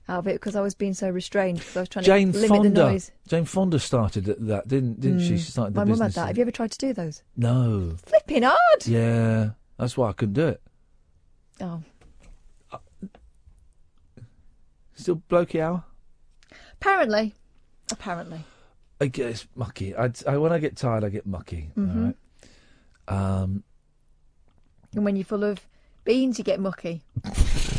out 0.08 0.20
of 0.20 0.28
it 0.28 0.34
because 0.34 0.56
I 0.56 0.62
was 0.62 0.76
being 0.76 0.94
so 0.94 1.10
restrained 1.10 1.60
because 1.60 1.78
I 1.78 1.80
was 1.82 1.90
trying 1.90 2.06
Jane 2.06 2.32
to 2.32 2.38
limit 2.40 2.50
the 2.50 2.56
Fonda. 2.56 2.84
noise. 2.92 3.12
Jane 3.28 3.46
Fonda 3.46 3.80
started 3.80 4.30
at 4.30 4.46
that, 4.48 4.68
didn't 4.68 5.00
didn't 5.00 5.20
she? 5.22 5.34
Mm. 5.34 5.38
She 5.38 5.52
started 5.52 5.74
the 5.74 5.80
My 5.80 5.86
mum 5.86 6.00
had 6.00 6.12
that. 6.14 6.28
Have 6.28 6.38
you 6.38 6.42
ever 6.44 6.52
tried 6.52 6.72
to 6.72 6.78
do 6.78 6.94
those? 6.94 7.24
No. 7.36 7.96
Flipping 8.06 8.44
hard. 8.44 8.86
Yeah, 8.86 9.52
that's 9.78 9.98
why 9.98 10.10
I 10.10 10.14
couldn't 10.14 10.34
do 10.36 10.48
it. 10.50 10.62
Oh, 11.62 11.82
Still 14.98 15.22
blokey 15.30 15.60
hour. 15.62 15.84
apparently, 16.74 17.34
apparently. 17.92 18.46
I 19.02 19.08
get 19.08 19.46
mucky. 19.56 19.94
I, 19.96 20.10
I 20.26 20.38
when 20.38 20.54
I 20.54 20.60
get 20.60 20.78
tired, 20.78 21.04
I 21.04 21.10
get 21.10 21.26
mucky. 21.26 21.72
Mhm. 21.78 21.96
All 21.98 22.04
right. 22.06 22.16
Um, 23.42 23.64
And 24.96 25.04
when 25.04 25.16
you're 25.18 25.26
full 25.26 25.44
of 25.44 25.60
beans, 26.06 26.38
you 26.38 26.46
get 26.46 26.60
mucky. 26.62 27.04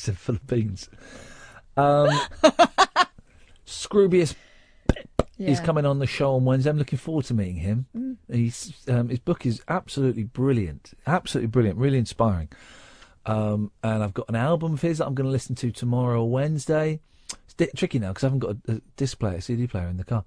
she 0.00 0.12
said 0.12 0.46
beans. 0.46 0.88
Um, 1.76 2.08
Scroobius 3.66 4.34
is 5.38 5.60
coming 5.60 5.86
on 5.86 5.98
the 5.98 6.06
show 6.06 6.34
on 6.34 6.44
Wednesday. 6.44 6.70
I'm 6.70 6.78
looking 6.78 6.98
forward 6.98 7.24
to 7.26 7.34
meeting 7.34 7.56
him. 7.56 7.86
Mm. 7.96 8.16
He's 8.30 8.72
um, 8.88 9.08
his 9.08 9.18
book 9.18 9.46
is 9.46 9.62
absolutely 9.68 10.24
brilliant, 10.24 10.92
absolutely 11.06 11.48
brilliant, 11.48 11.78
really 11.78 11.98
inspiring. 11.98 12.48
Um, 13.26 13.70
and 13.82 14.02
I've 14.02 14.14
got 14.14 14.28
an 14.28 14.34
album 14.34 14.74
of 14.74 14.82
his 14.82 14.98
that 14.98 15.06
I'm 15.06 15.14
going 15.14 15.26
to 15.26 15.30
listen 15.30 15.54
to 15.56 15.70
tomorrow, 15.70 16.24
Wednesday. 16.24 17.00
It's 17.44 17.54
di- 17.54 17.70
tricky 17.76 17.98
now 17.98 18.08
because 18.08 18.24
I 18.24 18.26
haven't 18.26 18.40
got 18.40 18.56
a, 18.68 18.72
a 18.76 18.80
disc 18.96 19.18
player, 19.18 19.36
a 19.36 19.40
CD 19.40 19.66
player 19.66 19.88
in 19.88 19.98
the 19.98 20.04
car, 20.04 20.24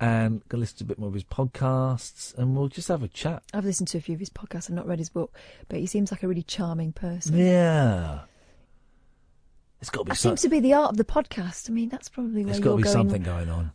and 0.00 0.46
going 0.48 0.58
to 0.58 0.62
listen 0.62 0.78
to 0.78 0.84
a 0.84 0.86
bit 0.86 0.98
more 0.98 1.08
of 1.08 1.14
his 1.14 1.24
podcasts, 1.24 2.36
and 2.36 2.56
we'll 2.56 2.68
just 2.68 2.88
have 2.88 3.02
a 3.02 3.08
chat. 3.08 3.42
I've 3.54 3.64
listened 3.64 3.88
to 3.88 3.98
a 3.98 4.00
few 4.00 4.14
of 4.14 4.20
his 4.20 4.30
podcasts. 4.30 4.70
I've 4.70 4.76
not 4.76 4.86
read 4.86 4.98
his 4.98 5.08
book, 5.08 5.34
but 5.68 5.78
he 5.78 5.86
seems 5.86 6.10
like 6.10 6.22
a 6.22 6.28
really 6.28 6.42
charming 6.42 6.92
person. 6.92 7.36
Yeah, 7.36 8.20
it's 9.80 9.90
got 9.90 10.00
to 10.00 10.04
be. 10.06 10.08
That 10.10 10.16
some- 10.16 10.30
seems 10.30 10.42
to 10.42 10.48
be 10.48 10.60
the 10.60 10.74
art 10.74 10.90
of 10.92 10.96
the 10.96 11.04
podcast. 11.04 11.68
I 11.68 11.72
mean, 11.72 11.88
that's 11.88 12.08
probably 12.08 12.44
where 12.44 12.54
There's 12.54 12.58
you're 12.58 12.64
got 12.64 12.70
to 12.72 12.76
be 12.78 12.82
going. 12.84 12.92
something 12.92 13.22
going 13.22 13.48
on. 13.48 13.72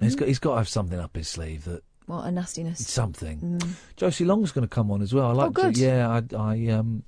He's 0.00 0.16
got 0.16 0.26
he's 0.28 0.38
got 0.40 0.52
to 0.52 0.56
have 0.58 0.68
something 0.68 0.98
up 0.98 1.14
his 1.16 1.28
sleeve 1.28 1.64
that 1.64 1.82
What 2.06 2.24
a 2.26 2.32
nastiness. 2.32 2.86
something. 2.88 3.38
Mm. 3.60 3.74
Josie 3.96 4.24
Long's 4.24 4.50
going 4.52 4.66
to 4.66 4.74
come 4.74 4.90
on 4.90 5.00
as 5.00 5.14
well. 5.14 5.26
I 5.28 5.32
like 5.32 5.46
Oh, 5.48 5.50
good. 5.50 5.74
To, 5.76 5.80
yeah, 5.80 6.08
I, 6.08 6.36
I 6.36 6.66
um, 6.68 7.04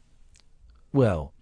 well, 0.93 1.33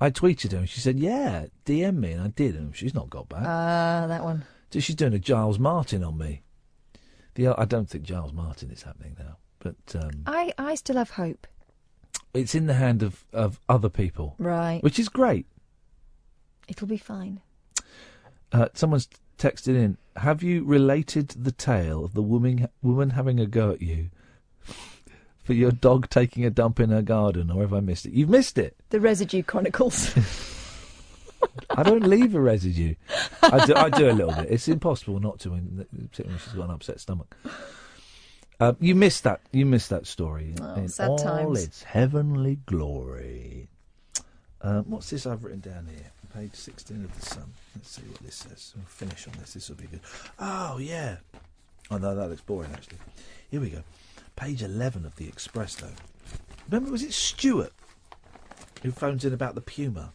I 0.00 0.10
tweeted 0.10 0.52
her 0.52 0.58
and 0.58 0.68
she 0.68 0.80
said, 0.80 0.98
"Yeah, 0.98 1.46
DM 1.64 1.96
me," 1.98 2.12
and 2.12 2.22
I 2.22 2.28
did, 2.28 2.54
and 2.56 2.74
she's 2.74 2.94
not 2.94 3.08
got 3.08 3.28
back. 3.28 3.42
Ah, 3.44 4.06
that 4.08 4.24
one. 4.24 4.44
So 4.72 4.80
she's 4.80 4.96
doing 4.96 5.14
a 5.14 5.18
Giles 5.18 5.58
Martin 5.60 6.02
on 6.02 6.18
me. 6.18 6.42
The 7.34 7.48
I 7.48 7.64
don't 7.66 7.88
think 7.88 8.04
Giles 8.04 8.32
Martin 8.32 8.70
is 8.70 8.82
happening 8.82 9.14
now, 9.18 9.36
but 9.60 9.76
um, 9.94 10.22
I, 10.26 10.52
I 10.58 10.74
still 10.74 10.96
have 10.96 11.10
hope. 11.10 11.46
it's 12.34 12.54
in 12.54 12.66
the 12.66 12.74
hand 12.74 13.02
of 13.04 13.24
of 13.32 13.60
other 13.68 13.88
people, 13.88 14.34
Right. 14.38 14.82
which 14.82 14.98
is 14.98 15.08
great. 15.08 15.46
It'll 16.68 16.86
be 16.88 16.96
fine. 16.98 17.40
Uh, 18.52 18.68
someone's 18.74 19.08
texted 19.38 19.76
in. 19.76 19.98
Have 20.16 20.42
you 20.42 20.64
related 20.64 21.28
the 21.30 21.52
tale 21.52 22.04
of 22.04 22.14
the 22.14 22.22
woman 22.22 22.68
woman 22.82 23.10
having 23.10 23.38
a 23.40 23.46
go 23.46 23.70
at 23.70 23.82
you 23.82 24.10
for 25.44 25.52
your 25.52 25.70
dog 25.70 26.08
taking 26.10 26.44
a 26.44 26.50
dump 26.50 26.80
in 26.80 26.90
her 26.90 27.02
garden, 27.02 27.50
or 27.50 27.62
have 27.62 27.72
I 27.72 27.80
missed 27.80 28.06
it? 28.06 28.12
You've 28.12 28.30
missed 28.30 28.56
it. 28.58 28.76
The 28.90 29.00
Residue 29.00 29.42
Chronicles. 29.42 30.14
I 31.70 31.82
don't 31.82 32.06
leave 32.06 32.34
a 32.34 32.40
residue. 32.40 32.94
I 33.42 33.66
do, 33.66 33.74
I 33.74 33.90
do 33.90 34.10
a 34.10 34.12
little 34.12 34.32
bit. 34.34 34.50
It's 34.50 34.68
impossible 34.68 35.20
not 35.20 35.38
to, 35.40 35.50
when, 35.50 35.86
particularly 35.92 36.34
when 36.34 36.38
she's 36.40 36.52
got 36.54 36.64
an 36.64 36.70
upset 36.74 36.98
stomach. 37.00 37.36
Uh, 38.58 38.72
you 38.80 38.94
missed 38.94 39.24
that. 39.24 39.40
You 39.52 39.66
missed 39.66 39.90
that 39.90 40.06
story 40.06 40.54
Oh, 40.60 40.74
in 40.76 40.88
sad 40.88 41.10
all 41.10 41.18
times. 41.18 41.62
its 41.62 41.82
heavenly 41.82 42.56
glory. 42.66 43.68
Um, 44.66 44.84
what's 44.88 45.10
this 45.10 45.26
I've 45.26 45.44
written 45.44 45.60
down 45.60 45.86
here? 45.86 46.10
Page 46.34 46.54
sixteen 46.54 47.04
of 47.04 47.14
the 47.18 47.24
Sun. 47.24 47.44
Let's 47.76 47.88
see 47.90 48.02
what 48.02 48.18
this 48.20 48.34
says. 48.34 48.72
We'll 48.74 48.84
finish 48.86 49.28
on 49.28 49.34
this. 49.38 49.54
This 49.54 49.68
will 49.68 49.76
be 49.76 49.86
good. 49.86 50.00
Oh 50.40 50.78
yeah. 50.78 51.16
Oh 51.90 51.98
no, 51.98 52.16
that 52.16 52.28
looks 52.28 52.40
boring 52.42 52.70
actually. 52.72 52.98
Here 53.48 53.60
we 53.60 53.70
go. 53.70 53.82
Page 54.34 54.62
eleven 54.64 55.06
of 55.06 55.14
the 55.16 55.28
Express 55.28 55.76
though. 55.76 55.92
Remember, 56.68 56.90
was 56.90 57.04
it 57.04 57.12
Stuart 57.12 57.72
who 58.82 58.90
phones 58.90 59.24
in 59.24 59.32
about 59.32 59.54
the 59.54 59.60
Puma? 59.60 60.12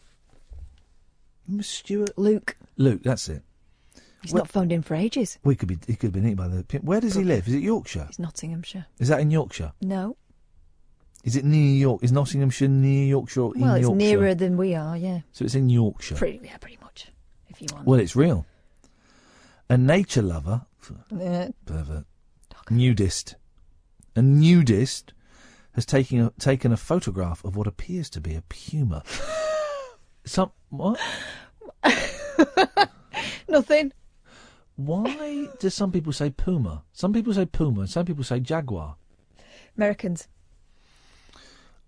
Remember 1.48 1.64
Stuart? 1.64 2.16
Luke. 2.18 2.56
Luke, 2.76 3.00
that's 3.02 3.28
it. 3.30 3.42
He's 4.22 4.32
Well- 4.32 4.42
not 4.42 4.50
phoned 4.50 4.70
in 4.70 4.82
for 4.82 4.94
ages. 4.94 5.38
We 5.42 5.56
could 5.56 5.68
be. 5.68 5.78
He 5.86 5.94
could 5.96 6.08
have 6.08 6.12
been 6.12 6.26
eaten 6.26 6.36
by 6.36 6.48
the. 6.48 6.62
Puma. 6.62 6.84
Where 6.84 7.00
does 7.00 7.14
he 7.14 7.24
live? 7.24 7.48
Is 7.48 7.54
it 7.54 7.62
Yorkshire? 7.62 8.04
He's 8.08 8.18
Nottinghamshire. 8.18 8.84
Is 8.98 9.08
that 9.08 9.20
in 9.20 9.30
Yorkshire? 9.30 9.72
No. 9.80 10.16
Is 11.24 11.36
it 11.36 11.44
near 11.44 11.76
York? 11.76 12.02
Is 12.02 12.10
Nottinghamshire 12.12 12.68
near 12.68 13.06
Yorkshire 13.06 13.40
or 13.42 13.52
Well, 13.56 13.74
it's 13.74 13.82
Yorkshire? 13.82 13.96
nearer 13.96 14.34
than 14.34 14.56
we 14.56 14.74
are. 14.74 14.96
Yeah. 14.96 15.20
So 15.32 15.44
it's 15.44 15.54
in 15.54 15.68
Yorkshire. 15.70 16.16
Pretty. 16.16 16.40
Yeah, 16.42 16.56
pretty 16.56 16.78
much. 16.82 17.08
If 17.48 17.60
you 17.62 17.68
want. 17.72 17.86
Well, 17.86 18.00
it's 18.00 18.16
real. 18.16 18.44
A 19.68 19.76
nature 19.78 20.22
lover, 20.22 20.62
Yeah. 21.16 21.48
pervert, 21.64 22.04
nudist, 22.70 23.36
a 24.16 24.20
nudist 24.22 25.12
has 25.74 25.86
taken 25.86 26.20
a, 26.20 26.30
taken 26.38 26.72
a 26.72 26.76
photograph 26.76 27.44
of 27.44 27.56
what 27.56 27.66
appears 27.66 28.10
to 28.10 28.20
be 28.20 28.34
a 28.34 28.42
puma. 28.42 29.02
Some 30.24 30.50
what? 30.70 30.98
Nothing. 33.48 33.92
Why 34.76 35.46
do 35.60 35.70
some 35.70 35.92
people 35.92 36.12
say 36.12 36.30
puma? 36.30 36.82
Some 36.92 37.12
people 37.12 37.34
say 37.34 37.44
puma, 37.46 37.80
and 37.82 37.90
some 37.90 38.06
people 38.06 38.24
say 38.24 38.40
jaguar. 38.40 38.96
Americans. 39.76 40.28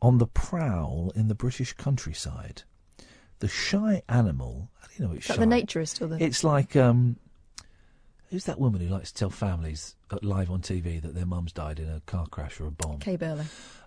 On 0.05 0.19
the 0.19 0.27
prowl 0.27 1.13
in 1.17 1.29
the 1.29 1.35
British 1.35 1.73
countryside, 1.73 2.65
the 3.39 3.49
shy 3.49 4.03
animal. 4.07 4.69
How 4.79 4.87
do 4.87 4.93
you 4.99 5.09
know 5.09 5.15
it's 5.15 5.25
shy? 5.25 5.37
the 5.37 5.47
naturist 5.47 6.03
or 6.03 6.09
the? 6.09 6.23
It's 6.23 6.45
like 6.45 6.77
um, 6.77 7.17
who's 8.29 8.45
that 8.45 8.61
woman 8.61 8.83
who 8.83 8.89
likes 8.89 9.13
to 9.13 9.19
tell 9.19 9.31
families 9.31 9.97
uh, 10.11 10.19
live 10.21 10.51
on 10.51 10.61
TV 10.61 11.01
that 11.01 11.15
their 11.15 11.25
mum's 11.25 11.53
died 11.53 11.81
in 11.81 11.89
a 11.89 12.01
car 12.01 12.27
crash 12.27 12.61
or 12.61 12.67
a 12.67 12.71
bomb? 12.71 12.99
Kay 12.99 13.17
Burley. 13.17 13.47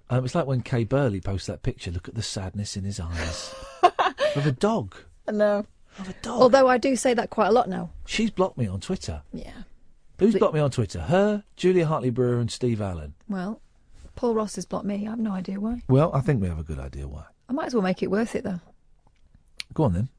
Um, 0.09 0.25
it's 0.25 0.33
like 0.33 0.47
when 0.47 0.61
Kay 0.61 0.85
Burley 0.85 1.21
posts 1.21 1.45
that 1.45 1.61
picture. 1.61 1.91
Look 1.91 2.07
at 2.07 2.15
the 2.15 2.23
sadness 2.23 2.75
in 2.75 2.83
his 2.83 2.99
eyes 2.99 3.53
of 4.35 4.47
a 4.47 4.51
dog. 4.51 4.95
No. 5.31 5.67
Of 5.99 6.09
a 6.09 6.13
dog. 6.23 6.41
Although 6.41 6.67
I 6.67 6.79
do 6.79 6.95
say 6.95 7.13
that 7.13 7.29
quite 7.29 7.49
a 7.49 7.51
lot 7.51 7.69
now. 7.69 7.91
She's 8.07 8.31
blocked 8.31 8.57
me 8.57 8.65
on 8.65 8.79
Twitter. 8.79 9.21
Yeah. 9.33 9.51
Who's 10.17 10.33
blocked 10.33 10.55
me 10.55 10.61
on 10.61 10.71
Twitter? 10.71 11.01
Her, 11.01 11.43
Julia 11.57 11.85
Hartley 11.85 12.09
Brewer, 12.09 12.39
and 12.39 12.49
Steve 12.49 12.81
Allen. 12.81 13.13
Well, 13.29 13.61
Paul 14.17 14.33
Ross 14.33 14.55
has 14.55 14.65
blocked 14.65 14.85
me. 14.85 15.07
I 15.07 15.11
have 15.11 15.19
no 15.19 15.31
idea 15.31 15.59
why. 15.59 15.83
Well, 15.87 16.11
I 16.13 16.19
think 16.21 16.41
we 16.41 16.47
have 16.49 16.59
a 16.59 16.63
good 16.63 16.79
idea 16.79 17.07
why. 17.07 17.23
I 17.47 17.53
might 17.53 17.67
as 17.67 17.73
well 17.73 17.83
make 17.83 18.03
it 18.03 18.11
worth 18.11 18.35
it 18.35 18.43
though. 18.43 18.59
Go 19.73 19.83
on 19.83 19.93
then. 19.93 20.09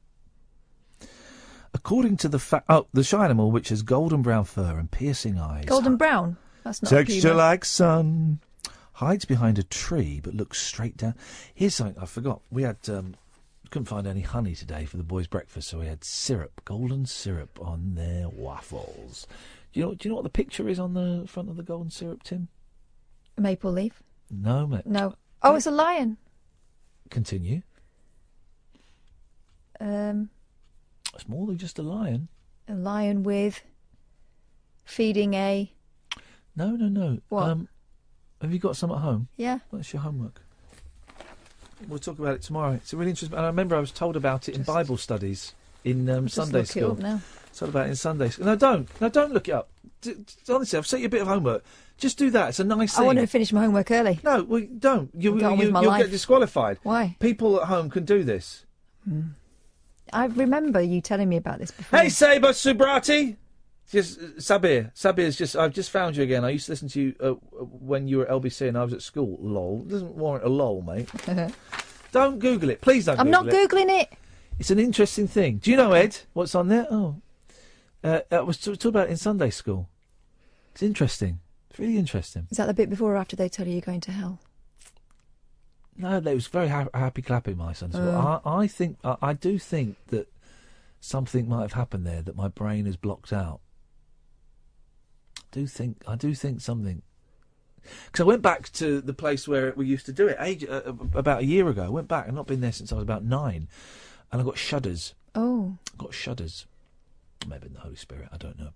According 1.73 2.17
to 2.17 2.29
the 2.29 2.39
fact, 2.39 2.65
oh, 2.69 2.87
the 2.93 3.03
shy 3.03 3.23
animal, 3.23 3.51
which 3.51 3.69
has 3.69 3.83
golden 3.83 4.21
brown 4.23 4.45
fur 4.45 4.79
and 4.79 4.89
piercing 4.89 5.37
eyes, 5.37 5.65
Golden 5.65 5.97
brown. 5.97 6.37
That's 6.63 6.81
not 6.81 6.91
a 6.91 6.95
texture 6.95 7.29
puma. 7.29 7.35
like 7.37 7.63
sun, 7.65 8.39
hides 8.93 9.25
behind 9.25 9.59
a 9.59 9.63
tree 9.63 10.19
but 10.23 10.33
looks 10.33 10.59
straight 10.61 10.97
down. 10.97 11.15
Here's 11.53 11.75
something 11.75 12.01
I 12.01 12.05
forgot. 12.05 12.41
We 12.49 12.63
had 12.63 12.77
um, 12.89 13.15
couldn't 13.69 13.85
find 13.85 14.07
any 14.07 14.21
honey 14.21 14.55
today 14.55 14.85
for 14.85 14.97
the 14.97 15.03
boys' 15.03 15.27
breakfast, 15.27 15.67
so 15.67 15.79
we 15.79 15.85
had 15.87 16.03
syrup, 16.03 16.61
golden 16.65 17.05
syrup 17.05 17.59
on 17.61 17.95
their 17.95 18.29
waffles. 18.29 19.27
Do 19.73 19.79
you 19.79 19.85
know? 19.85 19.93
Do 19.93 20.07
you 20.07 20.09
know 20.11 20.15
what 20.15 20.23
the 20.23 20.29
picture 20.29 20.67
is 20.69 20.79
on 20.79 20.93
the 20.93 21.25
front 21.27 21.49
of 21.49 21.57
the 21.57 21.63
golden 21.63 21.91
syrup, 21.91 22.23
Tim? 22.23 22.47
Maple 23.39 23.71
leaf. 23.71 24.01
No, 24.29 24.67
mate. 24.67 24.85
No. 24.85 25.15
Oh, 25.41 25.55
it's 25.55 25.65
a 25.65 25.71
lion. 25.71 26.17
Continue. 27.09 27.61
Um, 29.79 30.29
It's 31.13 31.27
more 31.27 31.47
than 31.47 31.57
just 31.57 31.79
a 31.79 31.81
lion. 31.83 32.27
a 32.67 32.73
lion 32.73 33.23
with 33.23 33.61
feeding 34.85 35.33
a. 35.33 35.71
No, 36.55 36.71
no, 36.71 36.87
no. 36.87 37.19
What? 37.29 37.43
Um, 37.49 37.67
have 38.41 38.51
you 38.51 38.59
got 38.59 38.75
some 38.75 38.91
at 38.91 38.97
home? 38.99 39.27
Yeah. 39.37 39.59
What's 39.69 39.93
your 39.93 40.01
homework? 40.01 40.41
We'll 41.87 41.99
talk 41.99 42.19
about 42.19 42.35
it 42.35 42.41
tomorrow. 42.41 42.73
It's 42.73 42.91
a 42.93 42.97
really 42.97 43.11
interesting. 43.11 43.37
And 43.37 43.45
I 43.45 43.49
remember 43.49 43.75
I 43.75 43.79
was 43.79 43.91
told 43.91 44.15
about 44.17 44.49
it 44.49 44.55
in 44.55 44.63
Bible 44.63 44.97
studies 44.97 45.53
in 45.85 46.09
um, 46.09 46.25
Just 46.25 46.35
Sunday 46.35 46.59
look 46.59 46.65
it 46.67 46.69
school. 46.71 46.91
up 46.91 46.99
now. 46.99 47.21
Told 47.55 47.69
about 47.69 47.87
it 47.87 47.91
in 47.91 47.95
Sunday 47.95 48.29
school. 48.29 48.45
No, 48.45 48.55
don't. 48.57 49.01
No, 49.01 49.07
don't 49.09 49.31
look 49.33 49.47
it 49.47 49.53
up. 49.53 49.69
D- 50.01 50.15
honestly, 50.49 50.77
I've 50.77 50.85
set 50.87 50.99
you 50.99 51.05
a 51.05 51.09
bit 51.09 51.21
of 51.21 51.27
homework. 51.27 51.63
Just 51.99 52.17
do 52.17 52.29
that. 52.31 52.49
It's 52.49 52.59
a 52.59 52.63
nice 52.63 52.95
thing. 52.95 53.03
I 53.03 53.05
want 53.07 53.19
to 53.19 53.27
finish 53.27 53.51
my 53.51 53.61
homework 53.61 53.91
early. 53.91 54.19
No, 54.23 54.43
well, 54.43 54.65
don't. 54.77 55.11
You, 55.13 55.31
I'll 55.31 55.35
you, 55.35 55.39
get 55.41 55.57
with 55.57 55.67
you, 55.67 55.71
my 55.73 55.81
will 55.81 55.87
life. 55.89 56.01
get 56.03 56.11
disqualified. 56.11 56.79
Why? 56.83 57.17
People 57.19 57.61
at 57.61 57.67
home 57.67 57.89
can 57.89 58.05
do 58.05 58.23
this. 58.23 58.65
I 60.13 60.25
remember 60.25 60.81
you 60.81 61.01
telling 61.01 61.29
me 61.29 61.37
about 61.37 61.59
this 61.59 61.71
before. 61.71 61.99
Hey, 61.99 62.07
Sabir 62.07 62.39
Subrati. 62.39 63.35
Just 63.91 64.19
uh, 64.19 64.23
Sabir. 64.37 64.93
Sabir's 64.95 65.35
just. 65.35 65.55
I've 65.55 65.73
just 65.73 65.91
found 65.91 66.15
you 66.15 66.23
again. 66.23 66.45
I 66.45 66.51
used 66.51 66.67
to 66.67 66.71
listen 66.71 66.87
to 66.89 67.01
you 67.01 67.15
uh, 67.19 67.31
when 67.61 68.07
you 68.07 68.19
were 68.19 68.25
at 68.25 68.31
LBC 68.31 68.67
and 68.67 68.77
I 68.77 68.83
was 68.83 68.93
at 68.93 69.01
school. 69.01 69.37
Lol. 69.41 69.79
Doesn't 69.79 70.15
warrant 70.15 70.45
a 70.45 70.49
lol, 70.49 70.81
mate. 70.81 71.09
don't 72.11 72.39
Google 72.39 72.69
it, 72.69 72.81
please. 72.81 73.05
Don't. 73.05 73.19
I'm 73.19 73.29
not 73.29 73.47
it. 73.47 73.53
googling 73.53 73.89
it. 74.01 74.13
It's 74.57 74.71
an 74.71 74.79
interesting 74.79 75.27
thing. 75.27 75.57
Do 75.57 75.71
you 75.71 75.77
know 75.77 75.93
Ed? 75.93 76.17
What's 76.33 76.53
on 76.55 76.67
there? 76.67 76.87
Oh, 76.91 77.15
uh, 78.03 78.21
I 78.31 78.41
was 78.41 78.57
t- 78.57 78.71
talking 78.71 78.89
about 78.89 79.07
it 79.07 79.11
in 79.11 79.17
Sunday 79.17 79.49
school. 79.49 79.89
It's 80.73 80.83
interesting. 80.83 81.39
It's 81.69 81.79
really 81.79 81.97
interesting. 81.97 82.47
Is 82.49 82.57
that 82.57 82.65
the 82.65 82.73
bit 82.73 82.89
before 82.89 83.13
or 83.13 83.17
after 83.17 83.35
they 83.35 83.49
tell 83.49 83.67
you 83.67 83.73
you're 83.73 83.81
going 83.81 84.01
to 84.01 84.11
hell? 84.11 84.39
No, 85.97 86.19
that 86.19 86.33
was 86.33 86.47
very 86.47 86.69
ha- 86.69 86.87
happy 86.93 87.21
clapping, 87.21 87.57
my 87.57 87.73
son. 87.73 87.91
So 87.91 87.99
Oh. 87.99 88.41
I, 88.49 88.61
I 88.63 88.67
think 88.67 88.97
I, 89.03 89.17
I 89.21 89.33
do 89.33 89.59
think 89.59 89.97
that 90.07 90.31
something 91.01 91.47
might 91.47 91.61
have 91.61 91.73
happened 91.73 92.05
there 92.05 92.21
that 92.21 92.35
my 92.35 92.47
brain 92.47 92.85
has 92.85 92.95
blocked 92.95 93.33
out. 93.33 93.59
I 95.37 95.41
do 95.51 95.67
think 95.67 96.03
I 96.07 96.15
do 96.15 96.33
think 96.33 96.61
something. 96.61 97.01
Because 98.05 98.21
I 98.23 98.27
went 98.27 98.41
back 98.41 98.71
to 98.73 99.01
the 99.01 99.13
place 99.13 99.47
where 99.47 99.73
we 99.75 99.87
used 99.87 100.05
to 100.07 100.13
do 100.13 100.27
it 100.27 100.37
age, 100.39 100.63
uh, 100.65 100.81
uh, 100.85 100.93
about 101.13 101.41
a 101.41 101.45
year 101.45 101.67
ago. 101.69 101.83
I 101.83 101.89
went 101.89 102.07
back. 102.07 102.27
I've 102.27 102.33
not 102.33 102.45
been 102.47 102.61
there 102.61 102.71
since 102.73 102.91
I 102.91 102.95
was 102.95 103.03
about 103.03 103.23
nine, 103.23 103.67
and 104.31 104.41
I 104.41 104.43
got 104.43 104.57
shudders. 104.57 105.13
Oh. 105.35 105.77
got 105.97 106.13
shudders. 106.13 106.65
Maybe 107.47 107.67
in 107.67 107.73
the 107.73 107.79
Holy 107.79 107.95
Spirit. 107.95 108.27
I 108.33 108.37
don't 108.37 108.59
know. 108.59 108.71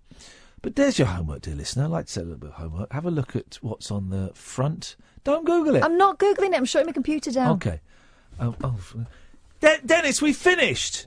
But 0.64 0.76
there's 0.76 0.98
your 0.98 1.08
homework, 1.08 1.42
dear 1.42 1.54
listener. 1.54 1.84
I'd 1.84 1.90
like 1.90 2.06
to 2.06 2.12
say 2.12 2.20
a 2.22 2.24
little 2.24 2.38
bit 2.38 2.48
of 2.48 2.54
homework. 2.56 2.90
Have 2.92 3.04
a 3.04 3.10
look 3.10 3.36
at 3.36 3.58
what's 3.60 3.90
on 3.90 4.08
the 4.08 4.30
front. 4.34 4.96
Don't 5.22 5.44
Google 5.44 5.76
it. 5.76 5.84
I'm 5.84 5.98
not 5.98 6.18
googling 6.18 6.52
it. 6.52 6.54
I'm 6.54 6.64
shutting 6.64 6.86
my 6.86 6.92
computer 6.92 7.30
down. 7.30 7.52
Okay. 7.56 7.80
Oh, 8.40 8.54
oh, 8.64 8.74
f- 8.78 8.96
De- 9.60 9.86
Dennis, 9.86 10.22
we 10.22 10.32
finished. 10.32 11.06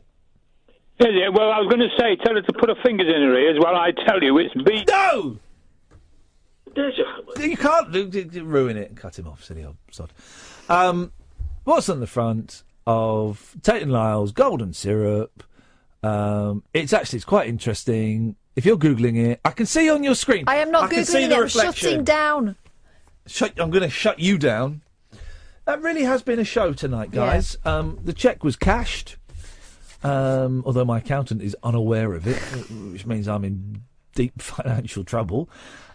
Is 1.00 1.08
it? 1.10 1.34
Well, 1.34 1.52
I 1.52 1.60
was 1.60 1.68
going 1.74 1.80
to 1.80 1.90
say, 2.00 2.16
tell 2.24 2.36
her 2.36 2.42
to 2.44 2.54
put 2.54 2.70
her 2.70 2.76
fingers 2.84 3.08
in 3.08 3.20
her 3.22 3.36
ears 3.36 3.58
while 3.60 3.76
I 3.76 3.92
tell 4.06 4.24
you 4.24 4.38
it's 4.38 4.54
B. 4.54 4.84
No! 4.88 5.40
There's 6.76 6.96
your. 6.96 7.46
You 7.48 7.58
can't 7.58 7.92
do, 7.92 8.08
do- 8.08 8.26
do- 8.26 8.46
ruin 8.46 8.78
it 8.78 8.90
and 8.90 8.98
cut 8.98 9.18
him 9.18 9.28
off, 9.28 9.44
silly 9.44 9.64
old 9.66 9.78
sod. 9.92 10.14
Um, 10.70 11.12
what's 11.64 11.90
on 11.90 12.00
the 12.00 12.06
front 12.08 12.62
of 12.86 13.56
Tate 13.64 13.82
and 13.82 13.92
Lyle's 13.92 14.32
Golden 14.32 14.74
Syrup? 14.74 15.44
Um, 16.04 16.64
it's 16.76 16.94
actually 16.94 17.18
it's 17.18 17.26
quite 17.26 17.48
interesting. 17.50 18.36
If 18.58 18.66
you're 18.66 18.76
googling 18.76 19.24
it, 19.24 19.40
I 19.46 19.52
can 19.52 19.68
see 19.68 19.88
on 19.88 20.04
your 20.04 20.16
screen. 20.16 20.46
I 20.48 20.56
am 20.56 20.72
not 20.72 20.86
I 20.86 20.88
can 20.96 21.06
see 21.06 21.20
googling 21.20 21.30
the 21.30 21.34
it. 21.36 21.38
I'm 21.38 21.42
reflection. 21.44 21.74
shutting 21.90 22.04
down. 22.04 22.56
Shut, 23.28 23.54
I'm 23.60 23.70
going 23.70 23.84
to 23.84 23.90
shut 23.90 24.20
you 24.20 24.40
down. 24.40 24.82
That 25.66 25.80
really 25.80 26.02
has 26.04 26.24
been 26.24 26.40
a 26.40 26.44
show 26.44 26.74
tonight, 26.74 27.12
guys. 27.12 27.56
Um, 27.66 28.00
the 28.04 28.14
cheque 28.14 28.44
was 28.44 28.56
cashed, 28.56 29.18
um, 30.02 30.64
although 30.66 30.86
my 30.86 30.98
accountant 30.98 31.44
is 31.44 31.56
unaware 31.62 32.16
of 32.16 32.26
it, 32.26 32.38
which 32.92 33.06
means 33.06 33.28
I'm 33.28 33.46
in 33.46 33.84
deep 34.16 34.42
financial 34.42 35.04
trouble. 35.04 35.50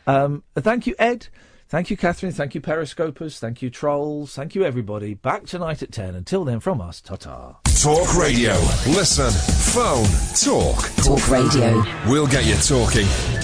Um, 0.07 0.45
thank 0.55 0.87
you, 0.87 0.95
Ed. 1.01 1.27
Thank 1.73 1.89
you, 1.89 1.97
Catherine. 1.97 2.33
Thank 2.33 2.55
you, 2.55 2.61
Periscopers. 2.61 3.39
Thank 3.39 3.63
you, 3.63 3.71
Trolls. 3.71 4.35
Thank 4.35 4.55
you, 4.55 4.63
everybody. 4.63 5.15
Back 5.15 5.47
tonight 5.47 5.83
at 5.83 5.91
10. 5.91 6.15
Until 6.15 6.45
then, 6.45 6.61
from 6.61 6.83
us, 6.83 7.01
ta 7.01 7.17
ta. 7.17 7.61
Talk 7.81 8.15
radio. 8.15 8.53
Listen, 8.89 9.31
phone, 9.73 10.05
talk. 10.37 10.95
Talk 10.97 11.31
radio. 11.31 11.83
We'll 12.07 12.27
get 12.27 12.45
you 12.45 12.57
talking. 12.57 13.42